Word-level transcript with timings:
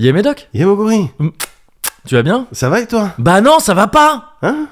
Yé 0.00 0.12
Médoc, 0.14 0.48
Yamoguri, 0.54 1.10
tu 2.06 2.14
vas 2.14 2.22
bien 2.22 2.46
ça 2.52 2.68
va 2.70 2.80
et 2.80 2.86
toi 2.86 3.10
Bah 3.18 3.40
non, 3.42 3.58
ça 3.58 3.74
va 3.74 3.86
pas 3.86 4.32
Hein 4.42 4.66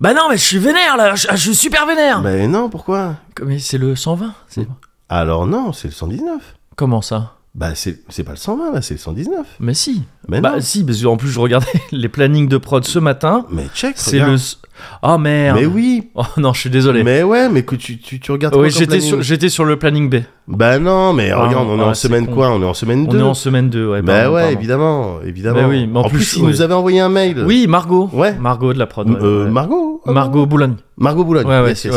Bah 0.00 0.12
non, 0.12 0.28
mais 0.28 0.36
je 0.36 0.42
suis 0.44 0.58
vénère 0.58 0.96
là, 0.98 1.14
je, 1.14 1.26
je 1.30 1.36
suis 1.36 1.54
super 1.54 1.86
vénère 1.86 2.20
Ben 2.20 2.50
non, 2.50 2.68
pourquoi 2.68 3.16
Mais 3.42 3.58
c'est 3.58 3.78
le 3.78 3.96
120 3.96 4.34
c'est- 4.48 4.68
Alors 5.08 5.46
non, 5.46 5.72
c'est 5.72 5.88
le 5.88 5.94
119. 5.94 6.56
Comment 6.76 7.00
ça 7.00 7.36
Bah 7.54 7.74
c'est 7.74 8.02
c'est 8.10 8.22
pas 8.24 8.32
le 8.32 8.36
120 8.36 8.72
là, 8.72 8.82
c'est 8.82 8.92
le 8.94 9.00
119. 9.00 9.46
Mais 9.60 9.72
si 9.72 10.02
Mais 10.28 10.42
Bah 10.42 10.56
non. 10.56 10.60
si, 10.60 10.84
parce 10.84 11.00
qu'en 11.02 11.16
plus 11.16 11.30
je 11.30 11.40
regardais 11.40 11.66
les 11.92 12.10
plannings 12.10 12.48
de 12.48 12.58
prod 12.58 12.84
ce 12.84 12.98
matin, 12.98 13.46
Mais 13.50 13.66
check, 13.74 13.94
c'est 13.96 14.20
regarde. 14.20 14.32
le... 14.32 14.38
Oh 15.02 15.18
merde 15.18 15.58
Mais 15.60 15.66
oui. 15.66 16.08
Oh 16.14 16.22
non, 16.38 16.52
je 16.52 16.60
suis 16.60 16.70
désolé. 16.70 17.02
Mais 17.04 17.22
ouais, 17.22 17.48
mais 17.48 17.62
que 17.62 17.74
tu, 17.76 17.98
tu, 17.98 18.20
tu 18.20 18.32
regardes 18.32 18.54
oui, 18.56 18.70
j'étais 18.70 19.00
sur, 19.00 19.22
j'étais 19.22 19.48
sur 19.48 19.64
le 19.64 19.76
planning 19.76 20.08
B. 20.10 20.16
Bah 20.48 20.78
non, 20.78 21.12
mais 21.12 21.30
Ah, 21.30 21.46
regarde, 21.46 21.66
on 21.68 21.78
est 21.78 21.82
ah, 21.82 21.86
en 21.88 21.94
c'est 21.94 22.08
semaine 22.08 22.26
con. 22.26 22.34
quoi 22.34 22.50
On 22.50 22.62
est 22.62 22.66
en 22.66 22.74
semaine 22.74 23.06
On 23.08 23.12
2. 23.12 23.18
est 23.18 23.22
en 23.22 23.34
semaine 23.34 23.68
2, 23.70 23.88
ouais. 23.88 24.02
Bah 24.02 24.12
pardon, 24.22 24.34
ouais, 24.34 24.42
pardon. 24.42 24.58
évidemment, 24.58 25.16
évidemment. 25.24 25.60
Bah 25.62 25.66
oui, 25.68 25.86
mais 25.86 25.98
en 25.98 26.02
en 26.02 26.08
plus, 26.08 26.18
plus, 26.18 26.36
il 26.36 26.42
ouais. 26.44 26.50
nous 26.50 26.62
avait 26.62 26.74
envoyé 26.74 27.00
un 27.00 27.08
mail. 27.08 27.42
Oui, 27.46 27.66
Margot. 27.68 28.08
Ouais. 28.12 28.34
Margot 28.38 28.72
de 28.72 28.78
la 28.78 28.86
prod. 28.86 29.08
ouais, 29.08 29.16
Euh, 29.20 29.44
ouais. 29.44 29.50
Margot 29.50 30.00
Margot 30.06 30.46
Boulogne. 30.46 30.76
Margot 30.98 31.24
Boulogne. 31.24 31.46
Ouais, 31.46 31.60
ouais, 31.60 31.68
Yes, 31.70 31.84
ouais, 31.84 31.90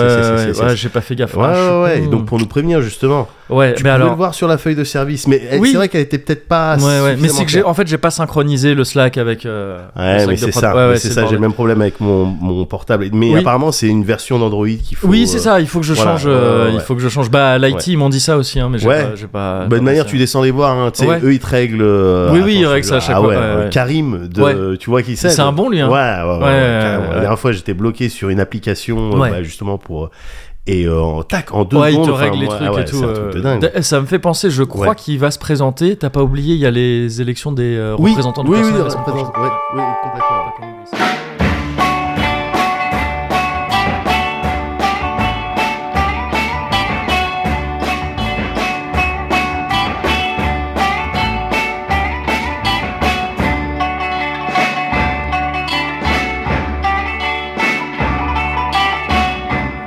yes, 0.47 0.57
yes, 0.57 0.75
j'ai 0.75 0.89
pas 0.89 0.99
fait 1.01 1.15
gaffe. 1.15 1.35
Ouais, 1.37 1.53
suis 1.55 1.73
ouais, 2.03 2.07
donc 2.07 2.25
pour 2.25 2.37
nous 2.37 2.47
prévenir 2.47 2.81
justement, 2.81 3.29
Ouais, 3.49 3.73
tu 3.73 3.83
mais 3.83 3.89
alors. 3.89 4.09
le 4.09 4.15
voir 4.15 4.33
sur 4.33 4.47
la 4.47 4.57
feuille 4.57 4.75
de 4.75 4.83
service, 4.83 5.25
mais 5.25 5.41
Oui. 5.59 5.69
c'est 5.71 5.77
vrai 5.77 5.87
qu'elle 5.87 6.01
était 6.01 6.17
peut-être 6.17 6.47
pas. 6.47 6.75
Ouais, 6.77 7.01
ouais. 7.01 7.15
Mais 7.19 7.29
c'est 7.29 7.45
que 7.45 7.51
j'ai, 7.51 7.63
en 7.63 7.73
fait, 7.73 7.87
j'ai 7.87 7.97
pas 7.97 8.11
synchronisé 8.11 8.75
le 8.75 8.83
Slack 8.83 9.17
avec. 9.17 9.45
euh, 9.45 9.79
Ouais, 9.95 10.27
mais 10.27 10.33
de 10.33 10.39
c'est 10.39 10.51
ça, 10.51 10.73
c'est 10.97 11.11
ça, 11.11 11.25
j'ai 11.27 11.35
le 11.35 11.39
même 11.39 11.53
problème 11.53 11.81
avec 11.81 11.99
mon, 12.01 12.25
mon 12.25 12.65
portable. 12.65 13.07
Mais 13.13 13.33
Oui. 13.33 13.39
apparemment, 13.39 13.71
c'est 13.71 13.87
une 13.87 14.03
version 14.03 14.37
d'Android 14.37 14.67
qu'il 14.67 14.97
faut. 14.97 15.07
Oui, 15.07 15.27
c'est 15.27 15.37
euh, 15.37 15.41
ça. 15.41 15.59
Il 15.61 15.67
faut 15.67 15.79
que 15.79 15.85
je 15.85 15.93
voilà, 15.93 16.11
change. 16.17 16.23
euh, 16.27 16.69
Il 16.73 16.79
faut 16.81 16.93
que 16.95 17.01
je 17.01 17.09
change. 17.09 17.31
Bah, 17.31 17.57
l'IT, 17.57 17.87
ils 17.87 17.97
m'ont 17.97 18.09
dit 18.09 18.19
ça 18.19 18.37
aussi, 18.37 18.59
hein, 18.59 18.67
mais 18.69 18.79
j'ai 18.79 18.87
Ouais. 18.87 19.05
pas. 19.31 19.65
Bonne 19.65 19.79
pas 19.79 19.85
manière, 19.85 20.05
tu 20.05 20.17
descends 20.17 20.43
les 20.43 20.51
voir, 20.51 20.77
hein, 20.77 20.91
tu 20.93 21.05
sais, 21.05 21.19
eux 21.23 21.33
ils 21.33 21.39
te 21.39 21.47
règlent. 21.47 22.29
Oui, 22.33 22.41
oui, 22.43 22.57
ils 22.59 22.65
règlent 22.67 22.85
ça 22.85 22.97
à 22.97 22.99
chaque 22.99 23.15
ah 23.17 23.21
fois. 23.21 23.35
Karim, 23.71 24.27
de, 24.27 24.75
tu 24.75 24.89
vois 24.89 25.01
qui 25.03 25.15
c'est 25.15 25.29
C'est 25.29 25.41
un 25.41 25.53
bon, 25.53 25.69
lui, 25.69 25.79
hein. 25.79 25.87
Ouais, 25.89 26.39
ouais. 26.45 27.13
La 27.13 27.19
dernière 27.21 27.39
fois, 27.39 27.51
j'étais 27.53 27.73
bloqué 27.73 28.09
sur 28.09 28.29
une 28.29 28.39
application, 28.41 28.88
euh, 28.97 29.17
Ouais. 29.17 29.29
bah, 29.29 29.43
justement 29.43 29.77
pour. 29.77 30.09
Et 30.67 30.85
euh, 30.85 31.01
en 31.01 31.23
tac, 31.23 31.51
en 31.53 31.63
deux 31.65 31.77
Ouais, 31.77 31.89
il 31.91 31.93
secondes. 31.93 32.07
te 32.07 32.11
enfin, 32.11 32.23
règle 32.25 32.37
les 32.39 32.45
moi, 32.45 32.55
trucs 32.55 32.67
ah 32.69 32.73
ouais, 32.73 32.81
et 32.81 32.85
tout. 32.85 32.95
C'est 32.97 33.05
un 33.05 33.13
truc 33.13 33.33
de 33.33 33.39
euh, 33.39 33.41
dingue. 33.41 33.61
d- 33.73 33.81
Ça 33.81 33.99
me 34.01 34.05
fait 34.05 34.19
penser, 34.19 34.51
je 34.51 34.61
crois 34.63 34.89
Ouais. 34.89 34.95
qu'il 34.95 35.17
va 35.17 35.31
se 35.31 35.39
présenter. 35.39 35.95
T'as 35.95 36.11
pas 36.11 36.21
oublié, 36.21 36.53
il 36.53 36.59
y 36.61 36.65
a 36.67 36.71
les 36.71 37.21
élections 37.21 37.51
des 37.51 37.75
euh, 37.75 37.95
Oui, 37.97 38.11
représentants 38.11 38.43
du 38.43 38.51
oui, 38.51 38.57
personnel 38.61 38.83
oui, 38.85 38.93
complètement. 39.03 39.33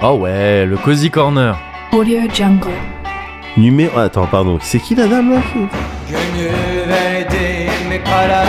Oh 0.02 0.14
ouais, 0.18 0.66
le 0.66 0.76
Cozy 0.76 1.10
Corner. 1.10 1.56
Audio 1.92 2.20
Jungle. 2.32 2.70
Numéro. 3.56 3.98
Attends, 3.98 4.26
pardon. 4.26 4.58
C'est 4.60 4.78
qui 4.80 4.94
la 4.94 5.06
dame 5.06 5.32
là 5.34 5.40
kara 8.04 8.44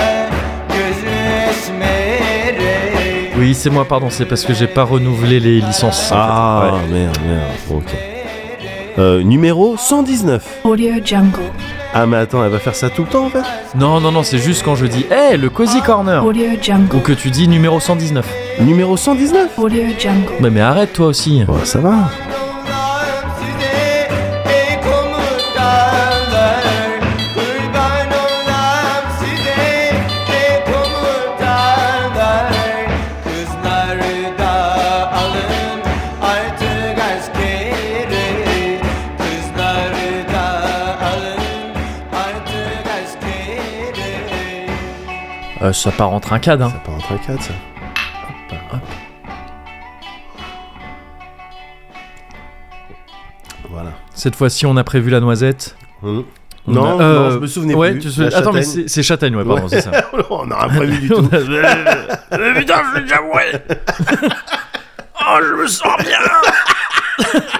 gözü 0.70 1.08
esmeri 1.50 2.74
Oui, 3.38 3.54
c'est 3.56 3.70
moi, 3.70 3.86
pardon, 3.86 4.10
c'est 4.10 4.26
parce 4.26 4.44
que 4.46 4.54
j'ai 4.54 4.68
pas 4.68 4.84
renouvelé 4.84 5.40
les 5.40 5.60
licences. 5.62 6.12
en 6.12 6.16
Ah, 6.16 6.62
fait. 6.64 6.72
Ouais. 6.72 7.00
merde, 7.00 7.18
merde. 7.28 7.52
Ok. 7.70 7.92
Euh, 9.00 9.24
numéro 9.24 9.76
119. 9.76 10.62
Audio 10.64 10.94
Jungle. 11.04 11.40
Ah, 11.94 12.06
mais 12.06 12.18
attends, 12.18 12.44
elle 12.44 12.52
va 12.52 12.60
faire 12.60 12.76
ça 12.76 12.90
tout 12.90 13.04
le 13.04 13.08
temps 13.08 13.26
en 13.26 13.30
fait 13.30 13.44
Non, 13.76 14.00
non, 14.00 14.12
non, 14.12 14.24
c'est 14.24 14.38
juste 14.38 14.64
quand 14.64 14.76
je 14.76 14.86
dis 14.86 15.06
Hé, 15.12 15.38
le 15.38 15.50
Cozy 15.50 15.82
Corner 15.82 16.24
Audio 16.26 16.46
Ou 16.94 17.00
que 17.00 17.14
tu 17.14 17.30
dis 17.30 17.48
numéro 17.48 17.80
119. 17.80 18.26
Numéro 18.62 18.98
119 18.98 19.58
Audio 19.58 19.84
Jungle. 19.98 20.34
Mais, 20.40 20.50
mais 20.50 20.62
arrête 20.62 20.94
toi 20.94 21.08
aussi. 21.08 21.44
Bon, 21.44 21.58
ça 21.64 21.80
va. 21.80 22.10
Euh, 45.64 45.72
ça 45.74 45.92
part 45.92 46.12
en 46.12 46.20
trincade, 46.20 46.62
hein. 46.62 46.70
Ça 46.70 46.80
part 46.80 46.96
en 46.96 47.00
trincade 47.00 47.42
ça. 47.42 47.54
Hop, 48.52 48.58
hop. 48.74 48.80
Voilà. 53.70 53.92
Cette 54.14 54.36
fois-ci, 54.36 54.66
on 54.66 54.78
a 54.78 54.84
prévu 54.84 55.10
la 55.10 55.20
noisette. 55.20 55.76
On 56.04 56.24
Non, 56.68 57.00
a- 57.00 57.04
euh, 57.04 57.20
non, 57.20 57.32
je 57.32 57.38
me 57.40 57.48
souvenais 57.48 57.74
ouais, 57.76 57.92
plus. 57.92 58.02
tu 58.02 58.12
sais- 58.12 58.30
La 58.30 58.38
Attends, 58.38 58.54
mais 58.54 58.64
c'est 58.64 59.04
châtaigne, 59.04 59.36
ouais, 59.36 59.44
pardon, 59.46 59.64
Ouais. 59.64 59.70
c'est 59.70 59.82
ça. 59.82 59.92
on 60.30 60.46
n'a 60.46 60.60
rien 60.66 60.76
prévu 60.76 60.98
du 61.00 61.08
tout. 61.10 61.16
On 61.32 61.36
a- 61.36 62.38
Mais 62.38 62.54
putain, 62.60 62.82
je 62.92 62.98
l'ai 62.98 63.02
déjà 63.04 63.22
ouais. 63.22 63.66
Oh, 65.26 65.38
je 65.42 65.54
me 65.62 65.68
sens 65.68 65.98
bien 66.04 66.18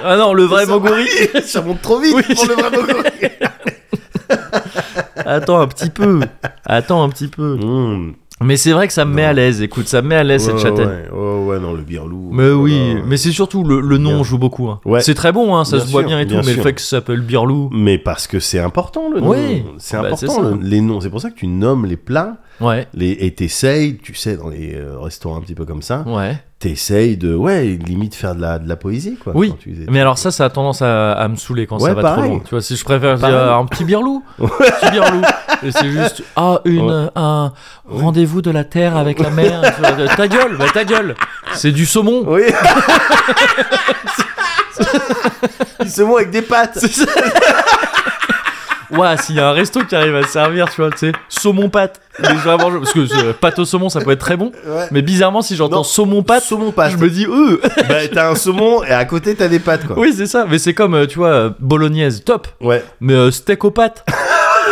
Ah 0.04 0.18
non, 0.18 0.34
le 0.34 0.44
vrai 0.44 0.66
Moguri 0.66 1.08
ça 1.46 1.62
monte 1.62 1.82
trop 1.82 2.00
vite 2.00 2.14
Oui. 2.16 2.36
pour 2.36 2.46
le 2.48 2.54
vrai 2.56 2.70
Moguri. 2.72 3.30
Attends 5.26 5.60
un 5.60 5.68
petit 5.68 5.90
peu. 5.90 6.20
Attends 6.66 7.04
un 7.04 7.10
petit 7.10 7.28
peu. 7.28 7.58
Hum. 7.62 8.14
Mais 8.42 8.58
c'est 8.58 8.72
vrai 8.72 8.88
que 8.88 8.94
ça 8.94 9.06
me 9.06 9.14
met 9.14 9.24
à 9.24 9.32
l'aise. 9.32 9.62
Écoute, 9.62 9.88
ça 9.88 10.02
me 10.02 10.10
met 10.10 10.16
à 10.16 10.24
l'aise 10.24 10.44
cette 10.44 10.56
Ouais, 10.56 10.62
châtaigne. 10.62 10.88
Ouais, 11.14 11.18
ouais, 11.18 11.46
ouais, 11.46 11.60
non, 11.60 11.74
le 11.74 11.82
birlou. 11.84 12.30
Mais 12.34 12.50
oui, 12.52 12.96
mais 13.06 13.16
c'est 13.16 13.32
surtout 13.32 13.64
le, 13.64 13.80
le 13.80 13.98
nom 13.98 14.16
Bien. 14.16 14.24
joue 14.24 14.38
beaucoup. 14.38 14.68
hein. 14.70 14.82
Ouais. 14.86 15.02
C'est 15.02 15.14
très 15.14 15.32
bon, 15.32 15.56
hein, 15.56 15.64
ça 15.64 15.78
Bien 15.78 15.86
se 15.86 15.92
voit 15.92 16.02
sûr, 16.02 16.10
bien 16.10 16.20
et 16.20 16.28
tout, 16.28 16.36
mais 16.46 16.54
le 16.54 16.62
fait 16.62 16.74
que 16.74 16.82
ça 16.82 16.88
s'appelle 16.98 17.22
Birlou. 17.22 17.70
Mais 17.72 17.98
parce 17.98 18.28
que 18.28 18.40
c'est 18.42 18.60
important 18.60 19.10
le 19.14 19.22
nom. 19.22 19.30
Oui, 19.30 19.64
c'est 19.78 19.96
bah, 20.02 20.08
important 20.08 20.42
le- 20.42 20.58
les 20.62 20.82
noms. 20.82 21.00
C'est 21.00 21.12
pour 21.12 21.22
ça 21.22 21.30
que 21.30 21.36
tu 21.36 21.48
nommes 21.48 21.86
les 21.86 21.96
plats 21.96 22.38
Ouais, 22.62 22.88
les, 22.94 23.12
et 23.12 23.34
t'essayes, 23.34 23.98
tu 23.98 24.14
sais, 24.16 24.38
dans 24.38 24.50
les 24.50 24.76
euh, 24.76 25.00
restaurants 25.00 25.38
un 25.38 25.42
petit 25.42 25.56
peu 25.56 25.66
comme 25.66 25.82
ça, 25.82 26.04
ouais. 26.06 26.38
t'essayes 26.60 27.18
de, 27.18 27.34
ouais, 27.36 27.64
limite 27.86 28.16
faire 28.16 28.36
de 28.36 28.42
la, 28.42 28.60
de 28.60 28.70
la 28.70 28.76
poésie, 28.76 29.18
quoi. 29.22 29.34
Oui, 29.36 29.54
tu 29.60 29.76
Mais 29.90 30.00
alors 30.00 30.18
ça, 30.18 30.32
ça 30.32 30.46
a 30.46 30.50
tendance 30.50 30.82
à, 30.82 31.14
à 31.14 31.28
me 31.28 31.36
saouler 31.36 31.66
quand 31.68 31.82
Ouais, 31.82 31.90
ça 31.90 31.96
va 31.96 32.02
pareil. 32.02 32.24
trop 32.24 32.34
loin. 32.36 32.40
Tu 32.44 32.50
vois, 32.52 32.62
si 32.62 32.76
je 32.76 32.84
préfère 32.86 33.18
dire 33.18 33.54
un 33.54 33.66
petit 33.66 33.84
birlou, 33.84 34.24
un 34.42 34.48
petit 34.48 34.92
birlou, 34.92 35.22
et 35.64 35.72
c'est 35.72 35.90
juste 35.90 36.24
ah 36.36 36.62
une 36.66 37.10
un 37.16 37.54
rendez-vous 37.86 38.42
de 38.42 38.52
la 38.52 38.64
terre 38.64 38.96
avec 38.98 39.20
la 39.20 39.30
mer. 39.30 39.62
Ta 40.16 40.28
gueule, 40.28 40.58
bah 40.58 40.66
ta 40.74 40.86
gueule. 40.86 41.16
C'est 41.54 41.72
du 41.72 41.86
saumon. 41.86 42.24
Oui. 42.28 42.44
Se 45.88 46.02
mot 46.02 46.18
avec 46.18 46.32
des 46.32 46.42
pâtes. 46.42 46.80
Ouais, 48.98 49.18
s'il 49.18 49.36
y 49.36 49.40
a 49.40 49.50
un 49.50 49.52
resto 49.54 49.82
qui 49.84 49.96
arrive 49.96 50.16
à 50.16 50.24
servir, 50.24 50.70
tu 50.70 50.82
vois, 50.82 50.92
tu 50.92 50.98
sais, 51.00 51.12
saumon 51.30 51.70
pâte. 51.70 52.00
Mangent 52.20 52.80
parce 52.80 52.94
que 52.94 53.00
euh, 53.26 53.34
pâte 53.34 53.58
au 53.60 53.66
saumon, 53.66 53.90
ça 53.90 54.00
peut 54.02 54.12
être 54.12 54.20
très 54.20 54.38
bon. 54.38 54.52
Ouais. 54.68 54.88
Mais 54.92 55.02
bizarrement, 55.02 55.42
si 55.42 55.56
j'entends 55.56 55.78
Non, 55.78 55.84
saumon 55.84 56.22
pâte, 56.24 56.44
Saumon 56.44 56.72
pâte. 56.72 56.92
je 56.92 56.98
me 56.98 57.10
dis 57.10 57.26
euh. 57.26 57.60
Bah, 57.90 58.08
t'as 58.14 58.30
un 58.30 58.36
saumon 58.36 58.84
et 58.84 58.92
à 58.92 59.04
côté 59.06 59.34
t'as 59.36 59.48
des 59.48 59.60
pâtes, 59.60 59.88
quoi. 59.88 59.98
Oui, 59.98 60.14
c'est 60.16 60.28
ça. 60.28 60.46
Mais 60.48 60.60
c'est 60.60 60.74
comme, 60.74 60.94
euh, 60.94 61.08
tu 61.08 61.18
vois, 61.18 61.30
euh, 61.30 61.50
bolognaise, 61.60 62.24
top. 62.24 62.48
Ouais. 62.62 62.84
Mais 63.00 63.14
euh, 63.14 63.32
steak 63.32 63.64
aux 63.66 63.72
pâtes. 63.72 64.06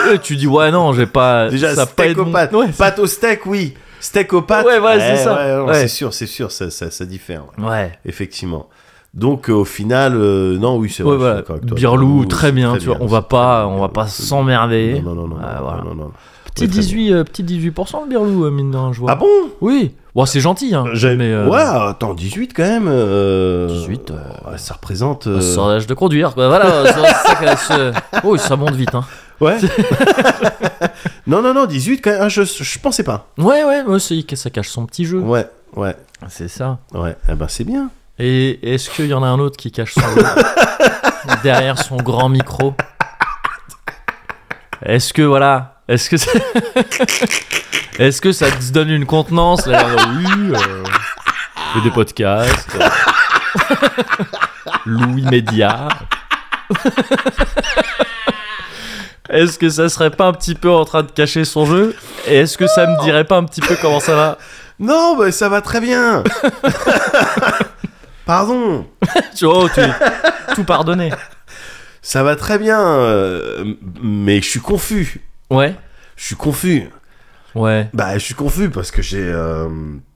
Euh, 0.07 0.17
tu 0.17 0.35
dis 0.35 0.47
ouais 0.47 0.71
non, 0.71 0.93
j'ai 0.93 1.05
pas. 1.05 1.47
Déjà, 1.49 1.75
ça 1.75 1.83
a 1.83 1.85
pas 1.85 1.91
steak 2.05 2.17
aux 2.17 2.25
mon- 2.25 2.31
pâtes. 2.31 2.53
Ouais, 2.53 2.67
pâte 2.75 2.97
au 2.97 3.05
steak, 3.05 3.45
oui. 3.45 3.75
Steak 3.99 4.33
aux 4.33 4.41
pâtes. 4.41 4.65
Ouais, 4.65 4.79
ouais, 4.79 4.97
c'est 4.99 5.17
ça. 5.17 5.35
ouais, 5.35 5.55
non, 5.57 5.65
Ouais. 5.67 5.73
C'est 5.81 5.87
sûr, 5.89 6.11
c'est 6.13 6.25
sûr, 6.25 6.51
ça, 6.51 6.71
ça, 6.71 6.89
ça 6.89 7.05
diffère. 7.05 7.43
ouais. 7.59 7.67
ouais. 7.69 7.91
Effectivement. 8.05 8.67
Donc 9.13 9.49
euh, 9.49 9.53
au 9.53 9.65
final, 9.65 10.13
euh, 10.15 10.57
non, 10.57 10.77
oui, 10.77 10.89
c'est 10.89 11.03
vrai. 11.03 11.11
Ouais, 11.13 11.17
voilà. 11.17 11.41
toi. 11.41 11.57
Birlou, 11.61 12.25
très 12.25 12.51
bien, 12.51 12.71
très 12.71 12.79
tu 12.79 12.85
vois. 12.87 12.97
On 13.01 13.07
va 13.07 13.21
pas, 13.21 13.67
on 13.67 13.79
va 13.81 13.89
pas 13.89 14.07
s'emmerder. 14.07 15.01
Non, 15.03 15.13
non, 15.13 15.27
non, 15.27 15.35
non, 15.35 15.41
voilà. 15.61 15.83
non, 15.83 15.95
non. 15.95 16.11
Petit 16.53 16.63
Ouais, 16.63 16.67
très 16.69 16.79
18, 16.81 17.13
euh, 17.13 17.23
petit 17.23 17.43
18% 17.43 18.03
le 18.03 18.09
birlou, 18.09 18.45
euh, 18.45 18.51
mine 18.51 18.71
je 18.91 18.99
vois. 18.99 19.11
Ah 19.11 19.15
bon? 19.15 19.27
Oui. 19.61 19.95
Bon, 20.15 20.25
c'est 20.25 20.41
gentil, 20.41 20.75
hein. 20.75 20.83
Mais 21.17 21.31
euh, 21.31 21.47
Ouais, 21.47 21.61
attends, 21.61 22.13
18 22.13 22.53
quand 22.53 22.63
même. 22.63 22.87
euh, 22.89 23.67
18, 23.67 24.11
euh, 24.11 24.51
ouais, 24.51 24.57
ça 24.57 24.73
représente. 24.73 25.27
euh, 25.27 25.39
sans 25.39 25.69
âge 25.69 25.87
de 25.87 25.93
conduire, 25.93 26.33
quoi. 26.33 26.47
Voilà. 26.49 26.91
ça 26.91 27.55
se- 27.57 27.91
Oh, 28.25 28.35
ça 28.37 28.55
monte 28.57 28.73
vite, 28.75 28.93
hein. 28.95 29.03
Ouais. 29.39 29.57
non, 31.27 31.41
non, 31.41 31.53
non, 31.53 31.65
18 31.65 32.01
quand 32.01 32.11
même. 32.11 32.19
Ah, 32.23 32.29
je, 32.29 32.43
je 32.43 32.79
pensais 32.79 33.03
pas. 33.03 33.27
Ouais, 33.37 33.63
ouais, 33.63 33.83
ouais, 33.83 33.99
c'est- 33.99 34.35
ça 34.35 34.49
cache 34.49 34.69
son 34.69 34.85
petit 34.85 35.05
jeu. 35.05 35.19
Ouais, 35.19 35.47
ouais, 35.75 35.95
C'est 36.29 36.47
ça. 36.49 36.79
ouais. 36.93 37.15
Eh 37.29 37.35
ben, 37.35 37.47
c'est 37.47 37.63
bien. 37.63 37.89
Et 38.23 38.73
est-ce 38.75 38.91
qu'il 38.91 39.07
y 39.07 39.15
en 39.15 39.23
a 39.23 39.25
un 39.25 39.39
autre 39.39 39.57
qui 39.57 39.71
cache 39.71 39.95
son 39.95 40.01
jeu 40.01 40.23
derrière 41.43 41.79
son 41.79 41.97
grand 41.97 42.29
micro? 42.29 42.75
Est-ce 44.85 45.11
que 45.11 45.23
voilà 45.23 45.81
Est-ce 45.87 46.07
que 46.07 46.17
ça... 46.17 46.29
est-ce 47.97 48.21
que 48.21 48.31
ça 48.31 48.51
te 48.51 48.71
donne 48.71 48.91
une 48.91 49.07
contenance? 49.07 49.65
Là, 49.65 49.79
genre, 49.89 50.07
Oui, 50.15 50.53
euh, 50.53 51.81
des 51.83 51.89
podcasts. 51.89 52.77
euh, 52.79 52.89
Louis 54.85 55.23
Média. 55.23 55.87
Est-ce 59.31 59.57
que 59.57 59.69
ça 59.69 59.89
serait 59.89 60.11
pas 60.11 60.27
un 60.27 60.33
petit 60.33 60.53
peu 60.53 60.69
en 60.69 60.85
train 60.85 61.01
de 61.01 61.09
cacher 61.09 61.43
son 61.43 61.65
jeu? 61.65 61.95
Et 62.27 62.41
est-ce 62.41 62.55
que 62.55 62.67
ça 62.67 62.85
me 62.85 63.01
dirait 63.03 63.23
pas 63.23 63.37
un 63.37 63.45
petit 63.45 63.61
peu 63.61 63.75
comment 63.81 63.99
ça 63.99 64.15
va? 64.15 64.37
Non, 64.79 65.17
mais 65.19 65.31
ça 65.31 65.49
va 65.49 65.61
très 65.61 65.81
bien. 65.81 66.23
Pardon. 68.31 68.85
Tu 69.35 69.45
vois, 69.45 69.67
tu 69.69 69.81
tout 70.55 70.63
pardonné. 70.63 71.11
Ça 72.01 72.23
va 72.23 72.37
très 72.37 72.57
bien, 72.57 72.79
euh, 72.79 73.65
mais 74.01 74.41
je 74.41 74.47
suis 74.49 74.59
confus. 74.61 75.19
Ouais, 75.49 75.75
Je 76.15 76.23
suis 76.27 76.35
confus. 76.37 76.83
ouais, 77.55 77.89
Bah, 77.93 78.13
je 78.17 78.23
suis 78.23 78.33
confus 78.33 78.69
parce 78.69 78.89
que 78.91 79.01
j'ai. 79.01 79.19
euh, 79.21 79.67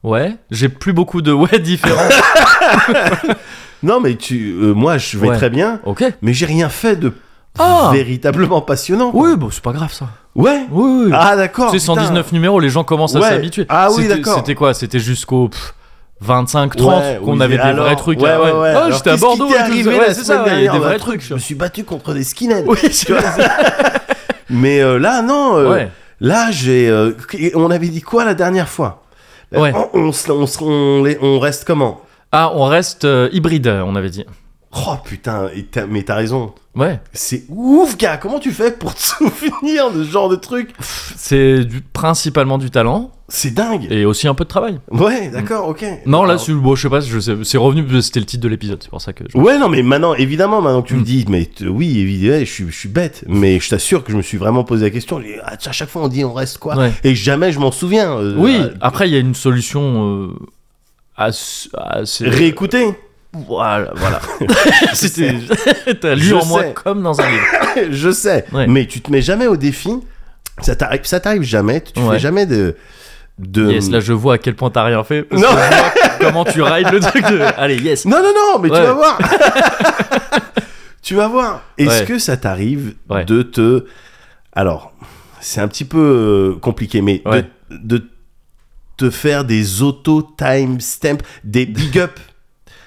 ouais. 0.03 0.37
J'ai 0.49 0.69
plus 0.69 0.93
beaucoup 0.93 1.21
de 1.21 1.33
ouais 1.33 1.59
différents. 1.59 2.07
Non, 3.83 3.99
mais 3.99 4.15
tu, 4.15 4.55
euh, 4.61 4.73
moi, 4.73 4.97
je 4.97 5.17
vais 5.17 5.27
Ouais. 5.29 5.37
très 5.37 5.49
bien, 5.49 5.79
Ok. 5.85 6.03
mais 6.21 6.33
j'ai 6.33 6.45
rien 6.47 6.69
fait 6.69 6.95
de 6.95 7.11
Ah 7.59 7.89
véritablement 7.93 8.61
passionnant. 8.61 9.11
quoi. 9.11 9.21
Oui, 9.29 9.35
bon, 9.35 9.49
c'est 9.51 9.61
pas 9.61 9.73
grave 9.73 9.91
ça. 9.93 10.07
Ouais. 10.35 10.65
Oui, 10.71 11.03
oui. 11.07 11.11
Ah, 11.13 11.35
d'accord. 11.35 11.71
putain. 11.71 11.79
119 11.83 12.31
numéros, 12.31 12.59
les 12.59 12.69
gens 12.69 12.83
commencent 12.85 13.15
à 13.15 13.19
Ouais. 13.19 13.29
s'habituer. 13.29 13.65
Ah 13.69 13.89
oui, 13.91 14.03
C'était- 14.03 14.15
d'accord. 14.15 14.37
C'était 14.37 14.55
quoi? 14.55 14.73
C'était 14.73 14.99
jusqu'au 14.99 15.49
pff, 15.49 15.73
25, 16.21 16.75
30 16.77 16.87
Ouais, 17.01 17.19
qu'on 17.23 17.37
oui, 17.37 17.43
avait 17.43 17.55
des 17.57 17.61
alors- 17.61 17.85
vrais 17.85 17.95
trucs. 17.95 18.19
Ouais, 18.21 18.35
ouais, 18.37 18.51
ouais. 18.51 18.73
Ah, 18.75 18.85
Alors, 18.85 18.91
j'étais 18.97 19.09
à 19.11 19.17
Bordeaux. 19.17 19.47
qui 19.47 19.55
arrivé 19.55 19.97
ouais, 19.97 20.13
c'est 20.13 20.23
ça, 20.23 20.43
il 20.47 20.63
y 20.63 20.67
a 20.67 20.71
des 20.71 20.79
vrais 20.79 20.97
truc, 20.97 21.19
trucs. 21.19 21.21
Je 21.21 21.33
me 21.33 21.39
suis 21.39 21.55
battu 21.55 21.83
contre 21.83 22.13
des 22.13 22.23
skinheads. 22.23 22.63
Oui, 22.67 22.77
c'est 22.91 23.13
Mais 24.49 24.79
euh, 24.81 24.97
là, 24.97 25.21
non. 25.21 25.57
euh, 25.57 25.71
Ouais. 25.71 25.91
Là, 26.21 26.49
j'ai. 26.51 26.89
euh, 26.89 27.11
on 27.55 27.69
avait 27.71 27.89
dit 27.89 28.01
quoi 28.01 28.23
la 28.23 28.33
dernière 28.33 28.69
fois? 28.69 29.03
Ouais. 29.53 29.73
On, 29.93 31.39
reste 31.39 31.65
comment? 31.65 32.01
Ah, 32.31 32.51
on 32.55 32.65
reste 32.65 33.07
hybride, 33.31 33.67
on 33.67 33.95
avait 33.95 34.09
dit. 34.09 34.25
Oh 34.75 34.95
putain, 35.03 35.47
et 35.55 35.65
mais 35.89 36.03
t'as 36.03 36.15
raison. 36.15 36.53
Ouais. 36.75 36.99
C'est 37.13 37.43
ouf, 37.49 37.97
gars. 37.97 38.17
Comment 38.17 38.39
tu 38.39 38.51
fais 38.51 38.71
pour 38.71 38.93
te 38.95 39.01
souvenir 39.01 39.91
de 39.91 40.03
ce 40.03 40.09
genre 40.09 40.27
de 40.29 40.35
truc? 40.35 40.73
C'est 41.15 41.65
principalement 41.93 42.57
du 42.57 42.69
talent 42.71 43.11
C'est 43.27 43.51
dingue. 43.53 43.87
et 43.89 44.05
aussi 44.05 44.27
un 44.27 44.35
peu 44.35 44.43
de 44.43 44.49
travail. 44.49 44.79
Ouais, 44.91 45.29
d'accord, 45.29 45.67
ok. 45.67 45.83
Non, 46.05 46.23
là, 46.25 46.37
c'est- 46.37 46.51
bon, 46.53 46.75
je 46.75 46.83
sais 46.83 46.89
pas, 46.89 46.99
je 46.99 47.19
sais- 47.19 47.35
c'est 47.43 47.57
revenu 47.57 47.81
parce 47.83 47.95
que 47.95 48.01
c'était 48.01 48.19
le 48.19 48.25
titre 48.27 48.43
de 48.43 48.47
l'épisode, 48.47 48.77
c'est 48.83 48.89
pour 48.91 49.01
ça 49.01 49.13
que. 49.13 49.23
je- 49.27 49.35
Ouais, 49.37 49.57
non, 49.57 49.67
mais 49.67 49.81
maintenant, 49.81 50.13
évidemment, 50.13 50.61
maintenant 50.61 50.83
que 50.83 50.89
tu 50.89 50.93
Mm. 50.93 50.97
le 50.99 51.03
dis, 51.03 51.25
mais 51.27 51.49
oui, 51.67 51.99
évidemment, 51.99 52.39
je 52.41 52.51
suis, 52.51 52.65
je 52.69 52.77
suis 52.77 52.89
bête, 52.89 53.23
mais 53.27 53.59
je 53.59 53.67
t'assure 53.69 54.03
que 54.03 54.11
je 54.11 54.17
me 54.17 54.21
suis 54.21 54.37
vraiment 54.37 54.63
posé 54.63 54.85
la 54.85 54.89
question. 54.91 55.19
À 55.43 55.71
chaque 55.71 55.89
fois, 55.89 56.03
on 56.03 56.07
dit 56.07 56.23
on 56.23 56.33
reste 56.33 56.59
quoi? 56.59 56.77
Ouais. 56.77 56.91
Et 57.03 57.15
jamais 57.15 57.51
je 57.51 57.59
m'en 57.59 57.71
souviens. 57.71 58.11
euh, 58.15 58.35
Oui, 58.37 58.57
euh, 58.59 58.69
après, 58.79 59.09
il 59.09 59.13
y 59.13 59.17
a 59.17 59.19
une 59.19 59.33
solution 59.35 60.27
euh, 60.27 60.33
assez. 61.17 61.69
réécouter. 62.29 62.93
Voilà, 63.33 63.91
voilà. 63.95 64.21
C'était. 64.93 65.33
T'as 65.99 66.15
lu 66.15 66.21
Je 66.21 66.35
en 66.35 66.45
moi 66.45 66.63
comme 66.75 67.01
dans 67.03 67.19
un 67.19 67.29
livre. 67.29 67.43
je 67.91 68.11
sais, 68.11 68.45
Ouais. 68.53 68.67
mais 68.67 68.85
tu 68.85 69.01
te 69.01 69.11
mets 69.11 69.21
jamais 69.21 69.47
au 69.47 69.57
défi. 69.57 69.89
Ça 70.61 70.75
t'arrive, 70.75 71.01
ça 71.03 71.19
t'arrive 71.19 71.41
jamais. 71.43 71.81
Tu 71.81 71.99
Ouais. 72.01 72.13
fais 72.13 72.19
jamais 72.19 72.45
de. 72.45 72.75
De... 73.39 73.71
Yes, 73.71 73.89
là, 73.89 73.99
je 73.99 74.13
vois 74.13 74.35
à 74.35 74.37
quel 74.37 74.55
point 74.55 74.69
t'as 74.69 74.83
rien 74.83 75.03
fait. 75.03 75.23
Parce 75.23 75.41
Non. 75.41 75.49
que 75.49 75.55
je 75.55 75.67
vois 75.77 75.91
comment 76.21 76.45
tu 76.45 76.61
rides 76.61 76.91
le 76.91 76.99
truc 77.01 77.23
de. 77.29 77.39
Allez, 77.57 77.77
yes. 77.77 78.05
Non, 78.05 78.17
non, 78.23 78.31
non, 78.33 78.59
mais 78.61 78.69
Ouais. 78.69 78.79
tu 78.79 78.85
vas 78.85 78.93
voir. 78.93 79.17
tu 81.01 81.15
vas 81.15 81.27
voir. 81.27 81.61
Est-ce 81.77 81.99
Ouais. 82.01 82.05
que 82.05 82.19
ça 82.19 82.37
t'arrive 82.37 82.95
Ouais. 83.09 83.25
de 83.25 83.41
te. 83.41 83.85
Alors, 84.53 84.91
c'est 85.41 85.61
un 85.61 85.67
petit 85.67 85.85
peu 85.85 85.97
euh, 86.55 86.59
compliqué, 86.59 87.01
mais 87.01 87.21
de- 87.25 87.45
de, 87.71 88.03
te 88.97 89.09
faire 89.09 89.43
des 89.43 89.81
auto-timestamps, 89.81 91.17
des 91.43 91.65
big 91.65 91.99
up. 91.99 92.17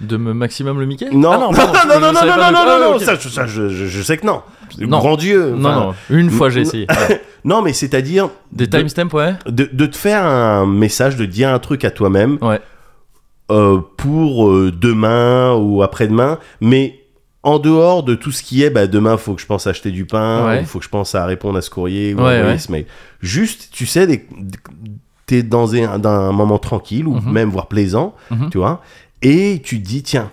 De 0.00 0.16
me 0.16 0.32
maximum 0.32 0.80
le 0.80 0.86
Mickey? 0.86 1.10
Non, 1.12 1.32
Ah 1.32 1.38
non, 1.38 1.52
pardon, 1.52 1.72
non, 1.74 1.80
je- 1.82 1.88
non, 1.88 1.94
je 1.94 2.00
non, 2.00 2.12
non, 2.12 2.14
savais 2.14 2.30
non, 2.30 2.36
pas 2.36 2.50
non, 2.50 2.50
de- 2.50 2.54
non, 2.54 2.72
Ah, 2.72 2.78
non, 2.90 2.96
ok. 2.96 3.02
ça, 3.02 3.14
je- 3.16 3.28
ça, 3.28 3.46
je, 3.46 3.68
je- 3.68 3.86
je 3.86 4.02
sais 4.02 4.16
que 4.16 4.24
non. 4.26 4.32
Non. 4.34 4.42
Grand 4.86 5.16
Dieu. 5.16 5.50
Non, 5.50 5.68
enfin, 5.68 5.94
non, 6.10 6.16
une 6.16 6.30
fois 6.30 6.50
j'ai 6.50 6.60
essayé. 6.62 6.86
Ouais. 6.88 7.20
Non, 7.44 7.62
mais 7.62 7.72
c'est-à-dire 7.72 8.28
Des 8.52 8.66
de- 8.66 8.76
timestamps, 8.76 9.08
ouais. 9.14 9.34
de, 9.46 9.68
de 9.72 9.86
te 9.86 9.96
faire 9.96 10.24
un 10.26 10.66
message, 10.66 11.16
de 11.16 11.24
dire 11.24 11.48
un 11.50 11.58
truc 11.60 11.84
à 11.84 11.90
toi-même 11.90 12.36
Ouais. 12.42 12.60
euh, 13.50 13.78
pour 13.96 14.48
euh, 14.50 14.70
demain 14.72 15.54
ou 15.54 15.82
après-demain, 15.82 16.38
mais 16.60 17.00
en 17.44 17.58
dehors 17.60 18.02
de 18.02 18.14
tout 18.16 18.32
ce 18.32 18.42
qui 18.42 18.62
est, 18.64 18.70
bah, 18.70 18.86
demain, 18.88 19.16
faut 19.16 19.34
que 19.34 19.40
je 19.40 19.46
pense 19.46 19.66
à 19.66 19.70
acheter 19.70 19.92
du 19.92 20.04
pain, 20.04 20.46
Ouais. 20.46 20.60
il 20.60 20.66
faut 20.66 20.80
que 20.80 20.84
je 20.84 20.90
pense 20.90 21.14
à 21.14 21.24
répondre 21.24 21.56
à 21.56 21.62
ce 21.62 21.70
courrier 21.70 22.12
ou 22.12 22.18
Ouais, 22.18 22.42
ouais. 22.42 22.58
ce 22.58 22.70
mail. 22.72 22.84
Juste, 23.22 23.68
tu 23.72 23.86
sais, 23.86 24.06
des- 24.06 24.26
t'es 25.26 25.42
dans 25.42 25.74
un, 25.74 25.98
dans 25.98 26.10
un 26.10 26.32
moment 26.32 26.58
tranquille 26.58 27.06
ou 27.06 27.14
Mhm. 27.14 27.32
même 27.32 27.50
voire 27.50 27.68
plaisant, 27.68 28.14
Mhm. 28.30 28.50
tu 28.50 28.58
vois, 28.58 28.82
et 29.22 29.62
tu 29.64 29.80
te 29.80 29.86
dis, 29.86 30.02
tiens, 30.02 30.28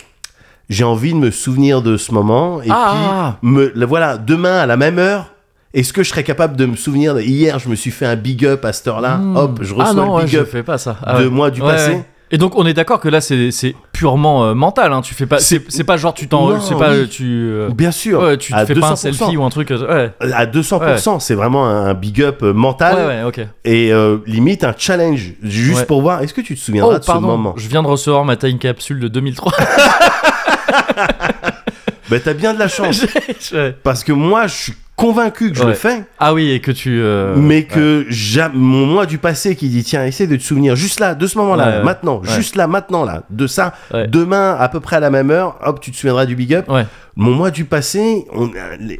j'ai 0.68 0.84
envie 0.84 1.12
de 1.12 1.18
me 1.18 1.30
souvenir 1.30 1.82
de 1.82 1.96
ce 1.96 2.12
moment, 2.12 2.60
et 2.62 2.68
Ah. 2.70 3.36
puis, 3.40 3.50
me, 3.50 3.72
le- 3.74 3.86
voilà, 3.86 4.16
demain 4.18 4.58
à 4.58 4.66
la 4.66 4.76
même 4.76 4.98
heure, 4.98 5.26
est-ce 5.74 5.92
que 5.92 6.02
je 6.02 6.08
serais 6.10 6.24
capable 6.24 6.56
de 6.56 6.66
me 6.66 6.76
souvenir 6.76 7.14
de, 7.14 7.20
hier, 7.20 7.58
je 7.58 7.68
me 7.68 7.74
suis 7.74 7.90
fait 7.90 8.06
un 8.06 8.16
big 8.16 8.44
up 8.46 8.64
à 8.64 8.72
cette 8.72 8.88
heure-là, 8.88 9.16
Hmm. 9.18 9.36
hop, 9.36 9.58
je 9.62 9.74
reçois 9.74 9.86
ah 9.90 9.94
non, 9.94 10.04
le 10.06 10.10
ouais, 10.12 10.24
big 10.24 10.32
je 10.34 10.38
up 10.38 10.48
fais 10.50 10.62
pas 10.62 10.78
ça. 10.78 10.96
Ah 11.04 11.18
de 11.18 11.24
ouais. 11.24 11.30
moi 11.30 11.50
du 11.50 11.60
Ouais, 11.62 11.72
passé. 11.72 11.90
ouais. 11.92 12.04
Et 12.32 12.38
donc 12.38 12.56
on 12.56 12.66
est 12.66 12.74
d'accord 12.74 12.98
que 12.98 13.08
là 13.08 13.20
c'est 13.20 13.52
c'est 13.52 13.76
purement 13.92 14.46
euh, 14.46 14.52
mental. 14.54 14.92
Hein. 14.92 15.00
Tu 15.00 15.14
fais 15.14 15.26
pas. 15.26 15.38
C'est 15.38 15.84
pas 15.84 15.96
genre 15.96 16.12
tu 16.12 16.26
t'en. 16.26 16.58
C'est 16.60 16.74
pas 16.74 16.90
oui. 16.90 17.08
tu. 17.08 17.24
euh, 17.24 17.68
Bien 17.72 17.92
sûr, 17.92 18.20
ouais, 18.20 18.36
tu 18.36 18.52
te 18.52 18.64
fais 18.66 18.74
pas 18.74 18.88
un 18.88 18.94
200%. 18.94 18.96
selfie 18.96 19.36
ou 19.36 19.44
un 19.44 19.48
truc. 19.48 19.70
euh, 19.70 20.08
Ouais. 20.20 20.32
à 20.34 20.44
200%, 20.44 21.20
c'est 21.20 21.36
vraiment 21.36 21.64
un 21.68 21.94
big 21.94 22.20
up 22.22 22.42
mental 22.42 22.96
Ouais, 22.96 23.06
ouais, 23.06 23.22
ok. 23.22 23.46
et 23.64 23.92
euh, 23.92 24.16
limite 24.26 24.64
un 24.64 24.74
challenge, 24.76 25.34
juste 25.44 25.78
Ouais. 25.78 25.84
pour 25.86 26.02
voir, 26.02 26.20
est-ce 26.22 26.34
que 26.34 26.40
tu 26.40 26.56
te 26.56 26.60
souviendras 26.60 26.96
Oh, 26.96 26.98
de 26.98 27.04
ce 27.04 27.12
moment? 27.12 27.54
Je 27.56 27.68
viens 27.68 27.84
de 27.84 27.86
recevoir 27.88 28.24
ma 28.24 28.34
time 28.34 28.58
capsule 28.58 28.98
de 28.98 29.06
2003. 29.06 29.52
Bah 32.08 32.18
t'as 32.22 32.34
bien 32.34 32.54
de 32.54 32.58
la 32.60 32.68
chance, 32.68 33.04
parce 33.82 34.04
que 34.04 34.12
moi 34.12 34.46
je 34.46 34.54
suis 34.54 34.72
convaincu 34.94 35.50
que 35.50 35.56
je 35.58 35.62
Ouais. 35.64 35.70
le 35.70 35.74
fais, 35.74 36.04
ah 36.20 36.32
oui, 36.32 36.52
et 36.52 36.60
que 36.60 36.70
tu. 36.70 37.00
euh, 37.02 37.34
mais 37.36 37.64
que 37.64 38.06
mon 38.54 38.86
moi 38.86 39.06
du 39.06 39.18
passé 39.18 39.56
qui 39.56 39.68
dit 39.68 39.82
tiens 39.82 40.04
essaie 40.06 40.28
de 40.28 40.36
te 40.36 40.42
souvenir 40.42 40.76
juste 40.76 41.00
là, 41.00 41.16
de 41.16 41.26
ce 41.26 41.36
moment-là, 41.38 41.78
Ouais, 41.78 41.82
maintenant, 41.82 42.22
juste 42.22 42.54
là, 42.54 42.68
maintenant 42.68 43.04
là, 43.04 43.24
de 43.30 43.48
ça, 43.48 43.74
demain 44.06 44.56
à 44.58 44.68
peu 44.68 44.78
près 44.78 44.94
à 44.96 45.00
la 45.00 45.10
même 45.10 45.32
heure, 45.32 45.58
hop 45.66 45.80
tu 45.80 45.90
te 45.90 45.96
souviendras 45.96 46.26
du 46.26 46.36
big 46.36 46.54
up. 46.54 46.70
Mon 47.16 47.32
moi 47.32 47.50
du 47.50 47.64
passé, 47.64 48.24
on, 48.32 48.50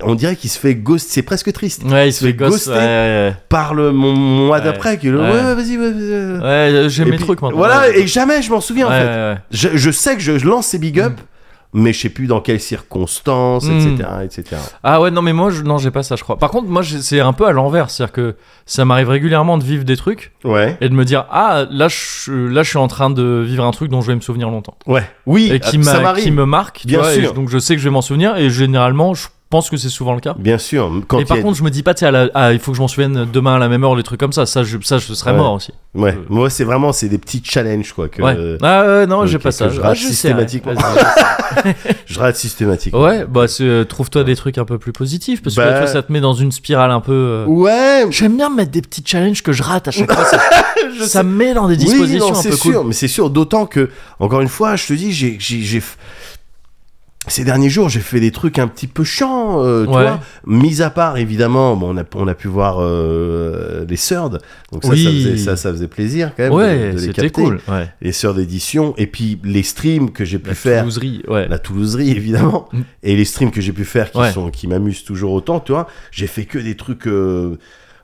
on 0.02 0.14
dirait 0.16 0.34
qu'il 0.34 0.50
se 0.50 0.58
fait 0.58 0.74
ghost, 0.74 1.06
c'est 1.08 1.22
presque 1.22 1.52
triste. 1.52 1.84
Ouais, 1.84 2.08
il 2.08 2.12
se 2.12 2.24
fait 2.24 2.32
ghoster. 2.32 2.70
Ouais, 2.72 3.34
Par 3.48 3.72
le 3.74 3.92
mon 3.92 4.14
mois 4.14 4.58
d'après 4.60 4.98
qui 4.98 5.10
le 5.10 5.20
Ouais. 5.20 5.30
vas-y 5.54 5.76
ouais, 5.78 5.90
vas-y, 5.92 6.38
ouais. 6.40 6.42
Ouais, 6.42 6.88
j'ai 6.88 7.02
Et 7.02 7.06
mes 7.06 7.16
puis, 7.18 7.24
trucs 7.24 7.40
maintenant. 7.40 7.56
Voilà, 7.56 7.88
et 7.96 8.06
jamais 8.08 8.42
je 8.42 8.50
m'en 8.50 8.60
souviens 8.60 8.88
en 8.88 8.90
fait. 8.90 9.36
Je, 9.52 9.68
je 9.74 9.90
sais 9.92 10.16
que 10.16 10.20
je, 10.22 10.38
je 10.38 10.46
lance 10.46 10.66
ces 10.66 10.78
big 10.78 10.98
up, 10.98 11.12
mais 11.72 11.92
je 11.92 12.00
sais 12.00 12.08
plus 12.08 12.26
dans 12.26 12.40
quelles 12.40 12.60
circonstances, 12.60 13.64
etc., 13.66 14.08
etc. 14.24 14.56
Ah 14.82 15.00
ouais, 15.00 15.10
non, 15.10 15.22
mais 15.22 15.32
moi, 15.32 15.50
je, 15.50 15.62
non, 15.62 15.78
j'ai 15.78 15.90
pas 15.90 16.02
ça, 16.02 16.16
je 16.16 16.22
crois. 16.22 16.38
Par 16.38 16.50
contre, 16.50 16.68
moi, 16.68 16.82
c'est 16.82 17.20
un 17.20 17.32
peu 17.32 17.46
à 17.46 17.52
l'envers. 17.52 17.90
C'est-à-dire 17.90 18.12
que 18.12 18.34
ça 18.64 18.84
m'arrive 18.84 19.08
régulièrement 19.08 19.58
de 19.58 19.64
vivre 19.64 19.84
des 19.84 19.96
trucs 19.96 20.32
Ouais, 20.44 20.76
et 20.80 20.88
de 20.88 20.94
me 20.94 21.04
dire, 21.04 21.26
ah, 21.30 21.66
là, 21.70 21.88
je, 21.88 22.32
là, 22.32 22.62
je 22.62 22.68
suis 22.70 22.78
en 22.78 22.88
train 22.88 23.10
de 23.10 23.42
vivre 23.46 23.64
un 23.64 23.70
truc 23.72 23.90
dont 23.90 24.00
je 24.00 24.08
vais 24.08 24.14
me 24.16 24.20
souvenir 24.20 24.48
longtemps. 24.50 24.76
ouais, 24.86 25.08
oui, 25.26 25.50
Et 25.52 25.60
qui, 25.60 25.78
euh, 25.78 25.82
ça 25.82 26.14
qui 26.14 26.30
me 26.30 26.44
marque. 26.46 26.82
Bien 26.86 27.02
et 27.10 27.20
sûr. 27.20 27.34
donc, 27.34 27.48
je 27.48 27.58
sais 27.58 27.74
que 27.74 27.80
je 27.80 27.88
vais 27.88 27.92
m'en 27.92 28.02
souvenir 28.02 28.36
et 28.36 28.48
généralement, 28.50 29.14
je 29.14 29.26
pense 29.50 29.70
que 29.70 29.76
c'est 29.76 29.88
souvent 29.88 30.14
le 30.14 30.20
cas. 30.20 30.34
Bien 30.38 30.58
sûr. 30.58 30.90
Quand 31.08 31.18
et 31.20 31.24
par 31.24 31.36
a- 31.36 31.40
contre, 31.40 31.56
je 31.56 31.62
me 31.62 31.70
dis 31.70 31.82
pas, 31.82 31.92
à 32.00 32.10
la- 32.10 32.28
ah, 32.34 32.52
il 32.52 32.58
faut 32.58 32.72
que 32.72 32.76
je 32.76 32.82
m'en 32.82 32.88
souvienne 32.88 33.26
demain 33.32 33.54
à 33.56 33.58
la 33.58 33.68
même 33.68 33.84
heure, 33.84 33.94
les 33.94 34.02
trucs 34.02 34.20
comme 34.20 34.32
ça. 34.32 34.44
Ça, 34.46 34.64
je, 34.64 34.76
ça, 34.82 34.98
je 34.98 35.12
serais 35.14 35.30
Ouais. 35.32 35.36
mort 35.36 35.52
aussi. 35.54 35.72
ouais, 35.94 36.10
euh, 36.12 36.24
moi 36.28 36.50
c'est 36.50 36.64
vraiment 36.64 36.92
c'est 36.92 37.08
des 37.08 37.16
petits 37.16 37.40
challenges 37.44 37.92
quoi 37.94 38.08
que 38.08 38.20
ouais. 38.20 38.58
ah 38.62 38.84
ouais, 38.84 39.06
non, 39.06 39.22
euh, 39.22 39.26
j'ai 39.26 39.38
pas 39.38 39.50
ça. 39.52 39.68
je 39.70 39.80
Ah, 39.80 39.88
rate 39.88 39.96
j'essaierai. 39.96 40.46
systématiquement. 40.46 40.72
Je 42.06 42.18
rate 42.20 42.36
systématiquement. 42.36 43.00
Ouais, 43.02 43.24
bah 43.24 43.46
euh, 43.60 43.84
trouve-toi 43.84 44.24
des 44.24 44.36
trucs 44.36 44.58
un 44.58 44.64
peu 44.64 44.78
plus 44.78 44.92
positifs 44.92 45.42
parce 45.42 45.56
que 45.56 45.60
Bah- 45.60 45.78
toi, 45.78 45.86
ça 45.86 46.02
te 46.02 46.12
met 46.12 46.20
dans 46.20 46.34
une 46.34 46.52
spirale 46.52 46.90
un 46.90 47.00
peu. 47.00 47.12
euh, 47.12 47.44
Ouais, 47.46 48.04
J'aime 48.10 48.36
bien 48.36 48.50
me 48.50 48.56
mettre 48.56 48.70
des 48.72 48.82
petits 48.82 49.02
challenges 49.06 49.42
que 49.42 49.52
je 49.52 49.62
rate 49.62 49.88
à 49.88 49.90
chaque 49.90 50.12
fois. 50.12 50.24
Ça, 51.06 51.22
me 51.22 51.30
met 51.30 51.54
dans 51.54 51.68
des 51.68 51.74
Oui, 51.76 51.84
dispositions 51.84 52.26
non, 52.26 52.32
un 52.32 52.42
c'est 52.42 52.50
peu 52.50 52.56
sûr, 52.56 52.78
cool. 52.80 52.86
mais 52.88 52.92
c'est 52.92 53.08
sûr, 53.08 53.30
d'autant 53.30 53.66
que, 53.66 53.90
encore 54.20 54.40
une 54.40 54.48
fois, 54.48 54.76
je 54.76 54.86
te 54.86 54.92
dis, 54.92 55.12
j'ai, 55.12 55.82
ces 57.28 57.44
derniers 57.44 57.68
jours, 57.70 57.88
j'ai 57.88 58.00
fait 58.00 58.20
des 58.20 58.30
trucs 58.30 58.58
un 58.58 58.68
petit 58.68 58.86
peu 58.86 59.04
chiants, 59.04 59.62
euh, 59.64 59.84
tu 59.84 59.90
Ouais. 59.90 60.02
vois. 60.02 60.20
Mis 60.46 60.82
à 60.82 60.90
part, 60.90 61.16
évidemment, 61.16 61.76
bon, 61.76 61.94
on 61.94 61.98
a, 61.98 62.04
on 62.14 62.28
a 62.28 62.34
pu 62.34 62.48
voir 62.48 62.76
euh, 62.80 63.84
les 63.88 63.96
Surd, 63.96 64.40
donc 64.72 64.84
ça, 64.84 64.90
Oui. 64.90 65.02
ça, 65.04 65.10
faisait, 65.10 65.36
ça, 65.36 65.56
ça 65.56 65.70
faisait 65.72 65.88
plaisir 65.88 66.32
quand 66.36 66.42
même 66.44 66.52
de- 66.52 66.56
Ouais, 66.56 66.92
c'était 66.98 67.12
capter. 67.12 67.30
cool. 67.30 67.60
Ouais. 67.68 67.88
Les 68.00 68.12
Surd 68.12 68.36
d'édition, 68.36 68.94
et 68.96 69.06
puis 69.06 69.40
les 69.44 69.62
streams 69.62 70.10
que 70.12 70.24
j'ai 70.24 70.38
pu 70.38 70.48
La 70.50 70.54
faire. 70.54 70.80
Toulouserie, 70.82 71.22
ouais. 71.28 71.48
La 71.48 71.58
Toulouserie, 71.58 72.10
évidemment. 72.10 72.68
Mm. 72.72 72.80
Et 73.02 73.16
les 73.16 73.24
streams 73.24 73.50
que 73.50 73.60
j'ai 73.60 73.72
pu 73.72 73.84
faire 73.84 74.10
qui, 74.10 74.32
sont, 74.32 74.50
qui 74.50 74.66
m'amusent 74.68 75.04
toujours 75.04 75.32
autant, 75.32 75.60
tu 75.60 75.72
vois. 75.72 75.86
J'ai 76.12 76.26
fait 76.26 76.44
que 76.44 76.58
des 76.58 76.74
trucs 76.76 77.06
euh, 77.06 77.56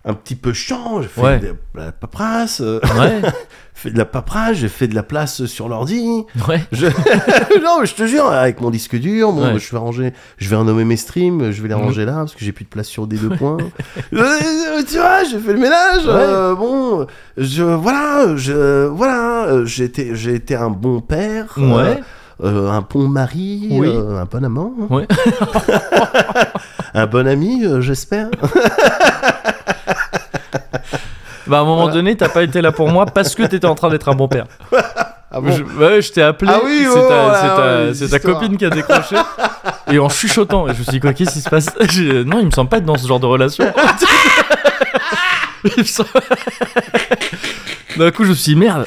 un 0.04 0.14
petit 0.14 0.35
peu 0.35 0.52
chiants. 0.52 1.00
J'ai 1.02 1.09
fait 1.09 1.21
Ouais. 1.21 1.38
de 1.38 1.54
la 1.75 1.92
paperasse, 1.92 2.61
euh, 2.61 2.80
Ouais, 2.99 3.21
fait 3.75 3.90
de 3.90 3.99
la 3.99 4.04
paperasse, 4.04 4.56
j'ai 4.56 4.68
fait 4.68 4.88
de 4.88 4.94
la 4.97 5.02
place 5.04 5.44
sur 5.47 5.68
l'ordi. 5.68 6.25
ouais. 6.49 6.61
Je... 6.73 6.87
non, 7.64 7.78
mais 7.80 7.87
je 7.87 7.94
te 7.94 8.06
jure, 8.06 8.26
avec 8.26 8.61
mon 8.61 8.71
disque 8.71 8.97
dur, 8.97 9.32
bon, 9.32 9.56
je 9.59 9.71
vais 9.71 9.78
ranger, 9.78 10.12
je 10.38 10.49
vais 10.49 10.56
renommer 10.56 10.85
mes 10.85 10.97
streams, 10.97 11.50
je 11.52 11.62
vais 11.62 11.68
les 11.68 11.75
Mhm. 11.75 11.82
ranger 11.82 12.04
là 12.04 12.14
parce 12.14 12.35
que 12.35 12.44
j'ai 12.44 12.52
plus 12.52 12.64
de 12.64 12.71
place 12.71 12.88
sur 12.88 13.06
des 13.06 13.16
deux 13.16 13.30
points. 13.37 13.59
Euh, 14.12 14.82
tu 14.88 14.97
vois, 14.97 15.25
j'ai 15.25 15.38
fait 15.38 15.52
le 15.52 15.61
ménage. 15.61 16.02
Euh, 16.06 16.54
bon, 16.56 17.06
je 17.37 17.62
voilà, 17.62 18.37
je 18.37 18.87
voilà, 18.87 19.44
euh, 19.47 19.64
j'ai 19.66 19.85
été, 19.85 20.14
j'ai 20.16 20.35
été 20.35 20.54
un 20.56 20.71
bon 20.71 21.00
père, 21.00 21.54
euh, 21.59 21.94
euh, 22.42 22.71
un 22.71 22.80
bon 22.88 23.06
mari, 23.09 23.68
Oui. 23.71 23.88
euh, 23.88 24.21
un 24.21 24.25
bon 24.25 24.44
amant. 24.44 24.75
Un 26.94 27.06
bon 27.06 27.26
ami, 27.26 27.64
euh, 27.64 27.80
j'espère. 27.80 28.28
Bah, 31.47 31.59
à 31.59 31.61
un 31.61 31.64
moment 31.64 31.88
donné, 31.88 32.16
t'as 32.16 32.28
pas 32.28 32.42
été 32.44 32.61
là 32.62 32.71
pour 32.73 32.88
moi 32.88 33.04
parce 33.06 33.35
que 33.35 33.42
t'étais 33.42 33.66
en 33.66 33.75
train 33.75 33.88
d'être 33.90 34.09
un 34.09 34.14
bon 34.14 34.28
père. 34.28 34.47
Ah 35.35 35.40
bon 35.40 35.50
Je, 35.50 35.62
ouais, 35.62 36.02
je 36.02 36.12
t'ai 36.12 36.21
appelé. 36.21 36.52
Ah 36.54 36.61
oui, 36.62 36.80
c'est 36.82 36.88
oh, 36.90 37.09
ta, 37.09 37.16
là, 37.16 37.94
c'est 37.94 38.04
ta- 38.04 38.04
ouais, 38.04 38.09
ta 38.11 38.18
copine 38.18 38.59
qui 38.59 38.66
a 38.66 38.68
décroché. 38.68 39.16
et 39.90 39.99
en 39.99 40.11
chuchotant. 40.11 40.68
Et 40.68 40.75
je 40.75 40.78
me 40.80 40.82
suis 40.82 40.90
dit, 40.92 41.00
quoi, 41.00 41.14
qu'est-ce 41.14 41.32
qui 41.32 41.40
se 41.40 41.49
passe? 41.49 41.71
Non, 42.26 42.38
il 42.40 42.44
me 42.47 42.50
semble 42.50 42.68
pas 42.68 42.76
être 42.76 42.85
dans 42.85 42.99
ce 42.99 43.09
genre 43.09 43.18
de 43.18 43.25
relation. 43.25 43.64
Semble- 45.87 46.11
D'un 47.97 48.11
coup, 48.11 48.25
je 48.25 48.28
me 48.30 48.35
suis 48.35 48.52
dit, 48.52 48.59
merde. 48.61 48.85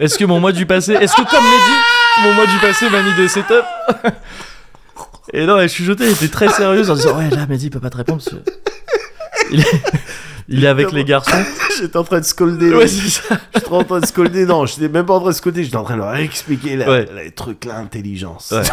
Est-ce 0.00 0.16
que 0.18 0.24
mon 0.24 0.40
mois 0.40 0.52
du 0.52 0.64
passé. 0.64 0.94
Est-ce 0.94 1.14
que, 1.14 1.28
comme 1.28 1.44
Mehdi, 1.44 1.76
mon 2.22 2.32
mois 2.34 2.46
du 2.46 2.56
passé 2.58 2.88
m'a 2.88 3.02
mis 3.02 3.12
des 3.14 3.28
setups? 3.28 3.52
Et 5.34 5.44
non, 5.44 5.58
elle 5.58 5.68
chuchotait, 5.68 6.04
elle 6.04 6.12
était 6.12 6.28
très 6.28 6.48
sérieuse 6.48 6.90
en 6.90 6.94
disant, 6.94 7.18
ouais, 7.18 7.28
là, 7.30 7.46
Mehdi, 7.46 7.66
il 7.66 7.70
peut 7.70 7.80
pas 7.80 7.90
te 7.90 7.96
répondre. 7.98 8.22
parce 8.24 8.34
que 8.36 8.50
Il 9.52 9.60
est, 9.60 9.82
il 10.48 10.64
est 10.64 10.68
avec 10.68 10.92
les 10.92 11.04
garçons. 11.04 11.30
J'étais 11.78 11.96
en 11.96 12.04
train 12.04 12.20
de 12.20 12.24
scolder. 12.24 12.72
Ouais, 12.74 12.86
c'est 12.86 13.08
ça. 13.08 13.36
J'étais 13.54 13.68
en 13.72 13.84
train 13.84 14.00
de 14.00 14.06
scolder. 14.06 14.46
Non, 14.46 14.64
j'étais 14.66 14.88
même 14.88 15.04
pas 15.06 15.14
en 15.14 15.20
train 15.20 15.30
de 15.30 15.34
scolder. 15.34 15.64
J'étais 15.64 15.76
en 15.76 15.84
train 15.84 15.94
de 15.94 16.00
leur 16.00 16.14
expliquer 16.16 16.76
la- 16.76 16.88
Ouais. 16.90 17.06
les 17.24 17.30
trucs, 17.30 17.64
l'intelligence. 17.64 18.54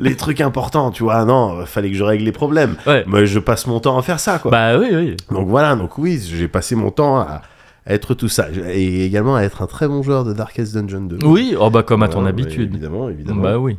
Les 0.00 0.16
trucs 0.16 0.40
importants, 0.40 0.90
tu 0.92 1.02
vois. 1.02 1.24
Non, 1.24 1.64
fallait 1.66 1.90
que 1.90 1.96
je 1.96 2.04
règle 2.04 2.24
les 2.24 2.30
problèmes. 2.32 2.76
Ouais. 2.86 3.04
Mais 3.08 3.26
je 3.26 3.40
passe 3.40 3.66
mon 3.66 3.80
temps 3.80 3.98
à 3.98 4.02
faire 4.02 4.20
ça, 4.20 4.38
quoi. 4.38 4.50
Bah 4.52 4.78
oui, 4.78 4.88
oui. 4.92 5.16
Donc 5.30 5.48
voilà, 5.48 5.74
donc 5.74 5.98
oui, 5.98 6.20
j'ai 6.24 6.46
passé 6.46 6.76
mon 6.76 6.90
temps 6.92 7.18
à 7.18 7.42
être 7.86 8.14
tout 8.14 8.28
ça. 8.28 8.46
Et 8.68 9.04
également 9.04 9.34
à 9.34 9.42
être 9.42 9.60
un 9.62 9.66
très 9.66 9.88
bon 9.88 10.02
joueur 10.04 10.24
de 10.24 10.32
Darkest 10.32 10.72
Dungeon 10.74 11.00
2. 11.00 11.18
Oui, 11.26 11.56
oh 11.58 11.68
bah 11.70 11.82
comme 11.82 12.02
à 12.04 12.08
ton 12.08 12.18
Voilà, 12.20 12.28
habitude. 12.28 12.70
Évidemment, 12.72 13.08
évidemment. 13.08 13.42
Bah 13.42 13.58
oui. 13.58 13.76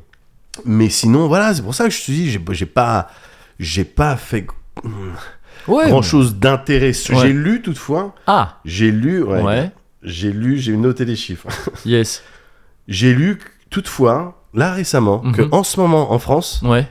Mais 0.66 0.90
sinon, 0.90 1.28
voilà, 1.30 1.54
c'est 1.54 1.62
pour 1.62 1.76
ça 1.76 1.86
que 1.86 1.92
je 1.92 2.04
te 2.04 2.12
dis, 2.12 2.30
j'ai 2.30 2.42
j'ai 2.52 2.66
pas, 2.66 3.08
j'ai 3.60 3.86
pas 3.86 4.18
fait 4.18 4.46
Ouais. 5.68 5.90
grand 5.90 6.02
chose 6.02 6.36
d'intéressant. 6.36 7.14
Ouais. 7.16 7.28
J'ai 7.28 7.34
lu 7.34 7.62
toutefois, 7.62 8.16
Ah, 8.28 8.58
j'ai 8.66 8.92
lu, 8.92 9.22
ouais, 9.24 9.72
j'ai 10.04 10.32
lu, 10.32 10.58
j'ai 10.58 10.76
noté 10.78 11.06
les 11.06 11.16
chiffres. 11.16 11.48
Yes. 11.86 12.24
J'ai 12.88 13.14
lu 13.14 13.40
toutefois, 13.70 14.42
là 14.54 14.74
récemment, 14.74 15.20
que 15.32 15.42
Mhm. 15.44 15.50
en 15.54 15.64
ce 15.64 15.80
moment 15.80 16.12
en 16.12 16.20
France, 16.20 16.62
Ouais. 16.64 16.88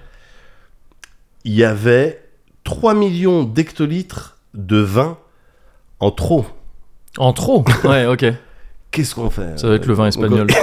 il 1.45 1.55
y 1.55 1.65
avait 1.65 2.23
3 2.65 2.95
millions 2.95 3.43
d'hectolitres 3.45 4.37
de 4.55 4.79
vin 4.79 5.19
en 6.01 6.11
trop. 6.11 6.47
En 7.17 7.33
trop? 7.33 7.65
Ouais, 7.85 8.07
ok. 8.07 8.25
Qu'est-ce 8.91 9.15
qu'on 9.15 9.29
fait? 9.31 9.59
Ça 9.59 9.69
va 9.69 9.75
être 9.75 9.87
le 9.87 9.95
vin 9.95 10.07
espagnol. 10.07 10.47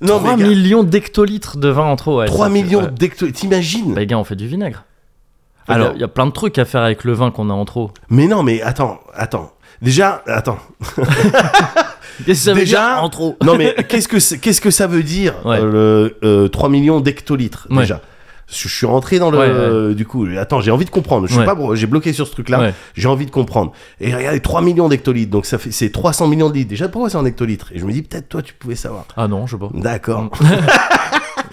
Non, 0.00 0.18
3 0.18 0.36
mais 0.36 0.42
gars, 0.42 0.48
millions 0.48 0.82
d'hectolitres 0.82 1.56
de 1.58 1.68
vin 1.68 1.84
en 1.84 1.96
trop. 1.96 2.18
Ouais, 2.20 2.26
3 2.26 2.46
ça 2.48 2.52
fait- 2.52 2.62
millions 2.62 2.82
ouais. 2.82 2.90
d'hectolitres, 2.90 3.38
t'imagines 3.38 3.94
Bah, 3.94 4.00
les 4.00 4.06
gars, 4.06 4.18
on 4.18 4.24
fait 4.24 4.36
du 4.36 4.46
vinaigre. 4.46 4.84
Enfin, 5.64 5.74
Alors- 5.74 5.92
il 5.94 6.00
y 6.00 6.04
a- 6.04 6.08
plein 6.08 6.26
de 6.26 6.30
trucs 6.32 6.58
à 6.58 6.64
faire 6.64 6.82
avec 6.82 7.04
le 7.04 7.12
vin 7.12 7.30
qu'on 7.30 7.50
a 7.50 7.52
en 7.52 7.64
trop. 7.64 7.90
Mais 8.08 8.26
non, 8.26 8.42
mais 8.42 8.62
attends, 8.62 9.00
attends. 9.14 9.52
Déjà, 9.82 10.22
attends. 10.26 10.58
Qu'est-ce 12.26 12.26
que 12.26 12.34
ça 12.34 12.52
veut 12.52 12.60
Déjà- 12.60 12.94
dire 12.94 13.02
en 13.04 13.08
trop 13.08 13.36
Non, 13.42 13.56
mais 13.56 13.74
qu'est-ce 13.88 14.08
que 14.08 14.18
c'est- 14.18 14.38
qu'est-ce 14.38 14.60
que 14.60 14.70
ça 14.70 14.86
veut 14.86 15.02
dire 15.02 15.34
Ouais. 15.44 15.58
euh, 15.58 15.70
le, 15.70 16.16
euh, 16.44 16.48
3 16.48 16.68
millions 16.68 17.00
d'hectolitres 17.00 17.66
déjà? 17.70 18.00
Je 18.52 18.68
suis 18.68 18.86
rentré 18.86 19.18
dans 19.18 19.30
le 19.30 19.38
Ouais, 19.88 19.94
du 19.94 20.04
coup 20.06 20.26
attends 20.38 20.60
j'ai 20.60 20.70
envie 20.70 20.84
de 20.84 20.90
comprendre 20.90 21.26
je 21.26 21.32
suis 21.32 21.40
Ouais. 21.40 21.46
pas 21.46 21.56
j'ai 21.74 21.86
bloqué 21.86 22.12
sur 22.12 22.26
ce 22.26 22.32
truc 22.32 22.48
là 22.48 22.72
j'ai 22.94 23.08
envie 23.08 23.26
de 23.26 23.30
comprendre 23.30 23.72
et 24.00 24.14
regardez 24.14 24.40
3 24.40 24.60
millions 24.62 24.88
d'hectolitres 24.88 25.30
donc 25.30 25.46
ça 25.46 25.58
fait 25.58 25.70
c'est 25.70 25.90
300 25.90 26.26
millions 26.26 26.48
de 26.50 26.54
litres 26.54 26.68
déjà 26.70 26.88
pourquoi 26.88 27.10
c'est 27.10 27.16
en 27.16 27.24
hectolitres 27.24 27.70
et 27.72 27.78
je 27.78 27.84
me 27.84 27.92
dis 27.92 28.02
peut-être 28.02 28.28
toi 28.28 28.42
tu 28.42 28.54
pouvais 28.54 28.74
savoir 28.76 29.04
Ah 29.16 29.28
non, 29.28 29.46
je 29.46 29.52
sais 29.56 29.58
pas. 29.60 29.68
d'accord 29.74 30.30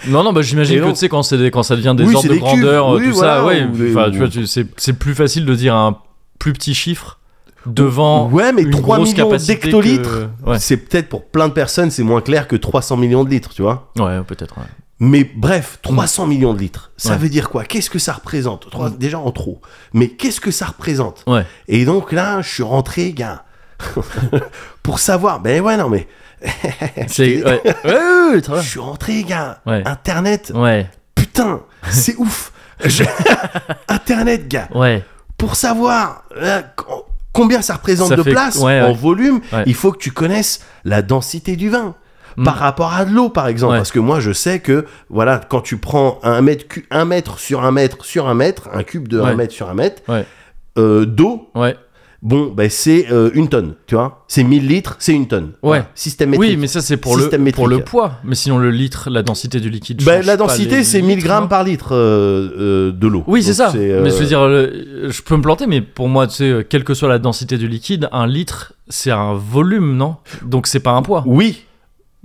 Non, 0.08 0.22
non, 0.22 0.32
bah 0.32 0.42
j'imagine 0.42 0.80
que 0.80 0.90
tu 0.90 0.94
sais, 0.96 1.08
quand, 1.08 1.22
ça 1.24 1.36
devient 1.36 1.94
des 1.96 2.04
Oui, 2.04 2.14
ordres 2.14 2.28
de 2.28 2.34
grandeur, 2.36 2.88
Oui, 2.90 3.04
tout 3.08 3.14
voilà, 3.16 3.36
ça, 3.38 3.44
ouais. 3.46 3.64
ou 3.64 3.76
des- 3.76 3.90
Enfin, 3.90 4.10
tu 4.10 4.18
vois, 4.18 4.28
c'est 4.76 4.92
plus 4.92 5.14
facile 5.14 5.44
de 5.44 5.54
dire 5.54 5.74
un 5.74 5.98
plus 6.38 6.52
petit 6.52 6.72
chiffre 6.74 7.18
devant 7.66 8.28
ouais 8.30 8.52
mais 8.52 8.62
une 8.62 8.70
3 8.70 8.98
grosse 8.98 9.12
millions 9.12 9.36
d'hectolitres 9.36 10.28
que- 10.44 10.50
Ouais. 10.50 10.58
c'est 10.60 10.76
peut-être 10.76 11.08
pour 11.08 11.26
plein 11.26 11.48
de 11.48 11.52
personnes 11.52 11.90
c'est 11.90 12.04
moins 12.04 12.20
clair 12.20 12.46
que 12.46 12.54
300 12.56 12.96
millions 12.96 13.24
de 13.24 13.30
litres 13.30 13.50
tu 13.52 13.62
vois 13.62 13.90
Ouais, 13.98 14.20
peut-être. 14.26 14.56
ouais. 14.58 14.64
Mais 15.00 15.22
bref, 15.22 15.78
300 15.82 16.26
millions 16.26 16.54
de 16.54 16.58
litres, 16.58 16.90
ça 16.96 17.10
Ouais. 17.12 17.18
veut 17.18 17.28
dire 17.28 17.50
quoi? 17.50 17.64
Qu'est-ce 17.64 17.88
que 17.90 17.98
ça 18.00 18.12
représente? 18.14 18.68
Trois- 18.70 18.90
Déjà 18.90 19.18
en 19.20 19.30
trop. 19.30 19.60
Mais 19.92 20.08
qu'est-ce 20.08 20.40
que 20.40 20.50
ça 20.50 20.66
représente? 20.66 21.22
Ouais. 21.26 21.46
Et 21.68 21.84
donc 21.84 22.10
là, 22.12 22.40
je 22.42 22.48
suis 22.48 22.62
rentré, 22.64 23.12
gars, 23.12 23.44
pour 24.82 24.98
savoir. 24.98 25.40
Ben 25.40 25.60
ouais, 25.62 25.76
non, 25.76 25.88
mais 25.88 26.08
C'est. 27.08 27.42
Je 28.34 28.60
suis 28.62 28.80
rentré, 28.80 29.22
gars. 29.24 29.60
Internet, 29.66 30.52
Ouais, 30.54 30.88
putain, 31.14 31.60
c'est 31.90 32.16
ouf. 32.16 32.52
Je- 32.84 33.04
Internet, 33.88 34.48
gars, 34.48 34.68
ouais. 34.74 35.04
pour 35.36 35.56
savoir 35.56 36.24
euh, 36.36 36.62
co- 36.76 37.06
combien 37.32 37.62
ça 37.62 37.74
représente 37.74 38.08
Ça 38.10 38.16
de 38.16 38.22
fait- 38.22 38.30
place 38.32 38.60
en 38.60 38.92
volume, 38.92 39.40
il 39.66 39.74
faut 39.74 39.92
que 39.92 39.98
tu 39.98 40.10
connaisses 40.12 40.60
la 40.84 41.02
densité 41.02 41.56
du 41.56 41.70
vin. 41.70 41.94
Mm. 42.38 42.44
Par 42.44 42.56
rapport 42.56 42.94
à 42.94 43.04
de 43.04 43.10
l'eau, 43.12 43.28
par 43.28 43.48
exemple. 43.48 43.72
Ouais. 43.72 43.78
Parce 43.78 43.92
que 43.92 43.98
moi, 43.98 44.20
je 44.20 44.32
sais 44.32 44.60
que, 44.60 44.84
voilà, 45.10 45.40
quand 45.48 45.60
tu 45.60 45.76
prends 45.76 46.20
un 46.22 46.40
mètre, 46.40 46.64
un 46.90 47.04
mètre 47.04 47.38
sur 47.38 47.64
un 47.64 47.72
mètre 47.72 48.04
sur 48.04 48.28
un 48.28 48.34
mètre, 48.34 48.68
un 48.72 48.84
cube 48.84 49.08
de 49.08 49.20
Ouais. 49.20 49.30
un 49.30 49.34
mètre 49.34 49.52
sur 49.52 49.68
un 49.68 49.74
mètre, 49.74 50.02
Ouais. 50.08 50.24
euh, 50.78 51.04
d'eau, 51.04 51.50
bon, 52.22 52.52
ben, 52.56 52.68
c'est 52.70 53.06
euh, 53.12 53.30
une 53.34 53.48
tonne, 53.48 53.74
tu 53.86 53.94
vois. 53.94 54.24
C'est 54.28 54.42
1000 54.44 54.66
litres, 54.66 54.96
c'est 54.98 55.12
une 55.12 55.26
tonne. 55.28 55.52
Ouais. 55.62 55.84
Système 55.94 56.30
métrique. 56.30 56.50
Oui, 56.50 56.56
mais 56.56 56.66
ça 56.66 56.80
c'est 56.80 56.96
pour 56.96 57.16
le, 57.16 57.28
pour 57.52 57.68
le 57.68 57.80
poids. 57.80 58.14
Mais 58.24 58.34
sinon 58.34 58.58
le 58.58 58.70
litre, 58.70 59.08
la 59.10 59.22
densité 59.22 59.60
du 59.60 59.70
liquide. 59.70 60.02
Ben, 60.04 60.24
la 60.24 60.36
densité, 60.36 60.82
c'est 60.84 61.00
1000 61.02 61.16
litres, 61.16 61.26
grammes 61.28 61.48
par 61.48 61.64
litre 61.64 61.88
euh, 61.94 62.50
euh, 62.58 62.92
de 62.92 63.06
l'eau. 63.06 63.24
Oui, 63.26 63.42
c'est 63.42 63.54
ça. 63.54 63.72
Mais 63.74 64.10
je 64.10 64.16
veux 64.16 64.26
dire, 64.26 64.46
le- 64.46 65.08
je 65.10 65.22
peux 65.22 65.36
me 65.36 65.42
planter, 65.42 65.66
mais 65.66 65.80
pour 65.80 66.08
moi, 66.08 66.26
tu 66.26 66.34
sais, 66.34 66.66
quelle 66.68 66.84
que 66.84 66.94
soit 66.94 67.08
la 67.08 67.18
densité 67.18 67.56
du 67.58 67.68
liquide, 67.68 68.08
un 68.12 68.26
litre, 68.26 68.72
c'est 68.88 69.10
un 69.12 69.34
volume, 69.34 69.96
non? 69.96 70.16
Donc 70.44 70.66
c'est 70.66 70.80
pas 70.80 70.92
un 70.92 71.02
poids. 71.02 71.22
Oui, 71.26 71.64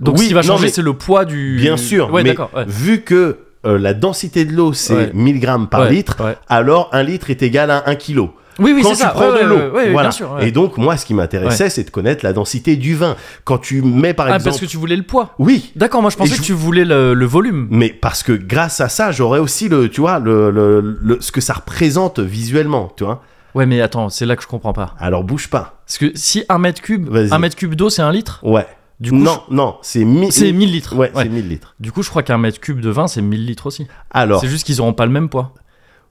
Donc 0.04 0.16
oui, 0.18 0.24
ce 0.24 0.28
qui 0.28 0.34
va 0.34 0.42
changer, 0.42 0.66
mais- 0.66 0.72
c'est 0.72 0.82
le 0.82 0.92
poids 0.94 1.24
du. 1.24 1.56
bien 1.56 1.76
sûr. 1.76 2.12
Ouais, 2.12 2.22
mais. 2.22 2.36
Ouais. 2.38 2.64
vu 2.66 3.00
que 3.02 3.38
euh, 3.66 3.78
la 3.78 3.94
densité 3.94 4.44
de 4.44 4.52
l'eau, 4.52 4.72
c'est 4.72 4.94
Ouais. 4.94 5.10
1000 5.14 5.40
grammes 5.40 5.68
par 5.68 5.86
litre, 5.88 6.16
alors 6.48 6.90
un 6.92 7.02
litre 7.02 7.30
est 7.30 7.42
égal 7.42 7.70
à 7.70 7.84
1 7.88 7.94
kilo. 7.94 8.34
Oui, 8.60 8.72
oui, 8.72 8.82
quand 8.82 8.90
c'est 8.90 8.94
tu 8.96 9.00
ça. 9.02 9.08
prends 9.08 9.32
Ouais, 9.32 9.42
de 9.42 9.48
l'eau. 9.48 9.56
ouais, 9.56 9.70
ouais, 9.70 9.90
voilà. 9.90 10.10
Et 10.42 10.52
donc, 10.52 10.76
moi, 10.78 10.96
ce 10.96 11.04
qui 11.04 11.12
m'intéressait, 11.12 11.70
c'est 11.70 11.82
de 11.82 11.90
connaître 11.90 12.24
la 12.24 12.32
densité 12.32 12.76
du 12.76 12.94
vin. 12.94 13.16
Quand 13.42 13.58
tu 13.58 13.82
mets, 13.82 14.14
par 14.14 14.26
Ah, 14.26 14.36
exemple. 14.36 14.44
parce 14.50 14.60
que 14.60 14.66
tu 14.66 14.76
voulais 14.76 14.94
le 14.94 15.02
poids. 15.02 15.34
Oui, 15.40 15.72
D'accord, 15.74 16.02
moi 16.02 16.10
je 16.10 16.16
pensais 16.16 16.36
que 16.36 16.42
tu 16.42 16.52
voulais 16.52 16.84
le, 16.84 17.14
le 17.14 17.26
volume. 17.26 17.66
mais 17.70 17.88
parce 17.88 18.22
que 18.22 18.30
grâce 18.32 18.80
à 18.80 18.88
ça, 18.88 19.10
j'aurais 19.10 19.40
aussi 19.40 19.68
le, 19.68 19.88
tu 19.88 20.00
vois, 20.02 20.20
le, 20.20 20.50
le- 20.52 20.98
le- 21.02 21.16
ce 21.20 21.32
que 21.32 21.40
ça 21.40 21.54
représente 21.54 22.20
visuellement, 22.20 22.92
tu 22.96 23.02
vois. 23.04 23.22
Ouais, 23.56 23.66
mais 23.66 23.80
attends, 23.80 24.08
c'est 24.08 24.24
là 24.26 24.36
que 24.36 24.42
je 24.42 24.46
comprends 24.48 24.72
pas. 24.72 24.94
Alors, 25.00 25.24
bouge 25.24 25.48
pas. 25.48 25.80
Parce 25.86 25.98
que 25.98 26.12
si 26.14 26.44
un 26.48 26.58
mètre 26.58 26.80
cube, 26.80 27.08
un 27.32 27.38
mètre 27.40 27.56
cube 27.56 27.74
d'eau, 27.74 27.90
c'est 27.90 28.02
un 28.02 28.12
litre? 28.12 28.38
Ouais. 28.44 28.66
Du 29.00 29.10
coup, 29.10 29.16
non, 29.16 29.42
non, 29.50 29.76
c'est 29.82 30.04
1000 30.04 30.32
C'est 30.32 30.52
1000 30.52 30.70
litres. 30.72 30.94
Ouais, 30.94 31.10
Ouais. 31.14 31.24
c'est 31.24 31.28
1000 31.28 31.48
litres. 31.48 31.74
Du 31.80 31.90
coup, 31.92 32.02
je 32.02 32.10
crois 32.10 32.22
qu'un 32.22 32.38
mètre 32.38 32.60
cube 32.60 32.80
de 32.80 32.90
vin, 32.90 33.06
c'est 33.08 33.22
1000 33.22 33.44
litres 33.44 33.66
aussi. 33.66 33.86
Alors, 34.10 34.40
C'est 34.40 34.48
juste 34.48 34.64
qu'ils 34.64 34.80
auront 34.80 34.92
pas 34.92 35.04
le 35.06 35.12
même 35.12 35.28
poids. 35.28 35.52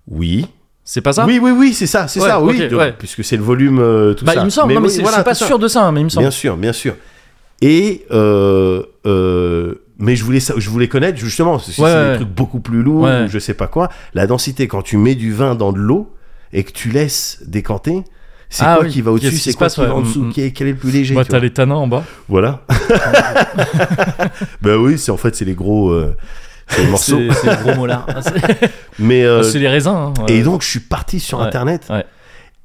oui. 0.08 0.46
C'est 0.86 1.00
pas 1.00 1.14
ça 1.14 1.26
Oui, 1.26 1.40
oui, 1.42 1.52
oui, 1.52 1.74
c'est 1.74 1.88
ça, 1.88 2.10
c'est 2.10 2.20
Ouais, 2.20 2.28
ça, 2.28 2.42
oui. 2.42 2.68
donc. 2.68 2.98
Puisque 3.00 3.24
c'est 3.24 3.38
le 3.38 3.42
volume, 3.44 3.80
euh, 3.80 4.14
tout 4.16 4.26
Bah, 4.26 4.34
ça. 4.34 4.42
il 4.42 4.44
me 4.46 4.50
semble. 4.50 4.74
non, 4.74 4.82
mais 4.82 4.88
oui, 4.88 4.94
c'est- 4.94 5.02
voilà, 5.02 5.20
je 5.20 5.22
suis 5.22 5.24
pas 5.24 5.34
sûr 5.48 5.58
de 5.58 5.70
ça, 5.70 5.86
hein, 5.86 5.94
mais 5.94 6.02
il 6.02 6.04
me 6.04 6.10
semble. 6.10 6.24
Bien 6.26 6.32
sûr, 6.32 6.58
bien 6.58 6.74
sûr. 6.74 6.96
Et 7.62 8.06
euh, 8.12 8.84
euh, 9.06 9.76
mais 9.98 10.18
je 10.18 10.26
voulais 10.26 10.42
je 10.42 10.70
voulais 10.70 10.90
connaître 10.90 11.18
justement 11.18 11.58
si 11.58 11.72
c'est 11.72 12.12
des 12.12 12.16
trucs 12.18 12.28
beaucoup 12.36 12.60
plus 12.60 12.84
lourds, 12.84 13.04
ou 13.06 13.28
je 13.30 13.40
sais 13.40 13.54
pas 13.54 13.68
quoi. 13.68 13.88
La 14.14 14.28
densité 14.28 14.68
quand 14.68 14.82
tu 14.82 14.98
mets 14.98 15.16
du 15.16 15.32
vin 15.32 15.56
dans 15.56 15.72
de 15.72 15.80
l'eau 15.80 16.12
et 16.52 16.66
que 16.66 16.72
tu 16.74 16.90
laisses 16.90 17.42
décanter, 17.48 18.04
c'est 18.56 18.64
Ah 18.66 18.76
quoi 18.78 18.86
oui, 18.86 18.92
qui 18.92 19.02
va 19.02 19.12
au-dessus, 19.12 19.32
qui 19.32 19.38
c'est 19.38 19.54
quoi 19.54 19.68
qui 19.70 19.80
va 19.82 19.96
en 19.96 20.02
dessous, 20.02 20.22
mm, 20.22 20.28
mm. 20.28 20.34
Quel, 20.34 20.44
est, 20.46 20.52
quel 20.52 20.68
est 20.68 20.72
le 20.72 20.78
plus 20.78 20.92
léger 20.92 21.16
tu 21.16 21.26
t'as 21.26 21.40
les 21.40 21.52
tanins 21.52 21.76
en 21.76 21.88
bas. 21.88 22.04
Voilà. 22.30 22.62
ben 24.62 24.76
oui, 24.78 24.98
c'est 24.98 25.12
en 25.12 25.18
fait 25.18 25.36
c'est 25.36 25.46
les 25.46 25.56
gros, 25.56 25.90
euh, 25.90 26.16
c'est 26.68 26.84
les 26.84 26.90
morceaux. 26.90 27.20
C'est 27.32 27.34
c'est 27.34 27.58
le 27.58 27.64
gros 27.64 27.76
molar. 27.76 28.06
Ah, 28.16 28.22
c'est- 28.22 28.70
Mais 29.00 29.24
euh, 29.24 29.44
C'est 29.44 29.60
les 29.60 29.68
raisins. 29.68 29.90
hein, 29.90 30.14
ouais. 30.28 30.34
et 30.36 30.44
donc 30.44 30.62
je 30.62 30.68
suis 30.68 30.80
parti 30.80 31.20
sur 31.20 31.40
Ouais, 31.40 31.46
internet 31.46 31.88
ouais. 31.90 32.06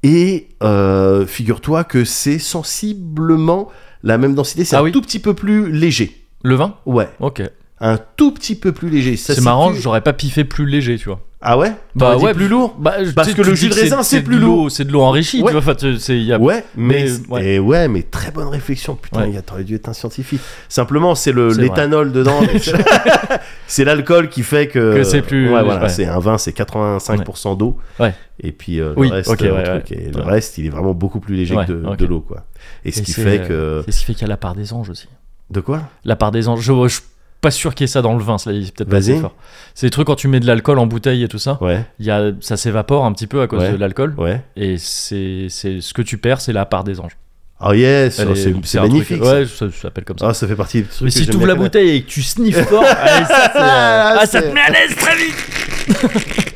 et 0.03 0.49
euh, 0.63 1.25
figure-toi 1.25 1.83
que 1.83 2.05
c'est 2.05 2.39
sensiblement 2.39 3.69
la 4.03 4.17
même 4.17 4.35
densité, 4.35 4.63
c'est 4.65 4.75
Ah 4.75 4.79
un 4.79 4.83
oui. 4.83 4.91
tout 4.91 5.01
petit 5.01 5.19
peu 5.19 5.33
plus 5.33 5.71
léger. 5.71 6.15
Le 6.43 6.55
vin? 6.55 6.75
Ouais, 6.85 7.09
Ok. 7.19 7.41
Un 7.81 7.97
tout 8.17 8.31
petit 8.31 8.55
peu 8.55 8.71
plus 8.71 8.89
léger. 8.89 9.15
Ça 9.17 9.35
C'est 9.35 9.41
marrant, 9.41 9.73
j'aurais 9.73 10.01
pas 10.01 10.13
piffé 10.13 10.43
plus 10.43 10.65
léger, 10.65 10.97
tu 10.97 11.05
vois. 11.09 11.21
Ah 11.41 11.57
ouais 11.57 11.71
Bah 11.95 12.17
ouais, 12.17 12.33
plus 12.33 12.49
lourd 12.49 12.75
Bah, 12.77 12.95
Parce 13.15 13.33
que 13.33 13.41
le 13.41 13.55
jus 13.55 13.69
de 13.69 13.73
raisin, 13.73 14.03
c'est 14.03 14.21
plus 14.21 14.39
lourd. 14.39 14.69
C'est 14.69 14.83
de 14.83 14.91
l'eau 14.91 14.99
enrichie, 15.03 15.41
Ouais. 15.41 15.53
tu 15.53 15.57
vois. 15.57 15.73
Enfin, 15.73 16.13
y 16.13 16.33
a- 16.33 16.37
Ouais, 16.37 16.65
mais 16.75 17.05
Mais, 17.05 17.33
ouais. 17.33 17.45
Et 17.45 17.59
ouais, 17.59 17.87
mais 17.87 18.03
très 18.03 18.31
bonne 18.31 18.49
réflexion. 18.49 18.95
Putain, 19.01 19.21
Ouais. 19.29 19.41
t'aurais 19.41 19.63
dû 19.63 19.75
être 19.75 19.87
un 19.87 19.93
scientifique. 19.93 20.41
Simplement, 20.67 21.15
c'est 21.15 21.31
l'éthanol 21.33 22.11
dedans. 22.11 22.41
C'est- 23.67 23.85
l'alcool 23.85 24.27
qui 24.27 24.43
fait 24.43 24.67
que. 24.67 24.95
Que 24.95 25.03
c'est 25.03 25.21
plus- 25.21 25.49
Ouais, 25.53 25.63
voilà, 25.63 25.87
c'est 25.87 26.05
un 26.05 26.19
vin, 26.19 26.37
c'est 26.37 26.51
85% 26.51 27.55
d'eau. 27.55 27.77
Ouais. 28.01 28.13
Et 28.41 28.51
puis 28.51 28.81
euh, 28.81 28.93
Oui, 28.97 29.07
le 29.07 29.15
reste, 29.15 29.29
euh, 29.41 29.79
truc, 29.79 29.91
et 29.97 30.11
le 30.11 30.21
reste, 30.21 30.57
il 30.57 30.65
est 30.65 30.69
vraiment 30.69 30.93
beaucoup 30.93 31.19
plus 31.21 31.35
léger 31.35 31.55
que 31.67 31.95
de, 31.95 32.05
l'eau, 32.05 32.19
quoi. 32.21 32.43
Et 32.83 32.91
ce 32.91 32.99
Et 32.99 33.03
qui 33.03 33.13
fait 33.13 33.39
euh, 33.49 33.81
que. 33.81 33.83
C'est 33.85 33.91
ce 33.93 33.99
qui 33.99 34.05
fait 34.07 34.13
qu'il 34.13 34.21
y 34.23 34.25
a 34.25 34.29
la 34.29 34.37
part 34.37 34.55
des 34.55 34.73
anges 34.73 34.89
aussi. 34.89 35.07
De 35.49 35.61
quoi? 35.61 35.83
La 36.03 36.15
part 36.17 36.31
des 36.31 36.47
anges. 36.49 36.61
Je, 36.61 36.87
je- 36.89 36.99
pas 37.41 37.51
sûr 37.51 37.73
qu'il 37.75 37.83
y 37.83 37.85
ait 37.85 37.87
ça 37.87 38.01
dans 38.01 38.15
le 38.17 38.23
vin, 38.23 38.37
c'est 38.37 38.51
peut-être 38.51 38.89
pas 38.89 38.97
assez 38.97 39.17
fort. 39.19 39.33
C'est 39.75 39.87
des 39.87 39.91
trucs 39.91 40.07
quand 40.07 40.15
tu 40.15 40.27
mets 40.27 40.39
de 40.39 40.47
l'alcool 40.47 40.77
en 40.79 40.87
bouteille 40.87 41.23
et 41.23 41.27
tout 41.27 41.39
ça, 41.39 41.57
Ouais, 41.61 41.85
y 41.99 42.09
a, 42.11 42.31
ça 42.41 42.57
s'évapore 42.57 43.05
un 43.05 43.13
petit 43.13 43.27
peu 43.27 43.41
à 43.41 43.47
cause 43.47 43.61
Ouais. 43.61 43.71
de 43.71 43.77
l'alcool. 43.77 44.13
ouais. 44.17 44.41
Et 44.57 44.77
c'est 44.77 45.47
c'est- 45.49 45.81
ce 45.81 45.93
que 45.93 46.01
tu 46.01 46.17
perds, 46.17 46.41
c'est 46.41 46.53
la 46.53 46.65
part 46.65 46.83
des 46.83 46.99
anges. 46.99 47.15
Oh 47.61 47.73
yes, 47.73 48.21
oh, 48.25 48.31
est- 48.31 48.35
c'est 48.63 48.77
un 48.77 48.83
truc- 48.83 48.91
magnifique. 48.93 49.23
ça. 49.23 49.33
ouais, 49.33 49.45
ça, 49.45 49.69
ça 49.69 49.81
s'appelle 49.81 50.05
comme 50.05 50.17
ça. 50.17 50.27
Ah, 50.29 50.33
ça 50.33 50.47
fait 50.47 50.55
partie 50.55 50.85
Mais 51.01 51.09
si 51.09 51.25
tu 51.27 51.35
ouvres 51.35 51.45
la 51.47 51.55
bouteille 51.55 51.89
et 51.97 52.01
que 52.03 52.09
tu 52.09 52.21
sniffes 52.23 52.63
fort, 52.65 52.83
allez, 53.01 53.25
ça, 53.25 53.49
c'est, 53.53 53.59
euh, 53.59 53.61
Ah, 53.63 54.17
ah, 54.21 54.25
ça 54.25 54.41
te 54.41 54.47
met 54.53 54.61
à 54.61 54.69
l'aise 54.71 54.95
très 54.95 55.15
vite. 55.17 56.55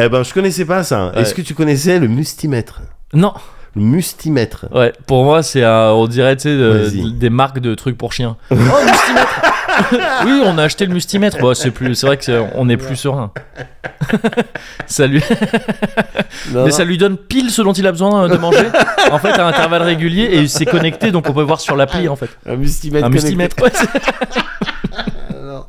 Eh 0.00 0.08
ben, 0.08 0.22
je 0.22 0.32
connaissais 0.32 0.64
pas 0.64 0.84
ça. 0.84 1.08
Ouais. 1.08 1.22
Est-ce 1.22 1.34
que 1.34 1.42
tu 1.42 1.54
connaissais 1.54 1.98
le 1.98 2.06
mustimètre? 2.06 2.80
Non, 3.14 3.32
Le 3.74 3.82
mustimètre. 3.82 4.66
ouais, 4.72 4.92
pour 5.06 5.24
moi, 5.24 5.42
c'est 5.42 5.64
un- 5.64 5.90
on 5.90 6.06
dirait, 6.06 6.36
tu 6.36 6.42
sais, 6.42 6.56
de- 6.56 6.84
Vas-y. 6.88 7.12
des 7.14 7.30
marques 7.30 7.58
de 7.58 7.74
trucs 7.74 7.96
pour 7.98 8.12
chiens. 8.12 8.36
Oh, 8.50 8.54
mustimètre 8.54 9.40
Oui, 10.24 10.40
on 10.44 10.58
a 10.58 10.62
acheté 10.64 10.86
le 10.86 10.92
mustimètre. 10.94 11.38
Bon, 11.38 11.54
c'est 11.54 11.70
plus, 11.70 11.94
c'est 11.94 12.06
vrai 12.06 12.16
que 12.16 12.24
c'est- 12.24 12.38
on 12.54 12.68
est 12.68 12.76
plus 12.76 12.96
serein. 12.96 13.32
ça 14.86 15.06
lui, 15.06 15.22
Non, 16.52 16.64
mais 16.64 16.70
ça 16.70 16.84
lui 16.84 16.98
donne 16.98 17.16
pile 17.16 17.50
ce 17.50 17.62
dont 17.62 17.72
il 17.72 17.86
a 17.86 17.92
besoin 17.92 18.28
de 18.28 18.36
manger. 18.36 18.68
En 19.10 19.18
fait, 19.18 19.30
à 19.32 19.46
intervalles 19.46 19.82
réguliers 19.82 20.24
et 20.32 20.48
c'est 20.48 20.66
connecté, 20.66 21.10
donc 21.10 21.28
on 21.28 21.32
peut 21.32 21.42
voir 21.42 21.60
sur 21.60 21.76
l'appli 21.76 22.08
en 22.08 22.16
fait. 22.16 22.30
Un 22.46 22.56
mustimètre. 22.56 23.06
Un 23.06 23.10
mustimètre. 23.10 23.56
ouais, 23.62 23.70
c'est- 23.74 23.88
Non. 25.42 25.64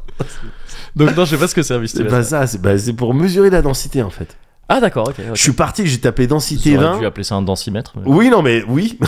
donc 0.95 1.15
non, 1.15 1.25
je 1.25 1.31
sais 1.31 1.37
pas 1.37 1.47
ce 1.47 1.55
que 1.55 1.61
c'est 1.63 1.73
un 1.73 1.79
mustimètre. 1.79 2.11
pas 2.11 2.23
ça, 2.23 2.47
c'est 2.47 2.61
bah, 2.61 2.77
c'est 2.77 2.93
pour 2.93 3.13
mesurer 3.13 3.49
la 3.49 3.61
densité 3.61 4.01
en 4.03 4.09
fait. 4.09 4.35
Ah 4.71 4.79
d'accord, 4.79 5.07
ok. 5.09 5.15
Je 5.33 5.41
suis 5.41 5.51
parti, 5.53 5.87
j'ai 5.87 5.99
tapé 5.99 6.27
densité 6.27 6.73
J'aurais 6.73 6.85
20. 6.85 6.99
dû 6.99 7.05
appeler 7.07 7.23
ça 7.23 7.33
un 7.35 7.41
densimètre. 7.41 7.93
mais- 7.97 8.03
Oui, 8.05 8.29
non, 8.29 8.43
mais 8.43 8.63
oui. 8.67 8.99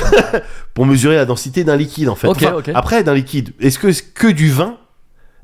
pour 0.74 0.88
mesurer 0.88 1.15
la 1.15 1.25
densité 1.25 1.63
d'un 1.63 1.75
liquide 1.75 2.10
en 2.10 2.15
fait. 2.15 2.27
Enfin. 2.27 2.55
Après, 2.74 3.03
d'un 3.03 3.13
liquide, 3.13 3.51
est-ce 3.60 3.77
que 3.77 3.91
c'est 3.91 4.05
que 4.13 4.25
du 4.27 4.50
vin 4.50 4.77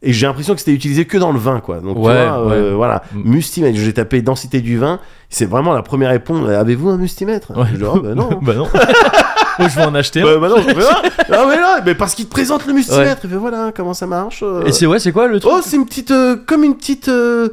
Et 0.04 0.14
j'ai 0.14 0.28
l'impression 0.28 0.54
que 0.54 0.60
c'était 0.60 0.74
utilisé 0.74 1.06
que 1.06 1.18
dans 1.18 1.32
le 1.32 1.40
vin, 1.40 1.60
quoi. 1.60 1.80
Donc, 1.80 1.96
tu 1.96 2.02
Ouais, 2.04 2.28
vois, 2.28 2.40
euh, 2.52 2.70
ouais. 2.70 2.76
voilà. 2.76 3.02
Mm. 3.14 3.30
Mustimètre, 3.32 3.78
j'ai 3.78 3.94
tapé 3.94 4.22
densité 4.22 4.62
du 4.62 4.78
vin. 4.78 5.00
C'est 5.30 5.46
vraiment 5.46 5.74
la 5.74 5.82
première 5.82 6.10
réponse. 6.12 6.48
Avez-vous 6.48 6.90
un 6.90 6.98
mustimètre? 6.98 7.52
Ouais. 7.58 7.66
Je 7.72 7.78
dis, 7.78 7.84
oh, 7.84 8.00
bah 8.00 8.14
non. 8.14 8.30
bah 8.42 8.54
non. 8.54 8.68
Moi, 9.60 9.70
je 9.70 9.76
vais 9.76 9.86
en 9.86 9.96
acheter 9.96 10.22
un. 10.22 10.26
Bah, 10.26 10.38
bah 10.38 10.50
non, 10.50 10.58
je 10.58 10.74
fais, 10.74 10.76
ah, 11.34 11.46
mais 11.50 11.58
non, 11.58 11.82
mais 11.84 11.96
parce 11.96 12.14
qu'il 12.14 12.26
te 12.26 12.32
présente 12.32 12.68
le 12.68 12.74
mustimètre. 12.74 13.22
Il 13.24 13.30
fait 13.32 13.36
voilà 13.38 13.72
comment 13.76 13.96
ça 13.96 14.06
marche. 14.06 14.42
euh. 14.44 14.64
Et 14.66 14.72
c'est 14.72 14.86
ouais, 14.86 15.00
c'est 15.00 15.12
quoi 15.12 15.28
le 15.28 15.40
truc? 15.40 15.52
Oh, 15.56 15.62
c'est 15.64 15.78
une 15.78 15.86
petite, 15.86 16.12
euh, 16.12 16.36
comme 16.46 16.64
une 16.64 16.76
petite 16.76 17.08
euh, 17.10 17.50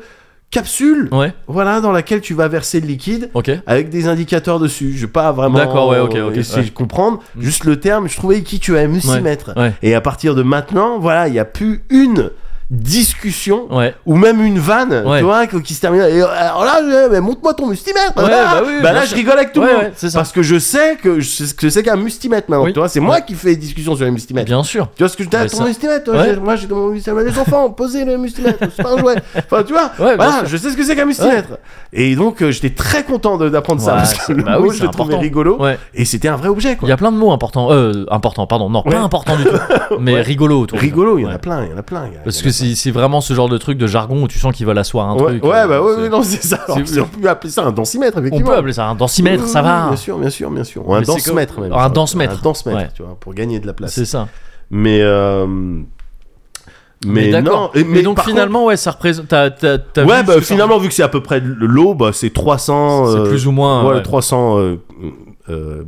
capsule, 0.54 1.08
Ouais, 1.10 1.34
voilà, 1.48 1.80
dans 1.80 1.90
laquelle 1.90 2.20
tu 2.20 2.32
vas 2.32 2.46
verser 2.46 2.80
le 2.80 2.86
liquide 2.86 3.28
avec 3.66 3.90
des 3.90 4.06
indicateurs 4.06 4.60
dessus. 4.60 4.92
Je 4.94 5.06
vais 5.06 5.12
pas 5.12 5.32
vraiment 5.32 5.58
D'accord, 5.58 5.88
ouais, 5.88 5.98
ok, 5.98 6.14
euh, 6.14 6.28
ok, 6.28 6.36
essayer 6.36 6.62
ouais. 6.62 6.68
de 6.68 6.70
comprendre. 6.70 7.20
Mm. 7.34 7.42
Juste 7.42 7.64
le 7.64 7.80
terme, 7.80 8.08
je 8.08 8.16
trouvais 8.16 8.42
qui 8.42 8.60
tu 8.60 8.78
as 8.78 8.86
mustimètre. 8.86 9.52
Ouais. 9.56 9.72
Et 9.82 9.94
à 9.94 10.00
partir 10.00 10.36
de 10.36 10.42
maintenant, 10.42 11.00
voilà, 11.00 11.26
il 11.26 11.32
n'y 11.32 11.40
a 11.40 11.44
plus 11.44 11.82
une 11.90 12.30
discussion 12.70 13.66
Ouais. 13.74 13.94
ou 14.06 14.16
même 14.16 14.40
une 14.42 14.58
vanne, 14.58 15.02
Ouais. 15.06 15.18
tu 15.18 15.24
vois, 15.24 15.46
qui 15.46 15.74
se 15.74 15.80
termine. 15.80 16.02
Et 16.02 16.22
alors 16.22 16.64
là, 16.64 16.80
mais 17.10 17.20
montre-moi 17.20 17.54
ton 17.54 17.66
mustimètre. 17.66 18.16
Ouais, 18.16 18.30
Ah, 18.32 18.60
bah 18.60 18.62
oui, 18.66 18.72
bah 18.82 18.92
là, 18.92 19.04
je 19.04 19.14
rigole 19.14 19.34
avec 19.34 19.52
tout 19.52 19.60
le 19.60 19.66
monde. 19.66 19.92
Parce 20.14 20.32
que 20.32 20.42
je 20.42 20.58
sais 20.58 20.96
que 20.96 21.20
je 21.20 21.68
sais 21.68 21.82
qu'un 21.82 21.96
mustimètre 21.96 22.50
maintenant. 22.50 22.64
Oui. 22.64 22.72
Tu 22.72 22.78
vois, 22.78 22.88
c'est 22.88 23.00
moi 23.00 23.20
qui 23.20 23.34
fais 23.34 23.50
des 23.50 23.56
discussions 23.56 23.94
sur 23.96 24.04
les 24.04 24.10
mustimètres. 24.10 24.46
Bien 24.46 24.62
sûr. 24.64 24.88
Tu 24.96 25.02
vois 25.02 25.08
ce 25.08 25.16
que 25.16 25.24
je 25.24 25.28
dis 25.28 25.36
Mais 25.36 25.46
ton 25.48 25.58
ça- 25.58 25.64
mustimètre 25.64 26.10
Moi 26.42 26.56
j'ai 26.56 26.66
mon 26.68 26.88
mustimètre. 26.88 27.28
Les 27.28 27.38
enfants, 27.38 27.70
posez 27.70 28.04
le 28.04 28.16
mustimètre, 28.18 28.58
c'est 28.74 28.82
pas 28.82 28.92
un 28.94 28.98
jouet. 28.98 29.16
Enfin, 29.36 29.62
tu 29.62 29.72
vois, 29.72 29.90
voilà, 29.96 30.42
je 30.44 30.56
sais 30.56 30.70
ce 30.70 30.76
que 30.76 30.84
c'est 30.84 30.96
qu'un 30.96 31.04
mustimètre. 31.06 31.58
Et 31.92 32.16
donc, 32.16 32.42
euh, 32.42 32.50
j'étais 32.50 32.70
très 32.70 33.04
content 33.04 33.36
d'apprendre 33.38 33.80
ça 33.80 33.92
parce 33.92 34.14
que 34.14 34.32
le 34.32 34.42
bah 34.42 34.58
mot, 34.58 34.68
oui, 34.68 34.76
je 34.76 34.82
le 34.82 34.88
trouvais 34.88 35.16
rigolo. 35.16 35.58
Et 35.94 36.04
c'était 36.04 36.28
un 36.28 36.36
vrai 36.36 36.48
objet, 36.48 36.76
Il 36.82 36.88
y 36.88 36.92
a 36.92 36.96
plein 36.96 37.12
de 37.12 37.16
mots 37.16 37.32
importants. 37.32 37.68
Euh, 37.70 38.04
importants, 38.10 38.46
pardon. 38.46 38.68
Non, 38.70 38.82
pas 38.82 38.98
importants 38.98 39.36
du 39.36 39.44
tout. 39.44 39.50
Mais 40.00 40.20
rigolo. 40.20 40.66
Rigolo, 40.72 41.18
il 41.18 41.22
y 41.22 41.26
en 41.26 41.30
a 41.30 41.38
plein, 41.38 41.64
il 41.64 41.70
y 41.70 41.74
en 41.74 41.78
a 41.78 41.82
plein. 41.82 42.04
C'est 42.54 42.90
vraiment 42.90 43.20
ce 43.20 43.34
genre 43.34 43.48
de 43.48 43.58
truc 43.58 43.76
de 43.78 43.86
jargon 43.86 44.22
où 44.22 44.28
tu 44.28 44.38
sens 44.38 44.54
qu'ils 44.54 44.66
veulent 44.66 44.78
asseoir 44.78 45.08
un. 45.10 45.14
Ouais, 45.16 45.38
truc. 45.38 45.44
ouais, 45.44 45.50
euh, 45.58 45.66
bah 45.68 45.82
ouais, 45.82 46.08
non, 46.08 46.22
c'est 46.22 46.42
ça. 46.42 46.56
Alors, 46.66 46.78
on 46.78 47.20
peut 47.20 47.28
appeler 47.28 47.50
ça 47.52 47.64
un 47.64 47.72
densimètre, 47.72 48.16
On 48.16 48.20
effectivement. 48.20 48.50
peut 48.50 48.56
appeler 48.56 48.72
ça 48.72 48.86
un 48.86 48.94
densimètre, 48.94 49.46
ça 49.46 49.60
va. 49.62 49.88
Bien 49.88 49.96
sûr, 49.96 50.18
bien 50.18 50.30
sûr, 50.30 50.50
bien 50.50 50.64
sûr. 50.64 50.88
Ou 50.88 50.94
un 50.94 51.02
densemètre 51.02 51.60
même. 51.60 51.72
un 51.72 51.88
densemètre. 51.90 52.38
Un 52.38 52.42
densemètre, 52.42 52.78
Ouais. 52.80 52.88
tu 52.94 53.02
vois, 53.02 53.16
pour 53.18 53.34
gagner 53.34 53.58
de 53.60 53.66
la 53.66 53.72
place. 53.72 53.92
C'est 53.92 54.04
ça. 54.06 54.28
Mais. 54.70 55.00
euh, 55.02 55.46
Mais, 57.06 57.42
non. 57.42 57.70
Mais 57.74 58.02
donc 58.02 58.20
finalement, 58.22 58.64
ouais, 58.66 58.76
ça 58.76 58.92
représente. 58.92 59.28
contre- 59.28 60.04
ouais, 60.06 60.22
bah 60.22 60.40
finalement, 60.40 60.78
vu 60.78 60.88
que 60.88 60.94
c'est 60.94 61.02
à 61.02 61.08
peu 61.08 61.22
près 61.22 61.40
l'eau, 61.40 61.94
bah 61.94 62.10
c'est 62.12 62.30
300. 62.32 63.06
C'est 63.12 63.18
euh, 63.18 63.28
plus 63.28 63.46
ou 63.46 63.52
moins. 63.52 63.84
Ouais, 63.86 63.94
ouais. 63.96 64.02
300. 64.02 64.58
euh, 64.58 64.76
euh, 65.02 65.10
euh, 65.50 65.84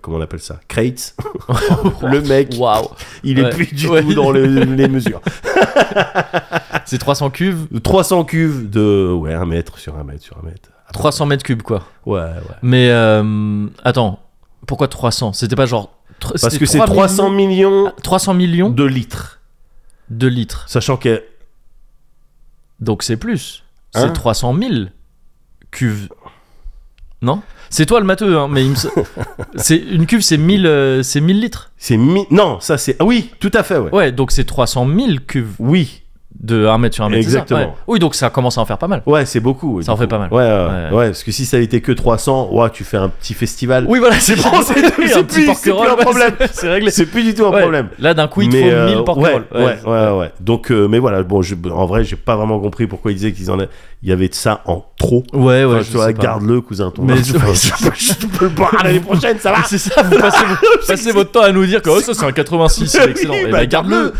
comment 0.00 0.18
on 0.18 0.20
appelle 0.20 0.40
ça 0.40 0.60
Crates. 0.68 1.14
le 2.02 2.20
mec, 2.22 2.54
Waouh. 2.58 2.88
il 3.24 3.38
est 3.38 3.44
Ouais. 3.44 3.50
plus 3.50 3.66
du 3.74 3.88
Ouais. 3.88 4.02
tout 4.02 4.14
dans 4.14 4.30
les, 4.30 4.46
les 4.46 4.88
mesures. 4.88 5.20
C'est 6.84 6.98
300 6.98 7.30
cuves, 7.30 7.66
300 7.82 8.24
cuves 8.24 8.70
de. 8.70 9.12
Ouais, 9.12 9.34
un 9.34 9.46
mètre 9.46 9.78
sur 9.78 9.96
un 9.96 10.04
mètre 10.04 10.22
sur 10.22 10.38
un 10.38 10.42
mètre. 10.46 10.68
300 10.92 11.26
mètres 11.26 11.42
cubes, 11.42 11.62
quoi. 11.62 11.82
Ouais, 12.06 12.20
ouais. 12.20 12.32
Mais 12.62 12.90
euh, 12.90 13.66
attends, 13.84 14.20
pourquoi 14.66 14.86
300 14.88 15.32
C'était 15.32 15.56
pas 15.56 15.66
genre. 15.66 15.92
Parce 16.40 16.56
que 16.58 16.64
c'est 16.66 16.78
3 16.78 16.86
300 16.86 17.30
millions 17.30 17.92
300 18.02 18.34
millions 18.34 18.70
de 18.70 18.84
litres. 18.84 19.40
de 20.10 20.26
litres. 20.28 20.64
Sachant 20.68 20.96
que. 20.96 21.22
Donc 22.80 23.02
c'est 23.02 23.16
plus. 23.16 23.64
Hein? 23.94 24.02
C'est 24.06 24.12
300 24.12 24.54
000 24.56 24.72
cuves. 25.70 26.08
Non? 27.22 27.42
C'est 27.70 27.86
toi 27.86 28.00
le 28.00 28.06
matheux, 28.06 28.36
hein, 28.38 28.48
mais 28.50 28.64
il 28.64 28.70
me 28.70 28.76
c'est 29.56 29.76
une 29.76 30.06
cuve, 30.06 30.20
c'est 30.22 30.38
1000, 30.38 30.66
euh, 30.66 31.02
c'est 31.02 31.20
1000 31.20 31.40
litres. 31.40 31.70
C'est. 31.76 31.96
mi- 31.96 32.26
Non, 32.30 32.58
ça 32.60 32.78
c'est. 32.78 32.96
Ah 32.98 33.04
oui, 33.04 33.30
tout 33.40 33.50
à 33.54 33.62
fait, 33.62 33.78
ouais. 33.78 33.90
Ouais, 33.94 34.12
donc 34.12 34.32
c'est 34.32 34.44
300 34.44 34.86
000 34.88 35.08
cuves 35.26 35.50
Oui. 35.58 36.02
De 36.40 36.66
1 36.66 36.78
mètre 36.78 36.94
sur 36.94 37.04
1 37.04 37.08
mètre. 37.08 37.20
Exactement. 37.22 37.60
Ouais. 37.60 37.68
Oui, 37.86 37.98
donc 37.98 38.14
ça 38.14 38.30
commence 38.30 38.58
à 38.58 38.60
en 38.60 38.64
faire 38.66 38.78
pas 38.78 38.88
mal. 38.88 39.02
Ouais, 39.06 39.24
c'est 39.26 39.40
beaucoup. 39.40 39.80
Ça 39.82 39.92
en 39.92 39.96
fait 39.96 40.06
pas 40.06 40.18
mal. 40.18 40.28
Ouais, 40.32 40.38
ouais, 40.42 40.66
Ouais. 40.90 40.96
ouais. 40.96 41.06
parce 41.08 41.24
que 41.24 41.32
si 41.32 41.46
ça 41.46 41.56
avait 41.56 41.64
été 41.64 41.80
que 41.80 41.92
300, 41.92 42.50
ouais, 42.52 42.70
tu 42.70 42.84
fais 42.84 42.96
un 42.98 43.08
petit 43.08 43.34
festival. 43.34 43.86
Oui, 43.88 43.98
voilà, 43.98 44.18
c'est 44.20 44.36
bon, 44.36 44.50
c'est 44.62 44.74
Oui, 44.98 45.12
un 45.14 45.22
plus- 45.22 45.44
plus 45.44 45.70
un 45.72 45.96
problème. 45.96 46.32
c'est- 46.52 46.68
réglé. 46.70 46.90
C'est 46.90 47.06
plus 47.06 47.22
du 47.22 47.34
tout 47.34 47.46
un 47.46 47.52
problème. 47.52 47.88
Là, 47.98 48.14
d'un 48.14 48.28
coup, 48.28 48.42
il 48.42 48.48
te 48.50 48.56
Mais, 48.56 48.62
faut 48.62 48.68
euh, 48.76 48.94
1000 48.94 49.04
porquerolles. 49.04 49.44
Ouais, 49.54 49.76
ouais, 49.86 50.10
ouais. 50.18 50.32
Donc, 50.40 50.70
euh, 50.70 50.86
mais 50.88 50.98
voilà, 50.98 51.22
bon, 51.22 51.42
je- 51.42 51.54
en 51.70 51.86
vrai, 51.86 52.04
j'ai 52.04 52.16
pas 52.16 52.36
vraiment 52.36 52.58
compris 52.60 52.86
pourquoi 52.86 53.12
ils 53.12 53.16
disaient 53.16 53.32
qu'ils 53.32 53.50
en 53.50 53.58
a, 53.60 53.64
il 54.02 54.08
y 54.10 54.12
avait 54.12 54.28
de 54.28 54.34
ça 54.34 54.60
en 54.66 54.84
trop. 54.98 55.24
Ouais, 55.32 55.64
ouais, 55.64 55.78
Enfin, 55.80 56.06
je 56.08 56.12
garde-le, 56.12 56.60
cousin. 56.60 56.90
Ton 56.90 57.02
Mais- 57.02 57.16
je, 57.24 57.32
peux 58.38 58.44
le 58.44 58.48
boire 58.50 58.74
l'année 58.84 59.00
prochaine, 59.06 59.38
ça 59.38 59.52
va. 59.52 59.58
C'est 59.66 59.78
ça, 59.78 60.02
vous 60.02 60.16
passez, 60.86 61.12
votre 61.12 61.32
temps 61.32 61.42
à 61.42 61.52
nous 61.52 61.64
dire 61.66 61.80
que 61.82 61.90
oh, 61.90 62.00
ça 62.00 62.12
c'est 62.14 62.24
un 62.24 62.32
86, 62.32 62.86
c'est 62.88 63.10
excellent. 63.10 63.34
Eh 63.36 63.46
bah, 63.50 63.58
ben, 63.60 63.66
garde-le. 63.68 64.12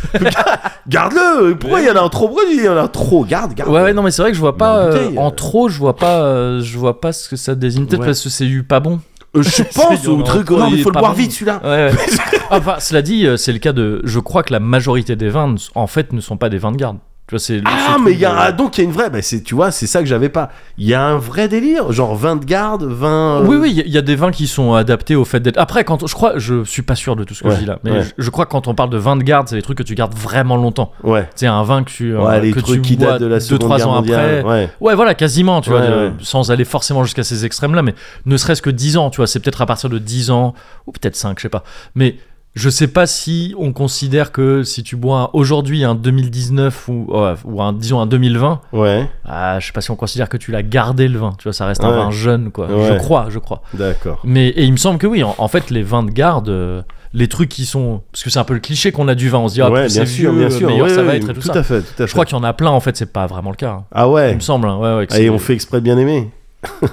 Garde-le. 0.88 1.54
Pourquoi 1.56 1.80
il 1.80 1.86
y 1.86 1.90
en 1.90 1.96
a 1.96 2.00
un 2.06 2.08
trop 2.08 2.28
produit 2.28 2.56
Il 2.56 2.64
y 2.64 2.68
en 2.68 2.76
a 2.76 2.88
trop. 2.88 3.24
Garde, 3.24 3.54
garde. 3.54 3.70
Ouais, 3.70 3.82
ouais, 3.82 3.92
non, 3.92 4.02
mais 4.02 4.10
c'est 4.10 4.22
vrai 4.22 4.30
que 4.30 4.36
je 4.36 4.40
vois 4.40 4.56
pas 4.56 4.74
en 4.74 4.92
euh, 4.92 5.08
en 5.16 5.28
euh. 5.28 5.30
trop, 5.30 5.68
je 5.68 5.78
vois 5.78 5.96
pas, 5.96 6.22
euh, 6.22 6.60
je 6.60 6.78
vois 6.78 7.00
pas 7.00 7.12
ce 7.12 7.28
que 7.28 7.36
ça 7.36 7.54
désigne. 7.54 7.86
Peut-être 7.86 8.00
Ouais. 8.00 8.06
parce 8.06 8.22
que 8.22 8.28
c'est 8.28 8.46
eu 8.46 8.62
pas 8.62 8.80
bon. 8.80 9.00
Euh, 9.36 9.42
je 9.42 9.62
pense 9.74 10.06
en 10.06 10.12
au 10.12 10.22
truc. 10.22 10.46
trop, 10.46 10.58
Non, 10.58 10.70
mais 10.70 10.76
il 10.78 10.82
faut 10.82 10.90
le 10.90 10.98
boire 10.98 11.12
bon. 11.12 11.18
vite 11.18 11.32
celui-là. 11.32 11.60
Ouais, 11.62 11.92
ouais. 11.92 12.38
enfin, 12.50 12.76
cela 12.78 13.02
dit, 13.02 13.26
c'est 13.36 13.52
le 13.52 13.58
cas 13.58 13.72
de. 13.72 14.00
Je 14.04 14.18
crois 14.20 14.42
que 14.42 14.52
la 14.52 14.60
majorité 14.60 15.16
des 15.16 15.28
vins, 15.28 15.54
en 15.74 15.86
fait, 15.86 16.12
ne 16.12 16.20
sont 16.20 16.36
pas 16.36 16.48
des 16.48 16.58
vins 16.58 16.72
de 16.72 16.76
garde. 16.76 16.98
Tu 17.28 17.32
vois, 17.34 17.40
c'est. 17.40 17.60
Ah, 17.64 17.96
mais 18.00 18.12
il 18.12 18.20
y 18.20 18.24
a 18.24 18.52
de- 18.52 18.56
donc 18.56 18.78
il 18.78 18.82
y 18.82 18.84
a 18.84 18.88
une 18.88 18.92
vraie. 18.94 19.10
Bah, 19.10 19.20
c'est, 19.20 19.42
tu 19.42 19.56
vois, 19.56 19.72
c'est 19.72 19.88
ça 19.88 19.98
que 19.98 20.06
j'avais 20.06 20.28
pas. 20.28 20.48
Il 20.78 20.86
y 20.86 20.94
a 20.94 21.02
un 21.02 21.16
vrai 21.18 21.48
délire, 21.48 21.90
genre 21.90 22.14
vin 22.14 22.36
de 22.36 22.44
garde, 22.44 22.84
vin. 22.84 23.40
euh, 23.42 23.46
Oui, 23.48 23.56
oui, 23.56 23.70
il 23.72 23.76
y 23.76 23.80
a- 23.80 23.84
il 23.84 23.90
y, 23.92 23.98
a 23.98 24.02
des 24.02 24.14
vins 24.14 24.30
qui 24.30 24.46
sont 24.46 24.74
adaptés 24.74 25.16
au 25.16 25.24
fait 25.24 25.40
d'être. 25.40 25.58
Après, 25.58 25.82
quand 25.82 26.06
je 26.06 26.14
crois, 26.14 26.34
je 26.36 26.62
suis 26.62 26.82
pas 26.82 26.94
sûr 26.94 27.16
de 27.16 27.24
tout 27.24 27.34
ce 27.34 27.42
que 27.42 27.48
Ouais, 27.48 27.54
je 27.56 27.60
dis 27.60 27.66
là, 27.66 27.80
mais 27.82 27.90
ouais. 27.90 28.02
je, 28.04 28.10
je 28.22 28.30
crois 28.30 28.46
que 28.46 28.52
quand 28.52 28.68
on 28.68 28.74
parle 28.76 28.90
de 28.90 28.96
vin 28.98 29.16
de 29.16 29.24
garde, 29.24 29.48
c'est 29.48 29.56
des 29.56 29.62
trucs 29.62 29.78
que 29.78 29.82
tu 29.82 29.96
gardes 29.96 30.14
vraiment 30.14 30.56
longtemps. 30.56 30.92
Ouais. 31.02 31.28
C'est 31.34 31.48
un 31.48 31.64
vin 31.64 31.82
que 31.82 31.90
tu, 31.90 32.14
euh, 32.14 32.20
Ouais, 32.22 32.40
les 32.40 32.52
que 32.52 32.60
trucs 32.60 32.76
tu 32.82 32.88
qui 32.90 32.96
datent 32.96 33.20
de 33.20 33.26
la 33.26 33.36
deux, 33.36 33.40
Seconde 33.40 33.58
trois 33.60 33.76
Guerre 33.78 33.88
ans 33.88 33.94
mondiale. 33.96 34.38
après. 34.38 34.48
Ouais. 34.48 34.70
Ouais, 34.80 34.94
voilà, 34.94 35.14
quasiment, 35.14 35.60
tu 35.62 35.70
vois, 35.70 35.80
de- 35.80 36.12
sans 36.20 36.52
aller 36.52 36.64
forcément 36.64 37.02
jusqu'à 37.02 37.24
ces 37.24 37.44
extrêmes-là, 37.44 37.82
mais 37.82 37.96
ne 38.26 38.36
serait-ce 38.36 38.62
que 38.62 38.70
10 38.70 38.96
ans, 38.98 39.10
tu 39.10 39.16
vois, 39.16 39.26
c'est 39.26 39.40
peut-être 39.40 39.62
à 39.62 39.66
partir 39.66 39.90
de 39.90 39.98
10 39.98 40.30
ans, 40.30 40.54
ou 40.86 40.92
peut-être 40.92 41.16
5, 41.16 41.38
je 41.38 41.42
sais 41.42 41.48
pas. 41.48 41.64
Mais 41.96 42.18
je 42.56 42.70
sais 42.70 42.88
pas 42.88 43.06
si 43.06 43.54
on 43.58 43.72
considère 43.72 44.32
que 44.32 44.62
si 44.64 44.82
tu 44.82 44.96
bois 44.96 45.30
aujourd'hui 45.34 45.84
un 45.84 45.94
2019 45.94 46.88
ou, 46.88 47.06
ouais, 47.08 47.34
ou 47.44 47.62
un, 47.62 47.72
disons 47.72 48.00
un 48.00 48.06
2020, 48.06 48.60
Ouais. 48.72 49.08
ah, 49.26 49.60
je 49.60 49.66
sais 49.66 49.72
pas 49.72 49.80
si 49.82 49.90
on 49.90 49.96
considère 49.96 50.28
que 50.30 50.36
tu 50.38 50.50
l'as 50.50 50.62
gardé 50.62 51.06
le 51.06 51.18
vin, 51.18 51.32
tu 51.38 51.44
vois, 51.44 51.52
ça 51.52 51.66
reste 51.66 51.84
un 51.84 51.90
Ouais. 51.90 51.96
vin 51.96 52.10
jeune, 52.10 52.50
quoi. 52.50 52.66
Ouais. 52.66 52.86
Je 52.88 52.94
crois, 52.98 53.26
je 53.28 53.38
crois. 53.38 53.62
D'accord. 53.74 54.20
Mais, 54.24 54.48
et 54.48 54.64
il 54.64 54.72
me 54.72 54.78
semble 54.78 54.98
que 54.98 55.06
oui, 55.06 55.22
en, 55.22 55.34
en 55.36 55.48
fait, 55.48 55.70
les 55.70 55.82
vins 55.82 56.02
de 56.02 56.10
garde, 56.10 56.48
euh, 56.48 56.82
les 57.12 57.28
trucs 57.28 57.48
qui 57.50 57.66
sont. 57.66 58.00
Parce 58.10 58.24
que 58.24 58.30
c'est 58.30 58.38
un 58.38 58.44
peu 58.44 58.54
le 58.54 58.60
cliché 58.60 58.90
qu'on 58.90 59.06
a 59.08 59.14
du 59.14 59.28
vin, 59.28 59.38
on 59.38 59.48
se 59.48 59.54
dit, 59.54 59.62
ah, 59.62 59.70
ouais, 59.70 59.88
c'est 59.88 60.00
bien 60.00 60.06
sûr, 60.06 60.32
vieux, 60.32 60.40
bien 60.48 60.50
sûr. 60.56 60.68
meilleur 60.68 60.86
Ouais, 60.86 60.94
ça 60.94 61.02
va 61.02 61.14
être 61.14 61.30
et 61.30 61.34
tout, 61.34 61.40
tout 61.40 61.46
ça. 61.46 61.58
à 61.58 61.62
fait, 61.62 61.80
tout 61.82 61.86
à 61.94 61.96
fait. 61.98 62.06
Je 62.06 62.12
crois 62.12 62.24
qu'il 62.24 62.36
y 62.36 62.40
en 62.40 62.44
a 62.44 62.52
plein, 62.54 62.70
en 62.70 62.80
fait, 62.80 62.96
c'est 62.96 63.12
pas 63.12 63.26
vraiment 63.26 63.50
le 63.50 63.56
cas. 63.56 63.70
hein. 63.70 63.84
Ah 63.92 64.04
Il 64.06 64.12
ouais. 64.12 64.34
me 64.34 64.40
semble, 64.40 64.66
hein, 64.68 64.78
ouais, 64.98 65.06
Et 65.20 65.28
on 65.30 65.38
fait 65.38 65.52
exprès 65.54 65.78
de 65.78 65.84
bien 65.84 65.98
aimer. 65.98 66.30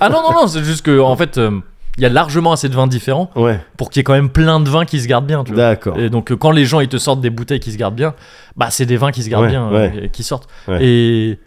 Ah 0.01 0.09
non, 0.09 0.21
non, 0.21 0.33
non, 0.41 0.47
c'est 0.47 0.63
juste 0.63 0.81
que, 0.85 0.99
en 0.99 1.15
fait, 1.15 1.37
euh, 1.37 1.51
il 1.97 2.03
y 2.03 2.05
a 2.05 2.09
largement 2.09 2.51
assez 2.53 2.69
de 2.69 2.73
vins 2.75 2.87
différents 2.87 3.29
Ouais. 3.35 3.59
pour 3.77 3.89
qu'il 3.89 3.99
y 3.99 4.01
ait 4.01 4.03
quand 4.03 4.13
même 4.13 4.29
plein 4.29 4.59
de 4.59 4.69
vins 4.69 4.85
qui 4.85 4.99
se 4.99 5.07
gardent 5.07 5.27
bien. 5.27 5.43
D'accord. 5.43 5.97
Et 5.99 6.09
donc, 6.09 6.31
euh, 6.31 6.35
quand 6.35 6.51
les 6.51 6.65
gens 6.65 6.79
ils 6.79 6.87
te 6.87 6.97
sortent 6.97 7.21
des 7.21 7.29
bouteilles 7.29 7.59
qui 7.59 7.71
se 7.71 7.77
gardent 7.77 7.95
bien, 7.95 8.15
bah, 8.55 8.67
c'est 8.71 8.85
des 8.87 8.97
vins 8.97 9.11
qui 9.11 9.21
se 9.23 9.29
gardent 9.29 9.43
Ouais, 9.45 9.49
bien, 9.51 9.69
ouais. 9.69 9.93
euh, 10.03 10.07
qui 10.07 10.23
sortent. 10.23 10.49
Et, 10.79 11.37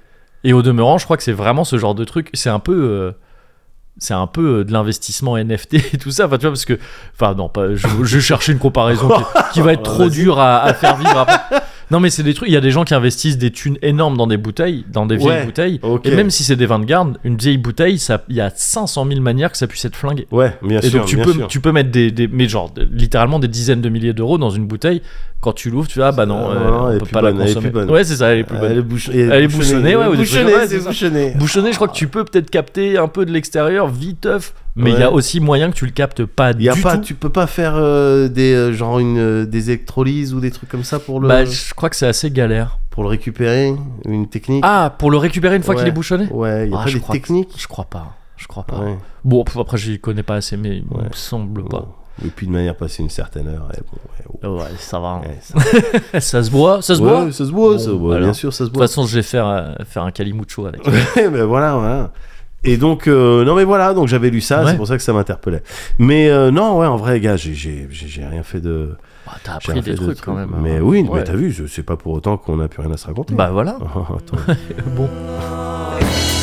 et 0.45 0.53
au 0.53 0.63
demeurant, 0.63 0.99
je 0.99 1.05
crois 1.05 1.17
que 1.17 1.23
c'est 1.25 1.33
vraiment 1.33 1.65
ce 1.65 1.79
genre 1.79 1.95
de 1.97 2.05
truc. 2.05 2.31
C'est 2.35 2.51
un 2.51 2.61
peu. 2.61 2.73
euh, 2.75 3.13
c'est 3.99 4.13
un 4.15 4.27
peu 4.27 4.63
de 4.63 4.73
l'investissement 4.73 5.39
NFT 5.39 5.75
et 5.95 5.99
tout 5.99 6.11
ça, 6.11 6.27
enfin 6.27 6.37
tu 6.37 6.43
vois, 6.43 6.51
parce 6.51 6.67
que, 6.67 6.79
enfin 7.15 7.35
non, 7.35 7.49
pas, 7.49 7.75
je, 7.75 7.87
je 8.03 8.19
cherchais 8.21 8.53
une 8.53 8.59
comparaison 8.59 9.09
qui, 9.09 9.25
qui 9.55 9.61
va 9.63 9.73
être 9.73 9.83
trop 9.85 10.11
dure 10.11 10.39
à, 10.39 10.59
à 10.63 10.75
faire 10.75 10.97
vivre 10.97 11.17
après. 11.17 11.57
Non, 11.91 12.01
mais 12.01 12.11
c'est 12.11 12.23
des 12.25 12.35
trucs. 12.35 12.49
Il 12.49 12.53
y 12.53 12.57
a 12.57 12.61
des 12.61 12.71
gens 12.73 12.85
qui 12.85 12.95
investissent 12.95 13.39
des 13.39 13.51
thunes 13.53 13.79
énormes 13.81 14.17
dans 14.17 14.27
des 14.27 14.37
bouteilles, 14.37 14.85
dans 14.93 15.07
des 15.07 15.17
vieilles 15.17 15.29
Ouais, 15.29 15.45
bouteilles. 15.45 15.81
Et 16.05 16.11
même 16.11 16.31
si 16.31 16.43
c'est 16.43 16.57
des 16.57 16.67
vins 16.67 16.79
de 16.81 16.85
garde, 16.85 17.19
une 17.23 17.37
vieille 17.37 17.59
bouteille, 17.59 17.99
ça, 17.99 18.25
il 18.29 18.35
y 18.37 18.41
a 18.41 18.51
500 18.55 19.07
000 19.09 19.21
manières 19.21 19.53
que 19.53 19.57
ça 19.59 19.67
puisse 19.67 19.85
être 19.85 19.95
flingué. 19.97 20.27
Ouais, 20.33 20.53
bien 20.63 20.81
Et 20.81 20.89
sûr. 20.89 20.99
donc 21.01 21.09
tu 21.09 21.17
bien 21.17 21.25
peux, 21.25 21.33
sûr. 21.33 21.47
tu 21.49 21.61
peux 21.61 21.71
mettre 21.73 21.91
des, 21.91 22.11
des- 22.11 22.27
mais 22.29 22.49
genre 22.49 22.73
littéralement 22.91 23.39
des 23.39 23.49
dizaines 23.49 23.81
de 23.83 23.89
milliers 23.89 24.13
d'euros 24.15 24.37
dans 24.39 24.51
une 24.51 24.67
bouteille. 24.67 25.01
Quand 25.41 25.53
tu 25.53 25.71
l'ouvres, 25.71 25.87
tu 25.87 25.99
dis 26.01 26.03
ah 26.05 26.13
bah 26.13 26.27
non, 26.27 26.51
Euh, 26.51 26.91
elle 26.91 26.97
est 26.97 27.03
on 27.03 27.05
peut 27.05 27.11
pas 27.13 27.23
la 27.23 27.31
bonne, 27.31 27.43
elle 27.43 27.51
est 27.51 27.55
consommer. 27.55 27.85
Ouais, 27.93 28.03
c'est 28.05 28.17
ça, 28.17 28.29
elle 28.33 28.39
est 28.41 28.45
plus 28.45 28.57
Elle 28.57 28.61
bonne. 28.69 28.79
est, 28.79 28.83
bouch- 28.83 29.11
Elle 29.15 29.43
est 29.45 29.49
bouchonnée, 29.49 29.95
ouais, 29.97 30.17
bouchonnée, 30.17 30.51
ça, 30.53 30.61
c'est 30.63 30.69
c'est 30.69 30.81
ça. 30.81 30.89
bouchonné. 30.89 31.35
Bouchonné, 31.37 31.71
je 31.71 31.77
crois 31.77 31.89
que 31.89 31.95
tu 31.95 32.09
peux 32.09 32.25
peut-être 32.25 32.51
capter 32.51 32.99
un 32.99 33.07
peu 33.07 33.25
de 33.27 33.33
l'extérieur 33.33 33.87
viteuf, 33.87 34.55
mais 34.77 34.91
il 34.91 34.95
Ouais. 34.95 35.01
y 35.01 35.03
a 35.03 35.11
aussi 35.11 35.41
moyen 35.41 35.71
que 35.71 35.75
tu 35.77 35.87
le 35.87 35.91
captes 35.93 36.25
pas 36.25 36.53
Y 36.53 36.69
a 36.69 36.75
du 36.75 36.83
pas, 36.83 36.97
tout. 36.99 37.03
tu 37.05 37.15
peux 37.15 37.31
pas 37.31 37.47
faire 37.47 37.73
euh, 37.77 38.29
des 38.29 38.55
euh, 38.55 38.73
genre 38.73 38.99
une 38.99 39.19
euh, 39.19 39.45
des 39.47 39.71
électrolyses 39.71 40.33
ou 40.35 40.41
des 40.41 40.51
trucs 40.51 40.69
comme 40.69 40.85
ça 40.85 40.99
pour 40.99 41.21
le 41.21 41.27
Bah, 41.29 41.45
je 41.45 41.75
crois 41.75 41.91
que 41.91 41.97
c'est 41.97 42.07
assez 42.07 42.31
galère. 42.31 42.79
pour 42.91 43.03
le 43.03 43.09
récupérer, 43.11 43.75
une 44.07 44.29
technique. 44.29 44.63
Ah, 44.67 44.95
pour 44.99 45.11
le 45.11 45.17
récupérer 45.19 45.57
une 45.57 45.63
fois 45.63 45.75
Ouais. 45.75 45.81
qu'il 45.81 45.89
est 45.89 45.93
bouchonné 45.93 46.29
Ouais, 46.31 46.69
y 46.69 46.73
a 46.75 46.79
Ah, 46.79 46.85
pas 46.85 46.91
je 46.91 46.99
des 46.99 47.05
que- 47.05 47.13
techniques. 47.13 47.55
Je 47.59 47.67
crois 47.67 47.85
pas. 47.87 48.15
Je 48.37 48.47
crois 48.47 48.65
pas. 48.65 48.79
Ouais. 48.81 48.97
Bon, 49.25 49.43
après, 49.59 49.77
j'y 49.79 49.99
connais 49.99 50.23
pas 50.23 50.37
assez, 50.37 50.57
mais 50.57 50.77
il 50.79 50.85
me 50.85 51.09
semble 51.13 51.65
pas. 51.65 51.87
Et 52.25 52.29
puis 52.29 52.47
de 52.47 52.53
manière 52.53 52.75
passée 52.75 53.03
une 53.03 53.11
certaine 53.11 53.47
heure. 53.49 53.69
et 53.77 53.81
bon, 54.43 54.57
ouais, 54.57 54.63
Ouais, 54.63 54.69
ça 54.79 54.99
va. 54.99 55.21
ouais, 55.21 55.39
ça- 55.43 56.21
ça 56.21 56.43
se 56.43 56.51
boit, 56.51 56.81
ça 56.81 56.95
se 56.95 57.01
boit. 57.01 57.25
Ouais, 57.25 57.33
ça 57.33 57.45
se 57.45 57.51
boit, 57.51 57.73
Bon, 57.73 57.79
ça 57.79 57.85
se 57.85 57.91
boit, 57.91 58.19
bien 58.19 58.33
sûr, 58.33 58.53
ça 58.55 58.59
se 58.59 58.63
De 58.65 58.69
toute 58.69 58.75
boit. 58.77 58.87
façon, 58.87 59.07
je 59.07 59.15
vais 59.17 59.23
faire, 59.23 59.47
euh, 59.47 59.73
faire 59.85 60.03
un 60.05 60.11
calimucho 60.11 60.65
avec. 60.67 60.81
Ouais, 61.17 61.29
ben 61.29 61.45
voilà, 61.45 61.75
voilà. 61.77 62.13
Et 62.67 62.77
donc, 62.77 63.07
euh, 63.07 63.45
non 63.45 63.55
mais 63.55 63.65
voilà, 63.65 63.95
donc 63.95 64.09
j'avais 64.09 64.31
lu 64.31 64.41
ça, 64.41 64.63
Ouais. 64.65 64.71
c'est 64.73 64.77
pour 64.77 64.87
ça 64.87 64.97
que 64.97 65.03
ça 65.03 65.13
m'interpellait. 65.13 65.63
Mais 65.99 66.29
euh, 66.29 66.51
non, 66.51 66.79
ouais, 66.79 66.87
en 66.87 66.97
vrai, 66.97 67.21
gars, 67.21 67.37
j'ai- 67.37 67.55
j'ai 67.55 67.87
j'ai- 67.91 68.09
j'ai 68.09 68.25
rien 68.25 68.43
fait 68.43 68.61
de. 68.61 68.91
Bah, 69.27 69.33
t'as 69.43 69.55
appris 69.55 69.81
des 69.81 69.93
de 69.93 69.97
trucs 69.97 70.21
quand 70.21 70.35
même. 70.35 70.51
Mais 70.63 70.77
hein. 70.77 70.81
oui, 70.83 71.03
Ouais. 71.03 71.19
mais 71.21 71.25
t'as 71.25 71.35
vu, 71.35 71.51
je- 71.51 71.67
c'est 71.67 71.83
pas 71.83 71.97
pour 71.97 72.13
autant 72.13 72.37
qu'on 72.37 72.61
a 72.61 72.69
plus 72.69 72.83
rien 72.83 72.93
à 72.93 72.97
se 72.97 73.07
raconter. 73.07 73.35
Bah 73.35 73.51
voilà. 73.53 73.77
Attends. 74.17 74.37
bon. 74.97 75.09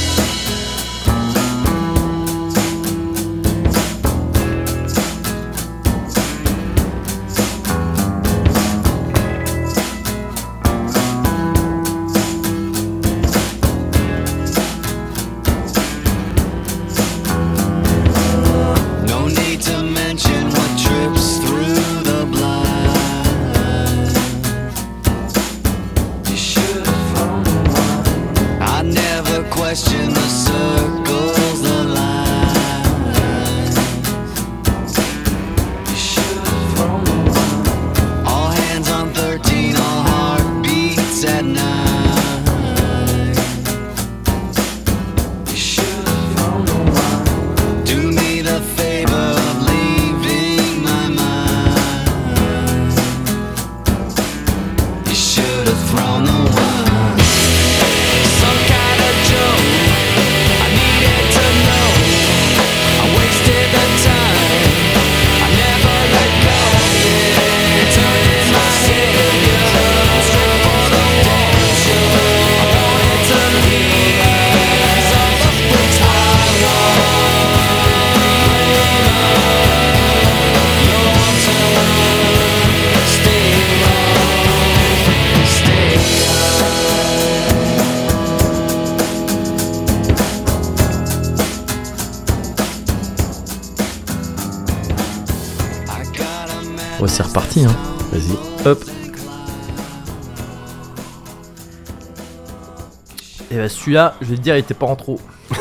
celui-là, 103.93 104.15
je 104.21 104.27
vais 104.27 104.37
te 104.37 104.41
dire, 104.41 104.55
il 104.55 104.59
était 104.59 104.73
pas 104.73 104.87
en 104.87 104.95
trop. 104.95 105.19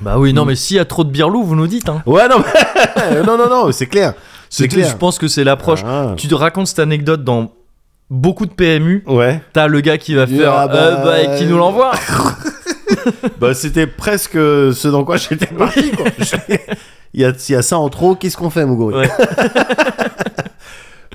bah 0.00 0.18
oui, 0.18 0.32
non, 0.32 0.44
mais 0.44 0.54
s'il 0.54 0.76
y 0.76 0.80
a 0.80 0.84
trop 0.84 1.02
de 1.04 1.10
birlou, 1.10 1.42
vous 1.42 1.56
nous 1.56 1.66
dites. 1.66 1.88
Hein. 1.88 2.02
Ouais, 2.06 2.28
non, 2.28 2.36
mais... 2.38 2.44
non, 3.26 3.36
non, 3.36 3.48
non, 3.48 3.72
c'est 3.72 3.88
clair. 3.88 4.14
C'est 4.48 4.68
clair. 4.68 4.88
Je 4.88 4.96
pense 4.96 5.18
que 5.18 5.26
c'est 5.26 5.42
l'approche. 5.44 5.82
Ah. 5.84 6.14
Tu 6.16 6.28
te 6.28 6.34
racontes 6.34 6.68
cette 6.68 6.78
anecdote 6.78 7.24
dans 7.24 7.50
beaucoup 8.10 8.46
de 8.46 8.52
PMU. 8.52 9.02
Ouais. 9.06 9.42
T'as 9.52 9.66
le 9.66 9.80
gars 9.80 9.98
qui 9.98 10.14
va 10.14 10.26
faire 10.26 10.52
Ah 10.54 10.68
bah, 10.68 10.74
euh, 10.76 11.04
bah, 11.04 11.20
et 11.22 11.38
qui 11.38 11.46
nous 11.46 11.58
l'envoie. 11.58 11.92
Bah, 13.38 13.54
c'était 13.54 13.86
presque 13.86 14.34
ce 14.34 14.88
dans 14.88 15.04
quoi 15.04 15.16
j'étais 15.16 15.46
parti. 15.46 15.90
Il 17.14 17.20
y 17.20 17.24
a, 17.24 17.32
y 17.48 17.54
a 17.54 17.62
ça 17.62 17.78
en 17.78 17.88
trop, 17.88 18.14
qu'est-ce 18.14 18.36
qu'on 18.36 18.50
fait, 18.50 18.64
Ouais. 18.64 19.08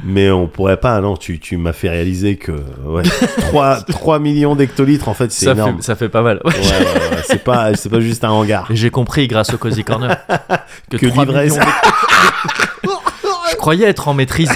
Mais 0.04 0.30
on 0.30 0.48
pourrait 0.48 0.78
pas, 0.78 1.00
non, 1.00 1.16
tu, 1.16 1.40
tu 1.40 1.56
m'as 1.58 1.72
fait 1.74 1.90
réaliser 1.90 2.36
que 2.36 2.52
ouais, 2.84 3.04
3, 3.50 3.82
3 3.84 4.20
millions 4.20 4.56
d'hectolitres, 4.56 5.08
en 5.08 5.14
fait, 5.14 5.32
c'est 5.32 5.46
ça, 5.46 5.52
énorme. 5.54 5.78
fait, 5.78 5.84
ça 5.84 5.96
fait 5.96 6.10
pas 6.10 6.22
mal. 6.22 6.42
Ouais. 6.44 6.52
Ouais, 6.54 6.60
ouais, 6.60 7.16
ouais, 7.16 7.24
c'est 7.28 7.44
pas, 7.44 7.74
c'est 7.76 7.90
pas 7.90 8.02
juste 8.02 8.24
un 8.26 8.30
hangar. 8.32 8.68
J'ai 8.72 8.90
compris 8.90 9.28
grâce 9.28 9.54
au 9.54 9.58
Cozy 9.58 9.84
Corner 9.84 10.18
que, 10.92 10.98
Que 10.98 11.06
3 11.08 11.26
l'ivresse. 11.26 11.54
millions 11.54 11.66
Je 13.52 13.56
croyais 13.56 13.88
être 13.88 14.08
en 14.08 14.14
maîtrise. 14.14 14.52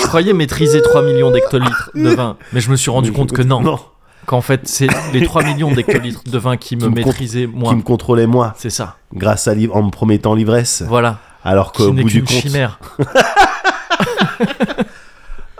Je 0.00 0.06
croyais 0.06 0.32
maîtriser 0.32 0.80
3 0.82 1.02
millions 1.02 1.30
d'hectolitres 1.30 1.90
de 1.94 2.08
vin, 2.10 2.36
mais 2.52 2.60
je 2.60 2.70
me 2.70 2.76
suis 2.76 2.90
rendu 2.90 3.12
compte 3.12 3.32
que 3.32 3.42
non. 3.42 3.60
Non, 3.60 3.78
Qu'en 4.26 4.40
fait, 4.40 4.62
c'est 4.64 4.86
les 5.12 5.24
3 5.24 5.42
millions 5.44 5.72
d'hectolitres 5.72 6.22
de 6.24 6.38
vin 6.38 6.56
qui 6.56 6.76
me 6.76 6.82
Qui 6.82 6.88
me 6.88 6.94
maîtrisaient 6.94 7.46
moi. 7.46 7.70
qui 7.70 7.76
me 7.76 7.82
contrôlait 7.82 8.26
moi, 8.26 8.54
C'est 8.56 8.70
ça. 8.70 8.96
grâce 9.14 9.46
à 9.48 9.52
en 9.72 9.82
me 9.82 9.90
promettant 9.90 10.34
l'ivresse, 10.34 10.82
Voilà. 10.88 11.18
alors 11.44 11.72
qu'au 11.72 11.92
bout 11.92 12.04
du 12.08 12.22
compte. 12.22 12.30
chimère. 12.36 12.78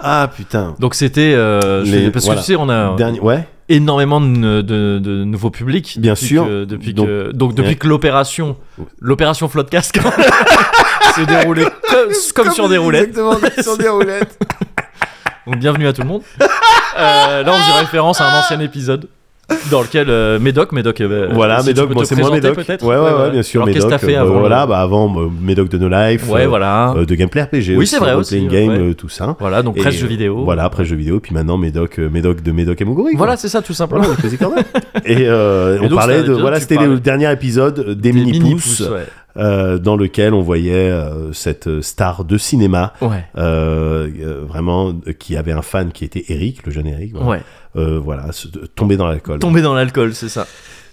Ah 0.04 0.28
putain. 0.34 0.74
Donc 0.80 0.94
c'était. 0.96 1.32
euh, 1.34 1.82
Les- 1.84 2.10
parce 2.10 2.24
voilà. 2.24 2.40
que 2.40 2.46
tu 2.46 2.52
sais, 2.52 2.58
on 2.58 2.68
a 2.68 2.96
Dernier, 2.96 3.20
ouais. 3.20 3.46
énormément 3.68 4.20
de, 4.20 4.60
de- 4.60 4.98
de 4.98 5.22
nouveaux 5.24 5.50
publics. 5.50 5.96
Bien 6.00 6.14
depuis 6.14 6.26
sûr. 6.26 6.44
que- 6.44 6.64
depuis 6.64 6.92
Donc- 6.92 7.06
que, 7.06 7.30
donc 7.32 7.54
depuis 7.54 7.68
Ouais. 7.70 7.74
que 7.76 7.86
l'opération, 7.86 8.56
l'opération 8.98 9.48
Floodcast 9.48 9.94
s'est 11.14 11.26
déroulée 11.26 11.66
comme, 11.88 12.08
comme 12.46 12.52
sur 12.52 12.68
des 12.68 12.78
roulettes. 12.78 13.10
Exactement, 13.10 13.36
comme 13.36 13.62
sur 13.62 13.78
des 13.78 13.88
roulettes. 13.88 14.36
Donc 15.46 15.56
bienvenue 15.58 15.86
à 15.88 15.92
tout 15.92 16.02
le 16.02 16.08
monde. 16.08 16.22
Euh, 16.40 17.42
là, 17.42 17.52
on 17.52 17.58
faisait 17.58 17.78
référence 17.80 18.20
à 18.20 18.28
un 18.28 18.40
ancien 18.40 18.60
épisode 18.60 19.08
dans 19.70 19.82
lequel 19.82 20.08
euh, 20.10 20.38
Médoc, 20.38 20.72
Médoc, 20.72 21.00
euh, 21.00 21.28
Voilà, 21.32 21.60
si 21.60 21.68
Médoc, 21.68 21.90
c'est 22.04 22.16
moi 22.16 22.30
Médoc. 22.30 22.54
peut-être 22.56 22.84
Ouais, 22.84 22.96
ouais, 22.96 23.22
ouais, 23.22 23.30
bien 23.30 23.42
sûr, 23.42 23.60
Alors, 23.60 23.66
Médoc. 23.68 23.82
qu'est-ce 23.82 23.86
que 23.94 24.00
t'as 24.00 24.06
fait 24.06 24.16
euh, 24.16 24.22
avant 24.22 24.40
Voilà, 24.40 24.66
bah 24.66 24.80
avant 24.80 25.14
euh, 25.20 25.28
Médoc 25.40 25.68
de 25.68 25.78
No 25.78 25.88
Life. 25.88 26.28
Ouais, 26.28 26.46
voilà. 26.46 26.94
euh, 26.96 27.04
de 27.04 27.14
Gameplay 27.14 27.42
RPG. 27.42 27.76
Oui, 27.76 27.86
c'est 27.86 27.98
vrai 27.98 28.14
aussi, 28.14 28.34
Playing 28.36 28.48
Game, 28.50 28.68
ouais. 28.70 28.90
euh, 28.90 28.94
tout 28.94 29.08
ça. 29.08 29.36
Voilà, 29.38 29.62
donc 29.62 29.76
presse 29.76 29.94
jeux 29.94 30.06
vidéo. 30.06 30.44
Voilà, 30.44 30.64
après 30.64 30.84
jeux 30.84 30.96
vidéo, 30.96 31.20
puis 31.20 31.34
maintenant 31.34 31.58
Médoc, 31.58 31.98
Médoc 31.98 32.42
de 32.42 32.52
Médoc 32.52 32.80
et 32.80 32.84
Moguri. 32.84 33.14
Voilà, 33.16 33.36
c'est 33.36 33.48
ça, 33.48 33.62
tout 33.62 33.74
simplement. 33.74 34.04
Et 35.04 35.28
on 35.30 35.88
parlait 35.94 36.22
de. 36.22 36.32
Voilà, 36.32 36.60
c'était 36.60 36.76
le 36.76 37.00
dernier 37.00 37.30
épisode 37.32 37.98
des, 38.00 38.12
mini-pouces, 38.12 38.82
euh, 39.38 39.78
dans 39.78 39.96
lequel 39.96 40.34
on 40.34 40.42
voyait 40.42 40.90
euh, 40.90 41.32
cette 41.32 41.80
star 41.80 42.24
de 42.24 42.36
cinéma. 42.36 42.92
Ouais. 43.00 43.24
euh, 43.38 44.42
vraiment 44.46 44.92
qui 45.18 45.36
avait 45.36 45.52
un 45.52 45.62
fan 45.62 45.90
qui 45.92 46.04
était 46.04 46.24
Eric, 46.28 46.66
le 46.66 46.72
jeune 46.72 46.86
Eric, 46.86 47.12
voilà, 47.14 47.28
Ouais. 47.30 47.40
Euh, 47.76 47.98
voilà 47.98 48.24
tomber 48.74 48.96
dans 48.96 49.06
l'alcool. 49.06 49.38
Tomber 49.38 49.62
dans 49.62 49.74
l'alcool, 49.74 50.14
c'est 50.14 50.28
ça. 50.28 50.46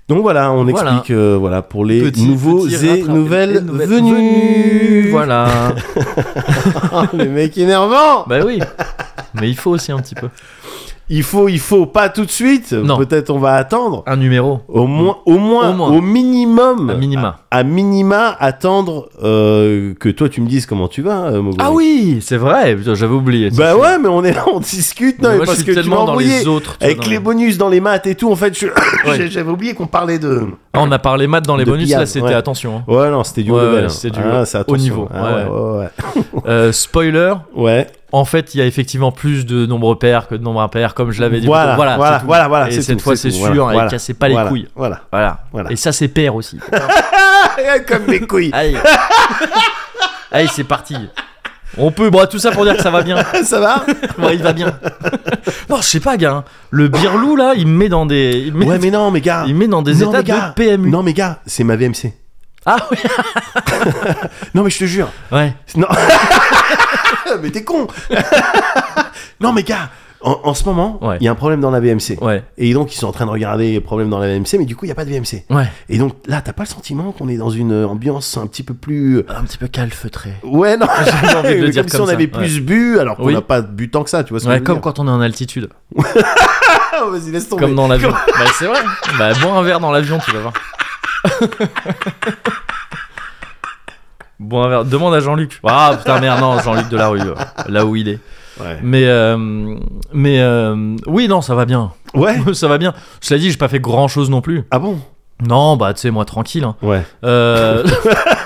Donc 0.07 0.21
voilà, 0.23 0.51
on 0.51 0.63
Voilà. 0.63 0.91
explique 0.93 1.11
euh, 1.15 1.37
voilà 1.39 1.61
pour 1.61 1.85
les 1.85 2.01
Petit- 2.01 2.25
nouveaux 2.25 2.65
petit 2.65 2.85
et 2.87 3.03
nouvelles, 3.03 3.63
venus. 3.63 5.11
Voilà. 5.11 5.75
le 7.13 7.25
mec 7.25 7.57
énervant. 7.57 8.23
bah 8.27 8.39
oui. 8.45 8.59
Mais 9.35 9.49
il 9.49 9.55
faut 9.55 9.71
aussi 9.71 9.91
un 9.91 9.99
petit 9.99 10.15
peu. 10.15 10.29
Il 11.09 11.23
faut, 11.23 11.47
il 11.49 11.59
faut 11.59 11.85
pas 11.85 12.09
tout 12.09 12.25
de 12.25 12.29
suite. 12.31 12.71
Non. 12.73 12.97
Peut-être 12.97 13.29
on 13.29 13.39
va 13.39 13.55
attendre. 13.55 14.03
Un 14.05 14.17
numéro. 14.17 14.59
Au 14.67 14.85
moins, 14.85 15.17
au 15.25 15.37
moins, 15.37 15.69
Au 15.71 15.73
moins. 15.73 15.89
au 15.89 16.01
minimum, 16.01 16.89
À 16.89 16.93
minima. 16.95 17.39
à, 17.51 17.57
à 17.59 17.63
minima, 17.63 18.35
attendre 18.39 19.09
euh, 19.23 19.93
que 19.99 20.09
toi 20.09 20.29
tu 20.29 20.41
me 20.41 20.47
dises 20.47 20.65
comment 20.65 20.87
tu 20.87 21.01
vas. 21.01 21.25
euh. 21.31 21.41
Ah 21.59 21.71
oui, 21.71 22.19
c'est 22.21 22.37
vrai. 22.37 22.77
J'avais 22.81 23.13
oublié. 23.13 23.49
Bah 23.51 23.75
ouais, 23.75 23.97
mais 23.99 24.07
on 24.07 24.23
est 24.23 24.33
là, 24.33 24.45
on 24.53 24.59
discute. 24.59 25.21
Non, 25.21 25.29
Mais 25.29 25.37
moi, 25.37 25.45
parce 25.45 25.57
je 25.59 25.63
suis 25.63 25.71
que 25.73 25.77
tu 25.77 25.81
tellement 25.81 26.05
dans 26.05 26.11
envoyé 26.11 26.39
les 26.39 26.47
autres. 26.47 26.77
tu 26.77 26.85
avec 26.85 26.99
dans 27.01 27.09
les 27.09 27.19
bonus 27.19 27.57
dans 27.57 27.69
les 27.69 27.79
maths 27.81 28.07
et 28.07 28.15
tout. 28.15 28.31
En 28.31 28.35
fait, 28.35 28.57
je- 28.57 28.67
j'avais 29.29 29.51
oublié 29.51 29.73
qu'on 29.73 29.87
parlait 29.87 30.19
de. 30.19 30.43
Ah, 30.73 30.79
on 30.81 30.91
a 30.91 30.99
parlé 30.99 31.25
maths 31.27 31.45
dans 31.47 31.57
les 31.57 31.65
bonus. 31.65 31.85
pillade, 31.85 32.01
Là, 32.01 32.05
c'était 32.05 32.25
ouais. 32.27 32.33
attention. 32.33 32.77
hein. 32.87 32.91
Ouais, 32.91 33.09
non, 33.09 33.23
c'était 33.23 33.41
du 33.43 33.51
haut 33.51 33.59
level. 33.59 33.73
ouais, 33.73 33.83
hein. 33.85 33.89
c'était 33.89 34.11
du 34.11 34.19
Ah, 34.23 34.45
c'est 34.45 34.59
haut 34.67 34.77
niveau, 34.77 35.07
Ah, 35.13 35.23
ouais. 35.23 35.43
ouais, 35.45 35.77
ouais, 35.79 36.41
Euh, 36.47 36.71
spoiler. 36.71 37.33
ouais. 37.55 37.87
En 38.11 38.25
fait, 38.25 38.55
il 38.55 38.57
y 38.59 38.61
a 38.61 38.65
effectivement 38.65 39.11
plus 39.11 39.45
de 39.45 39.65
nombres 39.67 39.93
pairs 39.95 40.27
que 40.27 40.33
de 40.35 40.43
nombres 40.43 40.61
impairs, 40.61 40.93
comme 40.95 41.11
je 41.11 41.21
l'avais 41.21 41.39
dit. 41.41 41.45
Voilà, 41.45 41.75
voilà, 41.75 41.95
voilà, 41.97 42.21
voilà, 42.25 42.47
voilà, 42.47 42.69
Et 42.71 42.81
cette 42.81 42.97
tout, 42.97 43.03
fois, 43.03 43.15
c'est 43.15 43.29
sûr. 43.29 43.53
voilà, 43.53 43.85
et 43.85 43.89
cassez 43.89 44.13
pas 44.15 44.27
les 44.27 44.35
couilles. 44.47 44.67
Voilà. 44.75 45.01
Voilà. 45.11 45.39
Voilà. 45.51 45.71
Et 45.71 45.75
ça, 45.75 45.91
c'est 45.91 46.07
pair 46.07 46.33
aussi. 46.35 46.57
Comme 47.87 48.05
mes 48.07 48.19
couilles. 48.21 48.49
Allez. 48.53 48.75
Allez, 50.31 50.47
c'est 50.47 50.63
parti. 50.63 50.95
On 51.77 51.91
peut, 51.91 52.09
bon, 52.09 52.25
tout 52.27 52.39
ça 52.39 52.49
pour 52.51 52.63
dire 52.65 52.75
que 52.77 52.81
ça 52.81 52.89
va 52.89 53.03
bien. 53.03 53.17
Ça 53.43 53.59
va 53.59 53.85
Ouais, 54.17 54.33
il 54.35 54.41
va 54.41 54.53
bien. 54.53 54.73
non, 55.69 55.77
je 55.77 55.83
sais 55.83 55.99
pas, 55.99 56.17
gars. 56.17 56.31
hein. 56.33 56.43
Le 56.71 56.87
birlou, 56.87 57.35
là, 57.35 57.53
il 57.55 57.67
me 57.67 57.77
met 57.77 57.89
dans 57.89 58.07
des. 58.07 58.43
Il 58.47 58.53
me 58.53 58.59
met, 58.59 58.65
Ouais, 58.65 58.79
mais 58.79 58.89
non, 58.91 59.11
mais 59.11 59.21
gars. 59.21 59.43
il 59.45 59.53
me 59.53 59.59
met 59.59 59.67
dans 59.67 59.83
des 59.83 59.93
Non, 59.95 60.11
états 60.11 60.23
de 60.49 60.53
PMU. 60.55 60.89
Non, 60.89 61.03
mais 61.03 61.13
gars, 61.13 61.39
c'est 61.45 61.63
ma 61.63 61.75
VMC. 61.75 62.13
Ah 62.65 62.77
oui, 62.91 62.97
Non, 64.55 64.63
mais 64.63 64.69
je 64.69 64.79
te 64.79 64.85
jure. 64.85 65.09
ouais. 65.31 65.53
Non. 65.75 65.87
mais 67.41 67.49
t'es 67.51 67.63
con. 67.63 67.87
non, 69.41 69.53
mais 69.53 69.63
gars, 69.63 69.89
en, 70.21 70.37
en 70.43 70.53
ce 70.53 70.65
moment, 70.65 70.99
il 71.01 71.07
Ouais. 71.07 71.17
y 71.21 71.27
a 71.27 71.31
un 71.31 71.35
problème 71.35 71.61
dans 71.61 71.71
la 71.71 71.79
VMC. 71.79 72.17
Ouais, 72.21 72.43
Et 72.57 72.73
donc, 72.73 72.93
ils 72.93 72.97
sont 72.97 73.07
en 73.07 73.11
train 73.13 73.25
de 73.25 73.31
regarder 73.31 73.71
les 73.71 73.79
problèmes 73.79 74.09
dans 74.09 74.19
la 74.19 74.27
VMC, 74.27 74.57
mais 74.59 74.65
du 74.65 74.75
coup, 74.75 74.83
il 74.85 74.89
n'y 74.89 74.91
a 74.91 74.95
pas 74.95 75.05
de 75.05 75.09
VMC. 75.11 75.45
ouais. 75.49 75.71
Et 75.87 75.97
donc, 75.97 76.15
là, 76.27 76.41
t'as 76.41 76.51
pas 76.53 76.63
le 76.63 76.67
sentiment 76.67 77.11
qu'on 77.13 77.29
est 77.29 77.37
dans 77.37 77.49
une 77.49 77.85
ambiance 77.85 78.35
un 78.37 78.45
petit 78.47 78.63
peu 78.63 78.73
plus. 78.73 79.19
Un 79.29 79.43
petit 79.43 79.57
peu 79.57 79.67
calfeutré. 79.67 80.31
Ouais, 80.43 80.75
non. 80.75 80.87
J'ai 81.29 81.35
envie 81.35 81.55
de 81.55 81.61
le 81.65 81.69
dire 81.69 81.83
comme 81.83 81.89
si 81.89 82.01
on 82.01 82.05
ça, 82.05 82.11
avait 82.13 82.27
plus 82.27 82.59
bu, 82.59 82.99
alors 82.99 83.15
qu'on 83.15 83.25
Oui. 83.27 83.33
n'a 83.33 83.41
pas 83.41 83.61
bu 83.61 83.89
tant 83.89 84.03
que 84.03 84.09
ça, 84.09 84.23
tu 84.25 84.31
vois 84.33 84.39
ce 84.41 84.45
que 84.45 84.53
je 84.53 84.57
comme 84.59 84.75
dire 84.75 84.81
quand 84.81 84.99
on 84.99 85.07
est 85.07 85.11
en 85.11 85.21
altitude. 85.21 85.69
Ah, 85.97 87.05
vas-y, 87.09 87.31
laisse 87.31 87.47
tomber. 87.47 87.61
Comme 87.63 87.75
dans 87.75 87.87
l'avion. 87.87 88.09
bah, 88.11 88.45
c'est 88.57 88.65
vrai. 88.65 88.79
Bah, 89.17 89.31
bois 89.41 89.53
un 89.53 89.61
verre 89.63 89.79
dans 89.79 89.91
l'avion, 89.91 90.19
tu 90.19 90.31
vas 90.31 90.39
voir. 90.41 90.53
Bois 94.39 94.65
un 94.65 94.69
verre. 94.69 94.85
Demande 94.85 95.13
à 95.13 95.19
Jean-Luc. 95.19 95.59
Ah 95.67 95.93
putain, 95.97 96.19
merde, 96.19 96.39
non, 96.41 96.59
Jean-Luc 96.59 96.89
Delarue, 96.89 97.21
euh, 97.21 97.35
là 97.67 97.85
où 97.85 97.95
il 97.95 98.07
est. 98.09 98.19
Ouais. 98.59 98.77
Mais, 98.83 99.05
euh, 99.05 99.37
mais 100.13 100.39
euh, 100.41 100.95
oui, 101.07 101.27
non, 101.27 101.41
ça 101.41 101.55
va 101.55 101.65
bien. 101.65 101.91
Ouais. 102.13 102.35
ça 102.53 102.67
va 102.67 102.77
bien. 102.77 102.93
Je 103.21 103.33
l'ai 103.33 103.39
dit, 103.39 103.51
j'ai 103.51 103.57
pas 103.57 103.67
fait 103.69 103.79
grand 103.79 104.07
chose 104.07 104.29
non 104.29 104.41
plus. 104.41 104.63
Ah 104.71 104.79
bon? 104.79 104.99
Non, 105.47 105.77
bah, 105.77 105.93
tu 105.93 106.01
sais, 106.01 106.11
moi, 106.11 106.25
tranquille. 106.25 106.65
hein. 106.65 106.75
Ouais. 106.81 107.01
Euh, 107.23 107.85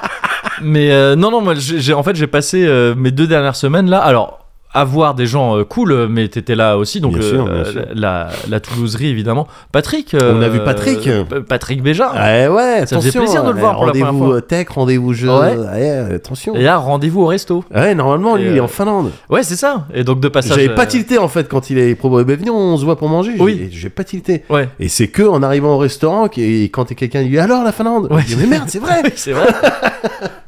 mais 0.61 1.15
non, 1.15 1.31
non, 1.31 1.41
moi, 1.41 1.53
j'ai, 1.55 1.93
en 1.93 2.03
fait, 2.03 2.15
j'ai 2.15 2.27
passé 2.27 2.67
mes 2.95 3.11
deux 3.11 3.25
dernières 3.27 3.55
semaines 3.55 3.89
là. 3.89 3.99
Alors, 3.99 4.42
à 4.73 4.83
voir 4.83 5.13
des 5.13 5.27
gens 5.27 5.57
euh, 5.57 5.63
cool, 5.63 5.91
euh, 5.91 6.07
mais 6.09 6.27
t'étais 6.27 6.55
là 6.55 6.77
aussi, 6.77 6.99
donc 6.99 7.13
Bien 7.13 7.21
euh, 7.21 7.29
sûr, 7.31 7.45
bien 7.45 7.63
sûr. 7.65 7.85
La, 7.93 8.29
la 8.49 8.59
Toulouserie 8.59 9.07
évidemment. 9.07 9.47
Patrick. 9.71 10.15
On 10.19 10.41
a 10.41 10.49
vu 10.49 10.59
Patrick. 10.63 11.07
Patrick 11.47 11.83
Béjart. 11.83 12.15
Ouais, 12.15 12.47
ouais, 12.47 12.85
Ça 12.87 12.95
faisait 12.99 13.11
plaisir 13.11 13.43
de 13.43 13.51
le 13.51 13.59
voir 13.59 13.75
pour 13.75 13.85
la 13.85 13.91
première 13.91 14.07
Rendez-vous 14.07 14.31
fois. 14.31 14.41
tech, 14.41 14.67
rendez-vous 14.69 15.13
jeu. 15.13 15.29
Ouais. 15.29 15.55
Ouais, 15.55 16.15
attention. 16.15 16.55
Et 16.55 16.63
là, 16.63 16.77
rendez-vous 16.77 17.21
au 17.21 17.27
resto. 17.27 17.63
Ouais, 17.73 17.93
normalement, 17.93 18.35
lui, 18.35 18.47
il 18.49 18.57
est 18.57 18.59
en 18.59 18.67
Finlande. 18.67 19.11
Ouais, 19.29 19.43
c'est 19.43 19.55
ça. 19.55 19.85
Et 19.93 20.03
donc 20.03 20.19
de 20.19 20.27
passage. 20.27 20.55
J'avais 20.57 20.73
pas 20.73 20.85
tilté 20.85 21.17
en 21.17 21.27
fait 21.27 21.47
quand 21.47 21.69
il 21.69 21.77
est 21.77 21.93
proposé. 21.95 22.25
Ben, 22.25 22.35
venez, 22.37 22.49
on 22.49 22.75
se 22.77 22.83
voit 22.85 22.97
pour 22.97 23.09
manger. 23.09 23.33
Oui. 23.39 23.69
J'ai 23.71 23.89
pas 23.89 24.03
tilté. 24.03 24.43
Ouais. 24.49 24.69
Et 24.79 24.87
c'est 24.89 25.07
que 25.07 25.23
en 25.23 25.43
arrivant 25.43 25.75
au 25.75 25.77
restaurant, 25.77 26.27
et 26.37 26.63
quand 26.65 26.85
quelqu'un 26.95 27.21
lui 27.21 27.29
dit 27.29 27.39
alors 27.39 27.63
la 27.63 27.71
Finlande, 27.71 28.07
Ouais. 28.11 28.23
dis, 28.25 28.35
mais 28.37 28.47
merde, 28.47 28.65
c'est 28.67 28.79
vrai. 28.79 29.01
C'est 29.15 29.31
vrai. 29.31 29.47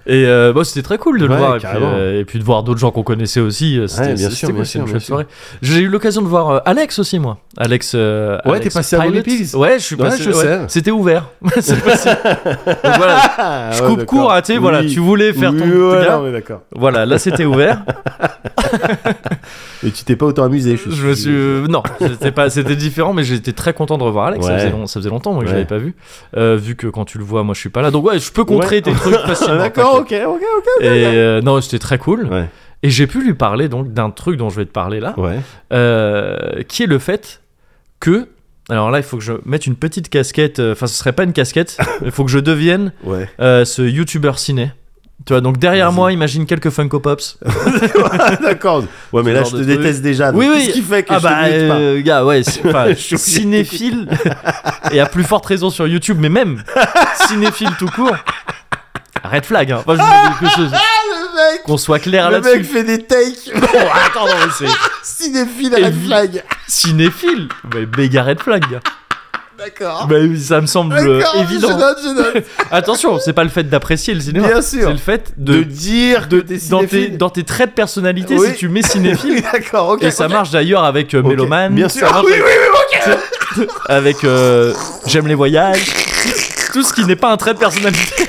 et 0.08 0.26
bon, 0.54 0.64
c'était 0.64 0.82
très 0.82 0.98
cool 0.98 1.20
de 1.20 1.26
le 1.26 1.36
voir. 1.36 1.58
Et 1.58 2.26
puis, 2.26 2.40
de 2.40 2.44
voir 2.44 2.64
d'autres 2.64 2.80
gens 2.80 2.92
qu'on 2.92 3.04
connaissait 3.04 3.40
aussi. 3.40 3.80
C'était 3.88 4.15
bien 4.16 4.30
sûr, 4.30 4.52
bien 4.52 4.64
sûr, 4.64 4.84
bien 4.86 5.00
soirée. 5.00 5.26
J'ai 5.62 5.80
eu 5.80 5.88
l'occasion 5.88 6.22
de 6.22 6.28
voir 6.28 6.50
euh, 6.50 6.60
Alex 6.66 7.00
aussi, 7.00 7.20
moi. 7.20 7.38
Alex. 7.58 7.94
euh, 7.96 8.38
Ouais, 8.46 8.60
t'es 8.60 8.70
passé 8.70 8.96
à. 8.96 9.00
Montpellier 9.06 9.46
Ouais, 9.56 9.80
je 9.80 9.84
suis 9.84 9.96
Ouais, 9.96 10.04
passé. 10.10 10.24
je 10.24 10.32
sais. 10.32 10.60
C'était 10.68 10.92
ouvert. 10.92 11.30
c'est 11.60 11.82
possible. 11.82 12.18
Donc 12.56 12.96
voilà. 12.98 13.22
Ah, 13.38 13.70
Je 13.72 13.82
ouais, 13.84 13.88
coupe 13.90 14.06
court, 14.06 14.32
ah, 14.32 14.42
tu 14.42 14.54
sais, 14.54 14.58
voilà, 14.60 14.84
tu 14.84 15.00
voulais 15.00 15.32
faire 15.34 15.52
Oui, 15.54 15.60
ton 15.60 15.66
ouais, 15.92 16.04
gars. 16.06 16.18
non, 16.18 16.24
mais 16.24 16.32
d'accord. 16.32 16.62
Voilà, 16.76 17.06
là 17.06 17.18
c'était 17.20 17.46
ouvert. 17.46 17.84
Et 19.84 19.92
tu 19.92 20.04
t'es 20.04 20.16
pas 20.16 20.26
autant 20.26 20.44
amusé, 20.44 20.78
je, 20.78 20.90
Je 20.90 21.08
me 21.08 21.14
suis. 21.14 21.30
euh, 21.32 21.68
non, 21.68 21.84
c'était 22.00 22.32
pas, 22.32 22.50
c'était 22.50 22.76
différent, 22.76 23.14
mais 23.14 23.24
j'étais 23.24 23.54
très 23.54 23.74
content 23.74 23.98
de 23.98 24.04
revoir 24.04 24.28
Alex. 24.28 24.46
Ça, 24.46 24.54
Ouais. 24.54 24.60
faisait 24.60 24.72
long- 24.72 24.88
ça 24.88 25.00
faisait 25.00 25.10
longtemps 25.10 25.34
moi, 25.34 25.42
que 25.44 25.48
je 25.48 25.52
Ouais. 25.54 25.60
l'avais 25.60 25.68
pas 25.68 25.78
vu. 25.78 25.96
Euh, 26.38 26.56
vu 26.56 26.76
que 26.76 26.88
quand 26.88 27.06
tu 27.06 27.18
le 27.18 27.24
vois, 27.24 27.44
moi 27.44 27.54
je 27.54 27.60
suis 27.60 27.70
pas 27.70 27.82
là. 27.82 27.92
Donc 27.92 28.06
ouais, 28.06 28.18
je 28.20 28.32
peux 28.32 28.46
contrer 28.46 28.78
Ouais. 28.78 28.82
tes 28.82 28.92
trucs 28.94 29.16
facilement. 29.16 29.58
D'accord, 29.58 29.96
ok, 30.00 30.14
ok, 30.28 30.42
ok. 30.80 30.84
Et 30.86 31.40
non, 31.44 31.62
c'était 31.62 31.80
très 31.80 31.98
cool. 31.98 32.26
Ouais, 32.32 32.46
Et 32.86 32.90
j'ai 32.92 33.08
pu 33.08 33.24
lui 33.24 33.34
parler 33.34 33.68
donc 33.68 33.94
d'un 33.94 34.12
truc 34.12 34.38
dont 34.38 34.50
je 34.52 34.58
vais 34.58 34.66
te 34.66 34.72
parler 34.72 35.00
là, 35.00 35.16
ouais. 35.18 35.40
euh, 35.74 36.62
qui 36.68 36.84
est 36.84 36.88
le 36.88 37.00
fait 37.00 37.42
que. 38.00 38.28
Alors 38.70 38.92
là, 38.92 39.00
il 39.00 39.04
faut 39.04 39.18
que 39.18 39.24
je 39.24 39.34
mette 39.46 39.66
une 39.66 39.76
petite 39.76 40.08
casquette. 40.10 40.60
euh, 40.60 40.74
Enfin, 40.74 40.86
ce 40.86 40.94
serait 40.96 41.12
pas 41.14 41.24
une 41.24 41.34
casquette. 41.34 41.78
Il 42.06 42.12
faut 42.12 42.24
que 42.26 42.32
je 42.32 42.38
devienne 42.40 42.92
ouais. 43.04 43.28
euh, 43.40 43.66
ce 43.66 43.82
YouTuber 43.82 44.34
ciné. 44.38 44.72
Tu 45.26 45.34
vois, 45.34 45.42
donc 45.42 45.58
derrière 45.58 45.92
moi, 45.92 46.12
imagine 46.12 46.46
quelques 46.46 46.70
Funko 46.70 47.00
Pops. 47.00 47.40
D'accord. 48.42 48.84
Ouais, 49.14 49.24
mais 49.24 49.32
Ce 49.32 49.36
là, 49.36 49.44
je 49.46 49.50
te 49.52 49.56
truc. 49.56 49.68
déteste 49.68 50.02
déjà. 50.04 50.32
Oui, 50.32 50.48
oui. 50.52 50.60
Qu'est-ce 50.66 50.74
qui 50.74 50.82
fait 50.82 51.02
que 51.04 51.14
ah 51.14 51.18
je 51.18 51.24
bah, 51.24 51.30
te 51.50 51.68
pas 51.70 51.76
euh, 51.76 52.02
gars, 52.02 52.24
ouais, 52.26 52.44
Je 52.90 52.94
suis 52.94 53.18
cinéphile, 53.18 54.08
et 54.92 55.00
à 55.00 55.06
plus 55.08 55.24
forte 55.24 55.46
raison 55.48 55.70
sur 55.72 55.88
YouTube, 55.88 56.18
mais 56.20 56.30
même 56.30 56.62
cinéphile 57.28 57.70
tout 57.80 57.88
court. 57.88 58.16
Red 59.24 59.46
flag, 59.46 59.72
hein. 59.72 59.84
Enfin, 59.88 59.96
je 60.42 60.48
ce- 60.48 60.76
mec, 61.36 61.64
qu'on 61.64 61.78
soit 61.78 62.00
clair 62.00 62.30
le 62.32 62.38
mec 62.42 62.46
là-dessus. 62.46 62.64
fait 62.66 62.84
des 62.84 63.04
takes. 63.04 63.52
Bon, 63.56 63.68
attends, 63.94 64.26
non, 64.28 64.34
mais 64.46 64.52
c'est 64.58 64.66
Cinéphile 65.04 65.76
red 65.76 66.06
flag. 66.06 66.44
cinéphile, 66.68 67.48
mais 67.74 67.86
méga 67.98 68.24
red 68.24 68.42
flag. 68.42 68.64
gars. 68.72 68.80
D'accord. 69.58 70.08
Bah 70.10 70.18
oui, 70.20 70.38
ça 70.42 70.60
me 70.60 70.66
semble 70.66 70.96
euh, 70.98 71.22
évident. 71.40 71.70
Je 71.70 71.74
note, 71.74 71.98
je 72.04 72.10
note. 72.10 72.44
Attention, 72.72 73.20
c'est 73.20 73.32
pas 73.32 73.46
le 73.46 73.50
fait 73.50 73.64
d'apprécier 73.64 74.14
le 74.14 74.20
cinéma. 74.20 74.48
Bien 74.50 74.62
sûr. 74.62 74.82
C'est 74.88 74.92
le 74.92 74.98
fait 74.98 75.32
De 75.38 75.60
de, 75.60 75.64
dire 75.64 76.28
que 76.28 76.36
t'es 76.42 76.58
dans 76.70 76.80
tes 76.82 76.88
cinéphile. 76.90 77.18
dans 77.18 77.30
tes 77.30 77.44
traits 77.46 77.70
de 77.70 77.74
personnalité, 77.76 78.36
Oui. 78.38 78.50
si 78.50 78.56
tu 78.56 78.68
mets 78.68 78.82
cinéphile. 78.82 79.42
D'accord, 79.54 79.90
ok. 79.92 80.04
Et 80.04 80.12
ça 80.12 80.28
marche 80.28 80.52
d'ailleurs 80.52 80.84
avec 80.84 81.14
euh, 81.14 81.24
Méloman, 81.24 81.74
Bien 81.74 81.88
sûr. 81.88 82.02
marche 82.02 82.26
Oui, 82.26 82.34
avec- 82.34 82.44
oui, 82.46 82.52
oui, 83.58 83.64
ok. 83.64 83.68
avec 83.88 84.24
euh, 84.26 84.74
j'aime 85.06 85.28
les 85.28 85.36
voyages, 85.36 85.86
tout 86.74 86.84
ce 86.84 86.92
qui 86.92 87.06
n'est 87.06 87.16
pas 87.16 87.32
un 87.32 87.38
trait 87.38 87.54
de 87.54 87.60
personnalité. 87.60 88.28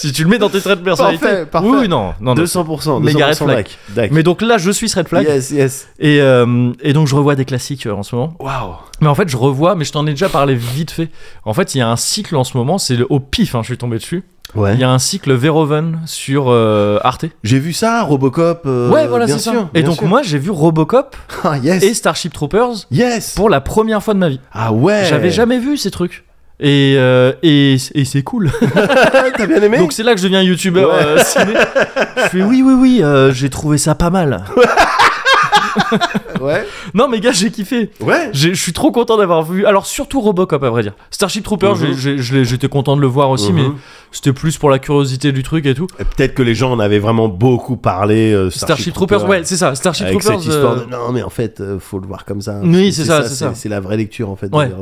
Si 0.00 0.12
tu 0.12 0.24
le 0.24 0.28
mets 0.30 0.38
dans 0.38 0.48
tes 0.48 0.60
traits 0.60 0.78
de 0.80 0.84
personnalité, 0.84 1.24
Parfait, 1.26 1.46
parfait. 1.46 1.68
oui, 1.68 1.88
non, 1.88 2.14
non, 2.20 2.34
non. 2.34 2.42
200%. 2.42 3.00
Méga 3.02 3.26
red 3.26 3.34
200% 3.34 3.44
flag. 3.44 3.56
dac. 3.56 3.78
Dac. 3.94 4.10
Mais 4.12 4.22
donc 4.22 4.42
là, 4.42 4.58
je 4.58 4.70
suis 4.70 4.90
red 4.94 5.08
flag 5.08 5.26
Yes, 5.26 5.50
yes. 5.50 5.88
et, 5.98 6.20
euh, 6.20 6.72
et 6.82 6.92
donc 6.92 7.06
je 7.06 7.14
revois 7.14 7.34
des 7.36 7.44
classiques 7.44 7.86
euh, 7.86 7.92
en 7.92 8.02
ce 8.02 8.14
moment. 8.16 8.34
Waouh. 8.40 8.74
Mais 9.00 9.08
en 9.08 9.14
fait, 9.14 9.28
je 9.28 9.36
revois, 9.36 9.74
mais 9.74 9.84
je 9.84 9.92
t'en 9.92 10.06
ai 10.06 10.10
déjà 10.10 10.28
parlé 10.28 10.54
vite 10.54 10.90
fait. 10.90 11.08
En 11.44 11.54
fait, 11.54 11.74
il 11.74 11.78
y 11.78 11.80
a 11.82 11.88
un 11.88 11.96
cycle 11.96 12.36
en 12.36 12.44
ce 12.44 12.56
moment, 12.56 12.78
c'est 12.78 12.96
le- 12.96 13.06
au 13.10 13.20
pif, 13.20 13.54
hein, 13.54 13.60
je 13.62 13.66
suis 13.68 13.78
tombé 13.78 13.96
dessus. 13.98 14.24
Ouais. 14.56 14.74
Il 14.74 14.80
y 14.80 14.84
a 14.84 14.90
un 14.90 14.98
cycle 14.98 15.32
Verhoeven 15.32 16.00
sur 16.06 16.46
euh, 16.48 16.98
Arte. 17.04 17.24
J'ai 17.44 17.60
vu 17.60 17.72
ça, 17.72 18.02
Robocop. 18.02 18.62
euh, 18.66 18.90
ouais, 18.90 19.06
voilà, 19.06 19.28
c'est 19.28 19.38
sûr. 19.38 19.52
ça. 19.52 19.68
Et 19.74 19.84
donc 19.84 19.98
sûr. 19.98 20.08
moi, 20.08 20.22
j'ai 20.24 20.38
vu 20.40 20.50
Robocop 20.50 21.14
Ah, 21.44 21.56
yes. 21.58 21.84
et 21.84 21.94
Starship 21.94 22.32
Troopers 22.32 22.72
Yes. 22.90 23.34
pour 23.36 23.48
la 23.48 23.60
première 23.60 24.02
fois 24.02 24.12
de 24.14 24.18
ma 24.18 24.28
vie. 24.28 24.40
Ah 24.52 24.72
ouais. 24.72 25.04
J'avais 25.08 25.30
jamais 25.30 25.60
vu 25.60 25.76
ces 25.76 25.92
trucs. 25.92 26.24
Et, 26.62 26.96
euh, 26.98 27.32
et, 27.42 27.76
et 27.94 28.04
c'est 28.04 28.22
cool. 28.22 28.50
T'as 29.36 29.46
bien 29.46 29.62
aimé 29.62 29.78
Donc 29.78 29.92
c'est 29.94 30.02
là 30.02 30.12
que 30.14 30.18
je 30.18 30.24
deviens 30.24 30.42
youtubeur 30.42 30.90
Ouais. 30.90 31.02
euh, 31.02 31.18
ciné. 31.18 31.54
Je 32.16 32.28
fais 32.28 32.42
oui, 32.42 32.62
oui, 32.62 32.74
oui, 32.74 33.00
euh, 33.02 33.32
j'ai 33.32 33.48
trouvé 33.48 33.78
ça 33.78 33.94
pas 33.94 34.10
mal. 34.10 34.44
Ouais. 36.40 36.64
Non, 36.94 37.08
mais 37.08 37.20
gars, 37.20 37.32
j'ai 37.32 37.50
kiffé. 37.50 37.90
Ouais. 38.00 38.30
Je 38.32 38.52
suis 38.54 38.72
trop 38.72 38.90
content 38.92 39.16
d'avoir 39.18 39.42
vu. 39.42 39.66
Alors, 39.66 39.84
surtout 39.86 40.20
Robocop, 40.20 40.62
à 40.64 40.70
vrai 40.70 40.82
dire. 40.82 40.94
Starship 41.10 41.44
Troopers, 41.44 41.76
Mhm. 41.76 41.94
je 41.94 42.34
l'ai- 42.34 42.44
j'étais 42.44 42.68
content 42.68 42.96
de 42.96 43.00
le 43.02 43.06
voir 43.06 43.28
aussi, 43.30 43.52
Mhm. 43.52 43.56
mais 43.62 43.68
c'était 44.10 44.32
plus 44.32 44.56
pour 44.56 44.70
la 44.70 44.78
curiosité 44.78 45.32
du 45.32 45.42
truc 45.42 45.66
et 45.66 45.74
tout. 45.74 45.86
Peut-être 45.98 46.34
que 46.34 46.42
les 46.42 46.54
gens 46.54 46.72
en 46.72 46.78
avaient 46.80 46.98
vraiment 46.98 47.28
beaucoup 47.28 47.76
parlé. 47.76 48.32
euh, 48.32 48.48
Starship, 48.50 48.94
Troopers, 48.94 49.28
ouais, 49.28 49.42
c'est 49.44 49.56
ça. 49.56 49.74
Starship 49.74 50.06
Avec 50.06 50.20
Troopers. 50.20 50.40
cette 50.40 50.48
histoire 50.52 50.72
euh, 50.78 50.84
de 50.86 50.90
non 50.90 51.12
mais 51.12 51.22
en 51.22 51.30
fait 51.30 51.60
euh, 51.60 51.78
faut 51.78 51.98
le 51.98 52.06
voir 52.06 52.24
comme 52.24 52.40
ça. 52.40 52.60
Oui, 52.62 52.92
c'est 52.92 53.04
ça, 53.04 53.22
c'est 53.24 53.34
ça. 53.34 53.52
C'est 53.54 53.68
la 53.68 53.80
vraie 53.80 53.96
lecture 53.96 54.30
en 54.30 54.36
fait 54.36 54.54
Ouais. 54.54 54.68
de. 54.68 54.74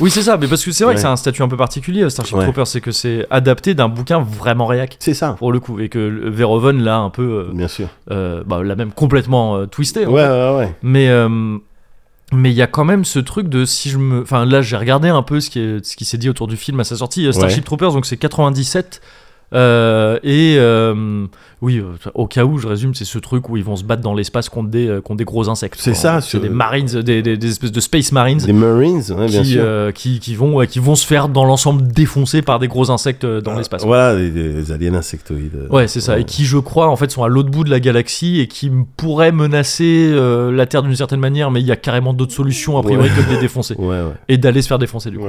Oui, 0.00 0.10
c'est 0.10 0.22
ça, 0.22 0.36
mais 0.38 0.46
parce 0.46 0.64
que 0.64 0.72
c'est 0.72 0.84
vrai 0.84 0.94
que 0.94 1.00
c'est 1.00 1.06
un 1.06 1.16
statut 1.16 1.42
un 1.42 1.48
peu 1.48 1.56
particulier, 1.56 2.08
Starship 2.08 2.36
Ouais. 2.36 2.44
Troopers, 2.44 2.66
c'est 2.66 2.80
que 2.80 2.92
c'est 2.92 3.26
adapté 3.30 3.74
d'un 3.74 3.88
bouquin 3.88 4.20
vraiment 4.20 4.66
réac. 4.66 4.96
C'est 5.00 5.14
ça. 5.14 5.36
Pour 5.38 5.52
le 5.52 5.60
coup, 5.60 5.78
et 5.80 5.88
que 5.88 5.98
Verhoeven 6.30 6.82
l'a 6.82 6.96
un 6.98 7.10
peu. 7.10 7.22
euh, 7.22 7.52
Bien 7.52 7.68
sûr. 7.68 7.88
euh, 8.10 8.42
bah, 8.46 8.62
l'a 8.62 8.74
même 8.76 8.92
complètement 8.92 9.56
euh, 9.56 9.66
en 10.06 10.10
Ouais 10.10 10.22
fait. 10.22 10.28
ouais 10.28 10.56
ouais. 10.58 10.74
Mais 10.82 11.08
euh, 11.08 11.58
mais 12.32 12.50
il 12.50 12.56
y 12.56 12.62
a 12.62 12.66
quand 12.66 12.84
même 12.84 13.04
ce 13.04 13.18
truc 13.18 13.48
de 13.48 13.64
si 13.64 13.90
je 13.90 13.98
me 13.98 14.22
enfin 14.22 14.44
là 14.46 14.62
j'ai 14.62 14.76
regardé 14.76 15.08
un 15.08 15.22
peu 15.22 15.40
ce 15.40 15.50
qui 15.50 15.60
est 15.60 15.84
ce 15.84 15.96
qui 15.96 16.04
s'est 16.04 16.18
dit 16.18 16.28
autour 16.30 16.46
du 16.46 16.56
film 16.56 16.80
à 16.80 16.84
sa 16.84 16.96
sortie 16.96 17.26
euh, 17.26 17.32
Starship 17.32 17.58
Ouais. 17.58 17.64
Troopers 17.64 17.92
donc 17.92 18.06
c'est 18.06 18.16
97 18.16 19.00
Euh, 19.54 20.18
et 20.22 20.56
euh, 20.58 21.26
oui, 21.60 21.78
euh, 21.78 21.84
au 22.14 22.26
cas 22.26 22.44
où, 22.44 22.58
je 22.58 22.66
résume, 22.66 22.94
c'est 22.94 23.04
ce 23.04 23.18
truc 23.18 23.48
où 23.48 23.56
ils 23.56 23.62
vont 23.64 23.76
se 23.76 23.84
battre 23.84 24.02
dans 24.02 24.14
l'espace 24.14 24.48
contre 24.48 24.70
des, 24.70 24.98
contre 25.04 25.18
des 25.18 25.24
gros 25.24 25.48
insectes. 25.50 25.76
C'est 25.78 25.94
ça, 25.94 26.20
C'est 26.20 26.38
ce- 26.38 26.42
des 26.42 26.48
marines, 26.48 26.86
des, 26.86 27.22
des- 27.22 27.36
des 27.36 27.48
espèces 27.48 27.70
de 27.72 27.80
space 27.80 28.12
marines. 28.12 28.40
Les 28.46 28.52
Marines, 28.52 29.02
ouais, 29.10 29.26
bien 29.26 29.42
qui, 29.42 29.50
sûr. 29.52 29.62
euh, 29.64 29.92
qui, 29.92 30.20
qui 30.20 30.34
vont, 30.34 30.64
qui 30.66 30.78
vont 30.78 30.94
se 30.94 31.06
faire 31.06 31.28
dans 31.28 31.44
l'ensemble 31.44 31.86
défoncer 31.92 32.40
par 32.42 32.58
des 32.58 32.68
gros 32.68 32.90
insectes 32.90 33.26
dans 33.26 33.52
Ah, 33.54 33.58
l'espace. 33.58 33.84
Voilà, 33.84 34.16
des, 34.16 34.30
des 34.30 34.72
aliens 34.72 34.94
insectoïdes. 34.94 35.68
Ouais, 35.70 35.86
c'est 35.86 36.00
ça. 36.00 36.18
Et 36.18 36.24
qui, 36.24 36.44
je 36.44 36.58
crois, 36.58 36.88
en 36.88 36.96
fait, 36.96 37.10
sont 37.10 37.22
à 37.22 37.28
l'autre 37.28 37.50
bout 37.50 37.64
de 37.64 37.70
la 37.70 37.80
galaxie 37.80 38.40
et 38.40 38.46
qui 38.48 38.70
pourraient 38.96 39.32
menacer 39.32 40.12
la 40.52 40.66
Terre 40.66 40.82
d'une 40.82 40.96
certaine 40.96 41.20
manière, 41.20 41.50
mais 41.50 41.60
il 41.60 41.66
y 41.66 41.72
a 41.72 41.76
carrément 41.76 42.14
d'autres 42.14 42.32
solutions, 42.34 42.78
a 42.78 42.82
priori, 42.82 43.08
Ouais. 43.08 43.14
que 43.22 43.28
de 43.28 43.34
les 43.34 43.40
défoncer. 43.40 43.76
Et 44.28 44.38
d'aller 44.38 44.62
se 44.62 44.68
faire 44.68 44.78
défoncer, 44.78 45.10
du 45.10 45.18
coup. 45.18 45.26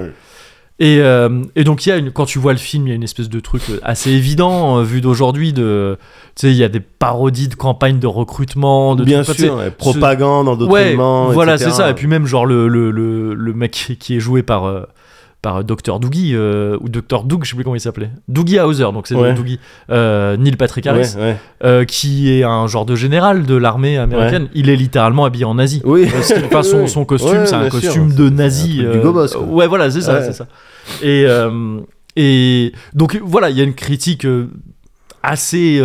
Ouais. 0.79 0.85
Et, 0.85 0.99
euh, 0.99 1.43
et 1.55 1.63
donc, 1.63 1.85
il 1.85 1.89
y 1.89 1.91
a 1.91 1.97
une, 1.97 2.11
quand 2.11 2.25
tu 2.25 2.39
vois 2.39 2.51
le 2.53 2.59
film, 2.59 2.87
il 2.87 2.89
y 2.89 2.93
a 2.93 2.95
une 2.95 3.03
espèce 3.03 3.29
de 3.29 3.39
truc 3.39 3.61
euh, 3.69 3.79
assez 3.83 4.11
évident, 4.11 4.79
euh, 4.79 4.83
vu 4.83 5.01
d'aujourd'hui, 5.01 5.53
de. 5.53 5.97
Tu 6.35 6.47
sais, 6.47 6.51
il 6.51 6.57
y 6.57 6.63
a 6.63 6.69
des 6.69 6.79
parodies 6.79 7.47
de 7.47 7.55
campagnes 7.55 7.99
de 7.99 8.07
recrutement, 8.07 8.95
de 8.95 9.03
Bien 9.03 9.23
sûr, 9.23 9.55
ouais, 9.55 9.71
propagande, 9.71 10.47
Ouais, 10.47 10.53
endoctrinement, 10.53 11.29
voilà, 11.29 11.55
etc. 11.55 11.69
c'est 11.69 11.77
ça. 11.77 11.89
Et 11.89 11.93
puis 11.93 12.07
même, 12.07 12.25
genre, 12.25 12.45
le, 12.45 12.67
le, 12.67 12.91
le, 12.91 13.33
le 13.33 13.53
mec 13.53 13.95
qui 13.99 14.15
est 14.15 14.19
joué 14.19 14.41
par. 14.43 14.87
Par 15.43 15.63
Dr. 15.63 15.99
Doogie, 15.99 16.31
euh, 16.33 16.77
ou 16.81 16.89
Dr. 16.89 17.23
Doug, 17.25 17.43
je 17.43 17.49
sais 17.49 17.55
plus 17.55 17.63
comment 17.65 17.75
il 17.75 17.79
s'appelait. 17.81 18.09
Doogie 18.29 18.59
Hauser, 18.59 18.83
donc 18.93 19.05
c'est 19.07 19.13
Ouais. 19.13 19.33
Doogie. 19.33 19.59
Euh, 19.91 20.37
Neil 20.37 20.55
Patrick 20.55 20.87
Harris 20.87 21.13
Ouais, 21.17 21.21
ouais. 21.21 21.37
euh, 21.65 21.83
qui 21.85 22.31
est 22.33 22.43
un 22.43 22.65
genre 22.67 22.85
de 22.85 22.95
général 22.95 23.45
de 23.45 23.55
l'armée 23.55 23.97
américaine. 23.97 24.47
Il 24.55 24.69
est 24.69 24.75
littéralement 24.77 25.25
habillé 25.25 25.43
en 25.45 25.55
nazi. 25.55 25.81
Oui. 25.83 26.07
Parce 26.11 26.33
qu'il- 26.33 26.45
enfin, 26.45 26.63
son, 26.63 26.87
son 26.87 27.03
costume, 27.05 27.45
c'est 27.45 27.55
un 27.55 27.69
sûr. 27.69 27.81
costume 27.81 28.13
de 28.15 28.29
nazi. 28.29 28.83
un 28.87 28.91
du 28.93 28.99
gobos, 28.99 29.27
quoi. 29.27 29.41
ouais, 29.43 29.67
voilà, 29.67 29.91
c'est 29.91 30.01
ça, 30.01 30.23
c'est 30.23 30.33
ça. 30.33 30.47
Et, 31.03 31.25
et 32.15 32.71
donc 32.93 33.19
voilà, 33.23 33.49
il 33.49 33.57
y 33.57 33.61
a 33.61 33.65
une 33.65 33.75
critique 33.75 34.25
assez, 35.21 35.81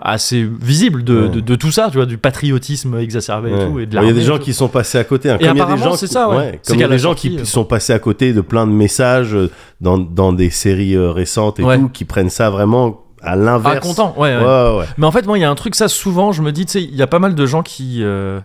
assez 0.00 0.48
visible 0.60 1.02
de, 1.04 1.22
Ouais. 1.22 1.28
de, 1.28 1.40
de 1.40 1.54
tout 1.56 1.70
ça, 1.72 1.88
tu 1.90 1.96
vois, 1.96 2.06
du 2.06 2.18
patriotisme 2.18 2.96
exacerbé 2.98 3.50
et 3.50 3.66
tout. 3.66 3.78
Et 3.80 3.86
de 3.86 3.98
il 3.98 4.06
y 4.06 4.10
a 4.10 4.12
des 4.12 4.20
gens 4.22 4.38
qui 4.38 4.52
sont 4.54 4.68
passés 4.68 4.98
à 4.98 5.04
côté. 5.04 5.28
hein. 5.30 5.38
Comme 5.38 5.56
il 5.56 5.58
y 5.58 5.60
a 5.60 5.66
des 5.66 5.76
gens 5.82 5.94
c'est 5.96 6.06
qui- 6.06 6.12
ça, 6.12 6.28
ouais. 6.28 6.60
C'est 6.62 6.72
Comme 6.72 6.78
il 6.78 6.82
y 6.82 6.84
a 6.84 6.88
des 6.88 6.98
gens 6.98 7.08
sortie, 7.10 7.30
qui 7.30 7.38
euh, 7.40 7.44
sont 7.44 7.64
passés 7.64 7.92
à 7.92 7.98
côté 7.98 8.32
de 8.32 8.40
plein 8.40 8.66
de 8.66 8.72
messages 8.72 9.34
euh, 9.34 9.50
dans, 9.80 9.98
dans 9.98 10.32
des 10.32 10.50
séries 10.50 10.94
euh, 10.94 11.10
récentes 11.10 11.58
et 11.60 11.62
tout, 11.64 11.88
qui 11.88 12.04
prennent 12.04 12.30
ça 12.30 12.48
vraiment 12.50 13.04
à 13.20 13.32
Ah, 13.32 13.36
l'inverse. 13.36 13.80
content, 13.86 14.14
ouais. 14.16 14.36
Mais 14.98 15.06
en 15.06 15.10
fait, 15.10 15.26
moi, 15.26 15.36
il 15.36 15.40
y 15.40 15.44
a 15.44 15.50
un 15.50 15.54
truc, 15.56 15.74
ça, 15.74 15.88
souvent, 15.88 16.30
je 16.30 16.42
me 16.42 16.52
dis, 16.52 16.64
tu 16.66 16.72
sais, 16.74 16.82
il 16.82 16.94
y 16.94 17.02
a 17.02 17.06
pas 17.08 17.18
mal 17.18 17.34
de 17.34 17.46
gens 17.46 17.62
qui. 17.64 17.98
euh, 18.02 18.38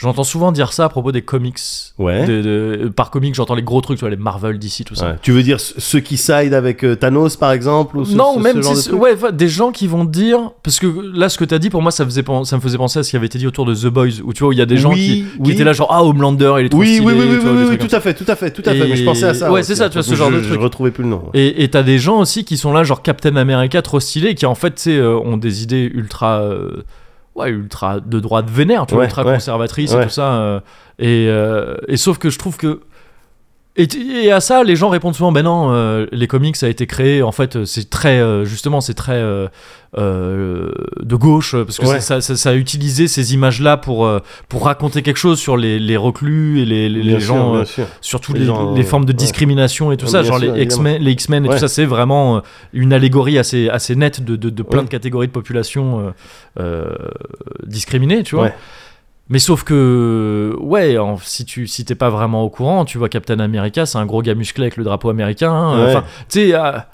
J'entends 0.00 0.22
souvent 0.22 0.52
dire 0.52 0.72
ça 0.72 0.84
à 0.84 0.88
propos 0.88 1.10
des 1.10 1.22
comics. 1.22 1.58
Ouais. 1.98 2.24
De- 2.24 2.40
de- 2.84 2.88
par 2.88 3.10
comics, 3.10 3.34
j'entends 3.34 3.56
les 3.56 3.62
gros 3.64 3.80
trucs, 3.80 3.98
tu 3.98 4.02
vois, 4.04 4.10
les 4.10 4.16
Marvel, 4.16 4.56
DC, 4.58 4.84
tout 4.86 4.94
ça. 4.94 5.08
Ouais. 5.08 5.14
Tu 5.22 5.32
veux 5.32 5.42
dire 5.42 5.58
ceux 5.60 5.98
qui 5.98 6.16
side 6.16 6.54
avec 6.54 6.84
euh, 6.84 6.94
Thanos 6.94 7.36
par 7.36 7.50
exemple 7.50 7.96
ou 7.98 8.04
ce- 8.04 8.14
non, 8.14 8.34
ce- 8.36 8.40
même 8.40 8.62
ce 8.62 8.90
de 8.90 8.94
ouais, 8.94 9.16
des 9.32 9.48
gens 9.48 9.72
qui 9.72 9.88
vont 9.88 10.04
dire 10.04 10.52
parce 10.62 10.78
que 10.78 10.86
là, 10.86 11.28
ce 11.28 11.36
que 11.36 11.44
t'as 11.44 11.58
dit 11.58 11.68
pour 11.68 11.82
moi, 11.82 11.90
ça, 11.90 12.04
faisait, 12.04 12.22
pen- 12.22 12.44
ça 12.44 12.54
me 12.56 12.60
faisait 12.60 12.78
penser 12.78 13.00
à 13.00 13.02
ce 13.02 13.10
qui 13.10 13.16
avait 13.16 13.26
été 13.26 13.38
dit 13.38 13.46
autour 13.48 13.64
de 13.66 13.74
The 13.74 13.86
Boys, 13.88 14.20
où 14.24 14.32
tu 14.32 14.40
vois, 14.44 14.50
où 14.50 14.52
il 14.52 14.58
y 14.58 14.62
a 14.62 14.66
des 14.66 14.76
gens 14.76 14.90
Oui, 14.92 14.96
qui, 14.96 15.24
qui 15.24 15.26
oui. 15.40 15.52
étaient 15.52 15.64
là 15.64 15.72
genre 15.72 15.88
ah 15.90 16.04
Homelander, 16.04 16.54
il 16.60 16.66
est 16.66 16.68
trop 16.68 16.78
Oui, 16.78 16.94
stylé, 16.94 17.04
oui, 17.06 17.12
oui, 17.14 17.18
oui, 17.24 17.28
oui, 17.32 17.38
vois, 17.64 17.70
oui, 17.70 17.78
tout 17.78 17.94
à 17.96 18.00
fait, 18.00 18.14
tout 18.14 18.24
à 18.28 18.36
fait, 18.36 18.50
tout 18.52 18.62
à 18.66 18.72
fait. 18.74 18.86
Mais 18.88 18.94
je 18.96 19.04
pensais 19.04 19.24
à 19.26 19.34
ça. 19.34 19.50
ouais, 19.50 19.64
c'est 19.64 19.74
ça, 19.74 19.88
tu 19.88 19.94
vois, 19.94 20.04
ce 20.04 20.10
Je- 20.10 20.14
genre 20.14 20.30
de 20.30 20.38
truc. 20.40 20.52
Je 20.54 20.58
retrouvais 20.58 20.92
plus 20.92 21.02
le 21.02 21.10
nom. 21.10 21.22
Et 21.34 21.64
et 21.64 21.68
t'as 21.70 21.82
des 21.82 21.98
gens 21.98 22.20
aussi 22.20 22.44
qui 22.44 22.56
sont 22.56 22.72
là, 22.72 22.84
genre 22.84 23.02
Captain 23.02 23.34
America 23.34 23.82
trop 23.82 23.98
stylé, 23.98 24.36
qui 24.36 24.46
en 24.46 24.54
fait, 24.54 24.76
tu 24.76 24.82
sais, 24.82 24.96
euh, 24.96 25.18
ont 25.18 25.36
des 25.38 25.64
idées 25.64 25.90
ultra, 25.92 26.40
euh, 26.42 26.84
ouais, 27.38 27.50
ultra 27.50 28.00
de 28.00 28.20
droite 28.20 28.50
vénère, 28.50 28.86
tu 28.86 28.94
vois, 28.94 29.02
Ouais, 29.02 29.06
ultra 29.08 29.24
Ouais. 29.94 30.02
et 30.02 30.04
tout 30.06 30.12
ça. 30.12 30.34
euh, 30.34 30.60
et, 30.98 31.26
euh, 31.28 31.76
et 31.86 31.96
sauf 31.96 32.18
que 32.18 32.28
je 32.30 32.38
trouve 32.38 32.56
que 32.56 32.80
et, 33.78 33.86
et 34.24 34.32
à 34.32 34.40
ça, 34.40 34.64
les 34.64 34.76
gens 34.76 34.88
répondent 34.88 35.14
souvent, 35.14 35.32
ben 35.32 35.42
non, 35.42 35.70
euh, 35.72 36.06
les 36.12 36.26
comics 36.26 36.56
ça 36.56 36.66
a 36.66 36.68
été 36.68 36.86
créé, 36.86 37.22
en 37.22 37.32
fait, 37.32 37.56
euh, 37.56 37.64
c'est 37.64 37.88
très, 37.88 38.18
euh, 38.20 38.44
justement, 38.44 38.80
c'est 38.80 38.94
très 38.94 39.14
euh, 39.14 39.48
de 39.96 41.16
gauche, 41.16 41.52
parce 41.56 41.78
que 41.78 41.86
Ouais. 41.86 42.00
ça, 42.00 42.20
ça, 42.20 42.36
ça 42.36 42.50
a 42.50 42.54
utilisé 42.54 43.08
ces 43.08 43.32
images-là 43.34 43.76
pour, 43.76 44.10
pour 44.48 44.64
raconter 44.64 45.02
quelque 45.02 45.16
chose 45.16 45.38
sur 45.38 45.56
les, 45.56 45.78
les 45.78 45.96
reclus 45.96 46.60
et 46.60 46.64
les, 46.64 46.88
les, 46.88 47.00
Bien 47.02 47.14
les 47.14 47.20
sûr, 47.24 47.34
gens, 47.34 47.62
surtout 48.00 48.32
Les 48.34 48.40
les, 48.40 48.46
gens, 48.46 48.74
les 48.74 48.82
formes 48.82 49.04
de 49.06 49.12
ouais. 49.12 49.16
discrimination 49.16 49.92
et 49.92 49.96
tout 49.96 50.06
Ouais, 50.06 50.12
ça, 50.12 50.22
genre 50.22 50.38
sûr, 50.40 50.52
les 50.54 50.62
X-Men, 50.64 51.00
les 51.02 51.12
X-Men 51.12 51.46
et 51.46 51.48
tout 51.48 51.58
ça, 51.58 51.68
c'est 51.68 51.86
vraiment 51.86 52.42
une 52.72 52.92
allégorie 52.92 53.38
assez, 53.38 53.68
assez 53.68 53.94
nette 53.96 54.22
de, 54.24 54.36
de, 54.36 54.50
de 54.50 54.62
plein 54.62 54.82
de 54.82 54.88
catégories 54.88 55.28
de 55.28 55.32
population 55.32 56.12
discriminées, 57.66 58.22
tu 58.22 58.34
vois. 58.36 58.50
Mais 59.30 59.38
sauf 59.38 59.62
que, 59.62 60.54
ouais, 60.60 60.96
en- 60.98 61.18
si 61.18 61.44
tu 61.44 61.66
si 61.66 61.84
t'es 61.84 61.94
pas 61.94 62.08
vraiment 62.10 62.42
au 62.42 62.48
courant, 62.48 62.84
tu 62.84 62.96
vois 62.98 63.08
Captain 63.08 63.38
America, 63.40 63.84
c'est 63.86 63.98
un 63.98 64.06
gros 64.06 64.22
gars 64.22 64.34
musclé 64.34 64.64
avec 64.64 64.76
le 64.76 64.84
drapeau 64.84 65.10
américain. 65.10 65.52
hein. 65.52 65.78
Ouais. 65.84 65.90
Enfin, 65.90 66.04
tu 66.30 66.40
sais, 66.40 66.54
à- 66.54 66.88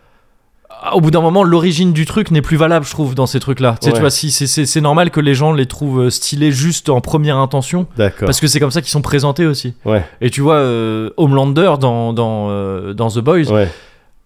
à- 0.82 0.96
au 0.96 1.00
bout 1.00 1.12
d'un 1.12 1.20
moment, 1.20 1.44
l'origine 1.44 1.92
du 1.92 2.04
truc 2.06 2.30
n'est 2.32 2.42
plus 2.42 2.56
valable, 2.56 2.84
je 2.84 2.90
trouve, 2.90 3.14
dans 3.14 3.26
ces 3.26 3.38
trucs-là. 3.38 3.76
Tu 3.80 3.84
sais, 3.84 3.90
Ouais. 3.90 3.94
tu 3.94 4.00
vois, 4.00 4.10
si 4.10 4.30
c'est- 4.32 4.48
c'est 4.48 4.66
c'est 4.66 4.80
normal 4.80 5.10
que 5.10 5.20
les 5.20 5.34
gens 5.34 5.52
les 5.52 5.66
trouvent 5.66 6.00
euh, 6.06 6.10
stylés 6.10 6.50
juste 6.50 6.88
en 6.88 7.00
première 7.00 7.36
intention. 7.38 7.86
D'accord. 7.96 8.26
Parce 8.26 8.40
que 8.40 8.48
c'est 8.48 8.58
comme 8.58 8.72
ça 8.72 8.80
qu'ils 8.82 8.90
sont 8.90 9.00
présentés 9.02 9.46
aussi. 9.46 9.74
Ouais, 9.84 10.04
Et 10.20 10.28
tu 10.30 10.40
vois, 10.40 10.56
euh, 10.56 11.10
Homelander 11.16 11.74
dans, 11.80 12.12
dans, 12.12 12.50
euh, 12.50 12.92
dans 12.94 13.10
The 13.10 13.20
Boys, 13.20 13.50
ouais. 13.52 13.68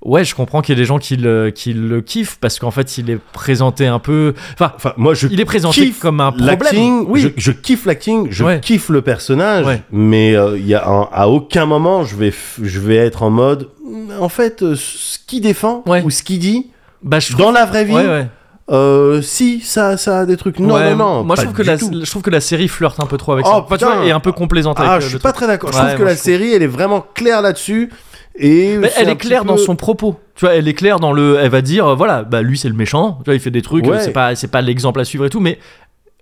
Ouais. 0.05 0.25
je 0.25 0.35
comprends 0.35 0.61
qu'il 0.63 0.75
y 0.75 0.79
ait 0.79 0.81
des 0.83 0.87
gens 0.87 0.99
qui 0.99 1.17
le, 1.17 1.51
qui 1.51 1.73
le 1.73 2.01
kiffent 2.01 2.39
parce 2.41 2.59
qu'en 2.59 2.71
fait, 2.71 2.99
il 2.99 3.11
est 3.11 3.19
présenté 3.33 3.87
un 3.87 3.99
peu. 3.99 4.35
Enfin, 4.55 4.73
Enfin, 4.77 4.93
moi, 4.97 5.15
je 5.15 5.27
il 5.31 5.41
est 5.41 5.45
présenté 5.45 5.83
kiffe 5.87 5.99
comme 6.01 6.21
un 6.21 6.33
problème. 6.33 7.05
Oui, 7.09 7.21
Je, 7.21 7.29
je 7.37 7.53
kiffe 7.53 7.87
l'acting, 7.87 8.29
je 8.31 8.45
Ouais. 8.45 8.61
kiffe 8.61 8.89
le 8.89 9.03
personnage, 9.03 9.67
Ouais. 9.67 9.83
mais 9.93 10.35
euh, 10.37 10.57
il 10.59 10.67
y 10.67 10.75
a 10.75 10.87
un- 10.89 11.09
à 11.13 11.29
aucun 11.29 11.67
moment 11.67 12.05
je 12.05 12.17
vais, 12.17 12.33
je 12.63 12.81
vais 12.81 12.97
être 12.97 13.23
en 13.23 13.31
mode. 13.31 13.69
En 14.21 14.29
fait, 14.29 14.63
euh, 14.63 14.75
ce 14.77 15.19
qu'il 15.27 15.41
défend 15.43 15.83
Ouais. 15.87 16.03
ou 16.05 16.11
ce 16.11 16.23
qu'il 16.23 16.39
dit 16.39 16.71
bah, 17.03 17.19
je 17.21 17.33
trouve. 17.33 17.47
dans 17.47 17.53
la 17.53 17.65
vraie 17.67 17.85
vie, 17.85 17.95
euh, 18.71 19.23
si 19.23 19.61
ça, 19.63 19.97
ça 19.97 20.21
a 20.21 20.27
des 20.27 20.37
trucs. 20.37 20.59
Non, 20.59 20.75
Ouais, 20.75 20.91
non, 20.91 20.97
non. 20.97 21.25
Moi, 21.25 21.37
je 21.37 21.43
trouve, 21.43 21.55
que 21.55 21.63
la, 21.63 21.79
tout. 21.79 21.91
je 22.05 22.11
trouve 22.11 22.21
que 22.23 22.29
la 22.29 22.43
série 22.43 22.69
flirte 22.69 23.01
un 23.01 23.07
peu 23.07 23.17
trop 23.17 23.33
avec 23.33 23.47
Oh, 23.49 23.65
ça. 23.69 23.79
Tu 23.79 23.85
vois, 23.85 24.05
et 24.05 24.11
un 24.11 24.21
peu 24.21 24.33
complaisante 24.33 24.77
Ah, 24.79 24.91
avec 24.93 25.01
je 25.03 25.07
euh, 25.07 25.09
suis 25.11 25.19
pas 25.19 25.31
truc. 25.33 25.37
très 25.37 25.47
d'accord. 25.47 25.73
Je 25.73 25.79
trouve 25.79 25.95
que 25.97 26.03
la 26.03 26.11
trouve. 26.15 26.23
série, 26.23 26.53
elle 26.53 26.63
est 26.63 26.67
vraiment 26.67 27.01
claire 27.15 27.41
là-dessus. 27.41 27.91
Et 28.40 28.79
elle 28.96 29.09
est 29.09 29.16
claire 29.16 29.44
dans 29.44 29.57
son 29.57 29.77
propos. 29.77 30.18
Tu 30.35 30.44
vois, 30.44 30.55
elle 30.55 30.68
est 30.68 30.74
claire 30.74 31.01
dans 31.01 31.12
le. 31.12 31.38
Elle 31.40 31.51
va 31.51 31.61
dire, 31.61 31.87
euh, 31.88 31.94
voilà, 31.94 32.22
bah 32.22 32.42
lui 32.42 32.57
c'est 32.59 32.68
le 32.68 32.74
méchant. 32.74 33.18
Tu 33.18 33.24
vois, 33.27 33.35
il 33.35 33.40
fait 33.40 33.51
des 33.51 33.62
trucs. 33.62 33.85
Ouais. 33.87 33.96
euh, 33.96 34.01
C'est 34.01 34.12
pas, 34.12 34.35
c'est 34.35 34.48
pas 34.48 34.61
l'exemple 34.61 35.01
à 35.01 35.05
suivre 35.05 35.24
et 35.24 35.31
tout. 35.31 35.40
Mais 35.40 35.59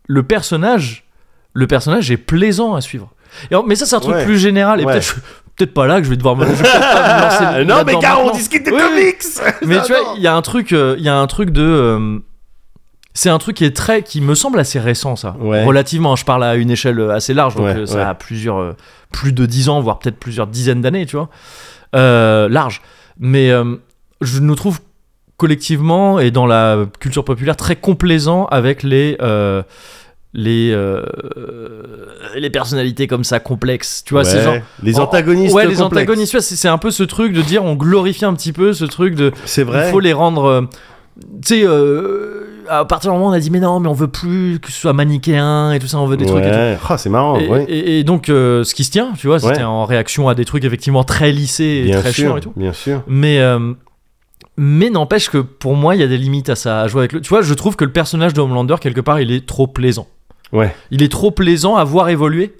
le 0.07 0.23
personnage, 0.23 1.05
le 1.53 1.67
personnage 1.67 2.11
est 2.11 2.17
plaisant 2.17 2.75
à 2.75 2.81
suivre. 2.81 3.11
Et 3.51 3.57
mais 3.67 3.75
ça, 3.75 3.85
c'est 3.87 3.97
un 3.97 4.01
truc 4.01 4.15
Ouais. 4.17 4.25
plus 4.25 4.39
général. 4.39 4.81
Et 4.81 4.85
Ouais. 4.87 5.01
peut-être, 5.57 5.75
pas 5.75 5.87
là 5.87 5.99
que 5.99 6.05
je 6.05 6.11
vais 6.11 6.17
devoir 6.17 6.37
me. 6.37 6.45
vais 6.47 6.63
pas 6.63 7.59
me 7.59 7.65
non, 7.65 7.83
mais 7.85 7.99
car 7.99 8.25
on 8.25 8.31
discute 8.31 8.65
de 8.65 8.71
Oui, 8.71 8.79
oui. 8.81 8.89
comics. 9.13 9.55
Mais 9.67 9.83
tu 9.83 9.93
vois, 9.93 10.15
il 10.17 10.23
y 10.23 10.27
a 10.27 10.35
un 10.35 10.43
truc, 10.43 10.73
euh, 10.73 10.95
il 10.99 11.05
y 11.05 11.09
a 11.09 11.17
un 11.19 11.27
truc 11.27 11.51
de. 11.51 11.63
euh, 11.63 12.19
c'est 13.15 13.31
un 13.31 13.39
truc 13.39 13.57
qui 13.57 13.65
est 13.65 13.75
très, 13.75 14.03
qui 14.03 14.21
me 14.21 14.35
semble 14.35 14.59
assez 14.61 14.79
récent, 14.79 15.17
ça. 15.17 15.37
Ouais. 15.41 15.65
Relativement, 15.65 16.17
je 16.17 16.25
parle 16.27 16.45
à 16.45 16.55
une 16.55 16.71
échelle 16.71 17.01
assez 17.11 17.33
large, 17.35 17.55
donc 17.57 17.65
Ouais, 17.65 17.77
euh, 17.77 17.87
ça 17.87 17.97
ouais. 17.97 18.03
a 18.03 18.15
plusieurs, 18.15 18.59
euh, 18.59 18.77
plus 19.11 19.33
de 19.33 19.47
10 19.47 19.71
ans, 19.71 19.81
voire 19.81 19.99
peut-être 19.99 20.19
plusieurs 20.19 20.47
dizaines 20.47 20.83
d'années, 20.83 21.07
tu 21.07 21.17
vois. 21.17 21.31
Euh, 21.95 22.49
large. 22.49 22.83
Mais 23.19 23.51
euh, 23.51 23.77
je 24.21 24.41
nous 24.41 24.55
trouve 24.55 24.81
collectivement 25.37 26.19
et 26.19 26.31
dans 26.31 26.47
la 26.47 26.87
culture 27.01 27.25
populaire 27.25 27.57
très 27.57 27.77
complaisant 27.77 28.47
avec 28.47 28.83
les. 28.83 29.17
euh, 29.21 29.63
les, 30.39 30.71
euh, 30.71 31.03
les 32.37 32.51
personnalités 32.51 33.07
comme 33.07 33.25
ça 33.25 33.41
complexes, 33.41 34.03
tu 34.05 34.13
vois, 34.13 34.23
Ouais, 34.23 34.29
c'est 34.29 34.43
genre 34.43 34.57
les 34.83 34.99
antagonistes. 35.01 35.55
ouais 35.55 35.67
les 35.67 35.81
antagonistes 35.81 36.41
c'est 36.41 36.57
c'est 36.57 36.69
un 36.69 36.77
peu 36.77 36.91
ce 36.91 37.05
truc 37.05 37.33
de 37.33 37.41
dire 37.41 37.65
on 37.65 37.75
glorifie 37.75 38.27
un 38.27 38.35
petit 38.35 38.53
peu 38.53 38.75
ce 38.75 38.85
truc 38.85 39.15
de 39.15 39.33
C'est 39.47 39.63
vrai. 39.63 39.89
il 39.89 39.93
faut 39.93 40.01
les 40.01 40.13
rendre. 40.13 40.45
euh, 40.45 40.61
tu 41.43 41.61
sais, 41.61 41.63
à 42.69 42.85
partir 42.85 43.11
du 43.11 43.17
moment 43.17 43.29
où 43.29 43.31
on 43.31 43.35
a 43.35 43.41
dit, 43.41 43.51
mais 43.51 43.61
non, 43.61 43.81
mais 43.81 43.89
on 43.89 43.93
veut 43.95 44.09
plus 44.09 44.59
que 44.61 44.71
ce 44.71 44.81
soit 44.81 44.93
manichéen 44.93 45.73
et 45.73 45.79
tout 45.79 45.87
ça, 45.87 45.99
on 45.99 46.07
veut 46.07 46.17
des 46.17 46.27
trucs 46.27 46.45
et. 46.45 46.77
Ah, 46.89 46.99
c'est 46.99 47.09
marrant. 47.11 47.39
Et, 47.39 47.49
ouais. 47.49 47.65
et- 47.69 47.99
et 48.01 48.05
donc, 48.05 48.29
euh, 48.29 48.65
ce 48.65 48.75
qui 48.75 48.85
se 48.85 48.91
tient, 48.91 49.13
tu 49.19 49.27
vois, 49.27 49.39
c'était 49.41 49.59
Ouais. 49.59 49.63
en 49.65 49.85
réaction 49.85 50.29
à 50.29 50.35
des 50.35 50.45
trucs 50.45 50.65
effectivement 50.65 51.05
très 51.05 51.33
lissés 51.33 51.65
et 51.65 51.85
Bien 51.85 52.01
très 52.01 52.13
sûr, 52.13 52.25
chiants 52.29 52.37
et 52.37 52.41
tout. 52.41 52.53
bien 52.57 52.73
sûr. 52.73 53.03
Mais, 53.07 53.41
euh, 53.41 53.73
mais 54.57 54.91
n'empêche 54.91 55.29
que 55.31 55.39
pour 55.39 55.75
moi, 55.77 55.95
il 55.95 56.01
y 56.01 56.05
a 56.05 56.09
des 56.09 56.19
limites 56.19 56.49
à 56.49 56.57
ça, 56.57 56.81
à 56.83 56.89
jouer 56.89 57.01
avec 57.01 57.13
le. 57.13 57.21
Tu 57.21 57.29
vois, 57.29 57.43
je 57.43 57.53
trouve 57.55 57.77
que 57.77 57.85
le 57.85 57.93
personnage 57.93 58.33
de 58.35 58.41
Homelander, 58.41 58.77
quelque 58.81 59.01
part, 59.01 59.21
il 59.21 59.31
est 59.33 59.47
trop 59.47 59.67
plaisant. 59.67 60.07
Ouais, 60.53 60.75
Il 60.91 61.03
est 61.03 61.11
trop 61.11 61.31
plaisant 61.31 61.77
à 61.77 61.85
voir 61.85 62.09
évoluer 62.09 62.55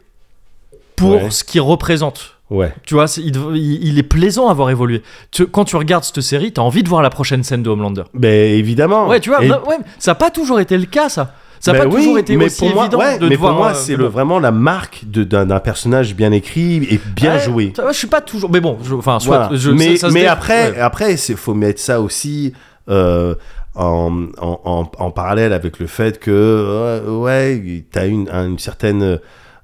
pour 0.97 1.33
ce 1.33 1.45
qu'il 1.45 1.61
représente. 1.61 2.36
Ouais. 2.51 2.73
Tu 2.85 2.95
vois, 2.95 3.07
il, 3.19 3.99
est 3.99 4.03
plaisant 4.03 4.49
à 4.49 4.55
voir 4.55 4.71
évoluer. 4.71 5.03
Tu- 5.31 5.47
quand 5.47 5.65
tu 5.65 5.77
regardes 5.77 6.05
cette 6.05 6.21
série, 6.21 6.53
t'as 6.53 6.63
envie 6.63 6.83
de 6.83 6.89
voir 6.89 7.03
la 7.03 7.11
prochaine 7.11 7.43
scène 7.43 7.63
de 7.63 7.71
Homelander. 7.71 8.05
Ben 8.15 8.53
évidemment. 8.59 9.09
Ouais, 9.09 9.21
tu 9.21 9.31
vois, 9.31 9.43
Et- 9.45 9.49
non, 9.49 9.61
ouais, 9.69 9.77
ça 9.99 10.13
n'a 10.13 10.15
pas 10.17 10.31
toujours 10.31 10.61
été 10.61 10.77
le 10.79 10.87
cas, 10.87 11.09
ça. 11.09 11.35
Ça 11.59 11.73
n'a 11.73 11.79
Ben 11.81 11.89
pas 11.89 11.95
oui, 11.97 12.03
toujours 12.03 12.19
été 12.19 12.37
mais 12.37 12.45
aussi 12.47 12.59
pour 12.59 12.75
moi, 12.75 12.83
évident 12.85 12.99
ouais, 12.99 13.19
de 13.19 13.29
mais 13.29 13.37
pour 13.39 13.51
moi, 13.53 13.71
euh, 13.71 13.75
c'est 13.75 13.97
le, 13.97 14.05
vraiment 14.07 14.39
la 14.39 14.51
marque 14.53 15.05
d'un 15.07 15.59
personnage 15.59 16.15
bien 16.15 16.31
écrit 16.31 16.85
et 16.91 17.01
bien 17.17 17.35
Ouais, 17.37 17.41
joué. 17.41 17.73
Je 17.89 17.93
suis 17.97 18.07
pas 18.07 18.21
toujours. 18.21 18.51
Mais 18.51 18.61
bon, 18.61 18.77
enfin, 18.93 19.19
soit. 19.21 19.39
Voilà. 19.49 19.57
je- 19.57 19.71
mais 19.71 19.97
ça- 19.97 20.09
ça 20.09 20.13
mais 20.13 20.21
dé- 20.21 20.27
après, 20.27 20.71
ouais. 20.73 20.79
après, 20.79 21.15
il 21.15 21.37
faut 21.37 21.55
mettre 21.55 21.81
ça 21.81 22.03
aussi 22.03 22.53
euh, 22.91 23.35
en, 23.75 24.27
en, 24.39 24.61
en, 24.65 24.91
en 24.99 25.11
parallèle 25.11 25.53
avec 25.55 25.79
le 25.79 25.87
fait 25.87 26.19
que 26.21 26.31
euh, 26.31 27.19
ouais, 27.21 27.85
t'as 27.91 28.07
une, 28.07 28.29
une 28.29 28.59
certaine 28.59 29.19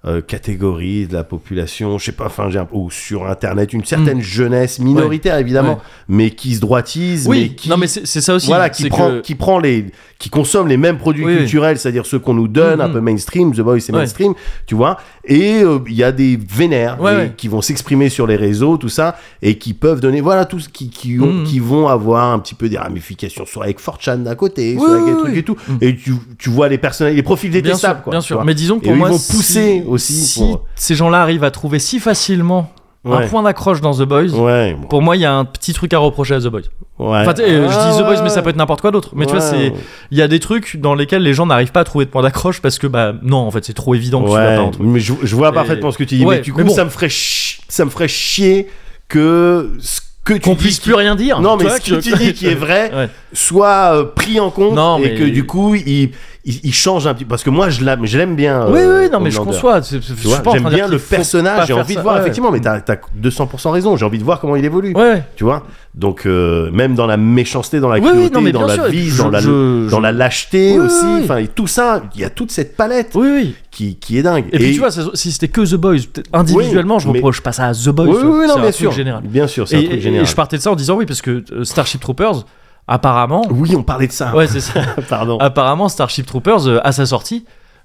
euh, 0.05 0.21
catégorie 0.21 1.07
de 1.07 1.13
la 1.13 1.23
population, 1.23 1.97
je 1.99 2.07
sais 2.07 2.13
pas, 2.13 2.27
enfin, 2.27 2.51
j'ai 2.51 2.59
un- 2.59 2.67
ou 2.73 2.91
sur 2.91 3.29
Internet, 3.29 3.73
une 3.73 3.85
certaine 3.85 4.21
jeunesse 4.21 4.81
minoritaire 4.81 5.39
évidemment, 5.39 5.75
Mm. 5.75 5.79
Ouais. 5.79 5.83
mais 6.09 6.31
qui 6.31 6.55
se 6.57 6.61
droitise, 6.61 7.29
mais 7.29 7.51
qui, 7.51 7.69
non 7.69 7.77
mais 7.77 7.87
c'est 7.87 8.21
ça 8.21 8.35
aussi. 8.35 8.49
voilà, 8.49 8.69
qui 8.69 8.89
prend, 8.89 9.09
que- 9.11 9.21
qui 9.21 9.37
prend 9.37 9.61
les, 9.61 9.87
qui 10.23 10.31
consomme 10.31 10.69
les 10.69 10.77
mêmes 10.77 10.99
produits 10.99 11.25
Oui, 11.25 11.33
oui. 11.33 11.39
culturels, 11.39 11.79
c'est-à-dire 11.81 12.07
ceux 12.07 12.21
qu'on 12.21 12.33
nous 12.35 12.47
donne, 12.47 12.81
un 12.81 12.87
Mhm. 12.87 12.93
peu 12.93 13.01
mainstream, 13.01 13.53
The 13.53 13.61
Boys 13.61 13.81
c'est 13.81 13.93
Ouais. 13.93 13.99
mainstream, 13.99 14.35
tu 14.67 14.77
vois, 14.77 14.97
et 15.25 15.65
euh, 15.65 15.81
il 15.89 15.95
y 15.95 16.05
a 16.05 16.13
des 16.13 16.37
vénères 16.39 17.01
Ouais, 17.01 17.13
et 17.13 17.17
ouais. 17.17 17.33
qui 17.37 17.49
vont 17.49 17.61
s'exprimer 17.61 18.09
sur 18.09 18.29
les 18.29 18.37
réseaux, 18.37 18.77
tout 18.77 18.89
ça, 18.89 19.17
et 19.43 19.59
qui 19.59 19.75
peuvent 19.75 19.99
donner, 20.01 20.21
voilà, 20.21 20.45
tout 20.45 20.61
ce 20.61 20.69
qui, 20.69 20.91
qui, 20.91 21.19
ont, 21.19 21.27
Mhm. 21.33 21.45
qui 21.45 21.59
vont 21.59 21.89
avoir 21.89 22.33
un 22.33 22.39
petit 22.39 22.55
peu 22.55 22.69
des 22.69 22.79
ramifications, 22.79 23.45
soit 23.47 23.65
avec 23.65 23.81
4chan 23.81 24.25
à 24.27 24.35
côté, 24.37 24.77
Oui, 24.79 24.85
soit 24.87 24.95
avec 24.95 25.07
des 25.13 25.21
trucs 25.21 25.37
et 25.39 25.43
tout, 25.43 25.57
Mhm. 25.67 25.79
et 25.81 25.97
tu, 25.97 26.13
tu 26.39 26.51
vois 26.51 26.69
les 26.69 26.79
personnages, 26.79 27.17
les 27.17 27.23
profils 27.25 27.51
Bien 27.51 27.61
détestables, 27.61 27.97
sûr, 27.99 28.05
quoi, 28.05 28.11
bien 28.13 28.21
sûr. 28.21 28.45
Mais 28.45 28.55
disons 28.55 28.79
que 28.79 28.85
Et 28.85 28.89
pour 28.89 28.95
eux, 28.95 28.99
moi, 28.99 29.09
ils 29.09 29.13
vont 29.13 29.19
si- 29.19 29.33
pousser 29.37 29.85
aussi 29.89 30.13
Si 30.13 30.39
pour- 30.41 30.65
ces 30.77 30.95
gens-là 30.95 31.21
arrivent 31.21 31.43
à 31.43 31.51
trouver 31.51 31.81
si 31.81 31.99
facilement 31.99 32.71
un 33.05 33.27
point 33.27 33.43
d'accroche 33.43 33.81
dans 33.81 33.93
The 33.95 34.03
Boys, 34.03 34.31
Ouais, 34.31 34.75
bon, 34.75 34.87
pour 34.87 35.03
moi, 35.03 35.17
il 35.17 35.21
y 35.21 35.25
a 35.25 35.33
un 35.35 35.45
petit 35.45 35.73
truc 35.73 35.93
à 35.93 35.99
reprocher 35.99 36.35
à 36.35 36.41
The 36.41 36.47
Boys. 36.47 36.61
ouais. 37.01 37.19
Enfin, 37.21 37.35
euh, 37.41 37.69
je 37.69 37.75
Ah, 37.77 37.91
dis 37.93 37.99
The 37.99 38.05
Boys, 38.07 38.23
mais 38.23 38.29
ça 38.29 38.43
peut 38.43 38.51
être 38.51 38.57
n'importe 38.57 38.81
quoi 38.81 38.91
d'autre. 38.93 39.11
Mais 39.15 39.27
tu 39.27 39.33
vois, 39.33 39.41
c'est 39.41 39.73
il 40.11 40.19
y 40.19 40.23
a 40.23 40.29
des 40.29 40.39
trucs 40.39 40.77
dans 40.77 40.95
lesquels 40.95 41.23
les 41.23 41.35
gens 41.35 41.47
n'arrivent 41.47 41.73
pas 41.73 41.81
à 41.81 41.85
trouver 41.85 42.05
de 42.05 42.11
point 42.11 42.23
d'accroche 42.23 42.61
parce 42.61 42.79
que 42.79 42.87
bah 42.87 43.13
non, 43.23 43.39
en 43.39 43.51
fait, 43.51 43.65
c'est 43.65 43.73
trop 43.73 43.95
évident 43.95 44.23
que 44.23 44.29
tu 44.29 44.35
pas 44.35 44.71
trouver. 44.71 44.89
mais 44.89 45.01
je, 45.01 45.15
je 45.23 45.35
vois 45.37 45.49
Et- 45.49 45.53
parfaitement 45.53 45.91
ce 45.91 45.99
que 45.99 46.05
tu 46.05 46.17
dis, 46.17 46.25
Ouais, 46.25 46.37
mais 46.37 46.43
du 46.43 46.53
coup, 46.53 46.59
mais 46.59 46.65
bon. 46.65 46.75
ça 46.75 46.85
me 46.85 46.91
ferait 46.91 47.09
ça 47.11 47.85
me 47.85 47.91
ferait 47.91 48.09
chier 48.09 48.69
que 49.09 49.73
ce 49.81 50.01
que 50.25 50.35
Qu'on 50.39 50.55
puisse 50.55 50.79
plus 50.79 50.95
rien 50.95 51.17
dire. 51.17 51.41
Non, 51.41 51.57
mais 51.57 51.69
ce 51.69 51.81
que 51.91 52.01
tu 52.01 52.13
dis 52.17 52.33
qui 52.35 52.47
est 52.47 52.55
vrai 52.55 52.93
Ouais. 52.95 53.09
soit 53.33 53.95
euh, 53.97 54.05
pris 54.05 54.39
en 54.39 54.51
compte 54.51 54.75
Non, 54.75 54.99
et 54.99 55.03
mais- 55.03 55.15
que 55.17 55.25
du 55.25 55.45
coup, 55.45 55.75
il, 55.75 56.11
il, 56.45 56.61
il 56.63 56.73
change 56.73 57.09
un 57.09 57.15
petit 57.15 57.25
parce 57.25 57.43
que 57.43 57.51
moi, 57.51 57.71
je 57.71 57.85
l'aime, 57.85 58.07
je 58.07 58.17
l'aime 58.19 58.37
bien. 58.37 58.67
Oui, 58.69 58.79
euh, 58.81 59.01
oui, 59.05 59.11
non, 59.11 59.19
mais 59.19 59.33
je 59.33 59.39
conçois. 59.39 59.81
je 59.81 59.97
vois, 60.29 60.43
j'aime 60.53 60.69
bien 60.69 60.87
le 60.87 60.99
personnage, 61.01 61.67
j'ai 61.67 61.73
envie 61.73 61.97
de 61.97 62.01
voir, 62.01 62.15
Ouais. 62.17 62.21
effectivement, 62.21 62.53
mais 62.53 62.61
t'as 62.61 62.77
as 62.77 62.97
200% 63.21 63.71
raison, 63.73 63.97
j'ai 63.97 64.05
envie 64.05 64.19
de 64.19 64.25
voir 64.25 64.39
comment 64.39 64.55
il 64.55 64.65
évolue. 64.65 64.93
Ouais. 64.95 65.25
Tu 65.35 65.43
vois 65.43 65.65
Donc, 65.95 66.25
euh, 66.27 66.71
même 66.71 66.95
dans 66.95 67.07
la 67.07 67.17
méchanceté, 67.17 67.81
dans 67.81 67.89
la 67.89 67.99
Oui, 67.99 68.09
cruauté, 68.31 68.53
dans 68.53 68.67
la 68.67 68.75
sûr, 68.75 68.85
vie, 68.87 69.11
dans, 69.17 69.27
je- 69.27 69.31
la, 69.33 69.41
je- 69.41 69.91
dans 69.91 69.97
je- 69.99 70.03
la 70.03 70.13
lâcheté 70.13 70.79
Oui, 70.79 70.87
aussi, 70.87 71.05
enfin, 71.25 71.45
tout 71.53 71.67
ça, 71.67 72.03
il 72.15 72.21
y 72.21 72.25
a 72.25 72.31
toute 72.31 72.53
cette 72.53 72.77
palette 72.77 73.11
Oui, 73.15 73.29
oui. 73.29 73.55
Qui, 73.73 73.97
qui 73.97 74.19
est 74.19 74.23
dingue. 74.23 74.45
Et, 74.53 74.59
puis 74.59 74.73
tu 74.75 74.79
vois, 74.79 74.91
si 75.15 75.33
c'était 75.33 75.49
que 75.49 75.63
The 75.63 75.75
Boys, 75.77 75.97
individuellement, 76.33 76.99
je 77.01 77.09
mais- 77.09 77.15
reproche 77.19 77.41
pas 77.41 77.51
ça 77.53 77.67
à 77.67 77.75
The 77.75 77.89
Boys. 77.89 78.07
oui, 78.07 78.17
oui, 78.23 78.39
oui, 78.43 78.47
non, 78.47 78.55
bien 78.57 78.63
truc 78.65 78.75
sûr. 78.75 78.93
général. 78.93 79.23
Bien 79.25 79.47
sûr, 79.49 79.67
c'est 79.67 79.77
un 79.77 79.81
Et, 79.81 79.89
truc 79.89 80.01
général. 80.01 80.25
et 80.27 80.29
je 80.31 80.35
partais 80.37 80.59
de 80.59 80.63
ça 80.63 80.71
en 80.71 80.77
disant 80.77 80.95
oui, 80.97 81.07
parce 81.07 81.23
que 81.23 81.43
euh, 81.53 81.65
Starship 81.65 82.01
Troopers, 82.01 82.45
apparemment, 82.87 83.43
Oui, 83.51 83.75
on 83.75 83.83
parlait 83.83 84.07
de 84.07 84.13
ça. 84.13 84.35
ouais, 84.37 84.47
c'est 84.47 84.61
ça. 84.61 84.81
Pardon. 85.09 85.39
apparemment, 85.39 85.89
Starship 85.89 86.27
Troopers, 86.27 86.69
euh, 86.69 86.81
à 86.85 86.93
sa 86.93 87.07
sortie, 87.07 87.45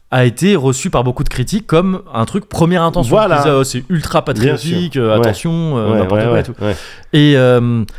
a 0.10 0.24
été 0.26 0.56
reçu 0.56 0.90
par 0.90 1.04
beaucoup 1.04 1.24
de 1.26 1.30
critiques 1.30 1.68
comme 1.68 2.02
un 2.14 2.24
truc 2.26 2.48
première 2.48 2.82
intention. 2.84 3.10
Voilà. 3.16 3.44
Oh, 3.60 3.64
c'est 3.66 3.84
ultra 3.90 4.24
patriotique, 4.24 4.96
euh, 4.96 5.12
Ouais. 5.14 5.26
attention, 5.26 5.76
Ouais, 5.76 5.98
n'importe 6.00 6.24
quoi 6.24 6.40
et 6.40 6.44
tout. 6.44 6.54
Et 7.14 7.36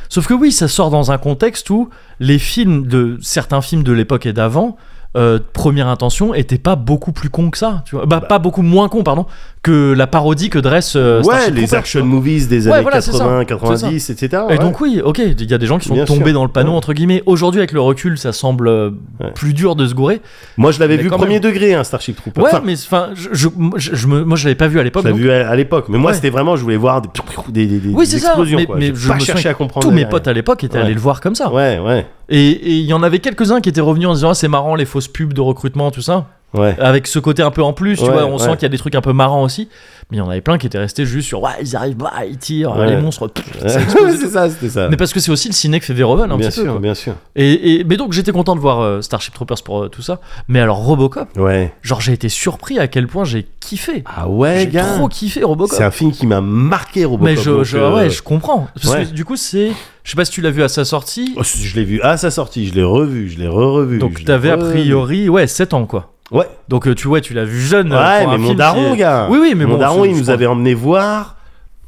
sauf 0.08 0.26
que 0.26 0.34
oui, 0.34 0.50
ça 0.52 0.68
sort 0.68 0.90
dans 0.90 1.10
un 1.12 1.18
contexte 1.18 1.68
où 1.70 1.90
les 2.18 2.38
films 2.38 2.86
de 2.86 3.18
certains 3.20 3.60
films 3.60 3.82
de 3.82 3.92
l'époque 3.92 4.24
et 4.26 4.32
d'avant. 4.32 4.76
Euh, 5.16 5.38
première 5.54 5.88
intention 5.88 6.34
était 6.34 6.58
pas 6.58 6.76
beaucoup 6.76 7.12
plus 7.12 7.30
con 7.30 7.48
que 7.50 7.56
ça 7.56 7.82
tu 7.86 7.96
vois 7.96 8.04
bah, 8.04 8.20
pas 8.20 8.38
beaucoup 8.38 8.60
moins 8.60 8.88
con 8.90 9.02
pardon 9.02 9.24
que 9.62 9.92
la 9.92 10.06
parodie 10.06 10.50
que 10.50 10.58
dresse 10.58 10.94
euh, 10.96 11.22
ouais, 11.22 11.50
les 11.50 11.74
action 11.74 12.04
movies 12.04 12.46
des 12.46 12.66
Ouais, 12.68 12.74
années 12.74 12.82
voilà, 12.82 13.00
c'est 13.00 13.12
ça. 13.12 13.24
80, 13.24 13.40
C'est 13.40 13.46
90, 13.46 14.10
etc. 14.10 14.42
Et 14.48 14.52
ouais. 14.52 14.58
donc 14.58 14.80
oui, 14.80 15.00
ok, 15.02 15.18
il 15.18 15.50
y 15.50 15.54
a 15.54 15.58
des 15.58 15.66
gens 15.66 15.78
qui 15.78 15.88
sont 15.88 15.94
Bien 15.94 16.04
tombés 16.04 16.26
sûr. 16.26 16.34
dans 16.34 16.44
le 16.44 16.50
panneau 16.50 16.72
entre 16.72 16.92
guillemets. 16.92 17.22
Aujourd'hui 17.26 17.60
avec 17.60 17.72
le 17.72 17.80
recul, 17.80 18.18
ça 18.18 18.32
semble 18.32 18.68
euh, 18.68 18.90
Ouais. 19.20 19.32
plus 19.34 19.54
dur 19.54 19.74
de 19.76 19.86
se 19.86 19.94
gourer. 19.94 20.20
moi, 20.56 20.70
je 20.72 20.78
l'avais 20.78 20.96
vu 20.96 21.08
premier 21.08 21.34
même. 21.34 21.40
degré, 21.42 21.74
hein, 21.74 21.82
Starship 21.84 22.16
Troopers. 22.16 22.44
Ouais, 22.44 22.50
Enfin, 22.52 22.62
mais 22.64 22.74
enfin, 22.74 23.08
je, 23.14 23.48
je, 23.76 24.06
me, 24.06 24.24
moi 24.24 24.36
je 24.36 24.44
l'avais 24.44 24.54
pas 24.54 24.68
vu 24.68 24.78
à 24.78 24.82
l'époque. 24.84 25.02
je 25.04 25.08
l'avais 25.08 25.20
vu 25.20 25.30
à, 25.30 25.48
à 25.50 25.56
l'époque. 25.56 25.86
Mais 25.88 25.98
moi, 25.98 26.12
c'était 26.14 26.30
vraiment, 26.30 26.56
je 26.56 26.62
voulais 26.62 26.76
voir 26.76 27.02
des, 27.02 27.08
des, 27.48 27.66
des, 27.66 27.78
des 27.78 27.94
Oui, 27.94 28.06
c'est 28.06 28.18
ça, 28.18 28.28
explosions. 28.28 28.58
mais- 28.58 28.66
quoi. 28.66 28.76
mais 28.78 28.92
je 28.94 29.08
pas 29.08 29.18
cherché 29.18 29.48
à 29.48 29.54
comprendre. 29.54 29.86
Tous 29.86 29.92
mes 29.92 30.06
potes 30.06 30.28
à 30.28 30.32
l'époque 30.32 30.62
étaient 30.64 30.78
allés 30.78 30.94
le 30.94 31.00
voir 31.00 31.20
comme 31.20 31.34
ça. 31.34 31.50
Ouais, 31.52 31.78
ouais, 31.78 32.06
Et 32.28 32.78
il 32.78 32.84
y 32.84 32.92
en 32.92 33.02
avait 33.02 33.20
quelques-uns 33.20 33.60
qui 33.60 33.68
étaient 33.68 33.80
revenus 33.80 34.08
en 34.08 34.14
disant 34.14 34.30
ah, 34.30 34.34
c'est 34.34 34.48
marrant 34.48 34.74
les 34.74 34.84
fausses 34.84 35.08
pubs 35.08 35.32
de 35.32 35.40
recrutement 35.40 35.90
tout 35.90 36.02
ça. 36.02 36.26
Ouais. 36.54 36.76
Avec 36.80 37.06
ce 37.06 37.18
côté 37.18 37.42
un 37.42 37.50
peu 37.50 37.62
en 37.62 37.72
plus, 37.72 37.96
tu 37.96 38.04
Ouais, 38.04 38.10
vois, 38.10 38.24
on 38.26 38.32
ouais. 38.34 38.38
sent 38.38 38.50
qu'il 38.52 38.62
y 38.62 38.66
a 38.66 38.68
des 38.70 38.78
trucs 38.78 38.94
un 38.94 39.00
peu 39.00 39.12
marrants 39.12 39.42
aussi. 39.42 39.68
Mais 40.10 40.16
il 40.16 40.20
y 40.20 40.22
en 40.22 40.30
avait 40.30 40.40
plein 40.40 40.56
qui 40.56 40.66
étaient 40.66 40.78
restés 40.78 41.04
juste 41.04 41.28
sur 41.28 41.42
ouais 41.42 41.50
ils 41.60 41.76
arrivent, 41.76 41.96
bah, 41.98 42.10
ils 42.26 42.38
tirent, 42.38 42.74
les 42.86 42.96
monstres. 42.96 43.30
c'est 43.66 44.28
ça, 44.30 44.48
c'était 44.48 44.70
ça. 44.70 44.88
Mais 44.88 44.96
parce 44.96 45.12
que 45.12 45.20
c'est 45.20 45.30
aussi 45.30 45.48
le 45.48 45.52
ciné 45.54 45.80
que 45.80 45.84
fait 45.84 45.92
Verhoeven 45.92 46.32
un 46.32 46.38
bien 46.38 46.48
petit 46.48 46.60
peu. 46.60 46.64
sûr, 46.64 46.72
quoi. 46.72 46.80
bien 46.80 46.94
sûr. 46.94 47.12
Et, 47.36 47.74
et- 47.80 47.84
mais 47.84 47.98
donc 47.98 48.14
j'étais 48.14 48.32
content 48.32 48.54
de 48.56 48.60
voir 48.60 48.80
euh, 48.80 49.02
Starship 49.02 49.34
Troopers 49.34 49.62
pour 49.62 49.82
euh, 49.84 49.88
tout 49.90 50.00
ça. 50.00 50.20
Mais 50.48 50.60
alors 50.60 50.78
Robocop, 50.78 51.28
Ouais. 51.36 51.74
genre 51.82 52.00
j'ai 52.00 52.14
été 52.14 52.30
surpris 52.30 52.78
à 52.78 52.88
quel 52.88 53.06
point 53.06 53.24
j'ai 53.24 53.46
kiffé. 53.60 54.02
Ah 54.06 54.28
ouais, 54.30 54.66
j'ai 54.72 54.78
trop 54.80 55.08
kiffé 55.08 55.44
Robocop. 55.44 55.76
C'est 55.76 55.84
un 55.84 55.90
film 55.90 56.12
qui 56.12 56.26
m'a 56.26 56.40
marqué, 56.40 57.04
Robocop. 57.04 57.26
mais 57.26 57.36
je, 57.36 57.62
je- 57.64 57.76
euh, 57.76 57.94
ouais, 57.94 58.08
je 58.08 58.22
comprends. 58.22 58.68
Parce 58.80 58.94
ouais. 58.94 59.04
que 59.04 59.10
du 59.10 59.26
coup 59.26 59.36
c'est, 59.36 59.72
je 60.04 60.10
sais 60.10 60.16
pas 60.16 60.24
si 60.24 60.30
tu 60.32 60.40
l'as 60.40 60.50
vu 60.50 60.62
à 60.62 60.68
sa 60.68 60.86
sortie. 60.86 61.34
oh, 61.36 61.42
je 61.42 61.74
l'ai 61.76 61.84
vu 61.84 62.00
à 62.00 62.16
sa 62.16 62.30
sortie, 62.30 62.66
je 62.66 62.72
l'ai 62.74 62.82
revu, 62.82 63.28
je 63.28 63.38
l'ai 63.38 63.48
re-revu. 63.48 63.98
donc 63.98 64.24
t'avais 64.24 64.48
a 64.50 64.56
priori 64.56 65.28
ouais 65.28 65.46
7 65.46 65.74
ans 65.74 65.84
quoi. 65.84 66.14
Ouais, 66.30 66.46
Donc 66.68 66.86
euh, 66.86 66.94
tu 66.94 67.08
vois 67.08 67.20
tu 67.22 67.32
l'as 67.34 67.44
vu 67.44 67.60
jeune. 67.60 67.92
euh, 67.92 67.96
ouais 67.98 68.26
mais 68.26 68.38
mon 68.38 68.54
daron, 68.54 68.92
qui 68.92 68.98
gars. 68.98 69.28
Oui 69.30 69.38
oui 69.40 69.54
mais 69.56 69.64
mon 69.64 69.74
bon, 69.74 69.80
daron, 69.80 70.04
il 70.04 70.14
nous 70.14 70.22
crois- 70.22 70.34
avait 70.34 70.46
emmené 70.46 70.74
voir. 70.74 71.36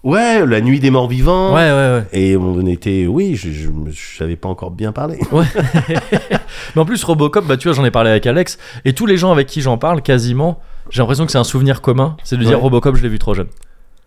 Ouais, 0.02 0.46
la 0.46 0.62
nuit 0.62 0.80
des 0.80 0.90
morts 0.90 1.08
vivants. 1.08 1.54
Ouais 1.54 1.70
ouais 1.70 1.72
ouais. 1.72 2.04
Et 2.14 2.34
on 2.38 2.64
était, 2.64 3.06
oui, 3.06 3.36
je, 3.36 3.50
je, 3.50 3.68
je 3.90 4.16
savais 4.16 4.36
pas 4.36 4.48
encore 4.48 4.70
bien 4.70 4.92
parler. 4.92 5.18
Mais 6.74 6.80
en 6.80 6.84
plus 6.84 7.02
Robocop 7.04 7.46
bah 7.46 7.56
tu 7.56 7.68
vois 7.68 7.76
j'en 7.76 7.84
ai 7.84 7.90
parlé 7.90 8.10
avec 8.10 8.26
Alex 8.26 8.58
et 8.84 8.92
tous 8.94 9.06
les 9.06 9.16
gens 9.18 9.30
avec 9.32 9.46
qui 9.46 9.60
j'en 9.60 9.76
parle 9.78 10.00
quasiment. 10.02 10.60
J'ai 10.90 11.02
l'impression 11.02 11.26
que 11.26 11.32
c'est 11.32 11.38
un 11.38 11.44
souvenir 11.44 11.82
commun, 11.82 12.16
c'est 12.24 12.36
de 12.36 12.42
dire 12.44 12.56
Ouais. 12.58 12.62
Robocop 12.62 12.96
je 12.96 13.02
l'ai 13.02 13.08
vu 13.08 13.18
trop 13.18 13.34
jeune. 13.34 13.48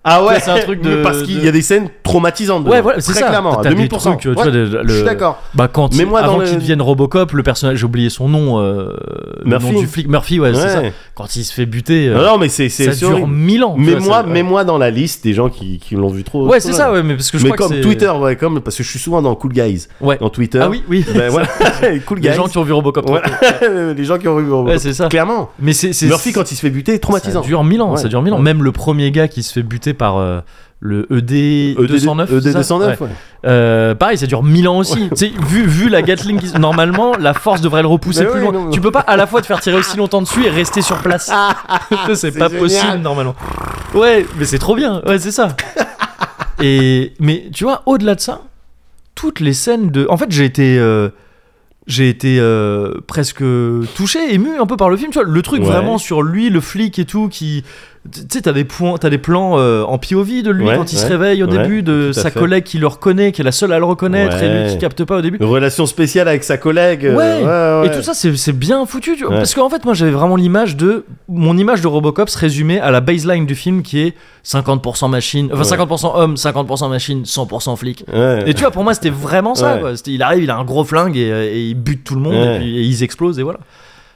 Ah 0.06 0.24
ouais, 0.26 0.40
c'est 0.42 0.52
un 0.52 0.60
truc 0.60 0.82
de- 0.84 1.02
parce 1.02 1.24
qu'il 1.24 1.44
y 1.44 1.48
a 1.48 1.52
des 1.52 1.62
scènes 1.62 1.88
traumatisantes. 2.04 2.68
Ouais 2.68 2.82
voilà 2.82 3.00
c'est 3.00 3.14
ça. 3.14 3.28
clairement, 3.28 3.60
à 3.60 3.64
T'as 3.64 3.70
des 3.74 3.88
2000%. 3.88 3.88
trucs, 4.00 4.20
tu 4.20 4.30
vois, 4.34 4.44
Ouais, 4.46 4.52
le- 4.52 4.84
Je 4.88 4.94
suis 4.96 5.04
d'accord. 5.04 5.42
Bah 5.54 5.70
quand 5.72 5.96
Mais 5.96 6.04
moi, 6.06 6.20
avant 6.20 6.38
le- 6.40 6.46
qu'il 6.46 6.58
devienne 6.58 6.82
Robocop, 6.82 7.32
le 7.32 7.42
personnage, 7.44 7.78
j'ai 7.78 7.86
oublié 7.86 8.10
son 8.10 8.28
nom, 8.28 8.60
euh, 8.60 8.96
le 9.44 9.50
Murphy. 9.50 9.72
nom 9.72 9.80
du 9.80 9.88
flic 9.88 10.08
Murphy, 10.10 10.40
ouais, 10.40 10.54
c'est 10.54 10.70
ça. 10.70 10.82
Quand 11.16 11.36
il 11.38 11.44
se 11.46 11.54
fait 11.54 11.66
buter, 11.66 12.10
euh, 12.10 12.26
Non, 12.26 12.38
mais 12.38 12.50
c'est 12.50 12.70
ça 12.70 12.92
dure 12.94 13.12
horrible. 13.12 13.28
mille 13.30 13.64
ans. 13.64 13.76
Mais 13.78 13.96
moi, 13.96 14.18
ça- 14.18 14.26
mais 14.28 14.44
moi 14.44 14.64
dans 14.66 14.78
la 14.78 14.90
liste 14.90 15.24
des 15.24 15.34
gens 15.34 15.50
qui, 15.50 15.80
qui 15.80 15.96
l'ont 15.96 16.10
vu 16.10 16.24
trop. 16.24 16.48
Ouais, 16.50 16.60
c'est 16.60 16.74
ça, 16.74 16.92
ouais, 16.92 17.02
mais 17.04 17.16
parce 17.16 17.32
que 17.32 17.38
je 17.38 17.44
mais 17.44 17.52
crois 17.52 17.68
comme 17.68 17.78
que 17.78 17.82
Twitter, 17.82 18.10
ouais, 18.10 18.36
comme 18.36 18.60
parce 18.62 18.76
que 18.78 18.84
je 18.84 18.90
suis 18.90 19.00
souvent 19.00 19.22
dans 19.22 19.34
Cool 19.36 19.54
Guys. 19.54 19.88
Ouais. 20.02 20.18
Dans 20.20 20.30
Twitter. 20.30 20.60
Ah 20.62 20.70
oui, 20.70 20.84
oui. 20.90 21.06
Ben 21.16 21.30
voilà, 21.30 21.48
Cool 22.06 22.20
Guys. 22.20 22.30
Les 22.30 22.34
gens 22.36 22.48
qui 22.48 22.58
ont 22.58 22.64
vu 22.64 22.74
Robocop. 22.74 23.10
les 23.96 24.04
gens 24.04 24.18
qui 24.18 24.28
ont 24.28 24.38
vu 24.38 24.52
Ouais, 24.52 24.80
c'est 24.80 24.94
ça. 24.94 25.08
Clairement. 25.08 25.50
Mais 25.60 25.74
c'est 25.74 25.94
c'est- 25.94 26.08
Murphy 26.08 26.34
quand 26.34 26.52
il 26.52 26.56
se 26.56 26.62
fait 26.62 26.70
buter, 26.70 26.94
ça 26.94 27.00
traumatisant. 27.00 27.42
dure 27.42 27.64
mille 27.64 27.82
ans, 27.82 27.96
ça 27.96 28.08
dure 28.08 28.22
mille 28.22 28.34
ans. 28.34 28.40
Même 28.40 28.64
le 28.64 28.72
premier 28.72 29.12
gars 29.12 29.28
qui 29.28 29.44
se 29.44 29.54
fait 29.54 29.64
buter 29.64 29.93
par 29.94 30.18
euh, 30.18 30.42
le 30.80 31.08
ED, 31.12 31.32
ED 31.80 31.88
209. 31.88 32.32
ED 32.32 32.42
c'est 32.42 32.52
ça 32.52 32.58
209, 32.60 33.00
Ouais. 33.02 33.08
ouais. 33.08 33.14
Euh, 33.46 33.96
pareil, 33.96 34.18
ça 34.18 34.26
dure 34.26 34.44
mille 34.44 34.68
ans 34.68 34.78
aussi. 34.80 35.10
Vu, 35.48 35.66
vu 35.66 35.90
la 35.90 36.02
Gatling, 36.02 36.40
normalement, 36.60 37.14
la 37.18 37.34
force 37.34 37.62
devrait 37.62 37.82
le 37.82 37.88
repousser 37.88 38.22
Mais 38.26 38.30
plus 38.32 38.40
oui, 38.40 38.46
loin. 38.46 38.52
non, 38.54 38.70
Tu 38.70 38.82
peux 38.82 38.92
pas 38.92 39.00
à 39.02 39.16
la 39.18 39.28
fois 39.28 39.42
te 39.42 39.46
faire 39.48 39.60
tirer 39.62 39.78
aussi 39.78 39.98
longtemps 39.98 40.22
dessus 40.22 40.46
et 40.46 40.50
rester 40.50 40.82
sur 40.82 40.98
place. 40.98 41.32
c'est 42.08 42.16
C'est 42.16 42.32
pas 42.38 42.48
génial. 42.50 42.60
possible 42.62 42.98
normalement. 43.00 43.36
Ouais, 43.94 44.26
mais 44.38 44.46
c'est 44.46 44.60
trop 44.60 44.76
bien. 44.76 45.02
Ouais, 45.06 45.20
c'est 45.20 45.32
ça. 45.32 45.56
Et 46.62 47.14
mais 47.20 47.50
tu 47.54 47.64
vois, 47.64 47.82
au-delà 47.86 48.16
de 48.16 48.20
ça, 48.22 48.42
toutes 49.16 49.40
les 49.40 49.54
scènes 49.54 49.90
de. 49.90 50.06
En 50.10 50.18
fait, 50.18 50.32
j'ai 50.32 50.46
été. 50.46 50.78
euh, 50.80 51.10
J'ai 51.88 52.08
été 52.08 52.38
euh, 52.40 52.94
presque 53.08 53.44
touché, 53.96 54.34
ému 54.34 54.58
un 54.58 54.66
peu 54.66 54.78
par 54.78 54.90
le 54.90 54.96
film. 54.96 55.12
Tu 55.12 55.20
vois, 55.20 55.28
le 55.28 55.42
truc 55.42 55.62
Ouais. 55.62 55.68
vraiment 55.68 55.98
sur 55.98 56.22
lui, 56.22 56.50
le 56.50 56.62
flic 56.62 56.98
et 57.00 57.06
tout, 57.06 57.28
qui. 57.28 57.64
Tu 58.12 58.20
sais, 58.30 58.42
t'as 58.42 58.52
des, 58.52 58.66
points, 58.66 58.96
des 59.02 59.18
plans 59.18 59.58
euh, 59.58 59.84
en 59.84 59.98
POV 59.98 60.42
de 60.44 60.52
lui 60.52 60.66
Ouais, 60.66 60.76
quand 60.76 60.92
il 60.92 60.98
se 60.98 61.06
réveille 61.06 61.42
au 61.42 61.48
ouais, 61.48 61.58
début, 61.58 61.84
de 61.84 62.12
sa 62.12 62.30
fait. 62.32 62.38
collègue 62.38 62.66
qui 62.66 62.78
le 62.78 62.88
reconnaît, 62.88 63.32
qui 63.32 63.40
est 63.40 63.46
la 63.46 63.54
seule 63.54 63.72
à 63.72 63.80
le 63.80 63.86
reconnaître, 63.86 64.44
et 64.44 64.64
lui 64.66 64.72
qui 64.72 64.78
capte 64.78 65.06
pas 65.06 65.16
au 65.18 65.22
début. 65.22 65.38
Une 65.40 65.46
relation 65.46 65.86
spéciale 65.86 66.28
avec 66.28 66.44
sa 66.44 66.58
collègue. 66.58 67.06
euh, 67.06 67.84
Et 67.84 67.92
tout 67.92 68.02
ça, 68.02 68.14
c'est 68.14 68.52
bien 68.52 68.86
foutu. 68.86 69.16
tu 69.16 69.24
vois. 69.24 69.32
Ouais. 69.32 69.38
Parce 69.38 69.56
qu'en 69.56 69.70
fait, 69.70 69.86
moi, 69.86 69.94
j'avais 69.94 70.12
vraiment 70.12 70.36
l'image 70.36 70.76
de. 70.76 71.06
Mon 71.30 71.58
image 71.58 71.80
de 71.80 71.88
Robocop 71.88 72.28
se 72.30 72.38
résumait 72.38 72.82
à 72.82 72.92
la 72.92 73.00
baseline 73.00 73.46
du 73.46 73.56
film 73.56 73.82
qui 73.84 74.02
est 74.02 74.16
50% 74.46 75.10
machine. 75.10 75.50
Enfin, 75.54 75.62
Ouais. 75.64 75.86
50% 75.86 76.12
homme, 76.16 76.36
50% 76.36 76.90
machine, 76.90 77.24
100% 77.24 77.78
flic. 77.78 78.04
Et 78.46 78.54
tu 78.54 78.64
vois, 78.64 78.72
pour 78.72 78.84
moi, 78.84 78.94
c'était 78.94 79.12
vraiment 79.12 79.56
ça. 79.56 79.78
Quoi. 79.80 79.92
Il 80.08 80.22
arrive, 80.24 80.44
il 80.44 80.50
a 80.52 80.58
un 80.58 80.66
gros 80.66 80.84
flingue 80.84 81.16
et, 81.16 81.32
euh, 81.32 81.46
et 81.50 81.62
il 81.70 81.76
bute 81.76 82.04
tout 82.04 82.16
le 82.16 82.22
monde 82.22 82.34
et, 82.36 82.58
puis, 82.60 82.78
et 82.80 82.82
ils 82.82 83.02
explosent 83.02 83.40
et 83.40 83.44
voilà. 83.44 83.60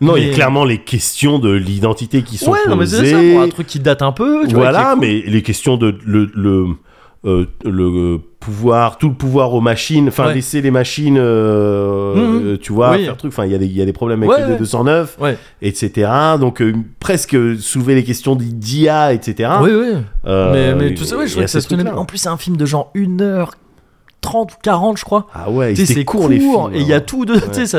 Non, 0.01 0.15
il 0.15 0.27
y 0.27 0.29
a 0.29 0.33
clairement 0.33 0.63
les 0.65 0.77
questions 0.77 1.39
de 1.39 1.51
l'identité 1.51 2.21
qui 2.21 2.37
sont 2.37 2.51
Ouais, 2.51 2.59
non, 2.69 2.75
mais 2.75 2.85
c'est 2.85 2.97
ça. 3.05 3.15
posées. 3.17 3.31
pour 3.33 3.41
un 3.41 3.49
truc 3.49 3.67
qui 3.67 3.79
date 3.79 4.01
un 4.01 4.11
peu. 4.11 4.45
Tu 4.47 4.53
voilà, 4.55 4.91
cool. 4.91 4.99
mais 5.01 5.23
les 5.25 5.41
questions 5.41 5.75
de 5.77 5.95
le, 6.05 6.29
le, 6.35 6.67
euh, 7.25 7.45
le 7.65 8.19
pouvoir, 8.39 8.99
tout 8.99 9.09
le 9.09 9.15
pouvoir 9.15 9.53
aux 9.55 9.59
machines, 9.61 10.07
enfin 10.09 10.27
Ouais. 10.27 10.35
laisser 10.35 10.61
les 10.61 10.69
machines, 10.71 11.17
euh, 11.17 12.53
euh, 12.53 12.57
tu 12.61 12.71
vois, 12.71 12.91
Oui. 12.91 13.05
faire 13.05 13.17
truc. 13.17 13.31
Enfin, 13.33 13.45
il 13.45 13.51
y, 13.51 13.55
a 13.55 13.57
des- 13.57 13.65
il 13.65 13.75
y 13.75 13.81
a 13.81 13.85
des 13.85 13.91
problèmes 13.93 14.21
avec 14.23 14.35
Ouais, 14.37 14.45
le 14.45 14.51
ouais. 14.53 14.57
209, 14.59 15.17
Ouais. 15.19 15.37
etc. 15.63 16.09
Donc 16.39 16.61
euh, 16.61 16.73
presque 16.99 17.35
soulever 17.59 17.95
les 17.95 18.03
questions 18.03 18.35
d'IA, 18.35 19.13
etc. 19.13 19.49
Oui, 19.63 19.71
oui. 19.73 19.93
Mais, 20.25 20.75
mais 20.75 20.93
tout 20.93 21.03
ça, 21.05 21.17
ouais, 21.17 21.27
je 21.27 21.37
a 21.39 21.41
que 21.41 21.47
ça 21.47 21.59
se. 21.59 21.73
En 21.95 22.05
plus, 22.05 22.19
c'est 22.19 22.29
un 22.29 22.37
film 22.37 22.55
de 22.55 22.65
genre 22.67 22.91
1h30, 22.95 23.51
1h30 24.21 24.53
ou 24.53 24.57
40, 24.61 24.97
je 24.97 25.05
crois. 25.05 25.27
Ah 25.33 25.49
ouais, 25.49 25.73
c'est 25.75 26.03
court, 26.05 26.21
court, 26.21 26.29
les 26.29 26.39
films. 26.39 26.69
et 26.73 26.81
il 26.81 26.87
y 26.87 26.93
a 26.93 26.99
tout 27.01 27.23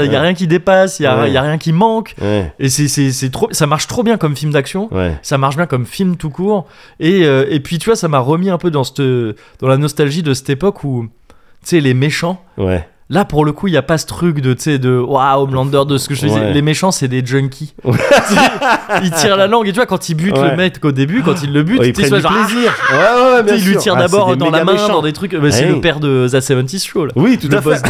il 0.04 0.12
y 0.12 0.16
a 0.16 0.18
ouais. 0.20 0.26
rien 0.26 0.34
qui 0.34 0.46
dépasse, 0.46 0.98
il 1.00 1.02
y, 1.02 1.06
a- 1.06 1.20
Ouais. 1.20 1.36
a 1.36 1.42
rien 1.42 1.58
qui 1.58 1.72
manque. 1.72 2.14
Ouais, 2.20 2.52
Et 2.58 2.68
c'est- 2.68 2.88
c'est 2.88 3.12
c'est 3.12 3.30
trop. 3.30 3.48
Ça 3.52 3.66
marche 3.66 3.86
trop 3.86 4.02
bien 4.02 4.16
comme 4.16 4.34
film 4.36 4.52
d'action. 4.52 4.88
ouais. 4.92 5.18
Ça 5.22 5.36
marche 5.38 5.56
bien 5.56 5.66
comme 5.66 5.84
film 5.86 6.16
tout 6.16 6.30
court. 6.30 6.66
Et, 7.00 7.24
euh, 7.24 7.46
et 7.50 7.60
puis, 7.60 7.78
tu 7.78 7.86
vois, 7.90 7.96
ça 7.96 8.08
m'a 8.08 8.18
remis 8.20 8.50
un 8.50 8.58
peu 8.58 8.70
dans, 8.70 8.84
cette, 8.84 9.00
dans 9.02 9.68
la 9.68 9.76
nostalgie 9.76 10.22
de 10.22 10.32
cette 10.34 10.50
époque 10.50 10.84
où, 10.84 11.06
tu 11.28 11.34
sais, 11.64 11.80
les 11.80 11.94
méchants. 11.94 12.40
Ouais. 12.56 12.86
Là, 13.10 13.24
pour 13.24 13.46
le 13.46 13.52
coup, 13.52 13.68
il 13.68 13.70
n'y 13.70 13.76
a 13.78 13.82
pas 13.82 13.96
ce 13.96 14.04
truc 14.04 14.40
de, 14.42 14.52
tu 14.52 14.64
sais, 14.64 14.78
de 14.78 14.98
waouh, 14.98 15.44
Homelander, 15.44 15.82
de 15.88 15.96
ce 15.96 16.08
que 16.10 16.14
je 16.14 16.26
disais. 16.26 16.38
Ouais. 16.40 16.52
Les 16.52 16.60
méchants, 16.60 16.90
c'est 16.90 17.08
des 17.08 17.24
junkies. 17.24 17.72
Ils 19.02 19.10
tirent 19.12 19.36
la 19.36 19.46
langue. 19.46 19.66
Et 19.66 19.72
tu 19.72 19.76
vois, 19.76 19.86
quand 19.86 20.08
ils 20.08 20.14
butent 20.14 20.36
Ouais. 20.36 20.50
le 20.50 20.56
mec 20.56 20.84
au 20.84 20.92
début, 20.92 21.22
quand 21.22 21.42
ils 21.42 21.52
le 21.52 21.62
butent, 21.62 21.80
Ouais, 21.80 21.88
ils 21.88 21.92
tu 21.94 22.02
sais, 22.02 22.08
prennent 22.10 22.20
du 22.20 22.28
genre, 22.28 22.32
ah, 22.38 22.44
plaisir. 22.46 22.74
Ouais, 22.90 22.96
ouais, 22.98 23.32
ouais, 23.32 23.38
tu 23.38 23.44
bien 23.44 23.54
sais, 23.54 23.60
il 23.60 23.64
lui 23.66 23.72
sûr. 23.72 23.82
tire 23.82 23.94
Ah, 23.96 24.00
d'abord 24.00 24.36
dans 24.36 24.50
la 24.50 24.64
main, 24.64 24.72
méchants. 24.74 24.88
dans 24.88 25.02
des 25.02 25.12
trucs. 25.12 25.32
C'est 25.32 25.38
Ouais. 25.64 25.68
le 25.68 25.80
père 25.80 26.00
de 26.00 26.26
The 26.30 26.40
70 26.40 26.84
Show, 26.84 27.06
là. 27.06 27.12
Oui, 27.16 27.38
tout 27.38 27.48
Le 27.48 27.56
à 27.56 27.60
boss 27.60 27.78
fait. 27.78 27.88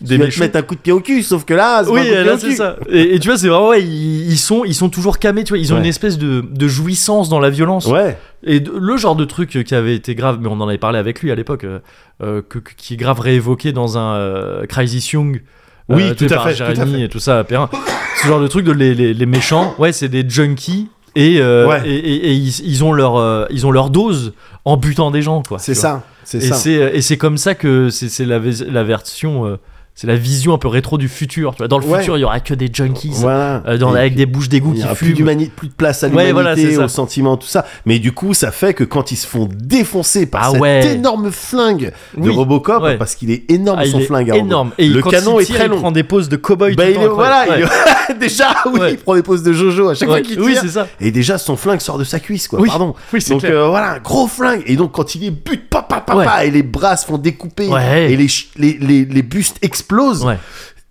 des- 0.00 0.16
vas 0.18 0.26
te 0.30 0.40
mettre 0.40 0.56
un 0.56 0.62
coup 0.62 0.74
de 0.76 0.80
pied 0.80 0.92
au 0.92 1.00
cul, 1.00 1.22
sauf 1.22 1.44
que 1.44 1.54
là, 1.54 1.82
c'est 1.84 1.90
Oui, 1.90 2.08
là 2.24 2.38
c'est 2.38 2.52
ça. 2.52 2.76
Et, 2.88 3.16
et 3.16 3.18
tu 3.18 3.28
vois, 3.28 3.36
c'est 3.38 3.48
vraiment, 3.48 3.68
ouais, 3.68 3.82
ils, 3.82 4.30
ils 4.30 4.38
sont, 4.38 4.64
ils 4.64 4.74
sont 4.74 4.88
toujours 4.88 5.18
camés, 5.18 5.44
tu 5.44 5.50
vois, 5.52 5.58
ils 5.58 5.72
ont 5.74 5.78
une 5.78 5.84
espèce 5.86 6.16
de, 6.18 6.44
de 6.48 6.68
jouissance 6.68 7.28
dans 7.28 7.40
la 7.40 7.50
violence. 7.50 7.86
Ouais, 7.86 8.16
Et 8.44 8.60
le 8.60 8.96
genre 8.96 9.16
de 9.16 9.24
truc 9.24 9.62
qui 9.64 9.74
avait 9.74 9.94
été 9.94 10.14
grave, 10.14 10.38
mais 10.40 10.48
on 10.48 10.60
en 10.60 10.68
avait 10.68 10.78
parlé 10.78 10.98
avec 10.98 11.20
lui 11.22 11.30
à 11.32 11.34
l'époque, 11.34 11.64
euh, 11.64 11.78
euh, 12.22 12.42
qui 12.76 12.94
est 12.94 12.96
grave 12.96 13.20
réévoqué 13.20 13.72
dans 13.72 13.98
un 13.98 14.14
euh, 14.16 14.66
Crisis 14.66 15.10
Young. 15.12 15.42
Oui, 15.88 16.02
euh, 16.02 16.08
tout 16.10 16.24
tu 16.24 16.28
sais, 16.28 16.34
à 16.34 16.40
fait, 16.40 16.54
tout 16.54 16.62
à 16.62 16.74
Jérémy 16.74 16.92
fait. 16.94 17.00
et 17.02 17.08
tout 17.08 17.18
ça, 17.20 17.42
Perrin. 17.44 17.70
Ce 18.22 18.26
genre 18.28 18.40
de 18.40 18.46
truc 18.48 18.64
de 18.64 18.72
les, 18.72 18.94
les, 18.94 19.14
les 19.14 19.26
méchants, 19.26 19.74
ouais, 19.78 19.92
c'est 19.92 20.08
des 20.08 20.28
junkies. 20.28 20.88
Et, 21.14 21.40
euh, 21.40 21.66
Ouais. 21.66 21.82
et, 21.88 21.94
et- 21.96 22.26
et 22.28 22.32
ils, 22.34 22.60
ils 22.66 22.84
ont 22.84 22.92
leur, 22.92 23.16
euh, 23.16 23.46
ils 23.50 23.66
ont 23.66 23.70
leur 23.70 23.88
dose 23.90 24.34
en 24.64 24.76
butant 24.76 25.10
des 25.10 25.22
gens, 25.22 25.42
quoi. 25.42 25.58
c'est 25.58 25.74
ça. 25.74 26.02
C'est 26.24 26.38
Et 26.38 26.40
ça. 26.42 26.54
c'est 26.56 26.72
et 26.72 27.00
c'est 27.02 27.16
comme 27.16 27.38
ça 27.38 27.54
que 27.54 27.88
c'est 27.88 28.24
la, 28.26 28.38
la 28.68 28.84
version, 28.84 29.46
euh, 29.46 29.56
c'est 29.96 30.06
la 30.06 30.14
vision 30.14 30.52
un 30.54 30.58
peu 30.58 30.68
rétro 30.68 30.98
du 30.98 31.08
futur. 31.08 31.52
Tu 31.54 31.58
vois, 31.58 31.68
dans 31.68 31.78
le 31.78 31.86
Ouais. 31.86 31.98
futur, 32.00 32.16
il 32.18 32.20
y 32.20 32.24
aura 32.24 32.38
que 32.40 32.52
des 32.54 32.68
junkies 32.72 33.10
Voilà. 33.14 33.62
euh, 33.66 33.78
dans- 33.78 33.94
avec 33.94 34.12
puis, 34.12 34.16
des 34.18 34.26
bouches 34.26 34.48
d'égout 34.50 34.74
il 34.76 34.82
qui 34.82 34.86
plus, 34.88 35.06
fument. 35.06 35.14
d'humani- 35.16 35.48
plus 35.48 35.68
de 35.68 35.72
place 35.72 36.02
à 36.04 36.08
Ouais, 36.08 36.26
l'humanité, 36.28 36.32
voilà, 36.34 36.54
c'est 36.56 36.74
ça. 36.74 36.84
aux 36.84 36.88
sentiments, 36.88 37.36
tout 37.38 37.46
ça. 37.46 37.64
Mais 37.86 37.98
du 37.98 38.12
coup, 38.12 38.34
ça 38.34 38.52
fait 38.52 38.74
que 38.74 38.84
quand 38.84 39.10
ils 39.10 39.16
se 39.16 39.26
font 39.26 39.48
défoncer 39.50 40.26
par 40.26 40.42
Ah 40.44 40.50
cet 40.52 40.60
ouais. 40.60 40.94
énorme 40.94 41.30
flingue 41.32 41.92
de 42.16 42.28
Oui. 42.28 42.34
Robocop, 42.36 42.82
Ouais. 42.82 42.98
parce 42.98 43.14
qu'il 43.14 43.30
est 43.30 43.50
énorme 43.50 43.78
Ah, 43.82 43.86
son 43.86 43.98
il 43.98 44.02
est 44.02 44.06
flingue 44.06 44.34
énorme. 44.36 44.70
Et 44.76 44.86
Le 44.86 45.00
canon 45.02 45.40
il 45.40 45.44
est 45.44 45.46
très 45.54 45.64
il 45.64 45.70
long. 45.70 45.78
prend 45.80 45.92
des 45.92 46.02
poses 46.02 46.28
de 46.28 46.36
cowboy 46.36 46.76
Bah, 46.76 46.84
tout 46.84 46.90
il 46.90 46.94
temps, 46.96 47.14
voilà, 47.14 47.46
il 47.58 48.18
déjà, 48.20 48.48
oui, 48.66 48.78
Ouais. 48.80 48.90
il 48.92 48.98
prend 48.98 49.14
des 49.14 49.22
poses 49.22 49.42
de 49.42 49.52
Jojo 49.54 49.88
à 49.88 49.94
chaque 49.94 50.10
Ouais. 50.10 50.22
fois 50.22 50.26
qu'il 50.26 50.36
tire. 50.60 50.70
ça. 50.70 50.86
et 51.00 51.10
déjà, 51.10 51.38
son 51.38 51.56
flingue 51.56 51.80
sort 51.80 51.96
de 51.96 52.04
sa 52.04 52.20
cuisse, 52.20 52.48
quoi. 52.48 52.60
Oui. 52.60 52.68
Pardon. 52.68 52.94
Donc 53.30 53.44
euh, 53.44 53.66
voilà, 53.68 53.92
un 53.94 53.98
gros 54.00 54.26
flingue. 54.26 54.62
Et 54.66 54.76
donc 54.76 54.92
quand 54.92 55.14
il 55.14 55.24
est 55.24 55.30
bute, 55.30 55.70
papa, 55.70 56.00
papa, 56.00 56.18
Ouais. 56.38 56.48
et 56.48 56.50
les 56.50 56.62
bras 56.62 56.98
se 56.98 57.06
font 57.06 57.16
découper, 57.16 57.68
Ouais. 57.68 58.12
et 58.12 58.16
les, 58.16 58.28
ch- 58.28 58.48
les, 58.58 58.76
les, 58.78 59.06
les 59.06 59.22
bustes 59.22 59.56
explosent. 59.62 59.85
Ouais. 60.24 60.38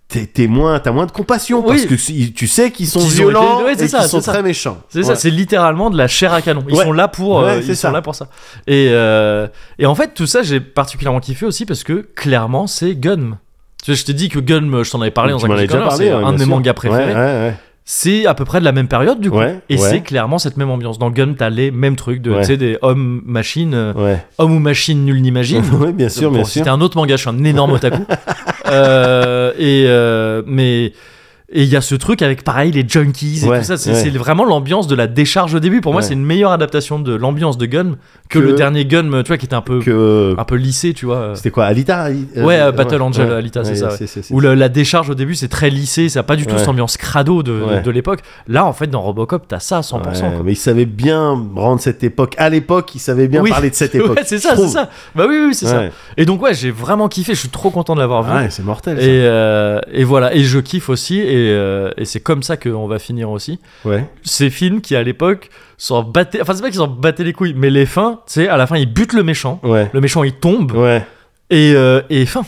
T'es, 0.08 0.46
moins, 0.46 0.78
t'as 0.78 0.92
moins 0.92 1.04
de 1.06 1.10
compassion 1.10 1.58
Oui. 1.66 1.66
parce 1.66 1.86
que 1.86 1.96
si- 1.96 2.32
tu 2.32 2.46
sais 2.46 2.70
qu'ils 2.70 2.86
sont 2.86 3.00
violents 3.00 3.56
été- 3.56 3.64
ouais, 3.64 3.72
et 3.72 3.76
qu'ils 3.88 4.08
sont 4.08 4.20
ça. 4.20 4.32
très 4.32 4.42
méchants. 4.42 4.78
C'est 4.88 5.02
ça, 5.02 5.16
c'est 5.16 5.30
littéralement 5.30 5.90
de 5.90 5.98
la 5.98 6.06
chair 6.06 6.32
à 6.32 6.40
canon. 6.42 6.62
Ils 6.68 6.76
Ouais. 6.76 6.84
sont 6.84 6.92
là 6.92 7.08
pour, 7.08 7.40
euh, 7.40 7.58
ils 7.60 7.76
ça. 7.76 7.88
sont 7.88 7.92
là 7.92 8.02
pour 8.02 8.14
ça. 8.14 8.28
Et, 8.68 8.86
euh, 8.90 9.48
et 9.80 9.84
en 9.86 9.94
fait, 9.96 10.14
tout 10.14 10.26
ça, 10.26 10.42
j'ai 10.44 10.60
particulièrement 10.60 11.18
kiffé 11.20 11.44
aussi 11.44 11.66
parce 11.66 11.82
que 11.82 12.06
clairement, 12.14 12.66
c'est 12.68 12.94
Gun. 12.94 13.38
Tu 13.82 13.90
vois, 13.90 13.94
je 13.98 14.04
t'ai 14.04 14.14
dit 14.14 14.28
que 14.28 14.38
Gun, 14.38 14.82
je 14.84 14.90
t'en 14.90 15.00
avais 15.00 15.10
parlé 15.10 15.32
dans 15.32 15.44
un 15.44 15.48
déjà 15.56 15.78
parlé, 15.78 16.06
c'est 16.06 16.10
un 16.12 16.32
de 16.32 16.38
mes 16.38 16.46
mangas 16.46 16.72
préférés. 16.74 17.52
C'est 17.88 18.26
à 18.26 18.34
peu 18.34 18.44
près 18.44 18.58
de 18.58 18.64
la 18.64 18.72
même 18.72 18.88
période 18.88 19.20
du 19.20 19.30
coup. 19.30 19.38
Ouais, 19.38 19.60
et 19.68 19.74
ouais. 19.78 19.78
c'est 19.90 20.00
clairement 20.00 20.38
cette 20.38 20.56
même 20.56 20.70
ambiance. 20.70 20.98
Dans 20.98 21.08
Gun, 21.10 21.34
t'as 21.38 21.50
les 21.50 21.70
mêmes 21.70 21.94
trucs 21.94 22.20
de, 22.20 22.32
Ouais. 22.32 22.40
tu 22.40 22.46
sais, 22.46 22.56
des 22.56 22.78
hommes, 22.82 23.22
machines, 23.24 23.74
euh, 23.74 23.92
Ouais. 23.94 24.18
hommes 24.38 24.56
ou 24.56 24.58
machines, 24.58 25.04
nul 25.04 25.22
n'imagine. 25.22 25.62
Ouais, 25.80 25.92
bien 25.92 26.08
sûr, 26.08 26.30
bien 26.32 26.40
Pour 26.40 26.48
sûr. 26.48 26.62
citer 26.62 26.68
un 26.70 26.80
autre 26.80 26.96
manga, 26.96 27.14
je 27.14 27.20
suis 27.20 27.30
un 27.30 27.44
énorme 27.44 27.72
otaku. 27.72 28.02
Euh, 28.68 29.52
et 29.58 29.84
euh, 29.86 30.42
mais 30.44 30.92
et 31.52 31.62
il 31.62 31.68
y 31.68 31.76
a 31.76 31.80
ce 31.80 31.94
truc 31.94 32.22
avec 32.22 32.42
pareil 32.42 32.72
les 32.72 32.84
junkies 32.86 33.44
et 33.44 33.48
Ouais, 33.48 33.58
tout 33.60 33.64
ça. 33.64 33.76
C'est 33.76 33.92
ouais. 33.92 34.10
vraiment 34.10 34.44
l'ambiance 34.44 34.88
de 34.88 34.96
la 34.96 35.06
décharge 35.06 35.54
au 35.54 35.60
début. 35.60 35.80
Pour 35.80 35.92
moi, 35.92 36.02
Ouais. 36.02 36.08
c'est 36.08 36.14
une 36.14 36.24
meilleure 36.24 36.50
adaptation 36.50 36.98
de 36.98 37.14
l'ambiance 37.14 37.56
de 37.56 37.66
Gun 37.66 37.92
que, 38.28 38.38
Que- 38.40 38.44
le 38.44 38.52
dernier 38.54 38.84
Gun, 38.84 39.22
tu 39.22 39.28
vois, 39.28 39.38
qui 39.38 39.44
était 39.46 39.54
un 39.54 39.60
peu 39.60 39.78
Que 39.78 40.34
un 40.36 40.44
peu 40.44 40.56
lissé, 40.56 40.92
tu 40.92 41.06
vois. 41.06 41.32
c'était 41.36 41.50
quoi, 41.50 41.66
Alita 41.66 42.00
Ali- 42.00 42.26
euh, 42.36 42.44
Ouais, 42.44 42.58
euh, 42.60 42.72
Battle 42.72 43.00
Angel. 43.00 43.30
Alita, 43.32 43.62
c'est 43.64 43.76
ça, 43.76 43.90
c'est- 43.90 44.32
Où 44.32 44.40
la 44.40 44.68
décharge 44.68 45.10
au 45.10 45.14
début, 45.14 45.36
c'est 45.36 45.46
très 45.48 45.70
lissé, 45.70 46.08
ça 46.08 46.20
a 46.20 46.22
pas 46.24 46.34
du 46.36 46.46
tout 46.46 46.58
cette 46.58 46.68
ambiance 46.68 46.96
crado 46.96 47.42
de, 47.44 47.80
de 47.84 47.90
l'époque. 47.92 48.20
Là, 48.48 48.66
en 48.66 48.72
fait, 48.72 48.88
dans 48.88 49.02
Robocop, 49.02 49.44
t'as 49.46 49.60
ça 49.60 49.78
à 49.78 49.82
100%. 49.82 50.24
Ouais, 50.30 50.34
quoi. 50.34 50.42
mais 50.44 50.52
il 50.52 50.56
savait 50.56 50.84
bien 50.86 51.40
rendre 51.54 51.80
cette 51.80 52.02
époque. 52.02 52.34
À 52.38 52.48
l'époque, 52.50 52.92
il 52.94 52.98
savait 52.98 53.28
bien 53.28 53.40
Oui. 53.42 53.50
parler 53.50 53.70
de 53.70 53.74
cette 53.76 53.94
époque. 53.94 54.18
C'est 54.24 54.38
ça, 54.38 54.56
c'est 54.56 54.66
ça. 54.68 54.90
Bah 55.14 55.26
oui, 55.28 55.36
oui, 55.46 55.54
c'est 55.54 55.66
ça. 55.66 55.84
Et 56.16 56.24
donc, 56.24 56.42
ouais, 56.42 56.54
j'ai 56.54 56.72
vraiment 56.72 57.06
kiffé. 57.08 57.34
Je 57.34 57.40
suis 57.40 57.48
trop 57.50 57.70
content 57.70 57.94
de 57.94 58.00
l'avoir 58.00 58.24
vu. 58.24 58.46
C'est 58.50 58.64
mortel. 58.64 58.98
Euh, 59.00 59.80
et 59.92 60.02
voilà, 60.02 60.34
et 60.34 60.42
je 60.42 60.58
kiffe 60.58 60.88
aussi, 60.88 61.20
et, 61.36 61.50
euh, 61.50 61.90
et 61.96 62.04
c'est 62.04 62.20
comme 62.20 62.42
ça 62.42 62.56
qu'on 62.56 62.86
va 62.86 62.98
finir 62.98 63.30
aussi. 63.30 63.60
Ouais. 63.84 64.04
Ces 64.22 64.50
films 64.50 64.80
qui 64.80 64.96
à 64.96 65.02
l'époque 65.02 65.50
s'en 65.78 66.02
battaient, 66.02 66.40
enfin 66.42 66.54
c'est 66.54 66.62
pas 66.62 66.68
qu'ils 66.68 66.78
s'en 66.78 66.88
battaient 66.88 67.24
les 67.24 67.32
couilles, 67.32 67.54
mais 67.56 67.70
les 67.70 67.86
fins, 67.86 68.20
tu 68.26 68.34
sais, 68.34 68.48
à 68.48 68.56
la 68.56 68.66
fin 68.66 68.76
ils 68.76 68.92
butent 68.92 69.12
le 69.12 69.22
méchant, 69.22 69.60
Ouais. 69.62 69.90
le 69.92 70.00
méchant 70.00 70.22
il 70.24 70.32
tombe, 70.32 70.72
Ouais. 70.72 71.04
et, 71.50 71.72
euh, 71.74 72.00
et 72.10 72.24
fin. 72.26 72.42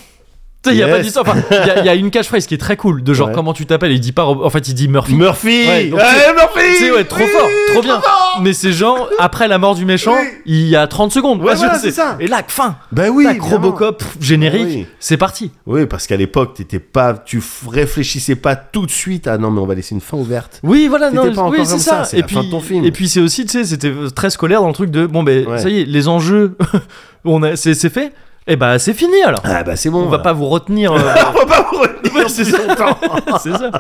Tu 0.60 0.70
sais, 0.70 0.74
il 0.76 0.78
y 0.80 0.82
a 0.82 0.88
Yes. 0.88 0.96
pas 0.96 1.02
d'histoire, 1.04 1.24
enfin, 1.28 1.40
il 1.52 1.56
y 1.56 1.70
a- 1.70 1.78
il 1.78 1.86
y, 1.86 1.88
a 1.88 1.94
une 1.94 2.10
catchphrase 2.10 2.46
qui 2.48 2.54
est 2.54 2.58
très 2.58 2.76
cool, 2.76 3.04
de 3.04 3.14
genre 3.14 3.28
Ouais. 3.28 3.34
comment 3.34 3.52
tu 3.52 3.64
t'appelles, 3.64 3.92
il 3.92 4.00
dit 4.00 4.10
pas, 4.10 4.24
en 4.24 4.50
fait 4.50 4.66
il 4.66 4.74
dit 4.74 4.88
Murphy. 4.88 5.14
Murphy 5.14 5.46
Ouais, 5.68 5.84
donc 5.86 6.00
c'est- 6.00 6.34
Murphy 6.34 6.76
sais, 6.80 6.90
ouais, 6.90 7.04
trop 7.04 7.20
Oui, 7.22 7.30
fort, 7.30 7.48
trop 7.72 7.80
bien. 7.82 8.02
Mais 8.42 8.52
c'est 8.52 8.72
genre, 8.72 9.08
après 9.20 9.46
la 9.46 9.58
mort 9.58 9.76
du 9.76 9.84
méchant, 9.84 10.16
Oui. 10.20 10.26
il 10.46 10.66
y 10.68 10.74
a 10.74 10.88
30 10.88 11.12
secondes. 11.12 11.40
Ouais, 11.42 11.54
voilà, 11.54 11.78
c'est 11.78 11.92
ça. 11.92 12.16
Et 12.18 12.26
là, 12.26 12.42
fin. 12.48 12.76
Ben 12.90 13.08
oui 13.08 13.24
Tac. 13.24 13.40
Robocop, 13.40 13.98
pff, 13.98 14.16
générique, 14.20 14.64
Oui. 14.66 14.86
c'est 14.98 15.16
parti. 15.16 15.52
Oui, 15.66 15.86
parce 15.86 16.08
qu'à 16.08 16.16
l'époque, 16.16 16.54
t'étais 16.54 16.80
pas, 16.80 17.14
tu 17.14 17.40
réfléchissais 17.70 18.34
pas 18.34 18.56
tout 18.56 18.84
de 18.84 18.90
suite 18.90 19.28
à 19.28 19.38
non, 19.38 19.52
mais 19.52 19.60
on 19.60 19.66
va 19.66 19.76
laisser 19.76 19.94
une 19.94 20.00
fin 20.00 20.16
ouverte. 20.16 20.58
Oui, 20.64 20.88
voilà, 20.88 21.12
non, 21.12 21.32
pas 21.32 21.48
oui, 21.50 21.58
c'est 21.66 21.78
ça, 21.78 21.98
ça. 21.98 22.04
c'est 22.04 22.18
Et 22.18 22.22
puis, 22.24 22.36
ton 22.50 22.60
film. 22.60 22.84
et 22.84 22.90
puis 22.90 23.08
c'est 23.08 23.20
aussi, 23.20 23.44
tu 23.46 23.52
sais, 23.52 23.64
c'était 23.64 23.92
très 24.12 24.30
scolaire 24.30 24.60
dans 24.60 24.68
le 24.68 24.74
truc 24.74 24.90
de 24.90 25.06
bon, 25.06 25.22
ben, 25.22 25.46
ça 25.58 25.68
y 25.68 25.82
est, 25.82 25.84
les 25.84 26.08
enjeux, 26.08 26.56
on 27.24 27.44
a, 27.44 27.54
c'est, 27.54 27.74
c'est 27.74 27.90
fait. 27.90 28.12
Et 28.50 28.56
bah, 28.56 28.78
c'est 28.78 28.94
fini 28.94 29.22
alors. 29.24 29.40
Ah 29.44 29.62
bah 29.62 29.76
c'est 29.76 29.90
bon. 29.90 30.02
on 30.04 30.08
va 30.08 30.18
pas 30.18 30.32
vous 30.32 30.46
retenir. 30.48 30.90
euh, 30.92 30.96
on 31.34 31.38
va 31.38 31.46
pas 31.46 31.68
vous 31.70 31.78
retenir 31.80 32.28
c'est 32.28 32.44
ça. 32.44 33.70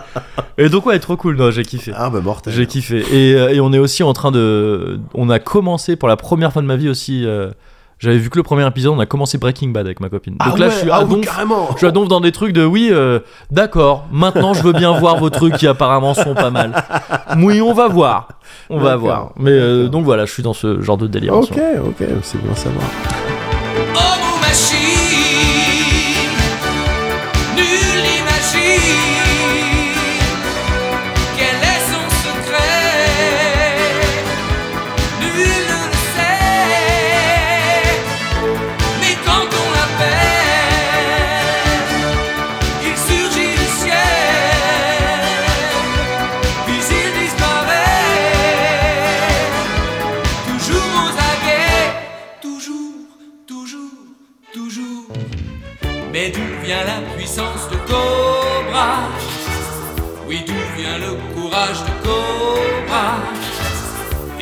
Et 0.56 0.68
donc 0.68 0.86
ouais, 0.86 0.98
trop 0.98 1.16
cool. 1.16 1.36
Non, 1.36 1.50
j'ai 1.50 1.64
kiffé. 1.64 1.92
Ah 1.96 2.10
bah 2.10 2.20
mortel. 2.20 2.52
J'ai 2.52 2.66
kiffé. 2.66 2.98
Et, 3.12 3.34
euh, 3.34 3.48
et 3.54 3.60
on 3.60 3.72
est 3.72 3.78
aussi 3.78 4.02
en 4.02 4.12
train 4.12 4.30
de, 4.30 5.00
on 5.14 5.28
a 5.30 5.38
commencé 5.38 5.96
pour 5.96 6.08
la 6.08 6.16
première 6.16 6.52
fois 6.52 6.62
de 6.62 6.66
ma 6.66 6.76
vie 6.76 6.88
aussi. 6.88 7.24
euh, 7.26 7.50
J'avais 7.98 8.18
vu 8.18 8.28
que 8.30 8.36
le 8.36 8.42
premier 8.42 8.66
épisode, 8.66 8.92
on 8.94 9.00
a 9.00 9.06
commencé 9.06 9.38
Breaking 9.38 9.68
Bad 9.70 9.86
avec 9.86 10.00
ma 10.00 10.08
copine. 10.08 10.36
Ah 10.40 10.50
Donc 10.50 10.58
là, 10.58 10.66
ouais, 10.66 10.72
je 10.72 10.78
suis 10.78 10.90
ah 10.90 10.96
à 10.98 11.04
oui, 11.04 11.16
donf. 11.16 11.24
carrément. 11.24 11.68
Je 11.72 11.78
suis 11.78 11.86
à 11.86 11.90
donf 11.90 12.08
dans 12.08 12.20
des 12.20 12.32
trucs 12.32 12.52
de 12.52 12.64
oui, 12.64 12.88
euh, 12.92 13.20
d'accord, 13.50 14.06
maintenant 14.12 14.52
je 14.54 14.62
veux 14.62 14.72
bien 14.72 14.92
voir 14.98 15.16
vos 15.18 15.30
trucs 15.30 15.56
qui 15.56 15.66
apparemment 15.66 16.12
sont 16.14 16.34
pas 16.34 16.50
mal. 16.50 16.72
Oui, 17.38 17.60
on 17.62 17.72
va 17.72 17.88
voir. 17.88 18.28
On 18.70 18.78
va 18.78 18.96
voir. 18.96 19.30
Mais 19.36 19.50
euh, 19.50 19.88
donc 19.88 20.04
voilà, 20.04 20.26
je 20.26 20.32
suis 20.32 20.42
dans 20.42 20.52
ce 20.54 20.80
genre 20.82 20.96
de 20.98 21.06
délire. 21.06 21.34
Ok, 21.34 21.52
ok, 21.86 22.06
c'est 22.22 22.38
à 22.50 22.54
savoir. 22.56 22.84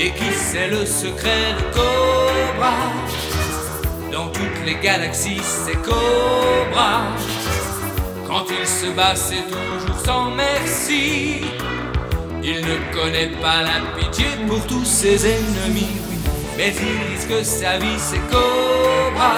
Et 0.07 0.11
qui 0.11 0.33
sait 0.33 0.69
le 0.69 0.87
secret 0.87 1.55
de 1.59 1.63
Cobra 1.75 2.75
Dans 4.13 4.29
toutes 4.29 4.65
les 4.65 4.77
galaxies, 4.77 5.41
c'est 5.43 5.75
Cobra. 5.83 7.09
Quand 8.25 8.45
il 8.49 8.65
se 8.65 8.87
bat, 8.95 9.17
c'est 9.17 9.43
toujours 9.49 9.99
sans 10.05 10.31
merci. 10.31 11.41
Il 12.41 12.61
ne 12.61 12.77
connaît 12.95 13.33
pas 13.43 13.63
la 13.63 13.99
pitié 13.99 14.27
pour 14.47 14.65
tous 14.69 14.85
ses 14.85 15.27
ennemis. 15.27 15.97
Mais 16.57 16.73
il 16.73 17.13
risque 17.13 17.45
sa 17.45 17.77
vie, 17.79 17.99
c'est 17.99 18.25
Cobra. 18.31 19.35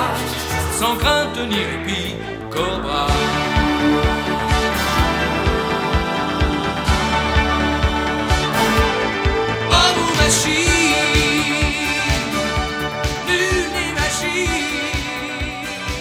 Sans 0.79 0.97
crainte 0.97 1.39
ni 1.49 1.57
répit, 1.57 2.15
Cobra. 2.51 3.07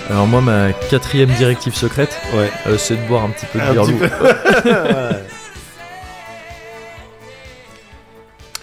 Alors 0.10 0.26
moi, 0.26 0.40
ma 0.42 0.72
quatrième 0.90 1.30
directive 1.32 1.76
secrète, 1.76 2.18
Ouais. 2.34 2.50
euh, 2.68 2.78
c'est 2.78 2.96
de 2.96 3.08
boire 3.08 3.26
un 3.26 3.30
petit 3.30 3.46
peu 3.48 3.60
de 3.60 3.64
Un 3.66 3.72
bière 3.74 3.84
petit 3.84 3.92
loup. 3.92 4.00
peu. 4.00 4.06
Ouais. 4.06 5.24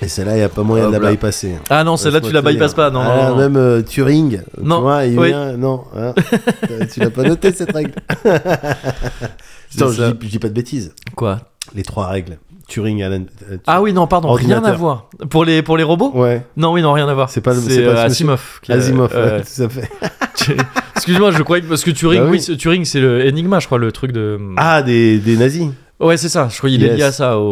Et 0.02 0.08
celle-là, 0.08 0.32
il 0.32 0.38
n'y 0.38 0.42
a 0.42 0.48
pas 0.50 0.62
moyen 0.62 0.90
de 0.90 0.96
la 0.96 1.10
bypasser. 1.10 1.54
Ah 1.70 1.82
non, 1.84 1.96
celle-là, 1.96 2.20
tu 2.20 2.30
la 2.32 2.42
bypasses 2.42 2.74
pas. 2.74 2.90
Non, 2.90 3.00
Ah, 3.00 3.16
non, 3.16 3.28
non. 3.30 3.36
Même 3.36 3.56
euh, 3.56 3.80
Turing, 3.82 4.40
Non, 4.60 4.76
tu 4.76 4.82
vois, 4.82 5.04
il 5.06 5.18
oui. 5.18 5.28
vient. 5.28 5.56
Non, 5.56 5.84
hein. 5.96 6.12
Tu 6.92 7.00
l'as 7.00 7.10
pas 7.10 7.22
noté 7.22 7.52
cette 7.52 7.72
règle. 7.72 7.92
Attends, 8.24 9.90
je 9.90 10.02
ça. 10.02 10.10
dis, 10.12 10.18
je 10.26 10.28
dis 10.30 10.38
pas 10.38 10.48
de 10.48 10.52
bêtises. 10.54 10.92
Quoi? 11.16 11.40
Les 11.74 11.82
trois 11.82 12.06
règles. 12.08 12.38
Turing, 12.66 13.02
Alan. 13.02 13.24
euh, 13.50 13.58
Ah 13.66 13.82
oui, 13.82 13.92
non, 13.92 14.06
pardon, 14.06 14.32
rien 14.32 14.64
à 14.64 14.72
voir. 14.72 15.10
Pour 15.28 15.44
les, 15.44 15.62
pour 15.62 15.76
les 15.76 15.82
robots 15.82 16.12
Ouais, 16.14 16.46
Non, 16.56 16.72
oui, 16.72 16.80
non, 16.80 16.92
rien 16.94 17.06
à 17.08 17.12
voir. 17.14 17.28
C'est 17.28 17.42
pas 17.42 17.52
le- 17.52 17.60
C'est 17.60 17.84
euh, 17.84 18.02
Asimov. 18.04 18.60
qui 18.62 18.72
a- 18.72 18.76
Asimov, 18.76 19.12
ouais, 19.14 19.42
tout 19.42 19.62
à 19.62 19.68
fait. 19.68 19.90
Excuse-moi, 20.96 21.30
je 21.32 21.42
croyais 21.42 21.62
que- 21.62 21.68
parce 21.68 21.84
que 21.84 21.90
Turing, 21.90 22.20
Bah 22.20 22.26
oui. 22.26 22.32
oui, 22.38 22.40
c'est- 22.40 22.56
Turing, 22.56 22.84
c'est 22.86 23.00
le 23.00 23.26
Enigma, 23.28 23.60
je 23.60 23.66
crois, 23.66 23.78
le 23.78 23.92
truc 23.92 24.12
de. 24.12 24.38
Ah, 24.56 24.82
des, 24.82 25.18
des 25.18 25.36
nazis. 25.36 25.68
Ouais, 26.00 26.16
c'est 26.16 26.28
ça. 26.30 26.48
Je 26.50 26.56
crois 26.58 26.70
qu'il 26.70 26.82
est 26.82 26.96
lié 26.96 27.02
à 27.04 27.12
ça, 27.12 27.38
au, 27.38 27.42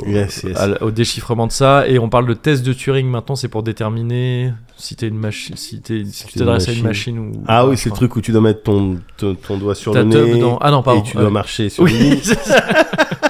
au, 0.00 0.06
Yes, 0.06 0.42
yes. 0.42 0.56
à 0.56 0.64
l- 0.64 0.78
au 0.80 0.90
déchiffrement 0.90 1.46
de 1.46 1.52
ça. 1.52 1.86
Et 1.86 1.98
on 1.98 2.08
parle 2.08 2.26
de 2.26 2.34
test 2.34 2.64
de 2.64 2.72
Turing 2.72 3.06
maintenant, 3.06 3.36
c'est 3.36 3.48
pour 3.48 3.62
déterminer 3.62 4.52
si 4.76 4.96
une 5.02 5.18
machine, 5.18 5.56
si, 5.56 5.80
t'es- 5.80 6.04
si 6.04 6.26
tu 6.26 6.38
t'adresses 6.38 6.68
à 6.68 6.72
une 6.72 6.82
machine. 6.82 7.18
ou. 7.18 7.32
Ah 7.46 7.66
ou 7.66 7.70
oui, 7.70 7.76
c'est 7.76 7.90
le 7.90 7.94
truc 7.94 8.16
où 8.16 8.20
tu 8.22 8.32
dois 8.32 8.40
mettre 8.40 8.62
ton, 8.62 8.98
ton, 9.18 9.34
ton 9.34 9.56
doigt 9.58 9.74
sur 9.74 9.92
le 9.94 10.02
nez. 10.02 10.40
dans- 10.40 10.58
Ah 10.62 10.70
non, 10.70 10.82
pardon. 10.82 11.00
Et 11.00 11.04
tu 11.04 11.14
dois 11.16 11.26
ouais. 11.26 11.30
marcher 11.30 11.68
sur 11.68 11.84
le 11.84 11.90
nez. 11.92 12.20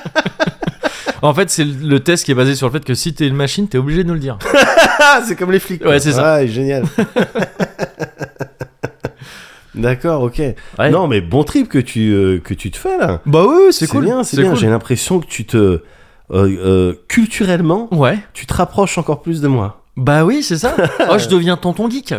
En 1.23 1.35
fait, 1.35 1.51
c'est 1.51 1.65
le 1.65 2.01
test 2.01 2.25
qui 2.25 2.33
est 2.33 2.35
basé 2.35 2.55
sur 2.55 2.67
le 2.67 2.73
fait 2.73 2.85
que 2.85 2.95
si 2.95 3.15
t'es 3.15 3.27
une 3.27 3.37
machine, 3.37 3.69
t'es 3.69 3.79
obligé 3.79 4.03
de 4.05 4.09
nous 4.09 4.15
le 4.15 4.21
dire. 4.21 4.39
Ah, 5.03 5.23
c'est 5.27 5.35
comme 5.35 5.51
les 5.51 5.59
flics. 5.59 5.85
Ouais, 5.85 5.99
c'est 5.99 6.13
ça. 6.13 6.37
Ouais, 6.37 6.47
génial. 6.47 6.85
D'accord, 9.75 10.23
ok. 10.23 10.43
Ouais. 10.79 10.91
Non, 10.91 11.07
mais 11.09 11.21
bon 11.21 11.45
trip 11.45 11.69
que 11.69 11.79
tu, 11.79 12.13
euh, 12.13 12.39
que 12.39 12.55
tu 12.55 12.71
te 12.71 12.77
fais 12.77 12.99
là. 12.99 13.21
Bah 13.25 13.45
oui, 13.49 13.55
oui, 13.67 13.73
c'est 13.73 13.87
cool. 13.87 14.05
bien, 14.05 14.25
c'est 14.25 14.37
bien. 14.41 14.51
cool. 14.51 14.59
J'ai 14.59 14.67
l'impression 14.69 15.21
que 15.21 15.27
tu 15.27 15.47
te. 15.47 15.57
euh, 15.57 15.81
euh, 16.31 16.95
culturellement, 17.09 17.89
Ouais. 17.95 18.19
tu 18.35 18.47
te 18.47 18.55
rapproches 18.55 18.99
encore 18.99 19.23
plus 19.23 19.41
de 19.41 19.49
moi. 19.49 19.80
Bah 19.97 20.25
oui, 20.25 20.43
c'est 20.43 20.59
ça. 20.59 20.75
Oh, 21.11 21.19
je 21.19 21.29
deviens 21.29 21.57
tonton 21.57 21.91
geek. 21.91 22.09
je 22.15 22.17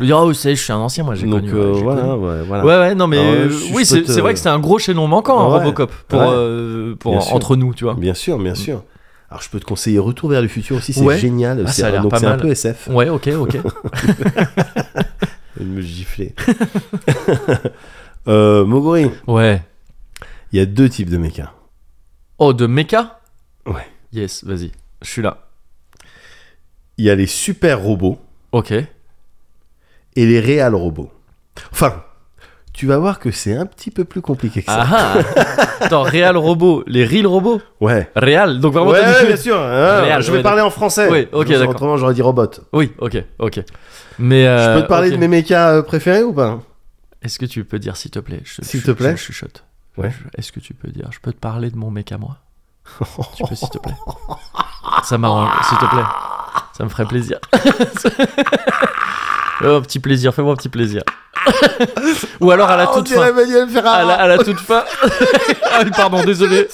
veux 0.00 0.06
dire, 0.06 0.18
oh, 0.18 0.26
vous 0.26 0.34
savez, 0.34 0.56
je 0.56 0.62
suis 0.62 0.72
un 0.72 0.78
ancien, 0.78 1.04
moi, 1.04 1.14
j'ai 1.14 1.26
Donc 1.26 1.40
connu. 1.42 1.52
euh, 1.54 1.70
ouais, 1.72 1.76
j'ai 1.78 1.82
voilà, 1.82 2.02
connu. 2.02 2.26
ouais, 2.26 2.42
voilà. 2.46 2.64
Ouais, 2.64 2.78
ouais, 2.78 2.94
non, 2.94 3.06
mais 3.06 3.18
Ah 3.18 3.22
euh, 3.22 3.48
je- 3.50 3.72
oui, 3.74 3.84
c'est 3.86 4.02
te- 4.02 4.10
c'est 4.12 4.20
vrai 4.20 4.32
que 4.32 4.38
c'était 4.38 4.50
un 4.50 4.58
gros 4.58 4.78
chaînon 4.78 5.06
manquant, 5.06 5.38
hein, 5.40 5.46
Ouais. 5.52 5.58
Robocop, 5.64 5.92
pour, 6.08 6.20
euh, 6.22 6.94
pour 6.98 7.32
entre 7.34 7.56
nous, 7.56 7.74
tu 7.74 7.84
vois. 7.84 7.94
Bien 7.94 8.14
sûr, 8.14 8.38
bien 8.38 8.54
sûr. 8.54 8.82
Alors 9.30 9.42
je 9.42 9.50
peux 9.50 9.58
te 9.58 9.64
conseiller 9.64 9.98
Retour 9.98 10.30
vers 10.30 10.40
le 10.42 10.48
futur 10.48 10.76
aussi, 10.76 10.92
c'est 10.92 11.00
Ouais. 11.00 11.18
génial. 11.18 11.64
Ah, 11.66 11.70
C'est- 11.72 11.82
ça 11.82 11.88
a 11.88 11.90
l'air 11.90 12.02
donc 12.02 12.12
pas 12.12 12.18
c'est 12.20 12.26
un 12.26 12.36
peu 12.38 12.48
SF. 12.50 12.88
Ouais, 12.92 13.08
ok, 13.08 13.28
ok. 13.38 13.56
Il 15.60 15.66
me 15.66 15.80
gifler. 15.80 16.34
euh, 18.28 18.64
Mogori, 18.64 19.10
ouais. 19.26 19.62
il 20.52 20.58
y 20.58 20.62
a 20.62 20.66
deux 20.66 20.88
types 20.88 21.10
de 21.10 21.16
mechas. 21.18 21.52
Oh, 22.38 22.52
de 22.52 22.66
mecha? 22.66 23.20
Ouais. 23.66 23.86
Yes, 24.12 24.44
vas-y, 24.44 24.70
je 25.02 25.10
suis 25.10 25.22
là. 25.22 25.38
Il 26.98 27.04
y 27.04 27.10
a 27.10 27.14
les 27.14 27.26
super 27.26 27.80
robots 27.80 28.18
Ok. 28.52 28.72
et 28.72 28.86
les 30.16 30.40
réels 30.40 30.74
robots. 30.74 31.12
Enfin, 31.72 32.02
tu 32.72 32.86
vas 32.86 32.98
voir 32.98 33.18
que 33.18 33.30
c'est 33.30 33.54
un 33.54 33.66
petit 33.66 33.90
peu 33.90 34.04
plus 34.04 34.20
compliqué 34.22 34.62
que 34.62 34.70
ça. 34.70 34.86
Ah 34.90 35.14
ah 35.36 35.84
Attends, 35.84 36.02
Real 36.02 36.36
Robot, 36.36 36.84
les 36.86 37.04
real 37.04 37.26
robots 37.26 37.60
Ouais. 37.80 38.10
Real, 38.16 38.60
donc 38.60 38.72
vraiment 38.72 38.90
Ouais, 38.90 39.02
dit- 39.20 39.26
bien 39.26 39.36
sûr. 39.36 39.58
hein, 39.60 40.20
je 40.20 40.30
vais 40.30 40.38
ouais, 40.38 40.42
parler 40.42 40.62
en 40.62 40.70
français. 40.70 41.08
Oui, 41.10 41.28
ok, 41.32 41.48
d'accord. 41.48 41.68
Autrement, 41.70 41.96
j'aurais 41.96 42.14
dit 42.14 42.22
robot. 42.22 42.50
Oui, 42.72 42.92
ok, 42.98 43.22
ok. 43.38 43.60
Mais. 44.18 44.44
je 44.44 44.48
euh, 44.48 44.74
peux 44.76 44.82
te 44.82 44.88
parler 44.88 45.08
ok. 45.08 45.14
de 45.14 45.18
mes 45.18 45.28
mechas 45.28 45.72
euh, 45.76 45.82
préférés 45.82 46.22
ou 46.22 46.32
pas? 46.32 46.60
Est-ce 47.22 47.38
que 47.38 47.46
tu 47.46 47.64
peux 47.64 47.78
dire 47.78 47.96
s'il 47.96 48.10
te 48.10 48.18
plaît? 48.18 48.42
S'il 48.62 48.82
te 48.82 48.90
plaît 48.90 49.12
Je 49.16 49.22
chuchote. 49.22 49.64
Ouais. 49.96 50.12
Est-ce 50.36 50.52
que 50.52 50.60
tu 50.60 50.74
peux 50.74 50.88
dire 50.88 51.08
Je 51.12 51.20
peux 51.20 51.32
te 51.32 51.38
parler 51.38 51.70
de 51.70 51.76
mon 51.76 51.90
mec 51.90 52.12
à 52.12 52.18
moi? 52.18 52.38
Tu 53.36 53.42
peux 53.48 53.54
s'il 53.54 53.68
te 53.68 53.78
plaît 53.78 53.96
Ça 55.04 55.18
m'arrange, 55.18 55.50
s'il 55.68 55.78
te 55.78 55.86
plaît. 55.86 56.02
Ça 56.76 56.84
me 56.84 56.88
ferait 56.88 57.06
plaisir. 57.06 57.38
oh, 59.64 59.80
petit 59.80 59.98
plaisir, 59.98 60.34
fais-moi 60.34 60.52
un 60.52 60.56
petit 60.56 60.68
plaisir. 60.68 61.02
Ou 62.40 62.50
alors 62.50 62.68
à 62.70 62.76
la 62.76 62.90
Oh, 62.90 62.96
toute 62.96 63.08
fin. 63.08 63.22
À 63.22 64.04
la, 64.04 64.14
à 64.14 64.26
la 64.26 64.38
toute 64.38 64.60
fin. 64.60 64.84
ah 65.72 65.84
pardon, 65.96 66.22
désolé. 66.24 66.68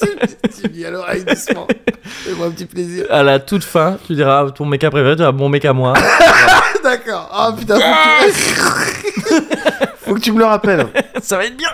tu 0.61 0.67
dis 0.69 0.85
à 0.85 0.91
l'oreille 0.91 1.23
doucement. 1.23 1.67
Fais-moi 2.03 2.47
un 2.47 2.51
petit 2.51 2.65
plaisir. 2.65 3.05
À 3.09 3.23
la 3.23 3.39
toute 3.39 3.63
fin, 3.63 3.97
tu 4.05 4.15
diras 4.15 4.49
ton 4.51 4.65
mec 4.65 4.81
préféré, 4.81 5.11
tu 5.11 5.17
diras 5.17 5.31
mon 5.31 5.49
mec 5.49 5.63
à 5.65 5.73
moi. 5.73 5.93
D'accord. 6.83 7.29
Ah 7.31 7.53
putain, 7.57 7.79
faut 7.79 7.81
que, 8.25 8.31
tu... 9.29 9.45
faut 10.05 10.13
que 10.15 10.19
tu 10.19 10.31
me 10.31 10.39
le 10.39 10.45
rappelles. 10.45 10.87
Ça 11.21 11.37
va 11.37 11.45
être 11.45 11.55
bien. 11.57 11.69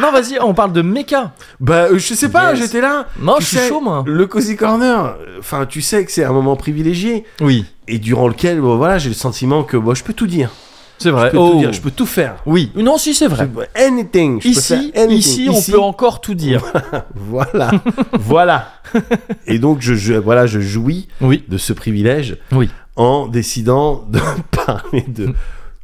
Non, 0.00 0.12
vas-y, 0.12 0.38
on 0.40 0.54
parle 0.54 0.72
de 0.72 0.82
mecha. 0.82 1.32
Bah, 1.60 1.86
euh, 1.90 1.98
je 1.98 2.14
sais 2.14 2.28
pas, 2.28 2.52
Yes. 2.54 2.60
j'étais 2.60 2.80
là. 2.80 3.06
Non, 3.20 3.36
Tu 3.38 3.44
je 3.44 3.58
suis 3.58 3.68
chaud, 3.68 3.80
moi. 3.80 4.04
Le 4.06 4.26
Cozy 4.26 4.56
Corner, 4.56 5.16
enfin, 5.38 5.66
tu 5.66 5.80
sais 5.82 6.04
que 6.04 6.12
c'est 6.12 6.24
un 6.24 6.32
moment 6.32 6.56
privilégié 6.56 7.24
Oui, 7.40 7.64
et 7.88 7.98
durant 7.98 8.28
lequel, 8.28 8.60
bon, 8.60 8.76
voilà, 8.76 8.98
j'ai 8.98 9.08
le 9.08 9.14
sentiment 9.14 9.62
que 9.64 9.76
bon, 9.76 9.94
je 9.94 10.02
peux 10.04 10.12
tout 10.12 10.26
dire. 10.26 10.50
c'est 10.98 11.10
vrai. 11.10 11.26
Je 11.26 11.32
peux 11.32 11.38
Oh. 11.38 11.50
tout 11.52 11.58
dire, 11.58 11.72
je 11.74 11.80
peux 11.82 11.90
tout 11.90 12.06
faire. 12.06 12.36
Oui, 12.46 12.72
non, 12.74 12.96
si, 12.98 13.14
c'est 13.14 13.26
vrai. 13.28 13.48
Je- 13.54 13.84
anything. 13.84 14.38
je 14.40 14.44
peux 14.44 14.48
Ici, 14.50 14.92
anything. 14.96 15.18
ici, 15.18 15.48
on 15.50 15.60
peut 15.72 15.78
encore 15.80 16.20
tout 16.22 16.34
dire. 16.34 16.62
Voilà, 17.14 17.70
voilà. 18.12 18.68
Et 19.46 19.58
donc, 19.58 19.78
je, 19.80 19.94
je- 19.94 20.14
voilà, 20.14 20.46
je 20.46 20.60
jouis 20.60 21.08
Oui, 21.20 21.44
de 21.48 21.58
ce 21.58 21.72
privilège 21.74 22.38
oui. 22.52 22.70
en 22.96 23.26
décidant 23.26 24.06
de 24.08 24.20
parler 24.64 25.04
de 25.08 25.34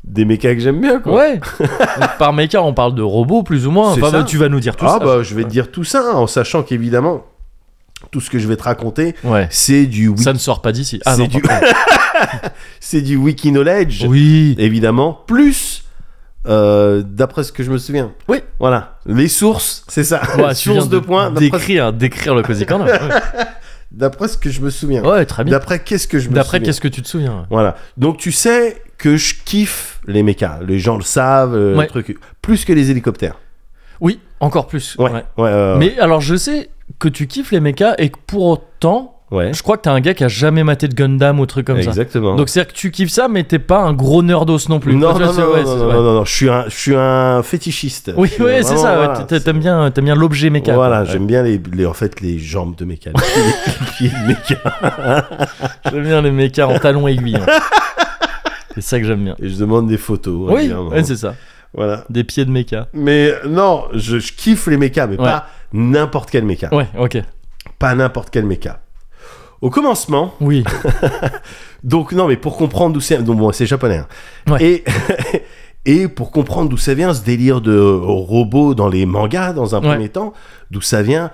des 0.04 0.24
mechas 0.24 0.54
que 0.54 0.60
j'aime 0.60 0.80
bien, 0.80 1.00
quoi. 1.00 1.14
Ouais. 1.14 1.40
Donc, 1.60 2.18
Par 2.18 2.32
mecha, 2.32 2.62
on 2.62 2.74
parle 2.74 2.94
de 2.94 3.02
robots, 3.02 3.42
plus 3.42 3.66
ou 3.66 3.70
moins. 3.70 3.92
Enfin, 3.92 4.10
bah, 4.10 4.24
tu 4.24 4.36
vas 4.36 4.48
nous 4.48 4.60
dire 4.60 4.76
tout 4.76 4.86
ah 4.88 4.98
ça. 4.98 5.04
bah, 5.04 5.22
je 5.22 5.34
vais 5.34 5.44
te 5.44 5.48
dire 5.48 5.70
tout 5.70 5.84
ça 5.84 6.14
en 6.14 6.26
sachant 6.26 6.62
qu'évidemment, 6.62 7.24
tout 8.10 8.20
ce 8.20 8.28
que 8.30 8.38
je 8.38 8.48
vais 8.48 8.56
te 8.56 8.64
raconter, 8.64 9.14
Ouais. 9.24 9.46
c'est 9.50 9.86
du 9.86 10.08
wiki, 10.08 10.22
Ça 10.22 10.32
ne 10.32 10.38
sort 10.38 10.60
pas 10.60 10.72
d'ici. 10.72 11.00
Ah 11.04 11.14
c'est 11.16 11.28
du, 11.28 11.42
c'est 12.80 13.00
du 13.00 13.16
wiki 13.16 13.50
knowledge, 13.52 14.04
Oui. 14.08 14.56
évidemment, 14.58 15.20
plus 15.26 15.84
euh, 16.48 17.02
d'après 17.06 17.44
ce 17.44 17.52
que 17.52 17.62
je 17.62 17.70
me 17.70 17.78
souviens. 17.78 18.12
Oui. 18.28 18.38
Voilà, 18.58 18.98
les 19.06 19.28
sources, 19.28 19.84
c'est 19.88 20.04
ça. 20.04 20.20
Ouais, 20.36 20.54
tu 20.56 20.70
viens 20.70 20.80
Source 20.80 20.88
de 20.88 20.98
points. 20.98 21.30
Décrire, 21.30 21.92
décrire 21.92 22.34
le 22.34 22.42
Cozy 22.42 22.66
Corner. 22.66 22.86
Ouais, 22.86 23.44
d'après 23.92 24.26
ce 24.26 24.36
que 24.36 24.50
je 24.50 24.60
me 24.60 24.70
souviens. 24.70 25.04
Ouais, 25.04 25.24
très 25.26 25.44
bien. 25.44 25.52
D'après 25.52 25.78
qu'est-ce 25.78 26.08
que 26.08 26.18
je 26.18 26.28
me 26.28 26.34
D'après, 26.34 26.60
qu'est-ce 26.60 26.80
que 26.80 26.88
tu 26.88 27.02
te 27.02 27.08
souviens 27.08 27.46
Voilà. 27.50 27.76
Donc 27.96 28.16
tu 28.18 28.32
sais 28.32 28.82
que 28.98 29.16
je 29.16 29.34
kiffe 29.44 29.91
les 30.06 30.22
mechas. 30.22 30.58
Les 30.66 30.78
gens 30.78 30.96
le 30.96 31.02
savent, 31.04 31.54
euh, 31.54 31.76
Ouais. 31.76 31.84
le 31.84 31.88
truc. 31.90 32.18
Plus 32.40 32.64
que 32.64 32.72
les 32.72 32.90
hélicoptères. 32.90 33.36
Oui, 34.00 34.18
encore 34.40 34.66
plus. 34.66 34.96
Ouais. 34.98 35.10
Ouais. 35.10 35.22
Ouais. 35.38 35.48
euh, 35.50 35.76
Mais 35.76 35.98
alors, 36.00 36.20
je 36.20 36.34
sais 36.34 36.70
que 36.98 37.08
tu 37.08 37.26
kiffes 37.26 37.52
les 37.52 37.60
mechas 37.60 37.94
et 37.98 38.08
que 38.10 38.18
pour 38.26 38.46
autant, 38.46 39.20
ouais. 39.30 39.52
je 39.52 39.62
crois 39.62 39.76
que 39.76 39.82
t'es 39.82 39.90
un 39.90 40.00
gars 40.00 40.12
qui 40.12 40.24
a 40.24 40.28
jamais 40.28 40.64
maté 40.64 40.88
de 40.88 40.94
Gundam 40.94 41.38
ou 41.38 41.46
truc 41.46 41.66
comme 41.68 41.80
ça. 41.80 41.88
Exactement. 41.90 42.34
Donc, 42.34 42.48
c'est-à-dire 42.48 42.72
que 42.72 42.76
tu 42.78 42.90
kiffes 42.90 43.12
ça, 43.12 43.28
mais 43.28 43.44
t'es 43.44 43.60
pas 43.60 43.78
un 43.78 43.92
gros 43.92 44.22
nerdos 44.24 44.58
non 44.68 44.80
plus. 44.80 44.94
non, 44.96 45.12
non, 45.16 45.20
non, 45.20 45.26
ouais, 45.26 45.26
non, 45.26 45.32
c'est- 45.32 45.40
non, 45.40 45.86
ouais. 45.86 45.92
non, 45.94 46.02
non, 46.02 46.12
non, 46.14 46.24
je 46.24 46.32
suis 46.34 46.50
un, 46.50 46.64
je 46.68 46.76
suis 46.76 46.94
un 46.96 47.42
fétichiste. 47.44 48.12
Oui, 48.16 48.30
ouais, 48.40 48.62
c'est 48.64 48.76
ça. 48.76 48.96
voilà, 48.96 49.40
T'aimes 49.40 49.60
bien, 49.60 49.90
bien 49.90 50.14
l'objet 50.16 50.50
méca. 50.50 50.74
Voilà, 50.74 51.04
j'aime 51.04 51.26
bien 51.26 51.42
les, 51.44 51.60
les- 51.72 51.86
en 51.86 51.94
fait 51.94 52.20
les 52.20 52.38
jambes 52.40 52.74
de 52.74 52.84
méca, 52.84 53.10
les 53.14 53.86
pieds, 53.96 54.08
de 54.10 54.26
méca. 54.26 55.28
J'aime 55.90 56.02
bien 56.02 56.20
les 56.22 56.32
mécas 56.32 56.66
en 56.66 56.78
talons 56.80 57.06
aiguilles. 57.06 57.36
hein. 57.36 57.46
C'est 58.74 58.80
ça 58.80 58.98
que 59.00 59.06
j'aime 59.06 59.24
bien. 59.24 59.36
Et 59.40 59.48
je 59.48 59.56
demande 59.58 59.88
des 59.88 59.98
photos. 59.98 60.50
Oui, 60.52 60.72
ouais, 60.72 61.04
c'est 61.04 61.16
ça. 61.16 61.34
voilà. 61.74 62.04
Des 62.10 62.24
pieds 62.24 62.44
de 62.44 62.50
méca. 62.50 62.88
Mais 62.92 63.32
non, 63.48 63.84
je, 63.92 64.18
je 64.18 64.32
kiffe 64.32 64.66
les 64.66 64.76
mécas, 64.76 65.06
mais 65.06 65.18
Ouais. 65.18 65.24
pas 65.24 65.46
n'importe 65.72 66.30
quel 66.30 66.44
méca. 66.44 66.74
Ouais, 66.74 66.88
ok. 66.98 67.18
Pas 67.78 67.94
n'importe 67.94 68.30
quel 68.30 68.46
méca. 68.46 68.80
Au 69.60 69.70
commencement, 69.70 70.34
Oui. 70.40 70.64
donc 71.84 72.12
non, 72.12 72.28
mais 72.28 72.36
pour 72.36 72.56
comprendre 72.56 72.94
d'où 72.94 73.00
c'est, 73.00 73.22
donc 73.22 73.38
bon, 73.38 73.52
c'est 73.52 73.66
japonais. 73.66 73.98
hein. 73.98 74.06
Ouais. 74.52 74.62
Et 74.64 74.84
et 75.84 76.08
pour 76.08 76.30
comprendre 76.30 76.68
d'où 76.68 76.76
ça 76.76 76.94
vient, 76.94 77.12
ce 77.14 77.24
délire 77.24 77.60
de 77.60 77.78
robots 77.78 78.74
dans 78.74 78.88
les 78.88 79.04
mangas, 79.06 79.52
dans 79.52 79.74
un 79.74 79.80
premier 79.80 80.08
temps, 80.08 80.32
d'où 80.70 80.80
ça 80.80 81.02
vient. 81.02 81.30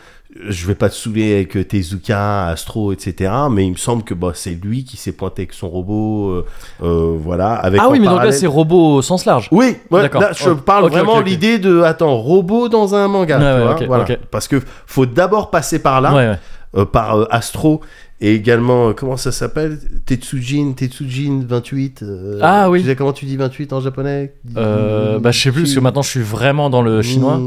Je 0.46 0.66
vais 0.66 0.74
pas 0.76 0.88
te 0.88 0.94
saouler 0.94 1.34
avec 1.34 1.56
euh, 1.56 1.64
Tezuka, 1.64 2.46
Astro, 2.46 2.92
etc. 2.92 3.32
Mais 3.50 3.66
il 3.66 3.72
me 3.72 3.76
semble 3.76 4.04
que 4.04 4.14
bah, 4.14 4.30
c'est 4.34 4.50
lui 4.50 4.84
qui 4.84 4.96
s'est 4.96 5.12
pointé 5.12 5.42
avec 5.42 5.52
son 5.52 5.68
robot, 5.68 6.28
euh, 6.30 6.46
euh, 6.82 7.16
voilà, 7.20 7.54
avec 7.54 7.80
Ah 7.82 7.88
oui, 7.90 7.98
mais 7.98 8.06
donc 8.06 8.16
là, 8.18 8.22
parallèle- 8.22 8.32
c'est 8.38 8.46
robot 8.46 8.94
au 8.96 9.02
sens 9.02 9.24
large. 9.24 9.48
Oui, 9.50 9.76
ouais, 9.90 10.02
D'accord. 10.02 10.20
là, 10.20 10.30
je 10.32 10.50
Oh, 10.50 10.54
parle 10.54 10.88
vraiment 10.90 11.14
ok, 11.14 11.20
ok. 11.22 11.26
l'idée 11.26 11.58
de 11.58 11.82
attends 11.82 12.16
robot 12.16 12.68
dans 12.68 12.94
un 12.94 13.08
manga, 13.08 13.38
Ouais, 13.38 13.42
tu 13.42 13.58
ouais, 13.82 13.86
vois, 13.86 13.98
ok, 14.00 14.06
voilà. 14.06 14.16
parce 14.30 14.46
que 14.46 14.62
faut 14.86 15.06
d'abord 15.06 15.50
passer 15.50 15.80
par 15.80 16.00
là, 16.00 16.14
Ouais, 16.14 16.38
euh, 16.76 16.84
par 16.84 17.26
Astro 17.32 17.80
et 18.20 18.34
également 18.34 18.88
euh, 18.88 18.92
comment 18.94 19.16
ça 19.16 19.30
s'appelle? 19.30 19.78
Tetsujin, 20.06 20.72
Tetsujin 20.72 21.42
28. 21.46 22.02
euh, 22.02 22.38
Ah 22.42 22.68
oui. 22.68 22.80
Tu 22.82 22.86
sais 22.88 22.96
comment 22.96 23.12
tu 23.12 23.26
dis 23.26 23.36
28 23.36 23.72
en 23.72 23.80
japonais? 23.80 24.34
Euh, 24.56 25.18
bah, 25.20 25.30
je 25.30 25.40
sais 25.40 25.52
plus, 25.52 25.62
parce 25.62 25.74
que 25.74 25.80
maintenant, 25.80 26.02
je 26.02 26.08
suis 26.10 26.22
vraiment 26.22 26.68
dans 26.70 26.82
le 26.82 27.00
chinois. 27.02 27.40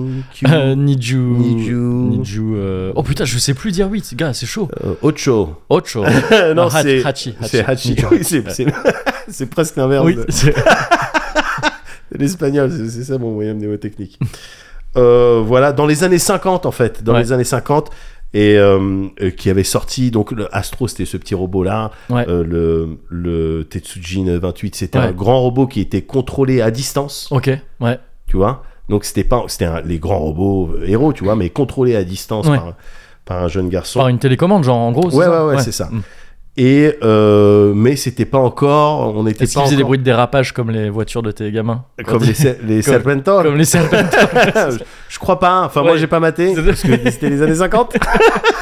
Euh, 0.48 0.76
Niju. 0.76 1.18
Niju. 1.18 1.76
Niju. 1.76 2.42
euh, 2.56 2.94
Oh 2.96 3.04
putain, 3.04 3.26
je 3.26 3.38
sais 3.38 3.54
plus 3.54 3.72
dire 3.72 3.90
8, 3.90 4.16
gars, 4.16 4.34
c'est 4.34 4.46
chaud. 4.46 4.70
Ocho. 5.02 5.56
Ocho. 5.70 6.04
non, 6.56 6.70
c'est 6.70 7.06
Hachi, 7.06 7.36
c'est 7.44 7.66
Hachi. 7.66 7.96
C'est 9.30 9.46
presque 9.46 9.78
l'inverse. 9.78 10.06
Oui, 10.06 10.18
L'espagnol, 12.18 12.70
c'est 12.72 12.90
c'est 12.90 13.04
ça 13.06 13.18
mon 13.18 13.32
moyen 13.32 13.54
mnémotechnique. 13.54 14.20
Euh, 14.98 15.42
voilà, 15.46 15.72
dans 15.72 15.86
les 15.86 16.04
années 16.04 16.20
50 16.20 16.66
en 16.66 16.72
fait, 16.72 17.02
dans 17.04 17.14
Ouais. 17.14 17.22
les 17.22 17.32
années 17.32 17.46
50, 17.46 17.90
et 18.34 18.58
euh, 18.58 19.08
euh, 19.22 19.30
qui 19.32 19.50
avait 19.50 19.64
sorti, 19.64 20.10
donc 20.12 20.32
le 20.32 20.54
Astro 20.56 20.88
c'était 20.88 21.06
ce 21.06 21.18
petit 21.18 21.36
robot 21.36 21.64
là, 21.64 21.92
Ouais. 22.10 22.26
Euh, 22.30 22.44
le, 22.44 22.98
le 23.10 23.64
Tetsujin 23.66 24.38
28 24.40 24.76
c'était 24.76 25.00
Ouais. 25.00 25.06
un 25.06 25.12
grand 25.12 25.42
robot 25.42 25.68
qui 25.68 25.82
était 25.82 26.02
contrôlé 26.02 26.62
à 26.62 26.72
distance, 26.72 27.28
Ok, 27.32 27.50
ouais. 27.82 28.00
tu 28.28 28.38
vois? 28.38 28.64
Donc 28.90 29.06
c'était 29.06 29.24
pas, 29.24 29.44
c'était 29.48 29.70
les 29.84 30.00
grands 30.00 30.20
robots 30.20 30.72
héros, 30.86 31.14
tu 31.14 31.24
vois, 31.24 31.36
mais 31.36 31.50
contrôlés 31.50 31.96
à 31.96 32.04
distance 32.04 32.48
Ouais. 32.48 32.58
par, 32.58 32.74
par 33.26 33.44
un 33.44 33.48
jeune 33.48 33.70
garçon. 33.70 34.00
Par 34.00 34.08
une 34.10 34.20
télécommande, 34.20 34.64
genre 34.64 34.78
en 34.80 34.92
gros. 34.92 35.10
Ouais, 35.16 35.26
ça? 35.26 35.46
ouais, 35.48 35.56
ouais, 35.56 35.62
c'est 35.64 35.72
ça. 35.72 35.90
Mm. 35.92 36.02
Et 36.58 36.94
euh, 37.02 37.72
mais 37.74 37.96
c'était 37.96 38.26
pas 38.26 38.38
encore, 38.38 39.16
on 39.16 39.26
était 39.26 39.46
Est-ce 39.46 39.54
pas 39.54 39.62
qu'ils 39.62 39.68
faisaient 39.68 39.78
des 39.78 39.84
bruits 39.84 39.98
de 40.00 40.04
dérapage 40.04 40.52
comme 40.52 40.70
les 40.70 40.90
voitures 40.90 41.24
de 41.24 41.32
tes 41.32 41.50
gamins 41.52 41.86
comme 42.06 42.24
les, 42.24 42.34
les 42.68 42.84
comme- 42.84 42.94
Serpentor. 42.94 43.44
Comme 43.44 43.56
les 43.56 43.64
serpents. 43.66 43.98
je 45.10 45.18
crois 45.20 45.40
pas. 45.40 45.64
Enfin, 45.64 45.82
moi, 45.82 45.96
j'ai 45.96 46.08
pas 46.08 46.20
maté 46.20 46.54
parce 46.56 46.82
que 46.82 47.10
c'était 47.10 47.30
les 47.30 47.42
années 47.42 47.56
50. 47.56 47.96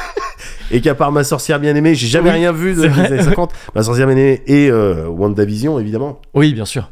et 0.70 0.80
qu'à 0.80 0.94
part 0.94 1.10
ma 1.10 1.24
sorcière 1.24 1.58
bien 1.58 1.74
aimée, 1.74 1.94
j'ai 1.96 2.06
jamais 2.06 2.30
Oui, 2.30 2.36
rien 2.36 2.52
vu 2.52 2.74
de 2.74 2.86
vrai. 2.86 3.06
années 3.06 3.22
50. 3.22 3.52
Ma 3.74 3.82
sorcière 3.82 4.06
bien 4.06 4.16
aimée 4.16 4.42
et 4.46 4.70
euh, 4.70 5.06
WandaVision, 5.08 5.80
évidemment. 5.80 6.20
oui, 6.34 6.54
bien 6.54 6.64
sûr. 6.64 6.90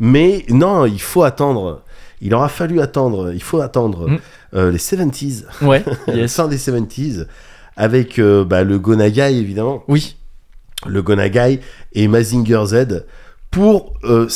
Mais 0.00 0.44
non, 0.48 0.84
il 0.86 1.00
faut 1.00 1.22
attendre. 1.22 1.82
Il 2.20 2.34
aura 2.34 2.48
fallu 2.48 2.80
attendre. 2.80 3.32
Il 3.32 3.42
faut 3.42 3.60
attendre 3.60 4.08
Mm. 4.08 4.18
euh, 4.56 4.70
les 4.72 4.78
70s, 4.78 5.44
Ouais, 5.62 5.84
yes. 6.08 6.34
fin 6.34 6.48
des 6.48 6.58
70s, 6.58 7.26
avec 7.76 8.18
euh, 8.18 8.44
bah, 8.44 8.64
le 8.64 8.78
Gonagai, 8.80 9.32
évidemment. 9.38 9.84
Oui, 9.88 10.16
le 10.86 11.02
Gonagai 11.02 11.60
et 11.92 12.08
Mazinger 12.08 12.62
Z 12.66 13.04
pour 13.50 13.94
euh, 14.04 14.28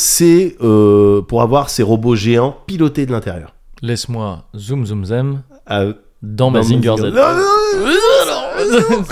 euh, 0.61 1.21
pour 1.21 1.41
avoir 1.41 1.69
ces 1.69 1.83
robots 1.83 2.15
géants 2.15 2.57
pilotés 2.67 3.05
de 3.05 3.11
l'intérieur. 3.11 3.53
laisse-moi 3.81 4.43
zoom 4.55 4.85
zoom 4.85 5.05
zem 5.05 5.41
Ah, 5.65 5.85
dans 5.85 5.93
dans 6.21 6.51
Mazinger 6.51 6.95
Z. 6.97 7.01
Non, 7.03 7.11
non, 7.11 8.89
non, 8.97 9.03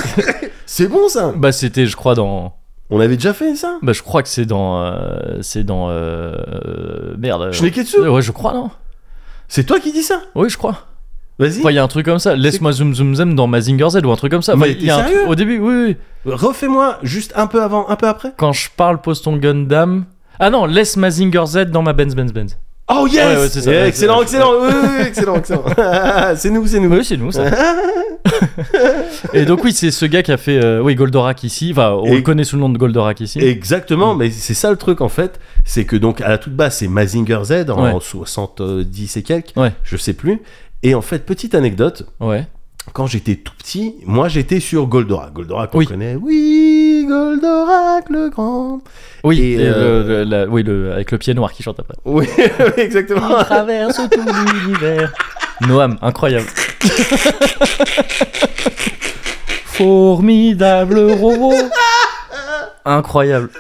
C'est 0.66 0.88
bon 0.88 1.08
ça. 1.08 1.32
bah 1.36 1.52
c'était, 1.52 1.86
je 1.86 1.96
crois, 1.96 2.16
dans. 2.16 2.56
On 2.90 3.00
avait 3.00 3.16
déjà 3.16 3.34
fait 3.34 3.56
ça. 3.56 3.78
Bah 3.82 3.94
je 3.94 4.02
crois 4.02 4.24
que 4.24 4.30
c'est 4.30 4.46
dans. 4.46 4.82
euh, 4.84 5.38
C'est 5.42 5.64
dans. 5.64 5.90
euh, 5.90 6.34
euh, 6.34 7.16
Merde. 7.18 7.52
Shneketsu. 7.52 7.98
Euh, 8.00 8.10
Ouais, 8.10 8.22
je 8.22 8.32
crois, 8.32 8.54
non 8.54 8.70
C'est 9.48 9.64
toi 9.64 9.80
qui 9.80 9.92
dis 9.92 10.04
ça. 10.04 10.22
Oui, 10.36 10.50
je 10.50 10.58
crois. 10.58 10.86
Vas-y. 11.40 11.60
Enfin, 11.60 11.72
il 11.72 11.76
y 11.76 11.80
a 11.80 11.84
un 11.84 11.88
truc 11.88 12.06
comme 12.06 12.20
ça. 12.20 12.36
Laisse-moi 12.36 12.72
zoom 12.74 12.94
zoom 12.94 13.16
zem 13.16 13.36
dans 13.36 13.48
Mazinger 13.48 13.90
Z 13.90 14.02
ou 14.06 14.12
un 14.12 14.16
truc 14.16 14.32
comme 14.32 14.42
ça. 14.44 14.56
Mais 14.56 14.68
Enfin, 14.70 14.76
il 14.80 14.86
y 14.86 14.90
a 14.92 14.98
un 14.98 15.04
truc- 15.04 15.16
Au 15.28 15.36
début, 15.36 15.60
oui, 15.60 15.96
oui. 16.26 16.32
Refais-moi 16.32 17.00
juste 17.04 17.34
un 17.36 17.48
peu 17.48 17.62
avant, 17.62 17.90
un 17.90 17.96
peu 17.96 18.08
après. 18.08 18.32
Quand 18.38 18.54
je 18.54 18.70
parle, 18.76 19.02
pose 19.02 19.22
ton 19.22 19.36
Gundam. 19.38 20.06
Ah 20.40 20.50
non, 20.50 20.66
laisse 20.66 20.96
Mazinger 20.98 21.46
Z 21.46 21.66
dans 21.72 21.82
ma 21.82 21.94
Benz 21.94 22.16
Benz 22.16 22.32
Benz. 22.34 22.58
Oh 22.90 23.08
yes. 23.08 23.16
Ouais, 23.26 23.42
ouais, 23.42 23.50
c'est 23.50 23.62
ça, 23.62 23.72
Yeah, 23.72 23.82
ouais, 23.84 23.88
excellent, 23.88 24.18
c'est- 24.18 24.24
excellent. 24.24 24.52
Oui, 24.62 24.68
oui, 24.70 24.90
oui, 25.00 25.06
excellent, 25.08 25.36
excellent. 25.38 25.64
c'est 26.36 26.50
nous, 26.50 26.68
c'est 26.68 26.80
nous. 26.82 26.90
Oui, 26.96 27.06
c'est 27.06 27.18
nous 27.18 27.32
ça. 27.32 27.44
Et 29.34 29.46
donc 29.46 29.64
oui, 29.64 29.72
c'est 29.74 29.92
ce 29.92 30.06
gars 30.06 30.22
qui 30.24 30.32
a 30.32 30.38
fait 30.38 30.62
euh, 30.64 30.82
oui 30.82 30.96
Goldorak 30.96 31.44
ici. 31.44 31.70
Enfin, 31.72 31.92
on 31.92 32.06
Et- 32.06 32.16
le 32.18 32.22
connaît 32.22 32.44
sous 32.44 32.56
le 32.56 32.62
nom 32.62 32.70
de 32.70 32.78
Goldorak 32.78 33.22
ici. 33.22 33.40
Exactement, 33.40 34.16
mais 34.16 34.30
c'est 34.32 34.54
ça 34.54 34.70
le 34.70 34.78
truc 34.78 35.02
en 35.02 35.10
fait, 35.10 35.40
c'est 35.66 35.86
que 35.86 35.96
donc 35.96 36.22
à 36.22 36.30
la 36.30 36.38
toute 36.38 36.54
base 36.54 36.76
c'est 36.78 36.88
Mazinger 36.88 37.40
Z 37.44 37.70
en 37.70 37.84
Ouais. 37.84 37.94
70 38.02 39.18
et 39.18 39.24
quelques, 39.24 39.54
Ouais. 39.56 39.72
je 39.84 39.98
sais 39.98 40.14
plus. 40.14 40.42
Et 40.84 40.96
en 40.96 41.02
fait, 41.02 41.26
petite 41.26 41.56
anecdote, 41.56 42.06
Ouais. 42.20 42.46
quand 42.94 43.08
j'étais 43.08 43.36
tout 43.38 43.54
petit, 43.58 43.96
moi 44.06 44.28
j'étais 44.28 44.60
sur 44.60 44.86
Goldorak. 44.88 45.32
Goldorak, 45.34 45.70
on 45.74 45.78
Oui. 45.78 45.86
connaît. 45.86 46.16
Oui, 46.16 47.06
Goldorak 47.08 48.10
le 48.10 48.30
grand. 48.30 48.82
Oui, 49.24 49.40
Et, 49.40 49.54
et 49.54 49.68
euh, 49.70 50.04
le- 50.04 50.08
le- 50.10 50.24
la- 50.24 50.46
oui 50.48 50.64
le, 50.64 50.92
avec 50.92 51.12
le 51.12 51.18
pied 51.18 51.34
noir 51.34 51.54
qui 51.54 51.64
chante 51.64 51.80
après. 51.80 51.96
Oui, 52.06 52.28
exactement. 52.78 53.42
traverse 53.46 53.96
tout 54.12 54.20
l'univers. 54.62 55.14
Noam, 55.62 55.98
incroyable. 56.02 56.48
Formidable 59.66 61.00
robot. 61.14 61.54
Incroyable. 62.86 63.50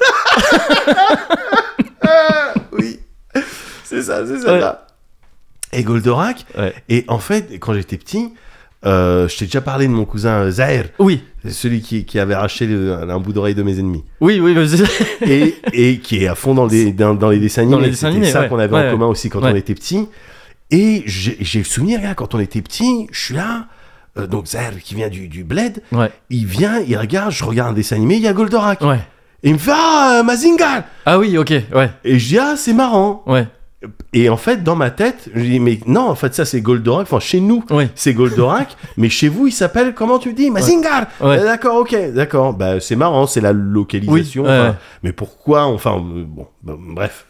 oui, 2.73 2.99
c'est 3.83 4.01
ça, 4.03 4.25
c'est 4.27 4.39
ça. 4.39 4.57
là. 4.57 4.87
Et 5.73 5.83
Goldorak. 5.83 6.45
Ouais. 6.57 6.73
Et 6.89 7.05
en 7.07 7.19
fait, 7.19 7.57
quand 7.59 7.73
j'étais 7.73 7.97
petit, 7.97 8.33
euh, 8.85 9.27
je 9.27 9.37
t'ai 9.37 9.45
déjà 9.45 9.61
parlé 9.61 9.87
de 9.87 9.91
mon 9.93 10.05
cousin 10.05 10.49
Zahir, 10.51 10.85
Oui, 10.99 11.23
c'est 11.43 11.51
celui 11.51 11.81
qui, 11.81 12.05
qui 12.05 12.19
avait 12.19 12.33
arraché 12.33 12.65
le- 12.65 12.93
un 13.09 13.19
bout 13.19 13.31
d'oreille 13.33 13.55
de 13.55 13.63
mes 13.63 13.79
ennemis. 13.79 14.03
oui, 14.21 14.39
oui. 14.41 14.55
c'est- 14.67 15.27
et, 15.29 15.55
et 15.73 15.99
qui 15.99 16.23
est 16.23 16.27
à 16.27 16.35
fond 16.35 16.53
dans 16.53 16.65
les, 16.67 16.91
dans, 16.91 17.13
dans 17.13 17.29
les 17.29 17.39
dessins 17.39 17.61
animés. 17.61 17.77
Dans 17.77 17.81
les 17.83 17.89
dessins 17.91 18.07
animés, 18.09 18.25
ça 18.29 18.41
ouais. 18.41 18.49
qu'on 18.49 18.59
avait 18.59 18.73
Ouais. 18.75 18.87
en 18.89 18.91
commun 18.91 19.07
aussi 19.07 19.29
quand 19.29 19.41
on 19.43 19.55
était 19.55 19.73
petit. 19.75 20.07
Et 20.71 21.03
j'ai 21.05 21.59
le 21.59 21.65
souvenir, 21.65 21.99
regarde, 21.99 22.15
quand 22.15 22.33
on 22.35 22.39
était 22.39 22.61
petit, 22.61 23.07
je 23.11 23.25
suis 23.25 23.35
là, 23.35 23.67
euh, 24.17 24.25
donc 24.27 24.47
Zahir 24.47 24.71
qui 24.83 24.95
vient 24.95 25.09
du, 25.09 25.27
du 25.27 25.43
bled, 25.43 25.81
il 26.29 26.45
vient, 26.45 26.79
il 26.79 26.97
regarde, 26.97 27.31
je 27.31 27.43
regarde 27.43 27.69
un 27.71 27.73
dessin 27.73 27.95
animé, 27.97 28.15
il 28.15 28.21
y 28.21 28.27
a 28.27 28.33
Goldorak. 28.33 28.81
ouais. 28.81 28.99
Et 29.45 29.49
il 29.49 29.53
me 29.53 29.59
fait 29.59 29.71
Ah, 29.73 30.19
euh, 30.19 30.23
Mazinga 30.23 30.85
Ah 31.05 31.19
oui, 31.19 31.37
ok, 31.37 31.53
ouais, 31.75 31.89
Et 32.05 32.17
je 32.17 32.27
dis 32.27 32.37
Ah, 32.39 32.55
c'est 32.57 32.73
marrant. 32.73 33.23
ouais, 33.27 33.45
Et 34.13 34.29
en 34.29 34.37
fait, 34.37 34.63
dans 34.63 34.75
ma 34.75 34.91
tête, 34.91 35.29
je 35.35 35.41
dis 35.41 35.59
Mais 35.59 35.79
non, 35.87 36.01
en 36.07 36.15
fait, 36.15 36.33
ça 36.33 36.45
c'est 36.45 36.61
Goldorak. 36.61 37.03
Enfin, 37.03 37.19
chez 37.19 37.39
nous, 37.39 37.63
c'est 37.95 38.13
Goldorak. 38.13 38.75
mais 38.97 39.09
chez 39.09 39.27
vous, 39.27 39.47
il 39.47 39.51
s'appelle, 39.51 39.93
comment 39.93 40.19
tu 40.19 40.33
dis? 40.33 40.49
Mazinga 40.51 41.07
Ouais. 41.19 41.39
Euh, 41.39 41.43
D'accord, 41.43 41.77
ok, 41.77 41.95
d'accord. 42.13 42.53
Bah, 42.53 42.79
c'est 42.79 42.95
marrant, 42.95 43.27
c'est 43.27 43.41
la 43.41 43.51
localisation. 43.53 44.43
Oui, 44.43 44.49
enfin. 44.49 44.75
Mais 45.03 45.11
pourquoi 45.11 45.65
Enfin, 45.65 45.95
euh, 45.97 46.23
bon, 46.25 46.47
bon, 46.61 46.77
bref. 46.79 47.25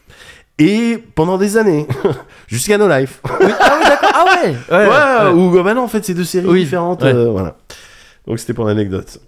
Et 0.59 1.03
pendant 1.15 1.37
des 1.39 1.57
années, 1.57 1.87
jusqu'à 2.47 2.77
No 2.77 2.87
Life. 2.87 3.19
Ah 3.23 3.37
oui, 3.39 3.47
d'accord. 3.87 4.11
Ah 4.13 4.25
ouais. 4.43 4.49
Ouais. 4.71 4.87
Ouais, 4.87 5.31
ouais. 5.33 5.59
ou 5.59 5.63
bah 5.63 5.73
non, 5.73 5.83
en 5.83 5.87
fait, 5.87 6.05
c'est 6.05 6.13
deux 6.13 6.23
séries 6.23 6.47
Oui, 6.47 6.59
différentes. 6.63 7.03
euh, 7.03 7.29
voilà. 7.31 7.55
Donc 8.27 8.39
c'était 8.39 8.53
pour 8.53 8.65
l'anecdote. 8.65 9.19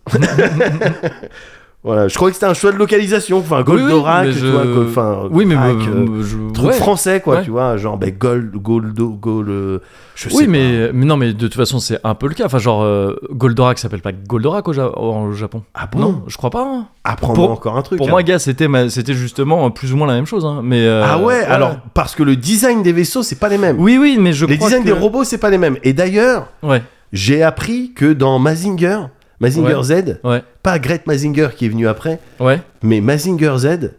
Voilà, 1.85 2.07
je 2.07 2.15
crois 2.15 2.29
que 2.29 2.33
c'était 2.33 2.47
un 2.47 2.53
choix 2.53 2.71
de 2.71 2.77
localisation. 2.77 3.37
Enfin, 3.37 3.57
Oui, 3.67 3.75
oui, 3.75 3.81
Goldorak, 3.83 4.25
mais 4.27 4.33
tu 4.33 4.39
je- 4.39 4.47
vois. 4.47 4.63
quoi, 4.63 4.83
Enfin, 4.87 5.17
Oui, 5.31 5.45
mais 5.45 5.55
euh, 5.55 5.73
me- 5.75 6.23
je- 6.23 6.37
truc 6.53 6.67
ouais. 6.67 6.73
français, 6.73 7.21
quoi, 7.21 7.35
Ouais. 7.35 7.43
tu 7.43 7.51
vois. 7.51 7.77
Genre, 7.77 7.97
ben, 7.97 8.11
Gold, 8.17 8.51
Goldo, 8.55 9.09
Gold. 9.09 9.49
euh, 9.49 9.79
Je 10.15 10.29
sais 10.29 10.35
Oui, 10.35 10.45
pas. 10.45 10.51
mais, 10.51 10.89
mais 10.93 11.05
non, 11.05 11.17
mais 11.17 11.33
de 11.33 11.39
toute 11.47 11.53
façon, 11.55 11.79
c'est 11.79 11.99
un 12.03 12.15
peu 12.15 12.27
le 12.27 12.33
cas. 12.35 12.45
Enfin, 12.45 12.57
genre, 12.57 12.83
euh, 12.83 13.13
Goldorak 13.31 13.77
s'appelle 13.77 14.01
pas 14.01 14.11
Goldorak 14.13 14.67
au, 14.67 14.73
Ja- 14.73 14.97
au 14.97 15.31
Japon. 15.33 15.61
Ah 15.73 15.87
bon? 15.91 15.99
Non, 15.99 16.23
je 16.27 16.37
crois 16.37 16.49
pas. 16.49 16.63
hein. 16.65 16.87
Apprends-moi 17.03 17.49
encore 17.51 17.77
un 17.77 17.81
truc. 17.81 17.97
Pour 17.97 18.07
hein. 18.07 18.11
moi, 18.11 18.23
gars, 18.23 18.39
c'était 18.39 18.67
c'était 18.89 19.13
justement 19.13 19.69
plus 19.71 19.93
ou 19.93 19.97
moins 19.97 20.07
la 20.07 20.13
même 20.15 20.25
chose. 20.25 20.45
hein. 20.45 20.61
Mais 20.63 20.85
euh, 20.87 21.03
ah 21.05 21.19
ouais, 21.19 21.43
alors, 21.43 21.75
parce 21.93 22.15
que 22.15 22.23
le 22.23 22.35
design 22.35 22.81
des 22.81 22.93
vaisseaux, 22.93 23.23
c'est 23.23 23.39
pas 23.39 23.49
les 23.49 23.57
mêmes. 23.57 23.75
Oui, 23.79 23.97
oui, 23.99 24.17
mais 24.19 24.31
je 24.33 24.45
les 24.45 24.57
crois 24.57 24.69
designs 24.69 24.81
que- 24.81 24.87
des 24.87 24.91
robots, 24.93 25.23
c'est 25.25 25.37
pas 25.37 25.49
les 25.49 25.57
mêmes. 25.57 25.77
Et 25.83 25.91
d'ailleurs, 25.93 26.47
Ouais, 26.63 26.81
j'ai 27.11 27.43
appris 27.43 27.91
que 27.93 28.13
dans 28.13 28.39
Mazinger, 28.39 29.01
Mazinger 29.39 29.75
Ouais. 29.75 29.83
Z, 29.83 30.19
ouais, 30.23 30.43
pas 30.63 30.79
Great 30.79 31.07
Mazinger 31.07 31.49
qui 31.55 31.65
est 31.65 31.69
venu 31.69 31.87
après, 31.87 32.19
ouais, 32.39 32.61
mais 32.83 33.01
Mazinger 33.01 33.53
Z, 33.57 33.91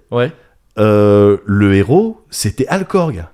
euh, 0.78 1.36
le 1.44 1.74
héros, 1.74 2.20
c'était 2.30 2.66
Alcorg. 2.68 3.24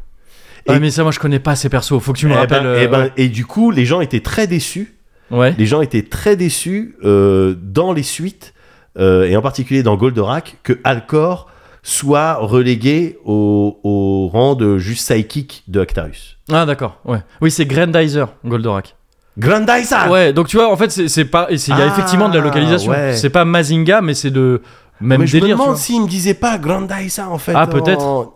Ah, 0.69 0.77
Et- 0.77 0.79
mais 0.81 0.91
ça, 0.91 1.03
moi, 1.03 1.11
je 1.13 1.19
connais 1.19 1.41
pas 1.41 1.57
ces 1.57 1.69
persos. 1.69 1.99
Faut 2.01 2.13
que 2.13 2.19
tu 2.19 2.27
me 2.27 2.33
Eh 2.33 2.37
rappelles. 2.37 2.63
ben- 2.63 2.69
euh, 2.69 2.81
eh 2.83 2.87
ben, 2.89 3.11
et 3.17 3.29
du 3.29 3.45
coup, 3.47 3.71
les 3.73 3.85
gens 3.85 4.01
étaient 4.01 4.21
très 4.21 4.47
déçus. 4.47 4.95
Les 5.31 5.65
gens 5.67 5.81
étaient 5.81 6.03
très 6.03 6.37
déçus 6.37 6.95
euh, 7.05 7.55
dans 7.61 7.93
les 7.95 8.03
suites, 8.03 8.53
et 8.99 9.35
en 9.37 9.41
particulier 9.43 9.83
dans 9.83 9.97
Goldorak, 9.97 10.59
que 10.63 10.79
Alcor 10.85 11.49
soit 11.83 12.35
relégué 12.35 13.19
au, 13.25 13.81
au 13.83 14.29
rang 14.29 14.55
de 14.55 14.79
juste 14.79 15.07
sidekick 15.09 15.65
de 15.69 15.81
Actarus. 15.81 16.39
Ah, 16.53 16.65
d'accord. 16.67 17.01
Ouais. 17.05 17.19
Oui, 17.41 17.51
c'est 17.51 17.65
Grandizer, 17.67 18.29
Goldorak. 18.45 18.95
Grandizer 19.39 20.11
Ouais, 20.11 20.33
donc 20.33 20.49
tu 20.49 20.57
vois, 20.57 20.71
en 20.71 20.77
fait, 20.77 20.91
c'est 21.09 21.25
pas. 21.25 21.47
Il 21.51 21.57
y 21.57 21.73
a 21.73 21.77
Ah, 21.77 21.87
effectivement 21.87 22.29
de 22.29 22.37
la 22.39 22.45
localisation. 22.45 22.91
ouais. 22.93 23.15
C'est 23.15 23.31
pas 23.31 23.45
Mazinga, 23.45 24.01
mais 24.03 24.15
c'est 24.15 24.31
de. 24.31 24.61
Même 25.01 25.21
Mais 25.21 25.27
je 25.27 25.37
me 25.37 25.41
délire. 25.41 25.57
demande 25.59 25.77
s'il 25.77 26.01
me 26.03 26.07
disait 26.07 26.35
pas 26.35 26.59
Grandizer 26.59 27.31
en 27.33 27.39
fait. 27.39 27.53
Ah, 27.57 27.67
peut-être. 27.67 28.33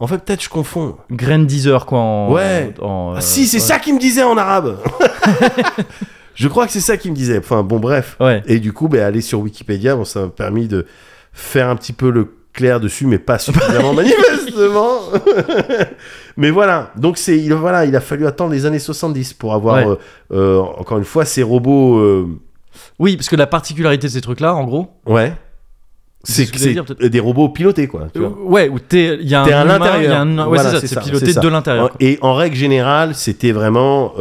En 0.00 0.06
fait, 0.06 0.18
peut-être 0.18 0.42
je 0.42 0.48
confonds. 0.48 0.96
Grandizer, 1.10 1.86
quoi. 1.86 1.98
En, 1.98 2.32
Ouais. 2.32 2.74
en, 2.82 3.12
euh, 3.12 3.14
Ah, 3.18 3.20
si, 3.20 3.46
c'est 3.46 3.56
ouais. 3.56 3.62
ça 3.62 3.78
qu'il 3.78 3.94
me 3.94 4.00
disait 4.00 4.22
en 4.22 4.36
arabe. 4.36 4.76
je 6.34 6.48
crois 6.48 6.66
que 6.66 6.72
c'est 6.72 6.80
ça 6.80 6.96
qu'il 6.96 7.10
me 7.12 7.16
disait. 7.16 7.38
Enfin, 7.38 7.62
bon, 7.62 7.78
bref. 7.78 8.16
Ouais. 8.20 8.42
Et 8.46 8.58
du 8.58 8.72
coup, 8.72 8.88
ben, 8.88 9.02
aller 9.02 9.20
sur 9.20 9.40
Wikipédia, 9.40 9.96
bon, 9.96 10.04
ça 10.04 10.20
m'a 10.22 10.28
permis 10.28 10.68
de 10.68 10.86
faire 11.32 11.68
un 11.68 11.76
petit 11.76 11.92
peu 11.92 12.10
le 12.10 12.32
clair 12.54 12.80
dessus, 12.80 13.06
mais 13.06 13.18
pas 13.18 13.38
suffisamment 13.38 13.92
manifestement. 14.02 15.00
mais 16.36 16.50
voilà, 16.50 16.90
donc 16.96 17.18
c'est 17.18 17.36
il, 17.38 17.52
voilà, 17.54 17.84
il 17.84 17.94
a 17.96 18.00
fallu 18.00 18.26
attendre 18.26 18.52
les 18.52 18.64
années 18.66 18.78
70 18.78 19.34
pour 19.34 19.52
avoir, 19.54 19.76
Ouais. 19.86 19.86
euh, 19.86 19.96
euh, 20.32 20.60
encore 20.78 20.98
une 20.98 21.04
fois, 21.04 21.24
ces 21.24 21.42
robots. 21.42 21.98
euh, 21.98 22.26
Oui, 22.98 23.16
parce 23.16 23.28
que 23.28 23.36
la 23.36 23.46
particularité 23.46 24.06
de 24.06 24.12
ces 24.12 24.20
trucs-là, 24.20 24.54
en 24.54 24.64
gros. 24.64 24.88
ouais. 25.06 25.34
C'est 26.26 26.46
ce 26.46 26.68
dire, 26.70 26.84
des 26.86 27.20
robots 27.20 27.50
pilotés, 27.50 27.86
quoi. 27.86 28.06
Tu 28.14 28.18
vois. 28.18 28.30
ouais, 28.44 28.70
où 28.70 28.78
t'es. 28.78 29.18
Il 29.20 29.28
y 29.28 29.34
a 29.34 29.42
un. 29.42 29.46
À 29.46 29.64
l'intérieur. 29.66 30.24
Ouais, 30.26 30.58
Voilà, 30.58 30.80
c'est 30.80 30.98
piloté 31.00 31.32
ça. 31.34 31.40
de 31.40 31.48
l'intérieur. 31.48 31.90
Et 32.00 32.18
en 32.22 32.32
règle 32.32 32.56
générale, 32.56 33.14
c'était 33.14 33.52
vraiment 33.52 34.14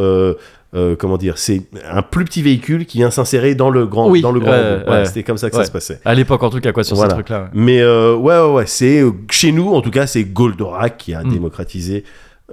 euh, 0.75 0.91
euh, 0.93 0.95
comment 0.95 1.17
dire, 1.17 1.37
c'est 1.37 1.61
un 1.87 2.01
plus 2.01 2.25
petit 2.25 2.41
véhicule 2.41 2.85
qui 2.85 2.97
vient 2.97 3.11
s'insérer 3.11 3.53
dans 3.55 3.69
le 3.69 3.85
grand, 3.85 4.09
Oui, 4.09 4.21
dans 4.21 4.31
le 4.31 4.39
grand. 4.39 4.51
Ouais, 4.51 4.83
ouais. 4.89 5.05
C'était 5.05 5.23
comme 5.23 5.37
ça 5.37 5.49
que 5.49 5.55
Ouais. 5.55 5.61
ça 5.61 5.67
se 5.67 5.71
passait. 5.71 5.99
À 6.05 6.13
l'époque, 6.15 6.41
en 6.43 6.49
tout 6.49 6.59
cas, 6.59 6.71
quoi, 6.71 6.83
sur 6.83 6.95
Voilà. 6.95 7.11
ces 7.11 7.15
trucs-là. 7.17 7.43
ouais. 7.43 7.49
Mais 7.53 7.79
euh, 7.81 8.15
ouais, 8.15 8.37
ouais, 8.39 8.51
ouais, 8.53 8.65
c'est 8.65 9.01
euh, 9.01 9.11
chez 9.29 9.51
nous, 9.51 9.69
en 9.73 9.81
tout 9.81 9.91
cas, 9.91 10.07
c'est 10.07 10.23
Goldorak 10.23 10.97
qui 10.97 11.13
a 11.13 11.23
Mm. 11.23 11.29
démocratisé 11.31 12.03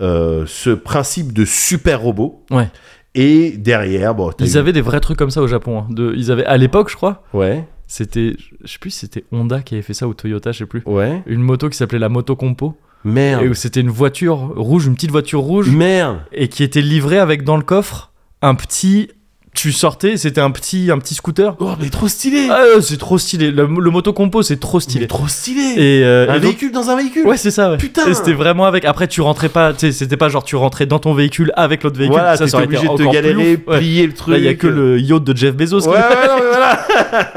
euh, 0.00 0.44
ce 0.46 0.70
principe 0.70 1.32
de 1.32 1.44
super 1.44 2.00
robot. 2.00 2.44
Ouais. 2.50 2.68
Et 3.14 3.52
derrière, 3.56 4.14
bon, 4.14 4.30
Ils 4.38 4.56
avaient 4.56 4.72
des 4.72 4.80
vrais 4.82 5.00
trucs 5.00 5.18
comme 5.18 5.30
ça 5.30 5.42
au 5.42 5.48
Japon. 5.48 5.78
hein. 5.80 5.86
De, 5.90 6.14
ils 6.16 6.30
avaient, 6.30 6.44
à 6.44 6.56
l'époque, 6.56 6.90
je 6.90 6.96
crois, 6.96 7.24
ouais, 7.34 7.64
c'était, 7.88 8.36
je 8.62 8.70
sais 8.72 8.78
plus 8.78 8.90
si 8.90 9.00
c'était 9.00 9.24
Honda 9.32 9.62
qui 9.62 9.74
avait 9.74 9.82
fait 9.82 9.94
ça 9.94 10.06
ou 10.06 10.14
Toyota, 10.14 10.52
je 10.52 10.58
sais 10.58 10.66
plus. 10.66 10.82
ouais, 10.86 11.22
Une 11.26 11.40
moto 11.42 11.68
qui 11.68 11.76
s'appelait 11.76 11.98
la 11.98 12.08
Moto 12.08 12.36
Compo. 12.36 12.76
merde, 13.04 13.52
c'était 13.54 13.80
une 13.80 13.88
voiture 13.90 14.36
rouge, 14.54 14.86
une 14.86 14.94
petite 14.94 15.10
voiture 15.10 15.40
rouge. 15.40 15.70
merde. 15.74 16.18
et 16.32 16.46
qui 16.48 16.62
était 16.62 16.82
livré 16.82 17.18
avec 17.18 17.42
dans 17.42 17.56
le 17.56 17.62
coffre 17.64 18.09
un 18.42 18.54
petit. 18.54 19.08
Tu 19.52 19.72
sortais, 19.72 20.16
c'était 20.16 20.40
un 20.40 20.52
petit, 20.52 20.92
un 20.92 20.98
petit 20.98 21.16
scooter. 21.16 21.56
Oh, 21.58 21.72
mais 21.80 21.90
trop 21.90 22.06
stylé. 22.06 22.46
Ah, 22.48 22.60
euh, 22.76 22.80
c'est 22.80 22.98
trop 22.98 23.18
stylé. 23.18 23.50
Le, 23.50 23.66
le 23.66 23.90
moto 23.90 24.12
compo, 24.12 24.44
c'est 24.44 24.60
trop 24.60 24.78
Mais 24.78 24.82
stylé. 24.84 25.06
trop 25.08 25.26
stylé. 25.26 25.72
Et, 25.76 26.04
euh, 26.04 26.26
un 26.30 26.34
et 26.34 26.36
donc- 26.36 26.42
véhicule 26.52 26.70
dans 26.70 26.88
un 26.88 26.96
véhicule. 26.96 27.26
Ouais, 27.26 27.36
c'est 27.36 27.50
ça. 27.50 27.72
Ouais. 27.72 27.76
Putain. 27.76 28.06
Et 28.08 28.14
c'était 28.14 28.32
vraiment 28.32 28.64
avec. 28.64 28.84
Après, 28.84 29.08
tu 29.08 29.20
rentrais 29.22 29.48
pas. 29.48 29.72
Tu 29.72 29.80
sais, 29.80 29.92
c'était 29.92 30.16
pas 30.16 30.28
genre 30.28 30.44
tu 30.44 30.54
rentrais 30.54 30.86
dans 30.86 31.00
ton 31.00 31.14
véhicule 31.14 31.50
avec 31.56 31.82
l'autre 31.82 31.98
véhicule. 31.98 32.16
Voilà, 32.16 32.36
ça, 32.36 32.46
ça 32.46 32.58
obligé 32.58 32.86
de 32.86 32.94
te 32.94 33.02
galérer. 33.12 33.58
Ouais. 33.66 33.78
plier 33.78 34.06
le 34.06 34.12
truc. 34.14 34.36
Il 34.38 34.44
y 34.44 34.48
a 34.48 34.54
que 34.54 34.68
le 34.68 35.00
yacht 35.00 35.24
de 35.24 35.36
Jeff 35.36 35.56
Bezos. 35.56 35.80
Ouais, 35.80 35.82
qui- 35.84 35.88
ouais, 35.98 36.28
non, 36.28 36.34
mais 36.38 36.48
voilà. 36.48 36.86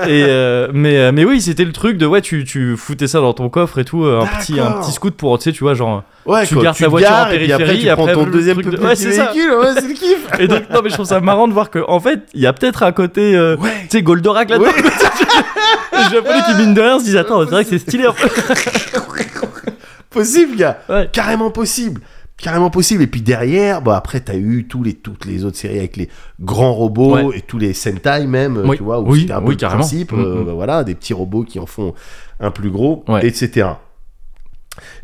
Et 0.08 0.24
euh, 0.28 0.68
mais 0.72 0.98
euh, 0.98 1.12
mais 1.12 1.26
oui, 1.26 1.42
c'était 1.42 1.66
le 1.66 1.74
truc 1.74 1.98
de 1.98 2.06
ouais, 2.06 2.22
tu, 2.22 2.44
tu 2.46 2.78
foutais 2.78 3.08
ça 3.08 3.22
dans 3.22 3.34
ton 3.34 3.50
coffre 3.50 3.80
et 3.80 3.86
tout, 3.86 4.06
euh, 4.06 4.22
un 4.22 4.28
petit 4.40 4.60
un 4.60 4.74
petit 4.74 4.92
scoot 4.92 5.16
pour 5.16 5.40
tu 5.40 5.46
sais, 5.46 5.52
tu 5.52 5.64
vois 5.64 5.74
genre. 5.74 6.04
Ouais, 6.26 6.46
Tu 6.48 6.54
quoi, 6.56 6.64
gardes 6.64 6.78
ta 6.78 6.88
voiture 6.88 7.10
en 7.12 7.30
et 7.32 7.38
puis 7.38 7.52
après, 7.52 7.66
périphérie, 7.66 7.80
tu 7.90 7.94
prends 7.96 8.04
après, 8.04 8.14
ton 8.14 8.26
deuxième 8.32 8.62
de- 8.62 8.78
Ouais, 8.80 8.96
c'est 8.96 9.10
véhicule. 9.10 9.52
Ouais, 9.60 9.68
c'est 9.76 9.88
le 9.88 9.94
kiff. 9.94 10.28
Et 10.40 10.48
donc 10.48 10.70
non 10.70 10.80
mais 10.84 10.90
je 10.90 10.94
trouve 10.94 11.06
ça 11.06 11.20
marrant 11.20 11.48
de 11.50 11.54
voir 11.54 11.70
que 11.70 11.80
en 11.88 12.00
fait 12.00 12.22
il 12.34 12.40
y 12.42 12.48
a 12.48 12.54
peut-être 12.54 12.84
un 12.84 12.92
côté 12.94 13.36
euh, 13.36 13.58
Ouais. 13.58 13.70
tu 13.90 13.98
sais 13.98 14.04
Goldorak 14.04 14.50
là-dedans. 14.50 14.68
Ouais. 14.68 14.74
Les 15.98 16.10
Japonais 16.16 16.40
qui 16.48 16.56
mine 16.56 16.74
de 16.74 16.82
rien 16.82 17.00
se 17.00 17.04
disent 17.04 17.18
attends 17.18 17.44
c'est 17.44 17.52
vrai 17.52 17.64
que 17.66 17.70
c'est 17.72 17.80
stylé. 17.80 18.08
en 18.08 18.14
fait. 18.14 18.32
Possible, 20.10 20.56
gars. 20.56 20.78
Ouais. 20.90 21.10
Carrément 21.12 21.50
possible. 21.50 22.02
Carrément 22.38 22.70
possible. 22.70 23.02
Et 23.04 23.08
puis 23.08 23.22
derrière, 23.22 23.82
bon, 23.82 23.92
après, 23.92 24.20
t'as 24.20 24.36
eu 24.36 24.68
tous 24.68 24.84
les, 24.84 24.94
toutes 24.94 25.26
les 25.26 25.44
autres 25.46 25.58
séries 25.58 25.80
avec 25.80 25.98
les 25.98 26.10
grands 26.40 26.74
robots 26.74 27.16
Ouais. 27.30 27.38
et 27.38 27.42
tous 27.42 27.58
les 27.58 27.74
Sentai 27.74 28.28
même, 28.28 28.62
Oui. 28.66 28.78
tu 28.78 28.84
vois, 28.84 29.00
où 29.00 29.08
Oui, 29.12 29.22
c'était 29.22 29.34
un 29.34 29.40
peu 29.42 29.48
oui, 29.48 29.54
le 29.56 29.60
carrément. 29.60 29.80
principe. 29.80 30.12
Mm, 30.12 30.20
euh, 30.20 30.44
bah, 30.46 30.52
voilà, 30.54 30.84
des 30.84 30.94
petits 30.94 31.14
robots 31.14 31.44
qui 31.44 31.58
en 31.60 31.66
font 31.66 31.94
un 32.40 32.52
plus 32.52 32.70
gros, 32.70 33.04
Ouais. 33.08 33.26
etc. 33.26 33.68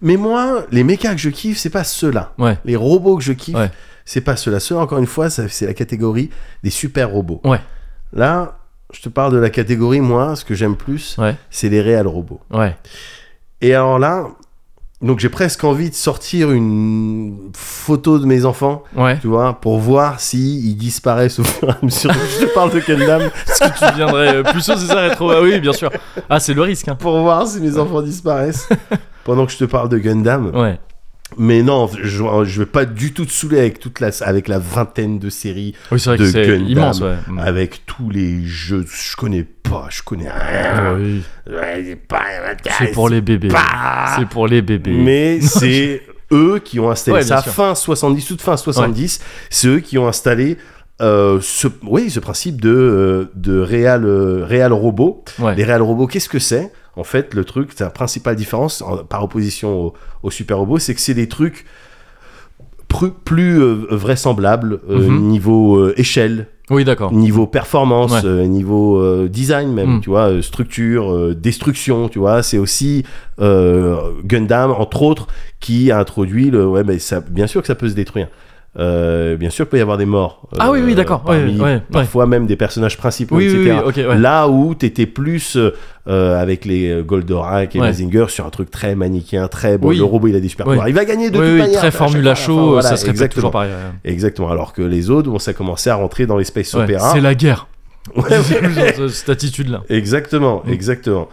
Mais 0.02 0.18
moi, 0.18 0.64
les 0.72 0.84
mechas 0.84 1.12
que 1.14 1.20
je 1.22 1.30
kiffe, 1.30 1.58
c'est 1.58 1.70
pas 1.70 1.84
ceux-là. 1.84 2.34
Ouais. 2.38 2.58
Les 2.66 2.76
robots 2.76 3.18
que 3.18 3.24
je 3.24 3.34
kiffe, 3.34 3.56
Ouais. 3.56 3.72
c'est 4.06 4.22
pas 4.22 4.36
ceux-là. 4.36 4.60
Ceux, 4.60 4.76
encore 4.78 4.98
une 5.00 5.06
fois, 5.08 5.30
c'est 5.30 5.66
la 5.66 5.74
catégorie 5.74 6.30
des 6.64 6.70
super 6.72 7.10
robots. 7.12 7.42
Ouais. 7.44 7.62
Là, 8.14 8.58
je 8.92 9.02
te 9.02 9.10
parle 9.10 9.32
de 9.34 9.38
la 9.38 9.50
catégorie, 9.52 10.00
moi, 10.02 10.36
ce 10.36 10.44
que 10.44 10.56
j'aime 10.56 10.76
plus, 10.76 11.18
c'est 11.52 11.70
les 11.70 11.82
réels 11.82 12.08
robots. 12.08 12.42
Et 13.62 13.74
alors 13.76 14.00
là, 14.00 14.26
donc 15.02 15.20
j'ai 15.20 15.30
presque 15.30 15.64
envie 15.64 15.90
de 15.90 15.96
sortir 15.96 16.52
une 16.52 17.52
photo 17.56 18.20
de 18.20 18.26
mes 18.26 18.46
enfants, 18.46 18.84
Ouais. 18.96 19.18
tu 19.20 19.28
vois, 19.28 19.60
pour 19.62 19.78
voir 19.80 20.20
si 20.20 20.60
ils 20.60 20.76
disparaissent 20.76 21.40
au 21.40 21.44
fur 21.44 21.70
et 21.70 21.72
à 21.72 21.78
mesure 21.84 22.12
je 22.12 22.46
te 22.46 22.54
parle 22.54 22.72
de 22.74 22.80
Gundam, 22.80 23.22
Est-ce 23.48 23.60
que 23.86 23.90
tu 23.90 23.96
viendrais 23.96 24.36
euh, 24.38 24.44
plus 24.44 24.66
chaud 24.66 24.74
c'est 24.78 24.88
ça 24.88 25.02
rétro 25.02 25.30
Ah 25.32 25.42
oui 25.42 25.60
bien 25.60 25.72
sûr. 25.74 25.90
Ah 26.30 26.40
c'est 26.40 26.54
le 26.54 26.62
risque. 26.64 26.88
Hein. 26.88 26.96
pour 26.96 27.18
voir 27.22 27.46
si 27.48 27.60
mes 27.62 27.78
enfants 27.78 28.02
disparaissent 28.02 28.68
pendant 29.30 29.46
que 29.46 29.52
je 29.52 29.58
te 29.60 29.66
parle 29.66 29.90
de 29.90 30.00
Gundam. 30.00 30.48
Ouais. 30.56 30.80
Mais 31.38 31.62
non, 31.62 31.88
je, 32.02 32.24
je 32.44 32.60
vais 32.60 32.66
pas 32.66 32.86
du 32.86 33.14
tout 33.14 33.26
te 33.26 33.32
saouler 33.32 33.60
avec 33.60 33.80
toute 33.80 34.00
la, 34.00 34.10
avec 34.22 34.48
la 34.48 34.58
vingtaine 34.58 35.20
de 35.20 35.30
séries, 35.30 35.76
Oui 35.92 36.00
vrai 36.04 36.18
De 36.18 36.32
que 36.32 36.46
Gundam. 36.48 36.68
immense 36.68 37.02
ouais. 37.02 37.14
Mm. 37.28 37.38
avec 37.38 37.86
tous 37.86 38.10
les 38.10 38.44
jeux, 38.44 38.84
je 38.92 39.16
connais 39.16 39.44
pas, 39.44 39.86
je 39.92 40.02
connais 40.02 40.28
rien. 40.32 40.96
Oui. 40.98 41.22
Ouais, 41.48 42.00
c'est 42.80 42.92
pour 42.92 43.08
les 43.10 43.22
bébés. 43.22 43.50
pas- 43.50 44.16
C'est 44.18 44.28
pour 44.28 44.48
les 44.48 44.64
bébés. 44.64 44.94
Mais 44.98 45.40
c'est 45.42 46.02
eux 46.32 46.60
qui 46.66 46.80
ont 46.80 46.90
installé 46.90 47.18
Ouais, 47.18 47.24
ça 47.24 47.44
fin 47.44 47.76
70, 47.76 48.26
toute 48.26 48.42
fin 48.42 48.58
70. 48.58 49.20
C'est 49.52 49.68
eux 49.68 49.80
qui 49.82 50.00
ont 50.00 50.08
installé 50.08 50.58
euh, 51.02 51.38
ce, 51.44 51.68
oui, 51.84 52.10
ce 52.10 52.20
principe 52.20 52.60
de, 52.60 52.70
euh, 52.72 53.32
de 53.36 53.60
réal, 53.60 54.04
euh, 54.04 54.44
réal 54.46 54.74
robot. 54.74 55.24
Ouais. 55.38 55.54
Les 55.56 55.64
réal 55.64 55.84
robots, 55.84 56.08
qu'est-ce 56.08 56.28
que 56.28 56.40
c'est? 56.40 56.72
En 56.96 57.04
fait, 57.04 57.34
le 57.34 57.46
truc, 57.46 57.78
la 57.80 57.90
principale 57.90 58.36
différence 58.36 58.82
en- 58.82 58.98
par 59.06 59.24
opposition 59.24 59.86
aux 59.88 59.94
au 60.24 60.32
super 60.32 60.58
robots, 60.58 60.80
c'est 60.80 60.94
que 60.96 61.00
c'est 61.02 61.14
des 61.14 61.30
trucs 61.30 61.66
plus, 62.88 63.12
plus 63.12 63.62
euh, 63.62 63.86
vraisemblables 63.92 64.80
euh, 64.90 65.08
Mhm. 65.08 65.20
niveau 65.28 65.78
euh, 65.78 65.94
échelle, 65.98 66.48
Oui 66.72 66.84
d'accord. 66.84 67.14
niveau 67.14 67.48
performance, 67.48 68.22
Ouais. 68.24 68.48
niveau 68.48 69.28
design 69.28 69.72
même, 69.74 69.98
Mm. 69.98 70.02
tu 70.02 70.10
vois, 70.10 70.42
structure, 70.42 71.36
destruction, 71.36 72.10
tu 72.10 72.20
vois. 72.20 72.44
C'est 72.44 72.58
aussi 72.58 73.04
Gundam, 74.24 74.72
entre 74.72 75.02
autres, 75.04 75.28
qui 75.60 75.92
a 75.92 76.00
introduit 76.00 76.50
le. 76.52 76.66
Ouais, 76.68 76.84
mais 76.84 77.00
ça, 77.00 77.22
bien 77.22 77.48
sûr 77.48 77.62
que 77.62 77.68
ça 77.68 77.76
peut 77.76 77.90
se 77.90 77.96
détruire. 77.96 78.28
Euh, 78.78 79.36
bien 79.36 79.50
sûr 79.50 79.66
qu'il 79.66 79.72
peut 79.72 79.78
y 79.80 79.82
avoir 79.82 79.98
des 79.98 80.06
morts. 80.06 80.48
Ah 80.60 80.70
oui, 80.72 80.80
oui, 80.86 80.94
d'accord. 80.94 81.24
Ouais, 81.28 81.44
ouais, 81.44 81.60
ouais. 81.60 81.82
Parfois 81.92 82.28
même 82.28 82.46
des 82.46 82.56
personnages 82.56 82.98
principaux, 82.98 83.38
Oui, 83.38 83.46
etc. 83.46 83.80
oui. 83.84 84.04
Là 84.20 84.48
où 84.48 84.76
t'étais 84.76 85.08
plus 85.08 85.58
euh, 85.58 86.40
avec 86.40 86.66
les 86.66 86.90
euh, 86.92 87.02
Goldorak 87.02 87.76
et 87.76 87.80
Ouais. 87.80 87.88
Mazinger 87.88 88.26
sur 88.30 88.46
un 88.46 88.52
truc 88.52 88.70
très 88.70 88.94
manichéen, 88.96 89.48
très 89.48 89.78
bon. 89.80 89.90
Le 89.90 90.04
robot 90.04 90.28
il 90.28 90.36
a 90.36 90.40
des 90.40 90.50
super 90.50 90.68
pouvoirs. 90.68 90.88
Il 90.88 90.94
va 90.94 91.04
gagner 91.04 91.32
de 91.32 91.40
Oui, 91.40 91.48
toute 91.48 91.58
manière. 91.58 91.80
très 91.80 91.92
formula 91.92 92.36
show, 92.36 92.54
Enfin, 92.60 92.72
voilà, 92.74 92.90
ça 92.90 92.98
serait 92.98 93.10
exactement. 93.10 93.36
toujours 93.50 93.52
pareil. 93.52 93.72
Exactement. 94.06 94.50
Alors 94.52 94.72
que 94.74 94.84
les 94.84 95.10
autres, 95.10 95.30
bon, 95.32 95.40
ça 95.40 95.54
commençait 95.54 95.90
à 95.90 95.96
rentrer 95.96 96.28
dans 96.28 96.38
les 96.38 96.44
space 96.46 96.72
Ouais, 96.76 96.84
opéra. 96.84 97.12
C'est 97.14 97.22
la 97.22 97.34
guerre. 97.34 97.68
Cette 99.10 99.30
attitude-là. 99.30 99.82
Exactement, 99.90 100.64
Mm. 100.66 100.72
exactement. 100.72 101.28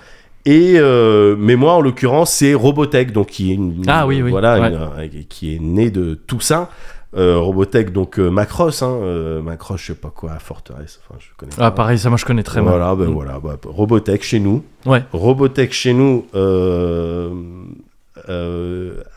Et 0.45 0.75
euh, 0.77 1.35
mais 1.39 1.57
moi 1.57 1.73
en 1.75 1.81
l'occurrence 1.81 2.31
c'est 2.31 2.55
Robotech 2.55 3.13
donc 3.13 3.27
qui 3.29 3.51
est 3.51 3.55
une, 3.57 3.83
Ah 3.89 4.07
oui, 4.07 4.23
oui, 4.23 4.31
voilà 4.31 4.61
ouais. 4.61 4.69
une- 4.69 4.75
euh, 4.75 5.09
qui 5.29 5.55
est 5.55 5.59
né 5.61 5.91
de 5.91 6.15
tout 6.15 6.39
ça. 6.41 6.71
Euh, 7.17 7.39
Robotech 7.39 7.93
donc 7.93 8.19
euh, 8.19 8.29
Macross 8.31 8.83
hein, 8.83 8.91
euh, 9.01 9.41
Macross 9.41 9.81
je 9.81 9.87
sais 9.87 9.95
pas 9.95 10.11
quoi 10.11 10.39
Fortress 10.39 11.01
enfin 11.09 11.19
je 11.19 11.29
connais 11.39 11.53
Ah 11.57 11.71
pas. 11.71 11.71
pareil, 11.71 11.99
ça 11.99 12.09
moi 12.11 12.19
je 12.19 12.25
connais 12.27 12.43
très 12.43 12.61
mal. 12.61 12.71
voilà 12.75 12.95
ben 12.95 13.07
Mm. 13.09 13.13
voilà 13.15 13.41
bah, 13.43 13.57
Robotech 13.65 14.23
chez 14.23 14.39
nous 14.41 14.63
Ouais. 14.85 15.03
Robotech 15.13 15.73
chez 15.73 15.95
nous 15.95 16.27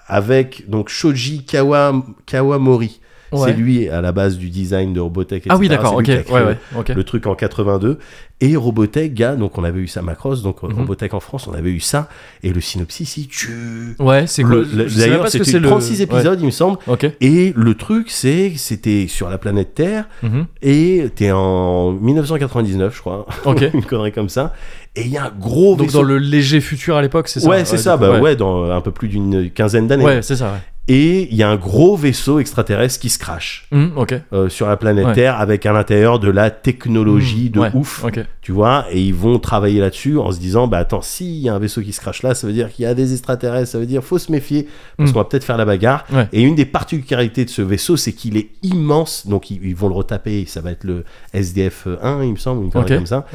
avec 0.08 0.70
donc 0.70 0.90
Shoji 0.90 1.46
Kawa, 1.46 1.94
Kawamori 2.26 3.00
Ouais. 3.32 3.52
c'est 3.52 3.54
lui 3.54 3.88
à 3.90 4.02
la 4.02 4.12
base 4.12 4.38
du 4.38 4.50
design 4.50 4.94
de 4.94 5.00
Robotech 5.00 5.44
Ah 5.50 5.58
oui, 5.58 5.68
d'accord, 5.70 6.02
C'est 6.06 6.20
ok. 6.22 6.32
Ouais, 6.32 6.42
ouais, 6.44 6.96
le 6.96 7.04
truc 7.04 7.28
en 7.28 7.36
82 7.36 8.00
et 8.42 8.56
Robotech 8.56 9.14
gars 9.14 9.36
donc 9.36 9.58
on 9.58 9.64
avait 9.66 9.82
eu 9.82 9.88
ça 9.88 10.02
Macross 10.02 10.42
donc 10.44 10.64
Mhm. 10.64 10.74
Robotech 10.80 11.14
en 11.14 11.20
France 11.20 11.46
on 11.48 11.54
avait 11.54 11.72
eu 11.72 11.82
ça 11.82 12.08
et 12.42 12.54
le 12.54 12.62
synopsis 12.62 13.18
il 13.18 13.28
tue 13.28 13.96
Ouais, 14.00 14.28
c'est 14.28 14.44
même 14.46 14.66
d'ailleurs 14.98 15.28
c'était 15.28 15.44
c'est 15.44 15.60
le- 15.60 15.68
36 15.68 16.02
épisodes 16.02 16.40
il 16.40 16.46
me 16.46 16.52
semble 16.52 16.78
et 17.22 17.54
le 17.56 17.74
truc 17.76 18.10
c'est 18.10 18.54
c'était 18.56 19.08
sur 19.10 19.30
la 19.30 19.38
planète 19.38 19.74
Terre 19.76 20.06
Mhm. 20.24 20.46
et 20.62 21.10
t'es 21.16 21.32
en 21.32 21.92
1999 21.92 22.96
je 22.96 23.00
crois 23.02 23.26
Ok. 23.46 23.66
une 23.74 23.84
connerie 23.84 24.12
comme 24.14 24.30
ça 24.30 24.54
et 24.96 25.02
il 25.02 25.10
y 25.12 25.18
a 25.18 25.26
un 25.26 25.32
gros 25.38 25.76
Donc 25.76 25.92
dans 25.92 26.02
le 26.02 26.18
léger 26.18 26.62
futur 26.62 26.96
à 26.96 27.02
l'époque, 27.02 27.28
c'est 27.28 27.40
ça 27.42 27.50
ouais 27.50 27.64
c'est 27.66 27.76
du 27.78 27.82
ça 27.84 27.94
coup, 27.94 28.00
bah 28.02 28.12
ouais. 28.14 28.20
ouais. 28.22 28.36
dans 28.36 28.70
un 28.72 28.82
peu 28.82 28.92
plus 28.92 29.08
d'une 29.08 29.50
quinzaine 29.52 29.88
d'années 29.88 30.04
Ouais, 30.04 30.22
c'est 30.22 30.36
ça, 30.36 30.46
ouais. 30.54 30.60
Et 30.90 31.30
il 31.32 31.36
y 31.38 31.44
a 31.44 31.50
un 31.50 31.56
gros 31.56 31.96
vaisseau 31.96 32.40
extraterrestre 32.40 33.00
qui 33.00 33.10
se 33.10 33.20
crache 33.20 33.68
ok. 33.96 34.16
euh, 34.34 34.50
sur 34.50 34.68
la 34.68 34.76
planète 34.76 35.06
Ouais. 35.06 35.14
Terre 35.14 35.40
avec 35.40 35.66
à 35.66 35.72
l'intérieur 35.72 36.20
de 36.20 36.30
la 36.30 36.50
technologie 36.50 37.46
Mhm, 37.46 37.50
de 37.52 37.60
ouais, 37.60 37.72
ouf 37.76 38.04
tu 38.42 38.52
vois, 38.52 38.86
et 38.92 39.00
ils 39.00 39.14
vont 39.14 39.38
travailler 39.38 39.80
là-dessus 39.80 40.18
en 40.18 40.32
se 40.32 40.40
disant, 40.40 40.68
bah 40.68 40.80
attends, 40.80 41.02
s'il 41.04 41.36
y 41.38 41.48
a 41.50 41.54
un 41.54 41.60
vaisseau 41.60 41.82
qui 41.82 41.94
se 41.94 42.02
crache 42.02 42.24
là, 42.24 42.34
ça 42.34 42.48
veut 42.48 42.54
dire 42.54 42.72
qu'il 42.72 42.84
y 42.84 42.88
a 42.88 42.94
des 42.96 43.12
extraterrestres, 43.14 43.70
ça 43.72 43.78
veut 43.80 43.86
dire 43.86 44.04
faut 44.04 44.18
se 44.18 44.32
méfier, 44.32 44.68
parce 44.98 45.12
Mm. 45.12 45.14
qu'on 45.14 45.20
va 45.20 45.26
peut-être 45.26 45.44
faire 45.44 45.58
la 45.58 45.66
bagarre. 45.66 46.06
Ouais. 46.12 46.28
Et 46.34 46.42
une 46.42 46.56
des 46.56 46.66
particularités 46.66 47.46
de 47.46 47.50
ce 47.52 47.62
vaisseau, 47.62 47.96
c'est 47.96 48.14
qu'il 48.14 48.36
est 48.38 48.50
immense, 48.64 49.28
donc 49.28 49.52
ils, 49.52 49.60
ils 49.64 49.76
vont 49.76 49.88
le 49.90 49.94
retaper, 49.94 50.46
ça 50.48 50.62
va 50.62 50.72
être 50.72 50.84
le 50.84 51.04
SDF 51.34 51.88
1, 52.02 52.24
il 52.24 52.32
me 52.32 52.38
semble, 52.38 52.64
une 52.66 52.72
connerie 52.72 52.94
Ok. 52.94 52.98
comme 52.98 53.06
ça. 53.06 53.26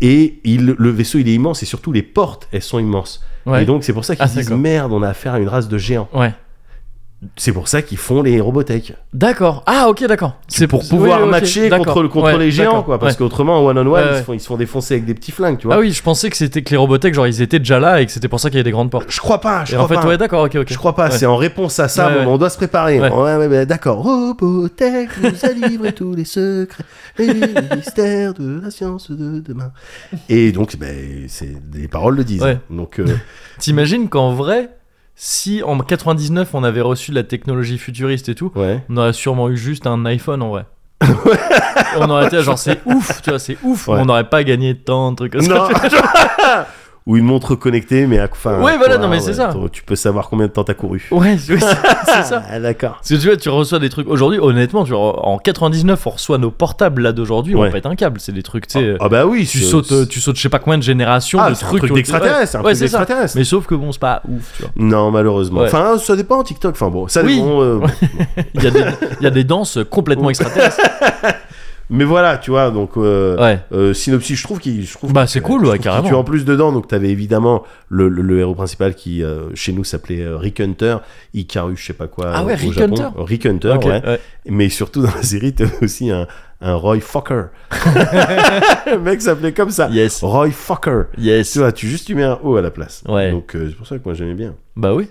Et 0.00 0.40
il, 0.44 0.66
le 0.66 0.90
vaisseau, 0.90 1.18
il 1.18 1.28
est 1.28 1.34
immense, 1.34 1.62
et 1.62 1.66
surtout 1.66 1.92
les 1.92 2.02
portes, 2.02 2.48
elles 2.52 2.62
sont 2.62 2.78
immenses. 2.78 3.22
Et 3.56 3.64
donc 3.64 3.84
c'est 3.84 3.92
pour 3.92 4.04
ça 4.04 4.16
qu'ils 4.16 4.24
Ah, 4.24 4.28
se 4.28 4.40
disent, 4.40 4.50
merde, 4.50 4.92
on 4.92 5.02
a 5.04 5.08
affaire 5.08 5.34
à 5.34 5.38
une 5.38 5.46
race 5.48 5.68
de 5.68 5.78
géants. 5.78 6.08
Ouais. 6.12 6.34
C'est 7.36 7.52
pour 7.52 7.68
ça 7.68 7.82
qu'ils 7.82 7.98
font 7.98 8.22
les 8.22 8.40
Robotech. 8.40 8.94
D'accord. 9.12 9.62
Ah, 9.66 9.88
ok, 9.88 10.06
d'accord. 10.06 10.36
C'est 10.48 10.66
pour 10.66 10.86
pouvoir 10.88 11.22
oui, 11.22 11.28
matcher 11.30 11.68
contre, 11.70 12.02
contre 12.08 12.26
Ouais, 12.26 12.38
les 12.38 12.50
géants, 12.50 12.82
quoi. 12.82 12.98
Parce 12.98 13.12
ouais. 13.14 13.18
qu'autrement, 13.18 13.58
en 13.58 13.66
one-on-one, 13.66 13.88
Ouais, 13.88 14.02
ils, 14.12 14.18
se 14.18 14.22
font, 14.22 14.32
ils 14.34 14.40
se 14.40 14.46
font 14.46 14.56
défoncer 14.56 14.94
avec 14.94 15.06
des 15.06 15.14
petits 15.14 15.32
flingues, 15.32 15.58
tu 15.58 15.66
vois. 15.66 15.76
Ah 15.76 15.78
oui, 15.80 15.92
je 15.92 16.02
pensais 16.02 16.30
que 16.30 16.36
c'était 16.36 16.62
que 16.62 16.70
les 16.70 16.76
Robotech, 16.76 17.14
genre 17.14 17.26
ils 17.26 17.42
étaient 17.42 17.58
déjà 17.58 17.80
là 17.80 18.00
et 18.00 18.06
que 18.06 18.12
c'était 18.12 18.28
pour 18.28 18.40
ça 18.40 18.48
qu'il 18.50 18.56
y 18.56 18.60
avait 18.60 18.64
des 18.64 18.72
grandes 18.72 18.90
portes. 18.90 19.06
Je 19.08 19.20
crois 19.20 19.40
pas, 19.40 19.64
je 19.64 19.72
Et 19.72 19.74
crois 19.74 19.84
en 19.84 19.88
fait, 19.88 19.94
pas. 19.94 20.06
ouais, 20.06 20.18
d'accord, 20.18 20.44
ok, 20.44 20.56
ok. 20.56 20.66
Je 20.68 20.78
crois 20.78 20.94
pas, 20.94 21.10
c'est 21.10 21.26
en 21.26 21.36
réponse 21.36 21.78
à 21.78 21.88
ça, 21.88 22.10
bon, 22.10 22.32
on 22.32 22.38
doit 22.38 22.50
se 22.50 22.56
préparer. 22.56 23.00
Ouais, 23.00 23.66
d'accord. 23.66 24.02
Robotech 24.02 25.10
nous 25.22 25.44
a 25.44 25.52
livré 25.52 25.92
tous 25.92 26.14
les 26.14 26.24
secrets 26.24 26.84
et 27.18 27.26
les 27.32 27.76
mystères 27.76 28.34
de 28.34 28.60
la 28.62 28.70
science 28.70 29.10
de 29.10 29.40
demain. 29.40 29.72
Et 30.28 30.52
donc, 30.52 30.76
ben, 30.76 31.24
c'est 31.28 31.54
les 31.74 31.88
paroles 31.88 32.16
le 32.16 32.24
disent. 32.24 32.44
Donc, 32.70 33.00
euh, 33.00 33.06
T'imagines 33.58 34.08
qu'en 34.08 34.32
vrai, 34.32 34.70
si 35.16 35.62
en 35.62 35.78
99 35.78 36.50
on 36.54 36.62
avait 36.62 36.82
reçu 36.82 37.10
la 37.10 37.22
technologie 37.22 37.78
futuriste 37.78 38.28
et 38.28 38.34
tout, 38.34 38.52
ouais. 38.54 38.84
on 38.88 38.98
aurait 38.98 39.14
sûrement 39.14 39.48
eu 39.48 39.56
juste 39.56 39.86
un 39.86 40.04
iPhone 40.04 40.42
en 40.42 40.50
vrai. 40.50 40.66
on 41.98 42.08
aurait 42.08 42.26
été 42.26 42.42
genre 42.42 42.58
c'est 42.58 42.80
ouf, 42.84 43.22
tu 43.22 43.30
vois, 43.30 43.38
c'est 43.38 43.56
ouf. 43.62 43.88
Ouais. 43.88 43.98
On 43.98 44.04
n'aurait 44.04 44.28
pas 44.28 44.44
gagné 44.44 44.76
tant 44.76 45.10
de 45.12 45.16
trucs 45.16 45.32
comme 45.32 45.42
ça. 45.42 45.68
Ou 47.06 47.16
une 47.16 47.24
montre 47.24 47.54
connectée, 47.54 48.08
mais 48.08 48.18
à 48.18 48.28
enfin. 48.30 48.60
Ouais, 48.60 48.76
voilà, 48.76 48.98
non, 48.98 49.06
mais 49.06 49.20
c'est 49.20 49.34
ça. 49.34 49.54
Tu 49.70 49.84
peux 49.84 49.94
savoir 49.94 50.28
combien 50.28 50.48
de 50.48 50.52
temps 50.52 50.64
t'as 50.64 50.74
couru. 50.74 51.06
Ouais, 51.12 51.38
c'est 51.38 51.56
ça. 51.60 52.42
Ah, 52.50 52.58
d'accord. 52.58 52.94
Parce 52.96 53.10
que 53.10 53.14
tu 53.14 53.28
vois, 53.28 53.36
tu 53.36 53.48
reçois 53.48 53.78
des 53.78 53.88
trucs. 53.90 54.08
Aujourd'hui, 54.08 54.40
honnêtement, 54.40 54.82
tu 54.82 54.90
vois, 54.90 55.24
en 55.24 55.38
99, 55.38 56.04
on 56.04 56.10
reçoit 56.10 56.38
nos 56.38 56.50
portables 56.50 57.02
là 57.02 57.12
d'aujourd'hui, 57.12 57.54
on 57.54 57.60
Ouais. 57.60 57.70
pète 57.70 57.86
un 57.86 57.94
câble. 57.94 58.18
C'est 58.18 58.32
des 58.32 58.42
trucs, 58.42 58.66
tu 58.66 58.80
sais. 58.80 58.96
Ah 58.98 59.08
bah 59.08 59.24
oui, 59.24 59.46
tu 59.46 59.58
sautes, 59.60 59.92
euh, 59.92 60.04
tu 60.04 60.20
sautes, 60.20 60.34
je 60.36 60.42
sais 60.42 60.48
pas 60.48 60.58
combien 60.58 60.78
de 60.78 60.82
générations 60.82 61.38
Ah, 61.40 61.50
de 61.50 61.54
c'est 61.54 61.64
un 61.64 61.68
trucs. 61.68 61.82
truc 61.82 61.92
d'extraterrestre, 61.94 62.60
Ouais. 62.64 62.72
Mais 63.36 63.44
sauf 63.44 63.66
que 63.66 63.76
bon, 63.76 63.92
c'est 63.92 64.00
pas 64.00 64.20
ouf, 64.28 64.52
tu 64.56 64.62
vois. 64.62 64.72
Non, 64.76 65.12
malheureusement. 65.12 65.60
Ouais. 65.60 65.66
Enfin, 65.66 65.98
ça 65.98 66.16
dépend 66.16 66.42
TikTok. 66.42 66.72
Enfin 66.74 66.88
bon, 66.90 67.06
ça 67.06 67.22
Oui. 67.22 67.36
dépend. 67.36 67.62
euh, 67.62 67.80
Il 68.54 68.64
y 68.64 68.66
a 68.66 68.70
des, 68.72 68.84
il 69.20 69.24
y 69.24 69.26
a 69.28 69.30
des 69.30 69.44
danses 69.44 69.78
complètement 69.88 70.28
extraterrestres. 70.30 70.80
Mais 71.88 72.04
voilà, 72.04 72.36
tu 72.38 72.50
vois, 72.50 72.70
donc 72.72 72.96
euh, 72.96 73.36
Ouais. 73.38 73.60
euh, 73.72 73.94
synopsis, 73.94 74.36
je 74.38 74.42
trouve 74.42 74.58
qu'il, 74.58 74.84
je 74.84 74.92
trouve. 74.92 75.12
Bah, 75.12 75.26
c'est 75.28 75.40
cool, 75.40 75.64
ouais, 75.66 75.78
carrément. 75.78 76.08
tue 76.08 76.14
en 76.14 76.24
plus 76.24 76.44
dedans, 76.44 76.72
donc 76.72 76.88
t'avais 76.88 77.10
évidemment 77.10 77.62
le, 77.88 78.08
le, 78.08 78.22
le 78.22 78.40
héros 78.40 78.54
principal 78.56 78.94
qui 78.96 79.22
euh, 79.22 79.54
chez 79.54 79.72
nous 79.72 79.84
s'appelait 79.84 80.22
euh, 80.22 80.36
Rick 80.36 80.58
Hunter, 80.60 80.96
Ikaru, 81.34 81.76
je 81.76 81.86
sais 81.86 81.92
pas 81.92 82.08
quoi. 82.08 82.32
Ah 82.34 82.44
ouais, 82.44 82.54
au 82.54 82.56
Rick 82.56 82.72
Japon. 82.72 82.94
Hunter 82.94 83.08
Rick 83.18 83.46
Hunter, 83.46 83.76
ouais. 83.84 84.20
Mais 84.48 84.68
surtout 84.68 85.02
dans 85.02 85.14
la 85.14 85.22
série, 85.22 85.52
t'avais 85.54 85.82
aussi 85.84 86.10
un, 86.10 86.26
un 86.60 86.74
Roy 86.74 86.98
Fokker. 87.00 87.44
le 88.86 88.98
mec 88.98 89.22
s'appelait 89.22 89.52
comme 89.52 89.70
ça. 89.70 89.88
Yes. 89.90 90.22
Roy 90.22 90.50
Fokker. 90.50 91.02
Yes. 91.18 91.52
Tu 91.52 91.58
vois, 91.60 91.72
tu 91.72 91.86
juste 91.86 92.06
tu 92.06 92.14
mets 92.14 92.24
un 92.24 92.38
O 92.42 92.56
à 92.56 92.62
la 92.62 92.70
place. 92.70 93.02
Ouais. 93.08 93.30
Donc 93.30 93.54
euh, 93.54 93.66
c'est 93.70 93.76
pour 93.76 93.86
ça 93.86 93.96
que 93.98 94.02
moi 94.04 94.14
j'aimais 94.14 94.34
bien. 94.34 94.54
Bah 94.76 94.94
oui. 94.94 95.08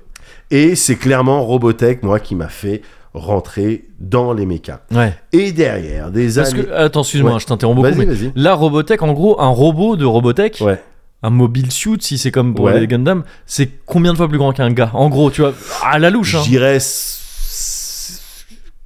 Et 0.51 0.75
c'est 0.75 0.95
clairement 0.95 1.43
Robotech, 1.43 2.01
moi, 2.03 2.19
qui 2.19 2.35
m'a 2.35 2.47
fait 2.49 2.81
rentrer 3.15 3.85
dans 3.99 4.33
les. 4.33 4.45
Ouais. 4.91 5.13
Et 5.33 5.51
derrière, 5.51 6.11
des 6.11 6.33
Parce 6.35 6.53
années. 6.53 6.63
que, 6.65 6.71
attends, 6.71 7.01
excuse-moi, 7.01 7.33
Ouais. 7.33 7.39
je 7.39 7.45
t'interromps 7.45 7.75
beaucoup. 7.75 7.87
Vas-y, 7.95 8.05
mais 8.05 8.13
vas-y. 8.13 8.31
la 8.35 8.53
Robotech, 8.53 9.01
en 9.01 9.13
gros, 9.13 9.39
un 9.41 9.47
robot 9.47 9.95
de 9.95 10.05
Robotech, 10.05 10.59
Ouais. 10.61 10.81
un 11.23 11.29
mobile 11.31 11.71
suit, 11.71 11.97
si 12.01 12.17
c'est 12.17 12.31
comme 12.31 12.53
pour 12.53 12.65
Ouais. 12.65 12.79
les 12.79 12.87
Gundam, 12.87 13.23
c'est 13.45 13.69
combien 13.85 14.11
de 14.13 14.17
fois 14.17 14.27
plus 14.27 14.37
grand 14.37 14.51
qu'un 14.53 14.71
gars? 14.71 14.91
En 14.93 15.09
gros, 15.09 15.31
tu 15.31 15.41
vois, 15.41 15.53
à 15.83 15.97
la 15.99 16.09
louche. 16.09 16.35
Hein. 16.35 16.41
dirais 16.43 16.79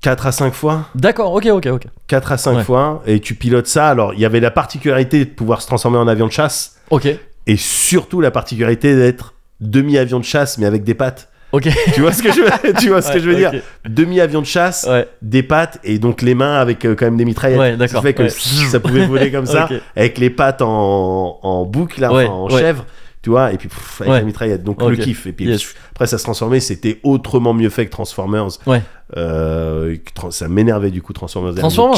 4 0.01 0.27
à 0.27 0.31
5 0.31 0.53
fois. 0.53 0.85
D'accord, 0.95 1.33
ok, 1.33 1.47
ok, 1.51 1.67
ok. 1.73 1.83
4 2.07 2.31
à 2.31 2.37
5 2.37 2.57
Ouais. 2.57 2.63
fois. 2.63 3.03
Et 3.05 3.19
tu 3.19 3.35
pilotes 3.35 3.67
ça. 3.67 3.89
Alors, 3.89 4.13
il 4.13 4.19
y 4.21 4.25
avait 4.25 4.39
la 4.39 4.51
particularité 4.51 5.25
de 5.25 5.29
pouvoir 5.29 5.61
se 5.61 5.67
transformer 5.67 5.97
en 5.97 6.07
avion 6.07 6.27
de 6.27 6.31
chasse. 6.31 6.77
Ok, 6.89 7.07
Et 7.47 7.57
surtout 7.57 8.21
la 8.21 8.31
particularité 8.31 8.95
d'être 8.95 9.33
demi-avion 9.59 10.19
de 10.19 10.23
chasse, 10.23 10.57
mais 10.57 10.65
avec 10.67 10.83
des 10.85 10.93
pattes. 10.93 11.29
Ok. 11.51 11.69
Tu 11.93 12.01
vois 12.01 12.13
ce 12.13 12.23
que 12.23 12.31
je 12.31 12.41
veux, 12.41 12.73
tu 12.79 12.89
vois 12.89 13.01
ce 13.01 13.11
que 13.11 13.19
je 13.19 13.29
veux 13.29 13.35
dire 13.35 13.51
ok. 13.53 13.61
Demi-avion 13.87 14.41
de 14.41 14.45
chasse, 14.45 14.85
Ouais, 14.89 15.07
des 15.21 15.43
pattes, 15.43 15.79
et 15.83 15.99
donc 15.99 16.21
les 16.21 16.35
mains 16.35 16.55
avec 16.59 16.85
euh, 16.85 16.95
quand 16.95 17.05
même 17.05 17.17
des 17.17 17.25
mitraillettes. 17.25 17.59
Ouais, 17.59 17.77
d'accord, 17.77 18.01
qui 18.01 18.07
fait 18.07 18.13
que 18.13 18.29
ça 18.29 18.79
pouvait 18.79 19.05
voler 19.05 19.31
comme 19.31 19.45
ça, 19.45 19.67
avec 19.95 20.17
les 20.17 20.29
pattes 20.29 20.61
en, 20.61 21.39
en 21.41 21.65
boucle, 21.65 21.99
là, 22.01 22.11
en 22.11 22.49
chèvre. 22.49 22.85
Tu 23.21 23.29
vois, 23.31 23.51
et 23.51 23.57
puis 23.57 23.67
pff, 23.67 23.99
avec 24.01 24.13
Ouais. 24.13 24.19
la 24.19 24.25
mitraillette. 24.25 24.63
Donc 24.63 24.81
le 24.81 24.95
kiff. 24.95 25.27
Et 25.27 25.33
puis 25.33 25.45
Yes. 25.45 25.59
pff, 25.61 25.75
après, 25.91 26.07
ça 26.07 26.17
se 26.17 26.23
transformait. 26.23 26.61
C'était 26.61 26.99
autrement 27.03 27.53
mieux 27.53 27.69
fait 27.69 27.85
que 27.85 27.91
Transformers. 27.91 28.47
Ouais. 28.65 28.81
Euh, 29.17 29.97
ça 30.29 30.47
m'énervait 30.47 30.91
du 30.91 31.01
coup 31.01 31.11
Transformers. 31.13 31.55
Transformers, 31.55 31.97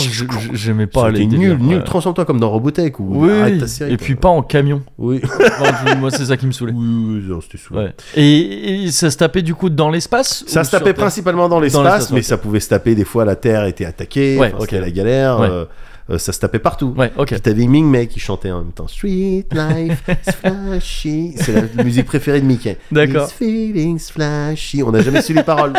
j'aimais 0.54 0.88
pas 0.88 1.12
les 1.12 1.28
nul, 1.28 1.58
nul. 1.60 1.78
ouais. 1.78 1.84
Transforme-toi 1.84 2.26
comme 2.26 2.40
dans 2.40 2.50
Robotech 2.50 3.00
ou 3.00 3.26
Oui, 3.26 3.32
arrête 3.32 3.60
ta 3.60 3.68
série, 3.68 3.94
et 3.94 3.98
quoi. 3.98 4.06
puis 4.06 4.16
pas 4.16 4.30
en 4.30 4.42
camion. 4.42 4.82
Oui. 4.98 5.22
Enfin, 5.62 5.96
moi, 5.96 6.10
c'est 6.10 6.26
ça 6.26 6.38
qui 6.38 6.48
me 6.48 6.52
saoulait. 6.54 6.74
oui, 6.74 7.22
c'était 7.44 7.58
saoulant. 7.64 7.82
Ouais. 7.82 7.94
Et, 8.16 8.86
et 8.86 8.92
ça 8.92 9.12
se 9.12 9.18
tapait 9.18 9.42
du 9.44 9.54
coup 9.54 9.70
dans 9.70 9.90
l'espace 9.92 10.44
Ça 10.48 10.64
se 10.64 10.72
tapait 10.72 10.94
principalement 10.94 11.48
dans 11.50 11.60
l'espace, 11.60 12.12
mais 12.12 12.22
ça 12.24 12.38
pouvait 12.38 12.60
se 12.62 12.70
taper 12.70 12.96
des 12.96 13.06
fois 13.06 13.26
la 13.26 13.36
Terre 13.36 13.66
était 13.66 13.86
attaquée, 13.86 14.38
Ouais, 14.40 14.48
enfin, 14.48 14.58
ok. 14.58 14.68
c'était 14.70 14.82
la 14.82 14.90
galère, 14.92 15.40
euh, 15.42 15.66
euh, 16.12 16.18
ça 16.18 16.34
se 16.34 16.40
tapait 16.40 16.60
partout. 16.60 16.94
Ouais, 16.98 17.12
ok. 17.18 17.28
Puis 17.30 17.42
t'avais 17.42 17.66
Ming 17.68 17.86
Mei 17.90 18.08
qui 18.08 18.20
chantait 18.20 18.52
en 18.52 18.60
même 18.60 18.74
temps 18.74 18.88
Street 18.88 19.46
Life 19.52 20.04
flashy. 20.40 21.34
C'est 21.38 21.76
la 21.76 21.84
musique 21.84 22.06
préférée 22.06 22.42
de 22.42 22.46
Mickey. 22.46 22.78
D'accord. 22.92 23.28
These 23.28 23.34
feelings 23.38 24.00
flashy. 24.12 24.84
On 24.84 24.92
n'a 24.92 25.02
jamais 25.02 25.22
su 25.22 25.34
les 25.34 25.44
paroles. 25.44 25.74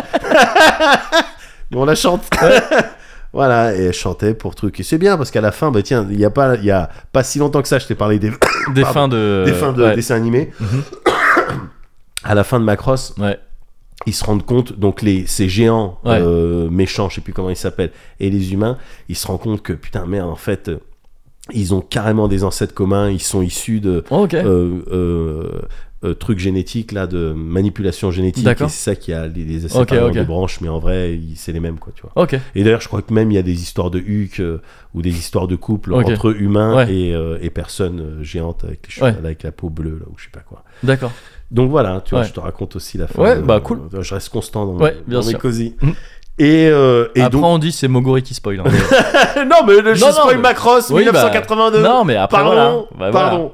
Mais 1.71 1.77
on 1.77 1.85
la 1.85 1.95
chante. 1.95 2.23
voilà, 3.33 3.75
et 3.75 3.85
elle 3.85 3.93
chantait 3.93 4.35
pour 4.35 4.55
truc. 4.55 4.81
Et 4.81 4.83
c'est 4.83 4.99
bien 4.99 5.17
parce 5.17 5.31
qu'à 5.31 5.41
la 5.41 5.53
fin, 5.53 5.71
bah 5.71 5.83
tiens, 5.83 6.07
il 6.11 6.19
y 6.19 6.25
a 6.25 6.31
pas, 6.31 6.57
y 6.57 6.71
a 6.71 6.89
pas 7.13 7.23
si 7.23 7.39
longtemps 7.39 7.63
que 7.63 7.69
ça, 7.69 7.79
je 7.79 7.87
t'ai 7.87 7.95
parlé 7.95 8.19
des, 8.19 8.31
Des 8.75 8.83
Pardon. 8.83 8.93
fins 8.95 9.09
de. 9.09 9.43
des 9.47 9.53
fins 9.53 9.73
de 9.73 9.83
ouais. 9.85 9.95
dessins 9.95 10.17
animés. 10.17 10.51
Mhm. 10.61 10.83
à 12.25 12.35
la 12.35 12.45
fin 12.45 12.59
de 12.61 12.65
Macross, 12.65 13.15
Ouais. 13.19 13.39
Ils 14.07 14.13
se 14.15 14.25
rendent 14.25 14.45
compte, 14.45 14.79
donc 14.79 15.03
les, 15.03 15.27
ces 15.27 15.49
géants 15.49 15.99
Ouais. 16.05 16.19
euh, 16.21 16.69
méchants, 16.71 17.09
je 17.09 17.17
sais 17.17 17.21
plus 17.21 17.33
comment 17.33 17.51
ils 17.51 17.57
s'appellent, 17.57 17.93
et 18.21 18.31
les 18.31 18.53
humains, 18.53 18.79
ils 19.09 19.17
se 19.17 19.27
rendent 19.27 19.41
compte 19.41 19.63
que 19.63 19.73
putain, 19.73 20.07
merde, 20.07 20.29
en 20.31 20.37
fait, 20.37 20.69
euh, 20.69 20.79
ils 21.53 21.75
ont 21.75 21.81
carrément 21.81 22.29
des 22.29 22.45
ancêtres 22.45 22.75
communs, 22.75 23.11
ils 23.11 23.21
sont 23.23 23.43
issus 23.43 23.81
de 23.81 24.05
Oh, 24.11 24.27
euh, 26.05 26.15
trucs 26.19 26.41
génétiques, 26.41 26.91
là, 26.91 27.07
de 27.07 27.33
manipulation 27.33 28.11
génétique, 28.11 28.45
et 28.45 28.55
c'est 28.59 28.69
ça 28.91 28.97
qui 28.97 29.13
a 29.13 29.29
les, 29.29 29.45
les 29.45 29.65
Ok, 29.67 29.71
séparateurs 29.71 30.09
ok. 30.09 30.15
de 30.17 30.25
branches, 30.25 30.61
mais 30.61 30.69
en 30.69 30.81
vrai, 30.81 31.17
c'est 31.37 31.53
les 31.53 31.61
mêmes, 31.61 31.79
quoi, 31.79 31.93
tu 31.95 32.03
vois. 32.03 32.27
Et 32.57 32.65
d'ailleurs, 32.65 32.81
je 32.81 32.89
crois 32.89 33.03
que 33.03 33.15
même 33.15 33.31
il 33.31 33.35
y 33.35 33.39
a 33.39 33.43
des 33.45 33.63
histoires 33.63 33.91
de 33.93 34.01
Hulk 34.01 34.43
ou 34.95 35.03
des 35.03 35.11
histoires 35.17 35.47
de 35.47 35.55
couple 35.55 35.93
Ok. 35.93 36.09
entre 36.09 36.35
humains 36.37 36.75
Ouais. 36.75 36.93
et, 36.93 37.17
et 37.41 37.51
personnes 37.51 38.19
géantes 38.23 38.65
avec, 38.65 38.85
les 38.87 38.91
cheveux, 38.93 39.07
Ouais. 39.07 39.17
avec 39.17 39.45
la 39.45 39.53
peau 39.53 39.71
bleue, 39.71 39.99
là, 40.01 40.07
ou 40.11 40.15
je 40.19 40.25
sais 40.25 40.31
pas 40.33 40.41
quoi. 40.41 40.65
D'accord. 40.83 41.13
Donc 41.53 41.71
voilà, 41.71 42.01
tu 42.05 42.11
vois, 42.15 42.21
Ouais. 42.23 42.29
je 42.29 42.33
te 42.33 42.41
raconte 42.41 42.75
aussi 42.77 42.99
la 42.99 43.07
fin. 43.07 43.23
Ouais, 43.23 43.37
de- 43.37 43.43
bah, 43.43 43.61
cool. 43.61 43.83
Je 44.01 44.15
reste 44.15 44.31
constant 44.31 44.67
dans, 44.67 44.73
Ouais, 44.83 44.97
dans 45.07 45.07
bien 45.07 45.19
mes 45.21 45.25
sûr. 45.31 45.39
cosy. 45.39 45.77
Mhm. 45.83 45.95
Et, 46.39 46.67
euh, 46.69 47.09
et 47.15 47.21
Après, 47.21 47.31
donc. 47.39 47.45
on 47.45 47.59
dit 47.59 47.73
c'est 47.73 47.89
Mogori 47.89 48.23
qui 48.23 48.33
spoil. 48.35 48.61
hein. 48.61 48.65
non, 49.45 49.59
mais 49.67 49.81
le 49.81 49.91
Non, 49.91 49.95
je 49.95 50.05
non, 50.07 50.13
spoil 50.13 50.37
mais- 50.37 50.43
Macross, 50.43 50.89
Oui, 50.89 51.05
bah, 51.05 51.13
1982. 51.13 51.83
non, 51.83 52.05
mais 52.05 52.17
après, 52.17 52.39
pardon, 52.39 52.55
voilà. 52.55 52.75
Bah, 52.99 53.11
voilà. 53.11 53.29
pardon. 53.29 53.53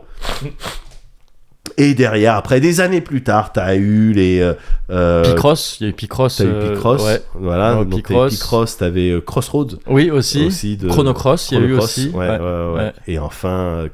Et 1.77 1.95
derrière, 1.95 2.35
après 2.37 2.61
des 2.61 2.81
années 2.81 3.01
plus 3.01 3.23
tard, 3.23 3.53
t'as 3.53 3.75
eu 3.77 4.13
les. 4.13 4.41
euh, 4.41 4.55
euh, 4.91 5.23
Picross, 5.25 5.79
il 5.81 5.85
y 5.85 5.87
a 5.87 5.91
eu 5.91 5.93
Picross. 5.93 6.37
T'as 6.37 6.45
eu 6.45 6.49
euh, 6.49 6.73
Picross, 6.75 7.05
ouais. 7.05 7.23
voilà. 7.35 7.75
Donc 7.85 7.97
Picross. 7.97 8.33
Picross, 8.35 8.77
t'avais 8.79 9.11
euh, 9.11 9.21
Crossroads 9.21 9.77
Oui, 9.89 10.11
aussi. 10.11 10.47
aussi 10.47 10.77
de 10.77 10.89
Chronocross, 10.89 11.51
il 11.53 11.59
y 11.59 11.61
a 11.61 11.65
eu 11.65 11.75
aussi. 11.77 12.11
Ouais, 12.15 12.29
ouais, 12.29 12.73
ouais. 12.75 12.93
Et 13.09 13.19
enfin, 13.19 13.87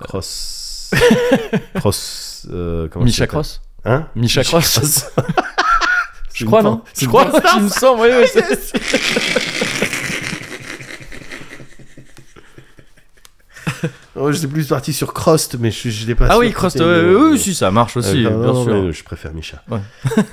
Cross. 0.00 0.90
Cross. 1.74 2.25
Euh, 2.50 2.88
comment 2.90 3.04
Misha 3.04 3.26
Cross 3.26 3.60
Hein 3.84 4.06
Misha 4.16 4.42
Cross 4.44 4.80
Je 6.34 6.44
crois, 6.44 6.62
non 6.62 6.82
Je 6.98 7.06
crois, 7.06 7.30
il 7.56 7.62
me 7.64 7.68
semble, 7.68 8.02
oui, 8.02 8.08
oui. 8.20 8.26
c'est- 8.32 8.72
Oh, 14.18 14.32
J'étais 14.32 14.46
plus 14.46 14.66
parti 14.66 14.92
sur 14.94 15.12
Crost, 15.12 15.56
mais 15.60 15.70
je, 15.70 15.90
je 15.90 16.06
l'ai 16.06 16.14
pas 16.14 16.28
Ah 16.30 16.38
oui, 16.38 16.46
ouais, 16.56 16.78
le- 16.78 17.30
oui, 17.32 17.38
si, 17.38 17.54
ça 17.54 17.70
marche 17.70 17.96
aussi, 17.98 18.24
Euh, 18.24 18.30
non, 18.30 18.38
bien 18.40 18.52
non, 18.52 18.64
sûr. 18.64 18.72
mais 18.84 18.92
je 18.92 19.04
préfère 19.04 19.34
Misha. 19.34 19.62
Ouais. 19.70 19.78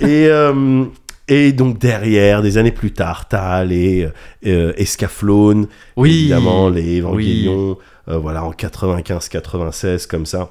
et, 0.00 0.26
euh, 0.28 0.84
et 1.28 1.52
donc 1.52 1.78
derrière, 1.78 2.40
des 2.40 2.56
années 2.56 2.72
plus 2.72 2.92
tard, 2.92 3.28
t'as 3.28 3.62
les 3.64 4.08
euh, 4.46 4.72
Escaflowne, 4.76 5.66
Oui. 5.96 6.12
évidemment, 6.20 6.70
les 6.70 7.00
Evangelion, 7.00 7.76
euh, 8.08 8.16
voilà, 8.16 8.44
en 8.44 8.52
95-96, 8.52 10.06
comme 10.06 10.24
ça. 10.24 10.50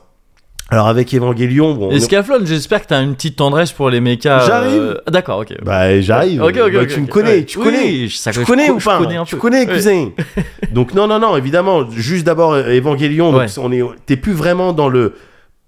Alors 0.69 0.87
avec 0.87 1.13
Evangelion, 1.13 1.75
bon, 1.75 1.89
on- 1.89 1.91
Escaflowne, 1.91 2.47
j'espère 2.47 2.81
que 2.81 2.87
t'as 2.87 3.03
une 3.03 3.13
petite 3.15 3.35
tendresse 3.35 3.71
pour 3.71 3.89
les 3.89 3.99
mechas. 3.99 4.45
J'arrive. 4.47 4.81
euh, 4.81 4.97
ah, 5.05 5.11
D'accord, 5.11 5.39
ok. 5.39 5.53
bah 5.63 5.99
j'arrive. 6.01 6.41
Ok, 6.41 6.57
ok, 6.65 6.73
Bah, 6.73 6.85
tu 6.85 7.01
me 7.01 7.07
connais, 7.07 7.29
Ouais. 7.29 7.45
tu 7.45 7.57
Oui, 7.59 7.63
connais. 7.65 8.07
ça, 8.09 8.31
Tu 8.31 8.39
connais 8.43 8.67
co- 8.67 8.73
ou 8.73 8.79
pas 8.79 8.97
connais 8.97 9.23
Tu 9.25 9.35
connais, 9.35 9.67
Ouais. 9.67 9.73
cousin. 9.73 10.09
donc 10.73 10.93
non, 10.95 11.05
non, 11.07 11.19
non, 11.19 11.37
évidemment. 11.37 11.89
Juste 11.91 12.25
d'abord 12.25 12.53
euh, 12.53 12.75
Evangelion. 12.77 13.31
Donc 13.31 13.49
on 13.57 13.71
est, 13.71 13.81
t'es 14.05 14.15
plus 14.17 14.33
vraiment 14.33 14.73
dans 14.73 14.89
le 14.89 15.13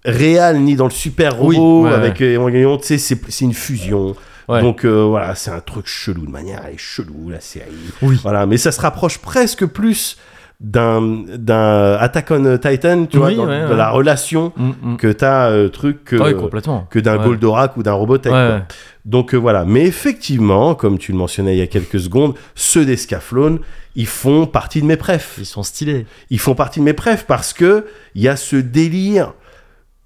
réel 0.05 0.61
ni 0.61 0.75
dans 0.75 0.85
le 0.85 0.91
super 0.91 1.35
robot 1.37 1.85
avec 1.87 2.21
euh, 2.21 2.35
Evangelion. 2.37 2.77
Tu 2.77 2.85
sais, 2.87 2.97
c'est, 2.97 3.19
c'est 3.29 3.45
une 3.45 3.53
fusion. 3.53 4.15
Ouais. 4.47 4.61
Donc 4.61 4.85
euh, 4.85 5.03
voilà, 5.03 5.35
c'est 5.35 5.51
un 5.51 5.59
truc 5.59 5.87
chelou 5.87 6.25
de 6.25 6.31
manière, 6.31 6.61
elle 6.67 6.75
est 6.75 6.79
chelou 6.79 7.29
la 7.29 7.41
série. 7.41 7.65
Oui. 8.01 8.17
Voilà, 8.23 8.45
mais 8.45 8.57
ça 8.57 8.71
se 8.71 8.79
rapproche 8.79 9.17
presque 9.17 9.65
plus 9.65 10.17
d'un 10.61 11.01
d'un 11.37 11.93
Attack 11.99 12.31
on 12.31 12.57
Titan, 12.57 13.05
tu 13.07 13.17
vois, 13.17 13.27
Oui, 13.27 13.35
dans, 13.35 13.45
ouais, 13.47 13.63
dans 13.63 13.69
ouais. 13.71 13.75
la 13.75 13.89
relation 13.89 14.53
Mm, 14.55 14.71
mm. 14.93 14.97
que 14.97 15.11
t'as 15.11 15.49
euh, 15.51 15.69
truc 15.69 16.03
que 16.05 16.15
Ah 16.19 16.25
oui, 16.27 16.35
complètement. 16.35 16.87
que 16.89 16.99
d'un 16.99 17.17
Ouais. 17.17 17.25
Goldorak 17.25 17.75
ou 17.77 17.83
d'un 17.83 17.93
Robotech. 17.93 18.31
Ouais, 18.31 18.37
quoi. 18.47 18.55
ouais. 18.55 18.63
Donc 19.03 19.33
euh, 19.33 19.37
voilà, 19.37 19.65
mais 19.65 19.83
effectivement, 19.85 20.73
comme 20.75 20.97
tu 20.97 21.11
le 21.11 21.17
mentionnais 21.17 21.55
il 21.55 21.59
y 21.59 21.61
a 21.61 21.67
quelques 21.67 21.99
secondes, 21.99 22.35
ceux 22.55 22.85
d'Escaflowne, 22.85 23.59
ils 23.95 24.07
font 24.07 24.45
partie 24.47 24.81
de 24.81 24.85
mes 24.85 24.97
préfs. 24.97 25.35
Ils 25.37 25.45
sont 25.45 25.63
stylés. 25.63 26.05
Ils 26.29 26.39
font 26.39 26.55
partie 26.55 26.79
de 26.79 26.85
mes 26.85 26.93
préfs 26.93 27.25
parce 27.25 27.51
que 27.53 27.85
il 28.15 28.21
y 28.23 28.27
a 28.27 28.35
ce 28.35 28.55
délire 28.55 29.33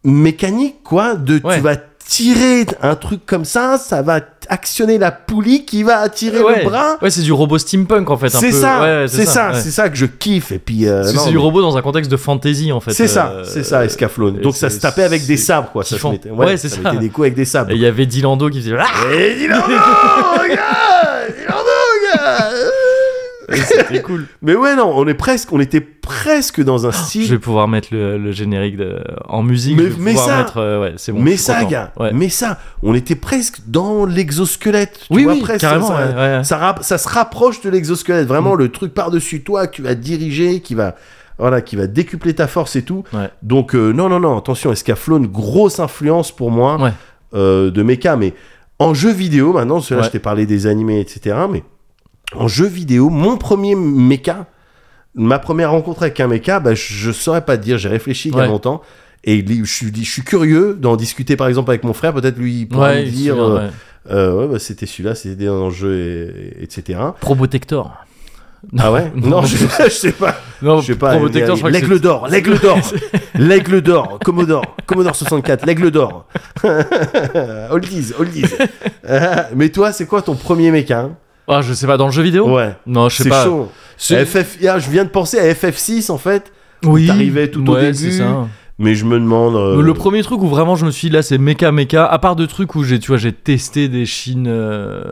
mécanique, 0.03 0.77
quoi, 0.83 1.15
de 1.15 1.39
Ouais. 1.43 1.55
tu 1.55 1.61
vas 1.61 1.75
tirer 2.09 2.65
un 2.81 2.95
truc 2.95 3.23
comme 3.27 3.45
ça, 3.45 3.77
ça 3.77 4.01
va 4.01 4.19
actionner 4.49 4.97
la 4.97 5.11
poulie 5.11 5.63
qui 5.63 5.83
va 5.83 5.99
attirer 5.99 6.41
ouais. 6.41 6.63
le 6.63 6.69
bras. 6.69 6.97
Ouais, 7.03 7.11
c'est 7.11 7.21
du 7.21 7.31
robot 7.31 7.59
steampunk 7.59 8.09
en 8.09 8.17
fait. 8.17 8.29
C'est 8.29 8.51
ça, 8.51 8.81
Ouais, 8.81 9.05
c'est 9.07 9.27
ça, 9.27 9.53
c'est 9.53 9.69
ça 9.69 9.89
que 9.89 9.95
je 9.95 10.07
kiffe. 10.07 10.51
Et 10.51 10.57
puis, 10.57 10.87
euh, 10.87 11.03
c'est 11.03 11.29
du 11.29 11.37
robot 11.37 11.61
dans 11.61 11.77
un 11.77 11.83
contexte 11.83 12.09
de 12.09 12.17
fantasy 12.17 12.71
en 12.71 12.79
fait. 12.79 12.93
c'est 12.93 13.07
ça, 13.07 13.27
euh, 13.27 13.43
c'est 13.45 13.63
ça, 13.63 13.85
Escaflowne. 13.85 14.37
et 14.37 14.41
Donc 14.41 14.55
ça 14.55 14.71
se 14.71 14.79
tapait 14.79 15.03
avec 15.03 15.27
des 15.27 15.37
sabres, 15.37 15.69
quoi. 15.71 15.83
Ça 15.83 15.99
se 15.99 16.07
mettait, 16.07 16.31
Ouais, 16.31 16.57
c'est 16.57 16.69
ça. 16.69 16.81
mettait 16.81 16.97
des 16.97 17.09
coups 17.09 17.25
avec 17.25 17.35
des 17.35 17.45
sabres. 17.45 17.69
Et 17.69 17.75
il 17.75 17.81
y 17.81 17.85
avait 17.85 18.07
Dilando 18.07 18.49
qui 18.49 18.59
faisait. 18.59 18.75
Ah 18.79 18.85
Et 19.13 19.33
regarde, 19.45 19.67
dis-le, 19.69 20.41
regarde. 20.41 21.58
C'était 23.53 24.01
cool. 24.01 24.25
Mais 24.41 24.55
ouais, 24.55 24.75
non, 24.75 24.91
on 24.95 25.07
est 25.07 25.13
presque, 25.13 25.51
on 25.53 25.59
était 25.59 25.81
presque 25.81 26.61
dans 26.63 26.85
un 26.87 26.91
Je 26.91 26.97
style. 26.97 27.29
vais 27.31 27.39
pouvoir 27.39 27.67
mettre 27.67 27.89
le, 27.91 28.17
le 28.17 28.31
générique 28.31 28.77
de- 28.77 29.03
en 29.27 29.43
musique. 29.43 29.77
Mais- 29.77 29.83
je 29.85 29.89
vais 29.89 29.95
mais 29.99 30.11
pouvoir 30.11 30.27
ça- 30.27 30.37
mettre, 30.37 30.57
euh, 30.57 30.81
ouais, 30.81 30.93
c'est 30.97 31.11
bon. 31.11 31.19
mais 31.21 31.31
je 31.31 31.37
ça, 31.41 31.55
content. 31.59 31.69
gars, 31.69 31.93
Ouais. 31.99 32.11
mais 32.13 32.29
ça, 32.29 32.59
on 32.83 32.93
était 32.93 33.15
presque 33.15 33.59
dans 33.67 34.05
l'exosquelette. 34.05 35.01
Oui, 35.09 35.23
vois, 35.23 35.33
oui, 35.33 35.41
presque, 35.41 35.61
carrément. 35.61 35.87
Ça, 35.87 35.95
ouais, 36.07 36.13
ouais. 36.37 36.43
ça, 36.43 36.57
rap- 36.57 36.83
ça 36.83 36.97
se 36.97 37.07
rapproche 37.07 37.61
de 37.61 37.69
l'exosquelette. 37.69 38.27
Vraiment, 38.27 38.55
Mm. 38.55 38.59
le 38.59 38.69
truc 38.69 38.93
par-dessus 38.93 39.41
toi 39.43 39.67
que 39.67 39.75
tu 39.75 39.81
vas 39.81 39.95
diriger, 39.95 40.59
qui 40.61 40.75
va, 40.75 40.95
voilà, 41.37 41.61
qui 41.61 41.75
va 41.75 41.87
décupler 41.87 42.33
ta 42.33 42.47
force 42.47 42.75
et 42.75 42.81
tout. 42.83 43.03
Ouais. 43.13 43.29
Donc, 43.43 43.75
euh, 43.75 43.91
non, 43.91 44.09
non, 44.09 44.19
non, 44.19 44.37
attention, 44.37 44.71
Escaflowne, 44.71 45.27
grosse 45.27 45.79
influence 45.79 46.31
pour 46.31 46.51
moi 46.51 46.79
Ouais. 46.81 46.91
euh, 47.33 47.71
de 47.71 47.83
mecha. 47.83 48.15
Mais 48.17 48.33
en 48.79 48.93
jeu 48.93 49.11
vidéo, 49.11 49.53
maintenant, 49.53 49.77
Ouais. 49.79 50.03
je 50.03 50.09
t'ai 50.09 50.19
parlé 50.19 50.45
des 50.45 50.67
animés, 50.67 50.99
etc. 50.99 51.35
Mais 51.51 51.63
en 52.35 52.47
jeu 52.47 52.67
vidéo, 52.67 53.09
mon 53.09 53.37
premier 53.37 53.75
mecha, 53.75 54.45
ma 55.15 55.39
première 55.39 55.71
rencontre 55.71 56.03
avec 56.03 56.19
un 56.19 56.27
mecha, 56.27 56.59
bah, 56.59 56.75
je, 56.75 57.11
saurais 57.11 57.43
pas 57.45 57.57
te 57.57 57.63
dire. 57.63 57.77
J'ai 57.77 57.89
réfléchi 57.89 58.29
il 58.29 58.35
y 58.35 58.37
a 58.37 58.41
Ouais. 58.41 58.47
longtemps. 58.47 58.81
Et 59.25 59.43
je 59.45 59.63
suis, 59.65 59.91
je 59.93 60.09
suis 60.09 60.21
curieux 60.21 60.77
d'en 60.79 60.95
discuter 60.95 61.35
par 61.35 61.47
exemple 61.49 61.71
avec 61.71 61.83
mon 61.83 61.93
frère. 61.93 62.13
Peut-être 62.13 62.37
lui 62.37 62.61
il 62.61 62.67
pourra 62.67 62.89
Ouais, 62.91 63.03
me 63.05 63.09
dire 63.09 63.35
euh, 63.37 63.57
ouais. 63.57 63.69
euh, 64.11 64.33
ouais, 64.41 64.47
bah, 64.53 64.59
c'était 64.59 64.85
celui-là, 64.85 65.13
c'était 65.15 65.47
un 65.47 65.69
jeu, 65.69 66.31
et- 66.57 66.63
etc. 66.63 66.99
Probotector. 67.19 67.97
Ah 68.77 68.91
ouais? 68.93 69.11
Non, 69.15 69.41
je, 69.43 69.57
je 69.57 69.89
sais 69.89 70.11
pas. 70.13 70.35
Non, 70.61 70.79
Je 70.81 70.87
sais 70.93 70.95
pas. 70.99 71.17
L'aigle 71.17 71.99
d'or, 72.01 72.27
l'aigle 72.29 72.59
d'or, 72.59 72.79
l'aigle 73.35 73.81
d'or, 73.81 74.19
Commodore, 74.23 74.75
Commodore 74.85 75.15
64, 75.15 75.65
l'aigle 75.65 75.89
d'or. 75.91 76.25
oldies, 77.71 78.11
oldies. 78.19 78.45
Mais 79.55 79.69
toi, 79.69 79.91
c'est 79.91 80.05
quoi 80.05 80.21
ton 80.21 80.35
premier 80.35 80.71
méca 80.71 80.99
hein 81.01 81.11
Ah, 81.49 81.61
je 81.61 81.73
sais 81.73 81.87
pas, 81.87 81.97
dans 81.97 82.05
le 82.05 82.11
jeu 82.11 82.21
vidéo 82.23 82.47
Ouais. 82.55 82.75
Non, 82.85 83.09
je 83.09 83.17
sais 83.17 83.23
C'est 83.23 83.29
pas. 83.29 83.43
chaud. 83.43 83.71
C'est- 83.97 84.23
FF, 84.25 84.57
ah, 84.67 84.79
je 84.79 84.89
viens 84.89 85.03
de 85.03 85.09
penser 85.09 85.37
à 85.39 85.53
FF6 85.53 86.09
en 86.11 86.17
fait, 86.17 86.51
Oui. 86.85 87.07
t'arrivais 87.07 87.49
tout 87.49 87.67
au 87.69 87.75
début. 87.77 88.11
ça. 88.11 88.47
mais 88.77 88.95
je 88.95 89.03
me 89.03 89.19
demande. 89.19 89.55
euh, 89.55 89.81
Le 89.81 89.93
premier 89.93 90.21
truc 90.23 90.41
où 90.41 90.47
vraiment 90.47 90.75
je 90.77 90.85
me 90.85 90.91
suis 90.91 91.09
dit 91.09 91.15
là, 91.15 91.21
c'est 91.21 91.37
méca 91.37 91.71
méca. 91.73 92.05
À 92.05 92.17
part 92.19 92.35
de 92.37 92.45
trucs 92.45 92.75
où 92.75 92.83
j'ai, 92.83 92.99
tu 92.99 93.07
vois, 93.09 93.17
j'ai 93.17 93.33
testé 93.33 93.89
des 93.89 94.05
chines. 94.05 94.47
euh, 94.47 95.03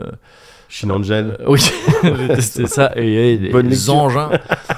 Shin 0.70 0.90
Angel. 0.90 1.36
oui, 1.46 1.60
j'ai 2.02 2.28
testé 2.28 2.66
ça 2.66 2.92
et, 2.96 3.32
et 3.34 3.50
Bonne 3.50 3.68
lecture. 3.68 3.94
engins. 3.94 4.30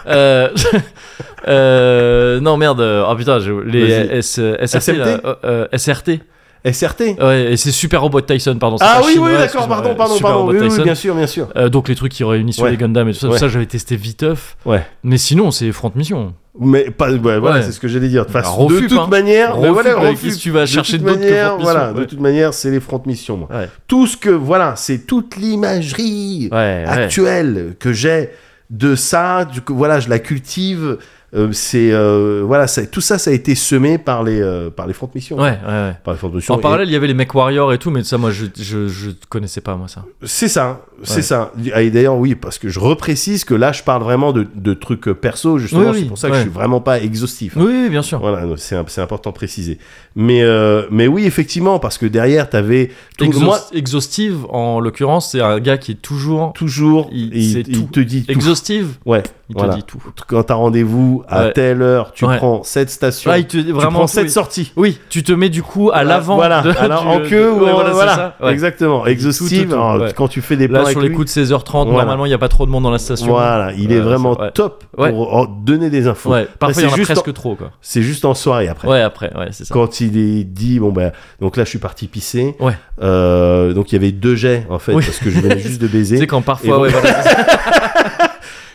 Euh, 0.07 0.49
euh, 1.49 2.41
non 2.41 2.57
merde. 2.57 2.81
Oh 3.09 3.15
putain, 3.17 3.39
j'ai- 3.41 3.53
les. 3.65 3.91
S, 3.91 4.41
SRT, 4.65 4.81
SMT? 4.81 4.97
là, 4.99 5.69
SRT. 5.73 6.21
SRT. 6.65 7.17
Ouais, 7.21 7.53
et 7.53 7.57
c'est 7.57 7.71
Super 7.71 8.03
Robot 8.03 8.21
Tyson, 8.21 8.57
pardon. 8.57 8.77
Ah 8.81 9.01
oui, 9.05 9.13
Chine, 9.13 9.23
oui, 9.23 9.33
d'accord, 9.33 9.67
pardon, 9.69 9.95
pardon, 9.95 10.15
Super 10.15 10.31
pardon. 10.31 10.49
Oui, 10.49 10.59
oui, 10.61 10.83
bien 10.83 10.95
sûr, 10.95 11.15
bien 11.15 11.27
sûr. 11.27 11.49
Euh, 11.57 11.69
donc 11.69 11.89
les 11.89 11.95
trucs 11.95 12.13
qui 12.13 12.23
réunissent 12.25 12.59
Ouais. 12.59 12.71
les 12.73 12.77
Gundam 12.77 13.09
et 13.09 13.13
tout 13.13 13.19
ça, 13.21 13.29
Ouais. 13.29 13.39
ça 13.39 13.49
j'avais 13.49 13.67
testé 13.67 13.97
viteuf. 13.97 14.57
Ouais. 14.67 14.85
Mais 15.03 15.17
sinon, 15.19 15.51
c'est 15.51 15.73
Front 15.73 15.93
Mission. 15.95 16.35
Mais 16.59 16.91
pas, 16.91 17.11
ouais, 17.13 17.39
voilà, 17.39 17.63
c'est 17.63 17.73
ce 17.73 17.81
que 17.81 17.89
j'allais 17.89 18.09
dire. 18.09 18.23
De, 18.27 18.33
toute 18.33 18.35
Bah, 18.35 18.43
de 18.69 18.81
toute 18.89 18.99
hein. 18.99 19.07
manière, 19.09 19.57
mais 19.57 19.69
Refus, 19.69 19.73
voilà, 19.73 20.15
que 20.15 20.37
tu 20.39 20.51
vas 20.51 20.61
De 20.63 20.67
chercher 20.67 20.99
toute 20.99 21.07
d'autre 21.07 21.19
que 21.21 21.25
manière, 21.25 21.47
Front 21.49 21.59
Mission, 21.59 21.73
Voilà, 21.73 21.93
de 21.93 22.05
toute 22.05 22.21
manière, 22.21 22.55
c'est 22.55 22.71
les 22.71 22.81
front 22.81 23.03
missions. 23.07 23.37
moi. 23.37 23.49
Tout 23.87 24.07
ce 24.07 24.17
que, 24.17 24.31
voilà, 24.31 24.75
c'est 24.77 25.07
toute 25.07 25.37
l'imagerie 25.37 26.49
actuelle 26.53 27.75
que 27.79 27.93
j'ai 27.93 28.31
de 28.69 28.95
ça. 28.95 29.45
Du 29.45 29.61
coup, 29.63 29.75
voilà, 29.75 30.01
je 30.01 30.09
la 30.09 30.19
cultive. 30.19 30.99
Euh, 31.35 31.53
c'est 31.53 31.93
euh, 31.93 32.43
voilà, 32.45 32.67
ça- 32.67 32.87
tout 32.87 33.01
ça, 33.01 33.19
ça 33.19 33.31
a 33.31 33.35
été 33.35 33.55
semé 33.55 33.99
par 33.99 34.23
les 34.25 34.41
euh, 34.41 34.71
par 34.71 34.87
les 34.87 34.93
front 34.93 35.09
missions. 35.15 35.37
Ouais, 35.37 35.43
ouais, 35.65 35.69
ouais. 35.69 35.95
Par 36.03 36.15
les 36.15 36.19
front 36.19 36.29
missions. 36.31 36.55
En 36.55 36.59
Et 36.59 36.61
parallèle, 36.61 36.89
il 36.89 36.93
y 36.93 36.97
avait 36.97 37.07
les 37.07 37.15
Mech 37.15 37.35
Warriors 37.35 37.73
et 37.73 37.79
tout, 37.79 37.91
mais 37.91 38.03
ça, 38.03 38.19
moi, 38.19 38.31
je, 38.31 38.47
je, 38.59 38.89
je 38.89 39.11
connaissais 39.29 39.61
pas, 39.61 39.77
moi, 39.77 39.89
ça. 39.89 40.05
C'est 40.25 40.49
ça, 40.49 40.81
c'est 41.03 41.23
ça. 41.23 41.53
Et 41.77 41.91
d'ailleurs, 41.91 42.17
oui, 42.17 42.35
parce 42.35 42.59
que 42.59 42.69
je 42.69 42.81
reprécise 42.81 43.45
que 43.45 43.55
là, 43.55 43.73
je 43.73 43.83
parle 43.83 44.03
vraiment 44.03 44.33
de, 44.33 44.47
de 44.55 44.75
trucs 44.75 45.09
euh, 45.09 45.15
perso, 45.15 45.59
justement. 45.59 45.83
Oui, 45.83 45.89
oui, 45.93 45.99
c'est 46.03 46.09
pour 46.09 46.19
ça 46.19 46.29
que 46.31 46.35
je 46.37 46.41
suis 46.41 46.51
vraiment 46.51 46.81
pas 46.81 47.01
exhaustif. 47.01 47.57
hein. 47.57 47.61
Oui, 47.65 47.89
bien 47.91 48.03
sûr. 48.03 48.19
Voilà, 48.19 48.43
c'est 48.57 49.01
important 49.01 49.31
de 49.31 49.35
préciser. 49.37 49.79
Mais, 50.17 50.43
mais 50.91 51.07
oui, 51.07 51.25
effectivement, 51.27 51.79
parce 51.79 51.97
que 51.99 52.07
derrière, 52.07 52.51
tu 52.51 52.57
avais 52.57 52.91
Exhaust- 53.21 53.41
moi, 53.45 53.61
Exhaustive, 53.73 54.47
en 54.49 54.81
l'occurrence, 54.81 55.31
c'est 55.33 55.41
un 55.41 55.61
gars 55.61 55.79
qui 55.79 55.93
est 55.93 56.03
toujours. 56.03 56.53
toujours, 56.55 57.09
Il- 57.13 57.35
il 57.37 57.63
tout. 57.65 57.89
te 57.93 58.01
dit 58.01 58.25
tout. 58.25 58.33
Exhaustive, 58.33 58.97
Ouais, 59.07 59.23
il 59.51 59.57
voilà. 59.57 59.73
te 59.75 59.79
dit 59.79 59.85
tout. 59.85 59.99
Quand 60.27 60.43
tu 60.45 60.53
as 60.53 60.57
rendez-vous 60.57 61.23
à 61.29 61.45
Ouais. 61.47 61.53
telle 61.53 61.83
heure, 61.83 62.13
tu 62.13 62.25
Ouais. 62.25 62.37
prends 62.39 62.63
cette 62.63 62.91
station, 62.91 63.35
il 63.35 63.47
te 63.47 63.57
dit 63.57 63.67
tu 63.67 63.73
vraiment. 63.73 63.99
prends 63.99 64.07
cette 64.07 64.25
oui. 64.25 64.31
sortie. 64.31 64.73
Oui, 64.77 64.99
tu 65.11 65.23
te 65.23 65.33
mets 65.33 65.49
du 65.51 65.63
coup 65.63 65.91
à 65.93 66.05
l'avant. 66.05 66.37
Voilà, 66.37 66.63
de- 66.63 66.71
alors, 66.79 67.03
du- 67.03 67.09
en 67.09 67.21
queue 67.29 67.53
ou 67.53 67.65
ouais, 67.65 67.71
en- 67.71 67.75
voilà, 67.75 67.91
voilà, 67.91 68.11
c'est 68.13 68.17
ça. 68.19 68.35
Ouais. 68.47 68.53
exactement. 68.53 69.07
Exhaustive, 69.07 69.73
ouais. 69.73 70.13
quand 70.17 70.29
tu 70.29 70.41
fais 70.41 70.57
des 70.57 70.69
plans 70.69 70.83
Là, 70.83 70.91
sur 70.91 71.01
les 71.01 71.09
lui, 71.09 71.15
coups 71.17 71.27
de 71.27 71.31
16h30, 71.41 71.89
Voilà. 71.89 71.99
normalement, 72.05 72.27
il 72.27 72.29
n'y 72.29 72.35
a 72.35 72.39
pas 72.39 72.49
trop 72.49 72.65
de 72.67 72.71
monde 72.71 72.85
dans 72.85 72.91
la 72.91 72.99
station. 72.99 73.27
voilà, 73.29 73.73
il 73.73 73.93
est 73.93 74.01
vraiment 74.01 74.35
c'est- 74.35 74.43
ouais. 74.43 74.51
top 74.53 74.85
Ouais. 74.97 75.11
pour 75.11 75.47
donner 75.49 75.91
des 75.91 76.07
infos. 76.07 76.31
Ouais, 76.31 76.47
parfois, 76.59 76.75
c'est 76.75 76.81
il 76.83 76.85
y 76.89 76.93
en 76.93 76.95
a 76.95 77.05
presque 77.05 77.33
trop. 77.33 77.57
C'est 77.81 78.03
juste 78.03 78.25
en 78.25 78.35
soirée 78.35 78.69
après. 78.69 78.87
Ouais, 78.89 79.01
après, 79.03 79.33
ouais, 79.37 79.49
c'est 79.51 79.65
ça. 79.65 79.75
Quand 79.75 80.01
il 80.01 80.17
est 80.17 80.45
dit, 80.45 80.79
bon 80.79 80.93
ben, 80.93 81.13
donc 81.41 81.57
là 81.57 81.65
je 81.65 81.69
suis 81.71 81.79
parti 81.79 82.07
pisser. 82.07 82.55
Ouais. 82.61 82.73
Euh, 83.03 83.73
donc 83.73 83.91
il 83.93 83.95
y 83.95 83.99
avait 83.99 84.13
deux 84.13 84.37
jets 84.37 84.67
en 84.71 84.79
fait, 84.79 84.93
Oui. 84.95 85.05
parce 85.05 85.19
que 85.19 85.31
je 85.31 85.41
venais 85.41 85.59
juste 85.59 85.81
de 85.81 85.87
baiser. 85.89 86.19
sais, 86.19 86.27
quand 86.27 86.43
parfois, 86.43 86.79
ouais, 86.81 86.91
voilà, 86.91 87.23
c'est. 87.23 87.37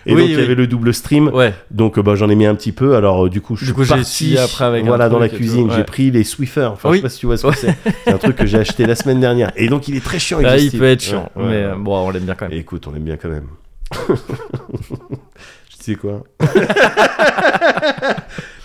Et 0.08 0.14
Oui, 0.14 0.22
donc 0.22 0.30
il 0.30 0.39
y 0.39 0.41
avait 0.43 0.56
le 0.56 0.68
double 0.68 0.93
stream. 0.93 1.30
ouais. 1.30 1.53
Donc 1.72 1.97
euh, 1.97 2.03
bah, 2.03 2.16
j'en 2.16 2.30
ai 2.30 2.36
mis 2.36 2.45
un 2.45 2.53
petit 2.56 2.72
peu. 2.72 2.95
Alors 2.95 3.26
euh, 3.26 3.30
du 3.30 3.41
coup 3.41 3.56
je 3.56 3.62
Du 3.62 3.66
suis 3.66 3.74
coup, 3.74 3.84
j'ai 3.84 3.89
parti 3.89 4.01
essuyé 4.01 4.38
après 4.39 4.66
avec 4.66 4.86
voilà 4.86 5.10
dans 5.10 5.18
la 5.20 5.30
cuisine. 5.30 5.72
J'ai 5.76 5.84
pris 5.84 6.12
les 6.12 6.24
Swiffer. 6.24 6.66
Enfin 6.74 6.89
Oui. 6.89 6.97
je 6.97 7.01
sais 7.01 7.03
pas 7.03 7.10
si 7.10 7.20
tu 7.20 7.26
vois 7.26 7.38
ce 7.38 7.47
que 7.47 7.56
c'est. 7.56 7.76
C'est 8.06 8.14
un 8.14 8.18
truc 8.18 8.36
que 8.36 8.45
j'ai 8.45 8.60
acheté 8.60 8.86
la 8.86 8.95
semaine 8.95 9.20
dernière. 9.20 9.51
Et 9.56 9.68
donc 9.68 9.88
il 9.88 9.95
est 9.95 10.03
très 10.03 10.20
chiant. 10.20 10.38
Ah, 10.43 10.58
il 10.58 10.66
exhaustif. 10.66 10.80
peut 10.80 10.86
être 10.86 11.01
chiant, 11.01 11.30
Ouais, 11.36 11.43
mais 11.43 11.66
ouais. 11.66 11.74
bon, 11.78 11.97
on 11.97 12.10
l'aime 12.12 12.24
bien 12.24 12.36
quand 12.36 12.45
même. 12.47 12.53
Et 12.58 12.60
écoute, 12.62 12.86
on 12.88 12.95
aime 12.95 13.03
bien 13.03 13.18
quand 13.18 13.30
même. 13.30 13.47
je 14.10 15.84
sais 15.84 15.95
quoi? 15.95 16.24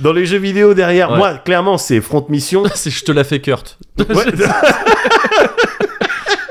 Dans 0.00 0.12
les 0.14 0.24
jeux 0.24 0.38
vidéo 0.38 0.72
derrière, 0.74 1.10
moi 1.14 1.34
clairement 1.34 1.76
c'est 1.78 2.00
Front 2.00 2.24
Mission. 2.30 2.62
C'est 2.74 2.90
je 2.90 3.04
te 3.04 3.12
la 3.12 3.22
fais 3.24 3.40
Kurt. 3.40 3.78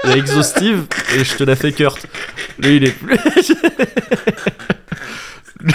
Ouais. 0.03 0.09
Il 0.09 0.09
y 0.11 0.13
a 0.13 0.17
exhaustive 0.17 0.85
et 1.15 1.23
je 1.23 1.35
te 1.35 1.43
la 1.43 1.55
fais 1.55 1.71
Kurt. 1.71 2.05
Lui, 2.59 2.77
il 2.77 2.83
est 2.85 2.91
plus. 2.91 3.17
lui... 5.59 5.73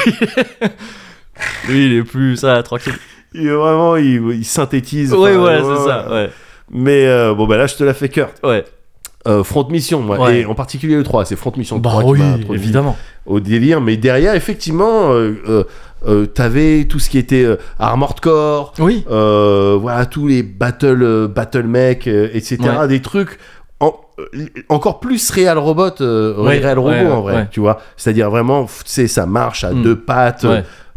lui, 1.68 1.86
il 1.86 1.92
est 1.98 2.02
plus 2.02 2.36
ça, 2.36 2.62
tranquille. 2.62 2.94
Il 3.34 3.48
vraiment, 3.50 3.96
il, 3.96 4.22
il 4.30 4.44
synthétise. 4.44 5.12
Ouais, 5.12 5.30
enfin, 5.30 5.38
voilà, 5.38 5.58
c'est 5.62 5.84
ça. 5.88 6.10
Ouais. 6.10 6.30
Mais 6.70 7.06
euh, 7.06 7.34
bon, 7.34 7.46
bah 7.46 7.56
là, 7.56 7.66
je 7.66 7.74
te 7.74 7.84
la 7.84 7.92
fais 7.94 8.08
cœur. 8.08 8.30
Ouais. 8.42 8.64
Euh, 9.26 9.42
Front 9.42 9.66
Mission. 9.70 10.06
Ouais. 10.08 10.40
Et 10.40 10.44
en 10.46 10.54
particulier 10.54 10.96
le 10.96 11.02
3, 11.02 11.24
c'est 11.24 11.36
Front 11.36 11.52
Mission 11.56 11.78
Bah 11.78 11.90
3 11.90 12.14
qui 12.14 12.20
oui, 12.22 12.46
évidemment. 12.54 12.96
au 13.26 13.40
délire. 13.40 13.80
Mais 13.80 13.96
derrière, 13.96 14.34
effectivement, 14.34 15.12
euh, 15.12 15.64
euh, 16.06 16.26
t'avais 16.26 16.84
tout 16.84 16.98
ce 16.98 17.08
qui 17.10 17.18
était 17.18 17.46
Armored 17.78 18.20
Core, 18.20 18.74
Oui. 18.78 19.04
voilà, 19.08 20.06
tous 20.06 20.28
les 20.28 20.42
Battle, 20.42 21.28
battle 21.34 21.64
Mech, 21.64 22.06
etc. 22.06 22.58
Ouais. 22.80 22.88
Des 22.88 23.00
trucs 23.00 23.38
encore 24.68 25.00
plus 25.00 25.30
Real 25.30 25.58
Robot, 25.58 26.00
euh, 26.00 26.34
Ouais, 26.42 26.58
Real 26.58 26.78
Robot 26.78 26.90
ouais, 26.90 27.06
en 27.06 27.20
vrai, 27.22 27.34
ouais. 27.34 27.48
tu 27.50 27.60
vois. 27.60 27.80
C'est-à-dire 27.96 28.30
vraiment, 28.30 28.66
sais, 28.84 29.06
ça 29.08 29.26
marche 29.26 29.64
à 29.64 29.72
Mm. 29.72 29.82
deux 29.82 29.96
pattes. 29.98 30.46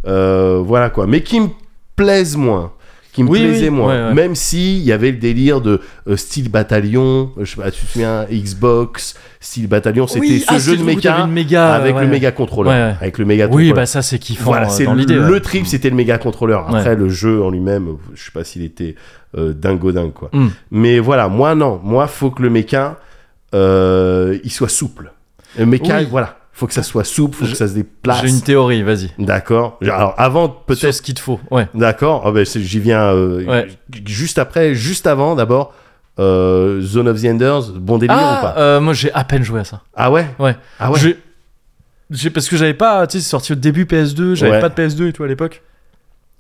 Euh, 0.08 0.62
voilà 0.64 0.90
quoi. 0.90 1.08
Mais 1.08 1.22
qui 1.22 1.40
me 1.40 1.48
plaisent 1.96 2.38
moins. 2.38 2.72
Qui 3.18 3.24
me 3.24 3.30
Oui, 3.30 3.40
plaisaient 3.48 3.70
oui, 3.70 3.76
moins. 3.76 3.88
ouais, 3.88 4.08
ouais. 4.10 4.14
Même 4.14 4.36
si 4.36 4.78
il 4.78 4.84
y 4.84 4.92
avait 4.92 5.10
le 5.10 5.18
délire 5.18 5.60
de 5.60 5.82
euh, 6.08 6.16
style 6.18 6.52
bataillon. 6.52 7.32
euh, 7.40 7.46
Je 7.46 7.56
sais 7.56 7.60
pas, 7.60 7.72
tu 7.72 7.84
te 7.84 7.92
souviens, 7.92 8.26
Xbox, 8.32 9.16
style 9.40 9.66
bataillon, 9.68 10.06
c'était 10.06 10.20
Oui, 10.20 10.40
ce 10.48 10.54
ah, 10.54 10.60
jeu 10.60 10.78
de 10.78 10.84
méca 10.84 11.26
méga, 11.26 11.74
avec 11.74 11.96
ouais, 11.96 12.04
le 12.04 12.08
méga 12.10 12.32
contrôleur. 12.32 12.96
Avec 13.02 13.18
le 13.18 13.26
méga 13.26 13.48
Oui, 13.52 13.74
bah 13.74 13.88
ça, 13.88 14.04
c'est 14.04 14.20
kiffant 14.20 14.44
Voilà, 14.52 14.68
euh, 14.68 14.70
c'est 14.70 14.86
le, 14.86 15.28
le 15.28 15.40
trip, 15.40 15.66
c'était 15.66 15.90
le 15.90 15.96
méga 15.96 16.20
contrôleur. 16.20 16.68
Après, 16.70 16.96
le 16.96 17.10
jeu 17.10 17.42
en 17.42 17.50
lui-même, 17.50 17.98
je 18.14 18.24
sais 18.26 18.32
pas 18.32 18.44
s'il 18.44 18.62
était 18.62 18.94
euh, 19.36 19.52
dingo 19.52 19.92
dingue 19.92 20.14
quoi. 20.14 20.30
Mm. 20.32 20.48
Mais 20.70 21.00
voilà, 21.00 21.28
moi 21.28 21.56
non, 21.56 21.82
moi 21.84 22.06
faut 22.06 22.30
que 22.30 22.44
le 22.44 22.52
méca 22.52 22.98
euh, 23.56 24.38
il 24.44 24.52
soit 24.52 24.70
souple. 24.70 25.12
Le 25.58 25.66
méca, 25.66 26.04
voilà, 26.04 26.37
faut 26.58 26.66
que 26.68 26.74
ça 26.74 26.82
soit 26.84 27.04
souple, 27.04 27.38
faut 27.38 27.46
Je- 27.46 27.52
que 27.52 27.58
ça 27.58 27.68
se 27.68 27.74
déplace. 27.74 28.22
J'ai 28.24 28.30
une 28.30 28.42
théorie, 28.42 28.82
vas-y. 28.82 29.12
D'accord. 29.20 29.78
Alors 29.84 30.16
avant 30.18 30.50
peut-être 30.50 30.92
ce 30.92 31.02
qu'il 31.04 31.14
te 31.14 31.20
faut. 31.20 31.40
Ouais. 31.52 31.68
D'accord, 31.76 32.24
Ah 32.26 32.32
ben, 32.32 32.44
j'y 32.46 32.80
viens 32.80 33.14
euh, 33.14 33.46
Ouais. 33.46 33.68
juste 34.08 34.40
après, 34.40 34.74
juste 34.74 35.06
avant 35.06 35.36
d'abord, 35.36 35.74
euh, 36.20 36.82
Zone 36.82 37.08
of 37.10 37.22
the 37.22 37.26
Enders, 37.26 37.70
bon 37.76 38.00
délire 38.00 38.16
ou 38.16 38.20
Ah, 38.20 38.40
pas 38.56 38.60
euh, 38.60 38.80
moi 38.82 38.94
j'ai 38.94 39.14
à 39.14 39.24
peine 39.24 39.44
joué 39.44 39.60
à 39.60 39.64
ça. 39.66 39.82
Ah 39.96 40.10
ouais 40.12 40.28
Ouais. 40.40 40.56
Ah 40.80 40.90
ouais 40.92 41.00
J'ai- 41.00 41.18
j'ai- 42.10 42.32
parce 42.32 42.50
que 42.50 42.58
j'avais 42.58 42.74
pas, 42.74 43.06
tu 43.06 43.18
sais, 43.18 43.24
c'est 43.24 43.30
sorti 43.30 43.52
au 43.52 43.56
début 43.56 43.86
PS2, 43.86 44.34
j'avais 44.34 44.54
Ouais. 44.54 44.60
pas 44.60 44.70
de 44.70 44.74
PS2 44.74 45.08
et 45.10 45.14
tout 45.14 45.24
à 45.24 45.28
l'époque. 45.28 45.62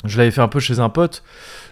Je 0.07 0.17
l'avais 0.17 0.31
fait 0.31 0.41
un 0.41 0.47
peu 0.47 0.59
chez 0.59 0.79
un 0.79 0.89
pote. 0.89 1.23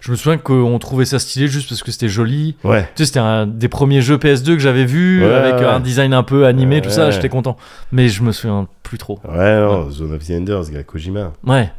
Je 0.02 0.12
me 0.12 0.16
souviens 0.16 0.38
qu'on 0.38 0.78
trouvait 0.80 1.06
ça 1.06 1.18
stylé 1.20 1.48
juste 1.48 1.70
parce 1.70 1.82
que 1.82 1.92
c'était 1.92 2.10
joli. 2.10 2.56
Ouais. 2.64 2.84
Tu 2.96 3.04
sais, 3.04 3.06
c'était 3.08 3.20
un 3.20 3.48
des 3.48 3.68
premiers 3.68 4.02
jeux 4.02 4.18
PS2 4.18 4.54
que 4.54 4.60
j'avais 4.60 4.86
vu 4.86 5.24
Ouais, 5.26 5.34
avec 5.34 5.56
ouais. 5.56 5.66
un 5.66 5.80
design 5.80 6.14
un 6.14 6.24
peu 6.24 6.46
animé, 6.46 6.82
tout 6.82 6.90
ça, 6.92 7.10
j'étais 7.12 7.30
content. 7.30 7.58
Mais 7.92 8.08
je 8.10 8.22
me 8.22 8.32
souviens 8.32 8.68
plus 8.84 8.98
trop. 9.00 9.20
Ouais, 9.28 9.60
non, 9.60 9.90
Zone 9.90 10.14
of 10.14 10.24
the 10.26 10.32
Enders, 10.32 10.70
gars, 10.72 10.84
Kojima. 10.84 11.34
Ouais. 11.46 11.72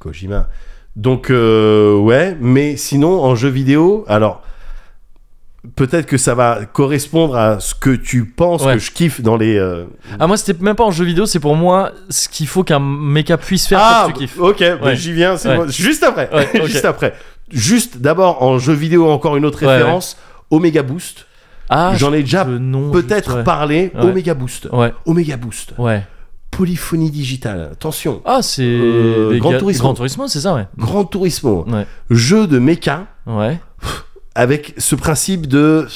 Kojima. 0.00 0.48
Donc, 0.96 1.30
euh, 1.30 1.96
ouais, 1.96 2.36
mais 2.40 2.76
sinon, 2.76 3.22
en 3.22 3.34
jeu 3.36 3.48
vidéo, 3.48 4.04
alors, 4.08 4.42
peut-être 5.76 6.06
que 6.06 6.16
ça 6.16 6.34
va 6.34 6.60
correspondre 6.64 7.36
à 7.36 7.60
ce 7.60 7.74
que 7.74 7.90
tu 7.90 8.24
penses 8.26 8.62
Ouais. 8.64 8.74
que 8.74 8.78
je 8.80 8.90
kiffe 8.90 9.20
dans 9.20 9.36
les. 9.36 9.56
euh, 9.58 9.84
Ah, 10.18 10.26
moi, 10.26 10.36
c'était 10.36 10.62
même 10.62 10.76
pas 10.76 10.84
en 10.84 10.90
jeu 10.90 11.04
vidéo, 11.04 11.26
c'est 11.26 11.40
pour 11.40 11.56
moi 11.56 11.92
ce 12.08 12.28
qu'il 12.28 12.46
faut 12.46 12.64
qu'un 12.64 12.78
mecha 12.80 13.36
puisse 13.36 13.66
faire 13.66 13.80
Ah, 13.82 14.02
pour 14.04 14.14
que 14.14 14.18
tu 14.20 14.24
kiffes. 14.26 14.38
ok, 14.40 14.62
bah, 14.82 14.94
j'y 14.94 15.12
viens, 15.12 15.36
Ouais. 15.36 15.68
juste 15.68 16.02
après. 16.02 16.28
Juste 16.66 16.84
après. 16.84 17.14
Juste 17.50 17.98
d'abord 17.98 18.42
en 18.42 18.58
jeu 18.58 18.72
vidéo, 18.72 19.10
encore 19.10 19.36
une 19.36 19.44
autre 19.44 19.58
référence 19.66 20.16
Omega 20.50 20.82
Boost. 20.82 21.26
Ah, 21.68 21.92
J'en 21.96 22.12
ai 22.12 22.22
déjà 22.22 22.44
peut-être 22.44 23.42
parlé. 23.44 23.92
Omega 23.98 24.34
Boost. 24.34 24.68
Omega 25.06 25.36
Boost. 25.36 25.72
ouais. 25.78 26.04
Polyphonie 26.50 27.10
digitale. 27.12 27.68
Attention. 27.72 28.22
Ah, 28.24 28.40
c'est. 28.42 28.62
Euh, 28.64 29.30
des 29.30 29.38
Gran 29.38 29.52
gars- 29.52 29.58
Turismo. 29.58 29.84
Gran 29.84 29.94
Turismo, 29.94 30.26
c'est 30.28 30.40
ça, 30.40 30.52
ouais. 30.54 30.66
Grand 30.76 31.04
Turismo. 31.04 31.64
Ouais. 31.68 31.86
Jeu 32.10 32.46
de 32.48 32.58
méca 32.58 33.06
Ouais. 33.24 33.60
Avec 34.34 34.74
ce 34.78 34.94
principe 34.94 35.46
de 35.46 35.86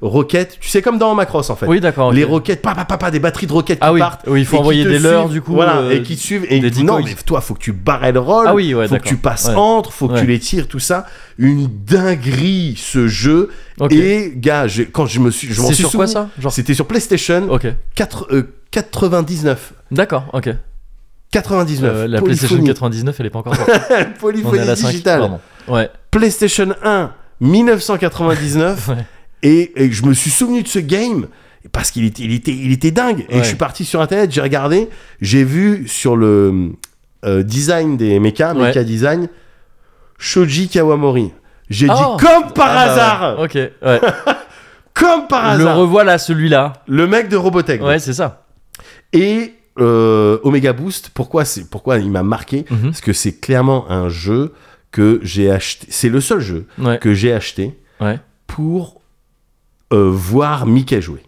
roquettes. 0.00 0.58
Tu 0.60 0.68
sais, 0.68 0.82
comme 0.82 0.98
dans 0.98 1.14
Macross 1.14 1.48
en 1.50 1.56
fait. 1.56 1.66
Oui, 1.66 1.80
d'accord. 1.80 2.12
Les 2.12 2.24
roquettes, 2.24 2.60
pas, 2.62 2.74
pas, 2.74 2.84
pas, 2.84 2.98
pas, 2.98 3.10
des 3.10 3.18
batteries 3.18 3.46
de 3.46 3.52
roquettes 3.52 3.78
Ah 3.80 3.88
qui 3.88 3.94
oui, 3.94 4.00
partent. 4.00 4.22
oui, 4.26 4.40
il 4.40 4.46
faut 4.46 4.58
envoyer 4.58 4.84
des 4.84 4.98
suivent, 4.98 5.28
du 5.30 5.40
coup. 5.42 5.54
Voilà, 5.54 5.78
euh, 5.78 5.90
et 5.92 6.02
qui 6.02 6.16
te 6.16 6.20
suivent. 6.20 6.46
Et 6.50 6.60
des 6.60 6.82
non, 6.82 7.00
mais 7.02 7.14
toi, 7.24 7.40
faut 7.40 7.54
que 7.54 7.60
tu 7.60 7.72
barres 7.72 8.02
roll. 8.16 8.46
Ah 8.48 8.54
oui, 8.54 8.74
ouais, 8.74 8.88
faut 8.88 8.96
que 8.96 9.02
tu 9.08 9.16
passes 9.16 9.46
Ouais. 9.48 9.54
entre, 9.54 9.92
faut 9.92 10.08
que 10.08 10.14
Ouais. 10.14 10.20
tu 10.20 10.26
les 10.26 10.38
tires, 10.38 10.68
tout 10.68 10.78
ça. 10.78 11.06
Une 11.38 11.66
dinguerie 11.66 12.74
ce 12.76 13.08
jeu. 13.08 13.50
Ok. 13.80 13.92
Et 13.92 14.32
gars, 14.36 14.66
quand 14.92 15.06
je 15.06 15.20
me 15.20 15.30
suis, 15.30 15.52
je 15.52 15.60
m'en 15.60 15.68
suis 15.68 15.76
sur 15.76 15.92
quoi 15.92 16.06
ça 16.06 16.28
Genre. 16.38 16.52
C'était 16.52 16.74
sur 16.74 16.86
PlayStation 16.86 17.48
Ok. 17.50 17.66
4, 17.94 18.26
euh, 18.32 18.54
99. 18.70 19.72
D'accord, 19.90 20.26
ok. 20.32 20.50
99. 21.32 21.90
Euh, 21.94 22.06
la 22.06 22.20
PlayStation 22.22 22.48
Polyphonie. 22.56 22.68
99, 22.68 23.16
elle 23.20 23.26
est 23.26 23.30
pas 23.30 23.38
encore 23.40 23.54
Polyphonie 24.20 24.58
à 24.60 24.64
la 24.64 24.76
5. 24.76 24.88
digitale. 24.90 25.30
Ouais. 25.68 25.90
PlayStation 26.10 26.74
1, 26.84 27.10
1999. 27.40 28.88
Ouais. 28.88 29.04
et, 29.42 29.84
et 29.84 29.90
je 29.92 30.04
me 30.04 30.14
suis 30.14 30.30
souvenu 30.30 30.62
de 30.62 30.68
ce 30.68 30.78
game 30.78 31.26
parce 31.72 31.90
qu'il 31.90 32.04
était, 32.04 32.22
il 32.22 32.32
était, 32.32 32.52
il 32.52 32.72
était 32.72 32.90
dingue. 32.90 33.26
Et 33.28 33.36
Ouais. 33.36 33.42
je 33.42 33.48
suis 33.48 33.56
parti 33.56 33.84
sur 33.84 34.00
internet, 34.00 34.30
j'ai 34.32 34.40
regardé, 34.40 34.88
j'ai 35.20 35.44
vu 35.44 35.86
sur 35.88 36.16
le 36.16 36.72
euh, 37.24 37.42
design 37.42 37.96
des 37.96 38.18
mechas, 38.20 38.54
Ouais. 38.54 38.68
mecha 38.68 38.84
design, 38.84 39.28
Shoji 40.18 40.68
Kawamori. 40.68 41.32
J'ai 41.68 41.88
Oh. 41.90 42.16
dit 42.18 42.24
comme 42.24 42.52
par 42.52 42.68
Ah 42.70 42.74
bah 42.74 42.92
hasard. 42.92 43.38
Ok, 43.40 43.54
ouais. 43.54 43.72
comme 44.94 45.26
par 45.28 45.56
Le 45.56 45.62
hasard, 45.64 45.76
revois 45.76 46.04
là, 46.04 46.18
celui-là. 46.18 46.74
le 46.86 47.06
mec 47.06 47.28
de 47.28 47.36
Robotech. 47.36 47.82
Ouais, 47.82 47.98
c'est 47.98 48.12
ça. 48.14 48.46
Et 49.12 49.54
euh, 49.78 50.38
Omega 50.44 50.72
Boost, 50.72 51.10
pourquoi, 51.12 51.44
c'est, 51.44 51.68
pourquoi 51.68 51.98
il 51.98 52.10
m'a 52.10 52.22
marqué? 52.22 52.64
Mhm. 52.70 52.82
Parce 52.90 53.00
que 53.00 53.12
c'est 53.12 53.40
clairement 53.40 53.90
un 53.90 54.08
jeu 54.08 54.54
que 54.92 55.20
j'ai 55.22 55.50
acheté. 55.50 55.86
C'est 55.90 56.08
le 56.08 56.20
seul 56.20 56.40
jeu 56.40 56.66
Ouais. 56.78 56.98
que 56.98 57.14
j'ai 57.14 57.32
acheté 57.32 57.74
Ouais. 58.00 58.18
pour 58.46 59.00
euh, 59.92 60.10
voir 60.10 60.66
Mickey 60.66 61.00
jouer. 61.00 61.22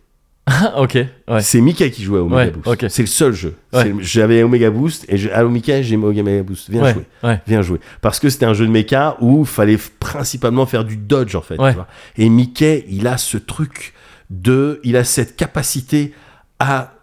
ok, 0.78 0.94
ouais. 1.28 1.43
C'est 1.43 1.60
Mickey 1.60 1.90
qui 1.90 2.02
jouait 2.02 2.20
à 2.20 2.22
Omega 2.22 2.51
Boost. 2.51 2.89
C'est 2.89 3.02
le 3.02 3.06
seul 3.06 3.32
jeu. 3.35 3.55
J'avais 4.01 4.43
Omega 4.43 4.70
Boost 4.70 5.05
et 5.09 5.18
je, 5.18 5.28
allô 5.28 5.51
Mickey, 5.51 5.82
j'ai 5.82 5.97
Omega 5.97 6.43
Boost. 6.43 6.70
Viens 6.70 6.93
jouer. 6.93 7.06
Viens 7.47 7.60
jouer. 7.62 7.80
Parce 8.01 8.18
que 8.18 8.30
c'était 8.30 8.47
un 8.47 8.55
jeu 8.55 8.66
de 8.66 8.70
mecha 8.70 9.16
où 9.20 9.40
il 9.40 9.47
fallait 9.47 9.78
principalement 10.01 10.64
faire 10.64 10.85
du 10.85 10.97
dodge 10.97 11.35
en 11.36 11.43
fait. 11.43 11.59
Ouais. 11.60 11.70
tu 11.72 11.76
vois. 11.76 11.86
Et 12.16 12.28
Mickey, 12.30 12.86
il 12.89 13.06
a 13.06 13.18
ce 13.18 13.36
truc 13.36 13.93
de. 14.30 14.80
Il 14.85 14.97
a 14.97 15.05
cette 15.05 15.36
capacité 15.36 16.14
à 16.59 16.94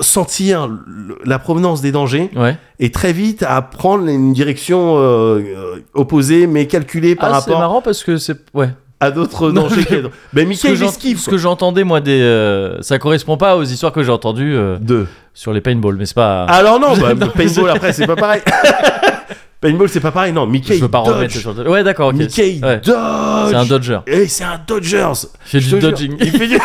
sentir 0.00 0.70
la 1.24 1.38
provenance 1.38 1.82
des 1.82 1.92
dangers 1.92 2.30
Ouais. 2.34 2.56
et 2.80 2.90
très 2.90 3.12
vite 3.12 3.42
à 3.46 3.60
prendre 3.62 4.06
une 4.08 4.32
direction 4.32 4.96
euh, 4.96 5.00
euh, 5.40 5.76
opposée 5.94 6.46
mais 6.46 6.66
calculée 6.66 7.14
par 7.14 7.28
Ah, 7.28 7.40
c'est 7.40 7.50
rapport 7.50 7.58
marrant 7.60 7.82
parce 7.82 8.02
que 8.02 8.16
c'est. 8.16 8.38
Ouais. 8.54 8.70
à 9.00 9.10
d'autres 9.10 9.50
dangers. 9.52 9.84
mais- 9.90 9.98
a. 9.98 10.10
Ben 10.32 10.42
Ce 10.44 10.48
Mickey, 10.48 10.68
que 10.68 10.72
il 10.74 10.76
j'en- 10.78 10.86
esquive. 10.88 11.18
ce 11.18 11.28
que 11.28 11.36
j'entendais, 11.36 11.84
moi, 11.84 12.00
des. 12.00 12.20
euh, 12.22 12.80
ça 12.82 12.98
correspond 12.98 13.36
pas 13.36 13.56
aux 13.56 13.64
histoires 13.64 13.92
que 13.92 14.02
j'ai 14.02 14.12
entendues 14.12 14.56
euh, 14.56 14.78
Deux. 14.80 15.06
sur 15.34 15.52
les 15.52 15.60
paintball, 15.60 15.96
mais 15.96 16.06
c'est 16.06 16.14
pas. 16.14 16.44
Alors 16.44 16.78
non, 16.80 16.96
bah, 17.00 17.12
Non, 17.14 17.28
paintball 17.28 17.70
après 17.70 17.92
c'est 17.92 18.06
pas 18.06 18.16
pareil. 18.16 18.40
paintball 19.60 19.88
c'est 19.88 20.00
pas 20.00 20.10
pareil. 20.10 20.32
Non, 20.32 20.46
Mickey 20.46 20.76
je 20.76 20.82
veux 20.82 20.88
pas 20.88 20.98
remettre 21.00 21.34
dodge. 21.34 21.42
sur 21.42 21.70
Ouais, 21.70 21.84
d'accord, 21.84 22.08
ok. 22.08 22.14
Mickey 22.14 22.54
il 22.54 22.64
Ouais. 22.64 22.80
dodge. 22.80 22.96
C'est 23.50 23.56
un 23.56 23.64
Dodger. 23.66 23.98
Et 24.06 24.26
c'est 24.28 24.44
un 24.44 24.60
Dodgers. 24.66 25.12
Il 25.44 25.48
fait 25.50 25.60
Je 25.60 25.76
du 25.76 25.80
dodging. 25.82 26.16
Il 26.20 26.30
fait 26.30 26.46
du, 26.48 26.58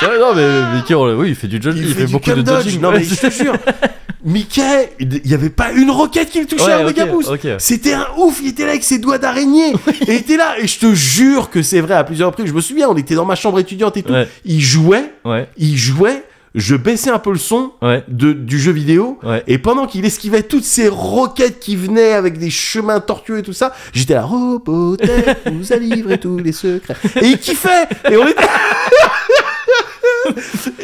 C'est 0.00 0.06
vrai, 0.06 0.18
non, 0.18 0.34
mais 0.34 0.76
Mickey, 0.76 0.94
on 0.94 1.12
oui, 1.16 1.30
il 1.30 1.34
fait 1.34 1.48
du 1.48 1.58
dodging. 1.58 1.82
il 1.86 1.94
fait 1.94 2.04
du 2.06 2.12
beaucoup 2.12 2.30
de 2.30 2.34
cum 2.36 2.42
dodge. 2.44 2.64
dodging. 2.64 2.80
Non 2.80 2.92
mais 2.92 3.02
je 3.02 3.14
te 3.14 3.30
jure. 3.30 3.54
Mickey, 4.24 4.90
il 5.00 5.26
y 5.26 5.34
avait 5.34 5.48
pas 5.50 5.72
une 5.72 5.90
roquette 5.90 6.30
qui 6.30 6.40
le 6.40 6.46
touchait 6.46 6.64
Ouais, 6.64 6.72
à 6.72 6.86
ok, 6.86 7.26
ok. 7.30 7.46
C'était 7.58 7.94
un 7.94 8.06
ouf, 8.18 8.40
il 8.42 8.48
était 8.48 8.64
là 8.64 8.70
avec 8.70 8.84
ses 8.84 8.98
doigts 8.98 9.18
d'araignée. 9.18 9.72
et 10.06 10.12
il 10.12 10.14
était 10.14 10.36
là, 10.36 10.58
et 10.58 10.66
je 10.66 10.78
te 10.78 10.92
jure 10.94 11.50
que 11.50 11.62
c'est 11.62 11.80
vrai 11.80 11.94
à 11.94 12.04
plusieurs 12.04 12.28
reprises. 12.30 12.46
Je 12.46 12.52
me 12.52 12.60
souviens, 12.60 12.88
on 12.88 12.96
était 12.96 13.14
dans 13.14 13.24
ma 13.24 13.36
chambre 13.36 13.58
étudiante 13.60 13.96
et 13.96 14.02
tout. 14.02 14.12
Ouais. 14.12 14.28
Il 14.44 14.60
jouait, 14.60 15.12
Ouais, 15.24 15.48
il 15.56 15.76
jouait, 15.76 16.24
je 16.54 16.74
baissais 16.74 17.10
un 17.10 17.20
peu 17.20 17.30
le 17.30 17.38
son 17.38 17.72
ouais, 17.80 18.02
de, 18.08 18.32
du 18.32 18.58
jeu 18.58 18.72
vidéo. 18.72 19.18
ouais. 19.22 19.44
Et 19.46 19.58
pendant 19.58 19.86
qu'il 19.86 20.04
esquivait 20.04 20.42
toutes 20.42 20.64
ces 20.64 20.88
roquettes 20.88 21.60
qui 21.60 21.76
venaient 21.76 22.12
avec 22.12 22.38
des 22.38 22.50
chemins 22.50 23.00
tortueux 23.00 23.38
et 23.38 23.42
tout 23.42 23.52
ça, 23.52 23.72
j'étais 23.92 24.14
là, 24.14 24.22
Robotech 24.24 25.38
vous 25.52 25.72
a 25.72 25.76
livré 25.76 26.18
tous 26.18 26.38
les 26.38 26.52
secrets? 26.52 26.96
Et 27.22 27.26
il 27.26 27.38
kiffait 27.38 27.86
Et 28.10 28.16
on 28.16 28.26
était... 28.26 28.44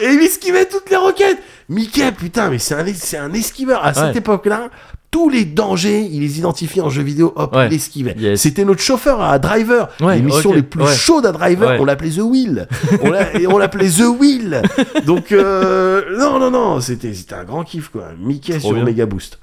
Et 0.00 0.12
il 0.12 0.20
esquivait 0.22 0.66
toutes 0.66 0.90
les 0.90 0.96
roquettes 0.96 1.38
Mickey, 1.68 2.10
putain, 2.12 2.50
mais 2.50 2.58
c'est 2.58 2.74
un, 2.74 2.84
c'est 2.94 3.16
un 3.16 3.32
esquiveur. 3.32 3.84
À 3.84 3.94
cette 3.94 4.16
époque-là, 4.16 4.68
tous 5.10 5.28
les 5.30 5.44
dangers, 5.44 6.00
il 6.10 6.20
les 6.20 6.38
identifiait 6.38 6.82
en 6.82 6.90
jeu 6.90 7.02
vidéo, 7.02 7.32
hop, 7.36 7.54
Ouais. 7.54 7.68
il 7.70 7.74
esquivait. 7.74 8.14
Yes. 8.18 8.40
C'était 8.42 8.64
notre 8.64 8.82
chauffeur 8.82 9.22
à 9.22 9.38
Driver. 9.38 9.88
Ouais, 10.00 10.16
les 10.16 10.22
missions 10.22 10.52
les 10.52 10.62
plus 10.62 10.86
chaudes 10.88 11.24
à 11.24 11.32
Driver, 11.32 11.76
on 11.80 11.84
l'appelait 11.84 12.10
The 12.10 12.18
Wheel. 12.18 12.68
On 13.02 13.10
l'a- 13.10 13.34
et 13.38 13.46
on 13.46 13.56
l'appelait 13.56 13.88
The 13.88 14.02
Wheel. 14.20 14.62
Donc, 15.06 15.32
euh, 15.32 16.02
non, 16.18 16.38
non, 16.38 16.50
non, 16.50 16.80
c'était 16.80 17.14
c'était 17.14 17.34
un 17.36 17.44
grand 17.44 17.64
kiff, 17.64 17.88
quoi. 17.88 18.08
Mickey 18.18 18.58
Trop 18.58 18.68
sur 18.68 18.74
bien. 18.74 18.84
Mega 18.84 19.06
Boost. 19.06 19.38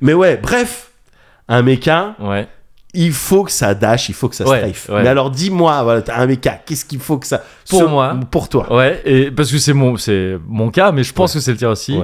Mais 0.00 0.14
ouais, 0.14 0.36
bref, 0.36 0.90
un 1.48 1.62
mecha, 1.62 2.14
Ouais. 2.20 2.46
Il 3.00 3.12
faut 3.12 3.44
que 3.44 3.50
ça 3.52 3.74
dash, 3.74 4.08
il 4.08 4.14
faut 4.14 4.28
que 4.28 4.34
ça 4.36 4.44
Ouais. 4.46 4.72
Mais 4.88 5.08
alors, 5.08 5.30
dis-moi, 5.30 5.82
voilà, 5.82 6.02
t'as 6.02 6.18
un 6.18 6.26
mecha, 6.26 6.58
qu'est-ce 6.66 6.84
qu'il 6.84 6.98
faut 6.98 7.18
que 7.18 7.26
ça. 7.26 7.42
Pour 7.68 7.88
moi. 7.88 8.16
Pour 8.30 8.48
toi. 8.48 8.72
Ouais, 8.74 9.00
et 9.04 9.30
parce 9.30 9.50
que 9.52 9.58
c'est 9.58 9.72
mon, 9.72 9.94
mon 10.48 10.70
cas, 10.70 10.90
mais 10.92 11.04
je 11.04 11.12
pense 11.12 11.32
que 11.34 11.40
c'est 11.40 11.52
le 11.52 11.56
tien 11.58 11.70
aussi. 11.70 11.98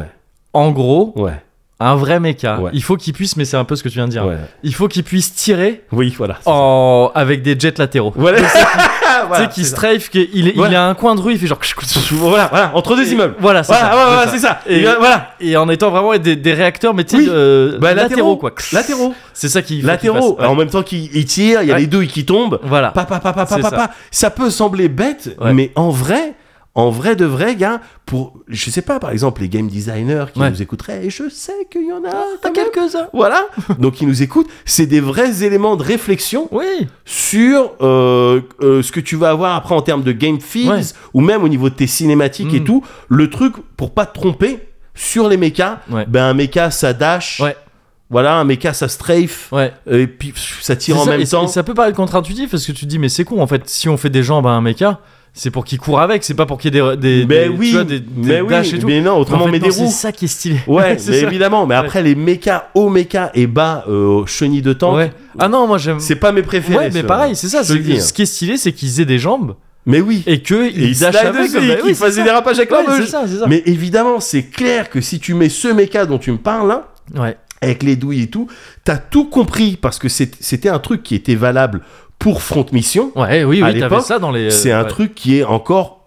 En 0.53 0.71
gros, 0.71 1.13
ouais, 1.17 1.43
un 1.81 1.97
vrai 1.97 2.21
mecha, 2.21 2.61
Ouais. 2.61 2.71
il 2.75 2.83
faut 2.83 2.97
qu'il 2.97 3.13
puisse, 3.13 3.37
mais 3.37 3.45
c'est 3.45 3.57
un 3.57 3.65
peu 3.65 3.75
ce 3.75 3.83
que 3.83 3.89
tu 3.89 3.97
viens 3.97 4.07
de 4.07 4.13
dire. 4.13 4.25
ouais. 4.25 4.37
Il 4.63 4.73
faut 4.75 4.87
qu'il 4.87 5.03
puisse 5.03 5.35
tirer 5.35 5.83
Oui, 5.91 6.15
voilà. 6.17 6.39
en... 6.47 7.11
avec 7.15 7.43
des 7.43 7.59
jets 7.59 7.75
latéraux. 7.79 8.13
Voilà. 8.17 8.39
Tu 9.25 9.29
Voilà, 9.29 9.45
sais, 9.45 9.51
qui 9.55 9.65
strafe, 9.65 10.09
qu'il 10.11 10.29
il, 10.33 10.49
est- 10.49 10.59
Ouais. 10.59 10.69
il 10.71 10.75
a 10.75 10.87
un 10.89 10.95
coin 10.95 11.15
de 11.15 11.21
rue, 11.21 11.33
il 11.33 11.39
fait 11.39 11.47
genre. 11.47 11.59
Voilà, 12.13 12.49
voilà, 12.51 12.71
entre 12.75 12.97
deux 12.97 13.11
immeubles. 13.13 13.35
Voilà, 13.39 13.63
c'est 13.63 13.73
Voilà, 13.73 13.91
ça. 13.91 14.07
voilà, 14.07 14.31
c'est 14.31 14.39
ça. 14.39 14.61
Et, 14.69 14.81
Et 14.81 14.83
voilà, 14.85 15.31
et 15.41 15.57
en 15.57 15.69
étant 15.69 15.91
vraiment 15.91 16.17
des, 16.17 16.37
des 16.37 16.53
réacteurs, 16.55 16.95
mais 16.95 17.05
tu 17.05 17.17
sais, 17.17 17.23
Oui. 17.23 17.29
euh, 17.31 17.79
Bah, 17.79 17.95
latéraux, 17.95 18.11
latéraux. 18.11 18.37
quoi. 18.37 18.53
latéraux. 18.73 19.15
C'est 19.33 19.49
ça 19.49 19.63
qui. 19.63 19.83
Latéraux. 19.83 20.37
Ouais. 20.39 20.47
En 20.47 20.55
même 20.55 20.69
temps 20.71 20.83
qu'il 20.83 21.15
il 21.15 21.25
tire, 21.25 21.63
il 21.63 21.69
y 21.69 21.71
a 21.71 21.75
Ouais. 21.75 21.81
les 21.81 21.87
douilles 21.87 22.09
qui 22.09 22.25
tombent. 22.25 22.61
Voilà. 22.63 22.91
Papa, 22.91 23.19
papa, 23.21 23.47
C'est 23.49 23.57
papa, 23.61 23.71
ça. 23.71 23.77
papa. 23.77 23.95
Ça 24.11 24.31
peut 24.31 24.51
sembler 24.51 24.89
bête, 24.89 25.37
Ouais. 25.41 25.53
mais 25.53 25.71
en 25.75 25.91
vrai, 25.91 26.35
en 26.77 26.91
vrai 26.91 27.15
de 27.15 27.25
vrai, 27.25 27.55
gars, 27.55 27.81
pour, 28.05 28.35
je 28.49 28.69
sais 28.69 28.83
pas, 28.83 28.99
par 28.99 29.11
exemple, 29.11 29.43
les 29.43 29.49
game 29.49 29.69
designers 29.69 30.25
qui 30.33 30.41
Ouais. 30.41 30.51
nous 30.51 30.61
écouteraient, 30.61 31.07
et 31.07 31.11
je 31.11 31.29
sais 31.29 31.53
qu'il 31.71 31.87
y 31.87 31.93
en 31.93 31.99
a 32.05 32.13
même. 32.45 32.53
quelques-uns. 32.53 33.07
Voilà. 33.13 33.47
Donc, 33.79 34.01
ils 34.01 34.09
nous 34.09 34.23
écoutent. 34.23 34.49
C'est 34.65 34.87
des 34.87 35.01
vrais 35.01 35.45
éléments 35.45 35.77
de 35.77 35.83
réflexion 35.85 36.49
Oui. 36.51 36.89
sur 37.05 37.73
euh, 37.81 38.41
euh, 38.61 38.83
ce 38.83 38.91
que 38.91 39.01
tu 39.01 39.15
vas 39.17 39.31
avoir 39.31 39.55
après 39.55 39.75
en 39.75 39.83
termes 39.83 40.03
de 40.03 40.13
game 40.13 40.41
feeds 40.41 40.69
Ouais. 40.71 40.81
ou 41.13 41.21
même 41.21 41.45
au 41.45 41.49
niveau 41.49 41.69
de 41.71 41.75
tes 41.75 41.87
cinématiques 41.87 42.53
et 42.55 42.61
Mm. 42.61 42.65
tout. 42.65 42.85
Le 43.09 43.31
truc, 43.31 43.55
pour 43.77 43.93
pas 43.95 44.07
te 44.07 44.15
tromper, 44.15 44.59
sur 44.97 45.29
les 45.29 45.37
mechas, 45.37 45.81
Ouais. 45.91 46.05
ben 46.09 46.25
un 46.25 46.35
mecha 46.35 46.71
ça 46.71 46.93
dash. 46.93 47.41
Voilà, 48.11 48.37
un 48.37 48.45
mecha 48.45 48.73
ça 48.73 48.87
strafe. 48.89 49.49
Ouais. 49.51 49.73
Et 49.91 50.07
puis 50.07 50.33
ça 50.61 50.77
tire 50.77 50.99
en 50.99 51.05
ça, 51.05 51.11
même 51.13 51.21
et, 51.21 51.27
temps. 51.27 51.45
et 51.45 51.49
ça 51.49 51.63
peut 51.63 51.75
paraître 51.75 51.97
contre-intuitif 51.97 52.51
parce 52.51 52.67
que 52.67 52.73
tu 52.73 52.83
te 52.85 52.87
dis, 52.91 52.99
mais 52.99 53.09
c'est 53.09 53.25
con 53.25 53.41
en 53.41 53.47
fait, 53.47 53.69
si 53.69 53.89
on 53.89 53.97
fait 53.97 54.11
des 54.11 54.23
jambes 54.23 54.47
à 54.47 54.51
un 54.51 54.61
mecha, 54.61 55.01
c'est 55.37 55.51
pour 55.51 55.65
qu'il 55.65 55.79
court 55.79 56.01
avec, 56.01 56.23
c'est 56.23 56.35
pas 56.35 56.47
pour 56.47 56.59
qu'il 56.59 56.73
y 56.75 56.79
ait 56.79 56.81
des, 56.81 56.97
des, 56.97 57.27
mais 57.27 57.43
des- 57.45 57.49
oui, 57.49 57.67
tu 57.69 57.73
vois, 57.75 57.85
des, 57.85 58.03
mais 58.17 58.41
oui, 58.41 58.55
et 58.55 58.79
tout. 58.79 58.87
mais 58.87 59.01
non, 59.01 59.13
en 59.15 59.19
autrement, 59.19 59.47
fait, 59.47 59.51
mais 59.51 59.59
non, 59.59 59.67
des 59.67 59.73
C'est 59.73 59.83
roues. 59.83 59.91
ça 59.91 60.13
qui 60.13 60.27
est 60.27 60.29
stylé. 60.29 60.61
Ouais, 60.69 60.97
C'est 60.99 61.11
mais 61.11 61.21
évidemment. 61.23 61.67
Mais 61.67 61.75
après, 61.75 62.03
les 62.03 62.15
mechas 62.15 62.69
haut 62.75 62.89
mecha 62.89 63.31
et 63.35 63.47
bas 63.49 63.85
euh, 63.89 64.25
chenilles 64.27 64.63
de 64.63 64.73
tank, 64.73 64.95
Ouais. 64.97 65.13
Ah 65.39 65.49
non, 65.49 65.67
moi 65.67 65.79
j'aime. 65.79 65.99
c'est 65.99 66.17
pas 66.17 66.31
mes 66.31 66.43
préférés. 66.43 66.87
Ouais, 66.87 66.91
mais 66.95 67.03
pareil, 67.03 67.35
c'est 67.35 67.49
ça. 67.49 67.65
C'est- 67.65 67.75
hein. 67.75 68.01
Ce 68.01 68.13
qui 68.13 68.23
est 68.23 68.27
stylé, 68.27 68.57
c'est 68.57 68.73
qu'ils 68.73 69.01
aient 69.01 69.05
des 69.05 69.19
jambes 69.19 69.57
Mais 69.87 70.01
oui. 70.01 70.23
et 70.27 70.41
que 70.41 70.71
il 70.73 70.95
slide 70.95 71.17
avec. 71.17 71.51
comme- 71.53 71.67
bah 71.67 71.75
oui, 71.83 71.89
des 71.89 71.95
ça. 71.95 72.11
dérapages 72.23 72.59
avec 72.59 72.71
Ouais, 72.71 72.85
la 72.87 73.05
ça. 73.07 73.25
Mais 73.49 73.63
évidemment, 73.67 74.21
c'est 74.21 74.45
clair 74.45 74.89
que 74.89 75.01
si 75.01 75.19
tu 75.19 75.35
mets 75.35 75.49
ce 75.49 75.67
mecha 75.69 76.07
dont 76.07 76.19
tu 76.19 76.31
me 76.31 76.39
parles 76.39 76.69
là, 76.69 76.93
Ouais. 77.21 77.37
avec 77.61 77.83
les 77.83 77.97
douilles 77.97 78.23
et 78.23 78.27
tout, 78.29 78.47
t'as 78.85 78.99
tout 78.99 79.25
compris 79.25 79.77
parce 79.81 79.99
que 79.99 80.09
c'était 80.09 80.69
un 80.69 80.79
truc 80.79 81.03
qui 81.03 81.15
était 81.17 81.35
valable 81.35 81.81
pour 82.25 82.41
Front 82.41 82.65
Mission. 82.73 83.13
Ouais, 83.17 83.45
oui, 83.45 83.63
oui, 83.63 83.79
t'avais 83.79 84.01
ça 84.01 84.19
dans 84.19 84.31
les. 84.31 84.51
c'est 84.51 84.73
un 84.73 84.85
ouais. 84.85 84.89
truc 84.89 85.15
qui 85.15 85.37
est 85.39 85.45
encore 85.45 86.04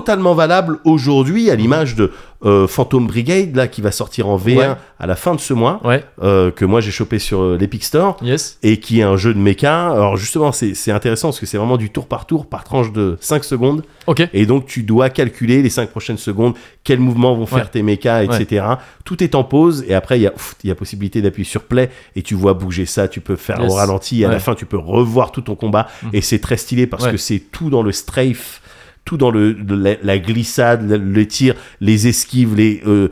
totalement 0.00 0.34
valable 0.34 0.78
aujourd'hui 0.84 1.48
à 1.50 1.54
l'image 1.54 1.94
de 1.94 2.12
euh, 2.44 2.66
Phantom 2.66 3.06
Brigade 3.06 3.56
là 3.56 3.66
qui 3.66 3.80
va 3.80 3.90
sortir 3.90 4.28
en 4.28 4.36
V1 4.36 4.56
Ouais. 4.56 4.68
à 5.00 5.06
la 5.06 5.16
fin 5.16 5.34
de 5.34 5.40
ce 5.40 5.54
mois 5.54 5.80
Ouais, 5.84 6.04
euh, 6.22 6.50
que 6.50 6.66
moi 6.66 6.82
j'ai 6.82 6.90
chopé 6.90 7.18
sur 7.18 7.40
euh, 7.40 7.56
l'Epic 7.58 7.82
Store 7.82 8.18
yes. 8.22 8.58
et 8.62 8.78
qui 8.78 9.00
est 9.00 9.04
un 9.04 9.16
jeu 9.16 9.32
de 9.32 9.38
méca. 9.38 9.88
Alors 9.90 10.18
justement, 10.18 10.52
c'est 10.52 10.90
intéressant 10.90 11.28
parce 11.28 11.40
que 11.40 11.46
c'est 11.46 11.56
vraiment 11.56 11.78
du 11.78 11.88
tour 11.88 12.06
par 12.06 12.26
tour, 12.26 12.44
par 12.46 12.62
tranche 12.64 12.92
de 12.92 13.16
5 13.20 13.42
secondes. 13.42 13.82
Ok. 14.06 14.28
Et 14.34 14.44
donc 14.44 14.66
tu 14.66 14.82
dois 14.82 15.08
calculer 15.08 15.62
les 15.62 15.70
5 15.70 15.88
prochaines 15.88 16.18
secondes, 16.18 16.52
quels 16.84 17.00
mouvements 17.00 17.34
vont 17.34 17.46
faire 17.46 17.58
Ouais. 17.64 17.70
tes 17.72 17.82
mechas, 17.82 18.24
etc. 18.24 18.66
Tout 19.04 19.22
est 19.24 19.34
en 19.34 19.42
pause 19.44 19.84
et 19.88 19.94
après 19.94 20.18
il 20.18 20.22
y 20.22 20.26
a, 20.26 20.30
pff, 20.30 20.56
y 20.62 20.70
a 20.70 20.74
possibilité 20.74 21.22
d'appuyer 21.22 21.48
sur 21.48 21.62
play 21.62 21.88
et 22.16 22.22
tu 22.22 22.34
vois 22.34 22.52
bouger 22.52 22.84
ça, 22.84 23.08
tu 23.08 23.22
peux 23.22 23.36
faire 23.36 23.60
Yes. 23.62 23.72
au 23.72 23.74
ralenti 23.76 24.20
et 24.20 24.24
à 24.26 24.30
la 24.30 24.40
fin 24.40 24.54
tu 24.54 24.66
peux 24.66 24.76
revoir 24.78 25.32
tout 25.32 25.40
ton 25.40 25.54
combat 25.54 25.86
Mhm. 26.02 26.10
et 26.12 26.20
c'est 26.20 26.38
très 26.40 26.58
stylé 26.58 26.86
parce 26.86 27.08
que 27.08 27.16
c'est 27.16 27.38
tout 27.38 27.70
dans 27.70 27.82
le 27.82 27.92
strafe. 27.92 28.60
Tout 29.06 29.16
dans 29.16 29.30
le, 29.30 29.56
la, 29.70 29.94
la 30.02 30.18
glissade, 30.18 30.86
le, 30.90 30.96
le 30.98 31.26
tir, 31.26 31.54
les 31.80 32.08
esquives, 32.08 32.54
les 32.56 32.82
euh, 32.86 33.08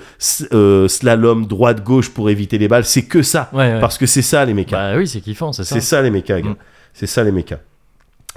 euh, 0.53 0.89
slalom 0.89 1.47
droite-gauche 1.47 2.11
pour 2.11 2.29
éviter 2.29 2.59
les 2.59 2.69
balles. 2.69 2.85
C'est 2.85 3.05
que 3.05 3.23
ça. 3.23 3.49
Ouais, 3.53 3.75
ouais. 3.75 3.81
Parce 3.81 3.97
que 3.97 4.05
c'est 4.07 4.21
ça 4.21 4.45
les 4.45 4.55
mechas. 4.55 4.77
Bah 4.77 4.99
oui, 4.99 5.07
c'est 5.07 5.21
kiffant, 5.21 5.53
c'est 5.53 5.65
ça. 5.65 5.77
C'est 5.77 5.81
ça 5.81 6.03
les 6.03 6.11
gars. 6.11 6.39
Mm. 6.41 6.57
C'est 6.93 7.07
ça 7.07 7.23
les 7.25 7.31
mechas. 7.33 7.61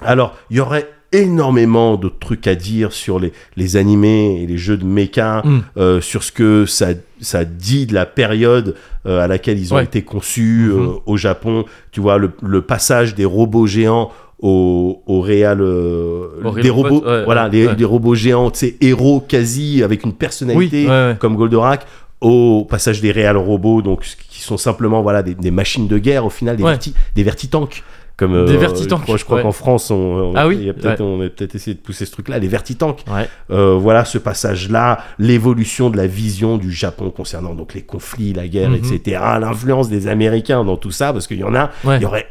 Alors, 0.04 0.36
il 0.50 0.56
y 0.56 0.60
aurait 0.60 0.88
énormément 1.10 1.96
d'autres 1.96 2.18
trucs 2.18 2.46
à 2.46 2.54
dire 2.54 2.92
sur 2.92 3.18
les, 3.18 3.32
les 3.56 3.76
animés 3.76 4.42
et 4.42 4.46
les 4.46 4.58
jeux 4.58 4.76
de 4.76 4.84
mechas, 4.84 5.42
Mm. 5.44 5.60
euh, 5.78 6.00
sur 6.00 6.22
ce 6.22 6.30
que 6.30 6.64
ça, 6.66 6.88
ça 7.20 7.44
dit 7.44 7.86
de 7.86 7.94
la 7.94 8.06
période 8.06 8.76
euh, 9.06 9.20
à 9.20 9.26
laquelle 9.26 9.58
ils 9.58 9.72
ont 9.72 9.78
Ouais. 9.78 9.84
été 9.84 10.02
conçus 10.02 10.68
euh, 10.70 10.76
Mhm. 10.76 10.94
au 11.06 11.16
Japon. 11.16 11.64
Tu 11.92 12.00
vois, 12.00 12.18
le, 12.18 12.30
le 12.42 12.62
passage 12.62 13.14
des 13.16 13.24
robots 13.24 13.66
géants 13.66 14.12
au, 14.40 15.02
au 15.06 15.20
réel 15.20 15.60
euh, 15.60 16.28
Au 16.44 16.52
des 16.52 16.70
robots 16.70 16.88
robot, 17.00 17.06
ouais, 17.08 17.24
voilà 17.24 17.44
ouais, 17.44 17.50
les, 17.50 17.66
ouais. 17.66 17.74
les 17.76 17.84
robots 17.84 18.14
géants 18.14 18.50
tu 18.50 18.58
sais 18.60 18.76
héros 18.80 19.20
quasi 19.20 19.82
avec 19.82 20.04
une 20.04 20.12
personnalité 20.12 20.86
comme 21.18 21.36
Goldorak 21.36 21.84
au 22.20 22.64
passage 22.68 23.00
des 23.00 23.10
réels 23.12 23.36
robots 23.36 23.82
donc 23.82 24.04
qui 24.28 24.40
sont 24.42 24.56
simplement 24.56 25.02
voilà 25.02 25.22
des, 25.22 25.34
des 25.34 25.50
machines 25.50 25.88
de 25.88 25.98
guerre 25.98 26.24
au 26.24 26.30
final 26.30 26.56
des, 26.56 26.62
verti- 26.64 26.94
des 27.14 27.22
vertitanks 27.22 27.82
comme 28.16 28.46
Des 28.46 28.54
euh, 28.54 28.58
vertitanks, 28.58 28.98
je 29.02 29.04
crois, 29.04 29.16
je 29.16 29.24
crois 29.24 29.36
ouais. 29.36 29.42
qu'en 29.44 29.52
France 29.52 29.92
on, 29.92 29.94
on- 29.94 30.32
Ah 30.34 30.48
oui, 30.48 30.56
y 30.56 30.68
a 30.70 30.72
peut-être 30.72 31.00
on 31.00 31.20
a 31.24 31.28
peut-être 31.28 31.54
essayé 31.54 31.74
de 31.76 31.80
pousser 31.80 32.04
ce 32.04 32.10
truc 32.10 32.28
là 32.28 32.38
les 32.40 32.48
vertitanks 32.48 33.04
euh, 33.52 33.74
voilà 33.76 34.04
ce 34.04 34.18
passage 34.18 34.68
là 34.70 34.98
l'évolution 35.20 35.88
de 35.90 35.96
la 35.96 36.06
vision 36.08 36.56
du 36.58 36.72
Japon 36.72 37.10
concernant 37.10 37.54
donc 37.54 37.74
les 37.74 37.82
conflits 37.82 38.32
la 38.32 38.48
guerre 38.48 38.70
Mhm. 38.70 38.76
etc 38.92 39.20
l'influence 39.40 39.88
des 39.88 40.08
Américains 40.08 40.64
dans 40.64 40.76
tout 40.76 40.90
ça 40.90 41.12
parce 41.12 41.26
qu'il 41.28 41.38
y 41.38 41.44
en 41.44 41.54
a 41.54 41.70
il 41.84 42.02
y 42.02 42.04
aurait 42.06 42.26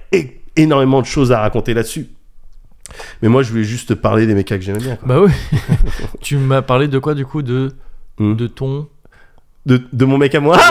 énormément 0.57 1.01
de 1.01 1.05
choses 1.07 1.31
à 1.31 1.39
raconter 1.39 1.73
là-dessus 1.73 2.07
mais 3.21 3.27
moi 3.29 3.43
je 3.43 3.49
voulais 3.51 3.63
juste 3.65 3.89
te 3.89 3.93
parler 3.93 4.25
des 4.27 4.33
mechas 4.33 4.57
que 4.57 4.63
j'aimais 4.63 4.79
bien 4.79 4.95
quoi. 4.95 5.07
Bah 5.07 5.19
oui. 5.21 5.31
tu 6.21 6.37
m'as 6.37 6.61
parlé 6.61 6.87
de 6.87 6.99
quoi 6.99 7.13
du 7.15 7.25
coup 7.25 7.41
de 7.41 7.73
Hmm. 8.19 8.33
de 8.35 8.47
ton 8.47 8.87
de, 9.67 9.79
de 9.93 10.05
mon 10.05 10.17
mec 10.17 10.33
à 10.33 10.39
moi 10.39 10.57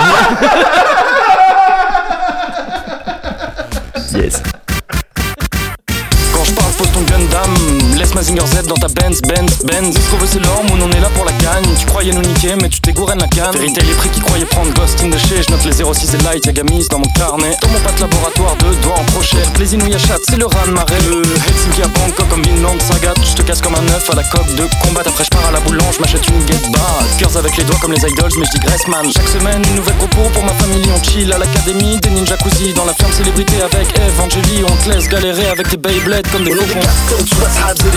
yes. 4.15 4.43
Mazinger 8.16 8.47
Z 8.47 8.66
dans 8.66 8.76
ta 8.76 8.88
Benz, 8.88 9.20
Benz, 9.20 9.59
Benz. 9.62 9.93
Ce 9.93 10.10
qu'on 10.10 10.16
veut, 10.16 10.26
c'est 10.26 10.40
l'or, 10.40 10.62
on 10.72 10.90
est 10.90 11.01
là 11.01 11.10
pour 11.14 11.26
la 11.26 11.32
gagne? 11.32 11.68
Tu 11.78 11.84
croyais 11.84 12.12
nous 12.12 12.22
niquer, 12.22 12.55
mais 12.56 12.70
tu 12.70 12.80
t'es 12.80 12.94
gouré 12.94 13.14
de 13.14 13.20
la 13.20 13.28
canne. 13.28 13.52
Vérité, 13.52 13.82
les 13.82 13.93
prix 13.93 14.09
qui 14.09 14.20
croyaient 14.20 14.47
prendre 14.47 14.72
Ghost 14.72 14.98
in 15.05 15.10
the 15.10 15.18
Shade. 15.18 15.44
Je 15.47 15.52
note 15.52 15.64
les 15.66 15.84
06 15.84 16.14
et 16.14 16.22
Light, 16.24 16.47
Yagamis 16.47 16.88
dans 16.88 16.98
mon 16.98 17.10
carnet. 17.12 17.55
Dans 17.60 17.68
mon 17.68 17.78
patte 17.80 18.01
laboratoire, 18.01 18.56
deux 18.56 18.74
doigts 18.76 18.97
en 18.98 19.05
crochet. 19.12 19.44
Les 19.59 19.74
Inouïa 19.74 19.98
chat, 19.98 20.16
c'est 20.26 20.38
le 20.38 20.47
raz 20.47 20.64
de 20.66 20.70
marée. 20.70 20.97
Le 21.10 21.20
Helsinki 21.20 21.82
à 21.82 21.88
Bangkok 21.88 22.26
comme 22.30 22.43
Vinland 22.43 22.80
Saga. 22.80 23.12
Je 23.22 23.34
te 23.34 23.43
casse 23.43 23.60
comme 23.60 23.74
un 23.74 23.86
œuf 23.94 24.09
à 24.09 24.14
la 24.14 24.22
coque 24.22 24.55
de 24.55 24.64
combat. 24.82 25.02
Après, 25.05 25.24
je 25.24 25.28
pars 25.28 25.44
à 25.47 25.51
la 25.51 25.60
boulange, 25.60 26.01
m'achète 26.01 26.26
une 26.28 26.72
bar. 26.72 27.05
Cœurs 27.18 27.36
avec 27.36 27.55
les 27.59 27.64
doigts 27.64 27.78
comme 27.82 27.93
les 27.93 28.01
idols, 28.01 28.32
mais 28.38 28.47
je 28.47 28.59
digresse, 28.59 28.88
man. 28.88 29.05
Chaque 29.12 29.28
semaine, 29.28 29.60
une 29.68 29.76
nouvelle 29.76 29.97
propos 29.97 30.30
pour 30.32 30.43
ma 30.43 30.55
famille. 30.55 30.88
On 30.88 31.02
chill 31.05 31.30
à 31.34 31.38
l'académie 31.38 32.01
des 32.01 32.09
ninja 32.09 32.34
jacuzzi. 32.34 32.72
Dans 32.72 32.86
la 32.86 32.94
ferme 32.94 33.12
célébrité 33.12 33.60
avec 33.60 33.93
Evangélie. 34.01 34.64
On 34.64 34.76
te 34.82 34.88
laisse 34.88 35.06
galérer 35.06 35.48
avec 35.51 35.68
tes 35.68 35.76
Beyblade 35.76 36.26
comme 36.32 36.44
des 36.44 36.52
cocons. 36.52 36.80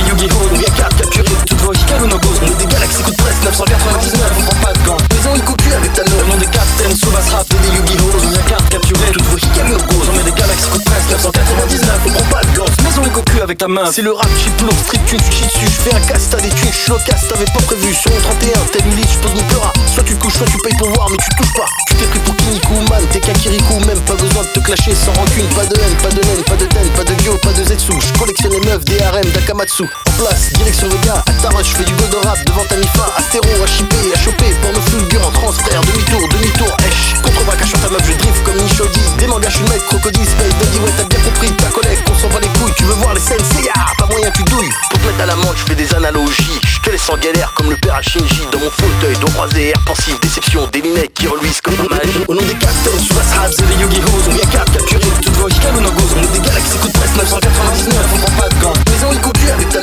Tu 0.10 0.26
Yu-Gi-Oh! 0.26 0.50
Nous 0.52 0.62
y'a 0.62 0.70
qu'à 0.74 0.90
capturer 0.90 1.36
toutes 1.46 1.62
vos 1.62 1.74
Hikaru 1.74 2.08
no 2.08 2.18
Ghost. 2.18 2.42
On 2.42 2.48
est 2.48 2.58
des 2.58 2.66
galaxies 2.66 3.04
coup 3.04 3.12
de 3.12 3.18
presse 3.18 3.38
999, 3.46 4.32
on 4.40 4.42
prend 4.42 4.60
pas 4.66 4.74
de 4.74 4.82
gants. 4.86 4.98
Maison 5.14 5.32
il 5.36 5.44
cocu 5.44 5.70
avec 5.74 5.98
note. 5.98 6.10
Au 6.10 6.28
nom 6.34 6.38
des 6.38 6.50
captains, 6.50 6.90
Subas 6.98 7.30
Rap 7.30 7.46
et 7.46 7.62
des 7.62 7.76
Yu-Gi-Oh! 7.78 8.18
Y'a 8.34 8.42
qu'à 8.50 8.58
capturer 8.70 9.12
toutes 9.14 9.30
vos 9.30 9.38
Hikaru 9.38 9.70
no 9.70 9.78
Ghost. 9.78 10.10
On 10.10 10.20
est 10.20 10.24
des 10.24 10.34
galaxies 10.34 10.70
coup 10.70 10.80
de 10.80 10.84
presse 10.84 11.06
999, 11.12 12.00
on 12.06 12.10
prend 12.10 12.30
pas 12.34 12.42
de 12.42 12.58
gants. 12.58 12.72
Maison 12.84 13.02
il 13.06 13.12
cocu 13.12 13.42
avec 13.42 13.58
ta 13.60 13.68
main. 13.68 13.86
C'est 13.92 14.02
le 14.02 14.14
rap 14.14 14.30
chiplo, 14.34 14.72
street 14.72 15.02
tune, 15.06 15.22
tu 15.22 15.32
chies 15.32 15.46
dessus. 15.46 15.70
Je 15.70 15.80
fais 15.90 15.94
un 15.94 16.02
casse, 16.02 16.30
t'as 16.30 16.42
des 16.42 16.50
thunes, 16.50 16.74
je 16.74 16.78
suis 16.78 16.90
locasse, 16.90 17.28
t'avais 17.30 17.46
pas 17.46 17.62
prévu. 17.70 17.94
Sur 17.94 18.10
mon 18.10 18.20
31, 18.20 18.66
t'as 18.74 18.86
Ulysse, 18.90 19.14
je 19.14 19.20
pose 19.22 19.36
mon 19.38 19.46
pleura. 19.46 19.74
Soit 19.94 20.04
tu 20.04 20.16
couches, 20.16 20.42
soit 20.42 20.50
tu 20.50 20.58
payes 20.58 20.78
pour 20.80 20.90
voir, 20.90 21.10
mais 21.12 21.18
tu 21.22 21.30
touches 21.38 21.54
pas. 21.54 21.70
Tu 21.86 21.94
t'es 21.94 22.06
pris 22.06 22.20
pour 22.26 22.36
Kiniku, 22.38 22.74
man, 22.90 23.04
t'es 23.14 23.20
Kakiriku, 23.20 23.78
même 23.86 24.02
pas 24.10 24.16
besoin 24.16 24.42
de 24.42 24.50
te 24.58 24.60
clasher 24.60 24.96
sans 24.96 25.14
rancune. 25.14 25.46
Pas 25.54 25.70
de 25.70 25.78
haine, 25.78 25.96
pas 26.02 26.10
de 26.10 26.22
laine, 26.26 26.44
pas 26.50 26.58
de 26.58 26.66
den, 26.66 26.90
pas 26.98 27.06
de 27.06 27.14
gyo, 27.22 27.38
pas 27.44 27.54
de 27.54 27.64
zetsu. 27.64 27.94
Je 28.02 28.18
collectionne 28.18 28.54
les 28.54 28.66
meufs, 28.66 28.82
harem, 29.06 29.30
d'Akamatsu. 29.34 29.86
En 30.08 30.12
place, 30.24 30.54
direction 30.54 30.88
Vega, 30.90 31.24
à 31.26 31.32
Taras, 31.42 31.64
je 31.64 31.76
fais 31.76 31.84
du 31.84 31.94
gold 31.94 32.16
rap 32.24 32.38
devant 32.46 32.66
ta 32.66 32.76
mifa. 32.76 33.06
Astéro, 33.18 33.64
à 33.64 33.68
chipper, 33.68 34.14
à 34.14 34.20
choper, 34.20 34.54
porno 34.62 34.80
fulgurant, 34.90 35.32
transfert, 35.32 35.82
demi-tour, 35.82 36.28
demi-tour, 36.30 36.78
esh. 36.88 37.16
Contre-braque, 37.22 37.62
à 37.62 37.78
ta 37.78 37.90
meuf, 37.90 38.04
je 38.06 38.14
drift 38.18 38.44
comme 38.44 38.58
Nishodi. 38.58 39.00
Des 39.18 39.28
mangas, 39.28 39.50
je 39.50 39.64
mec, 39.72 39.86
crocodile, 39.88 40.26
space, 40.26 40.56
daddy, 40.60 40.80
ouais, 40.80 40.94
t'as 40.98 41.04
bien 41.04 41.20
compris. 41.20 41.52
Ta 41.58 41.70
collègue, 41.70 42.00
on 42.10 42.16
s'en 42.20 42.30
va 42.30 42.40
les 42.40 42.48
couilles, 42.60 42.74
tu 42.78 42.84
veux 42.84 42.94
voir 42.96 43.14
les 43.14 43.22
scènes, 43.22 43.44
c'est 43.52 43.64
ya, 43.64 43.74
pas 43.98 44.06
moyen, 44.08 44.32
tu 44.32 44.44
douilles. 44.44 44.74
Pour 44.90 45.00
te 45.00 45.08
mettre 45.08 45.22
à 45.24 45.26
la 45.26 45.36
menthe, 45.36 45.58
je 45.58 45.66
fais 45.66 45.76
des 45.76 45.94
analogies. 45.94 46.60
Je 46.64 46.80
te 46.80 46.90
laisse 46.92 47.10
en 47.10 47.18
galère 47.18 47.54
comme 47.56 47.70
le 47.70 47.78
père 47.78 47.96
à 47.96 48.02
Shinji. 48.02 48.48
Dans 48.52 48.60
mon 48.60 48.72
fauteuil, 48.72 49.16
dos 49.20 49.32
croisé, 49.32 49.70
air 49.70 49.80
pensif, 49.86 50.20
déception, 50.22 50.68
des 50.72 50.82
lunettes 50.82 51.14
qui 51.14 51.28
reluisent 51.28 51.62
comme 51.62 51.76
un 51.80 51.96
magie. 51.96 52.24
Au 52.28 52.36
nom 52.36 52.42
des 52.42 52.56
captains, 52.56 52.98
sous 53.00 53.16
Rap, 53.40 53.52
c'est 53.56 53.68
des 53.68 53.82
Yu-Gi-Oh! 53.82 54.20
On 54.28 54.32
vient 54.32 54.50
cap, 54.52 54.72
capturer 54.72 55.10
toutes 55.22 55.38
vos 55.38 55.50
Hikaru 55.50 55.82
no 55.82 55.92
Ghost. 55.92 56.16
On 56.18 56.24
est 56.24 56.40
des 56.40 56.48
galaxies 56.48 56.78
coup 56.78 56.88
de 56.88 56.94
presse 56.94 57.16
999, 57.16 57.96
on 58.14 58.18
prend 58.18 58.42
pas 58.42 58.50
de 58.50 58.62
gants. 58.62 58.74
Maison 58.92 59.10
il 59.12 59.20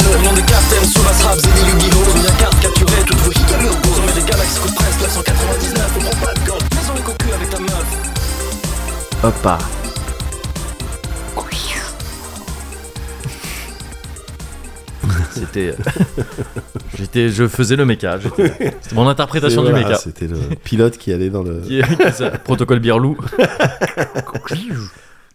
Au 0.06 0.22
nom 0.24 0.32
des 0.34 0.42
des 0.42 1.60
Yu-Gi-Oh! 1.68 2.04
On 2.14 2.18
vient 2.20 2.30
cap, 2.38 2.60
capturer 2.60 3.02
toutes 3.06 3.18
vos 3.18 3.30
Hikaru 3.32 3.64
no 3.64 3.70
Ghost. 3.70 4.00
On 4.04 4.08
est 4.10 4.20
des 4.22 4.30
galaxies 4.30 4.60
coup 4.60 4.68
de 4.68 4.74
presse 4.74 5.00
999, 5.00 5.90
on 5.96 6.00
prend 6.00 6.26
pas 6.26 6.34
de 6.34 6.46
gants. 6.48 6.58
Maison 6.74 6.92
il 6.96 7.02
cocu 7.02 7.32
avec 7.32 7.50
ta 7.50 7.58
meuf. 7.58 7.86
Hoppa. 9.24 9.58
C'était. 15.32 15.74
euh, 15.78 16.22
J'étais, 16.98 17.28
je 17.28 17.46
faisais 17.46 17.76
le 17.76 17.84
méca. 17.84 18.18
j'étais- 18.18 18.54
C'était 18.80 18.94
mon 18.94 19.06
interprétation 19.08 19.62
du 19.62 19.72
méca. 19.72 19.96
C'était 19.96 20.26
le 20.26 20.36
pilote 20.64 20.96
qui 20.98 21.12
allait 21.12 21.30
dans 21.30 21.42
le. 21.42 21.60
Qui 21.60 21.82
ça, 22.12 22.30
Protocole 22.30 22.80
Birlou. 22.80 23.16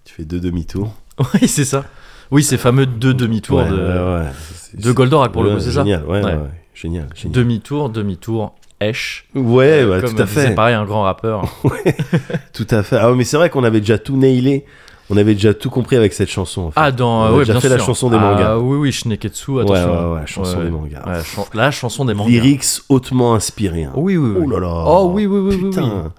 Tu 0.04 0.16
fais 0.16 0.26
deux 0.26 0.40
demi-tours. 0.40 0.94
oui, 1.36 1.48
c'est 1.48 1.64
ça. 1.66 1.86
Oui, 2.32 2.44
ces 2.44 2.58
fameux 2.58 2.86
deux 2.86 3.14
demi-tours 3.14 3.60
Ouais, 3.60 3.70
de, 3.70 3.76
ouais, 3.76 4.16
ouais. 4.24 4.26
C'est- 4.56 4.82
de 4.82 4.92
Goldorak 4.92 5.32
pour 5.32 5.44
le 5.44 5.50
ouais, 5.50 5.56
coup, 5.56 5.62
c'est 5.62 5.72
ça 5.72 5.82
Génial, 5.84 6.04
ouais, 6.06 6.20
ouais, 6.20 6.24
Ouais. 6.26 6.32
ouais. 6.34 6.38
Génial, 6.74 7.08
génial. 7.14 7.36
Demi-tour, 7.38 7.90
demi-tour, 7.90 8.54
Esh. 8.80 9.26
Ouais, 9.36 9.84
ouais, 9.84 10.02
Comme 10.02 10.16
tout 10.16 10.22
à 10.22 10.26
fait. 10.26 10.56
pareil 10.56 10.74
un 10.74 10.86
grand 10.86 11.04
rappeur. 11.04 11.44
Tout 12.54 12.66
à 12.72 12.82
fait. 12.82 12.98
Ah, 13.00 13.12
mais 13.16 13.24
c'est 13.26 13.38
vrai 13.38 13.50
qu'on 13.52 13.64
avait 13.64 13.80
déjà 13.80 13.98
tout 14.00 14.18
nailé. 14.18 14.66
On 15.12 15.18
avait 15.18 15.34
déjà 15.34 15.54
tout 15.54 15.70
compris 15.70 15.98
avec 15.98 16.14
cette 16.14 16.30
chanson. 16.32 16.62
en 16.62 16.72
fait. 16.72 16.80
Ah, 16.80 16.92
dans. 16.92 17.28
On 17.28 17.34
ouais, 17.34 17.40
déjà 17.40 17.54
bien 17.54 17.62
fait 17.62 17.70
la 17.70 17.76
sûr. 17.78 17.86
chanson 17.88 18.10
des 18.10 18.16
Ah, 18.18 18.20
mangas. 18.22 18.58
oui, 18.58 18.78
oui, 18.78 18.92
Shineketsu, 18.92 19.52
Ouais, 19.52 19.62
attention. 19.64 20.14
ouais, 20.14 20.20
ouais, 20.22 20.26
chanson 20.26 20.64
des 20.64 20.70
mangas. 20.72 21.04
Ouais, 21.06 21.48
la 21.54 21.70
chanson 21.72 22.06
des 22.06 22.14
mangas. 22.14 22.30
Lyrics 22.32 22.66
hautement 22.90 23.36
inspirés. 23.36 23.84
hein. 23.84 23.92
Oui, 23.96 24.16
oui, 24.18 24.32
oui. 24.38 24.44
Oh 24.48 24.50
là 24.50 24.60
là. 24.60 24.84
Oh 24.88 25.12
oui, 25.14 25.26
oui, 25.28 25.40
oui, 25.40 25.60
oui, 25.62 25.70
Putain. 25.70 25.84
oui. 26.06 26.10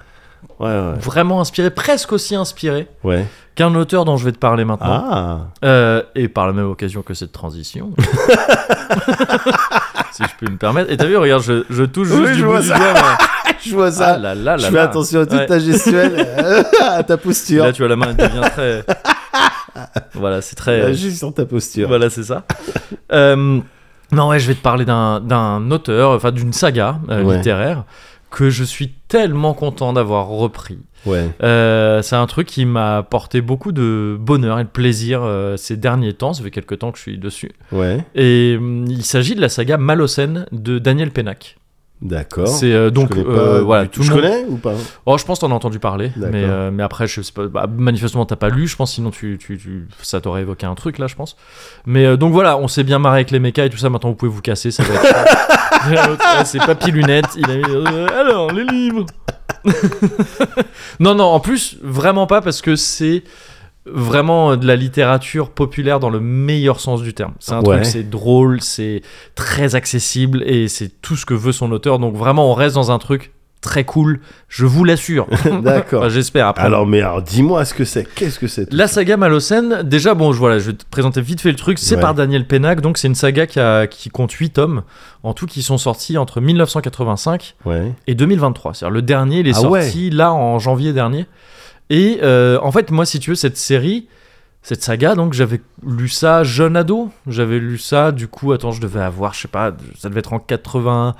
Ouais, 0.62 0.68
ouais. 0.68 0.94
Vraiment 1.00 1.40
inspiré, 1.40 1.70
presque 1.70 2.12
aussi 2.12 2.34
inspiré 2.36 2.86
Ouais. 3.04 3.26
qu'un 3.56 3.74
auteur 3.74 4.04
dont 4.04 4.16
je 4.16 4.24
vais 4.24 4.32
te 4.32 4.38
parler 4.38 4.64
maintenant. 4.64 5.04
Ah. 5.10 5.38
Euh, 5.64 6.02
et 6.14 6.28
par 6.28 6.46
la 6.46 6.52
même 6.52 6.70
occasion 6.70 7.02
que 7.02 7.14
cette 7.14 7.32
transition. 7.32 7.90
si 10.12 10.22
je 10.22 10.28
peux 10.44 10.50
me 10.50 10.56
permettre. 10.56 10.90
Et 10.90 10.96
t'as 10.96 11.06
vu, 11.06 11.16
regarde, 11.16 11.42
je, 11.42 11.64
je 11.70 11.84
touche 11.84 12.08
Oui, 12.10 12.18
juste 12.18 12.30
je 12.30 12.36
du 12.36 12.44
vois 12.44 12.56
bout 12.58 12.62
du 12.62 12.68
doigt. 12.68 12.78
mais- 12.94 13.26
Je 13.64 13.74
vois 13.76 13.92
ça. 13.92 14.14
Ah 14.14 14.18
là 14.18 14.34
là 14.34 14.56
là 14.56 14.56
je 14.56 14.66
fais 14.66 14.78
attention 14.80 15.20
à 15.20 15.26
toute 15.26 15.46
ta 15.46 15.60
gestuelle, 15.60 16.26
à 16.80 17.00
ta 17.04 17.16
posture. 17.16 17.62
Là, 17.64 17.72
tu 17.72 17.82
vois, 17.82 17.88
la 17.88 17.94
main 17.94 18.06
elle 18.08 18.16
devient 18.16 18.40
très. 18.50 18.84
voilà, 20.14 20.40
c'est 20.42 20.56
très. 20.56 20.92
Juste 20.94 21.18
sur 21.18 21.32
ta 21.32 21.44
posture. 21.44 21.86
Voilà, 21.86 22.10
c'est 22.10 22.24
ça. 22.24 22.42
Euh, 23.12 23.60
non, 24.10 24.28
ouais, 24.28 24.40
je 24.40 24.48
vais 24.48 24.54
te 24.56 24.62
parler 24.62 24.84
d'un 24.84 25.20
d'un 25.20 25.70
auteur, 25.70 26.10
enfin 26.10 26.32
d'une 26.32 26.52
saga 26.52 26.96
euh, 27.08 27.22
Ouais. 27.22 27.36
littéraire 27.36 27.84
que 28.32 28.50
je 28.50 28.64
suis 28.64 28.88
tellement 29.08 29.54
content 29.54 29.92
d'avoir 29.92 30.26
repris. 30.26 30.78
Ouais. 31.06 31.30
Euh, 31.42 32.02
c'est 32.02 32.16
un 32.16 32.26
truc 32.26 32.48
qui 32.48 32.64
m'a 32.64 32.98
apporté 32.98 33.40
beaucoup 33.40 33.72
de 33.72 34.16
bonheur 34.18 34.58
et 34.58 34.64
de 34.64 34.68
plaisir 34.68 35.22
euh, 35.22 35.56
ces 35.56 35.76
derniers 35.76 36.14
temps. 36.14 36.32
Ça 36.32 36.42
fait 36.42 36.50
quelques 36.50 36.78
temps 36.78 36.90
que 36.90 36.98
je 36.98 37.02
suis 37.02 37.18
dessus. 37.18 37.52
Ouais. 37.70 38.04
Et 38.14 38.56
hum, 38.58 38.86
il 38.88 39.04
s'agit 39.04 39.34
de 39.34 39.40
la 39.40 39.48
saga 39.48 39.76
Malocène 39.76 40.46
de 40.50 40.78
Daniel 40.78 41.10
Pennac. 41.10 41.58
D'accord. 42.02 42.48
C'est 42.48 42.72
euh, 42.72 42.90
donc 42.90 43.14
Je 43.14 43.20
euh, 43.20 43.62
voilà 43.62 43.86
tout 43.86 44.02
Je 44.02 44.10
monde. 44.10 44.22
connais 44.22 44.44
ou 44.48 44.56
pas? 44.56 44.72
Oh, 45.06 45.16
je 45.18 45.24
pense 45.24 45.38
que 45.38 45.46
t'en 45.46 45.52
as 45.52 45.54
entendu 45.54 45.78
parler, 45.78 46.10
mais, 46.16 46.42
euh, 46.42 46.70
mais 46.72 46.82
après, 46.82 47.06
je 47.06 47.22
sais 47.22 47.30
pas, 47.32 47.46
bah, 47.46 47.66
manifestement, 47.72 48.26
t'as 48.26 48.34
pas 48.34 48.48
lu, 48.48 48.66
je 48.66 48.74
pense, 48.74 48.92
sinon 48.94 49.10
tu, 49.12 49.38
tu, 49.38 49.56
tu- 49.56 49.86
ça 50.02 50.20
t'aurait 50.20 50.40
évoqué 50.40 50.66
un 50.66 50.74
truc 50.74 50.98
là, 50.98 51.06
je 51.06 51.14
pense. 51.14 51.36
Mais 51.86 52.04
euh, 52.04 52.16
donc 52.16 52.32
voilà, 52.32 52.58
on 52.58 52.66
s'est 52.66 52.82
bien 52.82 52.98
marré 52.98 53.18
avec 53.18 53.30
les 53.30 53.38
mechas 53.38 53.66
et 53.66 53.70
tout 53.70 53.78
ça, 53.78 53.88
maintenant 53.88 54.10
vous 54.10 54.16
pouvez 54.16 54.32
vous 54.32 54.42
casser, 54.42 54.72
ça 54.72 54.82
va 54.82 54.94
être. 54.94 56.44
C'est 56.44 56.58
papy 56.58 56.90
lunettes, 56.90 57.36
il 57.36 57.48
a 57.50 57.56
mis. 57.56 58.08
alors, 58.12 58.50
les 58.52 58.64
livres 58.64 59.06
Non, 61.00 61.14
non, 61.14 61.24
en 61.24 61.40
plus, 61.40 61.78
vraiment 61.82 62.26
pas 62.26 62.40
parce 62.40 62.60
que 62.62 62.76
c'est 62.76 63.22
vraiment 63.86 64.56
de 64.56 64.66
la 64.66 64.76
littérature 64.76 65.50
populaire 65.50 65.98
dans 66.00 66.10
le 66.10 66.20
meilleur 66.20 66.78
sens 66.80 67.02
du 67.02 67.14
terme. 67.14 67.32
C'est 67.40 67.52
un 67.52 67.60
Ouais. 67.62 67.76
truc, 67.78 67.86
c'est 67.86 68.08
drôle, 68.08 68.60
c'est 68.60 69.02
très 69.34 69.74
accessible 69.74 70.42
et 70.46 70.68
c'est 70.68 71.00
tout 71.02 71.16
ce 71.16 71.26
que 71.26 71.34
veut 71.34 71.52
son 71.52 71.70
auteur. 71.72 71.98
Donc 71.98 72.14
vraiment, 72.16 72.50
on 72.50 72.54
reste 72.54 72.74
dans 72.76 72.90
un 72.92 72.98
truc 72.98 73.32
très 73.60 73.84
cool, 73.84 74.18
je 74.48 74.66
vous 74.66 74.82
l'assure. 74.82 75.28
D'accord. 75.62 76.00
Enfin, 76.02 76.08
J'espère 76.08 76.48
après. 76.48 76.64
Alors, 76.64 76.84
mais 76.84 77.00
alors, 77.00 77.22
dis-moi 77.22 77.64
ce 77.64 77.74
que 77.74 77.84
c'est. 77.84 78.12
Qu'est-ce 78.14 78.40
que 78.40 78.48
c'est 78.48 78.72
La 78.72 78.88
saga 78.88 79.16
Malocène, 79.16 79.82
déjà, 79.84 80.14
bon, 80.14 80.32
je, 80.32 80.38
voilà, 80.38 80.58
je 80.58 80.70
vais 80.72 80.76
te 80.76 80.84
présenter 80.90 81.20
vite 81.20 81.40
fait 81.40 81.50
le 81.50 81.56
truc. 81.56 81.78
C'est 81.78 81.94
Ouais. 81.94 82.00
par 82.00 82.14
Daniel 82.14 82.44
Pennac, 82.46 82.80
donc 82.80 82.98
c'est 82.98 83.06
une 83.06 83.14
saga 83.14 83.46
qui, 83.46 83.60
a, 83.60 83.86
qui 83.86 84.08
compte 84.10 84.32
8 84.32 84.50
tomes, 84.50 84.82
en 85.22 85.32
tout, 85.32 85.46
qui 85.46 85.62
sont 85.62 85.78
sortis 85.78 86.18
entre 86.18 86.40
1985 86.40 87.54
Ouais. 87.64 87.92
et 88.08 88.14
2023. 88.16 88.74
C'est-à-dire 88.74 88.92
le 88.94 89.02
dernier, 89.02 89.40
il 89.40 89.46
est 89.48 89.56
Ah 89.56 89.60
sorti 89.60 90.10
là 90.10 90.32
en 90.32 90.58
janvier 90.58 90.92
dernier. 90.92 91.26
Et 91.94 92.20
euh, 92.22 92.58
en 92.62 92.72
fait, 92.72 92.90
moi, 92.90 93.04
si 93.04 93.20
tu 93.20 93.30
veux, 93.30 93.36
cette 93.36 93.58
série, 93.58 94.08
cette 94.62 94.82
saga, 94.82 95.14
donc 95.14 95.34
j'avais 95.34 95.60
lu 95.86 96.08
ça 96.08 96.42
jeune 96.42 96.74
ado. 96.76 97.10
J'avais 97.26 97.58
lu 97.58 97.76
ça, 97.76 98.12
du 98.12 98.28
coup, 98.28 98.52
attends, 98.52 98.72
je 98.72 98.80
devais 98.80 99.02
avoir, 99.02 99.34
je 99.34 99.40
sais 99.42 99.48
pas, 99.48 99.72
ça 99.98 100.08
devait 100.08 100.20
être 100.20 100.32
en 100.32 100.38
80. 100.38 101.14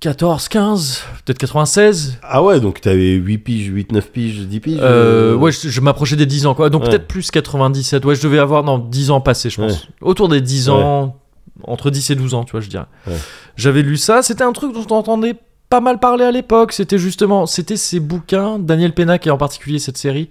14, 0.00 0.48
15, 0.48 1.02
peut-être 1.26 1.38
96. 1.38 2.18
Ah 2.22 2.42
ouais, 2.42 2.58
donc 2.58 2.80
t'avais 2.80 3.12
8 3.12 3.38
piges, 3.38 3.66
8, 3.66 3.92
9 3.92 4.10
piges, 4.10 4.40
10 4.46 4.60
piges 4.60 4.78
Euh, 4.80 5.34
ouais, 5.36 5.52
je, 5.52 5.68
je 5.68 5.80
m'approchais 5.82 6.16
des 6.16 6.24
10 6.24 6.46
ans, 6.46 6.54
quoi. 6.54 6.70
Donc 6.70 6.82
Ouais. 6.84 6.88
peut-être 6.88 7.06
plus 7.06 7.30
97. 7.30 8.04
Ouais, 8.06 8.14
je 8.14 8.22
devais 8.22 8.38
avoir, 8.38 8.64
non, 8.64 8.78
10 8.78 9.10
ans 9.10 9.20
passés, 9.20 9.50
je 9.50 9.60
pense. 9.60 9.88
Autour 10.00 10.28
des 10.28 10.40
10 10.40 10.70
ans, 10.70 11.16
entre 11.64 11.90
10 11.90 12.10
et 12.10 12.14
12 12.14 12.32
ans, 12.32 12.44
tu 12.44 12.52
vois, 12.52 12.60
je 12.60 12.68
dirais. 12.68 12.86
J'avais 13.56 13.82
lu 13.82 13.98
ça. 13.98 14.22
C'était 14.22 14.42
un 14.44 14.52
truc 14.52 14.72
dont 14.72 14.86
on 14.90 14.94
entendait 14.98 15.34
pas 15.70 15.80
mal 15.80 15.98
parler 15.98 16.24
à 16.24 16.30
l'époque. 16.30 16.72
C'était 16.72 16.98
justement, 16.98 17.46
c'était 17.46 17.76
ces 17.76 18.00
bouquins, 18.00 18.58
Daniel 18.58 18.92
Pennac 18.92 19.26
et 19.26 19.30
en 19.30 19.38
particulier 19.38 19.78
cette 19.78 19.96
série. 19.96 20.28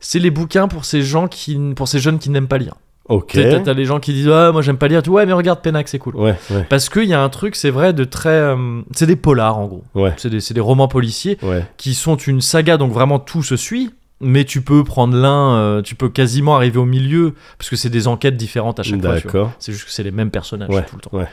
C'est 0.00 0.18
les 0.18 0.30
bouquins 0.30 0.68
pour 0.68 0.84
ces 0.84 1.02
gens 1.02 1.28
qui, 1.28 1.58
pour 1.76 1.88
ces 1.88 1.98
jeunes 1.98 2.18
qui 2.18 2.28
n'aiment 2.30 2.48
pas 2.48 2.58
lire. 2.58 2.74
Ok. 3.08 3.32
T'as 3.32 3.60
t'as 3.60 3.72
les 3.74 3.84
gens 3.86 3.98
qui 3.98 4.12
disent, 4.12 4.28
ah, 4.28 4.50
moi 4.52 4.62
j'aime 4.62 4.76
pas 4.78 4.86
lire. 4.88 5.02
Tu 5.02 5.10
ouais, 5.10 5.26
mais 5.26 5.32
regarde 5.32 5.60
Pennac, 5.62 5.88
c'est 5.88 5.98
cool. 5.98 6.14
Ouais, 6.16 6.36
ouais, 6.50 6.66
Parce 6.68 6.88
qu'il 6.88 7.04
y 7.04 7.14
a 7.14 7.20
un 7.22 7.28
truc, 7.28 7.56
c'est 7.56 7.70
vrai, 7.70 7.92
de 7.92 8.04
très. 8.04 8.28
euh, 8.30 8.82
c'est 8.92 9.06
des 9.06 9.16
polars, 9.16 9.58
en 9.58 9.66
gros. 9.66 9.84
ouais, 9.94 10.14
C'est 10.16 10.30
des, 10.30 10.40
c'est 10.40 10.54
des 10.54 10.60
romans 10.60 10.86
policiers 10.86 11.36
ouais. 11.42 11.64
qui 11.76 11.94
sont 11.94 12.16
une 12.16 12.40
saga, 12.40 12.76
donc 12.76 12.92
vraiment 12.92 13.18
tout 13.18 13.42
se 13.42 13.56
suit. 13.56 13.90
Mais 14.22 14.44
tu 14.44 14.60
peux 14.60 14.84
prendre 14.84 15.16
l'un, 15.16 15.54
euh, 15.56 15.82
tu 15.82 15.94
peux 15.94 16.08
quasiment 16.10 16.54
arriver 16.54 16.78
au 16.78 16.84
milieu, 16.84 17.34
parce 17.58 17.70
que 17.70 17.76
c'est 17.76 17.88
des 17.90 18.06
enquêtes 18.06 18.36
différentes 18.36 18.78
à 18.78 18.82
chaque 18.82 19.00
fois. 19.00 19.16
tu 19.16 19.22
vois. 19.28 19.32
D'accord. 19.32 19.52
C'est 19.58 19.72
juste 19.72 19.86
que 19.86 19.90
c'est 19.90 20.02
les 20.02 20.10
mêmes 20.10 20.30
personnages 20.30 20.68
tout 20.68 20.96
le 20.96 21.00
temps. 21.00 21.10
ouais. 21.16 21.26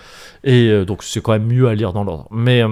Et 0.45 0.69
euh, 0.69 0.83
donc 0.85 1.03
c'est 1.03 1.21
quand 1.21 1.33
même 1.33 1.45
mieux 1.47 1.67
à 1.67 1.75
lire 1.75 1.91
dans 1.93 2.03
l'ordre. 2.05 2.27
Mais 2.31 2.63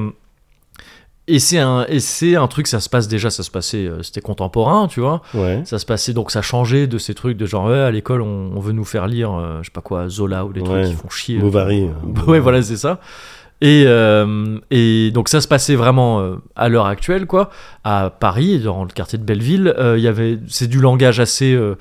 et 1.28 1.40
c'est 1.40 1.58
un 1.60 1.86
et 1.90 2.00
c'est 2.00 2.36
un 2.36 2.48
truc, 2.48 2.68
ça 2.68 2.80
se 2.80 2.90
passe 2.90 3.08
déjà, 3.08 3.30
ça 3.30 3.44
se 3.44 3.50
passait, 3.52 3.86
euh, 3.88 4.04
c'était 4.04 4.22
contemporain, 4.22 4.88
tu 4.88 5.00
vois. 5.00 5.22
Ouais. 5.34 5.62
Ça 5.66 5.80
se 5.80 5.86
passait 5.86 6.14
donc 6.14 6.32
ça 6.32 6.42
changeait 6.42 6.88
de 6.88 6.98
ces 6.98 7.14
trucs 7.14 7.38
de 7.38 7.46
genre 7.46 7.68
ouais, 7.68 7.80
à 7.80 7.92
l'école 7.92 8.22
on, 8.22 8.52
on 8.56 8.60
veut 8.60 8.74
nous 8.74 8.86
faire 8.86 9.08
lire, 9.08 9.34
euh, 9.34 9.60
je 9.62 9.66
sais 9.66 9.72
pas 9.74 9.82
quoi, 9.82 10.08
Zola 10.10 10.46
ou 10.46 10.54
des 10.54 10.62
Ouais. 10.62 10.68
trucs 10.84 10.86
qui 10.96 11.02
font 11.02 11.10
chier. 11.10 11.38
Bovary. 11.40 11.90
Ouais, 12.28 12.40
voilà, 12.40 12.62
c'est 12.62 12.78
ça. 12.78 13.00
Et, 13.61 13.86
euh, 13.88 14.60
et 14.69 15.11
donc 15.11 15.30
ça 15.30 15.40
se 15.40 15.48
passait 15.48 15.76
vraiment 15.76 16.19
euh, 16.19 16.36
à 16.56 16.68
l'heure 16.69 16.86
actuelle, 16.88 17.26
quoi. 17.26 17.49
À 17.86 18.10
Paris, 18.10 18.60
dans 18.60 18.84
le 18.84 18.90
quartier 18.90 19.18
de 19.18 19.23
Belleville, 19.23 19.73
euh, 19.80 19.98
il 19.98 20.03
y 20.03 20.07
avait, 20.10 20.40
c'est 20.48 20.68
du 20.68 20.82
langage 20.82 21.19
assez, 21.22 21.53
euh, 21.53 21.76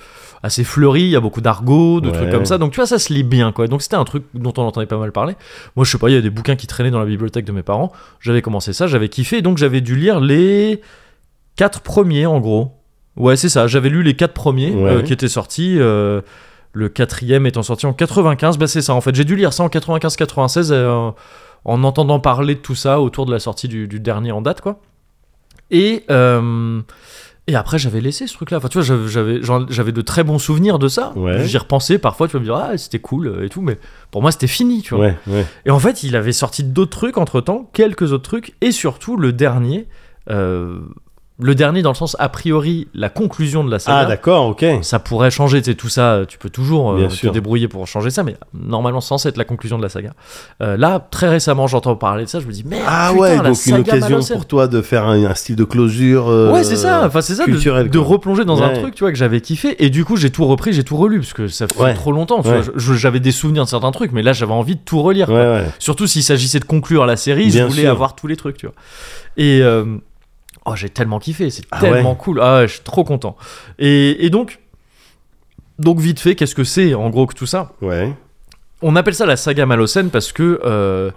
assez 0.44 0.62
fleuri. 0.62 1.02
Il 1.02 1.08
y 1.08 1.16
a 1.16 1.20
beaucoup 1.20 1.40
d'argot, 1.40 2.00
de 2.00 2.08
Ouais. 2.10 2.12
trucs 2.16 2.30
comme 2.30 2.44
ça. 2.46 2.58
Donc 2.58 2.70
tu 2.72 2.76
vois, 2.76 2.86
ça 2.86 2.98
se 3.00 3.12
lit 3.12 3.24
bien, 3.24 3.50
quoi. 3.50 3.66
Donc 3.66 3.82
c'était 3.82 3.96
un 3.96 4.04
truc 4.04 4.22
dont 4.34 4.52
on 4.56 4.62
entendait 4.62 4.86
pas 4.86 4.98
mal 4.98 5.10
parler. 5.10 5.34
Moi, 5.74 5.84
je 5.84 5.90
sais 5.90 5.98
pas, 5.98 6.08
il 6.10 6.14
y 6.14 6.16
a 6.16 6.20
des 6.20 6.30
bouquins 6.30 6.54
qui 6.56 6.68
traînaient 6.68 6.92
dans 6.92 7.00
la 7.00 7.06
bibliothèque 7.06 7.44
de 7.44 7.52
mes 7.52 7.64
parents. 7.64 7.90
J'avais 8.20 8.40
commencé 8.40 8.72
ça, 8.72 8.86
j'avais 8.86 9.08
kiffé. 9.08 9.42
Donc 9.42 9.58
j'avais 9.58 9.80
dû 9.80 9.96
lire 9.96 10.20
les 10.20 10.80
quatre 11.56 11.80
premiers, 11.80 12.26
en 12.26 12.38
gros. 12.40 12.72
Ouais, 13.16 13.36
c'est 13.36 13.48
ça. 13.48 13.66
J'avais 13.66 13.88
lu 13.90 14.02
les 14.04 14.14
quatre 14.14 14.32
premiers 14.34 14.70
Ouais. 14.72 15.02
qui 15.02 15.12
étaient 15.12 15.28
sortis. 15.28 15.76
le 16.76 16.88
quatrième 16.88 17.46
étant 17.46 17.62
sorti 17.62 17.86
en 17.86 17.92
95, 17.92 18.58
bah 18.58 18.66
c'est 18.66 18.82
ça 18.82 18.94
en 18.94 19.00
fait. 19.00 19.14
J'ai 19.14 19.22
dû 19.24 19.36
lire 19.36 19.52
ça 19.52 19.62
en 19.62 19.68
95-96 19.68 20.70
euh, 20.72 21.10
en 21.64 21.82
entendant 21.84 22.20
parler 22.20 22.54
de 22.54 22.60
tout 22.60 22.74
ça 22.74 23.00
autour 23.00 23.26
de 23.26 23.32
la 23.32 23.38
sortie 23.38 23.68
du, 23.68 23.88
du 23.88 24.00
dernier 24.00 24.32
en 24.32 24.42
date, 24.42 24.60
quoi. 24.60 24.80
Et, 25.70 26.04
euh, 26.10 26.80
et 27.46 27.56
après, 27.56 27.78
j'avais 27.78 28.00
laissé 28.00 28.26
ce 28.26 28.34
truc-là. 28.34 28.58
Enfin, 28.58 28.68
tu 28.68 28.78
vois, 28.80 29.06
j'avais- 29.08 29.40
j'avais 29.68 29.92
de 29.92 30.00
très 30.02 30.24
bons 30.24 30.38
souvenirs 30.38 30.78
de 30.78 30.88
ça. 30.88 31.12
Ouais. 31.16 31.46
J'y 31.46 31.58
repensais 31.58 31.98
parfois, 31.98 32.26
tu 32.28 32.34
vas 32.34 32.40
me 32.40 32.44
dire, 32.44 32.54
ah, 32.54 32.76
c'était 32.78 32.98
cool 32.98 33.26
euh, 33.28 33.44
et 33.44 33.48
tout, 33.48 33.60
mais 33.62 33.78
pour 34.10 34.22
moi, 34.22 34.30
c'était 34.30 34.46
fini, 34.46 34.82
tu 34.82 34.94
vois. 34.94 35.06
Ouais, 35.06 35.16
ouais. 35.26 35.46
Et 35.66 35.70
en 35.70 35.78
fait, 35.78 36.02
il 36.02 36.16
avait 36.16 36.32
sorti 36.32 36.64
d'autres 36.64 36.96
trucs 36.98 37.18
entre 37.18 37.40
temps, 37.40 37.68
quelques 37.72 38.12
autres 38.12 38.28
trucs, 38.28 38.54
et 38.60 38.72
surtout 38.72 39.16
le 39.16 39.32
dernier. 39.32 39.88
euh, 40.30 40.80
le 41.44 41.54
dernier, 41.54 41.82
dans 41.82 41.90
le 41.90 41.94
sens, 41.94 42.16
a 42.18 42.30
priori, 42.30 42.88
la 42.94 43.10
conclusion 43.10 43.64
de 43.64 43.70
la 43.70 43.78
saga 43.78 43.98
Ah, 43.98 44.04
d'accord, 44.06 44.46
ok. 44.46 44.64
ça 44.80 44.98
pourrait 44.98 45.30
changer, 45.30 45.60
tu 45.60 45.70
sais, 45.70 45.74
tout 45.76 45.90
ça, 45.90 46.22
tu 46.26 46.38
peux 46.38 46.48
toujours 46.48 46.92
euh, 46.92 46.96
Bien 47.00 47.08
te 47.08 47.12
sûr. 47.12 47.32
débrouiller 47.32 47.68
pour 47.68 47.86
changer 47.86 48.08
ça, 48.08 48.22
mais 48.22 48.34
normalement, 48.54 49.02
c'est 49.02 49.08
censé 49.08 49.28
être 49.28 49.36
la 49.36 49.44
conclusion 49.44 49.76
de 49.76 49.82
la 49.82 49.90
saga. 49.90 50.14
Euh, 50.62 50.78
là, 50.78 51.06
très 51.10 51.28
récemment, 51.28 51.66
j'entends 51.66 51.96
parler 51.96 52.24
de 52.24 52.30
ça, 52.30 52.40
je 52.40 52.46
me 52.46 52.52
dis, 52.52 52.64
merde, 52.64 52.82
Ah 52.88 53.08
putain, 53.10 53.20
ouais, 53.20 53.36
la 53.36 53.42
donc 53.50 53.66
une 53.66 53.74
occasion 53.76 54.08
Malocène. 54.08 54.36
pour 54.38 54.46
toi 54.46 54.68
de 54.68 54.80
faire 54.80 55.04
un, 55.04 55.22
un 55.22 55.34
style 55.34 55.56
de 55.56 55.64
closure. 55.64 56.28
euh, 56.28 56.50
Ouais, 56.50 56.64
c'est 56.64 56.76
ça, 56.76 57.02
enfin, 57.04 57.20
c'est 57.20 57.34
ça, 57.34 57.46
de, 57.46 57.82
de 57.88 57.98
replonger 57.98 58.46
dans 58.46 58.62
un 58.62 58.70
truc, 58.72 58.94
tu 58.94 59.04
vois, 59.04 59.12
que 59.12 59.18
j'avais 59.18 59.42
kiffé, 59.42 59.76
et 59.84 59.90
du 59.90 60.06
coup, 60.06 60.16
j'ai 60.16 60.30
tout 60.30 60.46
repris, 60.46 60.72
j'ai 60.72 60.82
tout 60.84 60.96
relu, 60.96 61.18
parce 61.20 61.34
que 61.34 61.48
ça 61.48 61.68
fait 61.68 61.78
Ouais. 61.78 61.92
trop 61.94 62.12
longtemps, 62.12 62.42
tu 62.42 62.48
Ouais. 62.48 62.62
vois, 62.62 62.72
je- 62.74 62.94
j'avais 62.94 63.20
des 63.20 63.32
souvenirs 63.32 63.64
de 63.64 63.68
certains 63.68 63.90
trucs, 63.92 64.12
mais 64.12 64.22
là, 64.22 64.32
j'avais 64.32 64.52
envie 64.54 64.76
de 64.76 64.80
tout 64.82 65.02
relire. 65.02 65.28
Surtout 65.78 66.06
s'il 66.06 66.22
s'agissait 66.22 66.58
de 66.60 66.64
conclure 66.64 67.04
la 67.04 67.16
série, 67.16 67.48
Bien 67.50 67.64
je 67.64 67.70
voulais 67.70 67.82
sûr. 67.82 67.90
avoir 67.90 68.14
tous 68.14 68.28
les 68.28 68.36
trucs, 68.36 68.56
tu 68.56 68.64
vois. 68.64 68.74
Et 69.36 69.60
euh, 69.62 69.84
oh, 70.64 70.74
j'ai 70.76 70.88
tellement 70.88 71.18
kiffé, 71.18 71.50
c'est 71.50 71.64
Ah 71.70 71.80
tellement 71.80 72.12
ouais. 72.12 72.18
cool. 72.18 72.40
Ah, 72.40 72.66
je 72.66 72.72
suis 72.74 72.82
trop 72.82 73.04
content. 73.04 73.36
Et, 73.78 74.24
et 74.24 74.30
donc, 74.30 74.58
donc 75.78 75.98
vite 75.98 76.20
fait, 76.20 76.34
qu'est-ce 76.34 76.54
que 76.54 76.64
c'est 76.64 76.94
en 76.94 77.10
gros 77.10 77.26
que 77.26 77.34
tout 77.34 77.46
ça? 77.46 77.72
Ouais. 77.82 78.12
On 78.82 78.96
appelle 78.96 79.14
ça 79.14 79.26
la 79.26 79.36
saga 79.36 79.66
Malocène 79.66 80.10
parce 80.10 80.30
que 80.32 80.60
euh, 80.64 81.10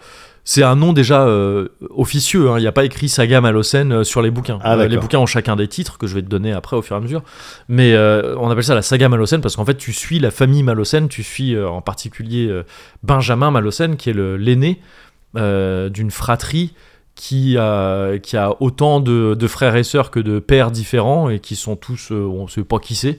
c'est 0.45 0.64
un 0.64 0.76
nom 0.78 0.94
déjà 0.94 1.24
euh, 1.24 1.68
officieux. 1.90 2.49
hein. 2.49 2.57
Il 2.57 2.61
n'y 2.61 2.68
a 2.68 2.72
pas 2.72 2.86
écrit 2.86 3.10
saga 3.10 3.41
Malocène 3.41 3.91
euh, 3.91 4.03
sur 4.06 4.22
les 4.22 4.32
bouquins. 4.32 4.60
Ah, 4.64 4.76
Euh, 4.78 4.88
les 4.88 4.98
bouquins 4.98 5.19
ont 5.19 5.26
chacun 5.26 5.56
des 5.57 5.68
titres 5.68 5.98
que 5.98 6.07
je 6.07 6.15
vais 6.15 6.22
te 6.22 6.28
donner 6.30 6.53
après 6.53 6.78
au 6.78 6.82
fur 6.82 6.95
et 6.95 6.99
à 6.99 7.02
mesure. 7.02 7.24
Mais 7.68 7.95
on 8.38 8.49
appelle 8.49 8.64
ça 8.64 8.74
la 8.76 8.82
saga 8.82 9.10
Malocène 9.10 9.41
parce 9.41 9.56
qu'en 9.57 9.65
fait, 9.65 9.76
tu 9.76 9.91
suis 9.91 10.19
la 10.19 10.32
famille 10.32 10.64
Malocène. 10.64 11.10
Tu 11.10 11.24
suis 11.24 11.60
en 11.61 11.82
particulier 11.82 12.49
Benjamin 13.03 13.52
Malocène, 13.52 13.98
qui 13.98 14.10
est 14.11 14.15
l'aîné 14.15 14.80
d'une 15.36 16.11
fratrie 16.11 16.74
qui 17.19 17.57
a, 17.57 18.19
qui 18.19 18.38
a 18.38 18.53
autant 18.61 18.99
de, 18.99 19.34
de 19.34 19.48
frères 19.48 19.76
et 19.76 19.84
sœurs 19.84 20.11
que 20.11 20.19
de 20.19 20.38
pères 20.38 20.69
différents 20.69 21.30
et 21.30 21.39
qui 21.39 21.56
sont 21.56 21.76
tous, 21.76 22.11
euh, 22.11 22.15
on 22.26 22.44
ne 22.44 22.48
sait 22.48 22.64
pas 22.64 22.77
qui 22.77 22.94
c'est, 22.94 23.18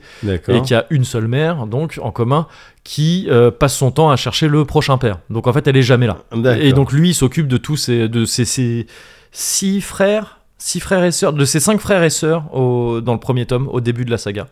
et 0.57 0.63
qui 0.63 0.73
a 0.75 0.87
une 0.91 1.03
seule 1.05 1.27
mère, 1.27 1.67
donc 1.67 1.99
en 2.01 2.13
commun, 2.13 2.47
qui 2.85 3.27
euh, 3.29 3.51
passe 3.51 3.77
son 3.77 3.91
temps 3.91 4.09
à 4.11 4.15
chercher 4.17 4.47
le 4.47 4.65
prochain 4.65 4.99
père. 4.99 5.19
Donc 5.31 5.49
en 5.49 5.53
fait, 5.53 5.67
elle 5.67 5.77
est 5.77 5.83
jamais 5.83 6.07
là. 6.07 6.19
Et 6.61 6.73
donc 6.73 6.93
lui, 6.93 7.11
il 7.11 7.15
s'occupe 7.15 7.49
de 7.49 7.57
tous 7.57 7.77
ses, 7.77 8.09
de 8.09 8.25
ses 8.25 8.87
six 9.33 9.81
frères, 9.81 10.39
six 10.59 10.81
frères 10.81 11.05
et 11.05 11.11
sœurs, 11.13 11.33
de 11.33 11.45
ses 11.45 11.61
cinq 11.61 11.81
frères 11.81 12.03
et 12.03 12.11
sœurs 12.11 12.45
au- 12.55 13.01
dans 13.01 13.13
le 13.15 13.21
premier 13.21 13.47
tome, 13.47 13.69
au 13.69 13.81
début 13.81 14.05
de 14.05 14.11
la 14.11 14.19
saga. 14.19 14.47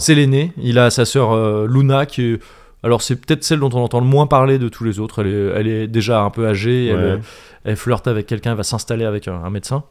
C'est 0.00 0.14
l'aîné. 0.16 0.52
Il 0.60 0.78
a 0.78 0.90
sa 0.90 1.04
sœur 1.04 1.32
euh, 1.32 1.66
Luna 1.70 2.04
qui 2.06 2.22
est- 2.22 2.38
alors 2.82 3.02
c'est 3.02 3.16
peut-être 3.16 3.44
celle 3.44 3.60
dont 3.60 3.70
on 3.72 3.82
entend 3.82 4.00
le 4.00 4.06
moins 4.06 4.26
parler 4.26 4.58
de 4.58 4.68
tous 4.68 4.84
les 4.84 4.98
autres. 5.00 5.20
Elle 5.22 5.28
est, 5.28 5.52
elle 5.60 5.68
est 5.68 5.86
déjà 5.86 6.22
un 6.22 6.30
peu 6.30 6.46
âgée. 6.48 6.86
Elle, 6.88 6.96
Ouais. 6.96 7.02
euh, 7.02 7.18
elle 7.64 7.76
flirte 7.76 8.08
avec 8.08 8.26
quelqu'un. 8.26 8.50
Elle 8.52 8.56
va 8.56 8.62
s'installer 8.64 9.04
avec 9.04 9.28
un, 9.28 9.34
un 9.44 9.50
médecin. 9.50 9.84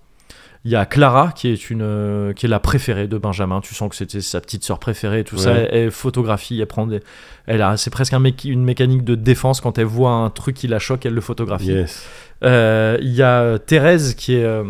Il 0.64 0.70
y 0.70 0.76
a 0.76 0.86
Clara 0.86 1.32
qui 1.36 1.48
est 1.48 1.70
une 1.72 1.82
euh, 1.82 2.34
qui 2.34 2.46
est 2.46 2.50
la 2.50 2.60
préférée 2.60 3.08
de 3.08 3.18
Benjamin. 3.18 3.62
Tu 3.62 3.74
sens 3.74 3.90
que 3.90 3.96
c'était 3.96 4.22
sa 4.22 4.40
petite 4.42 4.64
sœur 4.64 4.78
préférée. 4.78 5.22
et 5.22 5.24
Tout 5.24 5.38
ça. 5.38 5.52
Elle, 5.54 5.70
elle 5.72 5.92
photographie. 5.92 6.60
Elle 6.62 6.68
prend 6.68 6.86
des. 6.86 7.00
Elle 7.48 7.64
a. 7.64 7.78
C'est 7.78 7.90
presque 7.90 8.14
un 8.14 8.22
une 8.46 8.64
mécanique 8.64 9.04
de 9.04 9.16
défense 9.16 9.60
quand 9.62 9.80
elle 9.80 9.86
voit 9.86 10.12
un 10.12 10.30
truc 10.30 10.56
qui 10.56 10.68
la 10.68 10.78
choque. 10.78 11.06
Elle 11.06 11.16
le 11.16 11.22
photographie. 11.22 11.72
Yes. 11.72 12.06
Euh, 12.44 12.98
Il 13.02 13.10
y 13.12 13.24
a 13.24 13.58
Thérèse 13.58 14.14
qui 14.14 14.36
est, 14.36 14.44
euh, 14.44 14.64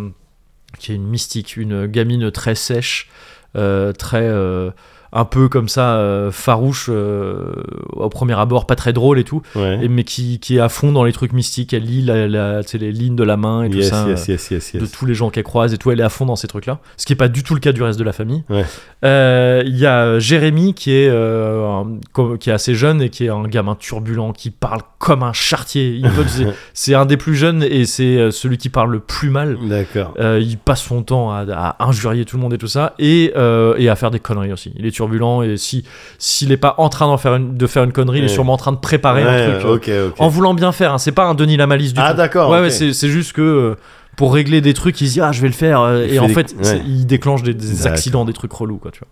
qui 0.79 0.93
est 0.93 0.95
une 0.95 1.07
mystique, 1.07 1.57
une 1.57 1.87
gamine 1.87 2.31
très 2.31 2.55
sèche, 2.55 3.09
euh, 3.57 3.91
très. 3.91 4.29
Un 5.13 5.25
peu 5.25 5.49
comme 5.49 5.67
ça 5.67 5.95
euh, 5.95 6.31
farouche 6.31 6.87
euh, 6.89 7.51
au 7.93 8.09
premier 8.09 8.39
abord, 8.39 8.65
pas 8.65 8.75
très 8.75 8.93
drôle 8.93 9.19
et 9.19 9.23
tout, 9.23 9.41
Ouais. 9.55 9.79
et, 9.83 9.87
mais 9.89 10.03
qui, 10.03 10.39
qui 10.39 10.57
est 10.57 10.59
à 10.61 10.69
fond 10.69 10.91
dans 10.91 11.03
les 11.03 11.11
trucs 11.11 11.33
mystiques. 11.33 11.73
Elle 11.73 11.83
lit 11.83 12.01
la, 12.01 12.27
la- 12.27 12.61
les 12.73 12.91
lignes 12.91 13.15
de 13.15 13.23
la 13.23 13.37
main 13.37 13.63
et 13.63 13.69
tout 13.69 13.81
ça. 13.81 14.07
yes, 14.07 14.27
yes, 14.27 14.51
yes, 14.51 14.75
de 14.75 14.85
tous 14.85 15.05
les 15.05 15.13
gens 15.13 15.29
qu'elle 15.29 15.43
croise 15.43 15.73
et 15.73 15.77
tout, 15.77 15.91
elle 15.91 15.99
est 15.99 16.03
à 16.03 16.09
fond 16.09 16.25
dans 16.25 16.35
ces 16.35 16.47
trucs-là. 16.47 16.79
Ce 16.97 17.05
qui 17.05 17.13
est 17.13 17.17
pas 17.17 17.27
du 17.27 17.43
tout 17.43 17.53
le 17.53 17.59
cas 17.59 17.71
du 17.73 17.83
reste 17.83 17.99
de 17.99 18.03
la 18.03 18.13
famille. 18.13 18.43
Ouais. 18.49 18.65
Euh, 19.03 19.63
Il 19.65 19.77
y 19.77 19.85
a 19.85 20.19
Jérémy 20.19 20.73
qui 20.73 20.91
est, 20.93 21.09
un- 21.09 21.97
qui 22.39 22.49
est 22.49 22.53
assez 22.53 22.75
jeune 22.75 23.01
et 23.01 23.09
qui 23.09 23.25
est 23.25 23.29
un 23.29 23.43
gamin 23.43 23.75
turbulent 23.75 24.31
qui 24.33 24.49
parle 24.51 24.81
comme 24.99 25.23
un 25.23 25.33
chartier. 25.33 26.01
C'est- 26.73 26.93
un 26.95 27.05
des 27.05 27.17
plus 27.17 27.35
jeunes 27.35 27.63
et 27.63 27.85
c'est 27.85 28.31
celui 28.31 28.57
qui 28.57 28.69
parle 28.69 28.91
le 28.91 28.99
plus 28.99 29.29
mal. 29.29 29.57
D'accord. 29.67 30.13
Il 30.19 30.57
passe 30.57 30.81
son 30.83 31.03
temps 31.03 31.31
à, 31.31 31.45
à 31.79 31.85
injurier 31.85 32.25
tout 32.25 32.35
le 32.37 32.41
monde 32.43 32.53
et 32.53 32.57
tout 32.57 32.67
ça 32.67 32.93
et, 32.99 33.33
et 33.77 33.89
à 33.89 33.95
faire 33.95 34.11
des 34.11 34.19
conneries 34.19 34.51
aussi. 34.53 34.71
Il 34.77 34.85
est 34.85 34.91
turbulent 35.01 35.43
et 35.43 35.57
si 35.57 35.83
s'il 36.19 36.51
est 36.51 36.57
pas 36.57 36.75
en 36.77 36.89
train 36.89 37.07
d'en 37.07 37.17
faire 37.17 37.35
une, 37.35 37.55
de 37.57 37.67
faire 37.67 37.83
une 37.83 37.91
connerie, 37.91 38.19
il 38.19 38.25
est 38.25 38.29
sûrement 38.29 38.53
en 38.53 38.57
train 38.57 38.71
de 38.71 38.77
préparer 38.77 39.23
Ouais, 39.23 39.55
un 39.55 39.59
truc. 39.59 39.89
euh. 39.89 40.09
En 40.19 40.27
voulant 40.27 40.53
bien 40.53 40.71
faire, 40.71 40.93
hein. 40.93 40.97
c'est 40.97 41.11
pas 41.11 41.25
un 41.25 41.33
Denis 41.35 41.57
la 41.57 41.67
malice 41.67 41.93
du 41.93 41.99
Ah, 42.01 42.11
tout. 42.11 42.17
d'accord, 42.17 42.49
Ouais, 42.51 42.69
c'est 42.69 42.93
c'est 42.93 43.09
juste 43.09 43.33
que 43.33 43.41
euh, 43.41 43.75
pour 44.17 44.33
régler 44.33 44.59
des 44.61 44.73
trucs, 44.73 44.99
il 45.01 45.07
se 45.07 45.13
dit 45.13 45.21
ah 45.21 45.31
je 45.31 45.41
vais 45.41 45.47
le 45.47 45.53
faire 45.53 45.79
euh, 45.81 46.05
Il 46.05 46.09
et 46.11 46.13
fait 46.13 46.19
en 46.19 46.27
des- 46.27 46.33
fait 46.33 46.55
ouais. 46.61 46.81
il 46.85 47.05
déclenche 47.07 47.43
des, 47.43 47.87
accidents, 47.87 48.25
des 48.25 48.33
trucs 48.33 48.51
relous 48.51 48.77
quoi, 48.77 48.91
tu 48.91 48.99
vois. 48.99 49.07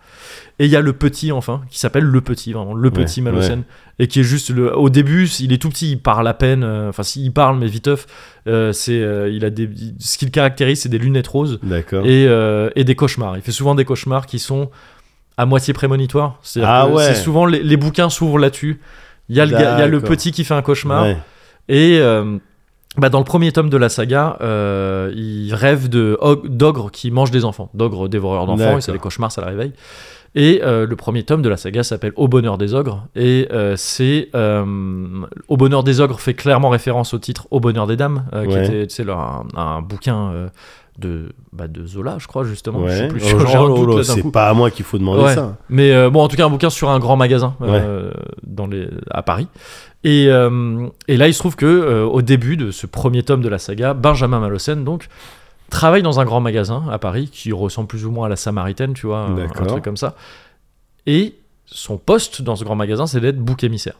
Et 0.61 0.65
il 0.65 0.71
y 0.71 0.75
a 0.75 0.81
le 0.81 0.91
petit 0.91 1.31
enfin 1.31 1.61
qui 1.69 1.79
s'appelle 1.79 2.03
le 2.03 2.19
petit 2.21 2.51
vraiment 2.51 2.73
le 2.73 2.91
petit 2.91 3.21
Ouais, 3.21 3.31
Malocène 3.31 3.63
et 3.97 4.07
qui 4.07 4.19
est 4.19 4.23
juste 4.23 4.49
le 4.49 4.77
au 4.77 4.89
début 4.89 5.27
il 5.39 5.53
est 5.53 5.57
tout 5.57 5.69
petit, 5.69 5.91
il 5.93 5.99
parle 5.99 6.27
à 6.27 6.33
peine, 6.33 6.65
enfin 6.89 7.03
s'il 7.03 7.31
parle 7.31 7.57
mais 7.57 7.67
viteuf, 7.67 8.07
euh, 8.47 8.73
c'est 8.73 8.99
euh, 9.01 9.29
il 9.31 9.45
a 9.45 9.49
des 9.49 9.69
ce 9.99 10.17
qui 10.17 10.25
le 10.25 10.31
caractérise 10.31 10.81
c'est 10.81 10.89
des 10.89 10.97
lunettes 10.97 11.27
roses 11.29 11.59
D'accord. 11.63 12.05
et, 12.05 12.25
euh, 12.27 12.69
et 12.75 12.83
des 12.83 12.95
cauchemars. 12.95 13.37
Il 13.37 13.41
fait 13.41 13.53
souvent 13.53 13.75
des 13.75 13.85
cauchemars 13.85 14.25
qui 14.25 14.37
sont 14.37 14.69
à 15.39 15.45
moitié 15.45 15.73
prémonitoires. 15.73 16.37
C'est-à-dire 16.41 16.69
Ah 16.69 16.87
ouais. 16.89 17.01
c'est 17.05 17.15
souvent 17.15 17.45
les, 17.45 17.63
les 17.63 17.77
bouquins 17.77 18.09
s'ouvrent 18.09 18.37
là-dessus. 18.37 18.81
Il 19.29 19.37
y 19.37 19.39
a 19.39 19.45
le 19.45 19.51
y 19.53 19.55
a 19.55 19.87
petit 20.01 20.33
qui 20.33 20.43
fait 20.43 20.53
un 20.53 20.61
cauchemar 20.61 21.03
Ouais. 21.03 21.17
et 21.69 21.97
euh, 22.01 22.37
bah, 22.97 23.07
dans 23.07 23.19
le 23.19 23.23
premier 23.23 23.53
tome 23.53 23.69
de 23.69 23.77
la 23.77 23.87
saga, 23.87 24.35
euh, 24.41 25.13
il 25.15 25.53
rêve 25.53 25.87
d'ogres 25.87 26.91
qui 26.91 27.09
mangent 27.09 27.31
des 27.31 27.45
enfants, 27.45 27.69
d'ogres 27.73 28.09
dévoreurs 28.09 28.47
d'enfants, 28.47 28.77
et 28.79 28.81
c'est 28.81 28.91
des 28.91 28.99
cauchemars, 28.99 29.31
ça 29.31 29.41
le 29.41 29.47
réveille. 29.47 29.71
Et 30.35 30.61
euh, 30.63 30.85
le 30.85 30.95
premier 30.95 31.23
tome 31.23 31.41
de 31.41 31.49
la 31.49 31.55
saga 31.57 31.83
s'appelle 31.83 32.11
Au 32.17 32.27
bonheur 32.27 32.57
des 32.57 32.73
ogres, 32.73 33.07
et 33.15 33.47
euh, 33.51 33.75
c'est 33.77 34.29
euh, 34.35 34.65
Au 35.47 35.55
bonheur 35.55 35.83
des 35.83 36.01
ogres 36.01 36.19
fait 36.19 36.33
clairement 36.33 36.69
référence 36.69 37.13
au 37.13 37.19
titre 37.19 37.47
Au 37.51 37.61
bonheur 37.61 37.87
des 37.87 37.95
dames, 37.95 38.25
qui 38.49 38.57
était 38.57 39.09
un, 39.09 39.43
un 39.55 39.81
bouquin 39.81 40.49
de, 40.99 41.29
bah, 41.53 41.67
de 41.67 41.85
Zola, 41.85 42.17
je 42.19 42.27
crois 42.27 42.43
justement. 42.43 42.87
Je 42.87 42.93
sais 42.93 43.01
Ouais. 43.03 43.07
plus, 43.07 43.21
Oh, 43.23 43.27
j'ai 43.27 43.35
un 43.35 43.47
genre, 43.47 43.73
doute, 43.75 43.89
oh 43.91 43.95
d'un 43.97 44.03
c'est 44.03 44.31
pas 44.31 44.49
à 44.49 44.53
moi 44.53 44.69
qu'il 44.69 44.85
faut 44.85 44.97
demander 44.97 45.23
Ouais. 45.23 45.33
ça. 45.35 45.57
Mais 45.69 45.91
euh, 45.91 46.09
bon, 46.09 46.21
en 46.21 46.27
tout 46.27 46.35
cas, 46.35 46.45
un 46.45 46.49
bouquin 46.49 46.69
sur 46.69 46.89
un 46.89 46.99
grand 46.99 47.15
magasin 47.15 47.55
euh, 47.61 48.11
dans 48.45 48.67
les, 48.67 48.87
à 49.09 49.23
Paris. 49.23 49.47
Et, 50.03 50.27
euh, 50.29 50.87
et 51.07 51.17
là, 51.17 51.27
il 51.27 51.33
se 51.33 51.39
trouve 51.39 51.55
que 51.55 52.03
au 52.03 52.21
début 52.21 52.55
de 52.57 52.71
ce 52.71 52.85
premier 52.87 53.23
tome 53.23 53.41
de 53.41 53.49
la 53.49 53.57
saga, 53.59 53.93
Benjamin 53.93 54.39
Malocène, 54.39 54.83
donc, 54.83 55.07
travaille 55.69 56.01
dans 56.03 56.19
un 56.19 56.25
grand 56.25 56.41
magasin 56.41 56.83
à 56.91 56.97
Paris 56.99 57.29
qui 57.31 57.51
ressemble 57.51 57.87
plus 57.87 58.05
ou 58.05 58.11
moins 58.11 58.25
à 58.27 58.29
la 58.29 58.35
Samaritaine, 58.35 58.93
tu 58.93 59.07
vois, 59.07 59.19
un, 59.19 59.37
un 59.37 59.65
truc 59.65 59.83
comme 59.83 59.97
ça. 59.97 60.15
Et 61.05 61.35
son 61.65 61.97
poste 61.97 62.41
dans 62.41 62.55
ce 62.55 62.63
grand 62.63 62.75
magasin, 62.75 63.05
c'est 63.07 63.19
d'être 63.21 63.37
bouc 63.39 63.63
émissaire. 63.63 63.95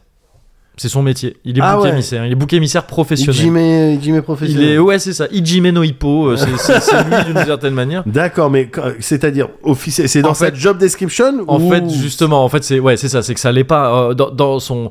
C'est 0.82 0.88
son 0.88 1.02
métier. 1.02 1.36
Il 1.44 1.58
est 1.58 1.60
Ah 1.62 1.74
bouc 1.76 1.84
ouais. 1.84 1.90
émissaire. 1.90 2.24
Il 2.24 2.32
est 2.32 2.34
bouc 2.34 2.50
émissaire 2.54 2.86
professionnel. 2.86 3.34
Ijime, 3.36 3.56
Ijime 4.00 4.14
Il 4.16 4.22
professionnel. 4.22 4.66
est, 4.66 4.78
ouais, 4.78 4.98
c'est 4.98 5.12
ça. 5.12 5.26
Ijime 5.30 5.68
no 5.68 5.82
Hippo. 5.82 6.28
euh, 6.30 6.36
c'est- 6.38 6.46
lui 7.04 7.24
d'une 7.34 7.44
certaine 7.44 7.74
manière. 7.74 8.02
D'accord, 8.06 8.48
mais 8.48 8.70
c'est-à-dire 8.98 9.48
officiel, 9.62 10.08
c'est 10.08 10.22
dans 10.22 10.30
En 10.30 10.34
sa 10.34 10.46
fait- 10.46 10.56
job 10.56 10.78
description 10.78 11.44
En 11.48 11.60
ou- 11.60 11.70
fait, 11.70 11.86
justement, 11.90 12.42
en 12.42 12.48
fait, 12.48 12.64
c'est 12.64 12.78
ouais, 12.80 12.96
c'est 12.96 13.08
ça, 13.10 13.20
c'est 13.20 13.34
que 13.34 13.40
ça 13.40 13.52
l'est 13.52 13.62
pas 13.62 13.94
euh, 14.08 14.14
dans, 14.14 14.30
dans 14.30 14.58
son 14.58 14.88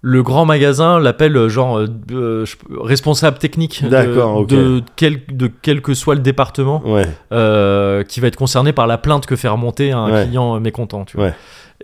le 0.00 0.22
grand 0.24 0.44
magasin 0.44 0.98
l'appelle 0.98 1.36
euh, 1.36 1.48
genre 1.48 1.78
euh, 2.12 2.44
responsable 2.80 3.38
technique 3.38 3.84
de- 3.84 4.44
de, 4.46 4.82
quel, 4.96 5.20
de 5.32 5.48
quel 5.62 5.82
que 5.82 5.94
soit 5.94 6.14
le 6.16 6.20
département 6.20 6.82
Ouais, 6.84 7.06
euh, 7.32 8.02
qui 8.02 8.18
va 8.20 8.26
être 8.28 8.36
concerné 8.36 8.72
par 8.72 8.86
la 8.88 8.98
plainte 8.98 9.26
que 9.26 9.36
fait 9.36 9.48
remonter 9.48 9.92
un 9.92 10.10
Ouais. 10.12 10.24
client 10.26 10.58
mécontent. 10.60 11.04
Tu 11.04 11.16
vois. 11.16 11.26
Ouais. 11.26 11.34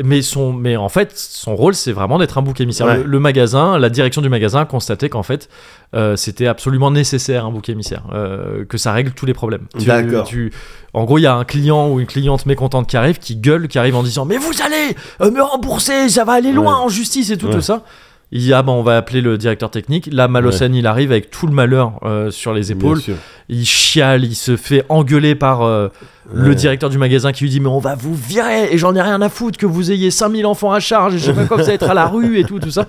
Mais, 0.03 0.23
son, 0.23 0.53
mais 0.53 0.77
en 0.77 0.89
fait, 0.89 1.13
son 1.15 1.55
rôle, 1.55 1.75
c'est 1.77 1.93
vraiment 1.93 2.19
d'être 2.19 2.37
un 2.37 2.43
bouc 2.43 2.61
émissaire. 2.61 2.87
Ouais. 2.89 2.97
Le, 2.97 3.05
le 3.05 3.21
magasin, 3.21 3.79
la 3.79 3.89
direction 3.91 4.23
du 4.23 4.29
magasin 4.29 4.63
a 4.63 4.65
constaté 4.65 5.09
qu'en 5.09 5.23
fait, 5.23 5.49
euh, 5.95 6.17
c'était 6.17 6.49
absolument 6.49 6.91
nécessaire 6.91 7.45
un 7.47 7.53
bouc 7.53 7.69
émissaire, 7.69 8.03
euh, 8.13 8.65
que 8.65 8.77
ça 8.77 8.93
règle 8.93 9.13
tous 9.13 9.25
les 9.25 9.35
problèmes. 9.35 9.67
Tu- 9.79 9.87
D'accord. 9.87 10.29
en 10.95 11.05
gros, 11.05 11.19
il 11.19 11.23
y 11.23 11.27
a 11.27 11.35
un 11.37 11.45
client 11.45 11.89
ou 11.91 12.01
une 12.01 12.07
cliente 12.09 12.45
mécontente 12.47 12.89
qui 12.89 12.97
arrive, 12.97 13.19
qui 13.21 13.37
gueule, 13.37 13.69
qui 13.69 13.79
arrive 13.79 13.95
en 13.95 14.03
disant 14.03 14.25
Mais 14.25 14.37
vous 14.37 14.51
allez 14.65 14.97
euh, 15.21 15.31
me 15.31 15.41
rembourser, 15.41 16.09
ça 16.09 16.25
va 16.25 16.33
aller 16.33 16.51
loin 16.51 16.77
Ouais. 16.79 16.85
en 16.87 16.89
justice 16.89 17.31
et 17.31 17.39
tout, 17.39 17.47
Ouais. 17.47 17.53
tout 17.55 17.61
ça. 17.61 17.85
Il 18.37 18.53
Ah 18.53 18.65
ben, 18.65 18.73
on 18.73 18.83
va 18.83 18.97
appeler 18.97 19.21
le 19.21 19.39
directeur 19.39 19.71
technique. 19.71 20.09
Là, 20.13 20.27
Malocène, 20.27 20.75
il 20.75 20.89
arrive 20.89 21.13
avec 21.13 21.31
tout 21.31 21.47
le 21.47 21.53
malheur 21.53 22.01
euh, 22.03 22.33
sur 22.33 22.53
les 22.53 22.73
épaules. 22.73 23.01
Il 23.49 23.65
chiale, 23.65 24.25
il 24.25 24.35
se 24.35 24.57
fait 24.57 24.85
engueuler 24.89 25.37
par 25.37 25.63
euh, 25.63 25.89
le 26.33 26.55
directeur 26.57 26.91
du 26.91 26.99
magasin 26.99 27.31
qui 27.31 27.45
lui 27.45 27.51
dit 27.51 27.61
mais 27.61 27.69
on 27.69 27.79
va 27.79 27.95
vous 27.95 28.15
virer 28.15 28.73
et 28.73 28.79
j'en 28.79 28.97
ai 28.97 29.01
rien 29.03 29.23
à 29.23 29.29
foutre 29.29 29.57
que 29.57 29.67
vous 29.67 29.93
ayez 29.93 30.11
5000 30.11 30.47
enfants 30.47 30.73
à 30.73 30.81
charge 30.81 31.15
et 31.15 31.19
je 31.19 31.27
sais 31.27 31.33
pas 31.33 31.45
quoi 31.45 31.59
vous 31.59 31.65
allez 31.65 31.75
être 31.75 31.89
à 31.89 31.95
la 31.95 32.07
rue 32.07 32.39
et 32.39 32.45
tout 32.45 32.59
tout 32.59 32.71
ça 32.71 32.89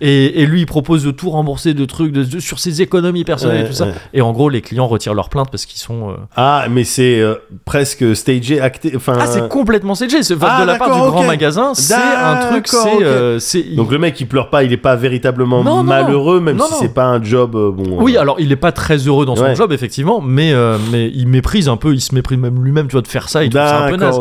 et, 0.00 0.42
et 0.42 0.46
lui 0.46 0.60
il 0.62 0.66
propose 0.66 1.04
de 1.04 1.10
tout 1.10 1.30
rembourser 1.30 1.74
de 1.74 1.84
trucs 1.84 2.12
de, 2.12 2.22
de- 2.24 2.38
sur 2.40 2.58
ses 2.58 2.82
économies 2.82 3.24
personnelles 3.24 3.64
et 3.64 3.68
tout 3.68 3.72
ça 3.74 3.86
ouais. 3.86 3.92
et 4.14 4.20
en 4.20 4.32
gros 4.32 4.48
les 4.48 4.60
clients 4.60 4.86
retirent 4.86 5.14
leur 5.14 5.28
plainte 5.28 5.50
parce 5.50 5.66
qu'ils 5.66 5.80
sont 5.80 6.10
euh, 6.10 6.14
Ah, 6.36 6.66
mais 6.70 6.84
c'est 6.84 7.20
euh, 7.20 7.34
presque 7.64 8.14
stagé, 8.14 8.60
acté. 8.60 8.92
Enfin, 8.96 9.14
ah 9.20 9.26
c'est 9.26 9.48
complètement 9.48 9.94
CG 9.94 10.22
c'est 10.22 10.34
Ah, 10.40 10.60
de 10.62 10.66
la 10.66 10.76
part 10.76 10.94
du 10.94 11.10
grand 11.10 11.24
magasin 11.24 11.74
c'est 11.74 11.94
un 11.94 12.50
truc 12.50 12.68
c'est 12.68 13.02
euh, 13.02 13.38
Donc 13.74 13.90
le 13.90 13.98
mec 13.98 14.20
il 14.20 14.26
pleure 14.26 14.50
pas, 14.50 14.64
il 14.64 14.72
est 14.72 14.76
pas 14.76 14.96
véritablement 14.96 15.62
Non, 15.64 15.76
non, 15.76 15.82
malheureux, 15.84 16.40
même 16.40 16.56
non, 16.56 16.64
si 16.66 16.74
c'est 16.80 16.94
pas 16.94 17.04
un 17.06 17.22
job 17.22 17.54
euh, 17.56 17.70
bon. 17.70 17.98
Oui, 18.02 18.16
euh, 18.16 18.20
alors 18.20 18.36
il 18.40 18.52
est 18.52 18.56
pas 18.56 18.72
très 18.72 18.96
heureux 18.98 19.24
dans 19.26 19.36
son 19.36 19.42
Ouais. 19.46 19.54
job, 19.54 19.72
effectivement, 19.72 20.20
mais, 20.20 20.52
euh, 20.52 20.76
mais 20.90 21.10
il 21.14 21.28
méprise 21.28 21.68
un 21.68 21.76
peu, 21.76 21.94
il 21.94 22.00
se 22.00 22.14
méprise 22.14 22.38
même 22.38 22.62
lui-même, 22.64 22.88
tu 22.88 22.92
vois, 22.92 23.02
de 23.02 23.06
faire 23.08 23.28
ça, 23.28 23.44
il 23.44 23.50
trouve 23.50 23.62
ça 23.62 23.84
un 23.84 23.90
peu 23.90 23.96
naze. 23.96 24.18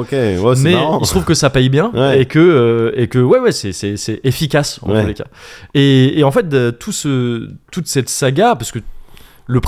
Mais 0.63 0.73
marrant. 0.73 0.99
il 1.01 1.05
se 1.05 1.11
trouve 1.11 1.23
que 1.25 1.33
ça 1.33 1.49
paye 1.49 1.69
bien 1.69 1.91
et 2.13 2.25
que 2.25 2.39
euh, 2.39 2.91
et 2.95 3.07
que 3.07 3.19
ouais 3.19 3.39
ouais 3.39 3.51
c'est 3.51 3.71
efficace 4.23 4.79
en 4.83 4.87
tous 4.87 5.07
les 5.07 5.13
cas 5.13 5.25
et, 5.75 6.17
et 6.19 6.23
en 6.23 6.31
fait 6.31 6.49
de, 6.49 6.71
tout 6.71 6.91
ce 6.91 7.49
toute 7.71 7.87
cette 7.87 8.09
saga 8.09 8.55
parce 8.55 8.71
que 8.71 8.79
le 9.47 9.61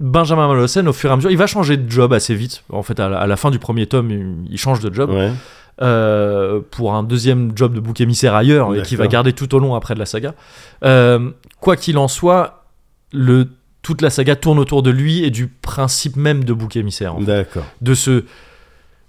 Benjamin 0.00 0.48
Malocène 0.48 0.88
au 0.88 0.92
fur 0.94 1.10
et 1.10 1.12
à 1.12 1.16
mesure 1.16 1.30
il 1.30 1.36
va 1.36 1.46
changer 1.46 1.76
de 1.76 1.90
job 1.90 2.12
assez 2.14 2.34
vite 2.34 2.64
en 2.70 2.82
fait 2.82 2.98
à 3.00 3.08
la, 3.10 3.18
à 3.18 3.26
la 3.26 3.36
fin 3.36 3.50
du 3.50 3.58
premier 3.58 3.86
tome 3.86 4.10
il, 4.10 4.52
il 4.52 4.58
change 4.58 4.80
de 4.80 4.94
job 4.94 5.10
Ouais. 5.10 5.32
euh, 5.82 6.60
pour 6.70 6.94
un 6.94 7.02
deuxième 7.02 7.52
job 7.56 7.74
de 7.74 7.80
bouc 7.80 8.00
émissaire 8.00 8.34
ailleurs 8.34 8.74
et 8.74 8.82
qui 8.82 8.96
va 8.96 9.06
garder 9.08 9.32
tout 9.32 9.52
au 9.54 9.58
long 9.58 9.74
après 9.74 9.94
de 9.94 9.98
la 9.98 10.06
saga 10.06 10.34
Euh, 10.84 11.30
quoi 11.60 11.76
qu'il 11.76 11.98
en 11.98 12.08
soit 12.08 12.64
le 13.12 13.48
toute 13.82 14.02
la 14.02 14.10
saga 14.10 14.34
tourne 14.36 14.58
autour 14.58 14.82
de 14.82 14.90
lui 14.90 15.24
et 15.24 15.30
du 15.30 15.46
principe 15.48 16.16
même 16.16 16.44
de 16.44 16.52
bouc 16.52 16.76
émissaire 16.76 17.14
en 17.14 17.18
fait 17.20 17.24
D'accord. 17.26 17.64
de 17.80 17.94
ce 17.94 18.24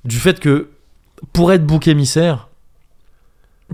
du 0.05 0.17
fait 0.17 0.39
que 0.39 0.67
pour 1.33 1.51
être 1.51 1.65
bouc 1.65 1.87
émissaire 1.87 2.47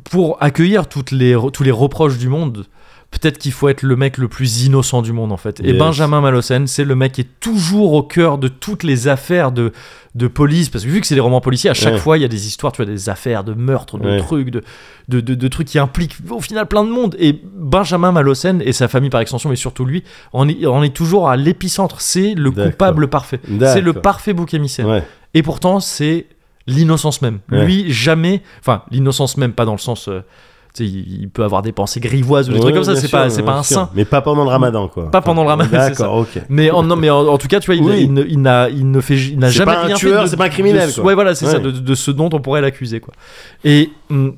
pour 0.03 0.37
accueillir 0.41 0.87
toutes 0.87 1.11
les 1.11 1.35
tous 1.53 1.63
les 1.63 1.71
reproches 1.71 2.17
du 2.17 2.29
monde 2.29 2.65
peut-être 3.11 3.37
qu'il 3.37 3.53
faut 3.53 3.69
être 3.69 3.81
le 3.83 3.95
mec 3.95 4.17
le 4.17 4.27
plus 4.27 4.63
innocent 4.65 5.01
du 5.01 5.13
monde 5.13 5.31
en 5.31 5.37
fait 5.37 5.61
et. 5.63 5.71
Benjamin 5.73 6.19
Malocène 6.19 6.67
c'est 6.67 6.83
le 6.83 6.95
mec 6.95 7.13
qui 7.13 7.21
est 7.21 7.29
toujours 7.39 7.93
au 7.93 8.03
cœur 8.03 8.37
de 8.37 8.49
toutes 8.49 8.83
les 8.83 9.07
affaires 9.07 9.51
de 9.53 9.71
de 10.15 10.27
police 10.27 10.69
parce 10.69 10.83
que 10.83 10.89
vu 10.89 10.99
que 11.01 11.07
c'est 11.07 11.15
des 11.15 11.21
romans 11.21 11.39
policiers 11.39 11.69
à 11.69 11.73
chaque 11.73 11.93
Ouais. 11.93 11.99
fois 11.99 12.17
il 12.17 12.21
y 12.21 12.25
a 12.25 12.29
des 12.29 12.47
histoires 12.47 12.73
tu 12.73 12.81
vois 12.83 12.91
des 12.91 13.07
affaires 13.09 13.43
de 13.45 13.53
meurtres 13.53 13.97
de 13.97 14.05
Ouais. 14.09 14.17
trucs 14.19 14.49
de, 14.49 14.63
de, 15.07 15.21
de, 15.21 15.33
de 15.35 15.47
trucs 15.47 15.67
qui 15.67 15.79
impliquent 15.79 16.17
au 16.29 16.41
final 16.41 16.67
plein 16.67 16.83
de 16.83 16.89
monde 16.89 17.15
et 17.19 17.39
Benjamin 17.55 18.11
Malocène 18.11 18.61
et 18.65 18.73
sa 18.73 18.87
famille 18.89 19.09
par 19.09 19.21
extension 19.21 19.49
mais 19.49 19.55
surtout 19.55 19.85
lui 19.85 20.03
on 20.33 20.49
est, 20.49 20.65
on 20.65 20.83
est 20.83 20.93
toujours 20.93 21.29
à 21.29 21.37
l'épicentre 21.37 22.01
c'est 22.01 22.33
le 22.33 22.51
coupable 22.51 23.07
parfait 23.07 23.39
c'est 23.61 23.81
le 23.81 23.93
parfait 23.93 24.33
bouc 24.33 24.53
émissaire 24.53 24.87
Ouais. 24.87 25.03
et 25.33 25.41
pourtant, 25.43 25.79
c'est 25.79 26.25
l'innocence 26.67 27.21
même. 27.21 27.39
Ouais. 27.51 27.65
Lui, 27.65 27.91
jamais. 27.91 28.41
Enfin, 28.59 28.83
l'innocence 28.91 29.37
même, 29.37 29.53
pas 29.53 29.65
dans 29.65 29.73
le 29.73 29.77
sens. 29.79 30.07
euh, 30.07 30.21
il, 30.77 31.29
peut 31.29 31.45
avoir 31.45 31.61
des 31.61 31.71
pensées 31.71 32.01
grivoises 32.01 32.49
ou 32.49 32.51
des 32.51 32.57
Ouais, 32.57 32.61
trucs 32.63 32.75
comme 32.75 32.83
ça. 32.83 32.97
C'est 32.97 33.07
pas, 33.09 33.29
c'est 33.29 33.43
pas 33.43 33.53
un 33.59 33.63
sûr. 33.63 33.75
saint. 33.77 33.89
Mais 33.95 34.03
pas 34.03 34.21
pendant 34.21 34.43
le 34.43 34.49
ramadan, 34.49 34.89
quoi. 34.89 35.09
Pas 35.09 35.21
pendant 35.21 35.43
le 35.43 35.47
ramadan, 35.47 35.69
c'est 35.71 35.89
D'accord, 35.91 36.15
ok. 36.17 36.41
Mais 36.49 36.69
en, 36.69 36.83
non, 36.83 36.97
mais 36.97 37.09
en, 37.09 37.25
en 37.27 37.37
tout 37.37 37.47
cas, 37.47 37.61
tu 37.61 37.67
vois, 37.67 37.75
il, 37.75 37.81
Oui. 37.83 38.01
il 38.03 38.13
ne, 38.13 38.23
il 38.25 38.41
n'a, 38.41 38.67
il 38.69 38.91
ne 38.91 38.99
fait, 38.99 39.15
il 39.15 39.39
n'a 39.39 39.47
C'est 39.47 39.59
jamais 39.59 39.71
pas 39.71 39.83
un 39.83 39.85
rien 39.85 39.95
tueur, 39.95 40.23
fait. 40.23 40.29
c'est 40.31 40.35
pas 40.37 40.45
un 40.45 40.49
criminel, 40.49 40.89
de- 40.89 40.93
quoi. 40.95 41.03
ouais, 41.05 41.13
voilà, 41.15 41.33
c'est 41.33 41.45
ça, 41.45 41.59
de, 41.59 41.71
de 41.71 41.95
ce 41.95 42.11
dont 42.11 42.29
on 42.33 42.39
pourrait 42.41 42.59
l'accuser, 42.61 42.99
quoi. 42.99 43.13
Et 43.63 43.89
hum, 44.09 44.35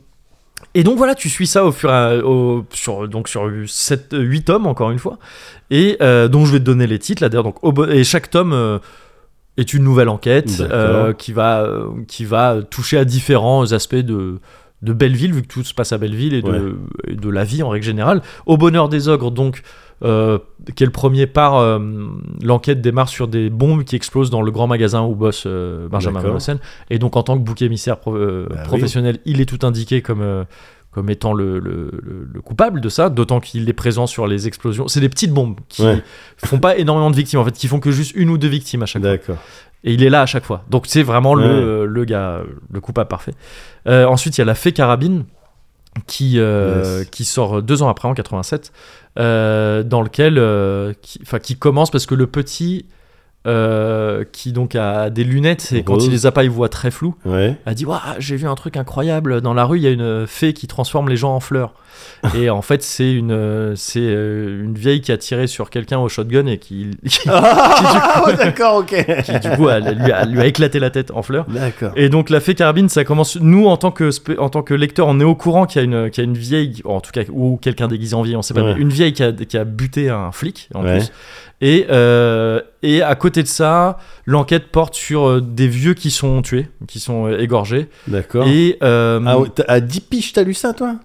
et 0.76 0.84
donc 0.84 0.98
voilà, 0.98 1.16
tu 1.16 1.28
suis 1.30 1.48
ça 1.48 1.66
au 1.66 1.72
fur 1.72 1.90
et 1.90 1.94
à, 1.94 2.18
au, 2.24 2.66
sur 2.72 3.08
donc 3.08 3.30
sur 3.30 3.50
7 3.66 4.10
8 4.20 4.44
tomes 4.44 4.68
encore 4.68 4.92
une 4.92 5.00
fois. 5.00 5.18
Et 5.72 5.98
euh, 6.02 6.28
donc 6.28 6.46
je 6.46 6.52
vais 6.52 6.60
te 6.60 6.64
donner 6.66 6.86
les 6.86 7.00
titres 7.00 7.24
là 7.24 7.30
d'ailleurs 7.30 7.46
donc 7.46 7.56
et 7.90 8.04
chaque 8.04 8.30
tome 8.30 8.54
euh, 8.54 8.78
est 9.58 9.74
une 9.74 9.84
nouvelle 9.84 10.10
enquête 10.10 10.62
euh, 10.72 11.14
qui 11.14 11.34
va 11.34 11.62
euh, 11.64 11.88
qui 12.08 12.26
va 12.26 12.60
toucher 12.70 12.98
à 12.98 13.06
différents 13.06 13.72
aspects 13.74 13.96
de 13.96 14.40
de 14.84 14.94
Belleville, 14.94 15.34
vu 15.34 15.42
que 15.42 15.48
tout 15.48 15.64
se 15.64 15.74
passe 15.74 15.92
à 15.92 15.98
Belleville, 15.98 16.36
et 16.36 16.42
de, 16.44 16.78
et 17.08 17.16
de 17.16 17.30
la 17.30 17.44
vie 17.44 17.64
en 17.64 17.70
règle 17.70 17.84
générale. 17.86 18.22
Au 18.46 18.58
bonheur 18.58 18.90
des 18.90 19.08
ogres, 19.08 19.32
donc, 19.32 19.64
euh, 20.04 20.38
qui 20.76 20.84
est 20.84 20.86
le 20.86 20.92
premier 20.92 21.26
par 21.26 21.56
euh, 21.58 21.80
l'enquête 22.44 22.80
démarre 22.80 23.10
sur 23.10 23.28
des 23.28 23.50
bombes 23.50 23.84
qui 23.84 23.96
explosent 23.96 24.30
dans 24.30 24.44
le 24.44 24.52
grand 24.52 24.68
magasin 24.68 25.02
où 25.02 25.16
bosse 25.16 25.46
euh, 25.48 25.88
Benjamin. 25.90 26.22
Molossen. 26.22 26.60
Et 26.92 27.00
donc, 27.00 27.16
en 27.16 27.24
tant 27.24 27.40
que 27.40 27.44
bouc 27.44 27.60
émissaire 27.64 27.98
pro- 27.98 28.14
Bah 28.14 28.20
oui. 28.52 28.56
professionnel, 28.66 29.18
il 29.26 29.42
est 29.42 29.46
tout 29.46 29.66
indiqué 29.66 30.04
comme. 30.04 30.46
Euh, 30.98 31.02
comme 31.02 31.10
étant 31.12 31.34
le, 31.34 31.60
le- 31.60 31.92
le- 32.04 32.28
le 32.34 32.42
coupable 32.42 32.82
de 32.82 32.90
ça, 32.90 33.10
d'autant 33.10 33.40
qu'il 33.40 33.70
est 33.70 33.74
présent 33.74 34.08
sur 34.08 34.26
les 34.28 34.48
explosions. 34.48 34.88
C'est 34.88 35.00
des 35.00 35.10
petites 35.10 35.32
bombes 35.32 35.60
qui 35.70 35.84
Ouais. 35.84 36.02
font 36.38 36.58
pas 36.60 36.76
énormément 36.78 37.12
de 37.12 37.16
victimes, 37.16 37.40
en 37.40 37.46
fait, 37.46 37.52
qui 37.52 37.68
font 37.68 37.80
que 37.80 37.92
juste 37.92 38.14
une 38.16 38.30
ou 38.30 38.38
deux 38.38 38.48
victimes 38.48 38.84
à 38.84 38.86
chaque 38.88 39.04
fois. 39.24 39.36
Et 39.84 39.94
il 39.94 40.04
est 40.04 40.10
là 40.10 40.22
à 40.22 40.26
chaque 40.26 40.44
fois. 40.46 40.64
Donc 40.70 40.88
c'est 40.88 41.04
vraiment 41.04 41.34
Ouais. 41.34 41.48
le, 41.48 41.86
le 41.86 42.06
gars, 42.06 42.42
le 42.72 42.82
coupable 42.82 43.08
parfait. 43.10 43.34
Euh, 43.88 44.06
ensuite, 44.06 44.38
il 44.38 44.42
y 44.42 44.44
a 44.44 44.46
La 44.46 44.56
Fée 44.56 44.72
Carabine 44.72 45.26
qui, 46.08 46.40
euh, 46.40 47.00
Yes. 47.00 47.10
qui 47.10 47.26
sort 47.26 47.62
deux 47.62 47.84
ans 47.84 47.90
après, 47.90 48.08
en 48.08 48.14
87, 48.14 48.72
euh, 49.20 49.84
dans 49.84 50.02
lequel. 50.02 50.38
euh, 50.40 50.94
qui, 51.02 51.20
enfin, 51.22 51.40
qui 51.40 51.58
commence 51.58 51.92
parce 51.92 52.06
que 52.06 52.16
le 52.16 52.28
petit. 52.28 52.86
Euh, 53.46 54.26
qui 54.32 54.52
donc 54.52 54.76
a 54.76 55.10
des 55.10 55.24
lunettes 55.24 55.72
et 55.74 55.84
quand 55.84 56.04
il 56.04 56.12
les 56.12 56.26
a 56.26 56.32
pas 56.34 56.44
il 56.44 56.50
voit 56.50 56.68
très 56.70 56.92
flou 56.92 57.16
Ouais. 57.24 57.56
a 57.66 57.74
dit 57.74 57.86
Waouh, 57.86 58.00
j'ai 58.20 58.36
vu 58.36 58.46
un 58.48 58.56
truc 58.56 58.76
incroyable 58.76 59.40
dans 59.42 59.54
la 59.54 59.64
rue 59.64 59.78
il 59.78 59.84
y 59.84 59.88
a 59.88 59.92
une 59.92 60.26
fée 60.28 60.52
qui 60.54 60.68
transforme 60.68 61.08
les 61.08 61.16
gens 61.16 61.34
en 61.34 61.40
fleurs 61.40 61.74
et 62.36 62.50
en 62.50 62.62
fait 62.62 62.84
c'est 62.84 63.12
une 63.14 63.74
c'est 63.76 64.00
euh, 64.02 64.64
une 64.66 64.76
vieille 64.76 65.00
qui 65.02 65.12
a 65.14 65.18
tiré 65.18 65.48
sur 65.48 65.70
quelqu'un 65.70 65.98
au 66.00 66.10
shotgun 66.10 66.46
et 66.48 66.58
qui, 66.58 66.92
qui, 67.08 67.20
Ah, 67.30 68.26
d'accord, 68.38 68.76
ok. 68.78 69.06
qui, 69.24 69.40
du 69.40 69.50
coup 69.56 69.68
a- 69.70 69.80
lui, 69.80 70.12
a, 70.12 70.26
lui 70.26 70.42
a 70.42 70.46
éclaté 70.46 70.80
la 70.80 70.90
tête 70.90 71.12
en 71.12 71.22
fleurs 71.22 71.46
D'accord. 71.48 71.92
et 71.96 72.10
donc 72.10 72.30
la 72.30 72.40
fée 72.42 72.54
carabine, 72.56 72.90
ça 72.90 73.04
commence. 73.06 73.38
Nous, 73.40 73.68
en 73.68 73.78
tant 73.78 73.92
que 73.92 74.10
en 74.40 74.50
tant 74.50 74.62
que 74.62 74.74
lecteur, 74.74 75.08
on 75.08 75.20
est 75.20 75.24
au 75.24 75.36
courant 75.36 75.66
qu'il 75.66 75.80
y 75.82 75.82
a 75.82 75.86
une 75.86 76.10
qu'il 76.10 76.24
y 76.24 76.28
a 76.28 76.30
une 76.30 76.38
vieille, 76.38 76.82
en 76.86 77.00
tout 77.02 77.12
cas 77.12 77.22
ou 77.32 77.58
quelqu'un 77.62 77.88
déguisé 77.88 78.14
en 78.16 78.22
vieille, 78.24 78.36
on 78.36 78.42
sait 78.42 78.54
pas, 78.54 78.62
Ouais. 78.64 78.74
mais 78.76 78.82
une 78.82 78.90
vieille 78.90 79.14
qui 79.14 79.24
a, 79.24 79.32
qui 79.32 79.58
a 79.58 79.64
buté 79.64 80.10
un 80.10 80.32
flic 80.32 80.70
en 80.74 80.84
Ouais. 80.84 80.98
plus. 80.98 81.12
Et 81.62 81.88
euh, 81.90 82.62
et 82.84 83.02
à 83.02 83.16
côté 83.16 83.44
de 83.44 83.48
ça, 83.48 83.98
l'enquête 84.26 84.72
porte 84.72 84.96
sur 84.96 85.28
euh, 85.28 85.42
des 85.42 85.68
vieux 85.68 85.94
qui 85.94 86.12
sont 86.12 86.42
tués, 86.42 86.68
qui 86.88 87.00
sont 87.00 87.28
euh, 87.28 87.40
égorgés. 87.40 87.90
D'accord. 88.08 88.48
Et 88.48 88.78
euh, 88.84 89.20
Ah, 89.26 89.38
à 89.68 89.80
10 89.80 90.02
piges, 90.02 90.34
t'as 90.34 90.44
lu 90.44 90.54
ça, 90.54 90.74
toi? 90.74 90.96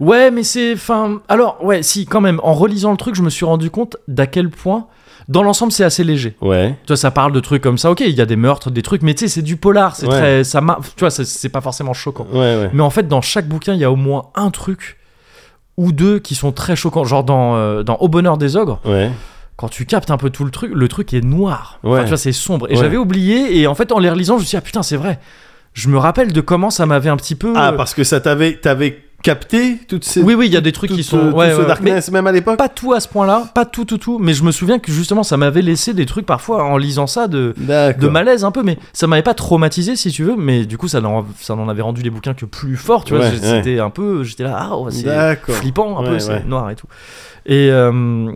Ouais, 0.00 0.30
mais 0.30 0.42
c'est 0.44 0.74
enfin. 0.74 1.20
Alors 1.28 1.62
ouais, 1.64 1.82
si 1.82 2.06
quand 2.06 2.20
même. 2.20 2.40
En 2.42 2.54
relisant 2.54 2.90
le 2.92 2.96
truc, 2.96 3.14
je 3.16 3.22
me 3.22 3.30
suis 3.30 3.44
rendu 3.44 3.68
compte 3.70 3.96
d'à 4.06 4.26
quel 4.26 4.48
point. 4.50 4.86
Dans 5.26 5.42
l'ensemble, 5.42 5.72
c'est 5.72 5.84
assez 5.84 6.04
léger. 6.04 6.36
Ouais. 6.40 6.70
Tu 6.84 6.86
vois, 6.88 6.96
ça 6.96 7.10
parle 7.10 7.32
de 7.32 7.40
trucs 7.40 7.62
comme 7.62 7.76
ça. 7.76 7.90
Ok, 7.90 8.00
il 8.00 8.14
y 8.14 8.20
a 8.22 8.24
des 8.26 8.36
meurtres, 8.36 8.70
des 8.70 8.80
trucs, 8.80 9.02
mais 9.02 9.12
tu 9.12 9.24
sais, 9.24 9.28
c'est 9.28 9.42
du 9.42 9.56
polar. 9.56 9.94
C'est 9.94 10.06
Ouais. 10.06 10.16
très, 10.18 10.44
ça, 10.44 10.60
tu 10.96 11.00
vois, 11.00 11.10
c'est- 11.10 11.24
c'est 11.24 11.50
pas 11.50 11.60
forcément 11.60 11.92
choquant. 11.92 12.26
Ouais, 12.32 12.38
ouais. 12.38 12.70
Mais 12.72 12.82
en 12.82 12.88
fait, 12.88 13.08
dans 13.08 13.20
chaque 13.20 13.46
bouquin, 13.46 13.74
il 13.74 13.80
y 13.80 13.84
a 13.84 13.90
au 13.92 13.96
moins 13.96 14.26
un 14.36 14.50
truc 14.50 14.96
ou 15.76 15.92
deux 15.92 16.18
qui 16.18 16.34
sont 16.34 16.50
très 16.52 16.76
choquants. 16.76 17.04
Genre 17.04 17.24
dans, 17.24 17.56
euh, 17.56 17.82
dans 17.82 17.96
Au 17.96 18.08
bonheur 18.08 18.38
des 18.38 18.56
ogres, 18.56 18.80
Ouais. 18.86 19.10
Quand 19.58 19.68
tu 19.68 19.86
captes 19.86 20.12
un 20.12 20.16
peu 20.16 20.30
tout 20.30 20.44
le 20.44 20.52
truc, 20.52 20.70
le 20.72 20.86
truc 20.86 21.12
est 21.12 21.20
noir. 21.20 21.80
Enfin, 21.82 22.04
tu 22.04 22.08
vois, 22.10 22.16
c'est 22.16 22.30
sombre. 22.30 22.68
Et 22.70 22.74
Ouais. 22.74 22.80
j'avais 22.80 22.96
oublié, 22.96 23.58
et 23.58 23.66
en 23.66 23.74
fait, 23.74 23.90
en 23.90 23.98
les 23.98 24.08
relisant, 24.08 24.36
je 24.36 24.42
me 24.42 24.46
suis 24.46 24.50
dit, 24.52 24.56
ah 24.56 24.60
putain, 24.60 24.84
c'est 24.84 24.96
vrai. 24.96 25.18
Je 25.74 25.88
me 25.88 25.98
rappelle 25.98 26.32
de 26.32 26.40
comment 26.40 26.70
ça 26.70 26.86
m'avait 26.86 27.10
un 27.10 27.16
petit 27.16 27.34
peu. 27.34 27.52
Ah, 27.56 27.70
euh, 27.70 27.72
parce 27.72 27.92
que 27.92 28.04
ça 28.04 28.20
t'avait, 28.20 28.60
capté 29.20 29.78
toutes 29.88 30.04
ces. 30.04 30.22
Oui, 30.22 30.34
oui, 30.34 30.46
il 30.46 30.52
y 30.52 30.56
a 30.56 30.60
des 30.60 30.70
trucs 30.70 30.90
tout, 30.90 30.96
qui 30.96 31.02
sont. 31.02 31.18
euh, 31.18 31.30
tout 31.32 31.36
ouais, 31.36 31.50
ce 31.52 31.60
ouais, 31.60 31.66
darkness, 31.66 32.12
même 32.12 32.28
à 32.28 32.32
l'époque. 32.32 32.56
Pas 32.56 32.68
tout 32.68 32.92
à 32.92 33.00
ce 33.00 33.08
point-là, 33.08 33.50
pas 33.52 33.64
tout, 33.64 33.84
tout, 33.84 33.98
tout. 33.98 34.20
Mais 34.20 34.32
je 34.32 34.44
me 34.44 34.52
souviens 34.52 34.78
que 34.78 34.92
justement, 34.92 35.24
ça 35.24 35.36
m'avait 35.36 35.60
laissé 35.60 35.92
des 35.92 36.06
trucs 36.06 36.24
parfois 36.24 36.62
en 36.62 36.76
lisant 36.76 37.08
ça 37.08 37.26
de. 37.26 37.52
De 37.58 38.08
malaise 38.08 38.44
un 38.44 38.52
peu, 38.52 38.62
mais 38.62 38.78
ça 38.92 39.08
m'avait 39.08 39.22
pas 39.22 39.34
traumatisé 39.34 39.96
si 39.96 40.12
tu 40.12 40.22
veux, 40.22 40.36
mais 40.36 40.66
du 40.66 40.78
coup 40.78 40.86
ça 40.86 41.00
n'en, 41.00 41.26
ça 41.40 41.56
n'en 41.56 41.68
avait 41.68 41.82
rendu 41.82 42.02
les 42.02 42.10
bouquins 42.10 42.34
que 42.34 42.44
plus 42.44 42.76
forts, 42.76 43.04
tu 43.04 43.14
vois, 43.14 43.24
Ouais, 43.24 43.32
c'était 43.40 43.80
un 43.80 43.90
peu, 43.90 44.22
j'étais 44.22 44.44
là, 44.44 44.56
ah 44.56 44.76
c'est 44.90 45.52
flippant 45.54 45.98
un 45.98 46.04
peu, 46.04 46.18
c'est 46.20 46.44
noir 46.44 46.70
et 46.70 46.76
tout. 46.76 46.86
Et, 47.50 47.70
euh, 47.72 48.30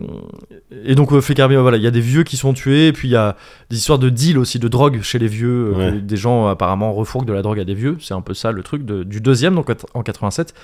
et 0.83 0.95
donc, 0.95 1.11
voilà, 1.11 1.77
il 1.77 1.83
y 1.83 1.87
a 1.87 1.91
des 1.91 2.01
vieux 2.01 2.23
qui 2.23 2.35
sont 2.35 2.51
tués, 2.53 2.87
et 2.87 2.93
puis 2.93 3.07
il 3.07 3.11
y 3.11 3.15
a 3.15 3.35
des 3.69 3.77
histoires 3.77 3.99
de 3.99 4.09
deal 4.09 4.39
aussi, 4.39 4.57
de 4.57 4.67
drogue 4.67 5.01
chez 5.03 5.19
les 5.19 5.27
vieux. 5.27 5.71
euh, 5.75 5.91
Ouais. 5.91 5.91
des 6.01 6.17
gens 6.17 6.47
apparemment 6.47 6.91
refourquent 6.93 7.25
de 7.27 7.33
la 7.33 7.43
drogue 7.43 7.59
à 7.59 7.63
des 7.63 7.75
vieux. 7.75 7.97
C'est 8.01 8.15
un 8.15 8.21
peu 8.21 8.33
ça 8.33 8.51
le 8.51 8.63
truc 8.63 8.85
de- 8.85 9.03
du 9.03 9.21
deuxième, 9.21 9.53
donc 9.55 9.71
en 9.93 10.01
87. 10.01 10.55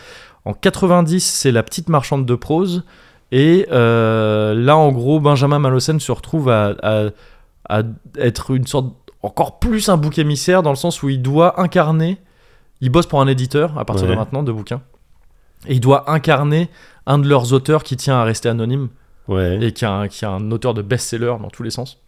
En 0.45 0.53
90, 0.53 1.23
c'est 1.23 1.51
La 1.51 1.61
petite 1.63 1.89
marchande 1.89 2.25
de 2.25 2.35
prose. 2.35 2.83
Et 3.31 3.67
euh, 3.71 4.55
là, 4.55 4.75
en 4.75 4.91
gros, 4.91 5.19
Benjamin 5.19 5.59
Malossen 5.59 5.99
se 5.99 6.11
retrouve 6.11 6.49
à, 6.49 6.73
à- 6.81 7.09
à 7.69 7.83
être 8.17 8.49
une 8.55 8.65
sorte 8.65 8.87
encore 9.21 9.59
plus 9.59 9.89
un 9.89 9.97
bouc 9.97 10.17
émissaire 10.17 10.63
dans 10.63 10.71
le 10.71 10.75
sens 10.75 11.03
où 11.03 11.09
il 11.09 11.21
doit 11.21 11.61
incarner. 11.61 12.17
Il 12.81 12.89
bosse 12.89 13.05
pour 13.05 13.21
un 13.21 13.27
éditeur 13.27 13.77
à 13.77 13.85
partir 13.85 14.07
de 14.07 14.15
maintenant 14.15 14.41
de 14.41 14.51
bouquins. 14.51 14.81
Et 15.67 15.73
il 15.75 15.79
doit 15.79 16.09
incarner 16.11 16.69
un 17.05 17.17
de 17.19 17.27
leurs 17.27 17.53
auteurs 17.53 17.83
qui 17.83 17.97
tient 17.97 18.15
à 18.15 18.23
rester 18.23 18.49
anonyme 18.49 18.89
Ouais. 19.27 19.59
et 19.61 19.71
qui 19.73 19.83
est 19.85 19.87
un, 19.87 20.07
qui 20.07 20.25
est 20.25 20.27
un 20.27 20.49
auteur 20.51 20.73
de 20.73 20.81
best-seller 20.81 21.35
dans 21.41 21.49
tous 21.49 21.63
les 21.63 21.69
sens. 21.71 21.99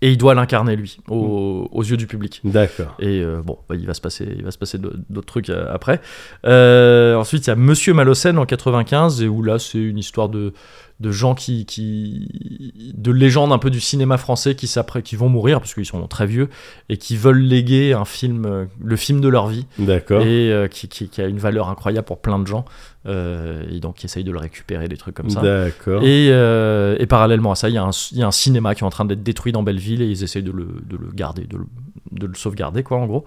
Et 0.00 0.12
il 0.12 0.16
doit 0.18 0.34
l'incarner 0.34 0.76
lui, 0.76 0.98
au- 1.08 1.68
aux 1.72 1.82
yeux 1.82 1.96
du 1.96 2.06
public. 2.06 2.40
D'accord. 2.44 2.94
Et 3.00 3.20
euh, 3.20 3.42
bon, 3.44 3.58
bah, 3.68 3.74
il 3.74 3.84
va 3.84 3.94
se 3.94 4.00
passer, 4.00 4.32
il 4.36 4.44
va 4.44 4.52
se 4.52 4.58
passer 4.58 4.78
d'autres 4.78 5.26
trucs 5.26 5.50
euh, 5.50 5.66
après. 5.74 6.00
Euh, 6.46 7.16
ensuite, 7.16 7.46
il 7.46 7.50
y 7.50 7.52
a 7.52 7.56
Monsieur 7.56 7.94
Malossen 7.94 8.38
en 8.38 8.46
95, 8.46 9.22
et 9.22 9.26
où 9.28 9.42
là, 9.42 9.58
c'est 9.58 9.78
une 9.78 9.98
histoire 9.98 10.28
de, 10.28 10.52
de 11.00 11.12
gens 11.12 11.34
qui, 11.36 11.64
qui, 11.64 12.92
de 12.96 13.12
légendes 13.12 13.52
un 13.52 13.58
peu 13.58 13.70
du 13.70 13.78
cinéma 13.80 14.16
français 14.18 14.56
qui 14.56 14.66
s'apprêtent, 14.66 15.04
qui 15.04 15.14
vont 15.14 15.28
mourir 15.28 15.60
parce 15.60 15.72
qu'ils 15.74 15.86
sont 15.86 16.04
très 16.08 16.26
vieux 16.26 16.48
et 16.88 16.96
qui 16.96 17.16
veulent 17.16 17.38
léguer 17.40 17.92
un 17.92 18.04
film, 18.04 18.44
euh, 18.46 18.64
le 18.82 18.96
film 18.96 19.20
de 19.20 19.28
leur 19.28 19.46
vie, 19.46 19.66
D'accord. 19.78 20.22
et 20.22 20.50
euh, 20.52 20.66
qui, 20.66 20.88
qui- 20.88 21.08
qui 21.08 21.20
a 21.20 21.26
une 21.26 21.38
valeur 21.38 21.68
incroyable 21.68 22.04
pour 22.04 22.18
plein 22.20 22.40
de 22.40 22.46
gens, 22.48 22.64
euh, 23.06 23.62
et 23.70 23.78
donc 23.78 23.94
qui 23.96 24.06
essayent 24.06 24.24
de 24.24 24.32
le 24.32 24.38
récupérer, 24.38 24.88
des 24.88 24.96
trucs 24.96 25.14
comme 25.14 25.30
ça. 25.30 25.40
D'accord. 25.40 26.02
Et, 26.02 26.30
euh, 26.32 26.96
et 26.98 27.06
parallèlement 27.06 27.52
à 27.52 27.54
ça, 27.54 27.68
il 27.68 27.76
y, 27.76 27.78
a 27.78 27.84
un- 27.84 27.90
y 28.12 28.22
a 28.22 28.26
un 28.26 28.32
cinéma 28.32 28.74
qui 28.74 28.82
est 28.82 28.86
en 28.86 28.90
train 28.90 29.04
d'être 29.04 29.22
détruit 29.22 29.52
dans 29.52 29.62
Belleville 29.62 30.02
et 30.02 30.06
ils 30.06 30.24
essayent 30.24 30.42
de 30.42 30.50
le, 30.50 30.66
de 30.84 30.96
le 30.96 31.12
garder, 31.14 31.44
de 31.44 31.58
le, 31.58 31.66
de 32.10 32.26
le 32.26 32.34
sauvegarder, 32.34 32.82
quoi, 32.82 32.96
en 32.98 33.06
gros. 33.06 33.24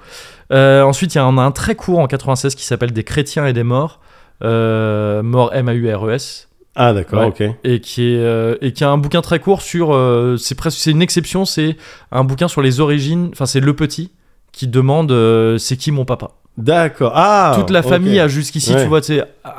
Ensuite, 0.51 1.15
il 1.15 1.19
y 1.19 1.21
en 1.21 1.37
a 1.37 1.41
un 1.41 1.51
très 1.51 1.75
court 1.75 1.99
en 1.99 2.07
96 2.07 2.55
qui 2.55 2.65
s'appelle 2.65 2.91
Des 2.91 3.03
chrétiens 3.05 3.45
et 3.45 3.53
des 3.53 3.63
morts. 3.63 4.01
Euh, 4.43 5.21
mort 5.23 5.53
M-A-U-R-E-S. 5.53 6.49
Ah, 6.75 6.93
d'accord, 6.93 7.19
Ouais. 7.21 7.27
ok. 7.49 7.55
Et 7.65 7.79
qui, 7.81 8.13
est, 8.13 8.17
euh, 8.19 8.55
et 8.61 8.71
qui 8.71 8.83
a 8.83 8.89
un 8.89 8.97
bouquin 8.97 9.21
très 9.21 9.39
court 9.39 9.61
sur. 9.61 9.93
euh, 9.93 10.37
c'est 10.37 10.55
presque 10.55 10.77
c'est 10.79 10.91
une 10.91 11.01
exception, 11.01 11.43
c'est 11.45 11.75
un 12.11 12.23
bouquin 12.23 12.47
sur 12.47 12.61
les 12.61 12.79
origines. 12.79 13.29
Enfin, 13.33 13.45
c'est 13.45 13.59
Le 13.59 13.73
Petit 13.75 14.11
qui 14.53 14.67
demande 14.67 15.11
euh, 15.11 15.57
c'est 15.57 15.75
qui 15.77 15.91
mon 15.91 16.05
papa? 16.05 16.31
D'accord. 16.57 17.11
Ah 17.15 17.53
Toute 17.57 17.69
la 17.71 17.81
famille 17.83 18.19
a 18.19 18.27
jusqu'ici, 18.27 18.73
Ouais. 18.73 18.83
tu 18.83 18.87
vois, 18.87 19.01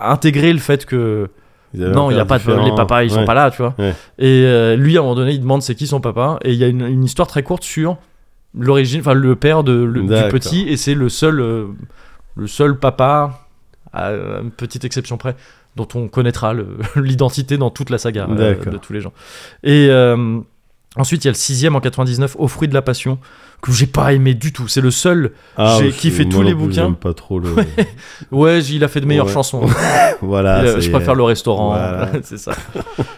intégré 0.01 0.52
le 0.52 0.59
fait 0.59 0.84
que. 0.86 1.28
Non, 1.74 2.10
il 2.10 2.16
y 2.16 2.20
a 2.20 2.24
pas 2.26 2.39
de 2.39 2.52
les 2.64 2.74
papas, 2.74 3.02
ils 3.02 3.10
sont 3.10 3.20
Ouais. 3.20 3.24
pas 3.24 3.32
là, 3.34 3.51
tu 3.51 3.62
vois. 3.62 3.74
Et 4.18 4.76
lui, 4.76 4.97
à 4.97 5.01
un 5.01 5.02
moment 5.02 5.14
donné, 5.14 5.32
il 5.32 5.40
demande 5.40 5.62
c'est 5.62 5.74
qui 5.74 5.86
son 5.86 6.01
papa, 6.01 6.39
et 6.44 6.52
il 6.52 6.59
y 6.59 6.64
a 6.64 6.68
une, 6.68 6.82
une 6.86 7.05
histoire 7.05 7.26
très 7.28 7.43
courte 7.43 7.62
sur 7.64 7.97
l'origine, 8.59 9.01
enfin 9.01 9.14
le 9.14 9.34
père 9.36 9.64
de, 9.64 9.72
le- 9.72 10.02
du 10.02 10.28
petit, 10.30 10.68
et 10.68 10.76
c'est 10.76 10.93
le 10.94 11.09
seul, 11.09 11.36
le 12.36 12.47
seul 12.47 12.78
papa, 12.78 13.48
à 13.94 14.10
une 14.12 14.51
petite 14.51 14.84
exception 14.84 15.16
près, 15.16 15.34
dont 15.77 15.89
on 15.94 16.09
connaîtra 16.09 16.55
l'identité 16.97 17.57
dans 17.57 17.70
toute 17.70 17.90
la 17.90 17.99
saga 17.99 18.27
euh, 18.28 18.55
de 18.57 18.78
tous 18.78 18.93
les 18.93 19.01
gens. 19.01 19.12
Et 19.62 19.89
euh, 19.90 20.40
ensuite, 20.97 21.24
il 21.24 21.28
y 21.28 21.28
a 21.28 21.32
le 21.32 21.36
sixième 21.36 21.77
en 21.77 21.81
99, 21.81 22.36
Au 22.39 22.49
fruit 22.49 22.69
de 22.69 22.74
la 22.74 22.82
passion, 22.82 23.19
que 23.62 23.70
j'ai 23.70 23.86
pas 23.86 24.12
aimé 24.12 24.34
du 24.34 24.52
tout. 24.52 24.66
C'est 24.66 24.80
le 24.80 24.90
seul. 24.90 25.30
Ah, 25.56 25.78
J'ai 25.80 25.93
kiffé 25.93 26.24
moi 26.24 26.32
tous 26.32 26.43
les 26.43 26.51
plus, 26.51 26.56
bouquins. 26.56 26.82
J'aime 26.82 26.97
pas 26.97 27.14
trop 27.14 27.39
le. 27.39 27.48
Ouais, 28.32 28.60
il 28.64 28.82
a 28.82 28.89
fait 28.89 29.01
de 29.01 29.06
meilleures 29.06 29.26
Ouais. 29.26 29.32
chansons. 29.32 29.66
voilà. 30.20 30.62
Euh, 30.62 30.80
je 30.80 30.90
préfère 30.90 31.14
le 31.14 31.22
restaurant, 31.22 31.68
Voilà. 31.68 32.10
c'est 32.24 32.39
ça. 32.39 32.52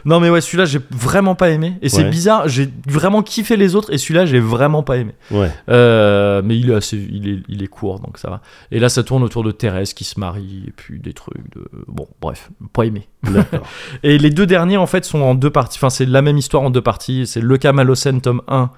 non 0.04 0.20
mais 0.20 0.28
ouais, 0.28 0.42
celui-là 0.42 0.66
j'ai 0.66 0.80
vraiment 0.90 1.34
pas 1.34 1.48
aimé. 1.48 1.78
Et 1.80 1.88
c'est 1.88 2.04
bizarre, 2.04 2.46
j'ai 2.46 2.68
vraiment 2.86 3.22
kiffé 3.22 3.56
les 3.56 3.74
autres 3.74 3.90
et 3.92 3.96
celui-là 3.96 4.26
j'ai 4.26 4.38
vraiment 4.38 4.82
pas 4.82 4.98
aimé. 4.98 5.14
Ouais. 5.30 5.50
Euh, 5.70 6.42
mais 6.44 6.58
il 6.58 6.70
est 6.70 6.74
assez, 6.74 6.98
il 6.98 7.28
est, 7.28 7.38
il 7.48 7.62
est 7.62 7.66
court 7.68 8.00
donc 8.00 8.18
ça 8.18 8.28
va. 8.28 8.42
Et 8.70 8.78
là 8.78 8.90
ça 8.90 9.02
tourne 9.02 9.22
autour 9.22 9.44
de 9.44 9.50
Thérèse 9.50 9.94
qui 9.94 10.04
se 10.04 10.20
marie 10.20 10.64
et 10.68 10.72
puis 10.72 11.00
des 11.00 11.14
trucs 11.14 11.54
de, 11.54 11.64
bon 11.88 12.06
bref, 12.20 12.50
pas 12.74 12.84
aimé. 12.84 13.08
D'accord. 13.22 13.66
Et 14.02 14.18
les 14.18 14.30
deux 14.30 14.46
derniers 14.46 14.76
en 14.76 14.86
fait 14.86 15.06
sont 15.06 15.22
en 15.22 15.34
deux 15.34 15.50
parties. 15.50 15.78
Enfin 15.78 15.88
c'est 15.90 16.06
la 16.06 16.20
même 16.20 16.36
histoire 16.36 16.62
en 16.62 16.70
deux 16.70 16.82
parties. 16.82 17.26
C'est 17.26 17.40
Le 17.40 17.58
Malocène 17.72 18.20
tome 18.20 18.42
1 18.46 18.70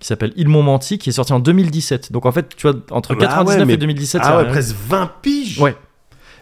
qui 0.00 0.06
s'appelle 0.08 0.32
Ils 0.36 0.48
m'ont 0.48 0.62
menti 0.62 0.98
qui 0.98 1.10
est 1.10 1.12
sorti 1.12 1.32
en 1.32 1.38
2017. 1.38 2.10
Donc 2.10 2.26
en 2.26 2.32
fait 2.32 2.56
tu 2.56 2.66
vois 2.68 2.76
entre 2.90 3.12
Ah 3.12 3.14
bah 3.14 3.26
99 3.26 3.58
ouais, 3.60 3.64
mais- 3.66 3.74
et 3.74 3.76
2017 3.76 4.20
il 4.22 4.24
y 4.24 4.28
a 4.28 4.32
ah 4.32 4.36
ouais, 4.38 4.42
rien. 4.44 4.50
presque 4.52 4.74
20 4.88 5.10
piges. 5.22 5.60
Ouais. 5.60 5.76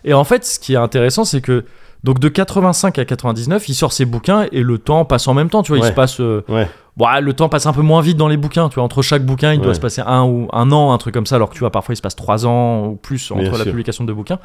Et 0.05 0.14
en 0.14 0.24
fait, 0.24 0.44
ce 0.44 0.59
qui 0.60 0.74
est 0.74 0.76
intéressant, 0.76 1.24
c'est 1.24 1.40
que 1.40 1.64
donc 2.05 2.20
de 2.20 2.28
85 2.28 2.98
à 3.01 3.05
99, 3.05 3.68
il 3.68 3.74
sort 3.74 3.93
ses 3.93 4.05
bouquins 4.05 4.47
et 4.52 4.62
le 4.62 4.78
temps 4.78 5.05
passe 5.05 5.26
en 5.26 5.35
même 5.35 5.51
temps. 5.51 5.62
Tu 5.64 5.72
vois, 5.72 5.78
il 5.85 5.89
se 5.89 5.93
passe. 5.93 6.20
euh, 6.20 6.44
Ouais. 6.48 6.68
bon, 6.97 7.06
le 7.20 7.32
temps 7.32 7.48
passe 7.48 7.66
un 7.66 7.72
peu 7.72 7.82
moins 7.82 8.01
vite 8.01 8.16
dans 8.16 8.28
les 8.28 8.36
bouquins. 8.36 8.68
Tu 8.68 8.76
vois, 8.76 8.85
entre 8.85 9.02
chaque 9.02 9.24
bouquin, 9.26 9.52
il 9.52 9.60
doit 9.60 9.74
se 9.74 9.80
passer 9.80 10.01
un 10.06 10.22
ou 10.22 10.48
un 10.52 10.70
an, 10.70 10.93
un 10.93 10.98
truc 10.98 11.12
comme 11.14 11.26
ça. 11.26 11.35
Alors 11.35 11.48
que 11.51 11.55
tu 11.55 11.60
vois, 11.60 11.72
parfois, 11.72 11.94
il 11.94 11.97
se 11.97 12.02
passe 12.02 12.14
trois 12.14 12.47
ans 12.47 12.86
ou 12.86 12.94
plus 12.94 13.32
Bien 13.32 13.43
entre 13.43 13.59
la 13.59 13.64
sûr. 13.64 13.72
publication 13.72 14.05
de 14.05 14.12
bouquins. 14.12 14.39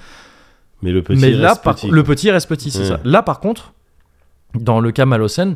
Mais 0.82 0.92
le 0.92 1.04
petit 1.04 1.22
Mais 1.22 1.30
là, 1.30 1.50
reste 1.50 1.64
par- 1.64 1.76
petit. 1.76 1.88
le 1.92 2.04
petit 2.04 2.32
reste 2.32 2.50
petit, 2.50 2.72
c'est 2.72 2.86
ça. 2.86 3.00
Là, 3.04 3.22
par 3.22 3.40
contre, 3.40 3.74
dans 4.56 4.80
le 4.80 4.92
cas 4.92 5.06
Malocène, 5.06 5.56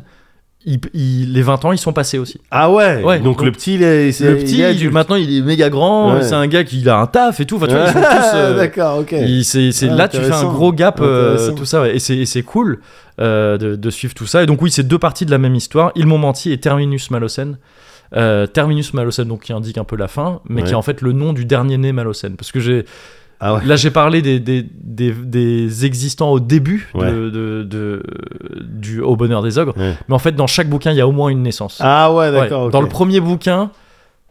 il- 0.64 0.80
il- 0.92 1.32
les 1.32 1.42
20 1.42 1.64
ans, 1.64 1.72
ils 1.72 1.78
sont 1.78 1.92
passés 1.92 2.18
aussi. 2.18 2.40
Ah 2.50 2.70
ouais, 2.70 3.02
Ouais, 3.02 3.16
donc, 3.18 3.38
donc, 3.38 3.44
le 3.46 3.52
petit, 3.52 3.74
il 3.74 3.82
est, 3.82 4.20
Le 4.20 4.36
petit, 4.36 4.58
il- 4.58 4.90
maintenant, 4.90 5.16
il 5.16 5.36
est 5.36 5.40
méga 5.40 5.70
grand. 5.70 6.14
Ouais. 6.14 6.22
C'est 6.22 6.34
un 6.34 6.46
gars 6.46 6.64
qui 6.64 6.80
il 6.80 6.88
a 6.88 6.98
un 6.98 7.06
taf 7.06 7.40
et 7.40 7.46
tout. 7.46 7.56
Enfin, 7.56 7.66
tu 7.66 7.72
vois, 7.74 7.84
ils 7.84 7.92
sont 7.92 8.00
tous. 8.00 8.30
euh, 8.34 8.56
D'accord, 8.56 8.98
ok. 8.98 9.14
c'est, 9.42 9.70
Ah, 9.90 9.94
là, 9.94 10.08
tu 10.08 10.18
fais 10.18 10.32
un 10.32 10.44
gros 10.44 10.72
gap, 10.72 11.00
euh, 11.00 11.52
tout 11.52 11.64
ça, 11.64 11.82
ouais. 11.82 11.96
et, 11.96 11.98
c'est, 12.26 12.42
cool 12.42 12.80
euh, 13.20 13.56
de, 13.58 13.76
de 13.76 13.90
suivre 13.90 14.14
tout 14.14 14.26
ça. 14.26 14.42
Et 14.42 14.46
donc, 14.46 14.60
oui, 14.62 14.70
c'est 14.70 14.82
deux 14.86 14.98
parties 14.98 15.26
de 15.26 15.30
la 15.30 15.38
même 15.38 15.54
histoire. 15.54 15.92
Ils 15.94 16.06
m'ont 16.06 16.18
menti 16.18 16.52
et 16.52 16.58
Terminus 16.58 17.10
Malocène. 17.10 17.56
Terminus 18.52 18.94
Malocène, 18.94 19.28
donc 19.28 19.42
qui 19.42 19.52
indique 19.52 19.78
un 19.78 19.84
peu 19.84 19.96
la 19.96 20.08
fin, 20.08 20.40
mais 20.48 20.62
qui 20.62 20.72
est 20.72 20.74
en 20.74 20.82
fait 20.82 21.02
le 21.02 21.12
nom 21.12 21.32
du 21.32 21.44
dernier 21.44 21.76
né 21.78 21.92
Malocène. 21.92 22.36
Parce 22.36 22.52
que 22.52 22.58
j'ai, 22.60 22.84
Ah 23.40 23.54
ouais. 23.54 23.64
Là, 23.64 23.76
j'ai 23.76 23.90
parlé 23.90 24.20
des, 24.22 24.40
des, 24.40 24.62
des, 24.62 25.12
des 25.12 25.84
existants 25.86 26.30
au 26.32 26.40
début 26.40 26.88
de- 26.94 27.00
Ouais. 27.00 27.10
de, 27.10 27.62
de- 27.62 28.02
du 28.68 29.00
Au 29.00 29.14
bonheur 29.16 29.42
des 29.42 29.58
ogres. 29.58 29.74
Ouais. 29.76 29.94
Mais 30.08 30.14
en 30.14 30.18
fait, 30.18 30.32
dans 30.32 30.46
chaque 30.46 30.68
bouquin, 30.68 30.90
il 30.90 30.96
y 30.96 31.00
a 31.00 31.06
au 31.06 31.12
moins 31.12 31.28
une 31.28 31.42
naissance. 31.42 31.78
Ah 31.82 32.12
ouais, 32.12 32.32
d'accord. 32.32 32.70
Dans 32.70 32.80
le 32.80 32.88
premier 32.88 33.20
bouquin, 33.20 33.70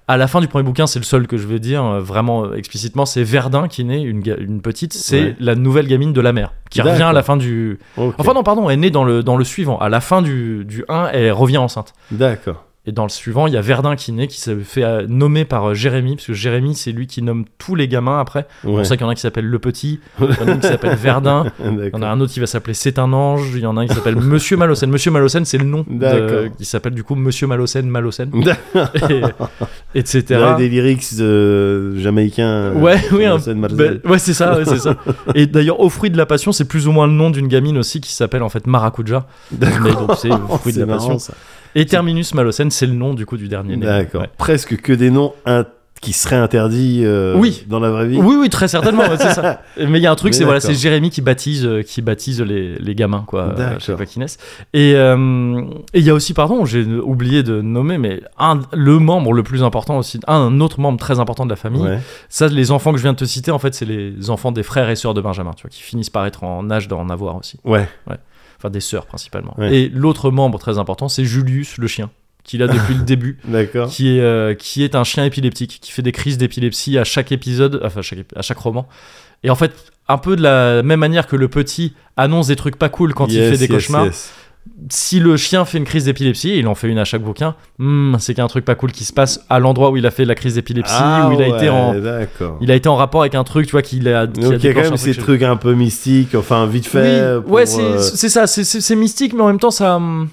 à 0.10 0.16
la 0.18 0.28
fin 0.28 0.40
du 0.42 0.48
premier 0.48 0.64
bouquin, 0.64 0.88
c'est 0.88 1.00
le 1.00 1.06
seul 1.06 1.28
que 1.28 1.38
je 1.38 1.48
veux 1.48 1.60
dire 1.60 1.84
euh, 1.84 2.00
vraiment 2.00 2.46
euh, 2.46 2.56
explicitement, 2.56 3.06
c'est 3.06 3.24
Verdun 3.24 3.68
qui 3.68 3.84
naît, 3.84 4.02
une, 4.02 4.24
une 4.40 4.62
petite, 4.62 4.94
c'est 4.94 5.36
la 5.40 5.56
nouvelle 5.56 5.88
gamine 5.88 6.14
de 6.14 6.22
la 6.22 6.32
mère, 6.32 6.54
qui 6.70 6.80
revient 6.82 7.04
à 7.04 7.14
la 7.14 7.24
fin 7.24 7.36
du... 7.38 7.78
Enfin 8.18 8.34
non, 8.34 8.44
pardon, 8.44 8.70
elle 8.70 8.76
est 8.76 8.82
née 8.82 8.90
dans 8.90 9.04
le, 9.04 9.22
dans 9.24 9.36
le 9.38 9.44
suivant. 9.44 9.78
À 9.80 9.90
la 9.90 10.00
fin 10.00 10.22
du, 10.22 10.64
du 10.66 10.86
1, 10.88 11.10
elle 11.12 11.32
revient 11.34 11.58
enceinte. 11.58 11.94
D'accord. 12.12 12.64
Et 12.90 12.94
dans 12.94 13.04
le 13.04 13.10
suivant, 13.10 13.48
il 13.48 13.54
y 13.54 13.58
a 13.58 13.62
Verdun 13.62 13.98
qui 13.98 14.14
naît, 14.14 14.28
qui 14.28 14.40
se 14.40 14.58
fait 14.60 14.84
euh, 14.86 15.06
nommer 15.10 15.44
par 15.44 15.70
euh, 15.70 15.74
Jérémy, 15.74 16.16
parce 16.16 16.28
que 16.28 16.34
Jérémy, 16.34 16.74
c'est 16.74 16.94
lui 16.94 17.06
qui 17.06 17.22
nomme 17.22 17.44
tous 17.58 17.76
les 17.76 17.90
gamins 17.90 18.18
après. 18.18 18.48
C'est 18.62 18.68
Ouais. 18.70 18.76
pour 18.78 18.86
ça 18.86 18.96
qu'il 18.96 19.04
y 19.06 19.08
en 19.08 19.10
a 19.12 19.16
qui 19.16 19.20
s'appelle 19.22 19.46
Le 19.46 19.60
Petit, 19.60 20.00
il 20.22 20.26
y 20.26 20.44
en 20.50 20.54
a 20.54 20.56
qui 20.56 20.68
s'appelle 20.68 20.96
Verdun, 20.96 21.52
il 21.60 21.66
y 21.66 21.70
en 21.70 21.74
D'accord. 21.74 22.04
a 22.04 22.12
un 22.12 22.22
autre 22.22 22.32
qui 22.32 22.40
va 22.40 22.46
s'appeler 22.48 22.74
C'est 22.74 22.98
un 22.98 23.12
ange, 23.12 23.50
il 23.54 23.60
y 23.60 23.66
en 23.66 23.76
a 23.76 23.82
un 23.82 23.88
qui 23.88 23.94
s'appelle 23.94 24.16
Monsieur 24.16 24.56
Malocène. 24.56 24.90
Monsieur 24.90 25.12
Malocène, 25.12 25.44
c'est 25.44 25.58
le 25.58 25.66
nom 25.66 25.84
de- 25.86 26.00
D'accord. 26.00 26.56
qui 26.58 26.64
s'appelle 26.64 26.94
du 26.94 27.04
coup 27.04 27.16
Monsieur 27.16 27.46
Malocène, 27.46 27.90
Malocène, 27.90 28.32
D'accord. 28.74 28.90
et, 29.10 30.00
etc. 30.00 30.24
Il 30.30 30.34
y 30.40 30.44
a 30.44 30.56
des 30.56 30.70
lyrics 30.70 31.04
euh, 31.20 32.00
jamaïcains. 32.00 32.72
Ouais, 32.74 32.96
oui, 33.12 33.26
un- 33.26 33.32
Marcel. 33.56 33.76
Ben, 33.76 34.00
ouais, 34.10 34.18
c'est 34.20 34.34
ça, 34.34 34.58
ouais, 34.58 34.64
c'est 34.66 34.80
ça. 34.80 34.96
Et 35.36 35.46
d'ailleurs, 35.46 35.82
au 35.82 35.90
fruit 35.90 36.10
de 36.10 36.18
la 36.18 36.26
passion, 36.26 36.54
c'est 36.54 36.66
plus 36.66 36.88
ou 36.88 36.94
moins 36.94 37.08
le 37.08 37.14
nom 37.14 37.32
d'une 37.32 37.48
gamine 37.50 37.78
aussi 37.78 38.00
qui 38.00 38.14
s'appelle 38.14 38.44
en 38.44 38.50
fait 38.50 38.66
Maracuja. 38.66 39.26
Donc 39.52 39.70
c'est 40.18 40.32
au 40.32 40.58
fruit 40.58 40.72
de 40.72 40.78
C'est 40.78 40.80
la 40.80 40.86
marrant, 40.86 41.00
passion. 41.16 41.20
ça. 41.20 41.34
Et 41.76 41.86
Terminus 41.86 42.34
Malocène, 42.34 42.72
c'est 42.72 42.88
le 42.88 42.94
nom 42.94 43.14
du 43.14 43.26
coup 43.26 43.38
du 43.38 43.48
dernier 43.48 43.78
né. 43.78 43.86
D'accord. 43.86 44.22
Ouais. 44.22 44.30
Presque 44.38 44.78
que 44.78 44.94
des 44.94 45.10
noms 45.12 45.34
qui 46.02 46.14
seraient 46.14 46.36
interdits 46.36 47.02
euh, 47.04 47.36
Oui. 47.36 47.66
dans 47.68 47.80
la 47.80 47.90
vraie 47.90 48.08
vie. 48.08 48.18
Oui, 48.22 48.36
oui, 48.40 48.50
très 48.50 48.68
certainement, 48.68 49.04
ouais, 49.04 49.18
c'est 49.18 49.32
ça. 49.34 49.62
Mais 49.78 50.00
il 50.00 50.02
y 50.02 50.08
a 50.08 50.12
un 50.12 50.16
truc, 50.16 50.34
c'est 50.34 50.44
voilà, 50.44 50.60
c'est 50.60 50.74
Jérémy 50.74 51.10
qui 51.10 51.22
baptise, 51.22 51.66
euh, 51.66 51.82
qui 51.82 52.02
baptise 52.02 52.42
les, 52.42 52.76
les 52.76 52.96
gamins, 52.96 53.24
quoi, 53.26 53.56
euh, 53.58 54.06
qu'ils 54.06 54.20
naissent. 54.22 54.38
Et 54.74 54.94
euh, 54.96 55.62
et 55.94 56.00
il 56.00 56.06
y 56.06 56.10
a 56.10 56.14
aussi, 56.14 56.34
pardon, 56.34 56.66
j'ai 56.66 56.84
oublié 56.86 57.44
de 57.44 57.62
nommer, 57.62 57.98
mais 57.98 58.22
un, 58.38 58.60
le 58.74 59.00
membre 59.00 59.34
le 59.34 59.44
plus 59.44 59.64
important 59.64 59.98
aussi, 59.98 60.20
un 60.28 60.60
autre 60.62 60.80
membre 60.80 61.00
très 61.00 61.20
important 61.20 61.46
de 61.46 61.50
la 61.50 61.56
famille. 61.56 61.82
Ouais. 61.82 62.00
Ça, 62.30 62.48
les 62.48 62.72
enfants 62.72 62.92
que 62.92 62.98
je 62.98 63.04
viens 63.04 63.14
de 63.14 63.18
te 63.18 63.26
citer, 63.26 63.52
en 63.52 63.60
fait, 63.60 63.74
c'est 63.74 63.86
les 63.86 64.30
enfants 64.30 64.52
des 64.52 64.64
frères 64.64 64.90
et 64.90 64.96
sœurs 64.96 65.14
de 65.14 65.22
Benjamin, 65.22 65.54
tu 65.56 65.64
vois, 65.64 65.70
qui 65.70 65.82
finissent 65.82 66.10
par 66.10 66.26
être 66.26 66.44
en 66.44 66.70
âge 66.70 66.88
d'en 66.88 67.10
avoir 67.10 67.36
aussi. 67.38 67.60
Ouais. 67.66 67.88
Enfin, 68.58 68.70
des 68.70 68.80
sœurs 68.82 69.06
principalement. 69.06 69.54
Ouais. 69.58 69.76
Et 69.76 69.90
l'autre 69.90 70.32
membre 70.32 70.58
très 70.60 70.78
important, 70.80 71.08
c'est 71.10 71.24
Julius, 71.26 71.78
le 71.78 71.88
chien, 71.88 72.10
qu'il 72.44 72.64
a 72.64 72.68
depuis 72.68 72.96
le 72.96 73.04
début. 73.06 73.38
D'accord. 73.46 73.88
Qui 73.90 74.18
est, 74.18 74.22
euh, 74.22 74.54
qui 74.56 74.84
est 74.84 74.96
un 74.96 75.04
chien 75.04 75.26
épileptique, 75.26 75.80
qui 75.82 75.92
fait 75.92 76.02
des 76.02 76.12
crises 76.12 76.38
d'épilepsie 76.38 76.98
à 76.98 77.04
chaque 77.04 77.32
épisode, 77.32 77.80
enfin 77.84 78.00
à 78.00 78.04
chaque, 78.04 78.20
ép- 78.20 78.36
à 78.36 78.42
chaque 78.42 78.58
roman. 78.58 78.88
Et 79.44 79.50
en 79.52 79.56
fait, 79.56 79.74
un 80.08 80.18
peu 80.18 80.36
de 80.36 80.42
la 80.42 80.82
même 80.82 81.00
manière 81.00 81.28
que 81.28 81.36
le 81.36 81.48
petit 81.48 81.94
annonce 82.16 82.48
des 82.48 82.56
trucs 82.56 82.78
pas 82.78 82.90
cool 82.90 83.14
quand 83.14 83.28
il 83.28 83.36
fait 83.40 83.52
des 83.58 83.66
yes, 83.66 83.70
cauchemars, 83.70 84.06
yes. 84.06 84.34
Si 84.90 85.20
le 85.20 85.38
chien 85.38 85.66
fait 85.66 85.78
une 85.78 85.84
crise 85.84 86.06
d'épilepsie, 86.06 86.50
et 86.52 86.60
il 86.60 86.68
en 86.68 86.76
fait 86.76 86.88
une 86.88 86.98
à 86.98 87.06
chaque 87.06 87.22
bouquin, 87.22 87.56
hmm, 87.80 88.16
c'est 88.20 88.34
qu'il 88.34 88.40
y 88.40 88.42
a 88.42 88.46
un 88.46 88.48
truc 88.48 88.66
pas 88.66 88.76
cool 88.76 88.92
qui 88.92 89.04
se 89.04 89.14
passe 89.14 89.46
à 89.50 89.60
l'endroit 89.60 89.92
où 89.92 89.98
il 89.98 90.06
a 90.06 90.12
fait 90.12 90.26
la 90.26 90.36
crise 90.36 90.56
d'épilepsie, 90.56 90.94
Ah 90.96 91.28
où 91.30 91.34
il 91.34 91.42
a 91.42 91.48
été 91.48 91.70
en, 91.70 91.94
il 92.62 92.72
a 92.72 92.76
été 92.76 92.90
en 92.90 92.96
rapport 92.96 93.22
avec 93.22 93.36
un 93.36 93.44
truc, 93.44 93.66
tu 93.66 93.72
vois, 93.74 93.82
qu'il 93.82 94.08
a, 94.08 94.28
qui 94.28 94.40
a 94.40 94.50
Donc 94.50 94.64
il 94.64 94.66
y 94.66 94.68
a 94.70 94.74
quand 94.74 94.80
même 94.82 94.90
truc 94.90 95.00
ces 95.00 95.16
trucs 95.16 95.44
un 95.44 95.56
peu 95.58 95.74
mystiques, 95.74 96.36
enfin 96.36 96.66
vite 96.66 96.88
fait. 96.88 97.38
Oui, 97.46 97.52
ouais, 97.52 97.66
c'est 97.66 97.82
euh, 97.82 97.98
c'est 98.00 98.30
ça, 98.30 98.48
c'est- 98.48 98.96
mystique, 98.96 99.34
mais 99.34 99.42
en 99.42 99.48
même 99.48 99.60
temps, 99.60 99.72
ça, 99.72 99.96
hum, 99.98 100.30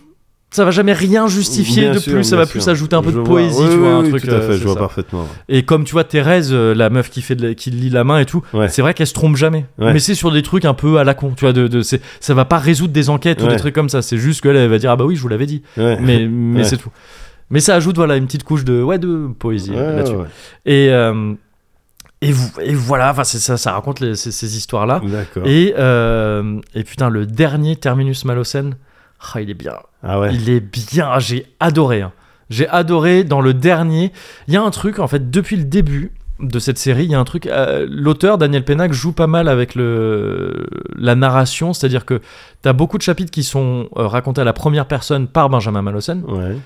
ça 0.55 0.65
va 0.65 0.71
jamais 0.71 0.93
rien 0.93 1.27
justifier 1.27 1.83
bien 1.83 1.95
de 1.95 1.99
sûr, 1.99 2.13
plus. 2.13 2.25
Ça 2.25 2.37
va 2.37 2.47
plus 2.47 2.69
ajouter 2.69 2.95
un 2.97 3.03
peu 3.03 3.11
Je 3.11 3.15
de 3.17 3.21
vois. 3.21 3.29
poésie, 3.29 3.57
Oui, 3.61 3.69
tu 3.71 3.77
vois, 3.77 3.89
oui, 3.89 3.95
un 3.95 4.01
oui, 4.03 4.09
truc. 4.11 4.23
Tout 4.25 4.31
à 4.31 4.35
euh, 4.35 4.51
fait, 4.53 4.57
je 4.59 4.65
vois 4.65 4.75
ça. 4.75 4.81
parfaitement. 4.81 5.27
Et 5.49 5.65
comme 5.65 5.85
tu 5.85 5.93
vois 5.93 6.05
Thérèse, 6.05 6.51
euh, 6.53 6.75
la 6.75 6.91
meuf 6.91 7.11
qui 7.11 7.23
fait 7.23 7.35
de 7.35 7.49
la- 7.49 7.55
qui 7.55 7.71
lit 7.71 7.91
la 7.91 8.05
main 8.05 8.19
et 8.21 8.25
tout, 8.25 8.43
Ouais. 8.53 8.69
c'est 8.69 8.81
vrai 8.83 8.95
qu'elle 8.95 9.07
se 9.09 9.15
trompe 9.15 9.37
jamais. 9.37 9.67
Ouais. 9.79 9.93
Mais 9.93 9.99
c'est 9.99 10.15
sur 10.15 10.31
des 10.31 10.43
trucs 10.43 10.65
un 10.65 10.75
peu 10.75 10.99
à 10.99 11.05
la 11.05 11.15
con, 11.15 11.33
tu 11.37 11.45
vois. 11.45 11.53
De, 11.53 11.67
de, 11.67 11.83
c'est- 11.83 12.01
ça 12.21 12.35
va 12.35 12.45
pas 12.45 12.59
résoudre 12.59 12.93
des 12.93 13.11
enquêtes 13.11 13.43
ou 13.43 13.49
des 13.49 13.57
trucs 13.57 13.75
comme 13.75 13.89
ça. 13.89 14.01
C'est 14.03 14.17
juste 14.19 14.41
qu'elle 14.43 14.57
elle 14.57 14.71
va 14.71 14.79
dire 14.79 14.91
ah 14.93 14.97
bah 14.97 15.05
oui, 15.05 15.17
je 15.17 15.21
vous 15.23 15.29
l'avais 15.29 15.47
dit. 15.47 15.63
Mais 15.77 16.29
c'est 16.65 16.77
tout. 16.79 16.91
Mais 17.51 17.61
ça 17.61 17.75
ajoute 17.75 17.97
voilà 17.97 18.17
une 18.17 18.27
petite 18.27 18.45
couche 18.45 18.65
de 18.65 18.83
ouais 18.83 18.99
de 18.99 19.29
poésie 19.39 19.73
là-dessus. 19.73 20.15
Et 20.67 20.89
euh, 20.91 21.35
et, 22.23 22.33
vous- 22.33 22.51
et 22.63 22.75
voilà, 22.75 23.11
enfin 23.11 23.23
ça, 23.25 23.57
ça 23.59 23.73
raconte 23.73 24.01
les- 24.01 24.15
ces, 24.15 24.31
ces 24.31 24.57
histoires 24.57 24.87
là. 24.87 25.01
ouais. 25.05 25.11
D'accord. 25.11 25.43
Et, 25.47 25.75
euh, 25.77 26.59
et 26.75 26.83
putain, 26.85 27.11
le 27.11 27.27
dernier 27.27 27.77
Terminus 27.77 28.25
Malocène, 28.25 28.77
ah, 29.35 29.41
il 29.41 29.51
est 29.51 29.55
bien. 29.55 29.75
Ah 30.03 30.21
ouais. 30.21 30.35
Il 30.35 30.51
est 30.51 30.61
bien. 30.61 31.19
J'ai 31.19 31.47
adoré. 31.61 32.03
hein. 32.03 32.13
J'ai 32.51 32.69
adoré 32.69 33.25
dans 33.25 33.41
le 33.41 33.55
dernier. 33.55 34.13
Il 34.49 34.55
y 34.55 34.57
a 34.57 34.63
un 34.63 34.71
truc, 34.71 34.99
en 34.99 35.07
fait, 35.09 35.31
depuis 35.31 35.57
le 35.57 35.65
début 35.65 36.13
de 36.41 36.59
cette 36.59 36.79
série, 36.79 37.05
il 37.05 37.11
y 37.11 37.15
a 37.15 37.21
un 37.21 37.25
truc. 37.25 37.47
euh, 37.47 37.87
L'auteur, 37.89 38.39
Daniel 38.39 38.65
Pennac, 38.65 38.93
joue 38.93 39.13
pas 39.13 39.27
mal 39.27 39.49
avec 39.49 39.75
le, 39.75 40.67
la 40.97 41.15
narration. 41.15 41.73
C'est-à-dire 41.73 42.05
que 42.05 42.21
tu 42.63 42.69
as 42.69 42.73
beaucoup 42.73 42.99
de 42.99 43.03
chapitres 43.03 43.31
qui 43.31 43.45
sont 43.45 43.89
euh, 43.97 44.07
racontés 44.07 44.41
à 44.41 44.45
la 44.45 44.53
première 44.53 44.87
personne 44.87 45.27
par 45.29 45.49
Benjamin 45.49 45.81
Malocène. 45.83 46.23
Ouais. 46.27 46.57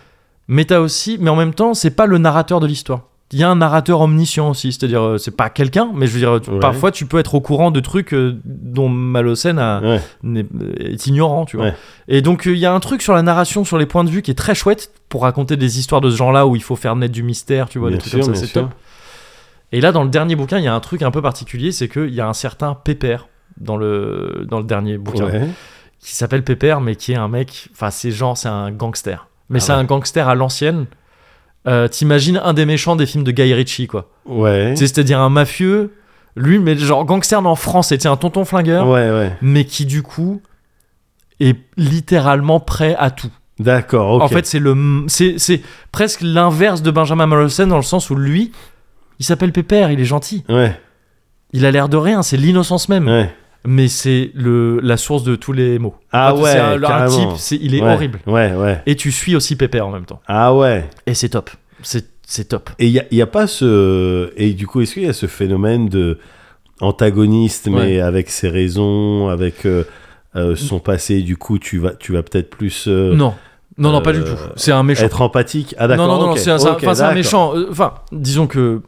Mais 0.49 0.65
t'as 0.65 0.81
aussi, 0.81 1.19
mais 1.21 1.31
en 1.31 1.37
même 1.37 1.55
temps, 1.55 1.75
c'est 1.75 1.91
pas 1.91 2.07
le 2.07 2.19
narrateur 2.19 2.61
de 2.61 2.67
l'histoire. 2.67 3.03
Il 3.31 3.39
y 3.39 3.43
a 3.43 3.51
un 3.51 3.57
narrateur 3.57 4.01
omniscient 4.01 4.49
aussi, 4.49 4.73
c'est-à-dire 4.73 5.03
euh, 5.03 5.19
c'est 5.19 5.37
pas 5.37 5.51
quelqu'un, 5.51 5.91
mais 5.95 6.07
je 6.07 6.13
veux 6.13 6.19
dire, 6.19 6.41
tu- 6.41 6.49
Ouais. 6.51 6.61
parfois 6.61 6.91
tu 6.91 7.05
peux 7.05 7.19
être 7.19 7.35
au 7.35 7.43
courant 7.43 7.71
de 7.71 7.79
trucs 7.81 8.15
euh, 8.15 8.41
dont 8.47 8.89
Malocène 8.89 9.59
Ouais. 9.59 10.01
n'est- 10.23 10.47
est 10.81 11.07
ignorant, 11.07 11.45
tu 11.45 11.59
vois. 11.59 11.67
Ouais. 11.67 11.75
Et 12.09 12.23
donc 12.23 12.47
euh, 12.47 12.53
il 12.53 12.59
y 12.59 12.65
a 12.65 12.73
un 12.73 12.81
truc 12.81 13.03
sur 13.03 13.13
la 13.13 13.21
narration, 13.23 13.65
sur 13.65 13.77
les 13.77 13.85
points 13.85 14.05
de 14.05 14.09
vue 14.09 14.23
qui 14.23 14.31
est 14.31 14.35
très 14.35 14.55
chouette 14.55 14.91
pour 15.11 15.23
raconter 15.23 15.59
des 15.59 15.79
histoires 15.79 16.01
de 16.01 16.09
ce 16.09 16.17
genre-là 16.17 16.47
où 16.47 16.57
il 16.57 16.63
faut 16.63 16.75
faire 16.77 16.97
naître 16.97 17.13
du 17.13 17.23
mystère, 17.23 17.69
tu 17.69 17.79
vois, 17.79 17.89
Bien 17.91 17.99
des 17.99 18.01
trucs 18.01 18.15
sûr, 18.15 18.25
comme 18.25 18.35
ça, 18.35 18.47
c'est 18.47 18.53
top. 18.55 18.71
Et 19.73 19.83
là, 19.83 19.93
dans 19.93 20.05
le 20.05 20.09
dernier 20.09 20.35
bouquin, 20.35 20.57
il 20.57 20.65
y 20.65 20.69
a 20.69 20.75
un 20.75 20.81
truc 20.81 21.03
un 21.03 21.11
peu 21.11 21.21
particulier, 21.21 21.71
c'est 21.73 21.89
qu'il 21.89 22.15
y 22.15 22.23
a 22.23 22.27
un 22.29 22.33
certain 22.33 22.75
Pépère 22.75 23.29
dans 23.61 23.77
le, 23.77 24.47
dans 24.49 24.59
le 24.59 24.65
dernier 24.65 24.97
bouquin 24.97 25.29
qui 26.01 26.15
s'appelle 26.17 26.45
Pépère, 26.45 26.81
mais 26.81 26.95
qui 26.97 27.13
est 27.13 27.17
un 27.17 27.29
mec, 27.29 27.69
enfin 27.73 27.91
c'est 27.91 28.11
genre, 28.13 28.39
c'est 28.39 28.49
un 28.49 28.71
gangster. 28.71 29.27
Mais 29.51 29.59
Ah 29.59 29.61
c'est 29.61 29.73
un 29.73 29.85
gangster 29.85 30.29
à 30.29 30.35
l'ancienne. 30.35 30.87
Euh, 31.67 31.89
T'imagines 31.89 32.41
un 32.43 32.55
des 32.55 32.65
méchants 32.65 32.97
des 32.97 33.07
films 33.07 33.25
de 33.25 33.33
Guy 33.33 33.53
Ritchie, 33.53 33.87
quoi. 33.87 34.09
Ouais. 34.27 34.75
C'est-à-dire 34.77 35.21
un 35.21 35.29
mafieux, 35.29 35.93
lui, 36.37 36.59
mais 36.59 36.77
genre 36.77 37.05
gangster 37.05 37.45
en 37.45 37.55
français, 37.57 37.99
c'est 38.01 38.09
un 38.09 38.17
tonton 38.17 38.45
flingueur, 38.45 38.87
Ouais, 38.89 39.11
ouais. 39.11 39.33
mais 39.43 39.65
qui 39.65 39.85
du 39.85 40.03
coup 40.03 40.41
est 41.41 41.57
littéralement 41.77 42.61
prêt 42.61 42.95
à 42.99 43.11
tout. 43.11 43.31
D'accord, 43.59 44.13
ok. 44.15 44.23
En 44.23 44.29
fait, 44.29 44.47
c'est 44.47 44.61
le, 44.61 45.05
c'est 45.09 45.35
c'est 45.39 45.61
presque 45.91 46.21
l'inverse 46.23 46.81
de 46.81 46.91
Benjamin 46.93 47.27
Morrison 47.27 47.67
dans 47.67 47.77
le 47.77 47.83
sens 47.83 48.09
où 48.11 48.15
lui, 48.15 48.53
il 49.19 49.25
s'appelle 49.25 49.51
Pépère, 49.53 49.91
il 49.91 50.01
est 50.01 50.05
gentil, 50.05 50.45
Ouais, 50.49 50.79
il 51.53 51.67
a 51.67 51.71
l'air 51.73 51.89
de 51.89 51.97
rien, 51.97 52.23
c'est 52.23 52.37
l'innocence 52.37 52.89
même, 52.89 53.09
ouais. 53.09 53.35
Mais 53.69 53.89
c'est 53.89 54.31
le 54.35 54.81
la 54.81 54.97
source 54.97 55.25
de 55.25 55.37
tous 55.37 55.53
les 55.53 55.79
maux. 55.79 55.95
Ah 56.11 56.31
Quand 56.33 56.41
ouais, 56.41 56.53
c'est 56.53 56.59
un, 56.59 57.07
type, 57.07 57.61
il 57.63 57.75
est 57.75 57.83
Ouais, 57.83 57.93
horrible. 57.93 58.19
Ouais, 58.27 58.55
ouais. 58.55 58.83
Et 58.87 58.97
tu 58.97 59.13
suis 59.13 59.37
aussi 59.37 59.57
Pépère 59.57 59.87
en 59.87 59.91
même 59.93 60.07
temps. 60.07 60.21
Ah 60.27 60.55
ouais. 60.55 60.89
Et 61.07 61.13
c'est 61.13 61.29
top. 61.29 61.51
C'est 61.83 62.07
c'est 62.27 62.49
top. 62.49 62.71
Et 62.79 62.87
il 62.87 62.93
n'y 62.93 62.99
a, 62.99 63.05
y 63.11 63.21
a 63.21 63.27
pas 63.27 63.47
ce. 63.47 64.33
Et 64.37 64.55
du 64.55 64.67
coup, 64.67 64.81
est-ce 64.81 64.95
qu'il 64.95 65.03
y 65.03 65.09
a 65.09 65.13
ce 65.13 65.27
phénomène 65.27 65.89
de 65.91 66.19
antagoniste, 66.81 67.69
mais 67.69 68.01
avec 68.01 68.31
ses 68.31 68.49
raisons, 68.49 69.29
avec 69.29 69.67
euh, 69.67 69.85
euh, 70.35 70.57
son 70.57 70.79
passé, 70.79 71.21
du 71.21 71.37
coup, 71.37 71.59
tu 71.59 71.79
vas, 71.79 71.93
tu 71.95 72.13
vas 72.13 72.23
peut-être 72.23 72.49
plus 72.51 72.87
euh, 72.89 73.15
non. 73.15 73.35
Non, 73.77 73.93
non, 73.93 74.01
pas 74.03 74.13
du 74.13 74.21
tout. 74.25 74.35
C'est 74.57 74.73
un 74.73 74.83
méchant. 74.83 75.05
être 75.05 75.21
empathique. 75.23 75.75
Ah 75.79 75.87
non, 75.87 75.89
d'accord. 75.89 76.07
non, 76.09 76.27
non, 76.27 76.33
ok, 76.33 76.39
c'est 76.39 76.51
un, 76.51 76.59
c'est 76.59 77.03
un- 77.03 77.15
méchant. 77.15 77.53
Enfin, 77.71 77.95
disons 78.11 78.47
que 78.49 78.83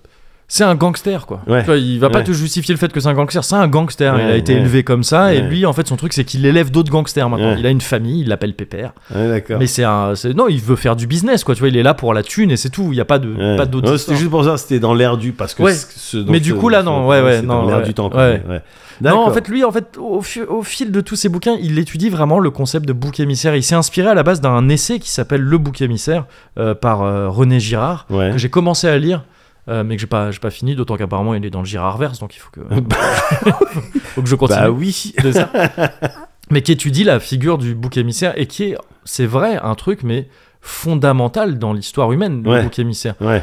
c'est 0.53 0.65
un 0.65 0.75
gangster, 0.75 1.27
quoi. 1.27 1.41
Ouais. 1.47 1.63
Vois, 1.63 1.77
il 1.77 2.01
va 2.01 2.11
pas 2.11 2.23
te 2.23 2.33
justifier 2.33 2.75
le 2.75 2.79
fait 2.79 2.93
que 2.93 2.99
c'est 2.99 3.09
un 3.09 3.15
gangster. 3.15 3.45
C'est 3.45 3.55
un 3.55 3.69
gangster. 3.69 4.17
il 4.19 4.31
a 4.31 4.37
été 4.37 4.53
élevé 4.55 4.83
comme 4.83 5.05
ça. 5.05 5.33
Et 5.33 5.41
lui, 5.41 5.65
en 5.65 5.73
fait, 5.73 5.87
son 5.87 5.97
truc, 5.97 6.13
c'est 6.13 6.25
qu'il 6.25 6.45
élève 6.45 6.71
d'autres 6.71 6.91
gangsters 6.91 7.29
maintenant. 7.31 7.55
Il 7.57 7.65
a 7.67 7.71
une 7.71 7.81
famille, 7.81 8.21
il 8.23 8.29
l'appelle 8.29 8.55
Pépère. 8.55 8.93
Mais 9.59 9.67
c'est 9.69 9.85
un. 9.85 10.15
c'est- 10.17 10.35
Non, 10.35 10.49
il 10.49 10.61
veut 10.61 10.77
faire 10.77 10.97
du 10.97 11.07
business, 11.07 11.45
quoi. 11.45 11.55
Tu 11.55 11.61
vois, 11.61 11.69
il 11.69 11.77
est 11.77 11.83
là 11.85 11.95
pour 11.95 12.13
la 12.15 12.23
thune 12.25 12.51
et 12.51 12.57
c'est 12.57 12.69
tout. 12.71 12.89
Il 12.91 12.97
n'y 12.97 13.01
a 13.01 13.05
pas 13.05 13.19
de 13.21 13.57
pas 13.57 13.65
d'autres. 13.67 13.97
C'était 13.97 14.17
juste 14.17 14.31
pour 14.31 14.45
ça, 14.45 14.57
c'était 14.59 14.81
dans 14.81 14.93
l'air 14.93 15.17
du. 15.17 15.31
Parce 15.33 15.55
que 15.55 15.63
ce 15.71 16.17
Mais 16.29 16.41
du 16.41 16.55
coup, 16.55 16.69
là, 16.69 16.83
non, 16.83 17.07
ouais, 17.07 17.23
ouais, 17.23 17.43
non, 17.43 17.63
dans 17.63 17.69
l'air 17.71 17.83
du 17.83 17.95
temps. 17.95 18.11
Non, 19.03 19.25
en 19.27 19.31
fait, 19.33 19.49
lui, 19.49 19.65
en 19.65 19.71
fait, 19.73 19.97
au, 19.99 20.21
fi- 20.21 20.43
au 20.43 20.63
fil 20.63 20.91
de 20.93 21.01
tous 21.01 21.17
ses 21.17 21.29
bouquins, 21.31 21.57
il 21.63 21.79
étudie 21.79 22.11
vraiment 22.11 22.39
le 22.39 22.51
concept 22.51 22.87
de 22.87 22.93
bouc 22.93 23.19
émissaire. 23.19 23.57
Il 23.57 23.63
s'est 23.63 23.75
inspiré 23.75 24.09
à 24.09 24.15
la 24.15 24.23
base 24.23 24.43
d'un 24.43 24.69
essai 24.69 24.99
qui 24.99 25.09
s'appelle 25.11 25.41
Le 25.41 25.57
bouc 25.59 25.81
émissaire 25.81 26.27
euh, 26.59 26.75
par 26.75 27.03
euh, 27.03 27.29
René 27.31 27.61
Girard, 27.61 28.07
Ouais. 28.11 28.31
que 28.33 28.39
j'ai 28.39 28.51
commencé 28.51 28.89
à 28.89 28.99
lire. 28.99 29.23
Euh, 29.69 29.85
mais 29.85 29.97
que 29.97 30.01
j'ai 30.01 30.07
pas, 30.07 30.31
j'ai 30.31 30.39
pas 30.41 30.51
fini, 30.51 30.75
d'autant 30.75 30.97
qu'apparemment 30.97 31.35
il 31.35 31.45
est 31.45 31.51
dans 31.51 31.61
le 31.61 31.67
Girardverse, 31.67 32.19
donc 32.19 32.35
il 32.35 32.39
faut 32.39 32.51
que, 32.51 32.61
faut 34.15 34.23
que 34.23 34.29
je 34.29 34.35
continue. 34.35 34.59
Bah 34.61 34.71
oui. 34.71 35.15
Ça. 35.33 35.51
mais 36.51 36.63
qui 36.63 36.73
étudie 36.73 37.05
la 37.05 37.21
figure 37.21 37.59
du 37.59 37.75
bouc 37.75 37.97
émissaire 37.97 38.33
et 38.37 38.47
qui 38.47 38.65
est 38.65 38.77
c'est 39.05 39.27
vrai, 39.27 39.59
un 39.63 39.75
truc, 39.75 40.03
mais 40.03 40.29
fondamental 40.61 41.59
dans 41.59 41.73
l'histoire 41.73 42.13
humaine, 42.13 42.47
Ouais. 42.47 42.59
le 42.59 42.63
bouc 42.65 42.79
émissaire. 42.79 43.15
Ouais, 43.21 43.43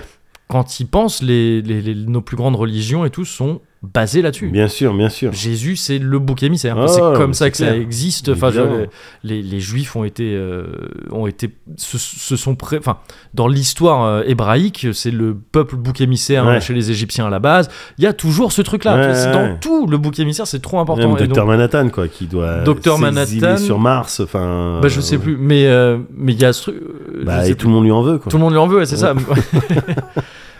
Quand 0.49 0.79
ils 0.79 0.87
pensent, 0.87 1.21
les, 1.21 1.61
les- 1.61 1.81
les- 1.81 1.95
nos 1.95 2.21
plus 2.21 2.37
grandes 2.37 2.55
religions 2.55 3.05
et 3.05 3.09
tout 3.09 3.25
sont 3.25 3.59
basées 3.83 4.21
là-dessus. 4.21 4.47
bien 4.49 4.67
sûr, 4.67 4.93
bien 4.93 5.09
sûr. 5.09 5.31
Jésus, 5.33 5.75
c'est 5.75 5.99
le 5.99 6.19
bouc 6.19 6.41
émissaire. 6.43 6.75
Oh, 6.79 6.87
c'est 6.87 6.99
comme 6.99 7.33
ça 7.33 7.49
que 7.51 7.57
ça 7.57 7.75
existe. 7.77 8.29
Enfin, 8.29 8.49
je- 8.51 8.59
Évidemment. 8.59 8.85
les, 9.23 9.41
les 9.43 9.59
Juifs 9.59 9.95
ont 9.95 10.03
été, 10.03 10.33
euh, 10.35 10.65
ont 11.11 11.27
été, 11.27 11.51
se, 11.75 11.97
se 11.97 12.35
sont 12.35 12.55
pré- 12.55 12.77
enfin, 12.79 12.97
dans 13.33 13.47
l'histoire 13.47 14.03
euh, 14.03 14.23
hébraïque, 14.25 14.87
c'est 14.93 15.11
le 15.11 15.35
peuple 15.35 15.75
bouc 15.75 16.01
émissaire 16.01 16.45
Ouais. 16.45 16.55
hein, 16.55 16.59
chez 16.59 16.73
les 16.73 16.89
Égyptiens 16.91 17.27
à 17.27 17.29
la 17.29 17.39
base. 17.39 17.69
Il 17.99 18.03
y 18.03 18.07
a 18.07 18.13
toujours 18.13 18.51
ce 18.51 18.61
truc-là. 18.63 18.95
Ouais, 18.95 19.13
C'est 19.15 19.27
ouais, 19.27 19.31
dans 19.33 19.57
tout 19.59 19.85
le 19.87 19.97
bouc 19.97 20.19
émissaire, 20.19 20.47
c'est 20.47 20.59
trop 20.61 20.79
important. 20.79 21.09
Même 21.13 21.17
Docteur 21.27 21.45
Manhattan, 21.45 21.89
quoi, 21.89 22.07
qui 22.07 22.25
doit 22.25 22.61
Docteur 22.61 22.97
Manhattan. 22.97 23.57
sur 23.57 23.79
Mars, 23.79 24.19
enfin... 24.21 24.79
bah, 24.81 24.87
je 24.87 24.99
sais 25.01 25.15
euh, 25.15 25.19
plus, 25.19 25.37
mais 25.37 25.67
euh, 25.67 25.97
mais 26.15 26.33
il 26.33 26.39
y 26.41 26.45
a 26.45 26.51
ce 26.53 26.61
truc. 26.63 26.75
Bah, 27.23 27.47
et 27.47 27.55
tout 27.55 27.67
le 27.67 27.73
monde 27.73 27.83
lui 27.83 27.91
en 27.91 28.01
veut, 28.01 28.17
quoi. 28.17 28.29
Tout 28.31 28.37
le 28.37 28.43
monde 28.43 28.53
lui 28.53 28.59
en 28.59 28.67
veut, 28.67 28.77
ouais, 28.77 28.85
c'est 28.85 28.97
ça. 28.97 29.13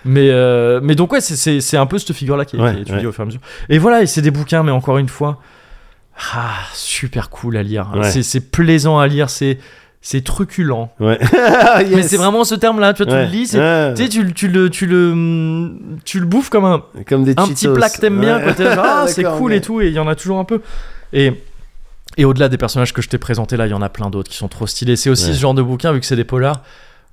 mais, 0.08 0.30
euh, 0.32 0.80
mais 0.82 0.96
donc, 0.96 1.12
ouais, 1.14 1.22
c'est- 1.22 1.78
un 1.78 1.86
peu 1.86 1.98
cette 2.00 2.14
figure-là 2.14 2.46
qui, 2.46 2.56
est- 2.56 2.60
Ouais, 2.60 2.74
étudiée 2.82 2.96
ouais. 3.02 3.06
au 3.06 3.12
fur 3.12 3.22
et 3.22 3.24
à 3.24 3.26
mesure. 3.26 3.42
Et 3.70 3.78
voilà, 3.78 4.02
et 4.02 4.08
c'est 4.08 4.22
des 4.22 4.32
bouquins, 4.32 4.64
mais 4.64 4.72
encore 4.72 4.98
une 4.98 5.10
fois, 5.10 5.40
ah, 6.34 6.54
super 6.74 7.30
cool 7.30 7.58
à 7.58 7.64
lire. 7.64 7.92
Ouais. 7.96 8.12
C'est- 8.12 8.40
plaisant 8.52 9.00
à 9.00 9.08
lire, 9.08 9.30
c'est 9.30 9.58
c'est 10.00 10.24
truculent. 10.24 10.90
Ouais. 11.02 11.20
Mais 11.94 12.04
c'est 12.04 12.16
vraiment 12.18 12.44
ce 12.46 12.56
terme-là, 12.56 12.94
tu 12.94 13.04
vois, 13.04 13.12
tu 13.12 13.18
Ouais. 13.18 13.26
le 13.26 13.32
lis, 13.32 13.54
Ouais. 13.56 13.94
tu 13.94 14.04
sais, 14.04 14.10
tu, 14.10 14.24
le- 14.24 14.32
tu 14.32 14.48
le, 14.48 14.70
tu, 14.70 14.86
le, 14.86 15.72
tu 16.06 16.20
le 16.22 16.26
bouffes 16.26 16.50
comme 16.50 16.64
un, 16.66 16.82
Comme 17.10 17.26
des 17.26 17.34
un 17.36 17.48
petit 17.48 17.68
plat 17.68 17.90
que 17.90 18.00
t'aimes 18.00 18.20
bien, 18.22 18.40
ah, 18.78 19.06
c'est 19.08 19.24
cool 19.24 19.54
et 19.54 19.60
tout, 19.62 19.82
et 19.82 19.88
il 19.88 19.94
y 19.94 20.00
en 20.00 20.08
a 20.08 20.16
toujours 20.16 20.40
un 20.40 20.46
peu. 20.46 20.62
Et, 21.14 21.34
et 22.16 22.24
au-delà 22.26 22.48
des 22.48 22.58
personnages 22.58 22.94
que 22.94 23.02
je 23.02 23.10
t'ai 23.10 23.18
présentés 23.18 23.58
là, 23.58 23.68
il 23.68 23.72
y 23.72 23.74
en 23.74 23.82
a 23.82 23.90
plein 23.90 24.10
d'autres 24.10 24.30
qui 24.32 24.38
sont 24.38 24.48
trop 24.48 24.66
stylés. 24.66 24.96
C'est 24.96 25.10
aussi 25.10 25.34
ce 25.34 25.40
genre 25.40 25.54
de 25.56 25.62
bouquin, 25.62 25.92
vu 25.92 26.00
que 26.00 26.06
c'est 26.06 26.16
des 26.16 26.24
polars, 26.24 26.62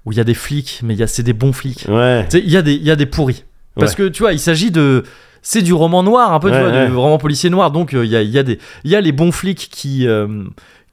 où 0.07 0.13
il 0.13 0.19
y 0.19 0.21
a 0.21 0.25
des 0.25 0.35
flics, 0.35 0.81
mais 0.83 0.95
il 0.95 1.01
y 1.01 1.03
a- 1.03 1.07
c'est 1.07 1.23
des 1.23 1.33
bons 1.33 1.53
flics. 1.53 1.87
Ouais. 1.89 2.27
Il 2.35 2.51
y, 2.51 2.57
a 2.57 2.63
des- 2.63 2.75
il 2.75 2.83
y 2.85 2.91
a 2.91 2.97
des 2.97 3.07
pourris. 3.07 3.45
Parce 3.77 3.93
Ouais. 3.93 3.97
que 3.97 4.09
tu 4.09 4.23
vois, 4.23 4.33
il 4.33 4.39
s'agit 4.39 4.71
de. 4.71 5.03
C'est 5.43 5.61
du 5.63 5.73
roman 5.75 6.03
noir, 6.03 6.33
un 6.33 6.41
peu, 6.41 6.51
tu 6.51 6.59
vois, 6.59 6.71
ouais. 6.71 6.87
du 6.89 6.95
roman 6.95 7.19
policier 7.19 7.51
noir. 7.51 7.71
Donc, 7.71 7.93
euh, 7.93 8.05
il 8.05 8.11
y, 8.11 8.17
a, 8.17 8.23
y, 8.23 8.39
a 8.39 8.43
des- 8.43 8.59
il 8.85 8.91
y 8.91 8.97
a 8.97 9.01
les 9.01 9.13
bons 9.13 9.33
flics 9.33 9.69
qui. 9.71 10.07
euh, 10.07 10.27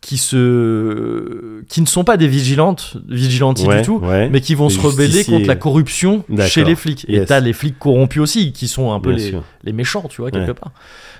qui 0.01 0.17
se 0.17 1.61
qui 1.69 1.79
ne 1.81 1.85
sont 1.85 2.03
pas 2.03 2.17
des 2.17 2.27
vigilantes 2.27 2.97
vigilantes 3.07 3.59
Ouais, 3.67 3.77
du 3.77 3.85
tout 3.85 3.97
ouais. 3.99 4.29
mais 4.29 4.41
qui 4.41 4.55
vont 4.55 4.69
se 4.69 4.79
rebeller 4.79 5.07
justiciers. 5.11 5.33
contre 5.35 5.47
la 5.47 5.55
corruption 5.55 6.25
chez 6.47 6.63
les 6.63 6.75
flics 6.75 7.05
et 7.07 7.13
Yes. 7.17 7.27
t'as 7.27 7.39
les 7.39 7.53
flics 7.53 7.77
corrompus 7.77 8.19
aussi 8.21 8.51
qui 8.51 8.67
sont 8.67 8.91
un 8.93 8.99
peu 8.99 9.11
les, 9.11 9.35
les 9.63 9.73
méchants 9.73 10.05
tu 10.09 10.21
vois 10.21 10.31
quelque 10.31 10.47
Ouais. 10.47 10.53
part 10.55 10.71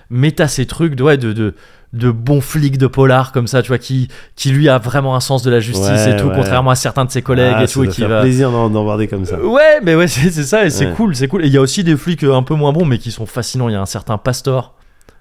mais 0.10 0.32
t'as 0.32 0.48
ces 0.48 0.66
trucs 0.66 0.96
de, 0.96 1.16
de 1.16 1.54
de 1.94 2.10
bons 2.10 2.40
flics 2.40 2.78
de 2.78 2.88
polar 2.88 3.34
comme 3.34 3.48
ça 3.48 3.62
tu 3.62 3.68
vois 3.68 3.78
qui 3.78 4.08
qui 4.38 4.52
lui 4.52 4.70
a 4.70 4.78
vraiment 4.78 5.14
un 5.16 5.20
sens 5.20 5.44
de 5.44 5.52
la 5.52 5.60
justice 5.60 5.86
Ouais, 5.90 6.12
et 6.14 6.16
tout 6.16 6.28
ouais. 6.28 6.36
contrairement 6.36 6.72
à 6.72 6.76
certains 6.76 7.04
de 7.04 7.12
ses 7.12 7.22
collègues 7.22 7.54
Ah, 7.58 7.64
et 7.64 7.68
ça 7.68 7.74
tout 7.74 7.84
et 7.84 7.88
doit 7.88 7.94
qui 7.96 8.02
va 8.06 8.22
plaisir 8.22 8.50
d'en 8.50 8.70
voir 8.84 8.98
des 8.98 9.08
comme 9.10 9.26
ça. 9.26 9.44
Ouais, 9.44 9.82
mais 9.84 9.96
ouais, 9.96 10.08
c'est 10.10 10.32
c'est 10.32 10.44
ça, 10.44 10.66
et 10.66 10.70
c'est 10.70 10.86
Ouais. 10.86 10.94
cool, 10.94 11.16
c'est 11.16 11.28
cool. 11.28 11.44
Et 11.44 11.48
il 11.48 11.54
y 11.54 11.58
a 11.58 11.62
aussi 11.62 11.84
des 11.84 11.98
flics 11.98 12.24
euh, 12.24 12.34
un 12.34 12.44
peu 12.44 12.56
moins 12.56 12.72
bons, 12.72 12.86
mais 12.86 12.98
qui 12.98 13.12
sont 13.12 13.26
fascinants. 13.26 13.68
Il 13.68 13.74
y 13.74 13.76
a 13.76 13.82
un 13.82 13.86
certain 13.86 14.18
Pastor, 14.18 14.74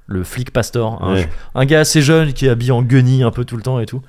le 0.07 0.23
flic 0.23 0.53
Pastor, 0.53 1.03
un, 1.57 1.65
gars 1.65 1.81
assez 1.81 2.03
jeune 2.03 2.33
qui 2.33 2.47
est 2.47 2.51
habillé 2.51 2.71
en 2.71 2.83
guenille 2.83 3.25
un 3.25 3.31
peu 3.33 3.45
tout 3.45 3.57
le 3.57 3.63
temps 3.63 3.81
et 3.81 3.87
tout, 3.87 4.03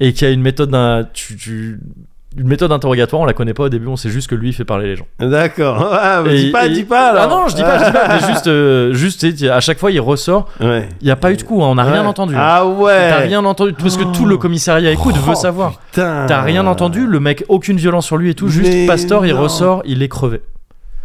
et 0.00 0.12
qui 0.12 0.24
a 0.24 0.30
une 0.30 0.42
méthode 0.42 0.70
d'un, 0.70 1.06
tu- 1.12 1.36
tu- 1.36 1.78
une 2.38 2.48
méthode 2.48 2.70
d'interrogatoire. 2.70 3.22
On 3.22 3.24
la 3.24 3.32
connaît 3.32 3.54
pas 3.54 3.64
au 3.64 3.68
début, 3.68 3.86
on 3.88 3.96
sait 3.96 4.08
juste 4.10 4.28
que 4.28 4.34
lui 4.34 4.48
il 4.48 4.52
fait 4.52 4.64
parler 4.64 4.86
les 4.86 4.96
gens. 4.96 5.06
D'accord. 5.18 5.88
Ah, 6.04 6.22
dis 6.28 6.50
pas, 6.50 6.66
et- 6.66 6.70
dis 6.70 6.84
pas 6.84 7.10
alors. 7.10 7.22
Ah 7.24 7.26
non, 7.26 7.48
je 7.48 7.54
dis 7.56 7.62
pas, 7.62 7.78
je 7.78 7.84
dis 7.86 7.92
pas, 7.92 8.08
mais 8.20 8.26
juste, 8.32 8.46
euh, 8.46 8.92
juste, 8.92 9.26
à 9.50 9.60
chaque 9.60 9.78
fois 9.78 9.90
il 9.90 10.00
ressort. 10.00 10.48
Ouais. 10.60 10.88
Il 11.00 11.08
y 11.08 11.10
a 11.10 11.16
pas 11.16 11.32
eu 11.32 11.36
de 11.36 11.42
coup, 11.42 11.62
hein, 11.62 11.68
on 11.68 11.74
n'a 11.76 11.84
rien 11.84 12.02
Ouais. 12.02 12.06
entendu. 12.08 12.34
Ah 12.36 12.66
ouais. 12.66 13.08
T'as 13.10 13.18
rien 13.18 13.44
entendu 13.44 13.72
parce 13.74 13.96
que 13.96 14.04
tout 14.04 14.24
le 14.26 14.36
commissariat 14.36 14.90
écoute 14.90 15.14
Oh, 15.18 15.30
veut 15.30 15.34
savoir. 15.34 15.74
T'as 15.92 16.40
rien 16.42 16.66
entendu, 16.66 17.06
le 17.06 17.20
mec 17.20 17.44
aucune 17.48 17.76
violence 17.76 18.06
sur 18.06 18.16
lui 18.16 18.30
et 18.30 18.34
tout, 18.34 18.48
juste 18.48 18.70
Mais 18.72 18.86
Pastor 18.86 19.24
il 19.26 19.32
ressort, 19.34 19.82
il 19.84 20.02
est 20.02 20.08
crevé. 20.08 20.40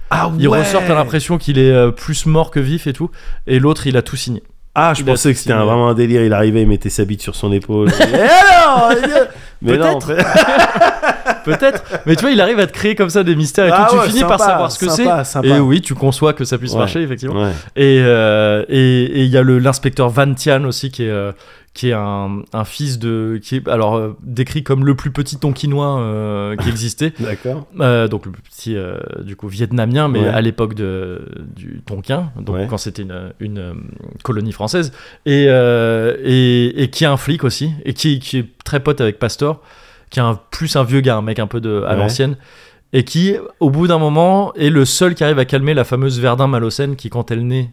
Ah 0.09 0.29
Il 0.39 0.47
ouais. 0.47 0.59
ressort, 0.59 0.81
t'as 0.87 0.95
l'impression 0.95 1.37
qu'il 1.37 1.59
est 1.59 1.69
euh, 1.71 1.91
plus 1.91 2.25
mort 2.27 2.49
que 2.49 2.61
vif 2.61 2.87
et 2.87 2.93
tout. 2.93 3.11
Et 3.45 3.59
l'autre, 3.59 3.87
il 3.87 3.97
a 3.97 4.01
tout 4.01 4.15
signé. 4.15 4.41
Ah, 4.73 4.93
je 4.93 5.01
Il 5.01 5.05
pensais 5.05 5.33
que 5.33 5.39
c'était 5.39 5.51
un- 5.53 5.65
vraiment 5.65 5.89
un 5.89 5.93
délire. 5.95 6.23
Il 6.23 6.31
arrivait, 6.33 6.61
il 6.61 6.67
mettait 6.67 6.89
sa 6.89 7.03
bite 7.03 7.21
sur 7.21 7.35
son 7.35 7.51
épaule. 7.51 7.89
et 7.89 8.03
alors 8.03 8.91
Mais 9.61 9.75
non, 9.77 9.97
Peut-être. 11.45 11.83
Mais 12.05 12.15
tu 12.15 12.21
vois, 12.21 12.31
il 12.31 12.41
arrive 12.41 12.59
à 12.59 12.67
te 12.67 12.73
créer 12.73 12.95
comme 12.95 13.09
ça 13.09 13.23
des 13.23 13.35
mystères 13.35 13.67
et 13.67 13.71
Ah 13.73 13.87
tout. 13.89 13.95
Tu 13.95 14.01
ouais, 14.01 14.07
finis 14.09 14.21
par 14.21 14.39
savoir 14.39 14.71
ce 14.71 14.79
que 14.79 14.89
c'est. 14.89 15.07
Et 15.47 15.59
oui, 15.59 15.81
tu 15.81 15.93
conçois 15.95 16.33
que 16.33 16.43
ça 16.45 16.57
puisse 16.57 16.73
Ouais. 16.73 16.79
marcher, 16.79 17.01
effectivement. 17.01 17.41
Ouais. 17.43 17.51
Et 17.75 18.01
euh, 18.01 18.63
et 18.69 19.03
et 19.03 19.23
il 19.23 19.29
y 19.29 19.37
a 19.37 19.43
l'inspecteur 19.43 20.09
Van 20.09 20.33
Tian 20.33 20.63
aussi 20.65 20.91
qui 20.91 21.03
est 21.03 21.09
euh, 21.09 21.31
qui 21.73 21.89
est 21.89 21.93
un, 21.93 22.41
un 22.53 22.63
fils 22.65 22.97
de 22.97 23.39
qui 23.43 23.57
est 23.57 23.67
alors 23.67 23.95
euh, 23.97 24.17
décrit 24.23 24.63
comme 24.63 24.83
le 24.83 24.95
plus 24.95 25.11
petit 25.11 25.37
tonkinois 25.37 25.99
euh, 25.99 26.55
qui 26.55 26.69
existait. 26.69 27.13
D'accord. 27.19 27.67
Euh, 27.79 28.07
donc 28.07 28.25
le 28.25 28.31
plus 28.31 28.41
petit 28.41 28.75
du 29.21 29.35
coup 29.35 29.47
vietnamien 29.47 30.07
mais 30.07 30.21
Ouais. 30.21 30.27
à 30.29 30.41
l'époque 30.41 30.73
de 30.73 31.21
du 31.55 31.81
Tonkin 31.85 32.31
donc 32.39 32.55
Ouais. 32.55 32.67
quand 32.67 32.77
c'était 32.77 33.03
une, 33.03 33.31
une 33.39 33.75
colonie 34.23 34.51
française 34.53 34.91
et, 35.27 35.43
et 36.23 36.83
et 36.83 36.89
qui 36.89 37.03
est 37.03 37.07
un 37.07 37.17
flic 37.17 37.43
aussi 37.43 37.71
et 37.85 37.93
qui, 37.93 38.19
qui 38.19 38.39
est 38.39 38.45
très 38.63 38.79
pote 38.79 38.99
avec 39.01 39.19
Pastor 39.19 39.61
qui 40.09 40.19
est 40.19 40.23
un, 40.23 40.39
plus 40.51 40.75
un 40.75 40.84
vieux 40.84 41.01
gars 41.01 41.17
un 41.17 41.21
mec 41.21 41.39
un 41.39 41.47
peu 41.47 41.59
de 41.61 41.84
à 41.85 41.91
Ouais. 41.93 41.97
l'ancienne 41.97 42.38
et 42.93 43.03
qui 43.03 43.35
au 43.59 43.69
bout 43.69 43.88
d'un 43.88 43.97
moment 43.99 44.53
est 44.53 44.69
le 44.69 44.85
seul 44.85 45.13
qui 45.15 45.23
arrive 45.23 45.39
à 45.39 45.45
calmer 45.45 45.73
la 45.73 45.84
fameuse 45.84 46.19
Verdun 46.19 46.47
Malocène 46.47 46.95
qui 46.95 47.09
quand 47.09 47.31
elle 47.31 47.45
naît 47.45 47.71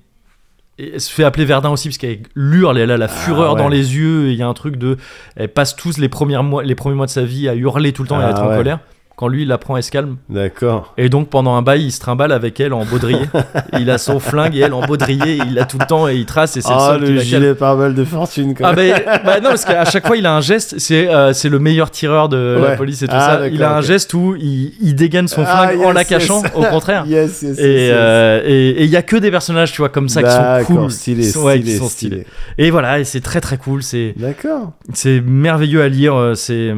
et 0.79 0.95
elle 0.95 1.01
se 1.01 1.13
fait 1.13 1.23
appeler 1.23 1.45
Verdun 1.45 1.71
aussi 1.71 1.89
parce 1.89 1.99
qu'elle 1.99 2.23
hurle, 2.35 2.79
elle 2.79 2.91
a 2.91 2.97
la 2.97 3.07
fureur 3.07 3.51
Ah 3.51 3.55
ouais. 3.55 3.61
dans 3.63 3.69
les 3.69 3.97
yeux 3.97 4.27
et 4.29 4.33
il 4.33 4.37
y 4.39 4.43
a 4.43 4.49
un 4.49 4.55
truc 4.55 4.77
de 4.77 4.97
elle 5.37 5.49
passe 5.53 5.77
tous 5.77 5.99
les 5.99 6.09
premiers 6.09 6.43
mois 6.43 6.65
les 6.65 6.75
premiers 6.75 6.97
mois 6.97 7.07
de 7.07 7.11
sa 7.13 7.23
vie 7.25 7.49
à 7.49 7.55
hurler 7.55 7.93
tout 7.93 8.03
le 8.03 8.09
temps 8.09 8.21
et 8.21 8.25
à 8.25 8.29
Ah 8.29 8.31
être 8.31 8.43
en 8.43 8.49
colère 8.57 8.81
quand 9.17 9.29
lui 9.29 9.43
il 9.43 9.53
apprend 9.53 9.77
elle 9.77 9.83
se 9.83 9.91
calme 9.91 10.17
D'accord. 10.29 10.93
et 10.99 11.09
donc 11.09 11.29
pendant 11.29 11.55
un 11.55 11.63
bail, 11.63 11.85
il 11.85 11.93
se 11.93 12.01
trimballe 12.01 12.33
avec 12.33 12.59
elle 12.61 12.73
en 12.73 12.85
baudrier. 12.85 13.21
il 13.79 13.89
a 13.91 13.99
son 13.99 14.19
flingue 14.19 14.57
et 14.57 14.61
elle 14.61 14.73
en 14.73 14.85
baudrier. 14.85 15.39
Il 15.47 15.55
l'a 15.55 15.65
tout 15.65 15.79
le 15.79 15.87
temps 15.87 16.09
et 16.09 16.17
il 16.17 16.27
trace 16.27 16.57
et 16.57 16.61
c'est 16.63 16.71
le 16.71 16.75
Ah, 16.79 16.89
seul 16.99 17.15
le 17.15 17.21
gilet 17.21 17.55
pare-balles 17.55 17.95
de 17.95 18.05
fortune, 18.05 18.55
quoi. 18.55 18.69
Ah 18.69 18.73
bah 18.75 19.41
non 19.41 19.51
parce 19.51 19.65
qu'à 19.65 19.85
chaque 19.85 20.07
fois 20.07 20.17
il 20.17 20.27
a 20.27 20.35
un 20.35 20.41
geste 20.41 20.75
c'est 20.79 21.09
euh, 21.09 21.33
c'est 21.33 21.49
le 21.49 21.59
meilleur 21.59 21.91
tireur 21.91 22.29
de 22.29 22.59
la 22.61 22.77
police 22.77 23.03
et 23.03 23.07
tout 23.07 23.15
Ah, 23.17 23.39
ça 23.41 23.49
il 23.49 23.63
a 23.63 23.77
un 23.77 23.81
geste 23.83 24.13
où 24.15 24.35
il, 24.37 24.73
il 24.81 24.95
dégaine 24.95 25.29
son 25.29 25.45
Ah, 25.47 25.69
flingue 25.69 25.81
en 25.85 25.93
la 25.93 26.05
cachant 26.05 26.43
yes. 26.43 26.53
au 26.55 26.63
contraire 26.65 27.05
Yes, 27.09 27.43
yes, 27.43 27.43
yes, 27.43 27.59
et 27.61 27.63
yes. 27.87 27.93
euh, 27.95 28.43
et 28.45 28.71
et 28.71 28.85
il 28.85 28.91
y 28.91 28.97
a 28.97 29.03
que 29.03 29.17
des 29.17 29.31
personnages 29.31 29.73
tu 29.73 29.79
vois 29.81 29.89
comme 29.91 30.09
ça 30.09 30.23
qui 30.23 30.31
sont 30.67 30.75
cool 30.75 30.91
stylé, 30.91 31.23
qui 31.23 31.29
sont, 31.31 31.43
ouais, 31.45 31.59
stylé, 31.59 31.73
qui 31.73 31.79
sont 31.79 31.89
stylé. 31.89 32.17
stylés 32.23 32.27
et 32.59 32.71
voilà 32.71 32.99
et 32.99 33.05
c'est 33.05 33.21
très 33.21 33.41
très 33.41 33.57
cool 33.59 33.83
c'est 33.83 34.15
D'accord. 34.17 34.73
c'est 34.93 35.21
merveilleux 35.21 35.83
à 35.83 35.89
lire 35.89 36.15
euh, 36.17 36.35
c'est 36.35 36.73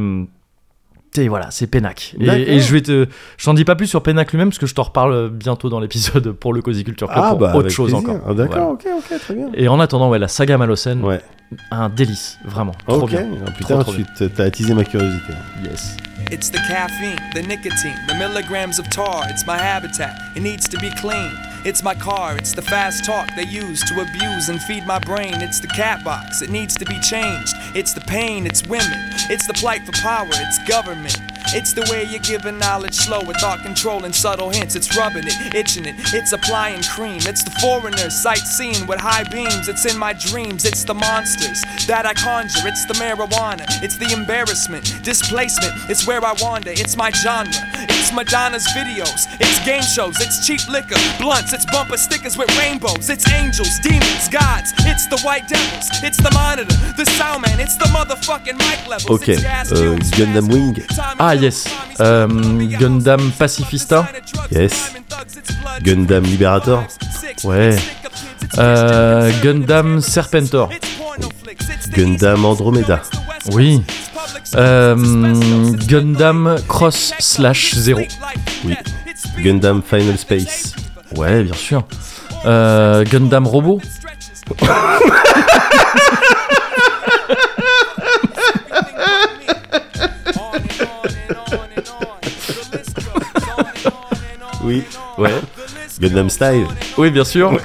c'est 1.17 1.29
voilà 1.29 1.49
c'est 1.51 1.67
Pénac 1.67 2.15
et, 2.21 2.27
et 2.57 2.61
je 2.61 2.73
vais 2.73 2.83
te 2.83 3.07
je 3.39 3.45
t'en 3.45 3.55
dis 3.55 3.65
pas 3.65 3.75
plus 3.75 3.87
sur 3.87 4.03
Pénac 4.03 4.31
lui-même 4.33 4.49
parce 4.51 4.59
que 4.59 4.67
je 4.67 4.75
t'en 4.75 4.83
reparle 4.85 5.31
bientôt 5.31 5.69
dans 5.69 5.81
l'épisode 5.81 6.33
pour 6.33 6.53
le 6.53 6.61
Cozy 6.63 6.85
Culture 6.85 7.09
Club 7.09 7.23
Ah, 7.25 7.31
pour 7.31 7.39
bah, 7.39 7.55
autre 7.57 7.69
chose 7.71 7.91
plaisir. 7.93 8.11
encore 8.11 8.23
Ah, 8.29 8.35
D'accord, 8.35 8.77
Voilà. 8.77 8.99
ok, 8.99 9.11
ok, 9.13 9.19
très 9.21 9.35
bien. 9.35 9.49
et 9.55 9.69
en 9.69 9.81
attendant 9.81 10.11
ouais 10.11 10.19
la 10.19 10.29
saga 10.29 10.59
Malocène 10.59 11.03
Ouais. 11.03 11.21
un 11.71 11.89
délice 11.89 12.39
vraiment 12.45 12.73
trop 12.87 13.03
Ok. 13.05 13.11
bien 13.11 13.27
Ah, 13.47 13.51
putain, 13.53 13.79
trop 13.79 13.93
tu 13.95 14.05
t- 14.19 14.29
t'as 14.29 14.45
attisé 14.45 14.75
ma 14.75 14.85
curiosité. 14.85 15.33
yes 15.65 15.97
It's 16.33 16.51
the 16.51 16.57
caffeine, 16.69 17.15
the 17.35 17.47
nicotine, 17.49 17.95
the 18.09 18.15
milligrams 18.19 18.81
of 18.81 18.89
tar. 18.89 19.23
It's 19.31 19.47
my 19.47 19.55
habitat. 19.57 20.11
It 20.35 20.43
needs 20.43 20.69
to 20.69 20.77
be 20.81 20.91
clean. 21.01 21.31
It's 21.67 21.83
my 21.83 21.97
car. 21.97 22.37
It's 22.37 22.55
the 22.55 22.63
fast 22.63 23.05
talk 23.05 23.29
they 23.35 23.43
use 23.43 23.83
to 23.89 24.01
abuse 24.01 24.51
and 24.51 24.63
feed 24.63 24.87
my 24.87 25.01
brain. 25.01 25.35
It's 25.43 25.59
the 25.59 25.67
cat 25.67 26.05
box. 26.05 26.41
It 26.41 26.49
needs 26.49 26.77
to 26.77 26.85
be 26.85 26.97
changed. 27.01 27.55
It's 27.75 27.93
the 27.93 28.03
pain. 28.03 28.47
It's 28.47 28.65
women. 28.69 28.97
It's 29.29 29.49
the 29.49 29.53
plight 29.53 29.85
for 29.85 29.91
power. 29.91 30.29
It's 30.31 30.69
government. 30.69 31.36
It's 31.55 31.73
the 31.73 31.87
way 31.91 32.05
you're 32.05 32.21
giving 32.21 32.59
knowledge 32.59 32.95
slow 32.95 33.21
with 33.25 33.37
thought 33.39 33.63
control 33.63 34.05
and 34.05 34.15
subtle 34.15 34.51
hints. 34.51 34.75
It's 34.75 34.97
rubbing 34.97 35.25
it, 35.27 35.55
itching 35.55 35.87
it. 35.87 35.95
It's 36.13 36.33
applying 36.33 36.83
cream. 36.83 37.21
It's 37.23 37.43
the 37.45 37.51
foreigners 37.63 38.15
sightseeing 38.15 38.87
with 38.87 38.99
high 38.99 39.25
beams. 39.25 39.69
It's 39.69 39.85
in 39.87 39.99
my 39.99 40.13
dreams. 40.13 40.65
It's 40.65 40.85
the 40.85 40.95
monsters 40.95 41.63
that 41.87 42.05
I 42.07 42.15
conjure. 42.15 42.67
It's 42.67 42.85
the 42.87 42.95
marijuana. 42.95 43.65
It's 43.83 43.97
the 43.97 44.13
embarrassment, 44.13 44.85
displacement. 45.03 45.73
It's 45.91 46.07
where 46.07 46.25
I 46.25 46.35
wander. 46.41 46.71
It's 46.73 46.97
my 46.97 47.11
genre. 47.11 47.53
It's 47.89 48.13
Madonna's 48.13 48.67
videos. 48.69 49.27
It's 49.41 49.65
game 49.65 49.83
shows. 49.83 50.21
It's 50.21 50.47
cheap 50.47 50.67
liquor, 50.69 50.97
blunts. 51.19 51.53
It's 51.53 51.67
bumper 51.67 51.97
stickers 51.97 52.37
with 52.37 52.51
rainbows. 52.59 53.09
It's 53.11 53.29
angels, 53.33 53.79
demons, 53.81 54.29
gods. 54.29 54.73
It's 54.81 55.07
the 55.07 55.19
white 55.21 55.49
devils. 55.49 55.89
It's 56.03 56.17
the 56.19 56.31
monitor, 56.33 56.75
the 56.97 57.05
sound 57.05 57.43
man. 57.43 57.61
It's 57.61 57.77
the 57.77 57.87
motherfucking 57.87 58.59
mic 58.59 58.87
levels. 58.89 59.11
Ok, 59.11 59.29
It's 59.35 59.43
gas 59.43 59.73
euh, 59.73 59.97
Gundam 60.17 60.49
Wing. 60.53 60.77
Ah, 61.19 61.35
yes. 61.37 61.65
Euh, 62.01 62.27
Gundam 62.79 63.31
Pacifista. 63.39 64.09
Yes. 64.51 64.93
Gundam 65.83 66.25
Liberator. 66.25 66.85
Ouais. 67.45 67.77
Euh, 68.59 69.31
Gundam 69.43 70.01
Serpentor. 70.01 70.71
Gundam 71.93 72.45
Andromeda. 72.45 73.03
Oui. 73.53 73.83
Euh, 74.55 74.97
Gundam 75.87 76.57
Cross 76.69 77.15
Slash 77.19 77.75
Zero. 77.75 78.03
Oui. 78.65 78.75
Gundam 79.43 79.83
Final 79.83 80.19
Space. 80.19 80.75
Ouais, 81.17 81.43
bien 81.45 81.55
sûr. 81.55 81.85
Euh, 82.45 83.05
Gundam 83.05 83.47
Robot. 83.47 83.81
Oui. 94.67 94.83
Ouais. 95.17 95.31
Gundam 96.01 96.29
Style. 96.29 96.67
Oui, 96.99 97.11
bien 97.11 97.25
sûr. 97.25 97.53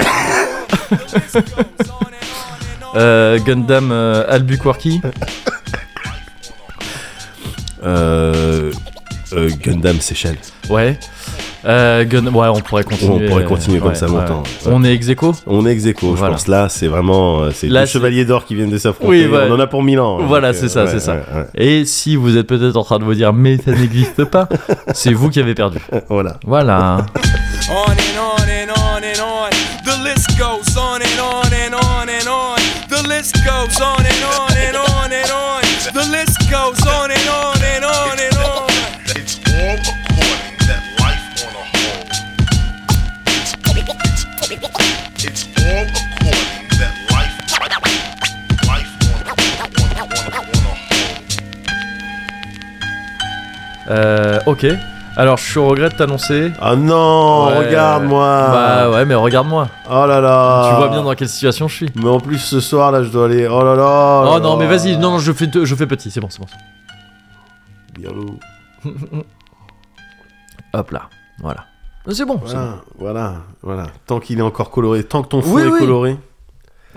Euh, 2.93 3.39
Gundam 3.39 3.89
euh, 3.93 4.25
Albuquerque. 4.27 4.99
Euh, 7.85 8.73
euh, 9.33 9.49
Gundam 9.61 9.99
Seychelles. 10.01 10.37
Ouais. 10.69 10.97
Euh, 11.65 12.03
Gun- 12.05 12.25
Ouais, 12.33 12.47
on 12.47 12.59
pourrait 12.61 12.83
continuer. 12.83 13.25
On 13.25 13.29
pourrait 13.29 13.43
continuer 13.45 13.79
comme 13.79 13.89
ouais, 13.89 13.95
ça 13.95 14.07
ouais. 14.07 14.11
longtemps. 14.19 14.43
On 14.65 14.83
est 14.83 14.93
ex 14.93 15.09
aequo? 15.09 15.33
On 15.45 15.65
est 15.65 15.73
ex 15.73 15.85
aequo, 15.85 16.11
je 16.13 16.17
Voilà. 16.19 16.33
pense. 16.33 16.47
Là, 16.47 16.69
c'est 16.69 16.87
vraiment. 16.87 17.41
euh, 17.43 17.51
C'est 17.53 17.69
c'est- 17.69 17.85
chevaliers 17.85 18.25
d'or 18.25 18.45
qui 18.45 18.55
viennent 18.55 18.69
de 18.71 18.77
s'affronter. 18.77 19.09
Oui, 19.09 19.25
ouais. 19.27 19.47
On 19.49 19.53
en 19.53 19.59
a 19.59 19.67
pour 19.67 19.83
mille 19.83 19.99
ans. 19.99 20.19
hein. 20.19 20.25
Voilà, 20.27 20.53
c'est 20.53 20.65
euh, 20.65 20.69
ça, 20.69 20.83
ouais, 20.85 20.91
c'est 20.91 20.99
ça. 20.99 21.13
ouais, 21.13 21.19
ouais. 21.35 21.45
Et 21.55 21.85
si 21.85 22.15
vous 22.15 22.35
êtes 22.37 22.47
peut-être 22.47 22.77
en 22.77 22.83
train 22.83 22.97
de 22.99 23.03
vous 23.03 23.13
dire, 23.13 23.31
mais 23.33 23.57
ça 23.57 23.71
n'existe 23.71 24.23
pas, 24.25 24.47
c'est 24.93 25.13
vous 25.13 25.29
qui 25.29 25.39
avez 25.39 25.53
perdu. 25.53 25.77
Voilà. 26.09 26.37
Voilà. 26.45 27.05
On 27.69 27.73
and 27.91 27.95
on 28.19 28.41
and 28.41 28.73
on 28.75 28.97
and 28.97 29.23
on. 29.23 29.49
The 29.85 30.03
list 30.03 30.29
goes 30.37 30.75
on 30.77 30.95
and 30.95 31.21
on 31.21 31.45
and 31.45 31.75
on 31.75 32.07
and 32.09 32.27
on. 32.29 32.55
The 32.89 33.07
list 33.07 33.35
goes 33.45 33.79
on 33.81 34.01
and 34.01 34.23
on 34.39 34.51
and 34.57 34.77
on 34.77 35.11
and 35.11 35.31
on. 35.31 35.61
The 35.93 36.09
list 36.11 36.39
goes 36.49 36.80
Euh, 53.91 54.39
ok. 54.45 54.65
Alors, 55.17 55.37
je 55.37 55.43
suis 55.43 55.59
au 55.59 55.67
regret 55.67 55.89
de 55.89 55.95
t'annoncer. 55.95 56.53
Ah 56.61 56.75
non, 56.77 57.47
Ouais. 57.47 57.57
regarde-moi. 57.67 58.47
Bah 58.51 58.89
ouais, 58.91 59.03
mais 59.05 59.13
regarde-moi. 59.15 59.67
Oh 59.89 60.05
là 60.07 60.21
là. 60.21 60.69
Tu 60.69 60.75
vois 60.77 60.87
bien 60.87 61.03
dans 61.03 61.13
quelle 61.15 61.27
situation 61.27 61.67
je 61.67 61.75
suis. 61.75 61.89
Mais 61.95 62.07
en 62.07 62.19
plus, 62.21 62.37
ce 62.37 62.61
soir, 62.61 62.91
là, 62.93 63.03
je 63.03 63.09
dois 63.09 63.25
aller. 63.25 63.45
Oh 63.47 63.61
là 63.63 63.75
là. 63.75 64.23
Oh 64.35 64.39
non, 64.39 64.55
mais 64.55 64.67
vas-y, 64.67 64.95
non, 64.97 65.11
non, 65.11 65.19
je 65.19 65.33
fais, 65.33 65.49
je 65.53 65.75
fais 65.75 65.85
petit, 65.87 66.09
c'est 66.09 66.21
bon, 66.21 66.29
c'est 66.29 66.39
bon. 66.39 66.47
Birlou. 67.99 68.39
Hop 70.73 70.91
là, 70.91 71.09
voilà. 71.41 71.65
C'est 72.09 72.25
bon. 72.25 72.37
Voilà, 72.43 72.75
voilà, 72.97 73.33
voilà. 73.61 73.87
Tant 74.07 74.19
qu'il 74.19 74.39
est 74.39 74.43
encore 74.43 74.71
coloré, 74.71 75.03
tant 75.03 75.21
que 75.21 75.27
ton 75.27 75.41
fond 75.41 75.55
Oui, 75.55 75.63
est 75.63 75.67
oui. 75.67 75.79
coloré. 75.79 76.17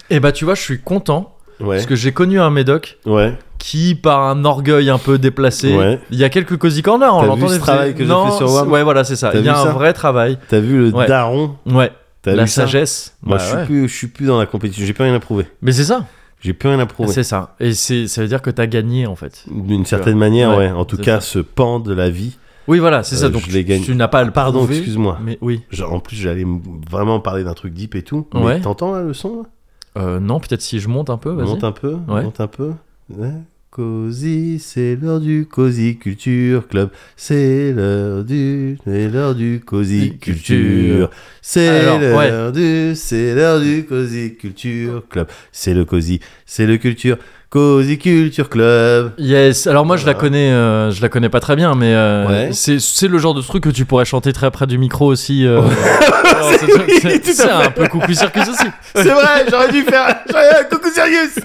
Et 0.08 0.20
bah, 0.20 0.32
tu 0.32 0.44
vois, 0.44 0.54
je 0.54 0.62
suis 0.62 0.80
content 0.80 1.33
Ouais. 1.60 1.76
parce 1.76 1.86
que 1.86 1.94
j'ai 1.94 2.12
connu 2.12 2.40
un 2.40 2.50
médoc 2.50 2.98
Ouais. 3.06 3.36
qui, 3.58 3.94
par 3.94 4.22
un 4.22 4.44
orgueil 4.44 4.90
un 4.90 4.98
peu 4.98 5.18
déplacé, 5.18 5.76
Ouais. 5.76 6.00
il 6.10 6.18
y 6.18 6.24
a 6.24 6.28
quelques 6.28 6.56
cozy 6.56 6.82
corners, 6.82 7.08
on 7.12 7.22
l'entend 7.22 7.48
des- 7.48 7.58
travail 7.58 7.94
que 7.94 8.04
j'ai 8.04 8.10
fait 8.10 8.36
sur 8.36 8.52
WAM 8.52 8.70
Ouais, 8.70 8.82
voilà, 8.82 9.04
c'est 9.04 9.16
ça. 9.16 9.30
Il 9.34 9.44
y 9.44 9.48
a 9.48 9.58
un 9.58 9.64
vrai 9.72 9.92
travail. 9.92 10.38
T'as 10.48 10.60
vu 10.60 10.78
le 10.78 10.92
daron 11.06 11.56
Ouais. 11.66 11.92
T'as 12.22 12.34
La 12.34 12.44
vu 12.44 12.48
sagesse. 12.48 13.16
Moi, 13.22 13.36
Bah 13.36 13.42
je 13.42 13.48
suis 13.48 13.56
ouais. 13.58 13.64
plus, 13.66 13.88
je 13.88 13.94
suis 13.94 14.06
plus 14.06 14.26
dans 14.26 14.38
la 14.38 14.46
compétition. 14.46 14.86
J'ai 14.86 14.94
plus 14.94 15.04
rien 15.04 15.14
à 15.14 15.20
prouver. 15.20 15.46
Mais 15.60 15.72
c'est 15.72 15.84
ça. 15.84 16.06
J'ai 16.40 16.54
plus 16.54 16.68
rien 16.70 16.78
à 16.78 16.86
prouver. 16.86 17.12
C'est 17.12 17.22
ça. 17.22 17.54
Et 17.60 17.72
c'est, 17.74 18.06
ça 18.06 18.22
veut 18.22 18.28
dire 18.28 18.40
que 18.42 18.50
t'as 18.50 18.66
gagné 18.66 19.06
en 19.06 19.14
fait. 19.14 19.44
D'une 19.50 19.84
certaine 19.86 20.16
manière, 20.18 20.56
Ouais. 20.56 20.70
En 20.70 20.84
tout 20.86 20.96
cas, 20.96 21.20
ce 21.20 21.38
pan 21.38 21.80
de 21.80 21.92
la 21.92 22.08
vie. 22.10 22.36
Oui, 22.66 22.78
voilà, 22.78 23.02
c'est 23.02 23.16
ça. 23.16 23.26
Euh, 23.26 23.28
Donc 23.28 23.42
tu, 23.42 23.94
n'as 23.94 24.08
pas 24.08 24.20
à 24.20 24.24
le 24.24 24.30
Pardon, 24.30 24.66
excuse-moi. 24.66 25.18
Mais 25.22 25.36
oui. 25.42 25.62
Genre, 25.70 25.92
en 25.92 26.00
plus, 26.00 26.16
j'allais 26.16 26.46
vraiment 26.90 27.20
parler 27.20 27.44
d'un 27.44 27.52
truc 27.52 27.74
deep 27.74 27.94
et 27.94 28.00
tout. 28.02 28.26
Ouais. 28.32 28.54
Mais 28.54 28.60
t'entends 28.62 28.92
là 28.92 29.02
le 29.02 29.12
son 29.12 29.42
là? 29.42 29.48
Euh, 29.96 30.20
non, 30.20 30.40
peut-être 30.40 30.62
si 30.62 30.80
je 30.80 30.88
monte 30.88 31.10
un 31.10 31.18
peu, 31.18 31.30
vas-y. 31.30 31.46
Monte 31.46 31.64
un 31.64 31.72
peu. 31.72 31.94
Ouais. 32.08 32.22
Monte 32.22 32.40
un 32.40 32.48
peu. 32.48 32.72
Ouais. 33.10 33.32
Cozy, 33.70 34.60
c'est 34.60 34.94
l'heure 34.94 35.18
du 35.18 35.48
Cozy 35.50 35.96
Culture 35.96 36.68
Club. 36.68 36.90
C'est 37.16 37.72
l'heure 37.72 38.22
du, 38.22 38.78
c'est 38.84 39.08
l'heure 39.08 39.34
du 39.34 39.60
Cozy 39.66 40.16
Culture. 40.18 41.10
C'est 41.42 41.90
ouais. 41.90 42.30
l'heure 42.30 42.52
du, 42.52 42.92
c'est 42.94 43.34
l'heure 43.34 43.60
du 43.60 43.84
Cozy 43.84 44.36
Culture 44.36 45.02
Club. 45.08 45.26
C'est 45.50 45.74
le 45.74 45.84
Cozy, 45.84 46.20
c'est 46.46 46.66
le 46.66 46.76
Culture, 46.76 47.18
Cozy 47.54 47.98
Culture 47.98 48.48
Club. 48.48 49.12
Yes. 49.16 49.68
Alors 49.68 49.86
moi, 49.86 49.96
je 49.96 50.04
la 50.04 50.14
connais, 50.14 50.50
euh, 50.50 50.90
je 50.90 51.00
la 51.00 51.08
connais 51.08 51.28
pas 51.28 51.38
très 51.38 51.54
bien, 51.54 51.76
mais 51.76 51.94
euh, 51.94 52.26
Ouais. 52.26 52.48
c'est, 52.52 53.06
le 53.06 53.16
genre 53.18 53.32
de 53.32 53.42
truc 53.42 53.62
que 53.62 53.68
tu 53.68 53.84
pourrais 53.84 54.04
chanter 54.04 54.32
très 54.32 54.50
près 54.50 54.66
du 54.66 54.76
micro 54.76 55.06
aussi. 55.06 55.46
euh. 55.46 55.60
Alors, 56.34 56.50
c'est, 56.58 56.66
Oui, 56.66 57.20
un 57.64 57.70
peu 57.70 57.86
coucou 57.86 58.12
circus 58.12 58.48
aussi. 58.48 58.66
C'est 58.96 59.04
vrai, 59.04 59.44
j'aurais 59.48 59.70
dû 59.70 59.82
faire. 59.84 60.24
Coucou 60.68 60.88
Sirius 60.92 61.38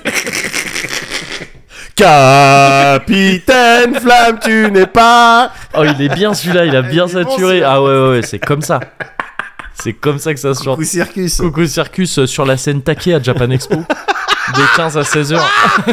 Capitaine 1.95 3.94
Flamme, 3.94 4.40
tu 4.44 4.72
n'es 4.72 4.88
pas. 4.88 5.52
Oh, 5.77 5.84
il 5.84 6.02
est 6.03 6.10
bien 6.15 6.34
celui-là, 6.34 6.65
il 6.65 6.76
a 6.76 6.81
bien 6.81 7.06
Il 7.07 7.18
est 7.19 7.23
bon, 7.23 7.30
saturé. 7.30 7.61
ah 7.64 7.84
ouais, 7.84 7.88
ouais, 7.91 8.10
ouais, 8.14 8.22
c'est 8.23 8.40
comme 8.40 8.64
ça. 8.64 8.80
C'est 9.76 9.94
comme 9.94 10.18
ça 10.18 10.34
que 10.34 10.40
ça 10.40 10.56
se 10.56 10.64
chante. 10.64 10.77
Coucou 10.77 10.88
Circus. 10.88 11.38
Coucou 11.38 11.68
Circus 11.68 12.26
sur 12.26 12.45
la 12.48 12.57
scène 12.57 12.81
taquée 12.81 13.14
à 13.14 13.22
Japan 13.22 13.52
Expo 13.52 13.84
de 14.55 14.76
15 14.77 14.97
à 14.97 15.03
16 15.03 15.34
heures. 15.34 15.49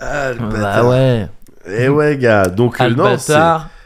Ah, 0.00 0.32
le 0.32 0.38
Bah 0.38 0.46
bâtard. 0.46 0.88
ouais. 0.88 1.28
Eh 1.66 1.88
ouais, 1.88 2.16
gars. 2.16 2.44
Donc, 2.46 2.80
non, 2.80 3.16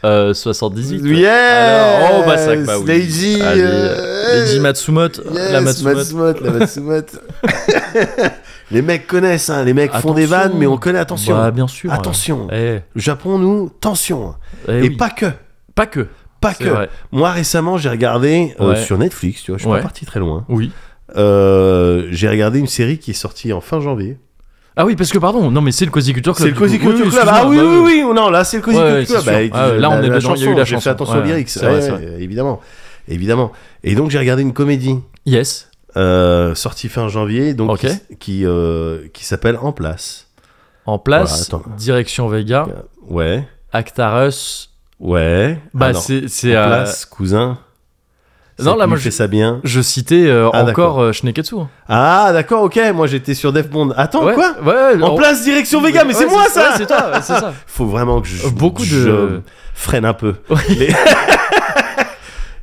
euh, 0.04 0.34
78. 0.34 1.02
Yeah 1.18 1.96
Alors, 1.96 2.20
oh 2.20 2.24
bah 2.26 2.36
ça, 2.36 2.54
bah 2.56 2.74
oui. 2.78 3.40
Allez, 3.42 3.62
euh, 3.62 4.40
Leiji 4.44 4.60
Matsumoto, 4.60 5.22
yes, 5.32 5.52
la 5.52 5.60
Matsumoto. 5.60 5.96
Matsumoto, 5.96 6.44
la 6.44 6.50
Matsumoto. 6.52 7.18
les 8.70 8.82
mecs 8.82 9.06
connaissent, 9.06 9.48
hein. 9.50 9.64
Les 9.64 9.72
mecs 9.74 9.92
font 9.94 10.12
des 10.12 10.26
vannes, 10.26 10.52
mais 10.56 10.66
on 10.66 10.76
connaît. 10.76 10.98
Attention. 10.98 11.36
Bah, 11.36 11.50
bien 11.50 11.66
sûr. 11.66 11.92
Attention. 11.92 12.48
Eh, 12.52 12.80
Japon, 12.94 13.38
nous, 13.38 13.70
tension. 13.80 14.34
eh 14.68 14.78
Et 14.84 14.88
oui. 14.88 14.96
pas 14.96 15.10
que. 15.10 15.26
Pas 15.74 15.86
que. 15.86 16.06
Pas 16.44 16.54
que. 16.54 16.68
vrai. 16.68 16.88
Moi, 17.12 17.30
récemment, 17.30 17.76
j'ai 17.78 17.88
regardé 17.88 18.54
euh, 18.60 18.70
Ouais. 18.70 18.76
sur 18.76 18.98
Netflix, 18.98 19.42
tu 19.42 19.50
vois, 19.50 19.58
je 19.58 19.62
suis 19.64 19.70
Ouais. 19.70 19.78
pas 19.78 19.84
parti 19.84 20.06
très 20.06 20.20
loin. 20.20 20.44
Oui. 20.48 20.70
Euh, 21.16 22.06
j'ai 22.10 22.28
regardé 22.28 22.58
une 22.58 22.66
série 22.66 22.98
qui 22.98 23.10
est 23.12 23.14
sortie 23.14 23.52
en 23.52 23.60
fin 23.60 23.80
janvier. 23.80 24.18
Ah 24.76 24.84
oui, 24.84 24.96
parce 24.96 25.10
que 25.12 25.18
pardon, 25.18 25.50
non 25.52 25.60
mais 25.60 25.70
c'est 25.70 25.84
le 25.84 25.92
Cozy 25.92 26.12
Culture 26.12 26.34
Club. 26.34 26.48
C'est 26.48 26.52
le 26.54 26.58
Cozy. 26.58 26.78
Culture 26.80 27.04
Oui, 27.06 27.10
Club. 27.12 27.24
Ah 27.28 27.46
oui, 27.46 27.56
excuse-moi, 27.56 27.82
oui, 27.84 28.00
bah, 28.02 28.08
oui, 28.08 28.14
non, 28.16 28.30
là, 28.30 28.42
c'est 28.44 28.56
le 28.56 28.62
Cozy 28.64 28.78
Ouais, 28.78 29.04
Culture 29.04 29.22
Club. 29.22 29.50
Bah, 29.50 29.58
Ah 29.58 29.72
là, 29.74 29.90
on 29.90 30.02
est 30.02 30.08
dedans, 30.08 30.34
il 30.34 30.42
y 30.42 30.46
a 30.46 30.50
eu 30.50 30.54
la 30.54 30.64
j'ai 30.64 30.70
fait 30.70 30.74
chanson. 30.80 30.90
attention 30.90 31.18
aux 31.18 31.22
lyrics. 31.22 31.50
évidemment. 32.18 32.60
Évidemment. 33.06 33.52
Et 33.84 33.94
donc, 33.94 34.10
j'ai 34.10 34.18
regardé 34.18 34.42
une 34.42 34.52
comédie 34.54 34.96
Yes. 35.26 35.70
euh, 35.96 36.54
sortie 36.56 36.88
fin 36.88 37.06
janvier, 37.08 37.54
donc 37.54 37.78
qui, 38.18 38.44
qui, 39.12 39.24
s'appelle 39.24 39.58
En 39.62 39.72
place. 39.72 40.26
En 40.86 40.98
place, 40.98 41.48
Voilà, 41.50 41.64
direction 41.76 42.28
Vega, 42.28 42.66
Ouais, 43.08 43.46
Actarus. 43.72 44.73
Ouais. 45.00 45.58
Bah 45.72 45.92
Ah 45.94 45.98
c'est 46.28 46.54
euh, 46.54 46.66
place, 46.66 47.04
cousin. 47.04 47.58
Non, 48.60 48.76
là, 48.76 48.86
moi, 48.86 48.96
je- 48.96 49.10
ça 49.10 49.26
bien. 49.26 49.60
je 49.64 49.80
citais 49.80 50.26
euh, 50.28 50.48
Ah, 50.52 50.62
encore 50.64 51.00
euh, 51.02 51.12
Shneketsu. 51.12 51.56
hein. 51.58 51.68
Ah, 51.88 52.30
d'accord, 52.32 52.62
ok. 52.62 52.78
Moi, 52.94 53.08
j'étais 53.08 53.34
sur 53.34 53.52
Def 53.52 53.68
Bond. 53.68 53.90
Attends, 53.96 54.24
ouais, 54.24 54.34
quoi 54.34 54.54
Ouais. 54.62 55.02
En 55.02 55.14
on- 55.14 55.16
place, 55.16 55.42
direction 55.42 55.80
Vega, 55.80 56.04
mais 56.04 56.12
c'est 56.14 56.26
Ouais, 56.26 56.30
moi 56.30 56.44
ça 56.48 56.74
c'est 56.76 56.86
toi, 56.86 57.20
c'est 57.20 57.34
ça. 57.34 57.52
Faut 57.66 57.86
vraiment 57.86 58.20
que 58.20 58.28
je, 58.28 58.46
beaucoup 58.48 58.84
de- 58.84 59.42
freine 59.74 60.04
un 60.04 60.14
peu. 60.14 60.34
Les- 60.68 60.94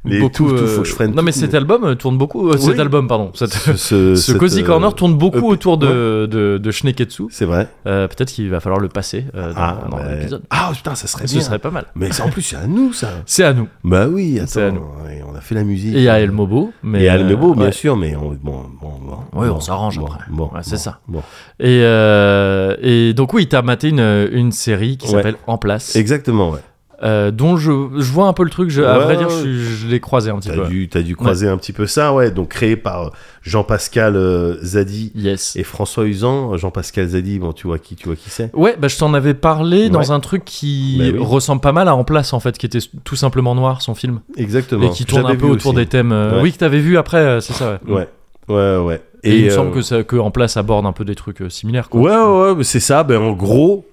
Les- 0.03 0.19
beaucoup, 0.19 0.49
tout, 0.49 0.49
tout, 0.49 0.63
euh, 0.63 0.67
faut 0.67 0.81
que 0.81 0.87
je 0.87 0.93
freine. 0.93 1.13
Non 1.13 1.21
mais 1.21 1.31
tout, 1.31 1.37
cet 1.39 1.53
album 1.53 1.83
euh, 1.83 1.93
tourne 1.95 2.17
beaucoup. 2.17 2.49
euh, 2.49 2.57
Cet 2.57 2.73
Oui. 2.75 2.79
album, 2.81 3.07
pardon. 3.07 3.31
Cette- 3.35 3.53
ce, 3.53 4.15
Ce 4.15 4.31
Cozy 4.31 4.63
Corner 4.63 4.93
tourne 4.95 5.13
beaucoup 5.15 5.47
autour 5.47 5.77
de, 5.77 6.25
de, 6.25 6.57
de 6.57 6.71
Shneketsu. 6.71 7.25
C'est 7.29 7.45
vrai. 7.45 7.67
Peut-être 7.83 8.31
qu'il 8.31 8.49
va 8.49 8.59
falloir 8.59 8.79
le 8.81 8.87
passer 8.89 9.25
dans, 9.33 9.41
Ah, 9.55 9.77
dans 9.91 9.97
bah, 9.97 10.15
l'épisode. 10.15 10.41
ah, 10.49 10.71
putain, 10.73 10.95
ça 10.95 11.05
serait 11.07 11.27
Ce 11.27 11.33
bien. 11.33 11.41
serait 11.43 11.59
pas 11.59 11.69
mal. 11.71 11.85
Mais 11.95 12.09
en 12.21 12.29
plus, 12.29 12.41
c'est 12.41 12.55
à 12.55 12.65
nous 12.67 12.93
ça. 12.93 13.09
C'est 13.27 13.43
à 13.43 13.53
nous. 13.53 13.67
Bah 13.83 14.07
oui, 14.07 14.39
attends. 14.39 14.47
C'est 14.47 14.63
à 14.63 14.71
nous. 14.71 14.81
ouais, 15.05 15.21
on 15.31 15.35
a 15.35 15.41
fait 15.41 15.53
la 15.55 15.63
musique. 15.63 15.93
Et 15.93 15.97
il 15.99 16.03
y 16.03 16.09
a 16.09 16.19
El 16.19 16.31
Mobo. 16.31 16.73
Mais 16.83 17.03
Et 17.03 17.05
El 17.05 17.31
euh, 17.31 17.53
bien 17.55 17.71
sûr, 17.71 17.95
mais 17.95 18.15
on, 18.15 18.29
bon, 18.41 18.65
bon, 18.81 18.93
bon, 19.05 19.17
bon, 19.31 19.41
on 19.55 19.59
s'arrange 19.59 19.99
après. 19.99 20.23
Bon, 20.31 20.45
Ouais, 20.53 20.61
c'est 20.63 20.77
ça. 20.77 20.99
Bon. 21.07 21.19
Et, 21.59 21.81
euh, 21.83 22.75
et 22.81 23.13
donc 23.13 23.33
oui, 23.33 23.47
t'as 23.47 23.61
maté 23.61 23.89
une, 23.89 24.27
une 24.31 24.51
série 24.51 24.97
qui 24.97 25.07
Ouais. 25.07 25.13
s'appelle 25.17 25.35
En 25.47 25.57
Place, 25.57 25.95
Exactement, 25.95 26.49
ouais. 26.51 26.59
Euh, 27.03 27.31
dont 27.31 27.57
je, 27.57 27.71
je 27.97 28.11
vois 28.11 28.27
un 28.27 28.33
peu 28.33 28.43
le 28.43 28.49
truc. 28.49 28.69
Je, 28.69 28.81
à 28.83 28.99
vrai 28.99 29.17
dire, 29.17 29.29
je, 29.29 29.87
l'ai 29.87 29.99
croisé 29.99 30.29
un 30.29 30.37
petit 30.37 30.49
peu. 30.51 30.67
dû, 30.67 30.87
t'as 30.87 31.01
dû 31.01 31.15
croiser 31.15 31.47
un 31.47 31.57
petit 31.57 31.73
peu 31.73 31.85
ça, 31.87 32.13
ouais. 32.13 32.29
Donc 32.31 32.49
créé 32.49 32.75
par 32.75 33.07
euh, 33.07 33.09
Jean-Pascal 33.41 34.15
euh, 34.15 34.57
Zadi 34.63 35.11
Yes. 35.15 35.55
et 35.55 35.63
François 35.63 36.05
Usan. 36.05 36.57
Jean-Pascal 36.57 37.07
Zadi, 37.07 37.39
bon, 37.39 37.53
tu 37.53 37.67
vois 37.67 37.79
qui, 37.79 37.95
tu 37.95 38.07
vois 38.07 38.15
qui 38.15 38.29
c'est. 38.29 38.55
Ouais, 38.55 38.75
bah 38.79 38.87
je 38.87 38.97
t'en 38.97 39.13
avais 39.13 39.33
parlé 39.33 39.83
Ouais. 39.83 39.89
dans 39.89 40.11
un 40.11 40.19
truc 40.19 40.45
qui 40.45 40.97
Bah 40.99 41.05
oui. 41.13 41.19
ressemble 41.19 41.61
pas 41.61 41.71
mal 41.71 41.87
à 41.87 41.95
En 41.95 42.03
Place 42.03 42.33
en 42.33 42.39
fait, 42.39 42.57
qui 42.57 42.65
était 42.65 42.79
tout 43.03 43.15
simplement 43.15 43.55
noir 43.55 43.81
son 43.81 43.95
film 43.95 44.21
Exactement. 44.37 44.85
et 44.85 44.89
qui 44.91 45.05
tourne 45.05 45.25
un 45.25 45.35
peu 45.35 45.47
autour 45.47 45.71
aussi. 45.71 45.77
des 45.81 45.85
thèmes. 45.87 46.11
euh, 46.11 46.35
Ouais. 46.35 46.41
Oui, 46.43 46.51
que 46.53 46.57
t'avais 46.59 46.79
vu 46.79 46.97
après, 46.97 47.41
c'est 47.41 47.53
ça. 47.53 47.79
Ouais. 47.87 48.07
Ouais, 48.47 48.55
ouais, 48.55 48.77
ouais. 48.77 49.01
Et, 49.23 49.37
il 49.39 49.45
me 49.45 49.49
semble 49.51 49.71
que, 49.71 49.81
ça, 49.81 50.03
que 50.03 50.15
En 50.15 50.31
Place 50.31 50.57
aborde 50.57 50.85
un 50.85 50.91
peu 50.93 51.05
des 51.05 51.13
trucs 51.15 51.43
similaires. 51.49 51.89
Quoi. 51.89 52.01
Ouais, 52.01 52.53
ouais, 52.55 52.63
c'est 52.63 52.79
ça. 52.79 53.03
Ben, 53.03 53.19
en 53.21 53.33
gros, 53.33 53.85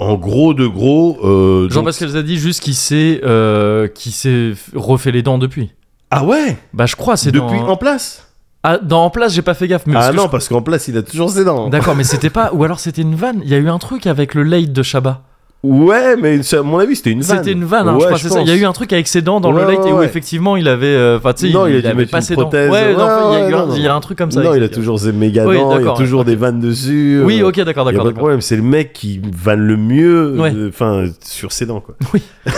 en 0.00 0.14
gros 0.16 0.52
de 0.54 0.66
gros. 0.66 1.18
euh, 1.22 1.62
donc- 1.64 1.72
Jean-Pascal 1.72 2.08
Zadi, 2.08 2.36
juste 2.36 2.60
qui 2.60 2.74
s'est 2.74 3.20
euh, 3.22 3.86
qui 3.86 4.10
s'est 4.10 4.54
refait 4.74 5.12
les 5.12 5.22
dents 5.22 5.38
depuis. 5.38 5.70
Ah 6.10 6.24
ouais? 6.24 6.56
Bah 6.74 6.86
je 6.86 6.96
crois 6.96 7.16
c'est 7.16 7.30
Depuis 7.30 7.60
dans... 7.60 7.68
en 7.68 7.76
place? 7.76 8.26
Ah, 8.62 8.76
dans 8.78 9.04
En 9.04 9.10
Place 9.10 9.32
j'ai 9.32 9.40
pas 9.42 9.54
fait 9.54 9.68
gaffe. 9.68 9.86
Mais 9.86 9.94
Ah 9.96 10.12
non, 10.12 10.24
je- 10.24 10.28
parce 10.28 10.48
qu'en 10.48 10.60
place, 10.60 10.86
il 10.88 10.96
a 10.98 11.02
toujours 11.02 11.30
ses 11.30 11.44
dents. 11.44 11.68
D'accord, 11.70 11.94
mais 11.96 12.04
c'était 12.04 12.28
pas. 12.28 12.50
Ou 12.52 12.62
alors 12.64 12.78
c'était 12.80 13.00
une 13.02 13.14
vanne. 13.14 13.40
Il 13.42 13.48
y 13.48 13.54
a 13.54 13.58
eu 13.58 13.68
un 13.70 13.78
truc 13.78 14.06
avec 14.06 14.34
le 14.34 14.42
late 14.42 14.72
de 14.72 14.82
Shabba. 14.82 15.22
Ouais, 15.62 16.16
mais 16.16 16.40
à 16.54 16.62
mon 16.62 16.78
avis, 16.78 16.96
c'était 16.96 17.10
une 17.10 17.20
vanne. 17.20 17.38
C'était 17.38 17.52
une 17.52 17.64
vanne, 17.64 17.86
hein, 17.86 17.94
Ouais, 17.96 18.00
je 18.00 18.06
crois. 18.06 18.18
c'est 18.18 18.28
ça. 18.30 18.40
Il 18.40 18.48
y 18.48 18.50
a 18.50 18.56
eu 18.56 18.64
un 18.64 18.72
truc 18.72 18.94
avec 18.94 19.06
ses 19.06 19.20
dents 19.20 19.40
dans 19.40 19.52
Ouais, 19.52 19.60
le 19.60 19.78
ouais, 19.78 19.88
et 19.90 19.92
où 19.92 20.00
effectivement 20.02 20.56
il 20.56 20.66
avait. 20.68 20.86
euh, 20.86 21.18
Enfin, 21.18 21.34
tu 21.34 21.48
sais, 21.48 21.52
Non, 21.52 21.66
il 21.66 21.76
a 21.76 21.80
dû 21.82 21.86
avait 21.86 22.06
pas 22.06 22.22
ses 22.22 22.34
dents. 22.34 22.48
Ouais, 22.50 22.94
non, 22.94 23.32
il 23.32 23.38
y 23.38 23.42
a 23.42 23.48
eu 23.50 23.54
un- 23.54 23.66
non, 23.66 23.74
il 23.74 23.82
y 23.82 23.86
a 23.86 23.94
un 23.94 24.00
truc 24.00 24.16
comme 24.16 24.30
ça. 24.30 24.40
Non, 24.42 24.54
il 24.54 24.62
a 24.62 24.70
toujours 24.70 24.98
ses 24.98 25.12
méga 25.12 25.46
Oui, 25.46 25.58
dents, 25.58 25.70
il 25.70 25.72
y 25.72 25.74
a 25.74 25.78
d'accord, 25.80 25.98
toujours 25.98 26.24
des 26.24 26.34
vannes 26.34 26.60
dessus. 26.60 27.20
Oui, 27.22 27.42
euh, 27.42 27.48
ok, 27.48 27.60
d'accord, 27.60 27.90
Il 27.90 27.92
y 27.94 27.96
a 27.96 27.98
d'accord. 27.98 28.04
pas 28.04 28.04
de 28.04 28.08
d'accord. 28.08 28.14
problème, 28.14 28.40
c'est 28.40 28.56
le 28.56 28.62
mec 28.62 28.94
qui 28.94 29.20
vanne 29.36 29.60
le 29.60 29.76
mieux, 29.76 30.34
euh, 30.40 30.68
enfin, 30.70 31.04
sur 31.22 31.52
ses 31.52 31.66
dents, 31.66 31.80
quoi. 31.80 31.94
Oui. 32.14 32.22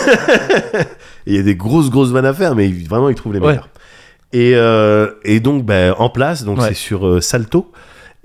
Il 1.27 1.35
y 1.35 1.39
a 1.39 1.43
des 1.43 1.55
grosses, 1.55 1.89
grosses 1.89 2.11
vannes 2.11 2.25
à 2.25 2.33
faire, 2.33 2.55
mais 2.55 2.67
il- 2.69 2.87
vraiment, 2.87 3.09
il 3.09 3.15
trouve 3.15 3.33
les 3.33 3.39
meilleures. 3.41 3.67
Et, 4.31 4.53
euh, 4.55 5.09
et 5.25 5.39
donc, 5.41 5.63
ben, 5.65 5.93
en 5.97 6.09
place, 6.09 6.43
donc 6.45 6.59
c'est 6.61 6.73
sur 6.73 7.05
euh, 7.05 7.19
Salto. 7.21 7.69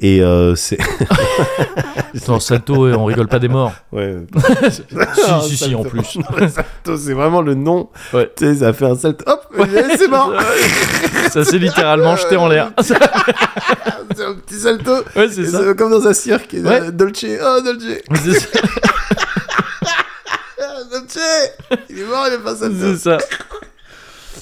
Et 0.01 0.23
euh, 0.23 0.55
c'est. 0.55 0.79
Dans 2.27 2.39
Salto, 2.41 2.85
euh, 2.87 2.95
on 2.95 3.05
rigole 3.05 3.27
pas 3.27 3.39
des 3.41 3.49
morts. 3.49 3.73
ouais. 3.93 4.17
si, 4.71 4.83
si, 5.49 5.57
si, 5.57 5.75
en 5.75 5.83
plus. 5.83 6.17
Non, 6.17 6.49
Salto, 6.49 6.97
c'est 6.97 7.15
vraiment 7.15 7.43
le 7.43 7.55
nom. 7.55 7.89
Ouais. 8.13 8.31
Tu 8.37 8.45
sais, 8.47 8.55
ça 8.61 8.73
fait 8.73 8.85
un 8.87 8.97
salto. 8.97 9.25
Hop, 9.27 9.47
c'est 9.97 10.09
mort. 10.09 10.33
Ça 11.31 11.45
s'est 11.45 11.59
littéralement 11.59 12.15
jeté 12.17 12.37
en 12.37 12.49
l'air. 12.49 12.71
c'est 12.81 12.95
un 14.25 14.35
petit 14.35 14.59
salto. 14.61 14.93
ouais, 15.17 15.29
c'est 15.31 15.43
Et 15.43 15.47
ça. 15.47 15.75
Comme 15.75 15.91
dans 15.91 16.07
un 16.07 16.13
cirque. 16.15 16.55
et, 16.55 16.61
Ouais. 16.61 16.81
euh, 16.81 16.91
Dolce. 16.93 17.25
Oh, 17.43 17.61
Dolce. 17.65 18.01
C'est 18.23 18.39
ça. 18.41 18.61
Ah, 20.61 20.65
Dolce. 20.93 21.19
Il 21.91 21.99
est 22.01 22.05
mort, 22.05 22.25
il 22.29 22.35
est 22.35 22.39
pas 22.39 22.55
salto. 22.55 22.77
C'est 22.81 22.97
ça. 22.97 23.19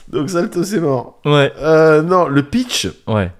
Donc, 0.09 0.31
salto, 0.31 0.63
c'est 0.65 0.81
mort. 0.81 1.19
Ouais. 1.25 1.53
Euh, 1.61 2.03
non, 2.03 2.29
le 2.29 2.43
pitch 2.43 2.89
Ouais. 3.07 3.33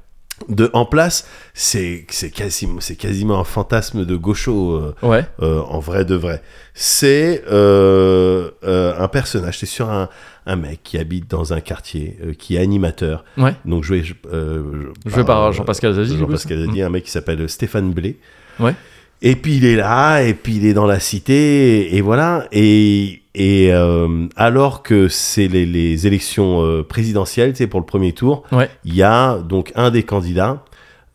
De 0.51 0.69
En 0.75 0.85
place, 0.85 1.27
c'est 1.55 2.05
c'est 2.11 2.31
quasiment, 2.31 2.81
c'est 2.81 2.97
quasiment 2.97 3.41
un 3.41 3.45
fantasme 3.45 4.05
de 4.05 4.17
gaucho. 4.17 4.73
euh, 4.75 4.95
Ouais. 5.03 5.25
euh, 5.43 5.61
en 5.63 5.79
vrai 5.81 6.05
de 6.05 6.15
vrai. 6.15 6.43
C'est 6.75 7.43
euh, 7.51 8.51
euh, 8.65 8.93
un 8.99 9.09
personnage, 9.09 9.59
c'est 9.59 9.67
sur 9.67 9.89
un, 9.91 10.09
un 10.45 10.57
mec 10.57 10.81
qui 10.85 10.99
habite 10.99 11.31
dans 11.31 11.53
un 11.55 11.61
quartier, 11.61 12.19
euh, 12.23 12.33
qui 12.35 12.57
est 12.57 12.59
animateur. 12.61 13.25
Ouais. 13.39 13.55
Donc 13.65 13.83
joué, 13.83 14.03
euh, 14.33 14.93
Joué 15.07 15.25
par 15.25 15.53
Jean-Pascal 15.53 15.95
coup, 15.95 16.17
Jean-Pascal 16.19 16.67
Zadi, 16.67 16.83
un 16.83 16.91
mec 16.91 17.05
qui 17.05 17.11
s'appelle 17.11 17.49
Stéphane 17.49 17.93
Blé. 17.93 18.19
Ouais. 18.61 18.75
Et 19.23 19.35
puis 19.37 19.57
il 19.57 19.65
est 19.65 19.77
là, 19.77 20.21
et 20.23 20.35
puis 20.35 20.57
il 20.57 20.67
est 20.67 20.75
dans 20.75 20.85
la 20.87 21.01
cité, 21.01 21.87
et, 21.95 21.97
et 21.97 22.01
voilà. 22.03 22.47
Et, 22.53 23.23
et 23.39 23.69
euh, 23.71 24.27
alors 24.35 24.83
que 24.83 25.09
c'est 25.09 25.47
les, 25.47 25.67
les 25.67 26.07
élections 26.07 26.63
euh, 26.65 26.83
présidentielles, 26.83 27.51
sais, 27.59 27.67
pour 27.67 27.81
le 27.81 27.87
premier 27.87 28.13
tour, 28.13 28.45
Ouais. 28.51 28.71
il 28.85 28.95
y 28.95 29.03
a 29.03 29.39
donc 29.39 29.73
un 29.77 29.91
des 29.91 30.03
candidats 30.05 30.65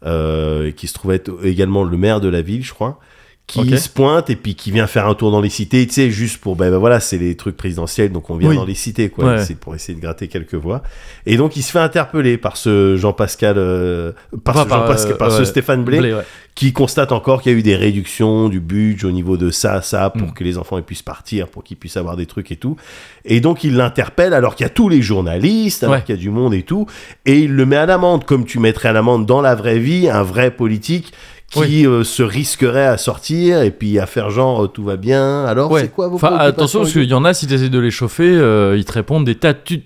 euh, 0.06 0.72
qui 0.72 0.88
se 0.88 0.94
trouve 0.94 1.12
être 1.14 1.32
également 1.44 1.84
le 1.84 1.98
maire 1.98 2.22
de 2.22 2.28
la 2.30 2.42
ville, 2.44 2.64
je 2.64 2.74
crois, 2.74 3.00
qui 3.48 3.78
se 3.78 3.90
pointe 3.90 4.30
et 4.30 4.38
puis 4.38 4.56
qui 4.56 4.72
vient 4.72 4.88
faire 4.88 5.08
un 5.08 5.14
tour 5.14 5.30
dans 5.30 5.42
les 5.42 5.50
cités, 5.50 5.86
tu 5.86 5.94
sais, 5.94 6.10
juste 6.10 6.38
pour, 6.40 6.56
ben, 6.56 6.72
ben 6.72 6.78
voilà, 6.78 7.02
c'est 7.02 7.18
les 7.18 7.36
trucs 7.36 7.58
présidentiels, 7.58 8.10
donc 8.10 8.30
on 8.30 8.38
vient 8.38 8.50
Oui. 8.52 8.56
dans 8.56 8.64
les 8.64 8.76
cités, 8.76 9.10
quoi, 9.10 9.26
Ouais. 9.26 9.44
c'est 9.44 9.56
pour 9.60 9.76
essayer 9.76 9.94
de 9.94 10.00
gratter 10.02 10.30
quelques 10.30 10.56
voix. 10.56 10.84
Et 11.26 11.36
donc 11.36 11.58
il 11.58 11.62
se 11.62 11.72
fait 11.74 11.80
interpeller 11.80 12.38
par 12.38 12.56
ce 12.56 12.96
Jean-Pascal, 12.96 13.56
euh, 13.58 14.14
par, 14.46 14.56
Enfin, 14.56 14.64
ce, 14.64 14.70
par, 14.70 14.80
Jean-Pascal- 14.88 15.12
euh, 15.14 15.18
par 15.18 15.32
ce. 15.34 15.44
Stéphane 15.44 15.84
Blé, 15.84 16.16
qui 16.56 16.72
constate 16.72 17.12
encore 17.12 17.42
qu'il 17.42 17.52
y 17.52 17.56
a 17.56 17.58
eu 17.58 17.62
des 17.62 17.76
réductions 17.76 18.48
du 18.48 18.62
budget 18.62 19.06
au 19.08 19.12
niveau 19.12 19.36
de 19.36 19.52
ça, 19.52 19.82
ça, 19.82 20.10
pour 20.12 20.30
Mm. 20.30 20.34
que 20.34 20.44
les 20.46 20.58
enfants 20.58 20.78
ils 20.78 20.84
puissent 20.84 21.02
partir, 21.02 21.50
pour 21.50 21.64
qu'ils 21.66 21.78
puissent 21.78 21.98
avoir 21.98 22.16
des 22.16 22.28
trucs 22.28 22.52
et 22.54 22.58
tout. 22.58 22.78
Et 23.26 23.42
donc 23.42 23.66
il 23.66 23.76
l'interpelle 23.76 24.34
alors 24.34 24.56
qu'il 24.56 24.64
y 24.66 24.68
a 24.68 24.70
tous 24.70 24.88
les 24.88 25.02
journalistes, 25.02 25.84
alors 25.84 26.04
qu'il 26.06 26.16
y 26.16 26.18
a 26.18 26.22
du 26.22 26.30
monde 26.30 26.54
et 26.54 26.64
tout, 26.64 26.86
et 27.26 27.40
il 27.40 27.54
le 27.54 27.66
met 27.66 27.76
à 27.76 27.86
l'amende, 27.86 28.24
comme 28.24 28.46
tu 28.46 28.60
mettrais 28.60 28.90
à 28.90 28.94
l'amende 28.94 29.26
dans 29.26 29.42
la 29.42 29.56
vraie 29.56 29.80
vie 29.80 30.08
un 30.10 30.24
vrai 30.24 30.52
politique 30.52 31.12
qui 31.52 31.60
Oui. 31.60 31.86
euh, 31.86 32.04
se 32.06 32.24
risquerait 32.24 32.86
à 32.86 32.98
sortir 32.98 33.62
et 33.62 33.72
puis 33.72 34.00
à 34.00 34.06
faire 34.06 34.30
genre 34.30 34.64
euh, 34.64 34.68
tout 34.68 34.84
va 34.86 34.96
bien. 34.96 35.44
Alors 35.46 35.70
Ouais. 35.70 35.82
c'est 35.82 35.90
quoi 35.90 36.08
vos 36.08 36.16
Enfin, 36.16 36.36
attention, 36.38 36.80
parce 36.80 36.94
qu'il 36.94 37.04
y 37.04 37.14
en 37.14 37.26
a, 37.26 37.34
si 37.34 37.46
t'essaies 37.48 37.70
de 37.70 37.80
les 37.80 37.92
chauffer, 37.92 38.30
euh, 38.30 38.76
ils 38.78 38.86
te 38.86 38.94
répondent 38.94 39.26
des 39.26 39.36
tas 39.36 39.54
tu 39.54 39.82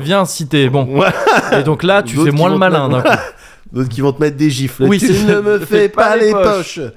Viens 0.00 0.24
si 0.24 0.46
t'es 0.48 0.68
bon. 0.68 0.88
Et 1.52 1.62
donc 1.62 1.82
là, 1.82 2.02
tu 2.02 2.16
fais 2.16 2.30
moins 2.30 2.50
le 2.50 2.58
malin 2.58 2.88
d'un 2.88 3.00
coup. 3.02 3.08
D'autres 3.72 3.88
qui 3.88 4.02
vont 4.02 4.12
te 4.12 4.20
mettre 4.20 4.36
des 4.36 4.50
gifles. 4.50 4.84
Oui, 4.84 4.98
tu 4.98 5.12
ne 5.24 5.40
me 5.40 5.58
fais 5.64 5.88
pas, 5.88 6.14
les 6.16 6.32
poches. 6.32 6.80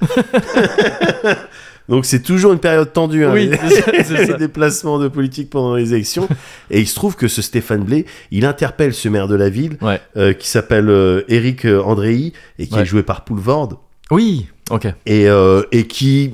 Donc 1.87 2.05
c'est 2.05 2.21
toujours 2.21 2.51
une 2.53 2.59
période 2.59 2.91
tendue. 2.93 3.25
hein, 3.25 3.31
Oui, 3.33 3.49
les- 3.49 4.25
les 4.27 4.33
déplacements 4.37 4.97
de 4.99 5.07
politique 5.07 5.49
pendant 5.49 5.75
les 5.75 5.93
élections. 5.93 6.27
Et 6.71 6.79
il 6.81 6.87
se 6.87 6.95
trouve 6.95 7.15
que 7.15 7.27
ce 7.27 7.41
Stéphane 7.41 7.83
Blé, 7.83 8.05
il 8.31 8.45
interpelle 8.45 8.93
ce 8.93 9.07
maire 9.09 9.27
de 9.27 9.35
la 9.35 9.49
ville 9.49 9.77
Ouais. 9.81 10.01
euh, 10.17 10.33
qui 10.33 10.47
s'appelle 10.49 10.89
euh, 10.89 11.21
Eric 11.27 11.65
euh, 11.65 11.81
Andréi 11.83 12.33
et 12.59 12.67
qui 12.67 12.73
Ouais. 12.75 12.81
est 12.81 12.85
joué 12.85 13.03
par 13.03 13.23
Poulvord 13.23 13.81
Oui, 14.11 14.47
ok. 14.71 14.87
et, 15.05 15.29
euh, 15.29 15.61
et 15.71 15.85
qui, 15.85 16.31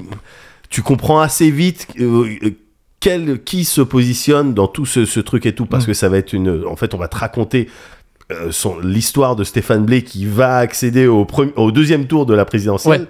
tu 0.69 0.82
comprends 0.82 1.19
assez 1.19 1.52
vite 1.52 1.88
quel, 2.99 3.41
qui 3.44 3.65
se 3.65 3.82
positionne 3.82 4.53
dans 4.53 4.68
tout 4.68 4.86
ce, 4.86 5.06
ce 5.06 5.19
truc 5.19 5.45
et 5.45 5.53
tout 5.56 5.65
parce 5.65 5.84
Mm. 5.84 5.88
que 5.88 5.94
ça 5.94 6.07
va 6.10 6.18
être 6.18 6.34
une. 6.34 6.64
En 6.68 6.76
fait, 6.76 6.94
on 6.94 6.98
va 6.98 7.07
te 7.07 7.18
raconter. 7.18 7.68
son- 8.49 8.80
l'histoire 8.80 9.36
de 9.36 9.44
Stéphane 9.44 9.84
Blé 9.84 10.03
qui 10.06 10.26
va 10.26 10.56
accéder 10.60 11.06
au, 11.06 11.26
premier- 11.26 11.52
au 11.57 11.69
deuxième 11.73 12.06
tour 12.07 12.26
de 12.26 12.34
la 12.34 12.45
présidentielle 12.45 13.02
Ouais. 13.02 13.07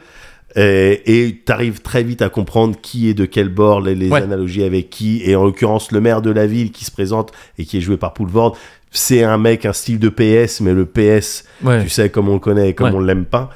Et 0.55 1.41
tu 1.45 1.51
arrives 1.51 1.81
très 1.81 2.03
vite 2.03 2.21
à 2.21 2.29
comprendre 2.29 2.75
qui 2.81 3.09
est 3.09 3.13
de 3.13 3.25
quel 3.25 3.49
bord, 3.49 3.81
les, 3.81 3.95
les 3.95 4.09
Ouais. 4.09 4.21
analogies 4.21 4.63
avec 4.63 4.89
qui, 4.89 5.21
et 5.25 5.35
en 5.35 5.43
l'occurrence 5.45 5.91
le 5.91 6.01
maire 6.01 6.21
de 6.21 6.29
la 6.31 6.45
ville 6.47 6.71
qui 6.71 6.83
se 6.85 6.91
présente 6.91 7.31
et 7.57 7.65
qui 7.65 7.77
est 7.77 7.81
joué 7.81 7.97
par 7.97 8.13
Poulvord, 8.13 8.57
c'est 8.91 9.23
un 9.23 9.37
mec, 9.37 9.65
un 9.65 9.71
style 9.73 9.99
de 9.99 10.09
PS, 10.09 10.59
mais 10.61 10.73
le 10.73 10.85
PS, 10.85 11.45
Ouais. 11.63 11.81
tu 11.83 11.89
sais 11.89 12.09
comme 12.09 12.27
on 12.27 12.33
le 12.33 12.39
connaît 12.39 12.69
et 12.69 12.73
comme 12.73 12.89
Ouais. 12.91 12.95
on 12.97 12.99
l'aime 12.99 13.25
pas. 13.25 13.49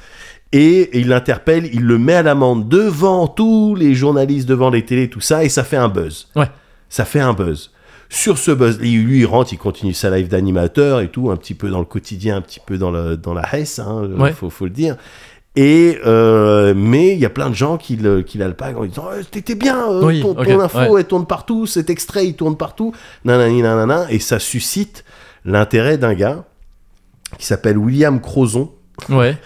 Et 0.54 0.98
il 0.98 1.10
l'interpelle, 1.10 1.70
il 1.74 1.82
le 1.82 1.98
met 1.98 2.14
à 2.14 2.24
l'amende 2.24 2.70
devant 2.70 3.28
tous 3.28 3.76
les 3.76 3.94
journalistes, 3.94 4.48
devant 4.48 4.70
les 4.70 4.86
télés, 4.86 5.10
tout 5.10 5.20
ça, 5.20 5.44
et 5.44 5.50
ça 5.50 5.66
fait 5.66 5.76
un 5.76 5.90
buzz. 5.90 6.30
Ouais. 6.38 6.46
Ça 6.88 7.04
fait 7.04 7.20
un 7.20 7.34
buzz. 7.34 7.72
Sur 8.08 8.38
ce 8.38 8.52
buzz, 8.52 8.80
lui, 8.80 9.20
il 9.20 9.26
rentre, 9.26 9.52
il 9.52 9.58
continue 9.58 9.94
sa 9.94 10.16
live 10.16 10.30
d'animateur 10.30 11.02
et 11.02 11.10
tout, 11.10 11.32
un 11.32 11.36
petit 11.36 11.56
peu 11.56 11.70
dans 11.70 11.80
le 11.80 11.86
quotidien, 11.86 12.38
un 12.38 12.42
petit 12.42 12.62
peu 12.66 12.78
dans, 12.78 12.92
le, 12.92 13.18
dans 13.18 13.34
la 13.34 13.44
Hesse, 13.54 13.80
hein, 13.80 14.08
faut 14.50 14.66
le 14.66 14.72
dire. 14.72 14.96
Et 15.56 15.98
euh, 16.06 16.74
mais 16.76 17.14
il 17.14 17.20
y 17.20 17.26
a 17.26 17.30
plein 17.30 17.50
de 17.50 17.56
gens 17.56 17.78
qui 17.78 17.96
le 17.96 18.22
qui 18.24 18.38
l'alpaguent 18.38 18.78
en 18.78 18.86
disant 18.86 19.06
Eh, 19.20 19.24
t'étais 19.24 19.56
bien 19.56 19.90
euh, 19.90 20.04
Oui, 20.06 20.22
ton, 20.22 20.38
info 20.60 20.78
ouais. 20.80 21.02
elle 21.02 21.08
tourne 21.08 21.26
partout 21.26 21.66
cet 21.66 21.90
extrait 21.90 22.28
il 22.28 22.34
tourne 22.36 22.58
partout 22.58 22.94
nanani 23.24 23.62
nanana 23.62 24.06
et 24.10 24.20
ça 24.20 24.40
suscite 24.40 25.06
l'intérêt 25.46 25.98
d'un 25.98 26.14
gars 26.14 26.44
qui 27.38 27.46
s'appelle 27.46 27.78
William 27.78 28.20
Crozon 28.20 28.72
Ouais. 29.10 29.38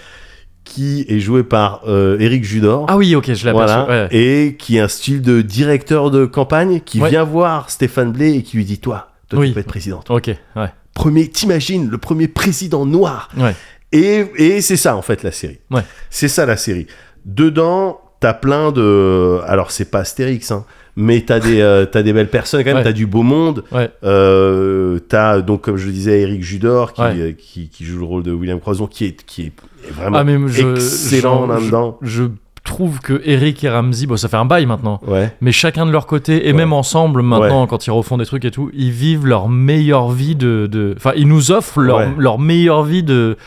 qui 0.64 1.06
est 1.10 1.20
joué 1.20 1.44
par 1.44 1.82
euh, 1.88 2.18
Eric 2.20 2.44
Judor 2.44 2.86
Ah 2.88 2.98
oui, 2.98 3.16
ok, 3.16 3.34
je 3.34 3.46
l'ai 3.46 3.52
voilà, 3.52 3.82
aperçu. 3.82 4.16
Ouais. 4.16 4.20
et 4.20 4.56
qui 4.58 4.78
est 4.78 4.80
un 4.80 4.88
style 4.88 5.22
de 5.22 5.42
directeur 5.42 6.12
de 6.12 6.26
campagne 6.26 6.82
qui 6.82 7.02
Ouais. 7.02 7.10
vient 7.10 7.24
voir 7.24 7.70
Stéphane 7.70 8.12
Blé 8.12 8.34
et 8.34 8.44
qui 8.44 8.58
lui 8.58 8.66
dit 8.66 8.80
toi 8.80 9.10
toi 9.30 9.40
Oui. 9.40 9.48
tu 9.50 9.54
peux 9.54 9.60
être 9.60 9.68
président 9.68 10.00
toi. 10.02 10.16
Ok, 10.18 10.28
ouais. 10.56 10.72
premier 10.96 11.28
t'imagines 11.28 11.88
le 11.90 11.98
premier 12.00 12.28
président 12.28 12.86
noir 12.86 13.30
Ouais. 13.38 13.56
Et, 13.92 14.26
et 14.38 14.62
c'est 14.62 14.78
ça 14.78 14.96
en 14.96 15.02
fait 15.02 15.24
la 15.24 15.32
série. 15.32 15.60
Ouais. 15.72 15.82
C'est 16.10 16.28
ça 16.28 16.46
la 16.46 16.58
série. 16.58 16.88
Dedans, 17.26 18.00
t'as 18.20 18.34
plein 18.34 18.72
de. 18.72 19.40
Alors 19.46 19.72
c'est 19.72 19.90
pas 19.92 20.00
Astérix, 20.00 20.52
hein, 20.52 20.66
mais 20.96 21.22
t'as 21.22 21.40
des, 21.40 21.62
euh, 21.62 21.86
des 21.86 22.14
belles 22.14 22.30
personnes 22.30 22.62
quand 22.62 22.70
même. 22.70 22.78
Ouais. 22.78 22.84
T'as 22.84 22.92
du 22.92 23.06
beau 23.08 23.24
monde. 23.24 23.64
Ouais. 23.72 23.90
Euh, 24.04 25.00
t'as 25.10 25.42
donc 25.42 25.62
comme 25.62 25.78
je 25.78 25.86
le 25.88 25.92
disais 25.92 26.22
Eric 26.22 26.44
Judor 26.44 26.94
qui, 26.94 27.02
Ouais. 27.02 27.14
euh, 27.20 27.32
qui, 27.34 27.70
qui 27.70 27.86
joue 27.86 28.00
le 28.00 28.06
rôle 28.06 28.24
de 28.24 28.32
William 28.32 28.60
Croison 28.60 28.88
qui 28.88 29.06
est 29.06 29.24
qui 29.26 29.44
est 29.48 29.52
vraiment 29.92 30.18
Ah, 30.20 30.24
mais 30.24 30.38
je, 30.48 30.68
excellent 30.72 31.46
là-dedans. 31.48 31.98
Je, 32.02 32.24
je 32.24 32.28
trouve 32.64 33.00
que 33.00 33.20
Eric 33.26 33.64
et 33.64 33.70
Ramsey, 33.70 34.06
bon, 34.06 34.16
ça 34.18 34.28
fait 34.28 34.38
un 34.38 34.46
bail 34.46 34.66
maintenant. 34.66 35.02
Ouais. 35.08 35.32
Mais 35.42 35.52
chacun 35.52 35.86
de 35.88 35.92
leur 35.92 36.06
côté, 36.06 36.48
et 36.48 36.52
Ouais. 36.52 36.58
même 36.58 36.74
ensemble 36.74 37.22
maintenant, 37.24 37.66
quand 37.68 37.88
ils 37.88 37.92
refont 37.92 38.18
des 38.18 38.26
trucs 38.26 38.46
et 38.46 38.52
tout, 38.52 38.70
ils 38.74 38.92
vivent 38.92 39.26
leur 39.26 39.50
meilleure 39.50 40.12
vie 40.12 40.36
de. 40.36 40.68
de- 40.72 40.94
Enfin, 40.98 41.14
ils 41.16 41.28
nous 41.28 41.52
offrent 41.52 41.82
leur 41.82 42.38
meilleure 42.40 42.84
vie 42.84 43.02
de, 43.04 43.38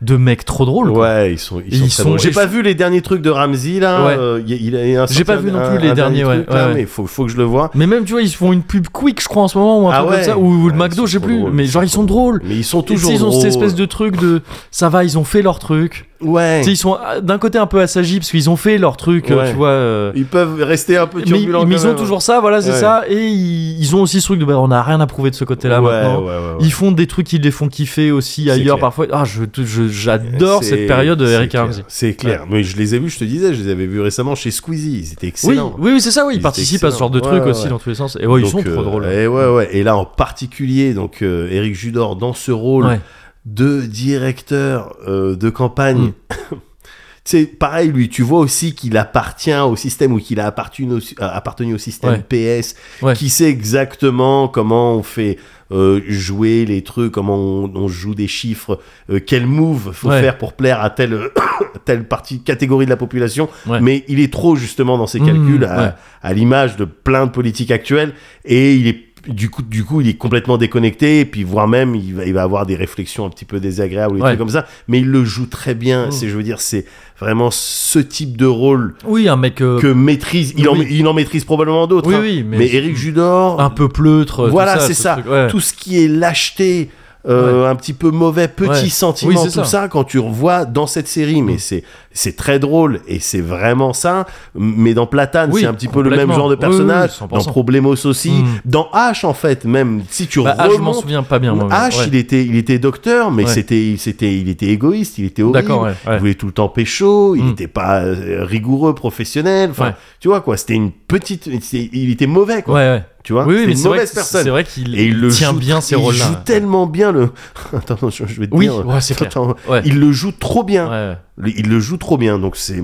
de 0.00 0.16
mecs 0.16 0.44
trop 0.44 0.64
drôles. 0.66 0.92
quoi. 0.92 1.02
Ouais, 1.08 1.32
ils 1.32 1.38
sont, 1.38 1.62
ils 1.66 1.90
sont, 1.90 2.04
drôles. 2.04 2.18
J'ai 2.20 2.30
pas 2.30 2.46
vu 2.46 2.62
les 2.62 2.74
derniers 2.74 3.00
trucs 3.00 3.22
de 3.22 3.30
Ramsey 3.30 3.80
là. 3.80 4.04
Ouais. 4.04 4.16
euh, 4.18 4.42
il 4.46 4.52
il 4.74 5.04
J'ai 5.10 5.24
pas 5.24 5.36
vu 5.36 5.50
non 5.50 5.58
un- 5.60 5.70
plus 5.70 5.78
les 5.78 5.90
un 5.90 5.94
derniers, 5.94 6.18
dernier 6.18 6.24
ouais, 6.38 6.44
truc, 6.44 6.54
là, 6.54 6.62
ouais, 6.66 6.72
ouais. 6.72 6.74
mais 6.80 6.86
faut, 6.86 7.06
faut 7.06 7.24
que 7.26 7.30
je 7.32 7.36
le 7.36 7.44
vois. 7.44 7.70
Mais 7.74 7.86
même, 7.86 8.04
tu 8.04 8.12
vois, 8.12 8.22
ils 8.22 8.28
font 8.30 8.52
une 8.52 8.62
pub 8.62 8.88
quick, 8.88 9.22
je 9.22 9.28
crois, 9.28 9.44
en 9.44 9.48
ce 9.48 9.56
moment, 9.56 9.82
ou 9.82 9.88
un 9.88 9.92
Ah 9.94 9.98
truc 10.02 10.10
comme 10.16 10.22
ça, 10.22 10.38
ou, 10.38 10.68
le 10.68 10.74
McDo, 10.76 11.06
je 11.06 11.12
sais 11.12 11.20
plus. 11.20 11.38
drôles, 11.40 11.52
mais 11.52 11.64
genre, 11.66 11.84
ils 11.84 11.88
sont 11.88 12.04
drôles. 12.04 12.42
Mais 12.44 12.56
ils 12.56 12.64
sont 12.64 12.82
toujours 12.82 13.10
ils 13.12 13.24
ont 13.24 13.30
cette 13.30 13.50
drôles. 13.52 13.64
espèce 13.64 13.74
de 13.74 13.84
truc 13.86 14.20
de 14.20 14.42
ça 14.70 14.88
va, 14.88 15.04
ils 15.04 15.18
ont 15.18 15.24
fait 15.24 15.42
leur 15.42 15.58
truc. 15.58 16.08
Ouais. 16.20 16.60
Tu 16.60 16.66
sais, 16.66 16.72
ils 16.72 16.76
sont 16.76 16.96
ah, 17.04 17.20
d'un 17.20 17.36
côté 17.38 17.58
un 17.58 17.66
peu 17.66 17.80
assagis 17.80 18.18
parce 18.18 18.30
qu'ils 18.30 18.48
ont 18.48 18.56
fait 18.56 18.78
leur 18.78 18.96
truc, 18.96 19.30
euh, 19.30 19.40
Ouais. 19.42 19.50
tu 19.50 19.56
vois. 19.56 19.68
euh, 19.68 20.12
Ils 20.14 20.24
peuvent 20.24 20.62
rester 20.62 20.96
un 20.96 21.06
peu 21.06 21.20
turbulents. 21.20 21.66
mais 21.66 21.74
ils 21.74 21.84
ont 21.84 21.88
même. 21.88 21.96
toujours 21.96 22.22
ça, 22.22 22.40
voilà, 22.40 22.62
c'est 22.62 22.70
Ouais. 22.70 22.78
ça. 22.80 23.02
Et 23.08 23.26
ils, 23.26 23.78
ils 23.78 23.94
ont 23.94 24.00
aussi 24.00 24.20
ce 24.22 24.26
truc 24.26 24.38
de 24.40 24.44
bah, 24.46 24.58
on 24.58 24.70
a 24.70 24.82
rien 24.82 25.00
à 25.00 25.06
prouver 25.06 25.30
de 25.30 25.34
ce 25.34 25.44
côté-là 25.44 25.82
ouais, 25.82 25.90
maintenant. 25.90 26.20
ouais, 26.20 26.26
ouais, 26.26 26.32
ouais. 26.36 26.56
Ils 26.60 26.72
font 26.72 26.92
des 26.92 27.06
trucs 27.06 27.26
qui 27.26 27.38
les 27.38 27.50
font 27.50 27.68
kiffer 27.68 28.10
aussi 28.10 28.50
ailleurs 28.50 28.76
clair. 28.76 28.78
parfois. 28.78 29.06
Ah, 29.12 29.24
je, 29.24 29.42
je- 29.62 29.83
j'adore 29.88 30.62
cette 30.64 30.86
période 30.86 31.18
de 31.18 31.26
Eric 31.26 31.52
Ramsey. 31.54 31.84
C'est 31.88 32.14
clair. 32.14 32.46
Mais 32.48 32.62
je 32.62 32.76
les 32.76 32.94
ai 32.94 32.98
vus, 32.98 33.10
je 33.10 33.18
te 33.18 33.24
disais, 33.24 33.54
je 33.54 33.62
les 33.62 33.70
avais 33.70 33.86
vus 33.86 34.00
récemment 34.00 34.34
chez 34.34 34.50
Squeezie. 34.50 34.98
Ils 35.00 35.12
étaient 35.12 35.26
excellents. 35.28 35.74
oui, 35.78 35.92
oui, 35.94 36.00
c'est 36.00 36.10
ça, 36.10 36.26
oui. 36.26 36.34
Ils 36.34 36.38
Ils 36.38 36.42
participent 36.42 36.84
à 36.84 36.90
ce 36.90 36.98
genre 36.98 37.10
de 37.10 37.18
excellents. 37.18 37.36
trucs 37.36 37.44
Ouais, 37.46 37.50
aussi 37.50 37.64
ouais. 37.64 37.68
dans 37.70 37.78
tous 37.78 37.88
les 37.88 37.94
sens. 37.94 38.16
Et 38.20 38.26
ouais, 38.26 38.40
ils 38.40 38.48
sont 38.48 38.62
trop 38.62 38.70
euh, 38.80 38.82
drôles. 38.84 39.04
Et 39.06 39.26
ouais, 39.26 39.46
ouais. 39.48 39.68
Et 39.72 39.82
là, 39.82 39.96
en 39.96 40.04
particulier, 40.04 40.94
donc 40.94 41.22
euh, 41.22 41.48
Eric 41.50 41.74
Judor 41.74 42.16
dans 42.16 42.32
ce 42.34 42.50
rôle 42.52 42.86
Ouais. 42.86 43.00
de 43.46 43.82
directeur 43.82 44.96
euh, 45.06 45.36
de 45.36 45.50
campagne. 45.50 46.12
Mm. 46.52 46.54
c'est 47.24 47.46
pareil, 47.46 47.90
lui, 47.90 48.08
tu 48.10 48.22
vois 48.22 48.40
aussi 48.40 48.74
qu'il 48.74 48.96
appartient 48.98 49.54
au 49.54 49.76
système 49.76 50.12
ou 50.12 50.18
qu'il 50.18 50.40
a 50.40 50.46
appartenu 50.46 50.92
au, 50.92 50.98
euh, 50.98 51.00
appartenu 51.20 51.74
au 51.74 51.78
système 51.78 52.22
Ouais. 52.30 52.60
PS, 52.62 52.74
Ouais. 53.02 53.14
qui 53.14 53.30
sait 53.30 53.48
exactement 53.48 54.48
comment 54.48 54.94
on 54.96 55.02
fait 55.02 55.38
euh, 55.74 56.00
jouer 56.08 56.64
les 56.64 56.82
trucs, 56.82 57.12
comment 57.12 57.36
on, 57.36 57.70
on 57.74 57.88
joue 57.88 58.14
des 58.14 58.28
chiffres, 58.28 58.80
euh, 59.10 59.18
quel 59.24 59.44
move 59.46 59.90
faut 59.92 60.08
Ouais. 60.08 60.20
faire 60.20 60.38
pour 60.38 60.52
plaire 60.54 60.80
à 60.80 60.88
telle, 60.90 61.18
telle 61.84 62.04
partie, 62.04 62.40
catégorie 62.42 62.84
de 62.86 62.90
la 62.90 62.96
population. 62.96 63.48
Ouais. 63.66 63.80
Mais 63.80 64.04
il 64.08 64.20
est 64.20 64.32
trop 64.32 64.56
justement 64.56 64.96
dans 64.96 65.06
ses 65.06 65.20
Mmh, 65.20 65.26
calculs 65.26 65.64
à, 65.64 65.82
ouais. 65.82 65.90
à 66.22 66.32
l'image 66.32 66.76
de 66.76 66.84
plein 66.84 67.26
de 67.26 67.30
politiques 67.32 67.70
actuelles 67.70 68.12
et 68.44 68.74
il 68.74 68.86
est 68.86 69.04
du 69.28 69.50
coup, 69.50 69.62
du 69.62 69.84
coup, 69.84 70.00
il 70.00 70.08
est 70.08 70.14
complètement 70.14 70.58
déconnecté, 70.58 71.20
et 71.20 71.24
puis 71.24 71.44
voire 71.44 71.66
même, 71.68 71.94
il 71.94 72.14
va, 72.14 72.24
il 72.26 72.34
va 72.34 72.42
avoir 72.42 72.66
des 72.66 72.76
réflexions 72.76 73.24
un 73.26 73.30
petit 73.30 73.44
peu 73.44 73.60
désagréables 73.60 74.14
ou 74.14 74.16
des 74.16 74.22
Ouais. 74.22 74.28
trucs 74.30 74.38
comme 74.38 74.50
ça, 74.50 74.66
mais 74.88 74.98
il 75.00 75.06
le 75.10 75.24
joue 75.24 75.46
très 75.46 75.74
bien. 75.74 76.08
Mm. 76.08 76.12
C'est, 76.12 76.28
je 76.28 76.36
veux 76.36 76.42
dire, 76.42 76.60
c'est 76.60 76.84
vraiment 77.20 77.50
ce 77.50 77.98
type 77.98 78.36
de 78.36 78.46
rôle 78.46 78.94
Oui, 79.06 79.28
un 79.28 79.36
mec 79.36 79.60
euh, 79.60 79.78
que 79.80 79.86
maîtrise. 79.86 80.54
Il, 80.56 80.68
en, 80.68 80.74
il 80.74 81.06
en 81.06 81.14
maîtrise 81.14 81.44
probablement 81.44 81.86
d'autres. 81.86 82.08
Oui, 82.08 82.14
hein. 82.14 82.20
oui, 82.22 82.44
mais- 82.46 82.58
mais, 82.58 82.74
Eric 82.74 82.96
Judor, 82.96 83.60
un 83.60 83.70
peu 83.70 83.88
pleutre. 83.88 84.48
voilà, 84.48 84.78
c'est 84.80 84.94
ce 84.94 85.02
ça. 85.02 85.18
ouais. 85.26 85.48
Tout 85.48 85.60
ce 85.60 85.72
qui 85.72 86.02
est 86.02 86.08
lâcheté, 86.08 86.90
euh, 87.26 87.70
un 87.70 87.74
petit 87.74 87.94
peu 87.94 88.10
mauvais, 88.10 88.48
petit 88.48 88.68
Ouais. 88.68 88.88
sentiment, 88.90 89.30
Oui, 89.30 89.36
c'est 89.38 89.48
tout 89.48 89.64
ça. 89.64 89.82
ça. 89.82 89.88
quand 89.88 90.04
tu 90.04 90.18
revois 90.18 90.66
dans 90.66 90.86
cette 90.86 91.08
série, 91.08 91.40
mais 91.40 91.54
Mm. 91.54 91.58
c'est 91.58 91.84
c'est 92.14 92.36
très 92.36 92.58
drôle 92.58 93.00
et 93.06 93.18
c'est 93.20 93.40
vraiment 93.42 93.92
ça. 93.92 94.24
Mais 94.54 94.94
dans 94.94 95.06
Platane, 95.06 95.50
Oui, 95.52 95.60
c'est 95.60 95.66
un 95.66 95.74
petit 95.74 95.88
peu 95.88 96.00
le 96.02 96.10
même 96.10 96.32
genre 96.32 96.48
de 96.48 96.54
oui, 96.54 96.60
personnage. 96.60 97.10
oui, 97.20 97.26
100%. 97.28 97.44
dans 97.44 97.50
Problemos 97.52 98.06
aussi, 98.06 98.30
Mm. 98.30 98.44
dans 98.64 98.88
H 98.94 99.26
en 99.26 99.34
fait, 99.34 99.64
même 99.66 100.02
si 100.08 100.26
tu 100.26 100.42
Bah, 100.42 100.54
ah, 100.58 100.64
je 100.64 100.70
m'en 100.78 100.90
remontes. 100.90 101.02
souviens 101.02 101.22
pas 101.22 101.38
bien. 101.38 101.54
Moi, 101.54 101.68
H, 101.68 101.98
ouais. 101.98 102.04
il 102.08 102.14
était, 102.14 102.44
il 102.44 102.56
était 102.56 102.78
docteur, 102.78 103.30
mais 103.30 103.44
Ouais. 103.44 103.50
c'était, 103.50 103.96
c'était, 103.98 104.34
il 104.38 104.48
était 104.48 104.66
égoïste, 104.68 105.18
il 105.18 105.26
était 105.26 105.42
horrible. 105.42 105.70
Ouais. 105.72 105.92
Il 106.12 106.18
voulait 106.18 106.34
tout 106.34 106.46
le 106.46 106.52
temps 106.52 106.68
pécho, 106.68 107.34
il 107.34 107.42
Mm. 107.42 107.48
n'était 107.48 107.66
pas 107.68 108.00
euh, 108.02 108.44
rigoureux, 108.44 108.94
professionnel. 108.94 109.70
Enfin, 109.70 109.94
tu 110.20 110.28
vois 110.28 110.40
quoi, 110.40 110.56
c'était 110.56 110.74
une 110.74 110.90
petite, 110.92 111.48
il 111.72 112.10
était 112.10 112.26
mauvais 112.26 112.62
quoi. 112.62 112.74
Ouais, 112.74 112.80
ouais. 112.90 113.04
Tu 113.22 113.32
vois, 113.32 113.46
Oui, 113.46 113.54
oui, 113.54 113.62
mais 113.64 113.72
une 113.72 113.78
c'est 113.78 113.88
vrai, 113.88 113.96
mauvaise 113.96 114.10
que- 114.10 114.14
personne. 114.16 114.42
c'est 114.44 114.50
vrai 114.50 114.64
qu'il 114.64 114.94
Et 115.00 115.06
il 115.06 115.18
le 115.18 115.28
tient 115.30 115.52
joue, 115.52 115.58
bien 115.58 115.80
ces 115.80 115.94
il 115.94 115.98
rôles-là. 115.98 116.26
joue 116.26 116.34
tellement 116.44 116.86
bien 116.86 117.10
le. 117.10 117.30
Attends, 117.72 118.10
je, 118.10 118.22
vais 118.24 118.46
te 118.48 118.54
Oui, 118.54 118.66
dire. 118.68 118.86
ouais. 118.86 118.94
Attends. 119.22 119.54
Il 119.86 119.98
le 119.98 120.12
joue 120.12 120.30
trop 120.32 120.62
bien. 120.62 120.90
Ouais, 120.90 121.16
Il 121.44 121.68
le 121.68 121.80
joue 121.80 121.96
trop 121.96 122.16
bien. 122.18 122.38
Donc 122.38 122.56
c'est 122.56 122.82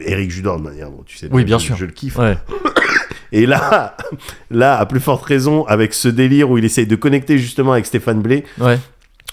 Eric 0.00 0.30
Judor 0.30 0.58
de 0.58 0.62
manière. 0.62 0.88
Tu 1.06 1.18
sais. 1.18 1.28
Oui, 1.30 1.44
bien 1.44 1.58
je- 1.58 1.64
sûr. 1.66 1.76
Je 1.76 1.84
le 1.84 1.92
kiffe. 1.92 2.16
ouais. 2.18 2.36
Et 3.32 3.46
là, 3.46 3.96
là, 4.50 4.78
à 4.78 4.86
plus 4.86 5.00
forte 5.00 5.24
raison, 5.24 5.64
avec 5.66 5.92
ce 5.92 6.08
délire 6.08 6.50
où 6.50 6.58
il 6.58 6.64
essaye 6.64 6.86
de 6.86 6.96
connecter 6.96 7.36
justement 7.38 7.72
avec 7.72 7.84
Stéphane 7.86 8.22
Blé 8.22 8.44
Ouais. 8.58 8.78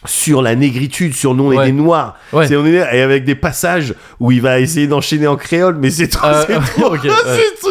Sur 0.05 0.41
la 0.41 0.55
négritude, 0.55 1.13
sur 1.13 1.35
nous 1.35 1.43
on 1.45 1.51
est 1.51 1.57
Ouais. 1.57 1.65
des 1.67 1.71
noirs. 1.73 2.15
Ouais. 2.33 2.47
C'est 2.47 2.55
on 2.55 2.65
est 2.65 2.71
et 2.77 3.01
avec 3.01 3.23
des 3.23 3.35
passages 3.35 3.93
où 4.19 4.31
il 4.31 4.41
va 4.41 4.59
essayer 4.59 4.87
d'enchaîner 4.87 5.27
en 5.27 5.35
créole, 5.35 5.75
mais 5.79 5.91
c'est 5.91 6.07
trop, 6.07 6.27
Euh, 6.27 6.43
c'est 6.47 6.59
trop, 6.81 6.91
ouais. 6.93 6.99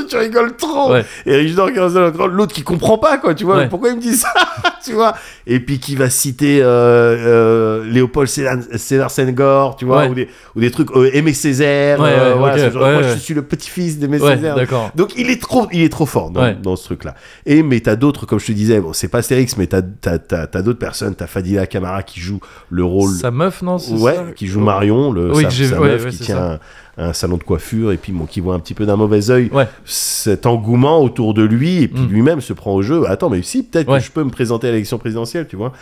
tu 0.08 0.16
rigoles 0.16 0.56
trop. 0.56 0.94
Et 1.26 1.46
créole, 1.48 2.32
l'autre 2.32 2.54
qui 2.54 2.62
comprend 2.62 2.98
pas 2.98 3.18
quoi, 3.18 3.34
tu 3.34 3.44
vois, 3.44 3.64
pourquoi 3.64 3.90
il 3.90 3.96
me 3.96 4.00
dit 4.00 4.14
ça, 4.14 4.32
tu 4.84 4.92
vois. 4.92 5.14
Et 5.46 5.58
puis 5.60 5.78
qui 5.80 5.96
va 5.96 6.08
citer 6.10 6.60
euh, 6.62 6.66
euh, 6.66 7.84
Léopold 7.90 8.28
Sédar, 8.28 9.10
Senghor, 9.10 9.76
tu 9.76 9.84
vois, 9.84 10.06
ou 10.06 10.14
des 10.14 10.28
ou 10.54 10.60
des 10.60 10.70
trucs 10.70 10.90
euh, 10.96 11.10
Aimé 11.14 11.32
Césaire, 11.32 11.98
voilà, 11.98 12.70
genre- 12.70 12.82
moi 12.82 13.02
je 13.02 13.18
suis 13.18 13.34
le 13.34 13.42
petit-fils 13.42 13.98
d'Aimé 13.98 14.18
Césaire. 14.18 14.56
Donc 14.94 15.12
il 15.16 15.30
est 15.30 15.40
trop, 15.40 15.66
il 15.72 15.82
est 15.82 15.88
trop 15.88 16.06
fort 16.06 16.30
dans, 16.30 16.76
ce 16.76 16.84
truc-là. 16.84 17.14
Et 17.46 17.62
mais 17.62 17.80
t'as 17.80 17.96
d'autres, 17.96 18.26
comme 18.26 18.38
je 18.38 18.46
te 18.46 18.52
disais, 18.52 18.80
bon 18.80 18.92
c'est 18.92 19.08
pas 19.08 19.18
Astérix, 19.18 19.56
mais 19.56 19.66
t'as 19.66 19.82
t'as 19.82 20.18
t'as, 20.18 20.46
t'as 20.46 20.62
d'autres 20.62 20.78
personnes. 20.78 21.14
T'as 21.14 21.26
Fadila 21.26 21.66
Camara 21.66 22.02
qui 22.02 22.19
joue 22.20 22.38
le 22.70 22.84
rôle, 22.84 23.10
Sa 23.10 23.30
meuf, 23.30 23.62
non 23.62 23.76
ouais, 23.78 24.14
ça 24.14 24.24
qui 24.36 24.46
joue 24.46 24.60
Marion, 24.60 25.10
le 25.12 25.32
Oui, 25.34 25.44
sa, 25.50 25.80
ouais, 25.80 25.88
meuf 25.88 26.04
ouais, 26.04 26.10
qui 26.10 26.18
tient 26.18 26.58
un, 26.98 27.02
un 27.08 27.12
salon 27.12 27.36
de 27.38 27.42
coiffure 27.42 27.90
et 27.92 27.96
puis 27.96 28.12
bon, 28.12 28.26
qui 28.26 28.40
voit 28.40 28.54
un 28.54 28.60
petit 28.60 28.74
peu 28.74 28.86
d'un 28.86 28.96
mauvais 28.96 29.30
œil 29.30 29.50
Ouais. 29.52 29.66
cet 29.84 30.46
engouement 30.46 31.02
autour 31.02 31.34
de 31.34 31.42
lui 31.42 31.82
et 31.82 31.88
puis 31.88 32.02
Mm. 32.02 32.08
lui-même 32.08 32.40
se 32.40 32.52
prend 32.52 32.74
au 32.74 32.82
jeu. 32.82 33.02
Attends, 33.08 33.30
mais 33.30 33.42
si 33.42 33.62
peut-être 33.64 33.86
que 33.88 33.98
je 34.00 34.10
peux 34.10 34.22
me 34.24 34.30
présenter 34.30 34.68
à 34.68 34.70
l'élection 34.72 34.98
présidentielle, 34.98 35.46
tu 35.48 35.56
vois. 35.56 35.72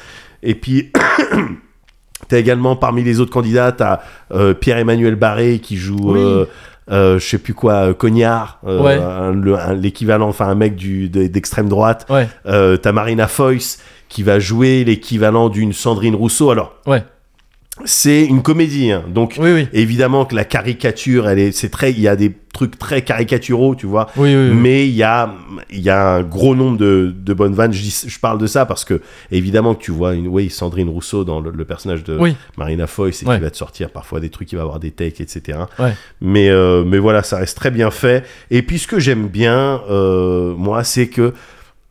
Et 0.43 0.55
puis 0.55 0.90
T'as 2.28 2.39
également 2.39 2.74
parmi 2.74 3.05
les 3.05 3.20
autres 3.20 3.31
candidats, 3.31 3.70
t'as 3.70 4.01
euh, 4.32 4.52
Pierre-Emmanuel 4.52 5.15
Barré 5.15 5.60
qui 5.60 5.77
joue, 5.77 6.12
Oui. 6.12 6.19
euh, 6.20 6.44
je 6.90 7.19
sais 7.19 7.39
plus 7.39 7.55
quoi, 7.55 7.73
euh, 7.89 7.94
Cognard, 7.94 8.60
euh, 8.66 8.82
Ouais. 8.82 9.77
l'équivalent, 9.77 10.28
enfin 10.28 10.47
un 10.48 10.55
mec 10.55 10.74
du, 10.77 11.09
de- 11.09 11.27
d'extrême 11.27 11.69
droite. 11.69 12.06
Ouais, 12.10 12.28
Euh, 12.47 12.77
t'as 12.77 12.93
Marina 12.93 13.27
Foïs 13.28 13.78
qui 14.09 14.23
va 14.23 14.39
jouer 14.39 14.85
l'équivalent 14.85 15.48
d'une 15.51 15.73
Sandrine 15.73 16.15
Rousseau. 16.15 16.51
Alors, 16.51 16.74
ouais. 16.86 17.05
C'est 17.85 18.25
une 18.25 18.43
comédie, 18.43 18.91
hein, 18.93 19.05
donc 19.09 19.37
Oui, 19.39 19.53
oui. 19.53 19.69
évidemment 19.73 20.25
que 20.25 20.35
la 20.35 20.45
caricature, 20.45 21.29
elle 21.29 21.39
est, 21.39 21.53
c'est 21.53 21.69
très, 21.69 21.93
il 21.93 22.01
y 22.01 22.09
a 22.09 22.17
des 22.17 22.33
trucs 22.53 22.79
très 22.79 23.03
caricaturaux, 23.03 23.75
tu 23.77 23.87
vois. 23.87 24.09
Oui. 24.17 24.35
Mais 24.35 24.87
il 24.89 24.95
y 24.95 25.03
a, 25.05 25.33
il 25.71 25.81
y 25.81 25.91
a 25.91 26.15
un 26.17 26.23
gros 26.23 26.57
nombre 26.57 26.77
de, 26.77 27.15
de 27.17 27.33
bonnes 27.35 27.55
vannes. 27.55 27.73
Je, 27.73 27.81
dis- 27.83 28.05
je 28.09 28.19
parle 28.19 28.39
de 28.39 28.47
ça 28.49 28.67
parce 28.67 28.85
que, 28.85 29.01
évidemment, 29.31 29.75
que 29.77 29.83
tu 29.83 29.93
vois 29.93 30.15
une, 30.15 30.27
oui, 30.27 30.51
Sandrine 30.51 30.89
Rousseau 30.89 31.25
dans 31.25 31.41
le, 31.41 31.51
le 31.53 31.65
personnage 31.65 32.03
de. 32.05 32.19
Marina 32.57 32.87
Foïs 32.87 33.23
et 33.23 33.27
Ouais. 33.27 33.37
qui 33.37 33.43
va 33.43 33.51
te 33.51 33.57
sortir 33.57 33.91
parfois 33.91 34.19
des 34.21 34.31
trucs, 34.31 34.51
il 34.53 34.57
va 34.57 34.63
avoir 34.63 34.81
des 34.81 34.91
takes, 34.91 35.21
etc. 35.21 35.59
Ouais. 35.79 35.93
Mais, 36.21 36.49
euh, 36.49 36.83
mais 36.85 36.99
voilà, 36.99 37.23
ça 37.23 37.37
reste 37.39 37.57
très 37.57 37.71
bien 37.71 37.91
fait. 37.93 38.25
Et 38.51 38.63
puis, 38.63 38.79
ce 38.81 38.89
que 38.89 38.99
j'aime 38.99 39.29
bien, 39.29 39.81
euh, 39.91 40.53
moi, 40.57 40.83
c'est 40.83 41.07
que, 41.09 41.35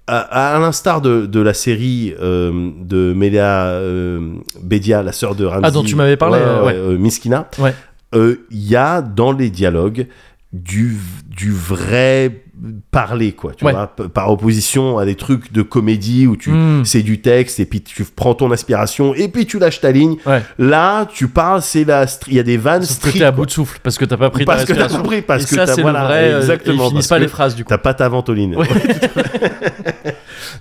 à, 0.07 0.55
à 0.55 0.59
l'instar 0.59 1.01
de, 1.01 1.25
de 1.25 1.39
la 1.41 1.53
série 1.53 2.13
euh, 2.19 2.71
de 2.81 3.13
Mélia 3.13 3.65
euh, 3.67 4.34
Bédia, 4.61 5.03
la 5.03 5.11
sœur 5.11 5.35
de 5.35 5.45
Ramsey, 5.45 5.61
Ah, 5.65 5.71
dont 5.71 5.84
tu 5.84 5.95
m'avais 5.95 6.17
parlé, 6.17 6.38
ouais. 6.39 6.73
euh, 6.75 6.97
Miskina, 6.97 7.49
Ouais. 7.59 7.73
euh, 8.15 8.38
il 8.51 8.63
y 8.67 8.75
a 8.75 9.01
dans 9.01 9.31
les 9.31 9.49
dialogues 9.49 10.07
du, 10.53 10.97
du 11.29 11.51
vrai 11.51 12.43
parler, 12.91 13.31
quoi, 13.34 13.51
tu 13.55 13.65
Ouais. 13.65 13.71
vois, 13.71 13.88
par 14.13 14.31
opposition 14.31 14.97
à 14.97 15.05
des 15.05 15.15
trucs 15.15 15.51
de 15.53 15.61
comédie 15.61 16.25
où 16.27 16.35
tu 16.35 16.49
Mm. 16.51 16.85
c'est 16.85 17.01
du 17.03 17.21
texte 17.21 17.59
et 17.59 17.65
puis 17.65 17.81
tu 17.81 18.03
prends 18.03 18.34
ton 18.34 18.51
inspiration 18.51 19.13
et 19.13 19.27
puis 19.27 19.45
tu 19.45 19.59
lâches 19.59 19.79
ta 19.81 19.91
ligne. 19.91 20.17
Ouais. 20.25 20.41
Là, 20.57 21.05
tu 21.05 21.27
parles, 21.27 21.61
c'est 21.61 21.84
la, 21.84 22.05
il 22.27 22.34
y 22.34 22.39
a 22.39 22.43
des 22.43 22.57
vannes 22.57 22.84
t'es 23.13 23.23
à 23.23 23.31
bout 23.31 23.45
de 23.45 23.51
souffle 23.51 23.79
parce 23.84 23.97
que 23.97 24.05
t'as 24.05 24.17
pas 24.17 24.29
pris 24.29 24.45
Parce 24.45 24.65
ta 24.65 24.73
que 24.73 24.79
t'as 24.79 24.88
compris, 24.89 25.21
parce 25.21 25.43
et 25.43 25.47
que 25.47 25.55
ça, 25.55 25.67
c'est 25.67 25.81
voilà, 25.81 26.01
le 26.01 26.07
vrai. 26.07 26.34
euh, 26.34 26.39
exactement, 26.39 26.85
Ils 26.85 26.89
finissent 26.89 27.07
parce 27.07 27.07
pas 27.09 27.19
les 27.19 27.27
phrases 27.27 27.55
du 27.55 27.63
coup. 27.63 27.69
T'as 27.69 27.77
pas 27.77 27.93
ta 27.93 28.07
ventoline. 28.09 28.55
Ouais. 28.55 28.67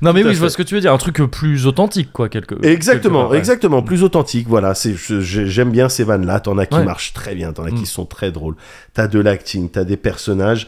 Non, 0.03 0.13
mais 0.13 0.21
Tout 0.21 0.29
oui, 0.29 0.35
je 0.35 0.39
vois 0.41 0.49
fait. 0.49 0.53
ce 0.53 0.57
que 0.59 0.63
tu 0.63 0.75
veux 0.75 0.81
dire. 0.83 0.93
Un 0.93 0.99
truc 0.99 1.17
plus 1.31 1.67
authentique, 1.67 2.13
quoi, 2.13 2.29
quelque. 2.29 2.55
Exactement, 2.63 3.15
quelque 3.21 3.23
part, 3.23 3.31
ouais. 3.31 3.39
exactement, 3.39 3.83
plus 3.83 4.03
authentique. 4.03 4.47
Voilà, 4.47 4.75
c'est 4.75 4.95
j'aime 5.21 5.71
bien 5.71 5.89
ces 5.89 6.05
vannes 6.05 6.27
là. 6.27 6.39
T'en 6.41 6.59
as 6.59 6.67
qui 6.67 6.79
marchent 6.81 7.13
très 7.15 7.35
bien, 7.35 7.53
t'en 7.53 7.65
as 7.65 7.71
qui 7.71 7.87
sont 7.87 8.05
très 8.05 8.31
drôles. 8.31 8.57
T'as 8.93 9.07
de 9.07 9.19
l'acting, 9.21 9.71
t'as 9.71 9.85
des 9.85 9.97
personnages. 9.97 10.67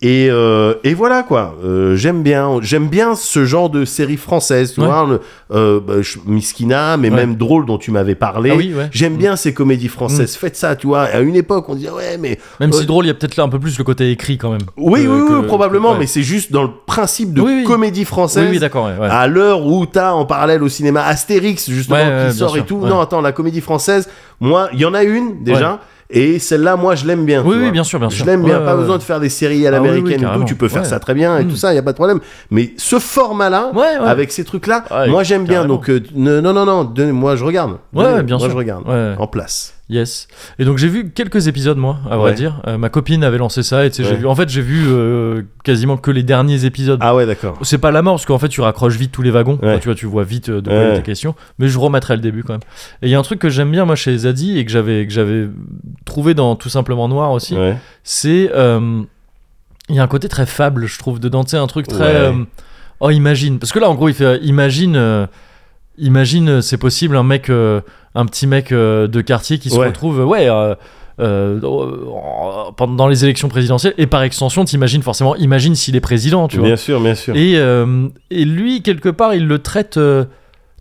Et, 0.00 0.28
euh, 0.30 0.74
et 0.84 0.94
voilà 0.94 1.24
quoi, 1.24 1.56
Euh, 1.64 1.96
j'aime 1.96 2.22
bien, 2.22 2.60
j'aime 2.62 2.86
bien 2.86 3.16
ce 3.16 3.44
genre 3.44 3.68
de 3.68 3.84
série 3.84 4.16
française, 4.16 4.72
tu 4.74 4.80
Ouais. 4.80 4.86
vois, 4.86 5.04
le, 5.08 5.20
euh, 5.52 5.80
bah, 5.80 5.94
Miskina, 6.24 6.96
mais 6.96 7.10
Ouais. 7.10 7.16
même 7.16 7.34
drôle 7.34 7.66
dont 7.66 7.78
tu 7.78 7.90
m'avais 7.90 8.14
parlé. 8.14 8.50
Ah 8.52 8.56
oui, 8.56 8.72
ouais. 8.76 8.88
J'aime 8.92 9.16
bien 9.16 9.34
ces 9.34 9.52
comédies 9.52 9.88
françaises. 9.88 10.36
Faites 10.36 10.54
ça, 10.54 10.76
tu 10.76 10.86
vois. 10.86 11.00
À 11.02 11.18
une 11.18 11.34
époque, 11.34 11.68
on 11.68 11.74
disait 11.74 11.90
ouais, 11.90 12.16
mais 12.16 12.38
Même 12.60 12.70
Euh, 12.72 12.78
si 12.78 12.86
drôle, 12.86 13.06
il 13.06 13.08
y 13.08 13.10
a 13.10 13.14
peut-être 13.14 13.34
là 13.36 13.42
un 13.42 13.48
peu 13.48 13.58
plus 13.58 13.76
le 13.76 13.82
côté 13.82 14.08
écrit 14.12 14.38
quand 14.38 14.52
même. 14.52 14.60
oui, 14.76 15.02
Que- 15.02 15.08
oui, 15.08 15.20
oui, 15.20 15.40
que- 15.42 15.46
probablement, 15.46 15.96
mais 15.96 16.06
c'est 16.06 16.22
juste 16.22 16.52
dans 16.52 16.62
le 16.62 16.70
principe 16.86 17.32
de 17.34 17.40
Oui, 17.40 17.52
oui. 17.56 17.64
comédie 17.64 18.00
Oui, 18.00 18.06
française. 18.06 18.46
oui, 18.48 18.60
d'accord, 18.60 18.86
ouais. 18.86 18.96
ouais. 19.00 19.08
À 19.10 19.26
l'heure 19.26 19.66
où 19.66 19.84
t'as 19.84 20.12
en 20.12 20.24
parallèle 20.26 20.62
au 20.62 20.68
cinéma 20.68 21.02
Astérix 21.06 21.68
justement 21.68 22.28
qui 22.30 22.36
sort 22.36 22.56
et 22.56 22.62
tout. 22.64 22.78
Non, 22.86 23.00
attends, 23.00 23.20
la 23.20 23.32
comédie 23.32 23.60
française, 23.60 24.08
moi, 24.40 24.68
il 24.72 24.78
y 24.78 24.84
en 24.84 24.94
a 24.94 25.02
une 25.02 25.42
déjà. 25.42 25.80
Et 26.10 26.38
celle-là, 26.38 26.76
moi, 26.76 26.94
je 26.94 27.04
l'aime 27.06 27.26
bien. 27.26 27.42
Oui, 27.44 27.56
oui, 27.60 27.70
bien 27.70 27.84
sûr, 27.84 27.98
bien 27.98 28.08
Je 28.08 28.16
sûr. 28.16 28.24
l'aime 28.26 28.42
bien. 28.42 28.58
Ouais, 28.60 28.64
pas 28.64 28.72
ouais, 28.74 28.80
besoin 28.80 28.94
ouais. 28.94 28.98
de 28.98 29.02
faire 29.04 29.20
des 29.20 29.28
séries 29.28 29.66
à 29.66 29.68
Ah 29.68 29.72
oui, 29.74 29.78
oui, 29.80 29.86
l'américaine 29.94 30.20
tout. 30.20 30.24
carrément. 30.26 30.44
Tu 30.46 30.54
peux 30.54 30.68
faire 30.68 30.86
ça 30.86 30.98
très 31.00 31.12
bien 31.14 31.38
et 31.38 31.46
tout 31.46 31.56
ça, 31.56 31.72
il 31.72 31.76
y 31.76 31.78
a 31.78 31.82
pas 31.82 31.92
de 31.92 31.96
problème. 31.96 32.20
Mais 32.50 32.72
ce 32.78 32.98
format-là, 32.98 33.70
Ouais, 33.74 33.80
ouais. 33.80 34.08
avec 34.08 34.32
ces 34.32 34.44
trucs-là, 34.44 34.84
Ouais, 34.90 35.08
moi, 35.10 35.22
j'aime 35.22 35.44
bien. 35.44 35.66
Donc, 35.66 35.90
euh, 35.90 36.02
ne- 36.14 36.40
non, 36.40 36.52
non, 36.54 36.64
non, 36.64 36.90
moi, 37.12 37.36
je 37.36 37.44
regarde. 37.44 37.72
Ouais, 37.92 38.22
bien 38.22 38.36
moi, 38.38 38.46
sûr. 38.46 38.50
je 38.52 38.56
regarde. 38.56 38.88
Ouais. 38.88 39.14
En 39.18 39.26
place. 39.26 39.74
Yes. 39.90 40.28
Et 40.58 40.66
donc 40.66 40.76
j'ai 40.76 40.88
vu 40.88 41.10
quelques 41.10 41.48
épisodes 41.48 41.78
moi, 41.78 41.98
à 42.10 42.18
vrai 42.18 42.30
Ouais. 42.30 42.34
dire. 42.36 42.60
Euh, 42.66 42.76
ma 42.76 42.90
copine 42.90 43.24
avait 43.24 43.38
lancé 43.38 43.62
ça 43.62 43.86
et 43.86 43.90
tu 43.90 44.02
sais, 44.02 44.08
j'ai 44.10 44.16
vu. 44.16 44.26
En 44.26 44.34
fait, 44.34 44.48
j'ai 44.50 44.60
vu 44.60 44.84
euh, 44.86 45.42
quasiment 45.64 45.96
que 45.96 46.10
les 46.10 46.22
derniers 46.22 46.66
épisodes. 46.66 46.98
Ah 47.02 47.14
ouais, 47.14 47.24
d'accord. 47.24 47.56
C'est 47.62 47.78
pas 47.78 47.90
la 47.90 48.02
mort 48.02 48.16
parce 48.16 48.26
qu'en 48.26 48.38
fait 48.38 48.48
tu 48.48 48.60
raccroches 48.60 48.96
vite 48.96 49.12
tous 49.12 49.22
les 49.22 49.30
wagons. 49.30 49.58
Ouais. 49.62 49.70
Enfin, 49.70 49.78
tu 49.78 49.88
vois, 49.88 49.94
tu 49.94 50.04
vois 50.04 50.24
vite 50.24 50.50
euh, 50.50 50.60
de 50.60 50.68
quoi 50.68 50.78
Ouais. 50.78 50.88
il 50.88 50.92
était 50.96 51.02
question. 51.02 51.34
Mais 51.58 51.68
je 51.68 51.78
remettrai 51.78 52.16
le 52.16 52.20
début 52.20 52.42
quand 52.42 52.52
même. 52.52 52.60
Et 53.00 53.06
il 53.06 53.10
y 53.10 53.14
a 53.14 53.18
un 53.18 53.22
truc 53.22 53.38
que 53.38 53.48
j'aime 53.48 53.70
bien 53.70 53.86
moi 53.86 53.96
chez 53.96 54.14
Zadie 54.18 54.58
et 54.58 54.64
que 54.66 54.70
j'avais 54.70 55.06
que 55.06 55.12
j'avais 55.12 55.48
trouvé 56.04 56.34
dans 56.34 56.54
tout 56.54 56.68
simplement 56.68 57.08
noir 57.08 57.32
aussi. 57.32 57.56
C'est 58.04 58.50
euh, 58.54 59.02
il 59.88 59.94
y 59.96 60.00
a 60.00 60.02
un 60.02 60.06
côté 60.08 60.28
très 60.28 60.44
fable, 60.44 60.84
je 60.86 60.98
trouve, 60.98 61.18
dedans. 61.18 61.44
Tu 61.44 61.52
sais, 61.52 61.56
un 61.56 61.66
truc 61.66 61.86
très. 61.88 62.30
Oh, 63.00 63.08
imagine. 63.08 63.58
Parce 63.58 63.72
que 63.72 63.78
là, 63.78 63.88
en 63.88 63.94
gros, 63.94 64.08
il 64.10 64.14
fait 64.14 64.38
imagine. 64.42 65.28
Imagine, 65.98 66.60
c'est 66.62 66.76
possible, 66.78 67.16
un 67.16 67.22
mec, 67.22 67.50
euh, 67.50 67.80
un 68.14 68.26
petit 68.26 68.46
mec 68.46 68.72
euh, 68.72 69.06
de 69.06 69.20
quartier 69.20 69.58
qui 69.58 69.70
se 69.70 69.78
Ouais. 69.78 69.86
retrouve, 69.88 70.24
ouais, 70.24 70.48
euh, 70.48 70.74
euh, 71.20 71.60
pendant 72.76 73.06
les 73.08 73.24
élections 73.24 73.48
présidentielles, 73.48 73.94
et 73.98 74.06
par 74.06 74.22
extension, 74.22 74.64
t'imagines 74.64 75.02
forcément, 75.02 75.34
imagine 75.36 75.74
s'il 75.74 75.96
est 75.96 76.00
président, 76.00 76.48
tu 76.48 76.58
vois. 76.58 76.66
Bien 76.68 76.76
sûr, 76.76 77.00
bien 77.00 77.14
sûr. 77.14 77.34
Et, 77.36 77.54
et 78.30 78.44
lui, 78.44 78.82
quelque 78.82 79.08
part, 79.08 79.34
il 79.34 79.46
le 79.46 79.58
traite. 79.58 79.98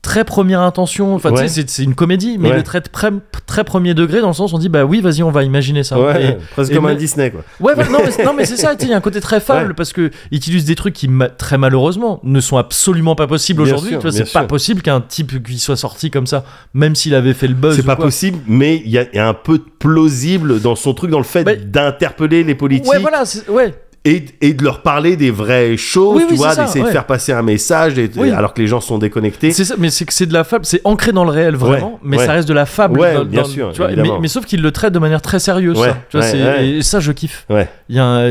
Très 0.01 0.23
première 0.23 0.61
intention. 0.61 1.15
Enfin, 1.15 1.31
tu 1.31 1.47
sais, 1.47 1.63
c'est- 1.67 1.83
une 1.83 1.95
comédie, 1.95 2.37
mais 2.39 2.49
Ouais. 2.49 2.55
le 2.57 2.63
très, 2.63 2.81
très, 2.81 3.09
très 3.45 3.63
premier 3.63 3.93
degré 3.93 4.21
dans 4.21 4.27
le 4.27 4.33
sens 4.33 4.53
où 4.53 4.55
on 4.55 4.59
dit, 4.59 4.69
bah 4.69 4.85
oui, 4.85 5.01
vas-y, 5.01 5.23
on 5.23 5.31
va 5.31 5.43
imaginer 5.43 5.83
ça. 5.83 5.99
Ouais, 5.99 6.23
Et- 6.31 6.37
presque 6.53 6.71
et 6.71 6.75
comme 6.75 6.85
un 6.85 6.95
Disney, 6.95 7.31
quoi. 7.31 7.41
Ouais, 7.59 7.75
non, 7.75 7.99
mais, 8.03 8.11
c'est- 8.11 8.23
non, 8.23 8.33
mais 8.33 8.45
c'est 8.45 8.57
ça, 8.57 8.73
il 8.79 8.87
y 8.87 8.93
a 8.93 8.97
un 8.97 9.01
côté 9.01 9.19
très 9.21 9.39
fable 9.39 9.73
parce 9.75 9.93
que 9.93 10.11
ils 10.31 10.37
utilisent 10.37 10.65
des 10.65 10.75
trucs 10.75 10.93
qui, 10.93 11.09
très 11.37 11.57
malheureusement, 11.57 12.19
ne 12.23 12.39
sont 12.39 12.57
absolument 12.57 13.15
pas 13.15 13.27
possibles 13.27 13.61
aujourd'hui. 13.61 13.97
c'est 14.11 14.31
pas 14.31 14.43
possible 14.45 14.81
qu'un 14.81 15.01
type 15.01 15.43
qui 15.43 15.59
soit 15.59 15.75
sorti 15.77 16.09
comme 16.11 16.27
ça, 16.27 16.43
même 16.73 16.95
s'il 16.95 17.13
avait 17.15 17.33
fait 17.33 17.47
le 17.47 17.53
buzz. 17.55 17.75
C'est 17.75 17.83
pas 17.83 17.95
quoi. 17.95 18.05
possible, 18.05 18.39
mais 18.47 18.81
il 18.85 18.91
y, 18.91 18.97
a 18.97 19.03
il 19.11 19.15
y 19.15 19.19
a 19.19 19.27
un 19.27 19.33
peu 19.33 19.57
de 19.57 19.65
plausible 19.79 20.61
dans 20.61 20.75
son 20.75 20.93
truc, 20.93 21.09
dans 21.11 21.17
le 21.17 21.23
fait 21.23 21.43
Bah, 21.43 21.55
d'interpeller 21.55 22.43
les 22.43 22.55
politiques 22.55 22.91
Ouais, 22.91 22.99
voilà, 22.99 23.23
ouais. 23.49 23.73
Et, 24.09 24.25
et 24.41 24.53
de 24.53 24.63
leur 24.63 24.81
parler 24.81 25.15
des 25.17 25.31
vraies 25.31 25.75
choses, 25.77 26.15
Oui, 26.17 26.23
tu 26.27 26.33
oui, 26.33 26.37
vois, 26.37 26.55
d'essayer 26.55 26.81
ouais. 26.81 26.87
de 26.87 26.93
faire 26.93 27.05
passer 27.05 27.33
un 27.33 27.41
message, 27.41 27.97
et- 27.99 28.09
Oui. 28.15 28.31
alors 28.31 28.53
que 28.53 28.61
les 28.61 28.67
gens 28.67 28.79
sont 28.81 28.97
déconnectés. 28.97 29.51
C'est 29.51 29.65
ça, 29.65 29.75
mais 29.77 29.89
c'est 29.89 30.05
que 30.05 30.13
c'est 30.13 30.25
de 30.25 30.33
la 30.33 30.43
fable, 30.43 30.65
c'est 30.65 30.81
ancré 30.83 31.11
dans 31.11 31.23
le 31.23 31.31
réel 31.31 31.55
vraiment, 31.55 31.93
Ouais, 31.93 31.99
mais 32.03 32.17
ouais. 32.17 32.25
ça 32.25 32.31
reste 32.33 32.47
de 32.47 32.53
la 32.53 32.65
fable. 32.65 32.99
Ouais, 32.99 33.13
dans- 33.15 33.25
bien 33.25 33.41
dans- 33.43 33.47
sûr, 33.47 33.71
tu 33.73 33.81
vois, 33.81 33.89
mais, 34.19 34.27
sauf 34.27 34.45
qu'il 34.45 34.61
le 34.61 34.71
traite 34.71 34.93
de 34.93 34.99
manière 34.99 35.21
très 35.21 35.39
sérieuse, 35.39 35.77
Ouais, 35.79 35.89
ça. 35.89 35.97
Tu 36.09 36.17
vois. 36.17 36.61
Et 36.61 36.81
ça, 36.81 36.99
je 36.99 37.11
kiffe. 37.11 37.45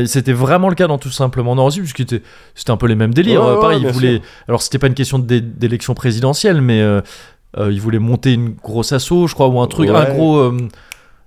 C'était 0.07 0.33
vraiment 0.33 0.69
le 0.69 0.75
cas 0.75 0.87
dans 0.87 0.97
Tout 0.97 1.11
simplement 1.11 1.55
Norris, 1.55 1.79
puisque 1.79 2.03
c'était 2.55 2.71
un 2.71 2.77
peu 2.77 2.87
les 2.87 2.95
mêmes 2.95 3.13
délires. 3.13 3.43
Euh, 3.43 3.61
Pareil, 3.61 3.79
bien 3.79 3.89
il 3.89 3.93
voulait. 3.93 4.13
sûr. 4.15 4.21
Alors, 4.47 4.61
c'était 4.61 4.79
pas 4.79 4.87
une 4.87 4.93
question 4.95 5.19
d'é- 5.19 5.41
d'élection 5.41 5.93
présidentielle, 5.93 6.59
mais 6.61 6.81
euh, 6.81 7.01
euh, 7.57 7.71
il 7.71 7.79
voulait 7.79 7.99
monter 7.99 8.33
une 8.33 8.55
grosse 8.55 8.91
asso, 8.91 9.27
je 9.27 9.33
crois, 9.33 9.47
ou 9.47 9.59
un 9.61 9.67
truc, 9.67 9.89
un 9.89 10.03
gros. 10.05 10.37
euh, 10.37 10.57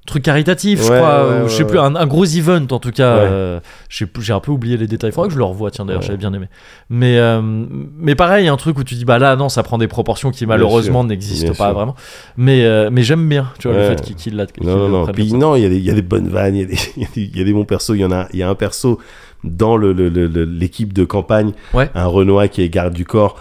truc 0.06 0.22
caritatif, 0.24 0.82
je 0.82 0.90
Ouais, 0.90 0.96
crois, 0.98 1.28
ouais, 1.28 1.42
ou 1.44 1.48
je 1.48 1.52
sais 1.54 1.62
ouais, 1.62 1.68
plus, 1.68 1.78
ouais. 1.78 1.84
un, 1.84 1.94
un 1.94 2.06
gros 2.06 2.24
event 2.24 2.66
en 2.70 2.78
tout 2.78 2.90
cas. 2.90 3.16
Ouais. 3.16 3.28
euh, 3.30 3.60
j'ai 3.88 4.32
un 4.32 4.40
peu 4.40 4.50
oublié 4.50 4.76
les 4.76 4.86
détails. 4.86 5.12
Faudrait 5.12 5.28
que 5.28 5.34
je 5.34 5.38
le 5.38 5.44
revoie, 5.44 5.70
tiens, 5.70 5.84
d'ailleurs, 5.84 6.00
Ouais. 6.00 6.06
j'avais 6.06 6.18
bien 6.18 6.32
aimé. 6.32 6.46
Mais, 6.88 7.18
euh, 7.18 7.40
mais 7.42 8.14
pareil, 8.14 8.48
un 8.48 8.56
truc 8.56 8.78
où 8.78 8.84
tu 8.84 8.94
dis, 8.94 9.04
bah 9.04 9.18
là, 9.18 9.36
non, 9.36 9.48
ça 9.48 9.62
prend 9.62 9.78
des 9.78 9.88
proportions 9.88 10.30
qui 10.30 10.46
malheureusement 10.46 11.04
n'existent 11.04 11.48
pas 11.54 11.66
sûr. 11.66 11.74
vraiment. 11.74 11.94
Mais, 12.36 12.64
euh, 12.64 12.88
mais 12.90 13.02
j'aime 13.02 13.28
bien, 13.28 13.50
tu 13.58 13.68
vois, 13.68 13.76
le 13.76 13.82
Ouais. 13.82 13.88
fait 13.90 14.00
qu'il 14.02 14.16
qu'il 14.16 14.36
l'a. 14.36 14.46
qu'il 14.46 14.66
Non, 14.66 14.76
non, 14.76 14.88
non. 14.88 15.06
Puis 15.12 15.32
non, 15.32 15.54
il 15.54 15.62
y, 15.62 15.66
a 15.66 15.68
des- 15.68 15.76
il 15.78 15.84
y 15.84 15.90
a 15.90 15.94
des 15.94 16.02
bonnes 16.02 16.28
vannes, 16.28 16.56
il 16.56 16.60
y, 16.62 16.64
a 16.64 16.66
des- 16.66 16.74
il 16.96 17.02
y 17.02 17.06
a 17.06 17.08
des- 17.14 17.22
il 17.32 17.38
y 17.38 17.40
a 17.40 17.44
des 17.44 17.52
bons 17.52 17.64
persos. 17.64 17.90
Il 17.94 18.00
y 18.00 18.04
en 18.04 18.12
a, 18.12 18.26
il 18.32 18.38
y 18.38 18.42
a 18.42 18.48
un 18.48 18.54
perso 18.54 18.98
dans 19.44 19.76
le- 19.76 19.92
le- 19.92 20.08
le- 20.08 20.26
le- 20.26 20.44
l'équipe 20.44 20.92
de 20.92 21.04
campagne, 21.04 21.52
Ouais. 21.72 21.90
un 21.94 22.06
Renoir 22.06 22.48
qui 22.50 22.62
est 22.62 22.68
garde 22.68 22.92
du 22.94 23.04
corps. 23.04 23.36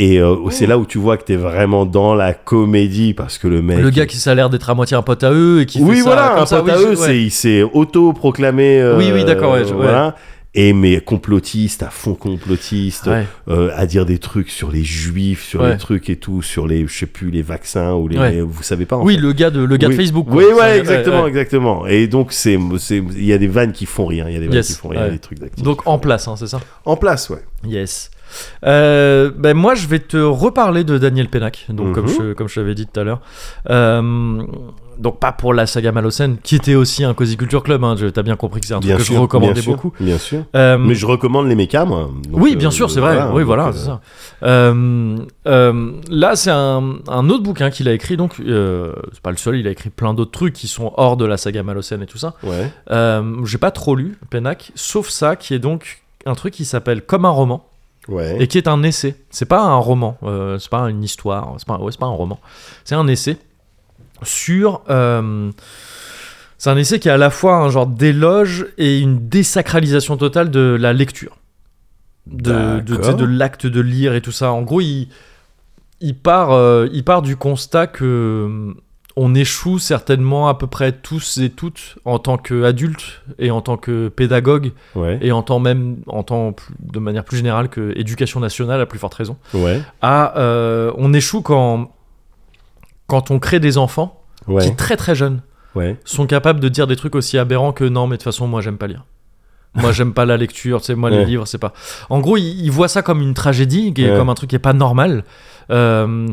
Et 0.00 0.20
euh, 0.20 0.36
c'est 0.50 0.66
là 0.66 0.78
où 0.78 0.86
tu 0.86 0.96
vois 0.98 1.16
que 1.16 1.24
t'es 1.24 1.34
vraiment 1.36 1.84
dans 1.84 2.14
la 2.14 2.32
comédie 2.32 3.14
parce 3.14 3.36
que 3.36 3.48
le 3.48 3.62
mec. 3.62 3.78
Le 3.80 3.90
gars 3.90 4.06
qui 4.06 4.16
ça 4.16 4.30
a 4.30 4.34
l'air 4.36 4.48
d'être 4.48 4.70
à 4.70 4.74
moitié 4.74 4.96
un 4.96 5.02
pote 5.02 5.24
à 5.24 5.32
eux 5.32 5.60
et 5.62 5.66
qui 5.66 5.80
oui, 5.82 5.96
fait 5.96 6.02
ça 6.02 6.04
voilà, 6.04 6.28
comme 6.30 6.38
un 6.42 6.46
ça, 6.46 6.56
pote 6.58 6.66
oui, 6.66 6.70
à 6.72 6.76
je- 6.78 6.82
eux, 6.86 7.00
ouais. 7.00 7.18
il 7.20 7.30
s'est 7.32 7.62
auto-proclamé. 7.62 8.80
euh, 8.80 8.96
Oui, 8.96 9.10
oui, 9.12 9.24
d'accord, 9.24 9.52
ouais, 9.54 9.64
je- 9.64 9.70
ouais. 9.74 9.82
voilà. 9.82 10.14
Et 10.54 10.72
mais 10.72 11.00
complotiste, 11.00 11.82
à 11.82 11.90
fond 11.90 12.14
complotiste, 12.14 13.06
Ouais. 13.06 13.26
euh, 13.48 13.70
à 13.76 13.86
dire 13.86 14.06
des 14.06 14.18
trucs 14.18 14.50
sur 14.50 14.70
les 14.72 14.82
juifs, 14.82 15.44
sur 15.44 15.62
les 15.64 15.76
trucs 15.76 16.08
et 16.10 16.16
tout, 16.16 16.42
sur 16.42 16.66
les, 16.66 16.86
je 16.86 16.98
sais 17.00 17.06
plus, 17.06 17.30
les 17.30 17.42
vaccins 17.42 17.92
ou 17.94 18.08
les, 18.08 18.40
vous 18.40 18.62
savez 18.62 18.86
pas. 18.86 18.96
en 18.96 19.04
Oui, 19.04 19.16
fait. 19.16 19.20
le 19.20 19.32
gars 19.34 19.50
de, 19.50 19.62
le 19.62 19.76
gars 19.76 19.88
de 19.88 19.92
Oui. 19.92 19.98
Facebook. 19.98 20.26
Oui, 20.30 20.44
ouais, 20.58 20.78
exactement, 20.78 21.26
exactement. 21.26 21.86
Et 21.86 22.06
donc 22.08 22.28
c'est, 22.32 22.58
il 22.90 23.24
y 23.24 23.32
a 23.32 23.38
des 23.38 23.46
vannes 23.46 23.72
qui 23.72 23.84
font 23.84 24.06
rire, 24.06 24.28
il 24.28 24.32
y 24.34 24.36
a 24.36 24.40
des 24.40 24.46
vannes 24.46 24.54
Yes, 24.56 24.68
qui 24.68 24.72
font 24.80 24.88
ouais. 24.88 25.10
des 25.10 25.18
trucs 25.18 25.38
d'actifs. 25.38 25.62
Donc 25.62 25.86
en 25.86 25.98
place, 25.98 26.26
hein, 26.28 26.34
c'est 26.36 26.46
ça 26.48 26.60
en 26.84 26.96
place, 26.96 27.28
ouais. 27.30 27.42
Yes. 27.66 28.10
Euh, 28.64 29.30
ben 29.36 29.54
moi, 29.56 29.74
je 29.74 29.86
vais 29.86 29.98
te 30.00 30.16
reparler 30.16 30.84
de 30.84 30.98
Daniel 30.98 31.28
Pennac, 31.28 31.66
donc 31.68 31.94
comme 31.94 32.06
Mhm. 32.06 32.12
je 32.18 32.32
comme 32.32 32.48
je 32.48 32.60
l'avais 32.60 32.74
dit 32.74 32.86
tout 32.86 33.00
à 33.00 33.04
l'heure. 33.04 33.20
Euh, 33.70 34.42
donc 34.98 35.20
pas 35.20 35.30
pour 35.30 35.54
la 35.54 35.66
saga 35.66 35.92
Malocène, 35.92 36.38
qui 36.42 36.56
était 36.56 36.74
aussi 36.74 37.04
un 37.04 37.14
Cozy 37.14 37.36
Culture 37.36 37.62
Club. 37.62 37.84
Hein, 37.84 37.94
T'as 38.12 38.22
bien 38.22 38.34
compris 38.34 38.60
que 38.60 38.66
c'est 38.66 38.74
un 38.74 38.80
truc 38.80 38.96
que 38.96 39.02
je 39.04 39.12
recommandais 39.16 39.52
bien 39.52 39.62
sûr, 39.62 39.72
beaucoup. 39.74 39.92
bien 40.00 40.18
sûr. 40.18 40.42
Euh, 40.56 40.76
Mais 40.76 40.96
je 40.96 41.06
recommande 41.06 41.46
les 41.46 41.54
mécas, 41.54 41.84
moi. 41.84 42.10
Donc, 42.28 42.40
oui, 42.42 42.56
bien 42.56 42.72
sûr, 42.72 42.90
c'est 42.90 42.98
vrai. 43.00 43.16
oui, 43.32 43.44
voilà, 43.44 43.70
c'est 43.72 43.86
ça. 43.86 44.00
Là, 45.44 46.36
c'est 46.36 46.50
un, 46.50 46.94
un 47.08 47.30
autre 47.30 47.42
bouquin 47.42 47.70
qu'il 47.70 47.88
a 47.88 47.92
écrit. 47.92 48.16
Donc, 48.16 48.34
c'est 48.38 49.22
pas 49.22 49.30
le 49.30 49.36
seul. 49.36 49.56
Il 49.56 49.66
a 49.66 49.70
écrit 49.70 49.90
plein 49.90 50.14
d'autres 50.14 50.32
trucs 50.32 50.54
qui 50.54 50.68
sont 50.68 50.92
hors 50.96 51.16
de 51.16 51.24
la 51.24 51.36
saga 51.36 51.62
Malocène 51.62 52.02
et 52.02 52.06
tout 52.06 52.18
ça. 52.18 52.34
Ouais. 52.42 52.70
J'ai 53.44 53.58
pas 53.58 53.70
trop 53.70 53.94
lu 53.94 54.18
Pennac, 54.30 54.72
sauf 54.74 55.08
ça, 55.08 55.36
qui 55.36 55.54
est 55.54 55.58
donc 55.58 56.02
un 56.26 56.34
truc 56.34 56.52
qui 56.54 56.64
s'appelle 56.64 57.02
Comme 57.02 57.24
un 57.24 57.30
roman 57.30 57.64
Ouais. 58.08 58.36
et 58.40 58.46
qui 58.46 58.58
est 58.58 58.68
un 58.68 58.82
essai. 58.82 59.14
C'est 59.30 59.44
pas 59.46 59.60
un 59.60 59.76
roman, 59.76 60.16
euh, 60.22 60.58
c'est 60.58 60.70
pas 60.70 60.88
une 60.88 61.04
histoire, 61.04 61.54
c'est 61.58 61.66
pas, 61.66 61.78
ouais, 61.78 61.92
pas 61.98 62.06
un 62.06 62.10
roman. 62.10 62.40
C'est 62.84 62.94
un 62.94 63.06
essai 63.06 63.36
sur. 64.22 64.82
euh, 64.88 65.50
c'est 66.56 66.70
un 66.70 66.76
essai 66.76 66.98
qui 66.98 67.08
est 67.08 67.12
à 67.12 67.16
la 67.16 67.30
fois 67.30 67.56
un 67.56 67.68
genre 67.68 67.86
d'éloge 67.86 68.66
et 68.78 68.98
une 68.98 69.28
désacralisation 69.28 70.16
totale 70.16 70.50
de 70.50 70.76
la 70.80 70.92
lecture. 70.92 71.36
De, 72.26 72.80
de, 72.80 73.24
l'acte 73.24 73.66
de 73.66 73.80
lire 73.80 74.14
et 74.14 74.20
tout 74.20 74.32
ça. 74.32 74.52
En 74.52 74.60
gros, 74.62 74.82
il, 74.82 75.08
il, 76.00 76.14
part, 76.14 76.50
euh, 76.52 76.86
il 76.92 77.02
part 77.02 77.22
du 77.22 77.36
constat 77.36 77.86
que 77.86 78.74
on 79.20 79.34
échoue 79.34 79.78
certainement 79.80 80.48
à 80.48 80.54
peu 80.54 80.66
près 80.68 80.92
tous 80.92 81.38
et 81.38 81.50
toutes 81.50 81.96
en 82.04 82.18
tant 82.20 82.36
qu'adultes 82.38 83.22
et 83.40 83.50
en 83.50 83.60
tant 83.60 83.76
que 83.76 84.08
pédagogue 84.08 84.72
Ouais. 84.94 85.18
et 85.20 85.32
en 85.32 85.42
tant 85.42 85.58
même 85.58 85.96
en 86.06 86.22
tant 86.22 86.54
de 86.78 86.98
manière 87.00 87.24
plus 87.24 87.36
générale 87.38 87.68
que 87.68 87.92
éducation 87.96 88.38
nationale 88.38 88.80
à 88.80 88.86
plus 88.86 88.98
forte 88.98 89.14
raison. 89.14 89.36
Ouais. 89.54 89.80
à 90.02 90.38
euh, 90.38 90.92
on 90.96 91.12
échoue 91.12 91.42
quand 91.42 91.90
quand 93.08 93.30
on 93.30 93.38
crée 93.38 93.60
des 93.60 93.76
enfants 93.78 94.14
Ouais. 94.46 94.64
qui 94.64 94.74
très 94.76 94.96
très 94.96 95.14
jeunes 95.14 95.40
sont 96.04 96.26
capables 96.26 96.58
de 96.60 96.68
dire 96.68 96.86
des 96.86 96.96
trucs 96.96 97.14
aussi 97.14 97.38
aberrants 97.38 97.72
que 97.72 97.84
non 97.84 98.06
mais 98.06 98.16
de 98.16 98.22
toute 98.22 98.24
façon 98.24 98.46
moi 98.46 98.60
j'aime 98.60 98.78
pas 98.78 98.86
lire. 98.88 99.04
Moi 99.74 99.92
j'aime 99.92 100.12
pas 100.14 100.24
la 100.24 100.36
lecture 100.36 100.80
tu 100.80 100.86
sais 100.86 100.94
moi 100.94 101.10
les 101.10 101.24
livres 101.24 101.46
c'est 101.46 101.58
pas. 101.58 101.72
En 102.08 102.20
gros 102.20 102.36
ils 102.36 102.64
ils 102.64 102.70
voient 102.70 102.88
ça 102.88 103.02
comme 103.02 103.20
une 103.20 103.34
tragédie 103.34 103.92
comme 103.94 104.28
un 104.28 104.34
truc 104.34 104.50
qui 104.50 104.56
est 104.56 104.60
pas 104.70 104.72
normal. 104.72 105.24
Euh, 105.70 106.26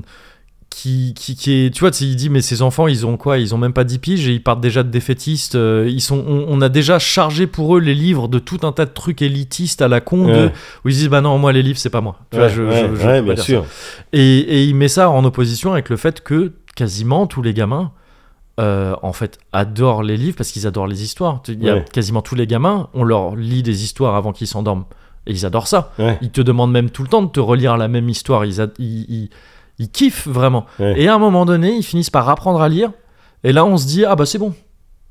qui, 0.76 1.14
qui, 1.16 1.36
qui 1.36 1.52
est 1.66 1.74
tu 1.74 1.80
vois 1.80 1.92
il 2.02 2.16
dit 2.18 2.30
mais 2.30 2.42
ces 2.42 2.62
enfants 2.62 2.88
ils 2.88 3.06
ont 3.06 3.16
quoi? 3.16 3.38
Ils 3.38 3.56
ont 3.56 3.58
même 3.58 3.72
pas 3.72 3.86
10 3.86 4.00
piges 4.00 4.28
et 4.28 4.34
ils 4.34 4.44
partent 4.44 4.60
déjà 4.60 4.84
de 4.84 4.90
défaitistes 4.90 5.56
euh, 5.56 5.88
ils 5.90 6.02
sont 6.02 6.22
on, 6.28 6.46
on 6.50 6.62
a 6.62 6.68
déjà 6.68 7.00
chargé 7.00 7.48
pour 7.48 7.78
eux 7.78 7.80
les 7.80 7.96
livres 7.96 8.28
de 8.28 8.40
tout 8.40 8.60
un 8.64 8.74
tas 8.74 8.86
de 8.86 8.92
trucs 8.92 9.22
élitistes 9.22 9.82
à 9.82 9.88
la 9.88 10.02
con 10.02 10.28
de, 10.28 10.50
où 10.84 10.90
ils 10.90 10.96
disent 10.96 11.08
bah 11.10 11.22
non 11.22 11.38
moi 11.38 11.54
les 11.54 11.64
livres 11.64 11.78
c'est 11.80 11.90
pas 11.90 12.02
moi 12.02 12.18
tu 12.30 12.38
vois, 12.38 12.48
Ouais, 12.48 12.52
je, 12.54 12.62
ouais, 12.62 12.90
je- 12.94 12.96
je 13.02 13.08
ouais, 13.08 13.22
bien 13.22 13.34
dire 13.36 13.38
ça. 13.38 13.44
sûr. 13.44 13.66
Et, 14.12 14.40
et 14.40 14.64
il 14.66 14.76
met 14.76 14.90
ça 14.90 15.10
en 15.10 15.24
opposition 15.24 15.72
avec 15.72 15.90
le 15.90 15.96
fait 15.98 16.22
que 16.22 16.52
quasiment 16.76 17.26
tous 17.26 17.42
les 17.42 17.54
gamins, 17.54 17.92
euh, 18.60 18.96
en 19.02 19.14
fait, 19.14 19.38
adorent 19.54 20.04
les 20.04 20.18
livres 20.18 20.36
parce 20.38 20.52
qu'ils 20.52 20.68
adorent 20.68 20.88
les 20.88 21.04
histoires. 21.04 21.42
Tu- 21.42 21.54
Il 21.54 21.64
y 21.64 21.70
a 21.70 21.76
Ouais. 21.76 21.86
quasiment 21.92 22.22
tous 22.22 22.36
les 22.36 22.48
gamins, 22.48 22.90
on 22.94 23.04
leur 23.04 23.36
lit 23.38 23.64
des 23.64 23.84
histoires 23.84 24.16
avant 24.16 24.32
qu'ils 24.34 24.48
s'endorment. 24.48 24.86
Et 25.28 25.32
ils 25.32 25.46
adorent 25.46 25.68
ça. 25.68 25.92
Ils 26.22 26.30
te 26.32 26.42
demandent 26.42 26.72
même 26.72 26.90
tout 26.90 27.02
le 27.02 27.08
temps 27.10 27.22
de 27.24 27.30
te 27.30 27.40
relire 27.40 27.78
la 27.78 27.88
même 27.88 28.10
histoire. 28.10 28.46
Ils, 28.46 28.60
ad- 28.62 28.74
ils, 28.78 29.06
ils- 29.10 29.30
ils 29.80 29.90
kiffent 29.90 30.28
vraiment. 30.28 30.66
Ouais. 30.80 31.00
Et 31.02 31.08
à 31.08 31.16
un 31.16 31.20
moment 31.20 31.46
donné, 31.46 31.76
ils 31.76 31.84
finissent 31.84 32.10
par 32.10 32.28
apprendre 32.30 32.62
à 32.62 32.70
lire. 32.70 32.92
Et 33.44 33.52
là, 33.54 33.66
on 33.66 33.78
se 33.78 33.86
dit, 33.88 34.06
ah 34.06 34.16
bah 34.16 34.26
c'est 34.26 34.40
bon. 34.40 34.54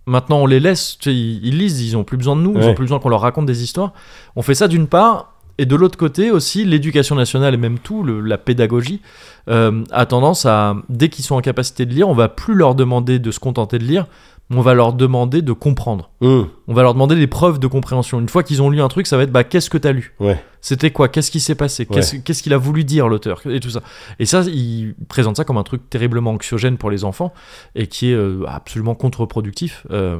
Maintenant, 0.06 0.38
on 0.38 0.46
les 0.46 0.60
laisse. 0.60 0.98
Tu 0.98 1.10
sais, 1.10 1.16
ils, 1.16 1.46
ils 1.46 1.58
lisent, 1.58 1.80
ils 1.82 1.96
ont 1.96 2.04
plus 2.04 2.16
besoin 2.16 2.36
de 2.36 2.42
nous. 2.42 2.52
Ils 2.52 2.58
Ouais. 2.58 2.66
ont 2.68 2.74
plus 2.74 2.84
besoin 2.84 2.98
qu'on 2.98 3.08
leur 3.08 3.20
raconte 3.22 3.46
des 3.46 3.62
histoires. 3.62 3.92
On 4.36 4.42
fait 4.42 4.54
ça 4.54 4.68
d'une 4.68 4.86
part. 4.86 5.30
Et 5.56 5.66
de 5.66 5.76
l'autre 5.76 5.96
côté 5.96 6.32
aussi, 6.32 6.64
l'éducation 6.64 7.14
nationale 7.14 7.54
et 7.54 7.56
même 7.56 7.78
tout, 7.78 8.02
le- 8.02 8.20
la 8.20 8.38
pédagogie, 8.38 9.00
euh, 9.48 9.84
a 9.92 10.04
tendance 10.04 10.46
à, 10.46 10.74
dès 10.88 11.08
qu'ils 11.08 11.24
sont 11.24 11.36
en 11.36 11.40
capacité 11.40 11.86
de 11.86 11.94
lire, 11.94 12.08
on 12.08 12.12
va 12.14 12.28
plus 12.28 12.54
leur 12.54 12.74
demander 12.74 13.20
de 13.20 13.30
se 13.30 13.38
contenter 13.38 13.78
de 13.78 13.84
lire, 13.84 14.06
on 14.50 14.60
va 14.60 14.74
leur 14.74 14.92
demander 14.92 15.40
de 15.42 15.52
comprendre. 15.52 16.10
Hum, 16.20 16.48
On 16.68 16.74
va 16.74 16.82
leur 16.82 16.92
demander 16.94 17.16
des 17.16 17.26
preuves 17.26 17.58
de 17.58 17.66
compréhension. 17.66 18.20
Une 18.20 18.28
fois 18.28 18.42
qu'ils 18.42 18.60
ont 18.62 18.68
lu 18.70 18.80
un 18.82 18.88
truc, 18.88 19.06
ça 19.06 19.16
va 19.16 19.22
être 19.22 19.32
bah, 19.32 19.42
qu'est-ce 19.44 19.70
que 19.70 19.78
tu 19.78 19.88
as 19.88 19.92
lu? 19.92 20.14
Ouais. 20.20 20.42
C'était 20.60 20.90
quoi? 20.90 21.08
Qu'est-ce 21.08 21.30
qui 21.30 21.40
s'est 21.40 21.54
passé? 21.54 21.86
Qu'est-ce 21.86 22.16
qu'est-ce 22.16 22.42
qu'il 22.42 22.52
a 22.52 22.58
voulu 22.58 22.84
dire 22.84 23.08
l'auteur? 23.08 23.40
Et 23.46 23.58
tout 23.60 23.70
ça. 23.70 23.80
Et 24.18 24.26
ça, 24.26 24.42
il 24.42 24.94
présente 25.08 25.36
ça 25.36 25.44
comme 25.44 25.56
un 25.58 25.62
truc 25.62 25.88
terriblement 25.90 26.32
anxiogène 26.32 26.76
pour 26.76 26.90
les 26.90 27.04
enfants 27.04 27.32
et 27.74 27.86
qui 27.86 28.10
est 28.10 28.14
euh, 28.14 28.44
absolument 28.46 28.94
contre-productif 28.94 29.86
euh, 29.90 30.18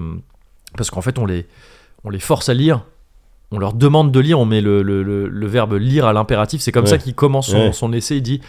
parce 0.76 0.90
qu'en 0.90 1.00
fait, 1.02 1.18
on 1.18 1.26
les, 1.26 1.46
on 2.04 2.10
les 2.10 2.18
force 2.20 2.48
à 2.48 2.54
lire. 2.54 2.84
On 3.50 3.58
leur 3.58 3.72
demande 3.74 4.10
de 4.10 4.20
lire, 4.20 4.40
on 4.40 4.46
met 4.46 4.60
le, 4.62 4.82
le- 4.82 5.02
le- 5.02 5.28
le 5.28 5.46
verbe 5.46 5.74
lire 5.74 6.06
à 6.06 6.12
l'impératif. 6.12 6.60
C'est 6.60 6.72
comme 6.72 6.84
Ouais. 6.84 6.90
ça 6.90 6.98
qu'il 6.98 7.14
commence 7.14 7.48
son, 7.50 7.56
Ouais. 7.66 7.72
son 7.72 7.92
essai. 7.92 8.16
Il 8.16 8.22
dit 8.22 8.40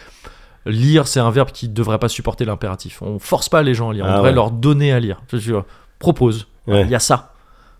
lire, 0.66 1.06
c'est 1.08 1.20
un 1.20 1.30
verbe 1.30 1.50
qui 1.50 1.68
ne 1.68 1.74
devrait 1.74 1.98
pas 1.98 2.08
supporter 2.08 2.44
l'impératif. 2.44 3.00
On 3.02 3.18
force 3.18 3.48
pas 3.48 3.62
les 3.62 3.72
gens 3.74 3.90
à 3.90 3.92
lire, 3.94 4.04
on 4.04 4.08
Ah 4.08 4.16
devrait 4.16 4.30
ouais. 4.30 4.34
leur 4.34 4.50
donner 4.50 4.92
à 4.92 5.00
lire. 5.00 5.22
Je, 5.32 5.38
je- 5.38 5.54
propose. 5.98 6.46
Ouais. 6.66 6.82
Il 6.82 6.90
y 6.90 6.94
a 6.94 6.98
ça. 6.98 7.32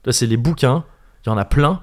Là, 0.04 0.12
c'est 0.12 0.26
les 0.26 0.36
bouquins. 0.38 0.84
Il 1.24 1.28
y 1.28 1.32
en 1.32 1.36
a 1.36 1.44
plein. 1.44 1.80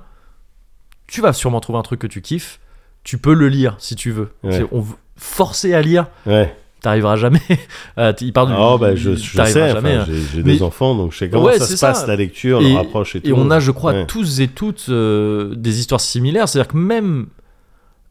Tu 1.07 1.21
vas 1.21 1.33
sûrement 1.33 1.59
trouver 1.59 1.79
un 1.79 1.83
truc 1.83 1.99
que 1.99 2.07
tu 2.07 2.21
kiffes. 2.21 2.59
Tu 3.03 3.17
peux 3.17 3.33
le 3.33 3.49
lire 3.49 3.75
si 3.77 3.95
tu 3.95 4.11
veux. 4.11 4.31
Ouais. 4.43 4.65
On 4.71 4.83
forcer 5.17 5.73
à 5.73 5.81
lire, 5.81 6.07
Ouais. 6.25 6.55
t'arriveras 6.81 7.17
jamais. 7.17 7.41
Euh, 7.99 8.11
il 8.21 8.33
parle 8.33 8.55
Oh, 8.57 8.77
bah, 8.79 8.95
je, 8.95 9.13
je 9.13 9.35
sais, 9.43 9.71
jamais. 9.71 9.97
enfin, 9.99 10.11
hein. 10.11 10.15
j'ai 10.33 10.41
Mais- 10.41 10.53
des 10.53 10.63
enfants, 10.63 10.95
donc 10.95 11.11
je 11.11 11.19
sais 11.19 11.29
comment 11.29 11.43
Ouais, 11.45 11.59
ça 11.59 11.65
se 11.67 11.75
ça. 11.77 11.89
passe, 11.89 12.07
la 12.07 12.15
lecture, 12.15 12.59
Et- 12.61 12.69
le 12.71 12.75
rapproche 12.77 13.15
et 13.15 13.21
tout. 13.21 13.27
Et 13.29 13.33
on 13.33 13.51
a, 13.51 13.59
je 13.59 13.69
crois, 13.69 13.91
Ouais. 13.93 14.05
tous 14.07 14.39
et 14.39 14.47
toutes 14.47 14.87
euh, 14.89 15.53
des 15.55 15.79
histoires 15.79 16.01
similaires. 16.01 16.49
C'est-à-dire 16.49 16.71
que 16.71 16.77
même. 16.77 17.27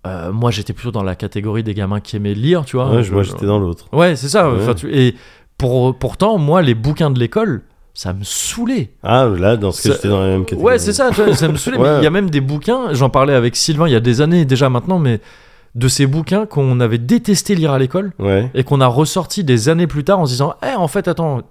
Euh, 0.07 0.33
moi, 0.33 0.51
j'étais 0.51 0.73
plutôt 0.73 0.91
dans 0.91 1.03
la 1.03 1.15
catégorie 1.15 1.63
des 1.63 1.75
gamins 1.75 2.01
qui 2.01 2.17
aimaient 2.17 2.35
lire, 2.35 2.65
tu 2.65 2.77
vois. 2.77 2.91
Ouais, 2.91 3.03
je- 3.03 3.13
moi, 3.13 3.23
j'étais 3.23 3.47
dans 3.47 3.59
l'autre. 3.59 3.87
Ouais, 3.93 4.17
c'est 4.17 4.29
ça. 4.29 4.51
Ouais. 4.51 4.59
Enfin, 4.61 4.75
tu- 4.75 4.93
Et 4.93 5.15
pour, 5.59 5.95
pourtant, 5.97 6.39
moi, 6.39 6.61
les 6.63 6.75
bouquins 6.75 7.11
de 7.11 7.19
l'école, 7.21 7.63
ça 7.95 8.13
me 8.13 8.25
saoulait. 8.25 8.91
Ah, 9.03 9.27
là, 9.27 9.57
dans 9.57 9.71
ce 9.71 9.87
cas, 9.89 9.95
j'étais 9.95 10.09
dans 10.09 10.21
la 10.21 10.29
même 10.29 10.45
catégorie. 10.45 10.65
Ouais, 10.75 10.79
c'est 10.79 10.93
ça, 10.93 11.11
vois, 11.11 11.35
ça 11.37 11.47
me 11.49 11.57
saoulait. 11.57 11.79
mais. 11.83 11.99
Il 11.99 12.05
y 12.05 12.07
a 12.07 12.11
même 12.11 12.31
des 12.31 12.41
bouquins, 12.41 12.93
j'en 12.95 13.11
parlais 13.11 13.35
avec 13.35 13.55
Sylvain 13.55 13.87
il 13.87 13.93
y 13.93 13.97
a 13.97 14.01
des 14.01 14.21
années 14.21 14.45
déjà 14.45 14.69
maintenant, 14.71 14.99
mais 14.99 15.21
de 15.75 15.89
ces 15.89 16.07
bouquins 16.07 16.45
qu'on 16.47 16.81
avait 16.81 16.99
détesté 16.99 17.55
lire 17.55 17.71
à 17.73 17.79
l'école 17.79 18.13
Ouais. 18.19 18.51
et 18.55 18.63
qu'on 18.65 18.81
a 18.81 18.87
ressorti 18.87 19.43
des 19.45 19.69
années 19.69 19.87
plus 19.87 20.05
tard 20.05 20.19
en 20.19 20.27
se 20.27 20.33
disant 20.33 20.55
Eh, 20.63 20.75
en 20.75 20.89
fait, 20.89 21.07
attends, 21.09 21.43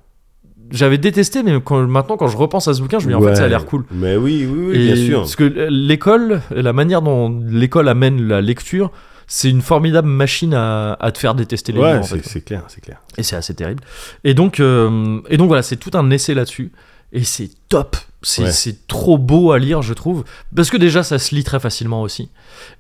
j'avais 0.72 0.98
détesté, 0.98 1.44
mais 1.44 1.60
quand- 1.64 1.82
maintenant, 1.88 2.18
quand 2.18 2.28
je 2.28 2.38
repense 2.38 2.68
à 2.68 2.74
ce 2.74 2.82
bouquin, 2.82 3.00
je 3.00 3.06
me 3.08 3.12
dis 3.12 3.16
En 3.16 3.22
fait, 3.22 3.36
ça 3.36 3.44
a 3.46 3.48
l'air 3.48 3.66
cool. 3.66 3.86
Mais 3.92 4.16
oui, 4.16 4.48
oui, 4.50 4.66
oui, 4.70 4.86
bien 4.86 4.96
sûr. 4.96 5.20
Parce 5.22 5.36
que 5.36 5.68
l'école, 5.70 6.42
la 6.52 6.74
manière 6.74 7.02
dont 7.02 7.30
l'école 7.48 7.88
amène 7.90 8.28
la 8.28 8.42
lecture, 8.42 8.92
c'est 9.28 9.50
une 9.50 9.62
formidable 9.62 10.08
machine 10.10 10.54
à, 10.54 10.94
à 11.00 11.12
te 11.12 11.18
faire 11.18 11.36
détester 11.36 11.72
les 11.72 11.80
Ouais, 11.80 11.92
livres. 11.94 12.00
en 12.02 12.04
c'est 12.04 12.20
fait. 12.28 12.42
clair, 12.42 12.64
c'est 12.68 12.82
clair. 12.82 13.02
Et 13.18 13.24
c'est 13.24 13.36
assez 13.36 13.54
terrible. 13.54 13.82
Et 14.24 14.34
donc, 14.34 14.60
euh, 14.60 15.20
et 15.30 15.38
donc 15.38 15.48
voilà, 15.48 15.64
c'est 15.64 15.78
tout 15.78 15.92
un 15.94 16.10
essai 16.12 16.34
là-dessus. 16.34 16.72
Et 17.14 17.24
c'est 17.24 17.50
top. 17.70 17.96
C'est 18.24 18.44
Ouais. 18.70 18.76
trop 18.88 19.18
beau 19.18 19.52
à 19.52 19.60
lire, 19.60 19.82
je 19.82 19.94
trouve. 19.94 20.24
Parce 20.56 20.70
que 20.70 20.78
déjà, 20.78 21.04
ça 21.04 21.18
se 21.20 21.34
lit 21.36 21.44
très 21.44 21.60
facilement 21.60 22.02
aussi. 22.04 22.30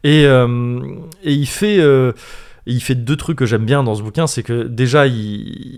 Et, 0.04 0.26
euh, 0.26 0.80
et 1.24 1.34
il 1.34 1.48
fait. 1.48 1.80
euh, 1.80 2.12
il 2.66 2.82
fait 2.82 2.96
deux 2.96 3.16
trucs 3.16 3.38
que 3.38 3.46
j'aime 3.46 3.66
bien 3.66 3.84
dans 3.84 3.96
ce 3.96 4.04
bouquin, 4.04 4.28
c'est 4.28 4.44
que 4.44 4.64
déjà 4.64 5.08
il, 5.08 5.16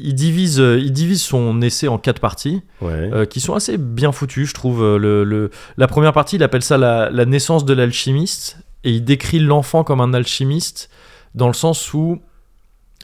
il 0.07 0.13
divise, 0.15 0.59
euh, 0.59 0.77
il 0.79 0.91
divise 0.91 1.21
son 1.21 1.61
essai 1.61 1.87
en 1.87 1.97
quatre 1.97 2.19
parties 2.19 2.61
Ouais. 2.81 3.09
euh, 3.13 3.25
qui 3.25 3.39
sont 3.39 3.53
assez 3.53 3.77
bien 3.77 4.11
foutus, 4.11 4.49
je 4.49 4.53
trouve. 4.53 4.83
Euh, 4.83 4.97
Le, 4.97 5.23
le- 5.23 5.49
la 5.77 5.87
première 5.87 6.11
partie, 6.13 6.35
il 6.35 6.43
appelle 6.43 6.61
ça 6.63 6.77
la, 6.77 7.09
la 7.09 7.25
naissance 7.25 7.63
de 7.65 7.73
l'alchimiste, 7.73 8.57
et 8.83 8.91
il 8.91 9.03
décrit 9.05 9.39
l'enfant 9.39 9.83
comme 9.85 10.01
un 10.01 10.13
alchimiste, 10.13 10.89
dans 11.35 11.47
le 11.47 11.53
sens 11.53 11.93
où, 11.93 12.19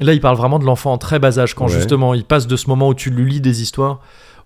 là, 0.01 0.13
il 0.13 0.19
parle 0.21 0.35
vraiment 0.37 0.59
de 0.59 0.65
l'enfant 0.65 0.91
en 0.93 0.97
très 0.97 1.19
bas 1.19 1.39
âge, 1.39 1.53
quand 1.55 1.67
Ouais. 1.67 1.73
justement 1.73 2.13
il 2.13 2.25
passe 2.25 2.47
de 2.47 2.55
ce 2.57 2.67
moment 2.67 2.89
où 2.89 2.93
tu 2.93 3.09
lui 3.09 3.31
lis 3.31 3.41
des 3.41 3.61
histoires, 3.61 4.01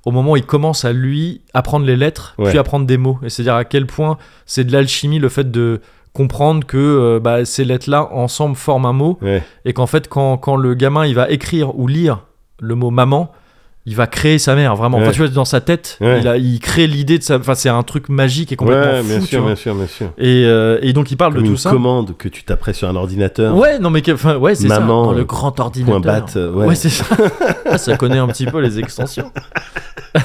au 0.06 0.12
moment 0.12 0.34
où 0.34 0.38
il 0.38 0.46
commence 0.46 0.86
à 0.86 0.94
lui 0.94 1.42
apprendre 1.54 1.86
les 1.86 1.96
lettres, 1.96 2.36
Ouais. 2.38 2.50
puis 2.50 2.60
apprendre 2.60 2.86
des 2.86 2.98
mots, 2.98 3.20
et 3.24 3.30
c'est-à-dire 3.30 3.56
à 3.56 3.66
quel 3.66 3.88
point 3.88 4.18
c'est 4.46 4.64
de 4.64 4.72
l'alchimie, 4.72 5.18
le 5.18 5.30
fait 5.30 5.50
de 5.50 5.82
comprendre 6.14 6.66
que 6.66 6.78
euh, 6.78 7.20
bah, 7.20 7.44
ces 7.46 7.66
lettres-là 7.66 8.10
ensemble 8.14 8.56
forment 8.56 8.86
un 8.86 8.94
mot 8.94 9.18
Ouais. 9.22 9.44
et 9.66 9.74
qu'en 9.74 9.88
fait 9.88 10.08
quand, 10.08 10.38
quand 10.38 10.56
le 10.56 10.74
gamin 10.76 11.06
il 11.06 11.16
va 11.16 11.30
écrire 11.30 11.78
ou 11.78 11.88
lire 11.88 12.20
le 12.62 12.76
mot 12.76 12.92
maman 12.92 13.32
il 13.86 13.96
va 13.98 14.08
créer 14.08 14.38
sa 14.40 14.56
mère 14.56 14.76
vraiment 14.78 14.98
Ouais. 15.00 15.04
enfin, 15.06 15.12
tu 15.12 15.20
vois 15.20 15.28
dans 15.28 15.44
sa 15.44 15.60
tête 15.60 15.98
Ouais. 16.02 16.20
il, 16.22 16.28
a, 16.28 16.38
il 16.38 16.60
crée 16.60 16.88
l'idée 16.88 17.18
de 17.18 17.24
sa 17.24 17.38
enfin 17.38 17.56
c'est 17.56 17.68
un 17.68 17.84
truc 17.84 18.08
magique 18.10 18.52
et 18.52 18.56
complètement 18.56 18.94
Ouais, 18.94 19.02
fou 19.02 19.08
bien 19.08 19.20
sûr, 19.22 19.46
bien 19.46 19.56
sûr, 19.56 19.76
bien 19.76 19.88
sûr. 19.88 20.08
Et, 20.20 20.46
euh, 20.46 20.78
et 20.82 20.94
donc 20.94 21.10
il 21.12 21.18
parle 21.18 21.34
Comme 21.34 21.42
de 21.42 21.48
une 21.48 21.54
tout 21.56 21.58
ça 21.60 21.72
commande 21.72 22.16
que 22.16 22.30
tu 22.30 22.44
taperais 22.44 22.74
sur 22.74 22.88
un 22.88 22.96
ordinateur. 22.96 23.56
ouais 23.58 23.80
non 23.80 23.90
mais 23.90 24.02
enfin, 24.12 24.38
ouais 24.38 24.56
c'est 24.56 24.68
ça 24.70 24.80
dans 24.80 25.12
le 25.12 25.22
euh, 25.22 25.26
grand 25.26 25.60
ordinateur 25.60 26.00
Point 26.02 26.46
bat, 26.46 26.50
ouais. 26.68 26.76
c'est 26.76 26.90
ça 26.90 27.06
Ah, 27.66 27.78
ça 27.78 27.98
connaît 27.98 28.20
un 28.20 28.28
petit 28.28 28.46
peu 28.46 28.60
les 28.62 28.78
extensions 28.80 29.32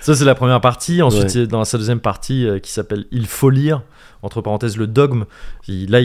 ça 0.00 0.14
c'est 0.14 0.24
la 0.24 0.34
première 0.34 0.60
partie 0.60 1.02
ensuite 1.02 1.34
Ouais. 1.34 1.46
dans 1.46 1.64
sa 1.64 1.78
deuxième 1.78 2.00
partie 2.00 2.46
euh, 2.46 2.58
qui 2.58 2.72
s'appelle 2.72 3.04
il 3.12 3.26
faut 3.26 3.50
lire 3.50 3.82
entre 4.22 4.40
parenthèses 4.40 4.76
le 4.76 4.86
dogme 4.86 5.24
Il- 5.68 5.90
là 5.90 6.00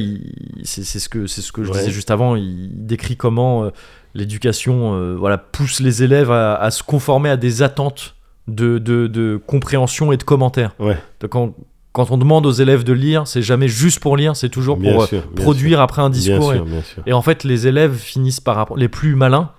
c'est 0.64 0.84
ce 0.84 1.10
que 1.10 1.28
ce 1.28 1.52
que 1.52 1.64
je 1.64 1.72
Ouais. 1.72 1.80
disais 1.80 1.92
juste 1.92 2.12
avant 2.12 2.36
il 2.36 2.70
décrit 2.86 3.18
comment 3.18 3.64
euh, 3.66 3.70
l'éducation 4.14 4.94
euh, 4.96 5.16
voilà 5.18 5.38
pousse 5.38 5.80
les 5.80 6.04
élèves 6.04 6.32
à, 6.32 6.56
à 6.56 6.72
se 6.72 6.84
conformer 6.84 7.30
à 7.30 7.38
des 7.38 7.62
attentes 7.64 8.16
de, 8.48 8.78
de, 8.78 9.08
de 9.08 9.40
compréhension 9.48 10.12
et 10.12 10.18
de 10.18 10.24
commentaires 10.24 10.74
Ouais. 10.80 10.98
Quand 11.30 11.54
quand 11.94 12.10
on 12.10 12.18
demande 12.18 12.46
aux 12.48 12.52
élèves 12.52 12.84
de 12.84 12.94
lire 12.94 13.28
c'est 13.28 13.42
jamais 13.44 13.68
juste 13.68 14.00
pour 14.00 14.18
lire 14.18 14.36
c'est 14.36 14.50
toujours 14.50 14.78
Bien 14.78 14.94
pour 14.94 15.04
euh, 15.04 15.08
sûr, 15.08 15.24
produire 15.32 15.80
après 15.80 16.02
un. 16.02 16.10
Bien 16.10 16.20
discours 16.20 16.52
et- 16.54 16.58
sûr, 16.58 16.66
bien 16.66 16.82
sûr. 16.82 17.04
et 17.06 17.14
en 17.14 17.22
fait, 17.22 17.44
les 17.44 17.68
élèves 17.68 17.96
finissent 17.96 18.40
par. 18.42 18.76
Les 18.76 18.88
plus 18.88 19.16
malins, 19.16 19.52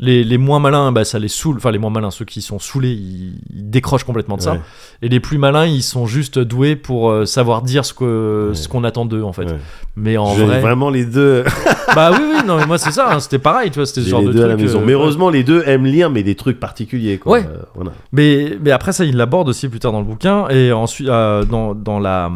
les, 0.00 0.24
les 0.24 0.38
moins 0.38 0.58
malins, 0.58 0.90
bah, 0.92 1.04
ça 1.04 1.18
les 1.18 1.28
saoule. 1.28 1.58
Enfin, 1.58 1.70
les 1.70 1.78
moins 1.78 1.90
malins, 1.90 2.10
ceux 2.10 2.24
qui 2.24 2.40
sont 2.42 2.58
saoulés, 2.58 2.90
ils, 2.92 3.34
ils 3.54 3.70
décrochent 3.70 4.04
complètement 4.04 4.36
de 4.36 4.42
ça. 4.42 4.56
Et 5.02 5.08
les 5.08 5.20
plus 5.20 5.38
malins, 5.38 5.66
ils 5.66 5.82
sont 5.82 6.06
juste 6.06 6.38
doués 6.38 6.74
pour 6.74 7.10
euh, 7.10 7.24
savoir 7.26 7.62
dire 7.62 7.84
ce 7.84 7.92
que 7.94 8.48
Ouais. 8.50 8.54
ce 8.54 8.68
qu'on 8.68 8.82
attend 8.84 9.04
d'eux, 9.04 9.22
en 9.22 9.32
fait. 9.32 9.44
Ouais. 9.44 9.58
Mais 9.96 10.16
en 10.16 10.34
J'ai 10.34 10.44
vrai. 10.44 10.60
vraiment 10.60 10.90
les 10.90 11.04
deux, 11.04 11.44
Bah 11.94 12.10
oui, 12.12 12.18
oui, 12.22 12.40
non, 12.46 12.56
mais 12.56 12.66
moi, 12.66 12.78
c'est 12.78 12.92
ça. 12.92 13.12
hein, 13.12 13.20
C'était 13.20 13.38
pareil, 13.40 13.70
tu 13.70 13.78
vois. 13.80 13.86
C'était 13.86 14.02
ce 14.02 14.08
genre 14.08 14.20
les 14.20 14.28
de 14.28 14.32
deux 14.32 14.44
à 14.44 14.46
la 14.48 14.56
maison. 14.56 14.80
euh, 14.80 14.84
mais 14.86 14.92
heureusement, 14.92 15.28
les 15.28 15.42
deux 15.44 15.62
aiment 15.66 15.84
lire, 15.86 16.08
mais 16.10 16.22
des 16.22 16.34
trucs 16.36 16.58
particuliers. 16.60 17.18
Quoi. 17.18 17.32
Ouais. 17.38 17.46
Euh, 17.46 17.58
voilà. 17.74 17.92
Mais, 18.12 18.56
mais 18.62 18.70
après 18.70 18.92
ça, 18.92 19.04
il 19.04 19.16
l'aborde 19.16 19.48
aussi 19.48 19.68
plus 19.68 19.80
tard 19.80 19.92
dans 19.92 19.98
le 20.00 20.06
bouquin. 20.06 20.48
Et 20.48 20.72
ensuite, 20.72 21.08
euh, 21.08 21.44
dans, 21.44 21.74
dans, 21.74 21.98
la, 21.98 22.30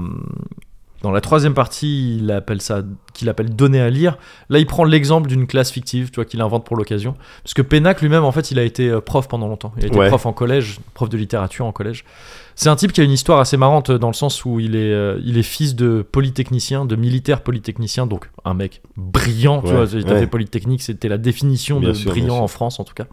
dans 1.04 1.10
la 1.12 1.20
troisième 1.20 1.52
partie, 1.52 2.16
il 2.16 2.30
appelle 2.30 2.62
ça, 2.62 2.82
qu'il 3.12 3.28
appelle 3.28 3.54
donner 3.54 3.78
à 3.78 3.90
lire. 3.90 4.16
Là, 4.48 4.58
il 4.58 4.64
prend 4.64 4.84
l'exemple 4.84 5.28
d'une 5.28 5.46
classe 5.46 5.70
fictive, 5.70 6.08
tu 6.10 6.14
vois, 6.14 6.24
qu'il 6.24 6.40
invente 6.40 6.64
pour 6.64 6.78
l'occasion. 6.78 7.14
Parce 7.42 7.52
que 7.52 7.60
Pénac 7.60 8.00
lui-même, 8.00 8.24
en 8.24 8.32
fait, 8.32 8.50
il 8.50 8.58
a 8.58 8.62
été 8.62 8.88
euh, 8.88 9.02
prof 9.02 9.28
pendant 9.28 9.46
longtemps. 9.46 9.74
Il 9.76 9.84
a 9.84 9.86
été 9.88 9.98
Ouais. 9.98 10.08
prof 10.08 10.24
en 10.24 10.32
collège, 10.32 10.80
prof 10.94 11.10
de 11.10 11.18
littérature 11.18 11.66
en 11.66 11.72
collège. 11.72 12.06
C'est 12.54 12.70
un 12.70 12.76
type 12.76 12.92
qui 12.92 13.02
a 13.02 13.04
une 13.04 13.10
histoire 13.10 13.38
assez 13.38 13.58
marrante 13.58 13.90
dans 13.90 14.08
le 14.08 14.14
sens 14.14 14.46
où 14.46 14.60
il 14.60 14.76
est, 14.76 14.92
euh, 14.94 15.20
il 15.22 15.36
est 15.36 15.42
fils 15.42 15.74
de 15.74 16.00
polytechnicien, 16.10 16.86
de 16.86 16.96
militaire 16.96 17.42
polytechnicien, 17.42 18.06
donc 18.06 18.30
un 18.46 18.54
mec 18.54 18.80
brillant, 18.96 19.60
tu 19.60 19.68
Ouais, 19.74 19.84
vois. 19.84 20.00
Il 20.00 20.08
a 20.08 20.14
ouais. 20.14 20.20
fait 20.20 20.26
polytechnique, 20.26 20.80
c'était 20.80 21.08
la 21.08 21.18
définition 21.18 21.80
Bien 21.80 21.90
de 21.90 21.94
sûr, 21.94 22.10
brillant 22.12 22.38
en 22.38 22.48
France 22.48 22.80
en 22.80 22.84
tout 22.84 22.94
cas. 22.94 23.06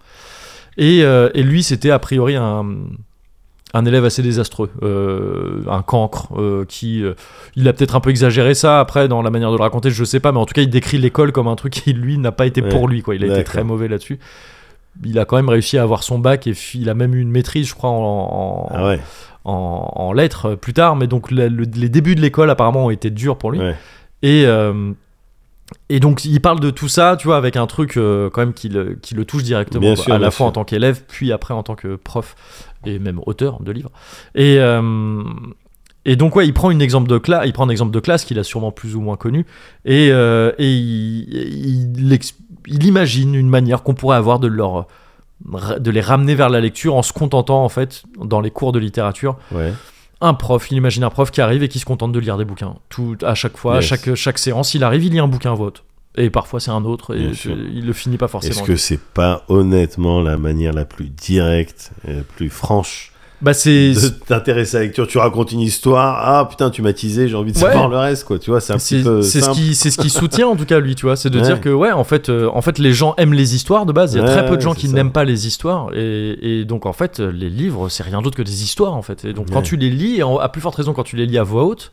Et, 0.78 1.04
euh, 1.04 1.30
et 1.34 1.44
lui, 1.44 1.62
c'était 1.64 1.92
a 1.92 2.00
priori 2.00 2.36
un, 2.38 2.66
un 3.74 3.86
élève 3.86 4.04
assez 4.06 4.22
désastreux, 4.22 4.70
euh, 4.84 5.62
un 5.70 5.82
cancre, 5.82 6.28
euh, 6.38 6.66
qui. 6.68 7.04
euh, 7.04 7.14
il 7.56 7.68
a 7.68 7.74
peut-être 7.74 7.96
un 7.96 8.00
peu 8.02 8.10
exagéré 8.10 8.54
ça 8.54 8.80
après 8.80 9.08
dans 9.08 9.22
la 9.22 9.30
manière 9.30 9.52
de 9.52 9.56
le 9.58 9.62
raconter, 9.64 9.90
je 9.92 10.04
sais 10.04 10.20
pas, 10.20 10.32
mais 10.32 10.40
en 10.40 10.46
tout 10.46 10.54
cas, 10.54 10.62
il 10.62 10.70
décrit 10.70 10.98
l'école 10.98 11.32
comme 11.32 11.48
un 11.48 11.56
truc 11.56 11.74
qui, 11.74 11.94
lui, 11.94 12.18
n'a 12.18 12.32
pas 12.32 12.46
été 12.46 12.62
Ouais, 12.62 12.70
pour 12.70 12.88
lui, 12.88 13.02
quoi. 13.02 13.16
Il 13.16 13.24
a 13.24 13.28
été 13.28 13.44
très 13.44 13.64
mauvais 13.64 13.88
là-dessus. 13.88 14.20
Il 15.06 15.18
a 15.20 15.26
quand 15.26 15.38
même 15.38 15.48
réussi 15.50 15.78
à 15.78 15.84
avoir 15.84 16.04
son 16.04 16.20
bac 16.20 16.48
et 16.48 16.54
il 16.74 16.90
a 16.90 16.94
même 16.94 17.16
eu 17.16 17.22
une 17.22 17.32
maîtrise, 17.32 17.70
je 17.70 17.74
crois, 17.76 17.90
en, 17.92 17.96
en, 17.96 18.68
Ah 18.74 18.88
ouais. 18.88 19.00
en- 19.46 19.90
en 19.96 20.12
lettres 20.12 20.56
plus 20.56 20.74
tard. 20.74 20.98
Mais 20.98 21.08
donc, 21.08 21.32
le- 21.32 21.48
le- 21.48 21.64
les 21.76 21.88
débuts 21.88 22.16
de 22.16 22.22
l'école, 22.22 22.50
apparemment, 22.50 22.88
ont 22.88 22.90
été 22.90 23.10
durs 23.10 23.38
pour 23.38 23.52
lui. 23.52 23.60
ouais. 23.60 23.76
Et, 24.22 24.46
et 25.90 26.00
donc, 26.00 26.26
il 26.26 26.42
parle 26.42 26.60
de 26.60 26.70
tout 26.70 26.90
ça, 26.90 27.16
tu 27.18 27.28
vois, 27.28 27.38
avec 27.38 27.56
un 27.56 27.66
truc 27.68 27.96
euh, 27.98 28.30
quand 28.30 28.42
même 28.42 28.54
qui 28.54 28.68
le, 28.70 28.96
qui 29.02 29.16
le 29.16 29.24
touche 29.26 29.44
directement, 29.44 29.80
Bien 29.82 29.96
quoi, 29.96 30.04
sûr, 30.04 30.14
à 30.14 30.20
la 30.20 30.30
fois 30.32 30.48
en 30.48 30.52
tant 30.52 30.66
qu'élève, 30.66 31.02
puis 31.08 31.32
après 31.32 31.54
en 31.54 31.64
tant 31.64 31.76
que 31.76 31.96
prof 31.96 32.36
et 32.86 33.00
même 33.00 33.20
auteur 33.26 33.62
de 33.62 33.72
livres. 33.72 33.92
Et, 34.36 34.58
euh, 34.60 35.24
et 36.06 36.16
donc, 36.16 36.36
ouais, 36.36 36.46
il 36.48 36.54
prend, 36.54 36.72
une 36.72 36.82
exemple 36.82 37.08
de 37.10 37.18
classe, 37.18 37.44
il 37.46 37.54
prend 37.54 37.66
un 37.66 37.70
exemple 37.70 37.92
de 37.92 38.00
classe 38.00 38.26
qu'il 38.26 38.40
a 38.40 38.44
sûrement 38.44 38.72
plus 38.72 38.96
ou 38.96 39.02
moins 39.02 39.18
connu, 39.18 39.46
et, 39.86 40.10
euh, 40.12 40.52
et 40.58 40.72
il, 40.72 41.96
il, 42.00 42.14
ex- 42.14 42.36
il 42.68 42.84
imagine 42.86 43.36
une 43.36 43.50
manière 43.50 43.84
qu'on 43.84 43.94
pourrait 43.94 44.18
avoir 44.18 44.40
de 44.40 44.48
leur 44.48 44.88
de 45.80 45.90
les 45.90 46.02
ramener 46.02 46.36
vers 46.36 46.50
la 46.50 46.60
lecture 46.60 46.94
en 46.96 47.02
se 47.02 47.14
contentant 47.14 47.64
en 47.66 47.70
fait 47.70 48.04
dans 48.24 48.42
les 48.42 48.52
cours 48.52 48.72
de 48.72 48.78
littérature 48.78 49.38
Ouais. 49.52 49.74
un 50.22 50.36
prof, 50.36 50.70
il 50.70 50.78
imagine 50.78 51.04
un 51.04 51.10
prof 51.10 51.32
qui 51.32 51.42
arrive 51.42 51.64
et 51.64 51.68
qui 51.68 51.80
se 51.80 51.86
contente 51.86 52.12
de 52.12 52.20
lire 52.20 52.38
des 52.38 52.46
bouquins. 52.46 52.76
Tout, 52.90 53.18
à 53.24 53.34
chaque 53.34 53.58
fois, 53.58 53.78
à 53.78 53.82
chaque, 53.82 54.14
chaque 54.14 54.38
séance, 54.38 54.76
il 54.76 54.84
arrive, 54.84 55.04
il 55.04 55.12
lit 55.14 55.20
un 55.20 55.28
bouquin 55.28 55.52
à 55.54 55.56
vote. 55.56 55.84
Et 56.18 56.30
parfois 56.30 56.60
c'est 56.60 56.72
un 56.72 56.84
autre, 56.84 57.16
et 57.16 57.32
il 57.74 57.86
le 57.86 57.94
finit 57.94 58.18
pas 58.18 58.28
forcément. 58.28 58.54
Est-ce 58.56 58.64
que 58.64 58.76
c'est 58.76 59.00
pas 59.00 59.44
honnêtement 59.48 60.22
la 60.22 60.38
manière 60.38 60.74
la 60.74 60.84
plus 60.86 61.06
directe, 61.10 61.92
et 62.08 62.14
la 62.16 62.22
plus 62.24 62.50
franche 62.50 63.14
Bah 63.42 63.54
c'est... 63.54 63.94
de 63.94 64.10
t'intéresser 64.10 64.76
à 64.76 64.80
la 64.82 64.86
lecture? 64.88 65.08
Tu 65.08 65.18
racontes 65.20 65.54
une 65.54 65.62
histoire, 65.62 66.20
ah 66.22 66.46
putain, 66.50 66.70
tu 66.70 66.82
m'as 66.82 66.92
teasé, 66.92 67.30
j'ai 67.30 67.36
envie 67.36 67.54
de 67.54 67.58
Ouais. 67.58 67.64
savoir 67.64 67.88
le 67.88 67.98
reste, 67.98 68.26
quoi. 68.26 68.38
Tu 68.40 68.50
vois, 68.50 68.60
c'est 68.60 68.74
un 68.74 68.78
petit 68.78 69.02
peu 69.02 69.22
c'est 69.22 69.40
ce 69.40 69.50
qui 69.52 69.74
c'est 69.74 69.90
ce 69.90 69.98
qui 70.02 70.10
soutient 70.10 70.48
en 70.50 70.58
tout 70.58 70.66
cas 70.66 70.80
lui 70.82 70.96
tu 70.96 71.06
vois 71.06 71.16
c'est 71.16 71.30
de 71.30 71.40
Ouais. 71.40 71.46
dire 71.46 71.62
que 71.62 71.70
ouais 71.70 71.92
en 71.94 72.04
fait 72.04 72.28
euh, 72.30 72.50
en 72.54 72.62
fait 72.62 72.78
les 72.78 72.92
gens 72.94 73.14
aiment 73.18 73.34
les 73.34 73.56
histoires 73.56 73.86
de 73.86 73.94
base 73.94 74.14
il 74.14 74.18
y 74.18 74.20
a 74.20 74.26
Ouais, 74.26 74.32
très 74.32 74.46
peu 74.46 74.58
de 74.58 74.62
gens 74.62 74.74
qui 74.74 74.90
n'aiment 74.90 75.12
pas 75.14 75.24
les 75.24 75.48
histoires 75.48 75.92
et, 75.96 76.60
et 76.60 76.66
donc 76.66 76.86
en 76.86 76.94
fait 76.94 77.20
les 77.22 77.50
livres 77.50 77.88
c'est 77.88 78.04
rien 78.04 78.22
d'autre 78.22 78.36
que 78.38 78.44
des 78.44 78.64
histoires 78.64 78.94
en 78.96 79.02
fait 79.02 79.24
et 79.26 79.32
donc 79.34 79.50
quand 79.50 79.62
tu 79.62 79.78
les 79.78 79.90
lis 79.90 80.22
à 80.22 80.50
plus 80.50 80.60
forte 80.62 80.76
raison 80.76 80.92
quand 80.94 81.04
tu 81.04 81.16
les 81.16 81.26
lis 81.26 81.38
à 81.38 81.44
voix 81.44 81.64
haute 81.64 81.92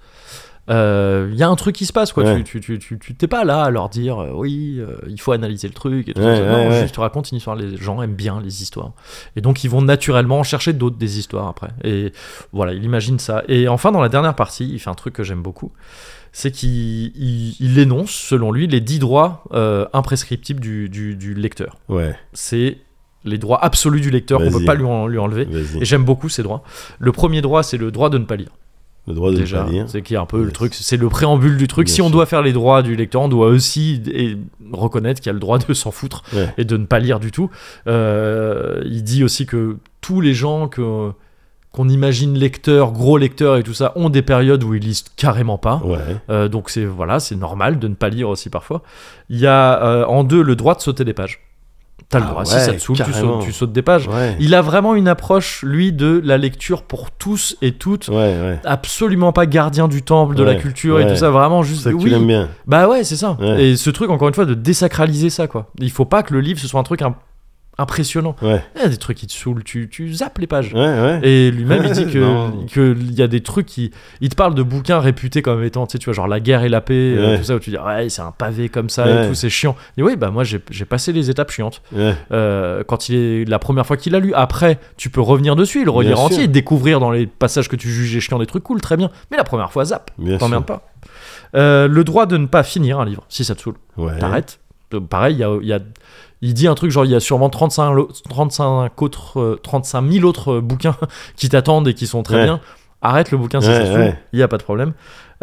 euh, 0.71 1.29
il 1.33 1.39
y 1.39 1.43
a 1.43 1.49
un 1.49 1.57
truc 1.57 1.75
qui 1.75 1.87
se 1.87 1.93
passe 1.93 2.13
quoi 2.13 2.25
Ouais. 2.25 2.43
tu 2.45 2.61
tu 2.61 2.79
tu 2.79 2.99
tu 2.99 3.15
t'es 3.15 3.27
pas 3.27 3.45
là 3.45 3.63
à 3.63 3.71
leur 3.71 3.89
dire 3.89 4.19
euh, 4.19 4.31
oui 4.35 4.77
euh, 4.79 4.97
il 5.09 5.21
faut 5.21 5.33
analyser 5.33 5.67
le 5.69 5.75
truc 5.75 6.09
et 6.09 6.15
tout 6.15 6.21
Ouais, 6.21 6.37
ça. 6.37 6.45
non 6.45 6.69
ouais. 6.69 6.81
juste 6.83 6.95
tu 6.95 7.01
racontes 7.01 7.31
une 7.31 7.39
histoire 7.39 7.57
les 7.57 7.77
gens 7.77 8.03
aiment 8.03 8.15
bien 8.15 8.41
les 8.43 8.63
histoires 8.63 8.93
et 9.37 9.41
donc 9.41 9.65
ils 9.65 9.69
vont 9.71 9.83
naturellement 9.83 10.39
en 10.41 10.43
chercher 10.43 10.73
d'autres 10.73 10.97
des 10.99 11.19
histoires 11.19 11.49
après 11.49 11.69
et 11.85 12.13
voilà 12.53 12.73
il 12.75 12.85
imagine 12.85 13.19
ça 13.19 13.43
et 13.49 13.69
enfin 13.69 13.93
dans 13.93 14.01
la 14.03 14.09
dernière 14.09 14.35
partie 14.35 14.69
il 14.69 14.79
fait 14.79 14.91
un 14.91 14.95
truc 14.95 15.15
que 15.15 15.23
j'aime 15.23 15.43
beaucoup 15.43 15.73
c'est 16.31 16.51
qu'il 16.53 16.69
il, 17.17 17.57
il 17.59 17.79
énonce, 17.79 18.11
selon 18.11 18.53
lui, 18.53 18.67
les 18.67 18.83
10 18.83 18.99
droits 18.99 19.45
euh, 19.55 19.87
imprescriptibles 19.95 20.61
du, 20.61 20.91
du- 20.91 21.17
du 21.17 21.33
lecteur. 21.33 21.79
Ouais, 21.89 22.15
C'est 22.35 22.77
les 23.25 23.39
droits 23.39 23.65
absolus 23.65 24.03
du 24.03 24.11
lecteur 24.11 24.39
qu'on 24.41 24.51
peut 24.51 24.65
pas 24.65 24.75
lui, 24.75 24.85
en- 24.85 25.07
lui 25.07 25.19
enlever. 25.19 25.47
vas-y. 25.47 25.83
Et 25.83 25.85
j'aime 25.87 26.05
beaucoup 26.05 26.29
ces 26.29 26.43
droits. 26.43 26.63
Le 26.99 27.13
premier 27.13 27.41
droit, 27.41 27.63
c'est 27.63 27.79
le 27.79 27.91
droit 27.91 28.11
de 28.11 28.19
ne 28.19 28.25
pas 28.25 28.37
lire. 28.37 28.51
Le 29.09 29.15
droit 29.15 29.31
de 29.31 29.37
ne 29.37 29.41
Déjà, 29.41 29.65
pas 29.65 29.71
lire. 29.71 29.85
c'est 29.89 30.03
qui 30.03 30.15
un 30.17 30.27
peu 30.27 30.45
le 30.45 30.53
truc, 30.53 30.75
c'est 30.75 30.97
le 30.99 31.09
préambule 31.09 31.57
du 31.57 31.67
truc. 31.67 31.87
Bien 31.87 31.95
si 31.95 32.03
on 32.03 32.11
doit 32.11 32.27
faire 32.27 32.43
les 32.43 32.53
droits 32.53 32.83
du 32.83 32.95
lecteur, 32.95 33.23
on 33.23 33.29
doit 33.29 33.47
aussi 33.49 34.03
et, 34.13 34.37
reconnaître 34.71 35.21
qu'il 35.21 35.29
y 35.29 35.31
a 35.31 35.33
le 35.33 35.41
droit 35.41 35.59
de 35.59 35.73
s'en 35.73 35.91
foutre 35.91 36.23
Ouais. 36.35 36.53
et 36.59 36.65
de 36.65 36.77
ne 36.77 36.85
pas 36.85 36.99
lire 36.99 37.19
du 37.19 37.31
tout. 37.33 37.51
Euh, 37.87 38.83
il 38.85 39.03
dit 39.03 39.25
aussi 39.25 39.47
que 39.47 39.77
tous 40.01 40.21
les 40.21 40.35
gens 40.35 40.69
que 40.69 41.11
qu'on 41.71 41.89
imagine 41.91 42.35
lecteurs, 42.37 42.93
gros 42.93 43.19
lecteurs 43.19 43.57
et 43.57 43.63
tout 43.63 43.75
ça, 43.75 43.93
ont 43.95 44.09
des 44.09 44.23
périodes 44.23 44.65
où 44.65 44.75
ils 44.75 44.83
lisent 44.83 45.05
carrément 45.17 45.59
pas. 45.59 45.81
Ouais, 45.85 45.99
Euh, 46.31 46.49
donc 46.49 46.71
c'est 46.71 46.85
voilà, 46.87 47.21
c'est 47.21 47.37
normal 47.37 47.79
de 47.79 47.89
ne 47.89 47.95
pas 47.95 48.09
lire 48.09 48.29
aussi 48.31 48.49
parfois. 48.49 48.83
Il 49.29 49.39
y 49.39 49.47
a 49.47 49.83
euh, 49.85 50.05
en 50.07 50.25
deux 50.25 50.43
le 50.43 50.57
droit 50.57 50.75
de 50.75 50.81
sauter 50.81 51.05
des 51.05 51.13
pages. 51.13 51.41
T'as 52.11 52.21
le 52.21 52.25
Ah 52.27 52.31
droit. 52.31 52.45
si 52.47 52.55
ça 52.59 52.73
te 52.73 52.79
saoule, 52.79 52.97
tu 52.97 53.13
sautes, 53.13 53.43
tu 53.43 53.53
sautes 53.53 53.73
des 53.73 53.83
pages. 53.83 54.09
Ouais. 54.09 54.35
Il 54.41 54.55
a 54.55 54.63
vraiment 54.63 54.95
une 54.95 55.09
approche, 55.09 55.63
lui, 55.63 55.93
de 55.93 56.23
la 56.25 56.39
lecture 56.39 56.83
pour 56.83 57.11
tous 57.11 57.57
et 57.61 57.73
toutes. 57.73 58.09
Ouais. 58.09 58.59
Absolument 58.65 59.33
pas 59.33 59.45
gardien 59.45 59.89
du 59.89 60.01
temple, 60.03 60.35
de 60.35 60.43
la 60.43 60.55
culture 60.55 61.01
et 61.01 61.07
tout 61.07 61.17
ça. 61.17 61.29
Vraiment 61.31 61.63
juste. 61.63 61.83
ça 61.83 61.93
que 61.93 61.97
tu 61.99 62.05
oui. 62.05 62.11
l'aimes 62.11 62.27
bien. 62.27 62.49
Bah 62.67 62.89
ouais, 62.89 63.05
c'est 63.05 63.17
ça. 63.17 63.37
Et 63.59 63.77
ce 63.77 63.91
truc, 63.91 64.09
encore 64.11 64.29
une 64.29 64.35
fois, 64.35 64.47
de 64.47 64.55
désacraliser 64.55 65.29
ça, 65.29 65.47
quoi. 65.49 65.71
Il 65.81 65.91
faut 65.91 66.07
pas 66.07 66.23
que 66.23 66.33
le 66.33 66.41
livre 66.41 66.59
ce 66.59 66.67
soit 66.67 66.81
un 66.81 66.85
truc 66.85 67.03
im- 67.03 67.15
impressionnant. 67.79 68.35
Ouais, 68.43 68.63
Il 68.77 68.83
y 68.83 68.85
a 68.85 68.89
des 68.89 68.97
trucs 68.97 69.17
qui 69.19 69.27
te 69.27 69.33
saoulent, 69.33 69.63
tu, 69.63 69.89
tu 69.89 70.13
zappes 70.13 70.39
les 70.39 70.47
pages. 70.47 70.73
ouais, 70.75 70.81
ouais. 70.81 71.21
Et 71.23 71.51
lui-même, 71.51 71.85
il 71.85 71.93
dit 71.93 72.07
que 72.13 72.65
qu'il 72.67 73.13
y 73.15 73.23
a 73.23 73.29
des 73.29 73.41
trucs 73.41 73.67
qui. 73.67 73.93
Il 74.21 74.29
te 74.29 74.35
parle 74.35 74.55
de 74.55 74.63
bouquins 74.63 74.99
réputés 74.99 75.43
comme 75.43 75.63
étant, 75.63 75.87
tu 75.87 75.93
sais, 75.93 75.99
tu 75.99 76.07
vois, 76.07 76.15
genre 76.15 76.29
La 76.29 76.41
guerre 76.41 76.63
et 76.65 76.69
la 76.69 76.81
paix, 76.81 76.95
euh, 77.17 77.39
tout 77.39 77.45
ça, 77.45 77.55
où 77.55 77.59
tu 77.61 77.71
dis, 77.71 77.77
ouais, 77.79 78.09
c'est 78.09 78.23
un 78.23 78.33
pavé 78.33 78.69
comme 78.69 78.89
ça 78.91 79.05
et 79.25 79.29
tout, 79.29 79.35
c'est 79.35 79.51
chiant. 79.51 79.77
Et 79.97 80.03
oui, 80.03 80.17
bah 80.17 80.31
moi, 80.31 80.45
j'ai 80.45 80.59
passé 80.85 81.13
les 81.13 81.31
étapes 81.31 81.51
chiantes. 81.51 81.83
Euh, 82.33 82.83
quand 82.87 83.09
il 83.09 83.15
est 83.15 83.45
la 83.45 83.59
première 83.59 83.87
fois 83.87 83.97
qu'il 83.97 84.13
l'a 84.13 84.19
lu, 84.21 84.35
après, 84.35 84.79
tu 84.97 85.09
peux 85.11 85.21
revenir 85.21 85.55
dessus, 85.57 85.85
le 85.85 85.91
relire 85.91 86.19
entier, 86.21 86.45
et 86.45 86.49
découvrir 86.49 87.01
dans 87.01 87.11
les 87.11 87.27
passages 87.27 87.69
que 87.69 87.77
tu 87.77 87.89
jugeais 87.89 88.21
chiants 88.21 88.39
des 88.39 88.47
trucs 88.47 88.65
cool, 88.65 88.81
très 88.81 88.97
bien. 88.97 89.11
Mais 89.31 89.37
la 89.37 89.45
première 89.45 89.71
fois, 89.73 89.85
zap, 89.85 90.11
Bien 90.19 90.37
t'emmerdes 90.39 90.67
pas. 90.67 90.83
Euh, 91.55 91.89
le 91.89 92.05
droit 92.05 92.27
de 92.27 92.37
ne 92.37 92.47
pas 92.47 92.63
finir 92.63 92.99
un 93.01 93.05
livre, 93.05 93.25
si 93.29 93.45
ça 93.45 93.55
te 93.55 93.63
saoule. 93.63 93.77
T'arrêtes. 94.19 94.59
Pareil, 95.11 95.35
il 95.35 95.39
y 95.41 95.45
a, 95.45 95.57
il 95.61 95.69
y 95.69 95.73
a- 95.73 95.81
il 96.43 96.55
dit 96.55 96.67
un 96.69 96.75
truc 96.75 96.91
genre 96.91 97.05
il 97.05 97.11
y 97.11 97.15
a 97.15 97.21
sûrement 97.21 97.51
35, 97.51 97.93
lo- 97.93 98.09
35, 98.29 99.03
autres, 99.03 99.41
euh, 99.41 99.61
35 99.63 100.11
000 100.11 100.25
autres 100.27 100.55
euh, 100.55 100.61
bouquins 100.61 100.97
qui 101.37 101.49
t'attendent 101.49 101.89
et 101.89 101.95
qui 101.95 102.07
sont 102.07 102.23
très 102.23 102.37
Ouais. 102.37 102.45
bien. 102.45 102.61
Arrête 103.01 103.31
le 103.31 103.39
bouquin 103.39 103.61
si 103.61 103.69
Ouais, 103.69 104.19
il 104.33 104.37
n'y 104.39 104.43
a 104.43 104.49
pas 104.49 104.59
de 104.59 104.65
problème. 104.65 104.93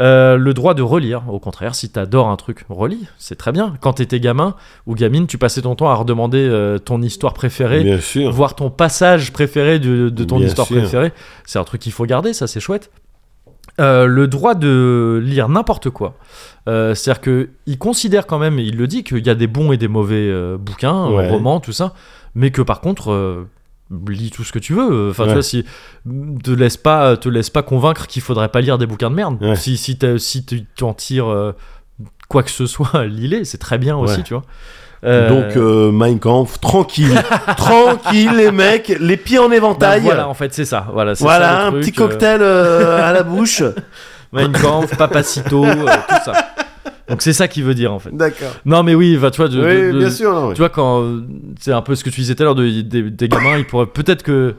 Euh, 0.02 0.36
le 0.36 0.54
droit 0.54 0.74
de 0.74 0.82
relire, 0.82 1.24
au 1.30 1.40
contraire, 1.40 1.74
si 1.74 1.88
t'adores 1.90 2.28
un 2.28 2.36
truc, 2.36 2.66
relis, 2.68 3.08
c'est 3.18 3.38
très 3.38 3.54
bien. 3.54 3.76
Quand 3.80 3.94
t'étais 3.94 4.20
gamin 4.20 4.56
ou 4.88 4.94
gamine, 4.94 5.26
tu 5.26 5.38
passais 5.38 5.62
ton 5.62 5.74
temps 5.76 5.90
à 5.90 5.94
redemander 5.96 6.40
euh, 6.50 6.80
ton 6.80 7.02
histoire 7.02 7.34
préférée, 7.34 7.82
Bien 7.86 8.02
sûr. 8.02 8.30
voir 8.34 8.56
ton 8.56 8.70
passage 8.70 9.32
préféré 9.32 9.80
de, 9.80 10.10
de 10.10 10.24
ton 10.26 10.38
Bien 10.40 10.48
histoire 10.48 10.68
sûr. 10.68 10.76
préférée. 10.82 11.14
C'est 11.46 11.58
un 11.58 11.64
truc 11.64 11.80
qu'il 11.80 11.94
faut 11.94 12.06
garder, 12.06 12.34
ça 12.34 12.46
c'est 12.46 12.60
chouette. 12.60 12.92
Euh, 13.82 14.06
le 14.06 14.28
droit 14.28 14.56
de 14.56 15.22
lire 15.24 15.50
n'importe 15.50 15.90
quoi. 15.90 16.16
Euh, 16.70 16.96
C'est-à-dire 16.96 17.22
qu'il 17.22 17.78
considère 17.78 18.26
quand 18.26 18.40
même, 18.40 18.58
il 18.60 18.78
le 18.78 18.88
dit, 18.88 19.04
qu'il 19.04 19.26
y 19.26 19.30
a 19.30 19.36
des 19.36 19.48
bons 19.48 19.72
et 19.74 19.78
des 19.78 19.90
mauvais 19.90 20.30
euh, 20.30 20.58
bouquins, 20.58 21.10
Ouais. 21.10 21.30
romans, 21.30 21.60
tout 21.60 21.74
ça, 21.74 21.94
mais 22.36 22.52
que 22.52 22.62
par 22.62 22.80
contre, 22.80 23.46
lis 24.08 24.32
tout 24.32 24.44
ce 24.44 24.52
que 24.54 24.60
tu 24.60 24.74
veux. 24.74 25.10
Enfin, 25.10 25.26
tu 25.28 25.34
vois, 25.34 25.44
si 25.44 25.66
te 26.44 26.52
laisse 26.52 26.78
pas, 26.78 27.18
te 27.18 27.28
laisse 27.30 27.50
pas 27.50 27.64
convaincre 27.64 28.08
qu'il 28.08 28.22
faudrait 28.22 28.50
pas 28.50 28.62
lire 28.62 28.78
des 28.78 28.88
bouquins 28.88 29.10
de 29.10 29.16
merde. 29.16 29.42
Ouais. 29.42 29.56
Si 29.56 29.76
si, 29.78 29.98
si 30.18 30.46
tu 30.46 30.84
en 30.84 30.94
tires 30.94 31.54
quoi 32.30 32.44
que 32.44 32.52
ce 32.52 32.66
soit, 32.66 33.06
lis-les, 33.08 33.44
c'est 33.46 33.58
très 33.58 33.78
bien 33.78 33.98
aussi, 33.98 34.24
tu 34.24 34.34
vois. 34.34 34.44
Euh, 35.04 35.30
Donc, 35.30 35.56
euh, 35.58 35.92
Mein 35.92 36.18
Kampf, 36.20 36.60
tranquille. 36.60 37.22
tranquille, 37.58 38.32
les 38.36 38.52
mecs, 38.52 38.96
les 39.00 39.18
pieds 39.18 39.38
en 39.40 39.50
bah, 39.50 39.56
éventail. 39.56 40.02
voilà, 40.02 40.28
en 40.28 40.34
fait, 40.34 40.54
c'est 40.54 40.66
ça. 40.66 40.88
Voilà, 40.94 41.16
c'est 41.16 41.24
Voilà, 41.24 41.48
ça, 41.50 41.66
un 41.68 41.72
truc, 41.72 41.84
petit 41.84 41.94
euh, 42.02 42.08
cocktail 42.08 42.40
euh, 42.42 43.08
à 43.08 43.14
la 43.14 43.24
bouche. 43.24 43.62
Mein 44.32 44.52
Kampf, 44.52 44.96
Papacito, 44.98 45.64
tout 45.66 46.16
ça. 46.26 46.34
Donc 47.08 47.22
c'est 47.22 47.34
ça 47.34 47.48
qu'il 47.48 47.64
veut 47.64 47.76
dire 47.76 47.94
en 47.94 48.00
fait. 48.00 48.10
D'accord. 48.12 48.50
Non 48.66 48.82
mais 48.82 48.96
oui, 48.96 49.16
va 49.16 49.30
tu 49.30 49.38
vois, 49.40 49.48
de- 49.48 49.60
Oui, 49.64 49.76
de- 49.88 49.92
de- 49.92 49.98
bien 50.00 50.10
sûr. 50.10 50.34
non, 50.34 50.48
oui. 50.48 50.54
tu 50.56 50.60
vois 50.60 50.70
quand 50.70 51.04
c'est 51.60 51.72
un 51.72 51.84
peu 51.84 51.94
ce 51.94 52.04
que 52.04 52.10
tu 52.10 52.22
disais 52.22 52.34
tout 52.34 52.42
à 52.42 52.46
l'heure 52.46 52.56
de, 52.56 52.68
des, 52.82 53.04
des 53.04 53.30
gamins, 53.30 53.58
ils 53.58 53.66
pourraient 53.66 53.86
peut-être 53.86 54.24
que 54.24 54.56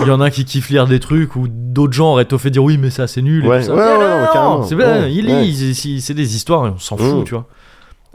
il 0.00 0.08
y 0.08 0.10
en 0.10 0.20
a 0.22 0.30
qui 0.30 0.46
kiffent 0.46 0.70
lire 0.70 0.86
des 0.86 0.98
trucs 0.98 1.36
ou 1.36 1.46
d'autres 1.46 1.92
gens 1.92 2.12
auraient 2.12 2.24
tôt 2.24 2.38
fait 2.38 2.48
dire 2.50 2.64
oui 2.64 2.78
mais 2.78 2.88
ça 2.88 3.06
c'est 3.06 3.20
nul. 3.20 3.44
et 3.44 3.48
Ouais, 3.48 3.60
tout 3.60 3.66
ça. 3.66 3.74
ouais, 3.74 3.82
ouais. 3.82 4.66
C'est 4.66 4.74
bien, 4.76 5.02
Ouais, 5.02 5.12
il 5.12 5.26
lit, 5.26 6.00
c'est 6.00 6.14
des 6.14 6.34
histoires, 6.36 6.62
on 6.62 6.78
s'en 6.78 6.96
fout, 6.96 7.20
Mm. 7.20 7.24
tu 7.24 7.34
vois. 7.34 7.46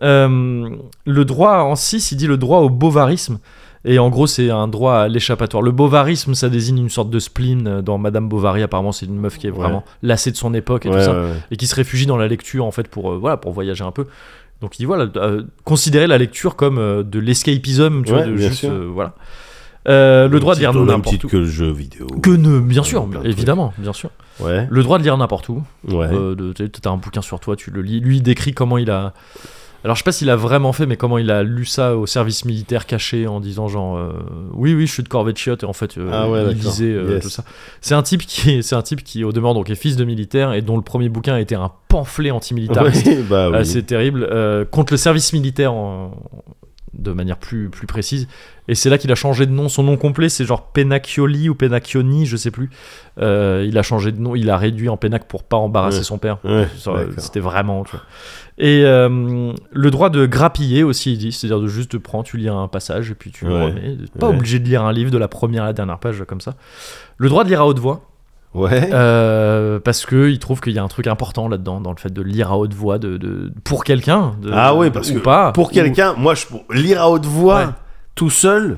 Euh, 0.01 0.69
le 1.05 1.25
droit 1.25 1.57
en 1.59 1.75
6, 1.75 2.11
il 2.11 2.15
dit 2.15 2.27
le 2.27 2.37
droit 2.37 2.59
au 2.59 2.69
bovarisme. 2.69 3.39
Et 3.85 3.97
en 3.97 4.09
gros, 4.09 4.27
c'est 4.27 4.49
un 4.49 4.67
droit 4.67 4.95
à 4.95 5.07
l'échappatoire. 5.07 5.63
Le 5.63 5.71
bovarisme, 5.71 6.33
ça 6.33 6.49
désigne 6.49 6.79
une 6.79 6.89
sorte 6.89 7.09
de 7.09 7.19
spleen. 7.19 7.65
euh, 7.67 7.81
Dans 7.81 7.97
Madame 7.97 8.27
Bovary, 8.27 8.61
apparemment, 8.61 8.91
c'est 8.91 9.05
une 9.05 9.17
meuf 9.17 9.37
qui 9.37 9.47
est 9.47 9.51
Ouais. 9.51 9.57
vraiment 9.57 9.85
lassée 10.03 10.31
de 10.31 10.35
son 10.37 10.53
époque 10.53 10.85
et 10.85 10.89
Ouais, 10.89 10.97
tout 10.97 11.01
ça 11.05 11.13
ouais, 11.13 11.17
ouais. 11.29 11.37
et 11.51 11.55
qui 11.57 11.65
se 11.67 11.75
réfugie 11.75 12.05
dans 12.05 12.17
la 12.17 12.27
lecture 12.27 12.65
en 12.65 12.71
fait 12.71 12.87
pour 12.89 13.11
euh, 13.11 13.17
voilà 13.17 13.37
pour 13.37 13.53
voyager 13.53 13.83
un 13.85 13.91
peu 13.91 14.05
donc 14.61 14.75
il 14.77 14.79
dit 14.81 14.85
voilà 14.85 15.07
euh, 15.15 15.43
considérer 15.63 16.07
la 16.07 16.17
lecture 16.17 16.57
comme 16.57 16.77
euh, 16.77 17.03
de 17.03 17.19
l'escapism 17.19 18.03
tu 18.03 18.11
vois 18.11 18.23
de 18.25 18.35
juste 18.35 18.65
voilà 18.65 19.13
le 19.85 20.37
droit 20.39 20.55
de 20.55 20.59
lire 20.59 20.73
n'importe 20.73 21.23
où 21.23 21.27
que 21.29 21.37
le 21.37 21.45
jeu 21.45 21.71
vidéo. 21.71 22.05
que 22.21 22.29
ne 22.31 22.59
bien 22.59 22.83
sûr 22.83 23.07
évidemment 23.23 23.73
bien 23.77 23.93
sûr 23.93 24.09
le 24.43 24.81
droit 24.83 24.97
de 24.97 25.03
lire 25.03 25.15
n'importe 25.17 25.47
où 25.47 25.63
Ouais. 25.87 26.07
euh, 26.11 26.35
de- 26.35 26.51
tu 26.51 26.67
as 26.85 26.89
un 26.89 26.97
bouquin 26.97 27.21
sur 27.21 27.39
toi 27.39 27.55
tu 27.55 27.71
le 27.71 27.81
lis 27.81 28.01
lui 28.01 28.17
il 28.17 28.21
décrit 28.23 28.53
comment 28.53 28.77
il 28.77 28.91
a 28.91 29.13
alors 29.83 29.95
je 29.95 29.99
sais 30.01 30.03
pas 30.03 30.11
s'il 30.11 30.29
a 30.29 30.35
vraiment 30.35 30.73
fait 30.73 30.85
mais 30.85 30.97
comment 30.97 31.17
il 31.17 31.31
a 31.31 31.41
lu 31.43 31.65
ça 31.65 31.95
au 31.95 32.05
service 32.05 32.43
militaire 32.45 32.85
caché 32.85 33.27
en 33.27 33.39
disant 33.39 33.67
genre 33.67 33.97
euh, 33.97 34.11
oui 34.53 34.73
oui 34.73 34.85
je 34.87 34.91
suis 34.93 35.03
de 35.03 35.07
corvée 35.09 35.31
de 35.33 35.37
chiottes 35.37 35.63
et 35.63 35.65
en 35.65 35.73
fait 35.73 35.97
euh, 35.97 36.09
Ah 36.11 36.29
ouais, 36.29 36.43
il 36.51 36.57
lisait 36.57 36.85
euh, 36.93 37.13
Yes. 37.15 37.23
tout 37.23 37.29
ça 37.29 37.43
c'est 37.81 37.95
un 37.95 38.03
type 38.03 38.21
qui 38.25 38.51
est 38.51 38.61
c'est 38.61 38.75
un 38.75 38.81
type 38.81 39.03
qui 39.03 39.23
au 39.23 39.31
demeurant 39.31 39.53
donc 39.53 39.69
est 39.69 39.75
fils 39.75 39.95
de 39.95 40.03
militaire 40.05 40.53
et 40.53 40.61
dont 40.61 40.75
le 40.75 40.83
premier 40.83 41.07
bouquin 41.09 41.35
a 41.35 41.39
été 41.39 41.55
un 41.55 41.71
pamphlet 41.87 42.31
antimilitariste 42.31 43.05
Oui, 43.07 43.23
bah 43.29 43.49
oui. 43.49 43.55
euh, 43.57 43.63
c'est 43.63 43.83
terrible. 43.83 44.27
Euh, 44.29 44.65
contre 44.65 44.93
le 44.93 44.97
service 44.97 45.31
militaire 45.33 45.73
en- 45.73 46.11
de 46.93 47.11
manière 47.11 47.37
plus, 47.37 47.69
plus 47.69 47.85
précise. 47.87 48.27
Et 48.67 48.75
c'est 48.75 48.89
là 48.89 48.97
qu'il 48.97 49.11
a 49.11 49.15
changé 49.15 49.45
de 49.45 49.51
nom. 49.51 49.69
Son 49.69 49.83
nom 49.83 49.95
complet, 49.97 50.29
c'est 50.29 50.45
genre 50.45 50.71
Penacchioli 50.71 51.49
ou 51.49 51.55
Penacchioni, 51.55 52.25
je 52.25 52.35
sais 52.37 52.51
plus. 52.51 52.69
Euh, 53.19 53.65
il 53.67 53.77
a 53.77 53.83
changé 53.83 54.11
de 54.11 54.19
nom, 54.19 54.35
il 54.35 54.49
a 54.49 54.57
réduit 54.57 54.89
en 54.89 54.97
Pénac 54.97 55.27
pour 55.27 55.43
pas 55.43 55.57
embarrasser 55.57 55.99
Ouais. 55.99 56.03
son 56.03 56.17
père. 56.17 56.37
Ouais. 56.43 56.67
C'était 57.17 57.39
vraiment. 57.39 57.83
tu 57.83 57.91
vois. 57.91 58.01
Et 58.57 58.83
euh, 58.85 59.53
le 59.71 59.91
droit 59.91 60.09
de 60.09 60.25
grappiller 60.25 60.83
aussi, 60.83 61.13
il 61.13 61.17
dit, 61.17 61.31
c'est-à-dire 61.31 61.59
de 61.61 61.67
juste 61.67 61.91
te 61.91 61.97
prendre, 61.97 62.25
tu 62.25 62.37
lis 62.37 62.49
un 62.49 62.67
passage 62.67 63.11
et 63.11 63.15
puis 63.15 63.31
tu 63.31 63.45
le 63.45 63.53
Ouais. 63.53 63.65
remets. 63.65 63.95
Pas 64.19 64.29
obligé 64.29 64.59
de 64.59 64.65
lire 64.65 64.83
un 64.83 64.91
livre 64.91 65.11
de 65.11 65.17
la 65.17 65.27
première 65.27 65.63
à 65.63 65.67
la 65.67 65.73
dernière 65.73 65.99
page 65.99 66.23
comme 66.27 66.41
ça. 66.41 66.55
Le 67.17 67.29
droit 67.29 67.43
de 67.43 67.49
lire 67.49 67.61
à 67.61 67.67
haute 67.67 67.79
voix. 67.79 68.05
Ouais. 68.55 68.89
Euh, 68.91 69.79
parce 69.79 70.05
que 70.07 70.29
il 70.29 70.39
trouve 70.39 70.59
qu'il 70.59 70.73
y 70.73 70.79
a 70.79 70.83
un 70.83 70.87
truc 70.87 71.05
important 71.07 71.47
là-dedans 71.47 71.81
dans 71.81 71.91
le 71.91 71.97
fait 71.97 72.11
de 72.11 72.21
lire 72.21 72.51
à 72.51 72.57
haute 72.57 72.73
voix 72.73 72.97
de, 72.97 73.17
de- 73.17 73.51
pour 73.63 73.83
quelqu'un 73.83 74.33
Ah 74.51 74.73
oui, 74.75 74.89
parce 74.89 75.11
ou 75.11 75.15
que 75.15 75.19
pas 75.19 75.51
pour 75.51 75.67
ou- 75.67 75.71
quelqu'un, 75.71 76.13
moi, 76.17 76.33
je 76.33 76.45
lire 76.73 77.01
à 77.01 77.09
haute 77.11 77.25
voix, 77.27 77.59
Ouais. 77.59 77.71
tout 78.15 78.31
seul. 78.31 78.77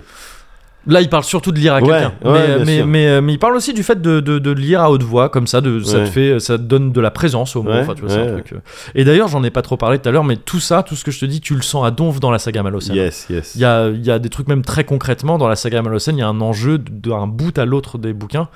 là 0.87 0.99
il 0.99 1.09
parle 1.09 1.23
surtout 1.23 1.51
de 1.51 1.59
lire 1.59 1.75
à 1.75 1.79
Ouais, 1.79 1.87
quelqu'un 1.87 2.11
ouais, 2.23 2.57
mais, 2.57 2.65
mais, 2.65 2.77
sûr. 2.77 2.87
mais, 2.87 3.21
mais 3.21 3.33
il 3.33 3.37
parle 3.39 3.55
aussi 3.55 3.71
du 3.73 3.83
fait 3.83 4.01
de, 4.01 4.19
de, 4.19 4.39
de 4.39 4.51
lire 4.51 4.81
à 4.81 4.89
haute 4.91 5.03
voix 5.03 5.29
comme 5.29 5.45
ça 5.47 5.61
de, 5.61 5.79
ça 5.81 5.99
te 5.99 6.05
fait 6.07 6.39
ça 6.39 6.57
te 6.57 6.63
donne 6.63 6.91
de 6.91 6.99
la 6.99 7.11
présence 7.11 7.55
au 7.55 7.61
mot 7.61 7.69
Ouais, 7.69 7.81
enfin, 7.81 7.93
tu 7.93 8.01
vois, 8.01 8.09
c'est 8.09 8.17
un 8.19 8.25
ouais. 8.25 8.41
truc, 8.41 8.53
euh. 8.53 8.59
et 8.95 9.03
d'ailleurs 9.05 9.27
j'en 9.27 9.43
ai 9.43 9.51
pas 9.51 9.61
trop 9.61 9.77
parlé 9.77 9.99
tout 9.99 10.09
à 10.09 10.11
l'heure 10.11 10.23
mais 10.23 10.37
tout 10.37 10.59
ça 10.59 10.81
tout 10.81 10.95
ce 10.95 11.03
que 11.05 11.11
je 11.11 11.19
te 11.19 11.25
dis 11.25 11.39
tu 11.39 11.53
le 11.53 11.61
sens 11.61 11.85
à 11.85 11.91
donf 11.91 12.19
dans 12.19 12.31
la 12.31 12.39
saga 12.39 12.63
Malocène 12.63 12.95
Yes, 12.95 13.27
yes. 13.29 13.53
Il 13.55 13.61
y 13.61 13.65
a, 13.65 13.89
il 13.89 14.03
y 14.03 14.09
a 14.09 14.17
des 14.17 14.29
trucs 14.29 14.47
même 14.47 14.63
très 14.63 14.83
concrètement 14.83 15.37
dans 15.37 15.47
la 15.47 15.55
saga 15.55 15.83
Malocène, 15.83 16.17
il 16.17 16.21
y 16.21 16.23
a 16.23 16.27
un 16.27 16.41
enjeu 16.41 16.79
d'un 16.79 17.27
bout 17.27 17.55
à 17.59 17.65
l'autre 17.65 17.99
des 17.99 18.13
bouquins 18.13 18.49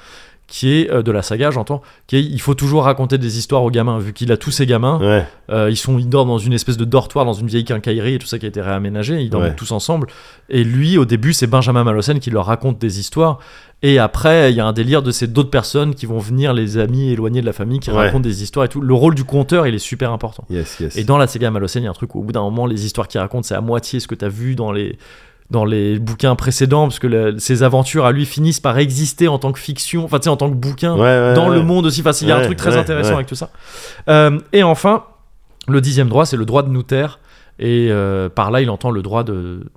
qui 0.47 0.73
est 0.73 0.91
euh, 0.91 1.01
de 1.01 1.11
la 1.11 1.21
saga, 1.23 1.49
j'entends, 1.51 1.81
qui 2.07 2.17
est 2.17 2.21
il 2.23 2.39
faut 2.39 2.53
toujours 2.53 2.83
raconter 2.83 3.17
des 3.17 3.37
histoires 3.39 3.63
aux 3.63 3.71
gamins 3.71 3.97
vu 3.97 4.13
qu'il 4.13 4.31
a 4.31 4.37
tous 4.37 4.51
ses 4.51 4.65
gamins. 4.67 4.99
Ouais. 4.99 5.25
Euh, 5.49 5.69
ils 5.71 5.75
sont 5.77 5.97
ils 5.97 6.07
dorment 6.09 6.29
dans 6.29 6.37
une 6.37 6.53
espèce 6.53 6.77
de 6.77 6.85
dortoir 6.85 7.25
dans 7.25 7.33
une 7.33 7.47
vieille 7.47 7.65
quincaillerie 7.65 8.15
et 8.15 8.19
tout 8.19 8.27
ça 8.27 8.37
qui 8.39 8.45
a 8.45 8.49
été 8.49 8.61
réaménagé 8.61 9.21
ils 9.21 9.29
dorment 9.29 9.45
Ouais. 9.45 9.55
tous 9.55 9.71
ensemble 9.71 10.07
et 10.49 10.63
lui 10.63 10.97
au 10.97 11.05
début 11.05 11.33
c'est 11.33 11.45
Benjamin 11.47 11.83
Malocène 11.83 12.19
qui 12.19 12.31
leur 12.31 12.45
raconte 12.47 12.79
des 12.79 12.99
histoires 12.99 13.37
et 13.83 13.99
après 13.99 14.51
il 14.51 14.55
y 14.55 14.59
a 14.59 14.65
un 14.65 14.73
délire 14.73 15.03
de 15.03 15.11
ces 15.11 15.27
d'autres 15.27 15.51
personnes 15.51 15.93
qui 15.93 16.07
vont 16.07 16.17
venir 16.17 16.51
les 16.53 16.79
amis 16.79 17.09
éloignés 17.11 17.41
de 17.41 17.45
la 17.45 17.53
famille 17.53 17.79
qui 17.79 17.91
Ouais. 17.91 17.97
racontent 17.97 18.21
des 18.21 18.41
histoires 18.41 18.65
et 18.65 18.69
tout 18.69 18.81
le 18.81 18.93
rôle 18.95 19.13
du 19.13 19.23
conteur 19.23 19.67
il 19.67 19.75
est 19.75 19.79
super 19.79 20.11
important 20.11 20.45
Yes, 20.49 20.79
yes. 20.79 20.95
et 20.97 21.03
dans 21.03 21.19
la 21.19 21.27
saga 21.27 21.51
Malocène 21.51 21.83
il 21.83 21.85
y 21.85 21.87
a 21.87 21.91
un 21.91 21.93
truc 21.93 22.15
où 22.15 22.19
au 22.21 22.23
bout 22.23 22.31
d'un 22.31 22.41
moment 22.41 22.65
les 22.65 22.85
histoires 22.85 23.07
qu'il 23.07 23.19
raconte 23.19 23.45
c'est 23.45 23.55
à 23.55 23.61
moitié 23.61 23.99
ce 23.99 24.07
que 24.07 24.15
tu 24.15 24.25
as 24.25 24.29
vu 24.29 24.55
dans 24.55 24.71
les 24.71 24.97
dans 25.51 25.63
les 25.65 25.99
bouquins 25.99 26.35
précédents 26.35 26.87
parce 26.87 26.99
que 26.99 27.07
le- 27.07 27.37
ses 27.39 27.61
aventures 27.63 28.05
à 28.05 28.11
lui 28.11 28.25
finissent 28.25 28.59
par 28.59 28.77
exister 28.79 29.27
en 29.27 29.37
tant 29.37 29.51
que 29.51 29.59
fiction 29.59 30.03
enfin 30.03 30.17
tu 30.17 30.23
sais 30.23 30.29
en 30.29 30.37
tant 30.37 30.49
que 30.49 30.55
bouquin 30.55 30.95
Ouais, 30.95 31.01
ouais, 31.01 31.33
dans 31.35 31.49
ouais. 31.49 31.55
le 31.55 31.61
monde 31.61 31.85
aussi. 31.85 32.01
Enfin, 32.01 32.11
il 32.21 32.27
y 32.27 32.31
a 32.31 32.37
un 32.37 32.41
truc 32.43 32.57
très 32.57 32.75
intéressant 32.77 33.15
avec 33.15 33.27
tout 33.27 33.35
ça. 33.35 33.49
Euh, 34.09 34.39
et 34.53 34.63
enfin, 34.63 35.03
le 35.67 35.81
dixième 35.81 36.09
droit, 36.09 36.25
c'est 36.25 36.37
le 36.37 36.45
droit 36.45 36.63
de 36.63 36.69
nous 36.69 36.83
taire. 36.83 37.19
Et 37.59 37.87
euh, 37.89 38.27
par 38.27 38.51
là, 38.51 38.61
il 38.61 38.69
entend 38.69 38.91
le 38.91 39.01
droit 39.01 39.23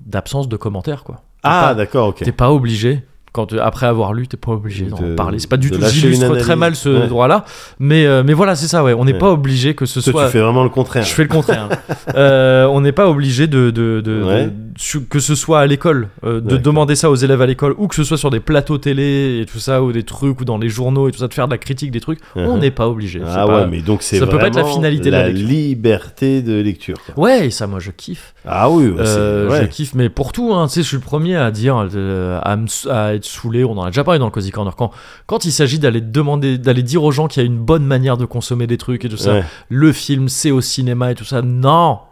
d'absence 0.05 0.49
de, 0.49 0.57
commentaires, 0.57 1.05
quoi. 1.05 1.23
Ah, 1.45 1.75
d'accord, 1.77 2.09
ok. 2.09 2.17
T'es 2.25 2.33
pas 2.33 2.51
obligé. 2.51 3.05
Quand, 3.33 3.53
euh, 3.53 3.59
après 3.63 3.87
avoir 3.87 4.13
lu, 4.15 4.27
t'es 4.27 4.37
pas 4.37 4.53
obligé 4.53 4.87
d'en 4.87 4.99
De- 5.01 5.15
parler. 5.15 5.39
C'est 5.39 5.49
pas 5.51 5.57
du 5.59 5.71
de 5.71 5.77
tout. 5.77 5.83
J'illustre 5.89 6.37
très 6.39 6.57
mal 6.57 6.75
ce 6.77 6.89
Ouais. 6.89 7.07
droit-là, 7.07 7.45
mais 7.79 8.07
euh, 8.07 8.23
mais 8.25 8.33
voilà, 8.33 8.57
c'est 8.57 8.69
ça. 8.69 8.83
Ouais, 8.83 8.95
on 8.95 9.05
n'est 9.05 9.13
Ouais. 9.13 9.19
pas 9.19 9.31
obligé 9.31 9.75
que 9.75 9.87
ce 9.87 10.01
Toi, 10.01 10.13
soit. 10.13 10.25
tu 10.27 10.33
fais 10.33 10.41
vraiment 10.41 10.65
le 10.65 10.71
contraire. 10.71 11.05
Je 11.05 11.13
fais 11.13 11.23
le 11.23 11.29
contraire. 11.29 11.69
Euh, 12.15 12.65
on 12.67 12.81
n'est 12.81 12.93
pas 12.93 13.09
obligé 13.09 13.47
de, 13.47 13.71
de- 13.71 14.01
de- 14.01 14.23
Ouais. 14.23 14.47
de- 14.47 14.99
que 15.11 15.19
ce 15.21 15.35
soit 15.35 15.61
à 15.61 15.67
l'école, 15.67 16.09
euh, 16.25 16.41
de 16.41 16.57
demander 16.57 16.95
ça 16.95 17.11
aux 17.11 17.15
élèves 17.17 17.43
à 17.43 17.47
l'école, 17.47 17.75
ou 17.77 17.87
que 17.87 17.95
ce 17.95 18.03
soit 18.03 18.17
sur 18.17 18.31
des 18.31 18.41
plateaux 18.41 18.79
télé 18.79 19.41
et 19.43 19.47
tout 19.47 19.59
ça, 19.59 19.83
ou 19.83 19.93
des 19.93 20.05
trucs, 20.05 20.41
ou 20.41 20.45
dans 20.45 20.57
les 20.59 20.69
journaux 20.71 21.09
et 21.09 21.13
tout 21.13 21.19
ça, 21.19 21.29
de 21.29 21.35
faire 21.35 21.47
de 21.47 21.53
la 21.53 21.59
critique 21.59 21.91
des 21.91 22.01
trucs. 22.01 22.19
On 22.35 22.55
Mhm. 22.55 22.61
n'est 22.61 22.71
pas 22.71 22.89
obligé. 22.89 23.21
Ah 23.27 23.47
pas- 23.47 23.61
ouais, 23.63 23.67
mais 23.71 23.83
donc 23.83 24.03
c'est 24.03 24.19
ça 24.19 24.27
peut 24.27 24.39
pas 24.39 24.49
être 24.49 24.57
la 24.57 24.65
finalité 24.65 25.07
de 25.07 25.11
la 25.11 25.23
la 25.25 25.29
lecture. 25.29 25.49
liberté 25.49 26.43
de 26.43 26.61
lecture. 26.61 26.97
quoi. 27.15 27.25
Ouais, 27.25 27.47
et 27.47 27.51
ça, 27.51 27.67
moi, 27.67 27.79
je 27.79 27.91
kiffe. 27.91 28.35
Ah 28.47 28.71
oui. 28.71 28.93
Je 28.99 29.65
kiffe, 29.67 29.95
mais 29.95 30.09
pour 30.09 30.33
tout, 30.33 30.53
hein, 30.55 30.67
tu 30.67 30.75
sais, 30.75 30.83
je 30.83 30.89
suis 30.89 30.97
le 30.97 31.03
premier 31.03 31.37
à 31.37 31.51
dire, 31.51 31.77
à 31.77 33.18
être 33.19 33.25
saoulé. 33.27 33.65
On 33.65 33.73
en 33.79 33.83
a 33.85 33.91
déjà 33.91 34.03
parlé 34.05 34.19
dans 34.19 34.25
le 34.25 34.31
Cozy 34.31 34.51
Corner. 34.51 34.75
Quand, 34.75 34.91
quand 35.27 35.45
il 35.45 35.53
s'agit 35.53 35.79
d'aller 35.79 36.01
demander, 36.01 36.57
d'aller 36.59 36.83
dire 36.83 37.05
aux 37.05 37.13
gens 37.13 37.29
qu'il 37.29 37.43
y 37.43 37.45
a 37.45 37.47
une 37.47 37.59
bonne 37.59 37.85
manière 37.85 38.17
de 38.17 38.25
consommer 38.25 38.67
des 38.67 38.79
trucs 38.79 39.05
et 39.05 39.09
tout 39.09 39.17
ça, 39.17 39.35
Ouais. 39.35 39.45
le 39.69 39.93
film, 39.93 40.29
c'est 40.29 40.51
au 40.51 40.61
cinéma 40.61 41.13
et 41.13 41.15
tout 41.15 41.25
ça. 41.25 41.43
Non. 41.43 41.99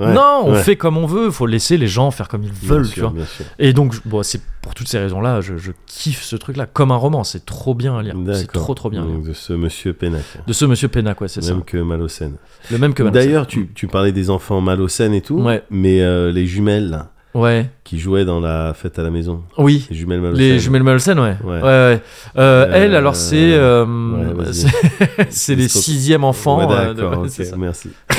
Ouais, 0.00 0.12
non, 0.14 0.40
on 0.44 0.52
ouais. 0.54 0.62
fait 0.62 0.74
comme 0.76 0.96
on 0.98 1.06
veut. 1.06 1.26
Il 1.26 1.32
faut 1.32 1.46
laisser 1.46 1.76
les 1.76 1.86
gens 1.86 2.10
faire 2.10 2.26
comme 2.26 2.42
ils 2.42 2.50
veulent, 2.50 2.88
tu 2.88 3.00
vois. 3.00 3.12
Et 3.60 3.72
donc, 3.72 3.94
bon, 4.04 4.22
c'est 4.24 4.40
pour 4.62 4.74
toutes 4.74 4.88
ces 4.88 4.98
raisons-là, 4.98 5.40
je, 5.40 5.56
je 5.56 5.70
kiffe 5.86 6.22
ce 6.24 6.34
truc-là 6.36 6.66
comme 6.66 6.90
un 6.90 6.96
roman. 6.96 7.22
C'est 7.22 7.46
trop 7.46 7.74
bien 7.74 7.96
à 7.96 8.02
lire. 8.02 8.14
C'est 8.32 8.50
trop, 8.50 8.74
trop 8.74 8.90
bien. 8.90 9.04
Donc, 9.04 9.24
de 9.24 9.32
ce 9.32 9.52
monsieur 9.52 9.92
Pénac. 9.92 10.22
De 10.46 10.52
ce 10.52 10.64
monsieur 10.64 10.88
Pénac, 10.88 11.20
ouais, 11.20 11.28
c'est 11.28 11.42
ça. 11.42 11.52
Même 11.54 11.62
que 11.64 11.76
Malocène. 11.76 12.34
Le 12.72 12.78
même 12.78 12.92
que 12.94 13.02
Malocène. 13.04 13.26
D'ailleurs, 13.28 13.46
tu, 13.46 13.70
tu 13.74 13.86
parlais 13.86 14.10
des 14.12 14.30
enfants 14.30 14.60
Malocène 14.60 15.14
et 15.14 15.20
tout. 15.22 15.46
Mais 15.70 16.00
euh, 16.02 16.32
les 16.32 16.46
jumelles, 16.46 16.90
là, 16.90 17.12
Ouais. 17.32 17.70
qui 17.84 17.98
jouaient 18.00 18.24
dans 18.24 18.40
la 18.40 18.74
fête 18.74 18.98
à 18.98 19.02
la 19.02 19.10
maison. 19.10 19.42
Oui. 19.56 19.86
Les 19.90 19.96
jumelles 19.96 20.20
Malocène. 20.20 20.44
Les 20.44 20.58
jumelles 20.58 20.82
Malocène, 20.82 21.18
ouais. 21.20 21.36
Ouais. 21.44 21.60
Ouais, 21.60 21.62
ouais. 21.62 22.02
Euh, 22.38 22.70
elle, 22.72 22.94
alors, 22.96 23.14
c'est. 23.14 23.52
euh, 23.54 23.84
ouais, 23.84 24.34
vas-y. 24.44 24.54
c'est- 24.54 25.26
c'est 25.30 25.54
les 25.54 25.68
sixièmes 25.68 26.24
enfants. 26.24 26.66
Ouais, 26.68 26.74
euh, 26.74 26.88
de- 26.88 26.94
d'accord, 27.02 27.20
ouais, 27.20 27.26
ok, 27.28 27.32
c'est 27.32 27.44
ça. 27.44 27.56
merci. 27.56 27.90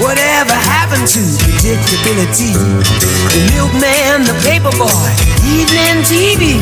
Whatever 0.00 0.54
happened 0.56 1.06
to 1.08 1.20
predictability? 1.70 2.50
The 3.30 3.40
milkman, 3.54 4.26
the 4.26 4.34
paperboy, 4.42 5.10
evening 5.46 6.02
TV. 6.02 6.58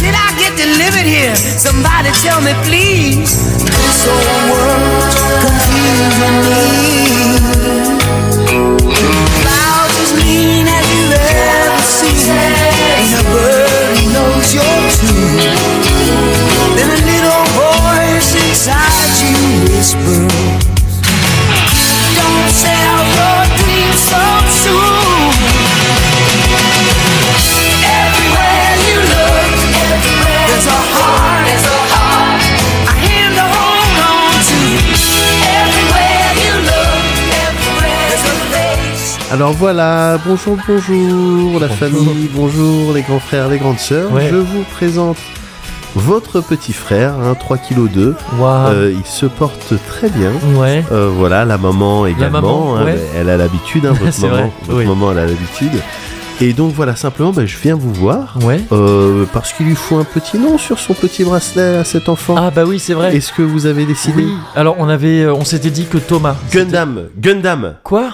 Did 0.00 0.14
I 0.16 0.32
get 0.40 0.56
delivered 0.56 1.04
here? 1.04 1.36
Somebody 1.36 2.10
tell 2.24 2.40
me, 2.40 2.52
please. 2.64 3.36
This 3.60 4.08
old 4.08 4.24
world's 4.48 5.16
confusing 5.44 6.36
me. 6.48 7.36
Clouds 9.44 9.96
as 10.00 10.12
mean 10.16 10.64
as 10.68 10.84
you've 10.88 11.20
ever 11.20 11.82
seen. 11.84 12.32
Ain't 12.96 13.20
a 13.20 13.24
bird 13.28 13.92
who 13.98 14.04
knows 14.16 14.48
your 14.56 14.76
tune. 14.96 15.52
Then 16.76 16.88
a 16.88 17.00
little 17.12 17.44
voice 17.60 18.32
inside 18.40 19.12
you 19.20 19.36
whispers. 19.68 20.49
Voilà, 39.60 40.18
bonjour, 40.26 40.56
bonjour 40.66 41.60
la 41.60 41.68
famille, 41.68 42.30
bonjour 42.34 42.94
les 42.94 43.02
grands 43.02 43.20
frères, 43.20 43.48
les 43.50 43.58
grandes 43.58 43.78
sœurs. 43.78 44.10
Ouais. 44.10 44.26
Je 44.30 44.36
vous 44.36 44.62
présente 44.72 45.18
votre 45.94 46.40
petit 46.40 46.72
frère, 46.72 47.12
hein, 47.22 47.34
3 47.38 47.58
kg 47.58 47.90
2. 47.92 48.14
Waouh. 48.38 48.68
Euh, 48.72 48.94
il 48.98 49.04
se 49.04 49.26
porte 49.26 49.74
très 49.86 50.08
bien. 50.08 50.30
Ouais. 50.56 50.82
Euh, 50.92 51.10
voilà, 51.14 51.44
la 51.44 51.58
maman 51.58 52.06
également. 52.06 52.40
maman, 52.40 52.76
hein, 52.78 52.84
ouais. 52.86 52.98
elle 53.14 53.28
a 53.28 53.36
l'habitude, 53.36 53.84
hein, 53.84 53.92
votre 54.00 54.20
maman. 54.26 54.50
Votre 54.66 54.78
oui. 54.78 54.86
maman, 54.86 55.12
elle 55.12 55.18
a 55.18 55.26
l'habitude. 55.26 55.72
Et 56.40 56.54
donc 56.54 56.72
voilà, 56.72 56.96
simplement, 56.96 57.32
bah, 57.32 57.44
je 57.44 57.58
viens 57.58 57.74
vous 57.74 57.92
voir. 57.92 58.38
Ouais. 58.42 58.62
euh, 58.72 59.26
parce 59.30 59.52
qu'il 59.52 59.66
lui 59.66 59.74
faut 59.74 59.98
un 59.98 60.04
petit 60.04 60.38
nom 60.38 60.56
sur 60.56 60.78
son 60.78 60.94
petit 60.94 61.22
bracelet 61.22 61.76
à 61.76 61.84
cet 61.84 62.08
enfant. 62.08 62.34
Ah, 62.38 62.50
bah 62.50 62.64
oui, 62.66 62.78
c'est 62.78 62.94
vrai. 62.94 63.14
Est-ce 63.14 63.30
que 63.34 63.42
vous 63.42 63.66
avez 63.66 63.84
décidé? 63.84 64.22
Oui. 64.24 64.32
Alors, 64.56 64.76
on 64.78 64.88
avait. 64.88 65.24
euh, 65.24 65.34
On 65.34 65.44
s'était 65.44 65.68
dit 65.70 65.84
que 65.84 65.98
Thomas. 65.98 66.36
Gundam, 66.50 67.08
Gundam, 67.20 67.74
Quoi? 67.84 68.08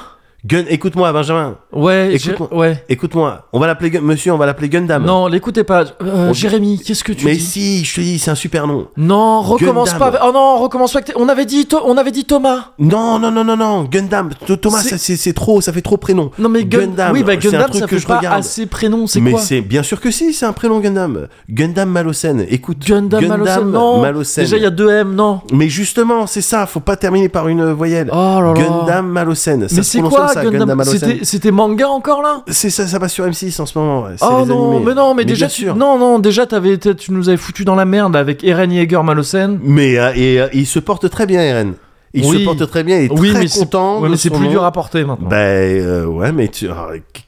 Gun. 0.44 0.64
Écoute-moi, 0.68 1.12
Benjamin. 1.12 1.56
Ouais. 1.72 2.14
Écoute-moi. 2.14 2.54
Ouais. 2.54 2.84
Écoute-moi. 2.88 3.46
On 3.52 3.58
va 3.58 3.66
l'appeler, 3.66 3.98
monsieur, 4.00 4.32
on 4.32 4.36
va 4.36 4.46
l'appeler 4.46 4.68
Gundam. 4.68 5.04
Non, 5.04 5.26
l'écoutez 5.26 5.64
pas. 5.64 5.84
Euh, 6.02 6.30
On- 6.30 6.32
Jérémy, 6.32 6.78
qu'est-ce 6.84 7.02
que 7.02 7.12
tu 7.12 7.24
Mais 7.24 7.34
dis 7.34 7.40
si, 7.40 7.84
je 7.84 7.94
te 7.96 8.00
dis, 8.00 8.18
c'est 8.18 8.30
un 8.30 8.34
super 8.36 8.66
nom. 8.68 8.86
Non, 8.96 9.40
recommence 9.42 9.92
Gundam. 9.92 10.12
pas. 10.12 10.20
Oh 10.28 10.30
non, 10.32 10.58
recommence 10.58 10.92
pas. 10.92 11.00
On 11.16 11.28
avait 11.28 11.46
dit, 11.46 11.66
on 11.84 11.96
avait 11.96 12.12
dit 12.12 12.24
Thomas. 12.24 12.66
Non, 12.78 13.18
non, 13.18 13.30
non, 13.32 13.42
non, 13.44 13.56
non, 13.56 13.84
Gundam. 13.84 14.30
Th- 14.46 14.58
Thomas, 14.60 14.82
C'est- 14.82 15.32
trop, 15.32 15.60
ça 15.60 15.72
fait 15.72 15.82
trop 15.82 15.96
prénom. 15.96 16.30
Non 16.38 16.48
mais 16.48 16.64
Gun- 16.64 16.80
Gundam, 16.86 17.12
Oui, 17.12 17.22
bah 17.24 17.32
c'est 17.40 17.48
un 17.48 17.50
Gundam, 17.50 17.70
truc 17.70 17.80
ça 17.80 17.86
que 17.86 17.96
fait 17.96 18.02
je 18.02 18.06
pas 18.06 18.18
regarde. 18.18 18.38
assez 18.38 18.66
prénom. 18.66 19.06
C'est 19.06 19.20
Mais 19.20 19.32
quoi 19.32 19.40
c'est 19.40 19.60
bien 19.62 19.82
sûr 19.82 20.00
que 20.00 20.10
si, 20.12 20.32
c'est 20.32 20.46
un 20.46 20.52
prénom 20.52 20.78
Gundam. 20.80 21.26
Gundam 21.50 21.90
Malocène. 21.90 22.44
Écoute, 22.48 22.78
Gundam, 22.86 23.26
Malocène. 23.26 23.70
Non. 23.70 24.00
Malocène. 24.00 24.44
Déjà, 24.44 24.56
il 24.58 24.62
y 24.62 24.66
a 24.66 24.70
deux 24.70 24.90
M. 24.90 25.14
Non. 25.14 25.40
Mais 25.52 25.68
justement, 25.68 26.26
c'est 26.28 26.40
ça, 26.40 26.66
faut 26.66 26.80
pas 26.80 26.96
terminer 26.96 27.28
par 27.28 27.48
une 27.48 27.72
voyelle. 27.72 28.10
Oh 28.12 28.14
là 28.40 28.52
là. 28.54 28.54
Gundam 28.54 29.06
Malocène. 29.08 29.68
Ça 29.68 29.76
Mais 29.76 29.82
c'est 29.82 30.00
quoi 30.02 30.28
ça, 30.42 30.50
Gundam. 30.50 30.82
C'était 31.22 31.50
manga 31.50 31.88
encore 31.88 32.22
là? 32.22 32.42
C'est 32.48 32.70
ça, 32.70 32.86
ça 32.86 32.98
passe 33.00 33.12
sur 33.12 33.24
M6 33.26 33.60
en 33.60 33.66
ce 33.66 33.78
moment. 33.78 34.02
ouais, 34.04 34.10
Oh 34.20 34.38
les 34.40 34.46
non, 34.46 34.70
animés. 34.72 34.84
mais 34.86 34.94
non, 34.94 35.14
mais, 35.14 35.24
déjà 35.24 35.48
tu, 35.48 35.62
sûr. 35.62 35.76
non 35.76 35.98
non, 35.98 36.18
déjà 36.18 36.46
t'avais 36.46 36.76
t- 36.78 36.94
tu 36.94 37.12
nous 37.12 37.28
avais 37.28 37.36
foutu 37.38 37.64
dans 37.64 37.74
la 37.74 37.84
merde 37.84 38.16
avec 38.16 38.44
Eren 38.44 38.70
Yeager 38.72 39.02
Malocène. 39.02 39.58
Mais 39.62 39.98
euh, 39.98 40.12
et, 40.14 40.40
euh, 40.40 40.48
il 40.52 40.66
se 40.66 40.78
porte 40.78 41.08
très 41.10 41.26
bien, 41.26 41.40
Eren. 41.42 41.74
Il 42.14 42.24
Oui. 42.24 42.38
se 42.40 42.44
porte 42.44 42.66
très 42.70 42.82
bien, 42.82 42.98
il 43.00 43.04
est 43.06 43.10
Oui, 43.12 43.30
très 43.30 43.40
mais 43.40 43.48
content. 43.48 44.00
ouais, 44.00 44.08
mais 44.08 44.16
c'est 44.16 44.30
plus 44.30 44.48
dur 44.48 44.64
à 44.64 44.72
porter 44.72 45.04
maintenant. 45.04 45.28
Ben 45.28 45.36
euh, 45.36 46.06
ouais, 46.06 46.32
mais 46.32 46.48
tu... 46.48 46.66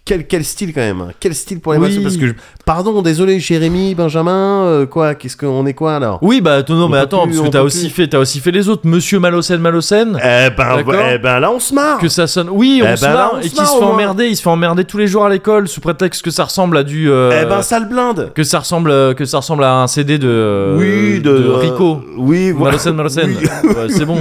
quel, 0.09 0.27
quel 0.27 0.45
style 0.45 0.73
quand 0.73 0.81
même. 0.81 1.01
hein. 1.03 1.09
Quel 1.21 1.35
style 1.35 1.61
pour 1.61 1.73
les 1.75 1.79
Oui. 1.79 1.89
maçons 1.91 2.03
Parce 2.03 2.17
que 2.17 2.27
je- 2.29 2.33
pardon, 2.65 3.03
désolé, 3.03 3.39
Jérémy, 3.39 3.95
Benjamin, 3.95 4.63
euh, 4.65 4.87
quoi 4.87 5.15
Qu'est-ce 5.15 5.37
qu'on 5.37 5.65
est 5.67 5.75
quoi 5.75 5.97
alors? 5.97 6.19
Oui, 6.23 6.41
bah 6.41 6.63
non, 6.69 6.85
On 6.85 6.89
mais 6.89 6.99
attends, 6.99 7.27
plus, 7.27 7.37
parce 7.37 7.49
que 7.49 7.53
t'as 7.53 7.61
aussi 7.63 7.91
fait, 7.91 8.09
t'as 8.09 8.19
aussi 8.19 8.41
fait 8.41 8.51
les 8.51 8.69
autres, 8.69 8.83
Monsieur 8.87 9.21
Malocène 9.21 9.61
Malocène. 9.61 10.19
Eh 10.19 10.49
ben, 10.57 10.79
eh 11.13 11.19
ben 11.19 11.39
là, 11.41 11.51
on 11.53 11.61
se 11.61 11.75
marre. 11.75 11.99
Que 11.99 12.09
ça 12.09 12.27
sonne. 12.27 12.49
Oui, 12.51 12.81
on 12.83 12.89
Eh 12.93 12.97
se 12.97 13.03
ben 13.03 13.09
là, 13.11 13.15
marre 13.17 13.31
on 13.35 13.39
et 13.41 13.43
se 13.45 13.49
qui 13.51 13.57
se 13.57 13.77
fait 13.79 13.85
emmerder. 13.85 14.27
Il 14.29 14.37
se 14.37 14.43
fait 14.43 14.49
emmerder 14.49 14.85
tous 14.85 14.99
les 14.99 15.07
jours 15.07 15.25
à 15.27 15.29
l'école 15.29 15.69
sous 15.69 15.81
prétexte 15.83 16.23
que 16.23 16.31
ça 16.31 16.45
ressemble 16.45 16.77
à 16.79 16.83
du. 16.83 17.11
euh, 17.11 17.43
Eh 17.43 17.47
ben, 17.47 17.61
ça 17.63 17.79
le 17.79 17.87
blinde. 17.87 18.33
que 18.35 18.43
ça 18.45 18.61
ressemble, 18.61 18.91
euh, 18.91 19.13
que 19.15 19.25
ça 19.27 19.37
ressemble 19.39 19.65
à 19.65 19.83
un 19.83 19.87
CD 19.87 20.19
de. 20.19 20.75
oui, 20.79 21.21
de, 21.21 21.31
euh, 21.31 21.57
Rico. 21.57 22.01
Oui, 22.17 22.51
voilà. 22.53 22.73
Malocène 22.73 22.95
Malocène. 22.97 23.35
Oui. 23.39 23.49
Ouais, 23.77 23.89
c'est 23.91 24.05
bon. 24.07 24.19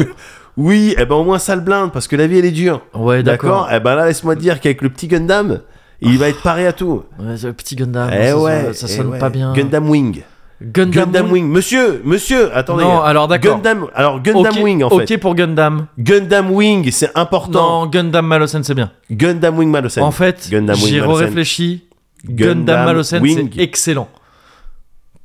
Oui, 0.58 0.96
eh 0.98 1.06
ben 1.06 1.14
au 1.16 1.24
moins 1.24 1.38
ça 1.38 1.56
le 1.56 1.62
blinde 1.62 1.92
parce 1.94 2.08
que 2.08 2.16
la 2.16 2.26
vie 2.26 2.40
elle 2.40 2.46
est 2.46 2.52
dure. 2.52 2.82
Ouais, 2.96 3.22
d'accord? 3.22 3.70
Eh 3.72 3.80
ben 3.80 3.94
là, 3.96 4.08
laisse-moi 4.08 4.36
te 4.36 4.42
dire 4.42 4.60
qu'avec 4.60 4.82
le 4.82 4.90
petit 4.90 5.08
Gundam, 5.08 5.60
il 6.02 6.18
va 6.18 6.30
être 6.30 6.42
paré 6.42 6.68
à 6.68 6.74
tout. 6.74 7.04
Ouais, 7.20 7.36
le 7.44 7.54
petit 7.54 7.76
Gundam. 7.76 8.10
eh 8.14 8.28
ça, 8.30 8.38
ouais, 8.40 8.64
sonne- 8.66 8.74
ça 8.74 8.88
eh 8.90 8.96
sonne 8.96 9.20
pas 9.20 9.30
bien. 9.30 9.54
Gundam 9.54 9.90
Wing. 9.90 10.22
Gundam, 10.60 10.92
Gundam 11.06 11.32
Wing. 11.32 11.48
Monsieur, 11.48 12.02
monsieur, 12.04 12.56
attendez. 12.56 12.84
Non, 12.84 13.02
alors 13.02 13.28
d'accord. 13.28 13.58
Gundam, 13.58 13.88
alors 13.94 14.20
Gundam 14.22 14.54
Ok, 14.58 14.64
Wing 14.64 14.84
en 14.84 14.88
ok 14.88 15.08
fait. 15.08 15.18
pour 15.20 15.36
Gundam. 15.36 15.86
Gundam 16.00 16.50
Wing, 16.52 16.90
c'est 16.92 17.16
important. 17.16 17.82
Non, 17.82 17.88
Gundam 17.88 18.26
Malocène, 18.26 18.64
c'est 18.64 18.74
bien. 18.74 18.92
Gundam 19.12 19.58
Wing 19.60 19.70
Malocène. 19.70 20.04
En 20.04 20.12
fait, 20.12 20.48
Gundam 20.50 20.76
Wing 20.76 20.88
j'ai 20.88 21.02
réfléchi. 21.02 21.84
Gundam 22.26 22.86
Gundam 22.88 23.04
c'est 23.04 23.58
excellent. 23.62 24.10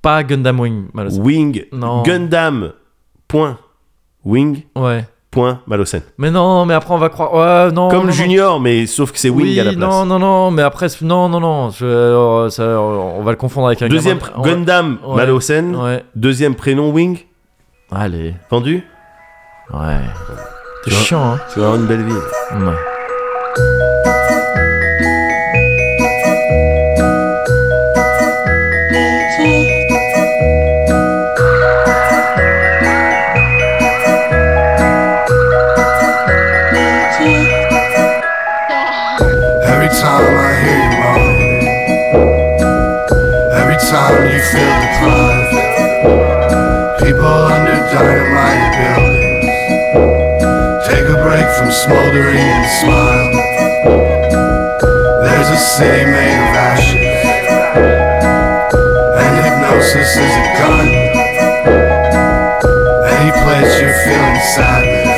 Pas 0.02 0.22
Gundam 0.22 0.60
Wing 0.60 0.84
Malocène. 0.92 1.22
Wing. 1.22 1.64
Non. 1.72 2.02
Gundam. 2.02 2.72
Point. 3.26 3.58
Wing. 4.24 4.62
Ouais. 4.76 5.06
Point. 5.32 5.60
Malocène. 5.66 6.02
Mais 6.18 6.30
non, 6.30 6.66
mais 6.66 6.74
après 6.74 6.92
on 6.94 6.98
va 6.98 7.08
croire. 7.08 7.32
Ouais, 7.34 7.72
non. 7.72 7.88
Comme 7.88 8.00
non, 8.02 8.06
non. 8.06 8.12
Junior, 8.12 8.60
mais 8.60 8.86
sauf 8.86 9.10
que 9.12 9.18
c'est 9.18 9.30
Wing 9.30 9.46
oui, 9.46 9.58
à 9.58 9.64
la 9.64 9.72
place. 9.72 9.82
non, 9.90 10.04
non, 10.04 10.18
non, 10.18 10.50
mais 10.52 10.60
après, 10.62 10.86
non, 11.00 11.28
non, 11.30 11.40
non, 11.40 11.70
je- 11.70 11.84
euh, 11.86 12.50
ça, 12.50 12.64
on 12.78 13.22
va 13.22 13.30
le 13.30 13.36
confondre 13.38 13.66
avec 13.68 13.80
un 13.82 13.88
Deuxième 13.88 14.18
gamin. 14.18 14.30
pr- 14.38 14.44
Gundam 14.44 14.98
Ouais. 15.04 15.16
Malocène. 15.16 15.74
Ouais. 15.74 16.04
Deuxième 16.14 16.54
prénom 16.54 16.90
Wing. 16.90 17.18
Allez. 17.90 18.34
Vendu. 18.50 18.84
Ouais. 19.72 20.00
C'est 20.84 20.90
chiant, 20.92 21.32
hein. 21.32 21.40
Tu 21.52 21.60
vas 21.60 21.66
avoir 21.66 21.80
une 21.80 21.86
belle 21.86 22.04
vie. 22.04 22.12
Ouais. 22.12 24.18
Smoldering 51.84 52.62
smile. 52.78 53.32
There's 55.24 55.50
a 55.50 55.56
city 55.56 56.04
made 56.06 56.38
of 56.38 56.54
ashes, 56.54 57.00
and 59.18 59.32
hypnosis 59.42 60.10
is 60.14 60.34
a 60.42 60.46
gun. 60.58 60.86
Any 63.14 63.30
place 63.42 63.72
you're 63.80 63.98
feeling 64.06 64.40
sadness 64.54 65.08
is 65.08 65.11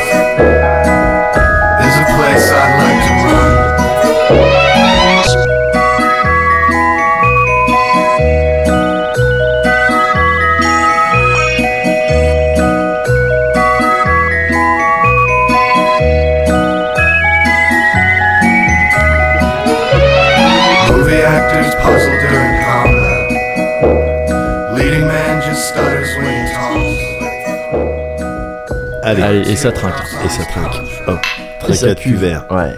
et 29.46 29.56
ça 29.56 29.72
trinque. 29.72 29.94
Et 30.24 30.28
ça 30.28 30.44
trinque. 30.44 30.74
Hop. 31.06 31.18
Cuve. 31.66 31.94
cuvert. 31.94 32.46
Ouais. 32.50 32.72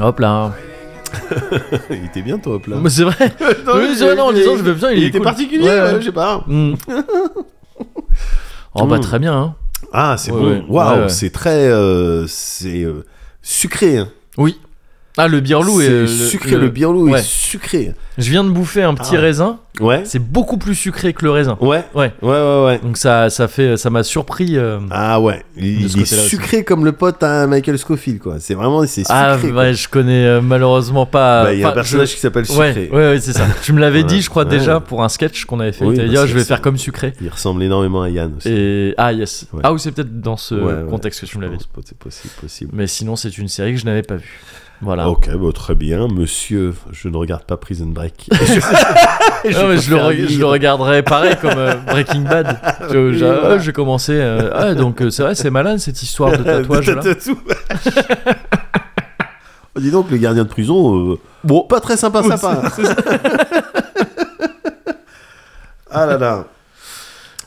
Hop 0.00 0.18
là. 0.20 0.52
Il 1.90 2.04
était 2.06 2.22
bien 2.22 2.38
toi, 2.38 2.54
hop 2.54 2.66
là. 2.66 2.76
Mais 2.80 2.88
c'est 2.90 3.02
vrai. 3.04 3.16
Oui, 3.40 3.94
c'est- 3.96 4.14
non, 4.14 4.24
en 4.26 4.32
disant, 4.32 4.56
je 4.56 4.62
vais 4.62 4.74
bien, 4.74 4.90
il 4.90 5.04
était 5.04 5.18
cool. 5.18 5.24
particulier, 5.24 5.68
Ouais, 5.68 5.74
ouais, 5.74 5.92
ouais. 5.92 6.00
je 6.00 6.06
sais 6.06 6.12
pas. 6.12 6.44
Mm. 6.46 6.74
Oh 8.74 8.86
bah 8.86 8.96
Mm. 8.98 9.00
très 9.00 9.18
bien. 9.18 9.34
Hein. 9.34 9.54
Ah, 9.92 10.16
c'est 10.18 10.30
Ouais, 10.30 10.40
bon. 10.40 10.48
ouais. 10.50 10.64
Waouh, 10.68 10.94
Ouais, 10.96 11.02
ouais. 11.02 11.08
c'est 11.08 11.30
très. 11.30 11.66
euh, 11.68 12.26
c'est 12.28 12.82
euh, 12.84 13.04
sucré. 13.42 13.98
Hein. 13.98 14.08
Oui. 14.38 14.58
Ah 15.22 15.28
le 15.28 15.40
birlou 15.40 15.80
C'est 15.80 15.86
est 15.86 16.06
sucré, 16.06 16.56
le, 16.56 16.68
birlou 16.68 17.10
ouais. 17.10 17.20
est 17.20 17.24
sucré. 17.24 17.94
Je 18.18 18.30
viens 18.30 18.44
de 18.44 18.50
bouffer 18.50 18.82
un 18.82 18.94
petit 18.94 19.16
Ah. 19.16 19.20
raisin. 19.20 19.58
Ouais. 19.80 20.02
C'est 20.04 20.18
beaucoup 20.18 20.58
plus 20.58 20.74
sucré 20.74 21.12
que 21.14 21.24
le 21.24 21.30
raisin. 21.30 21.56
Ouais. 21.60 21.84
Ouais. 21.94 22.12
Ouais, 22.20 22.28
ouais, 22.30 22.64
ouais. 22.66 22.80
Donc 22.82 22.96
ça, 22.98 23.30
ça 23.30 23.48
fait, 23.48 23.76
ça 23.78 23.88
m'a 23.88 24.02
surpris. 24.02 24.56
euh. 24.58 24.78
Ah 24.90 25.20
ouais, 25.20 25.42
il, 25.56 25.82
est 25.84 26.02
aussi. 26.02 26.06
sucré 26.06 26.64
comme 26.64 26.84
le 26.84 26.92
pote 26.92 27.22
à 27.22 27.46
Michael 27.46 27.78
Scofield, 27.78 28.18
quoi. 28.18 28.36
C'est 28.40 28.54
vraiment, 28.54 28.82
c'est 28.82 29.02
sucré. 29.02 29.14
Ah 29.16 29.38
quoi. 29.40 29.50
ouais, 29.50 29.72
je 29.74 29.88
connais 29.88 30.24
euh, 30.26 30.40
malheureusement 30.42 31.06
pas. 31.06 31.44
Bah, 31.44 31.54
il 31.54 31.60
y 31.60 31.64
a 31.64 31.68
un 31.68 31.72
personnage 31.72 32.08
je- 32.10 32.14
qui 32.14 32.20
s'appelle 32.20 32.44
Ouais, 32.50 32.74
Sucré. 32.74 32.90
ouais, 32.92 32.96
ouais, 33.12 33.20
c'est 33.20 33.32
ça. 33.32 33.46
Tu 33.62 33.72
me 33.72 33.80
l'avais 33.80 34.02
dit, 34.04 34.20
je 34.20 34.28
crois 34.28 34.44
Ouais. 34.44 34.50
déjà 34.50 34.80
pour 34.80 35.02
un 35.02 35.08
sketch 35.08 35.44
qu'on 35.46 35.60
avait 35.60 35.72
fait. 35.72 35.84
Oui, 35.84 35.96
bah, 35.96 36.04
dit, 36.04 36.16
ah, 36.16 36.26
je 36.26 36.34
vais 36.34 36.44
faire 36.44 36.60
comme 36.60 36.76
sucré. 36.76 37.12
Il 37.22 37.28
ressemble 37.30 37.62
énormément 37.62 38.02
à 38.02 38.10
Yann 38.10 38.34
aussi. 38.36 38.48
Et 38.50 38.94
ah 38.98 39.12
yes. 39.12 39.46
Ouais. 39.52 39.60
Ah 39.64 39.72
oui, 39.72 39.80
c'est 39.80 39.92
peut-être 39.92 40.20
dans 40.20 40.36
ce 40.36 40.84
contexte 40.90 41.20
que 41.22 41.26
tu 41.26 41.38
me 41.38 41.42
l'avais 41.44 41.56
dit. 41.56 41.66
C'est 41.76 41.86
c'est 41.88 41.98
possible, 41.98 42.34
possible. 42.40 42.70
Mais 42.74 42.86
sinon, 42.86 43.16
c'est 43.16 43.36
une 43.38 43.48
série 43.48 43.74
que 43.74 43.80
je 43.80 43.86
n'avais 43.86 44.02
pas 44.02 44.16
vue. 44.16 44.40
Voilà. 44.82 45.10
Ok, 45.10 45.30
bon, 45.34 45.52
très 45.52 45.74
bien, 45.74 46.08
monsieur. 46.08 46.74
Je 46.90 47.08
ne 47.08 47.16
regarde 47.16 47.44
pas 47.44 47.56
Prison 47.58 47.86
Break. 47.86 48.28
Mais 49.44 49.50
je, 49.76 49.94
le 49.94 50.26
je 50.28 50.38
le 50.38 50.46
regarderai 50.46 51.02
pareil 51.02 51.36
comme 51.40 51.58
euh, 51.58 51.74
Breaking 51.86 52.22
Bad. 52.22 52.58
Je, 52.90 53.12
je, 53.12 53.24
voilà. 53.24 53.58
j'ai 53.58 53.72
commencé. 53.72 54.12
euh, 54.14 54.50
ah, 54.54 54.74
donc 54.74 55.02
euh, 55.02 55.10
c'est 55.10 55.22
vrai, 55.22 55.34
c'est 55.34 55.50
malin 55.50 55.76
cette 55.78 56.02
histoire 56.02 56.32
de 56.32 56.42
tatouage 56.42 56.88
là. 56.90 57.02
Dis 59.78 59.90
donc, 59.90 60.10
le 60.10 60.16
gardien 60.16 60.44
de 60.44 60.48
prison, 60.48 61.18
bon, 61.44 61.62
pas 61.62 61.80
très 61.80 61.96
sympa, 61.96 62.22
sympa. 62.22 62.62
ah 65.90 66.06
là 66.06 66.18
là. 66.18 66.44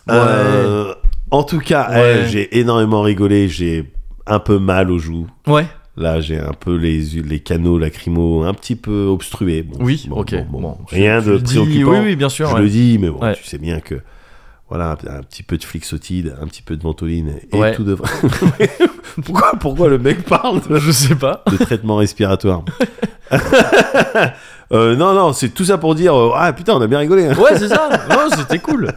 Ouais. 0.08 0.94
En 1.32 1.44
tout 1.44 1.60
cas, 1.60 1.90
Ouais. 1.90 2.22
eh, 2.26 2.28
j'ai 2.30 2.60
énormément 2.60 3.02
rigolé. 3.02 3.48
J'ai 3.50 3.92
un 4.26 4.40
peu 4.40 4.60
mal 4.60 4.92
aux 4.92 5.00
joues. 5.00 5.28
Ouais. 5.48 5.66
Là, 5.96 6.22
j'ai 6.22 6.40
un 6.40 6.54
peu 6.60 6.76
les, 6.76 7.00
les 7.02 7.40
canaux 7.40 7.78
lacrymaux 7.78 8.44
un 8.44 8.54
petit 8.56 8.76
peu 8.76 9.06
obstrués. 9.06 9.62
Bon, 9.62 9.78
Oui. 9.80 10.06
bon, 10.10 10.22
ok. 10.22 10.34
bon, 10.34 10.46
bon. 10.50 10.62
Bon, 10.62 10.78
tu- 10.88 10.96
Rien 10.96 11.22
tu 11.22 11.30
de 11.30 11.38
dis, 11.38 11.54
préoccupant. 11.56 11.92
Oui, 11.92 11.98
oui, 12.04 12.16
bien 12.16 12.30
sûr. 12.30 12.50
Je 12.50 12.56
ouais. 12.56 12.62
le 12.62 12.70
dis, 12.70 12.98
mais 13.00 13.10
bon, 13.10 13.20
Ouais. 13.20 13.36
tu 13.36 13.44
sais 13.44 13.60
bien 13.60 13.80
que 13.80 14.02
voilà, 14.70 14.98
un, 15.08 15.22
petit 15.22 15.44
peu 15.44 15.56
de 15.58 15.64
flixotide, 15.64 16.36
un 16.42 16.48
petit 16.48 16.64
peu 16.64 16.76
de 16.76 16.82
ventoline, 16.82 17.34
et 17.52 17.56
Ouais. 17.56 17.76
tout 17.76 17.84
devrait. 17.84 18.10
pourquoi, 19.24 19.52
pourquoi 19.60 19.88
le 19.88 20.00
mec 20.00 20.24
parle 20.24 20.68
de, 20.68 20.78
Je 20.80 20.90
sais 20.92 21.14
pas. 21.14 21.44
de 21.52 21.58
traitement 21.58 21.98
respiratoire? 21.98 22.64
Euh, 24.72 24.96
Non, 24.96 25.14
non, 25.14 25.34
c'est 25.34 25.50
tout 25.50 25.66
ça 25.66 25.78
pour 25.78 25.94
dire 25.96 26.16
euh, 26.18 26.32
ah 26.36 26.54
putain, 26.54 26.74
on 26.76 26.82
a 26.82 26.88
bien 26.88 27.00
rigolé. 27.00 27.26
hein. 27.28 27.36
Ouais, 27.38 27.58
c'est 27.58 27.68
ça. 27.68 27.90
Non, 28.10 28.36
c'était 28.36 28.60
cool. 28.60 28.92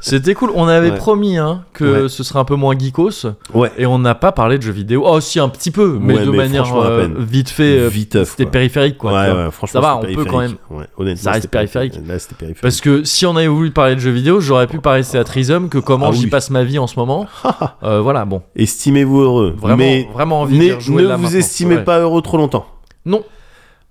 C'était 0.00 0.34
cool. 0.34 0.50
On 0.54 0.68
avait 0.68 0.90
Ouais. 0.90 0.96
promis 0.96 1.36
hein, 1.38 1.62
que 1.72 2.02
Ouais. 2.04 2.08
ce 2.08 2.22
serait 2.22 2.38
un 2.38 2.44
peu 2.44 2.54
moins 2.54 2.76
geekos. 2.78 3.26
Ouais. 3.54 3.70
Et 3.78 3.86
on 3.86 3.98
n'a 3.98 4.14
pas 4.14 4.32
parlé 4.32 4.58
de 4.58 4.62
jeux 4.62 4.72
vidéo. 4.72 5.02
Oh, 5.06 5.20
si, 5.20 5.40
un 5.40 5.48
petit 5.48 5.70
peu, 5.70 5.98
mais 6.00 6.14
Ouais, 6.18 6.24
de 6.26 6.30
mais 6.30 6.36
manière 6.36 6.66
franchement, 6.66 6.84
à 6.84 6.90
euh, 6.90 7.00
peine. 7.08 7.14
vite 7.24 7.48
fait. 7.50 7.78
euh, 7.80 7.88
Viteuf, 7.88 8.30
C'était 8.30 8.44
quoi. 8.44 8.52
périphérique, 8.52 8.98
quoi. 8.98 9.12
ouais, 9.12 9.26
tu 9.28 9.32
vois. 9.34 9.44
ouais, 9.46 9.50
franchement, 9.50 9.80
Ça 9.82 9.86
va, 9.86 9.98
c'était 10.02 10.12
on 10.12 10.16
peut 10.24 10.30
quand 10.30 10.38
même. 10.38 10.52
périphérique. 10.56 10.70
Ouais, 10.80 10.86
honnêtement, 10.98 11.22
Ça 11.22 11.30
reste 11.30 11.42
c'était 11.42 11.52
périphérique. 11.52 11.94
Là, 12.06 12.18
c'était 12.18 12.34
périphérique. 12.34 12.62
Parce 12.62 12.80
que 12.80 13.04
si 13.04 13.26
on 13.26 13.36
avait 13.36 13.46
voulu 13.48 13.70
parler 13.70 13.94
de 13.94 14.00
jeux 14.00 14.10
vidéo, 14.10 14.40
j'aurais 14.40 14.66
pu 14.66 14.78
parler 14.78 15.02
de 15.02 15.22
Trisum, 15.22 15.68
que 15.68 15.78
comment 15.78 16.08
Ah 16.10 16.12
j'y 16.12 16.24
oui. 16.24 16.30
passe 16.30 16.50
ma 16.50 16.62
vie 16.64 16.78
en 16.78 16.86
ce 16.86 16.98
moment. 16.98 17.26
Euh, 17.84 18.00
voilà, 18.00 18.24
bon. 18.24 18.42
Estimez-vous 18.56 19.20
heureux. 19.20 19.54
Vraiment, 19.56 19.76
mais 19.76 20.08
vraiment 20.12 20.40
envie 20.42 20.58
de 20.58 20.62
ne, 20.62 20.68
dire 20.68 20.80
jouer 20.80 21.02
ne 21.02 21.08
là 21.08 21.16
vous 21.16 21.22
maintenant. 21.24 21.38
estimez 21.38 21.76
Ouais. 21.76 21.84
pas 21.84 22.00
heureux 22.00 22.22
trop 22.22 22.36
longtemps. 22.36 22.66
Non. 23.06 23.22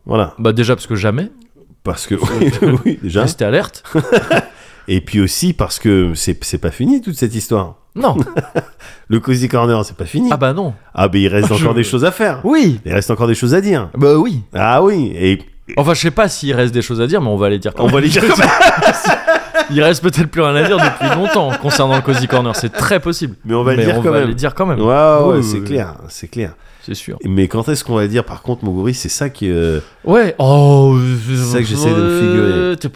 Voilà. 0.07 0.33
Bah, 0.39 0.53
déjà 0.53 0.75
parce 0.75 0.87
que 0.87 0.95
jamais. 0.95 1.29
Parce 1.83 2.07
que, 2.07 2.15
oui, 2.39 2.51
oui, 2.85 2.99
déjà. 3.03 3.21
Restez 3.21 3.45
alerte. 3.45 3.83
Et 4.89 5.01
puis 5.01 5.19
aussi 5.19 5.51
parce 5.53 5.79
que 5.79 6.13
c'est 6.15 6.41
c'est 6.45 6.57
pas 6.59 6.71
fini 6.71 7.01
toute 7.01 7.15
cette 7.15 7.35
histoire. 7.35 7.75
Non. 7.93 8.15
Le 9.09 9.19
Cozy 9.19 9.49
Corner, 9.49 9.83
c'est 9.83 9.97
pas 9.97 10.05
fini. 10.05 10.29
Ah 10.31 10.37
bah 10.37 10.53
non. 10.53 10.73
Ah, 10.93 11.07
ben 11.09 11.21
il 11.21 11.27
reste 11.27 11.53
Je- 11.53 11.61
encore 11.61 11.73
des 11.73 11.83
choses 11.83 12.05
à 12.05 12.11
faire. 12.11 12.39
Oui. 12.45 12.79
Il 12.85 12.93
reste 12.93 13.11
encore 13.11 13.27
des 13.27 13.35
choses 13.35 13.53
à 13.53 13.59
dire. 13.59 13.89
Bah 13.97 14.15
oui. 14.17 14.43
Ah 14.53 14.81
oui, 14.81 15.11
et 15.15 15.39
Enfin, 15.75 15.93
je 15.93 15.99
sais 15.99 16.11
pas 16.11 16.29
s'il 16.29 16.53
reste 16.55 16.73
des 16.73 16.81
choses 16.81 17.01
à 17.01 17.07
dire, 17.07 17.19
mais 17.21 17.27
on 17.27 17.35
va 17.35 17.49
les 17.49 17.59
dire 17.59 17.73
quand 17.73 17.83
on 17.83 17.87
même. 17.87 17.95
va 17.95 17.99
les 18.01 18.07
dire 18.07 18.25
comme 18.25 18.45
Il 19.69 19.81
reste 19.83 20.01
peut-être 20.01 20.27
plus 20.27 20.41
rien 20.41 20.55
à 20.55 20.63
dire 20.65 20.77
depuis 20.77 21.13
longtemps 21.13 21.51
concernant 21.61 21.97
le 21.97 22.01
Cozy 22.01 22.25
Corner. 22.27 22.55
C'est 22.55 22.71
très 22.71 23.01
possible. 23.01 23.35
Mais 23.43 23.53
on 23.55 23.63
va 23.63 23.75
le 23.75 23.83
dire 23.83 23.95
quand 23.95 24.03
va 24.11 24.19
même. 24.19 24.29
les 24.29 24.35
dire 24.35 24.55
quand 24.55 24.65
même. 24.65 24.79
Ouais, 24.79 24.85
ouais, 24.85 25.37
Oui, 25.39 25.43
c'est 25.43 25.57
oui, 25.57 25.63
clair, 25.65 25.95
c'est 26.07 26.29
clair. 26.29 26.53
C'est 26.87 26.93
sûr. 26.95 27.19
Mais 27.25 27.49
quand 27.49 27.67
est-ce 27.67 27.83
qu'on 27.83 27.95
va 27.95 28.07
dire 28.07 28.23
par 28.23 28.41
contre, 28.41 28.63
Moguri, 28.63 28.93
c'est 28.93 29.09
ça 29.09 29.29
qui. 29.29 29.51
euh, 29.51 29.81
Ouais. 30.05 30.35
Oh. 30.39 30.97
C'est 31.27 31.35
ça 31.35 31.57
que 31.59 31.65
j'essaie 31.65 31.89
de 31.93 31.95
me 32.01 32.19
figurer. 32.21 32.91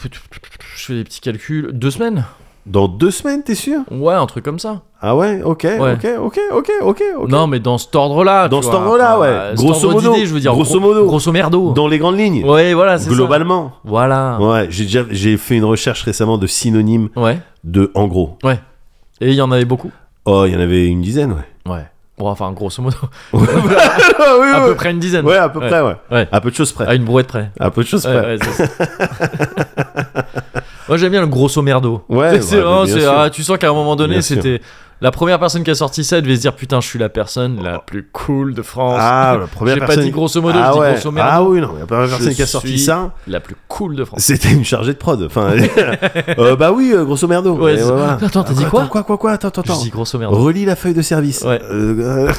Je 0.77 0.85
fais 0.85 0.93
des 0.93 1.03
petits 1.03 1.19
calculs. 1.19 1.71
Deux 1.73 1.91
semaines 1.91 2.23
Dans 2.65 2.87
deux 2.87 3.11
semaines, 3.11 3.43
t'es 3.43 3.53
sûr? 3.55 3.81
Ouais, 3.91 4.13
un 4.13 4.25
truc 4.27 4.45
comme 4.45 4.59
ça. 4.59 4.83
Ah 5.01 5.15
ouais, 5.17 5.41
ok, 5.43 5.63
Ouais. 5.63 5.93
ok, 5.93 6.07
ok, 6.21 6.39
ok, 6.53 6.71
ok, 6.83 7.01
ok. 7.17 7.29
Non, 7.29 7.47
mais 7.47 7.59
dans 7.59 7.77
cet 7.77 7.93
ordre-là. 7.95 8.47
Dans 8.47 8.61
cet 8.61 8.73
ordre-là, 8.73 9.19
ouais. 9.19 9.27
Euh, 9.27 9.55
Grosso 9.55 9.91
modo. 9.91 10.13
je 10.15 10.25
veux 10.33 10.39
dire. 10.39 10.53
Grosso 10.53 10.79
gros- 10.79 10.87
modo. 10.89 11.05
Grosso 11.05 11.31
merdo. 11.33 11.73
Dans 11.73 11.87
les 11.89 11.97
grandes 11.97 12.17
lignes. 12.17 12.45
Ouais, 12.45 12.73
voilà, 12.73 12.97
c'est 12.97 13.09
ça. 13.09 13.15
Globalement. 13.15 13.73
Voilà. 13.83 14.37
Ouais, 14.39 14.67
j'ai 14.69 14.83
déjà 14.85 15.03
j'ai 15.09 15.35
fait 15.37 15.57
une 15.57 15.65
recherche 15.65 16.03
récemment 16.03 16.37
de 16.37 16.47
synonymes 16.47 17.09
Ouais. 17.17 17.39
de 17.65 17.91
en 17.93 18.07
gros. 18.07 18.37
Et 19.19 19.29
il 19.29 19.33
y 19.35 19.41
en 19.41 19.51
avait 19.51 19.65
beaucoup. 19.65 19.91
Oh, 20.25 20.45
il 20.47 20.53
y 20.53 20.55
en 20.55 20.59
avait 20.61 20.85
une 20.87 21.01
dizaine, 21.01 21.33
ouais. 21.33 21.71
Ouais. 21.73 21.85
Bon, 22.17 22.27
enfin, 22.27 22.51
grosso 22.51 22.81
modo. 22.83 22.98
oui, 23.33 23.48
à 23.48 24.38
ouais. 24.61 24.67
peu 24.67 24.75
près 24.75 24.91
une 24.91 24.99
dizaine. 24.99 25.25
Ouais, 25.25 25.38
à 25.38 25.49
peu 25.49 25.59
près, 25.59 25.81
ouais. 25.81 25.95
Ouais. 26.11 26.27
À 26.31 26.40
peu 26.41 26.51
de 26.51 26.56
choses 26.56 26.72
près. 26.72 26.85
À 26.85 26.93
une 26.93 27.03
brouette 27.03 27.27
près. 27.27 27.49
À 27.59 27.72
peu 27.72 27.81
de 27.83 27.88
choses 27.88 28.03
près. 28.03 28.38
Moi 30.88 30.98
j'aime 30.98 31.11
bien 31.11 31.22
le 31.22 31.27
grosso 31.27 31.61
merdo. 31.61 32.03
Ouais, 32.09 32.41
c'est 32.41 32.56
ouais, 32.57 32.61
vraiment, 32.61 32.83
bien 32.83 32.93
c'est- 32.93 33.01
sûr. 33.01 33.14
ah, 33.17 33.30
tu 33.30 33.43
sens 33.43 33.57
qu'à 33.57 33.69
un 33.69 33.73
moment 33.73 33.95
donné, 33.95 34.22
c'était 34.22 34.61
la 35.01 35.09
première 35.11 35.39
personne 35.39 35.63
qui 35.63 35.71
a 35.71 35.75
sorti 35.75 36.03
ça, 36.03 36.17
elle 36.17 36.23
devait 36.23 36.35
se 36.35 36.41
dire 36.41 36.55
putain, 36.55 36.80
je 36.80 36.88
suis 36.88 36.99
la 36.99 37.09
personne 37.09 37.61
la 37.61 37.80
plus 37.80 38.07
cool 38.11 38.53
de 38.53 38.61
France. 38.61 38.97
Ah, 38.99 39.35
la 39.39 39.47
première 39.47 39.73
J'ai 39.75 39.80
personne. 39.80 39.95
pas 39.97 40.03
dit 40.03 40.11
grosso 40.11 40.41
modo, 40.41 40.59
ah, 40.61 40.67
je 40.67 40.73
dis 40.73 40.80
ouais. 40.80 40.91
grosso 40.93 41.11
merdo. 41.11 41.30
Ah 41.33 41.43
oui, 41.43 41.59
non, 41.59 41.73
la 41.77 41.85
première 41.88 42.05
Je 42.05 42.11
personne 42.11 42.33
qui 42.35 42.41
a 42.43 42.45
sorti 42.45 42.77
ça, 42.77 43.11
La 43.27 43.39
plus 43.39 43.55
cool 43.67 43.95
de 43.95 44.05
France. 44.05 44.19
c'était 44.21 44.51
une 44.51 44.63
chargée 44.63 44.93
de 44.93 44.97
prod. 44.99 45.21
Enfin, 45.23 45.53
euh, 46.38 46.55
bah 46.55 46.71
oui, 46.71 46.91
euh, 46.93 47.03
grosso 47.03 47.27
merdo. 47.27 47.55
Ouais, 47.55 47.81
voilà. 47.81 48.19
Attends, 48.21 48.43
t'as 48.43 48.53
dit 48.53 48.65
quoi 48.65 48.85
Quoi, 48.85 49.03
quoi, 49.03 49.17
quoi 49.17 49.31
Attends, 49.31 49.47
attends, 49.47 49.63
Je 49.65 49.71
attends. 49.71 49.81
dis 49.81 49.89
grosso 49.89 50.17
merdo. 50.19 50.38
Relis 50.38 50.65
la 50.65 50.75
feuille 50.75 50.93
de 50.93 51.01
service. 51.01 51.41
Ouais. 51.41 51.59
Euh, 51.63 52.31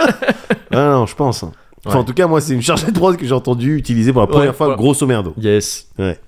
ah 0.72 0.90
non, 0.90 1.06
je 1.06 1.14
pense. 1.14 1.44
Enfin, 1.84 1.98
en 1.98 2.04
tout 2.04 2.14
cas, 2.14 2.26
moi, 2.26 2.40
c'est 2.40 2.54
une 2.54 2.62
chargée 2.62 2.86
de 2.86 2.98
prod 2.98 3.16
que 3.16 3.26
j'ai 3.26 3.34
entendu 3.34 3.76
utiliser 3.76 4.12
pour 4.12 4.22
la 4.22 4.26
première 4.28 4.54
fois, 4.54 4.66
voilà. 4.66 4.80
grosso 4.80 5.06
merdo. 5.06 5.34
Yes. 5.38 5.88
Ouais. 5.98 6.18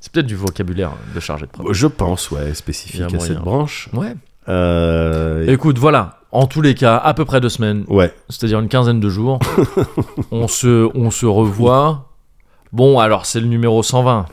C'est 0.00 0.12
peut-être 0.12 0.26
du 0.26 0.36
vocabulaire 0.36 0.92
de 1.14 1.20
chargé 1.20 1.46
de 1.46 1.50
prod. 1.50 1.66
Je 1.72 1.86
pense, 1.86 2.30
ouais, 2.30 2.54
spécifique 2.54 3.00
à 3.00 3.08
moyen. 3.08 3.20
cette 3.26 3.40
branche. 3.40 3.88
Ouais. 3.92 4.14
Euh, 4.48 5.46
Écoute, 5.46 5.78
voilà. 5.78 6.16
En 6.32 6.46
tous 6.46 6.60
les 6.62 6.74
cas, 6.74 6.96
à 6.96 7.12
peu 7.14 7.24
près 7.24 7.40
deux 7.40 7.48
semaines, 7.48 7.84
Ouais. 7.88 8.14
c'est-à-dire 8.28 8.60
une 8.60 8.68
quinzaine 8.68 9.00
de 9.00 9.08
jours, 9.08 9.40
on 10.30 10.46
se, 10.46 10.88
on 10.96 11.10
se 11.10 11.26
revoit. 11.26 12.06
Bon, 12.72 13.00
alors 13.00 13.26
c'est 13.26 13.40
le 13.40 13.46
numéro 13.48 13.82
120. 13.82 14.26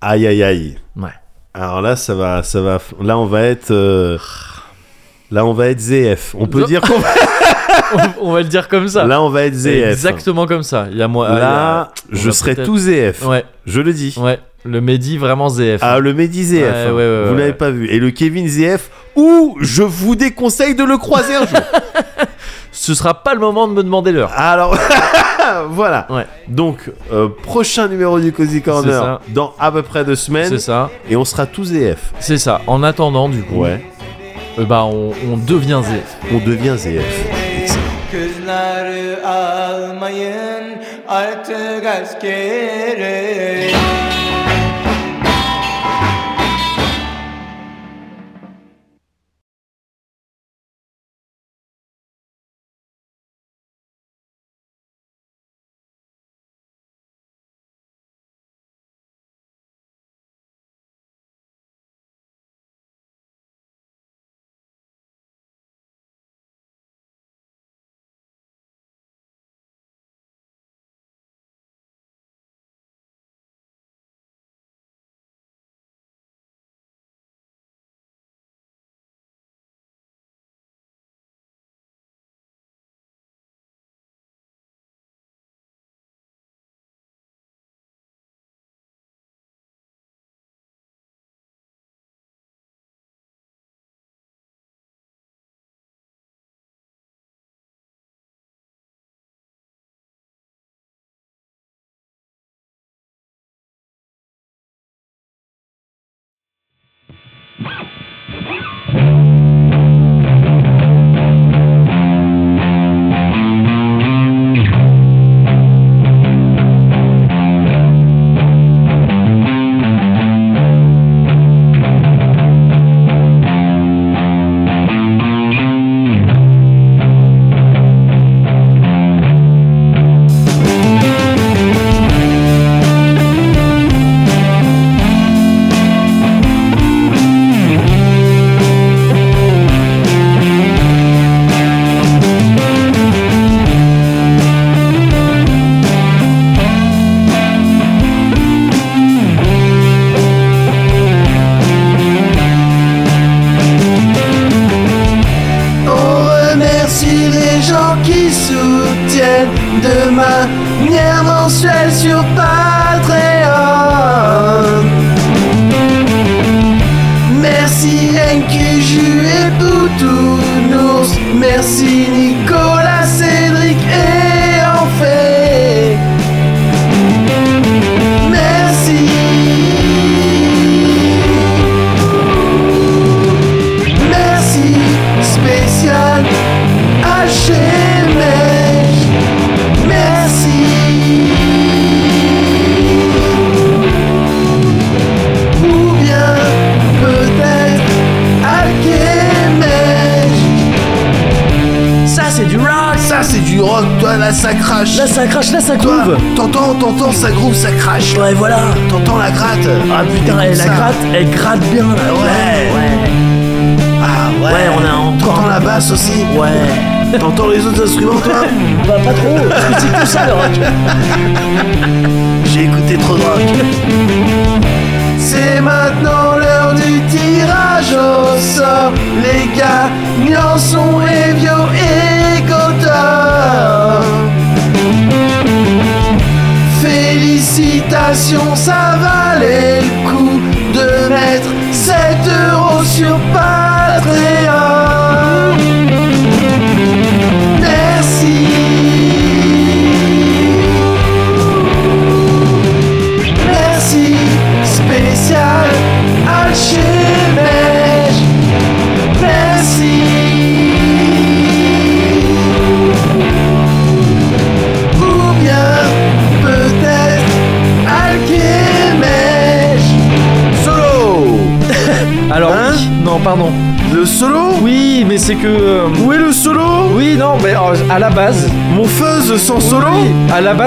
Aïe, 0.00 0.26
aïe, 0.26 0.42
aïe. 0.42 0.78
Ouais. 0.96 1.10
Alors 1.54 1.80
là, 1.80 1.94
ça 1.96 2.14
va, 2.14 2.42
ça 2.42 2.60
va. 2.60 2.78
Là, 3.00 3.16
on 3.18 3.26
va 3.26 3.42
être. 3.42 3.70
euh, 3.70 4.18
Là, 5.30 5.44
on 5.44 5.52
va 5.52 5.68
être 5.68 5.80
ZF. 5.80 6.34
On 6.38 6.46
peut 6.46 6.60
Non. 6.60 6.66
dire 6.66 6.80
qu'on 6.80 6.98
va... 6.98 7.08
on, 8.20 8.28
on 8.28 8.32
va 8.32 8.38
le 8.40 8.48
dire 8.48 8.68
comme 8.68 8.88
ça. 8.88 9.04
Là, 9.04 9.20
on 9.22 9.28
va 9.28 9.44
être 9.44 9.54
ZF. 9.54 9.90
Exactement 9.90 10.46
comme 10.46 10.62
ça. 10.62 10.86
Il 10.90 10.96
y 10.96 11.02
a 11.02 11.08
moi. 11.08 11.28
Là, 11.28 11.34
il 11.34 11.38
y 11.38 11.42
a- 11.42 11.88
on 12.12 12.16
je 12.16 12.30
serai 12.30 12.56
tout 12.56 12.78
ZF. 12.78 13.24
Ouais, 13.26 13.44
Je 13.66 13.80
le 13.80 13.92
dis. 13.92 14.14
ouais. 14.18 14.38
Le 14.64 14.80
Mehdi 14.80 15.18
vraiment 15.18 15.48
ZF. 15.48 15.78
Ah, 15.82 15.98
le 16.00 16.12
Mehdi 16.14 16.44
ZF. 16.44 16.52
Ouais, 16.54 16.66
hein. 16.66 16.86
ouais, 16.90 16.94
ouais, 16.96 17.24
Vous 17.28 17.36
l'avez 17.36 17.52
pas 17.52 17.70
vu. 17.70 17.88
Et 17.90 17.98
le 18.00 18.10
Kevin 18.10 18.48
ZF, 18.48 18.90
où 19.16 19.56
je 19.60 19.82
vous 19.82 20.16
déconseille 20.16 20.74
de 20.74 20.82
le 20.84 20.96
croiser 20.98 21.34
un 21.36 21.46
jour. 21.46 21.58
Ce 22.72 22.94
sera 22.94 23.22
pas 23.22 23.34
le 23.34 23.40
moment 23.40 23.66
de 23.68 23.72
me 23.72 23.82
demander 23.82 24.12
l'heure. 24.12 24.32
Alors, 24.36 24.76
voilà. 25.70 26.06
Donc, 26.48 26.90
euh, 27.12 27.28
prochain 27.42 27.88
numéro 27.88 28.18
du 28.20 28.32
Cozy 28.32 28.62
Corner 28.62 29.20
dans 29.28 29.52
à 29.58 29.70
peu 29.72 29.82
près 29.82 30.04
deux 30.04 30.14
semaines. 30.16 30.48
C'est 30.48 30.58
ça. 30.58 30.90
Et 31.10 31.16
on 31.16 31.24
sera 31.24 31.46
tous 31.46 31.66
ZF. 31.72 32.12
C'est 32.20 32.38
ça. 32.38 32.60
En 32.66 32.82
attendant, 32.82 33.28
du 33.28 33.42
coup, 33.42 33.62
Ouais. 33.62 33.80
Euh, 34.58 34.64
bah, 34.64 34.84
on, 34.84 35.12
on 35.32 35.36
devient 35.36 35.82
ZF. 35.84 36.16
On 36.32 36.38
devient 36.38 36.76
ZF. 36.76 37.04
Excellent. 37.62 37.82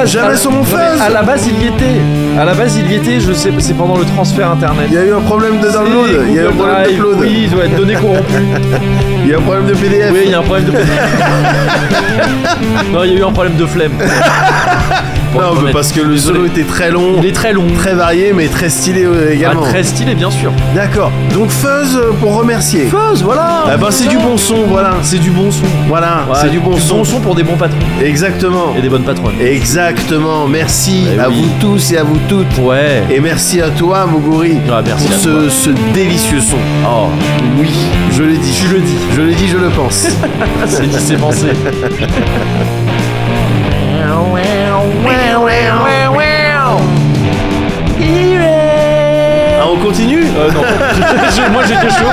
Base... 0.02 0.12
Jamais 0.12 0.38
sur 0.38 0.52
mon. 0.52 0.64
À 1.02 1.10
la 1.10 1.24
base, 1.24 1.48
il 1.48 1.64
y 1.64 1.68
était. 1.68 2.02
À 2.40 2.46
la 2.46 2.54
base, 2.54 2.78
il 2.78 2.92
y 2.92 2.96
était, 2.96 3.20
je 3.20 3.34
sais, 3.34 3.52
c'est 3.60 3.74
pendant 3.74 3.98
le 3.98 4.06
transfert 4.06 4.50
internet. 4.52 4.88
Il 4.90 4.94
y 4.94 4.98
a 4.98 5.06
eu 5.06 5.14
un 5.14 5.22
problème 5.22 5.60
de 5.60 5.70
download, 5.70 6.10
il 6.30 6.36
y 6.36 6.40
a 6.40 6.44
eu 6.44 6.48
un 6.48 6.52
problème 6.52 6.98
de 6.98 7.16
Oui, 7.16 7.42
il 7.44 7.50
doit 7.50 7.66
être 7.66 7.76
donné 7.76 7.96
corrompu. 7.96 8.34
il 9.24 9.30
y 9.30 9.34
a 9.34 9.38
un 9.38 9.42
problème 9.42 9.68
de 9.68 9.74
PDF. 9.74 10.12
Oui, 10.12 10.20
il 10.26 10.32
y 10.32 10.34
a 10.34 10.40
un 10.40 10.44
problème 10.44 10.66
de. 10.66 10.72
non, 12.94 13.04
il 13.04 13.14
y 13.14 13.16
a 13.16 13.20
eu 13.20 13.24
un 13.24 13.32
problème 13.32 13.56
de 13.56 13.66
flemme. 13.66 13.92
Pour 15.32 15.42
non, 15.42 15.62
mais 15.64 15.72
parce 15.72 15.94
que 15.94 16.02
le 16.02 16.16
Désolé. 16.16 16.38
solo 16.40 16.46
était 16.48 16.64
très 16.66 16.92
long, 16.92 17.14
Il 17.20 17.26
est 17.26 17.32
très 17.32 17.54
long. 17.54 17.64
très 17.78 17.94
varié, 17.94 18.34
mais 18.36 18.48
très 18.50 18.68
stylé 18.68 19.06
euh, 19.06 19.28
Ah, 19.30 19.34
également. 19.34 19.62
très 19.62 19.82
stylé, 19.84 20.14
bien 20.14 20.30
sûr. 20.30 20.52
D'accord. 20.76 21.10
Donc 21.34 21.52
Fuzz 21.52 21.96
euh, 21.96 22.12
pour 22.20 22.36
remercier. 22.36 22.88
Fuzz, 22.88 23.24
voilà. 23.24 23.64
Ah 23.72 23.78
bah 23.78 23.88
c'est 23.92 24.10
du 24.10 24.18
bon 24.18 24.36
son, 24.36 24.64
voilà. 24.68 24.96
C'est 25.04 25.20
du 25.20 25.30
bon 25.32 25.50
son. 25.50 25.64
Voilà, 25.88 26.26
Ouais, 26.30 26.36
c'est 26.42 26.50
du 26.50 26.60
bon 26.60 26.76
son. 26.78 27.04
pour 27.22 27.34
des 27.36 27.44
bons 27.44 27.56
patrons 27.56 27.78
Exactement. 28.04 28.76
et 28.78 28.82
des 28.82 28.90
bonnes 28.90 29.06
patronnes. 29.06 29.36
Exactement. 29.42 30.48
Merci 30.50 31.06
Eh 31.16 31.20
à 31.20 31.30
oui. 31.30 31.44
vous 31.44 31.50
tous 31.62 31.94
et 31.94 31.98
à 31.98 32.04
vous 32.04 32.20
toutes. 32.28 32.58
Ouais. 32.60 33.02
Et 33.10 33.22
merci 33.22 33.62
à 33.62 33.70
toi, 33.70 34.06
Moguri, 34.08 34.58
Ah, 34.70 34.82
merci 34.86 35.08
pour 35.08 35.16
à 35.16 35.20
ce, 35.20 35.30
toi. 35.30 35.50
ce 35.50 35.70
délicieux 35.94 36.42
son. 36.42 36.58
Oh, 36.86 37.08
Oui, 37.58 37.70
je 38.12 38.24
le 38.24 38.34
dis. 38.34 38.52
tu 38.52 38.68
le 38.68 38.82
dis. 38.82 38.98
Je 39.14 39.22
le 39.22 39.34
dis, 39.34 39.48
je 39.48 39.58
le 39.58 39.70
pense. 39.70 40.08
C'est 40.68 40.88
dit, 40.88 41.00
c'est 41.00 41.18
pensé. 41.18 41.48
Ah, 49.60 49.66
on 49.72 49.78
continue 49.78 50.24
Euh, 50.38 50.52
non. 50.52 50.62
J'ai- 51.36 51.50
Moi, 51.50 51.64
j'étais 51.68 51.90
chaud. 51.90 52.06